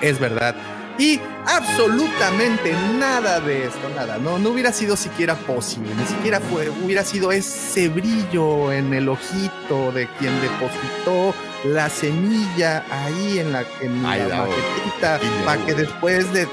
es 0.00 0.18
verdad. 0.18 0.54
Y 1.00 1.18
absolutamente 1.46 2.74
nada 2.98 3.40
de 3.40 3.64
esto, 3.64 3.88
nada, 3.96 4.18
no, 4.18 4.38
no 4.38 4.50
hubiera 4.50 4.70
sido 4.70 4.98
siquiera 4.98 5.34
posible, 5.34 5.94
ni 5.94 6.04
siquiera 6.04 6.40
fue, 6.40 6.68
hubiera 6.68 7.04
sido 7.04 7.32
ese 7.32 7.88
brillo 7.88 8.70
en 8.70 8.92
el 8.92 9.08
ojito 9.08 9.92
de 9.92 10.06
quien 10.18 10.38
depositó 10.42 11.34
la 11.64 11.88
semilla 11.88 12.84
ahí 12.90 13.38
en 13.38 13.50
la, 13.50 13.64
en 13.80 14.02
la 14.02 14.44
maquetita, 14.44 15.20
para 15.46 15.64
que 15.64 15.72
después 15.72 16.30
de, 16.34 16.46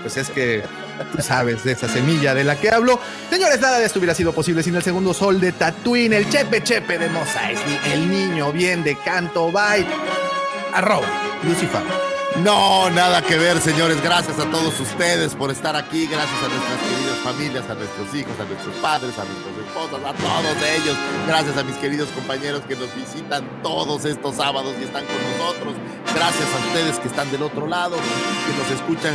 pues 0.00 0.16
es 0.16 0.30
que 0.30 0.64
tú 1.12 1.22
sabes 1.22 1.62
de 1.62 1.70
esa 1.70 1.88
semilla 1.88 2.34
de 2.34 2.42
la 2.42 2.56
que 2.56 2.70
hablo. 2.70 2.98
Señores, 3.30 3.60
nada 3.60 3.78
de 3.78 3.84
esto 3.86 4.00
hubiera 4.00 4.16
sido 4.16 4.32
posible 4.32 4.64
sin 4.64 4.74
el 4.74 4.82
segundo 4.82 5.14
sol 5.14 5.40
de 5.40 5.52
Tatooine, 5.52 6.14
el 6.14 6.28
chepe 6.28 6.60
chepe 6.64 6.98
de 6.98 7.08
Mosa 7.08 7.52
el 7.92 8.10
niño 8.10 8.52
bien 8.52 8.82
de 8.82 8.96
Canto 8.96 9.52
Bye, 9.52 9.86
arroba, 10.72 11.06
Lucifer. 11.44 12.11
No, 12.38 12.88
nada 12.90 13.20
que 13.22 13.36
ver, 13.36 13.60
señores. 13.60 14.02
Gracias 14.02 14.38
a 14.38 14.50
todos 14.50 14.78
ustedes 14.80 15.34
por 15.34 15.50
estar 15.50 15.76
aquí. 15.76 16.06
Gracias 16.06 16.42
a 16.42 16.48
nuestras 16.48 16.80
queridas 16.80 17.18
familias, 17.22 17.70
a 17.70 17.74
nuestros 17.74 18.14
hijos, 18.14 18.32
a 18.40 18.44
nuestros 18.44 18.74
padres, 18.76 19.18
a 19.18 19.24
nuestros 19.24 19.66
esposos, 19.66 20.00
a 20.04 20.12
todos 20.14 20.56
ellos. 20.62 20.96
Gracias 21.26 21.56
a 21.56 21.62
mis 21.62 21.76
queridos 21.76 22.08
compañeros 22.10 22.62
que 22.66 22.74
nos 22.74 22.92
visitan 22.96 23.44
todos 23.62 24.04
estos 24.06 24.36
sábados 24.36 24.74
y 24.80 24.84
están 24.84 25.04
con 25.04 25.16
nosotros. 25.38 25.74
Gracias 26.14 26.48
a 26.54 26.66
ustedes 26.68 26.98
que 26.98 27.08
están 27.08 27.30
del 27.30 27.42
otro 27.42 27.66
lado, 27.66 27.96
que 27.96 28.56
nos 28.58 28.80
escuchan 28.80 29.14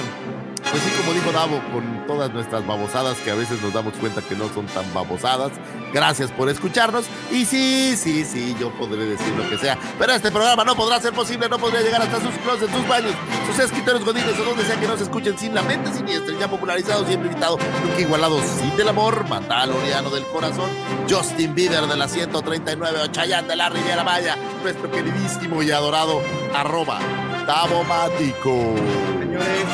pues 0.71 0.83
sí, 0.83 0.89
como 0.97 1.13
dijo 1.13 1.31
Davo, 1.31 1.61
con 1.71 2.05
todas 2.07 2.31
nuestras 2.33 2.65
babosadas 2.65 3.17
que 3.19 3.31
a 3.31 3.35
veces 3.35 3.61
nos 3.61 3.73
damos 3.73 3.93
cuenta 3.95 4.21
que 4.21 4.35
no 4.35 4.47
son 4.53 4.65
tan 4.67 4.91
babosadas. 4.93 5.51
Gracias 5.93 6.31
por 6.31 6.49
escucharnos. 6.49 7.05
Y 7.31 7.45
sí, 7.45 7.95
sí, 7.97 8.25
sí, 8.25 8.55
yo 8.59 8.71
podré 8.71 9.05
decir 9.05 9.33
lo 9.35 9.49
que 9.49 9.57
sea. 9.57 9.77
Pero 9.97 10.13
este 10.13 10.31
programa 10.31 10.63
no 10.63 10.75
podrá 10.75 10.99
ser 10.99 11.13
posible, 11.13 11.47
no 11.49 11.57
podría 11.57 11.81
llegar 11.81 12.01
hasta 12.01 12.19
sus 12.19 12.35
closets, 12.43 12.71
sus 12.71 12.87
baños, 12.87 13.13
sus 13.47 13.59
escritores 13.59 14.03
godines 14.03 14.37
o 14.39 14.43
donde 14.43 14.65
sea 14.65 14.79
que 14.79 14.87
nos 14.87 15.01
escuchen 15.01 15.37
sin 15.37 15.53
la 15.55 15.61
mente 15.61 15.93
siniestra. 15.93 16.35
Ya 16.39 16.47
popularizado, 16.47 17.05
siempre 17.05 17.29
invitado, 17.29 17.57
nunca 17.83 18.01
igualado, 18.01 18.41
sin 18.59 18.75
del 18.75 18.89
amor, 18.89 19.27
mandaloriano 19.27 20.09
del 20.09 20.25
corazón, 20.27 20.69
Justin 21.09 21.55
Bieber 21.55 21.87
de 21.87 21.95
la 21.95 22.07
139, 22.07 23.01
Ochayán 23.01 23.47
de 23.47 23.55
la 23.55 23.69
Riviera 23.69 24.03
Maya, 24.03 24.37
nuestro 24.61 24.91
queridísimo 24.91 25.63
y 25.63 25.71
adorado 25.71 26.21
arroba 26.53 26.99
Davo 27.47 27.83
Mático. 27.85 28.75
Señores, 29.19 29.65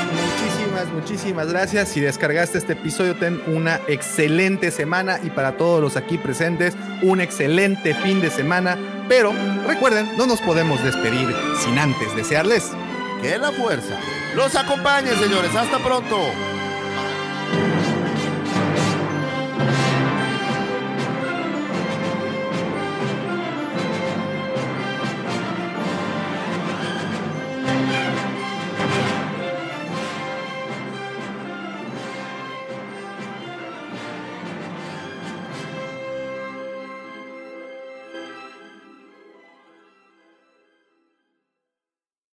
muchísimas, 0.91 1.47
gracias. 1.47 1.89
Si 1.89 1.99
descargaste 1.99 2.57
este 2.57 2.73
episodio, 2.73 3.15
ten 3.15 3.41
una 3.47 3.79
excelente 3.87 4.71
semana 4.71 5.19
y 5.23 5.29
para 5.29 5.57
todos 5.57 5.81
los 5.81 5.97
aquí 5.97 6.17
presentes, 6.17 6.75
un 7.01 7.21
excelente 7.21 7.93
fin 7.95 8.21
de 8.21 8.29
semana. 8.29 8.77
Pero 9.07 9.33
recuerden, 9.67 10.09
no 10.17 10.25
nos 10.25 10.41
podemos 10.41 10.83
despedir 10.83 11.33
sin 11.59 11.77
antes 11.77 12.15
desearles 12.15 12.71
que 13.21 13.37
la 13.37 13.51
fuerza 13.51 13.97
los 14.35 14.55
acompañe, 14.55 15.11
señores. 15.15 15.55
Hasta 15.55 15.79
pronto. 15.79 16.17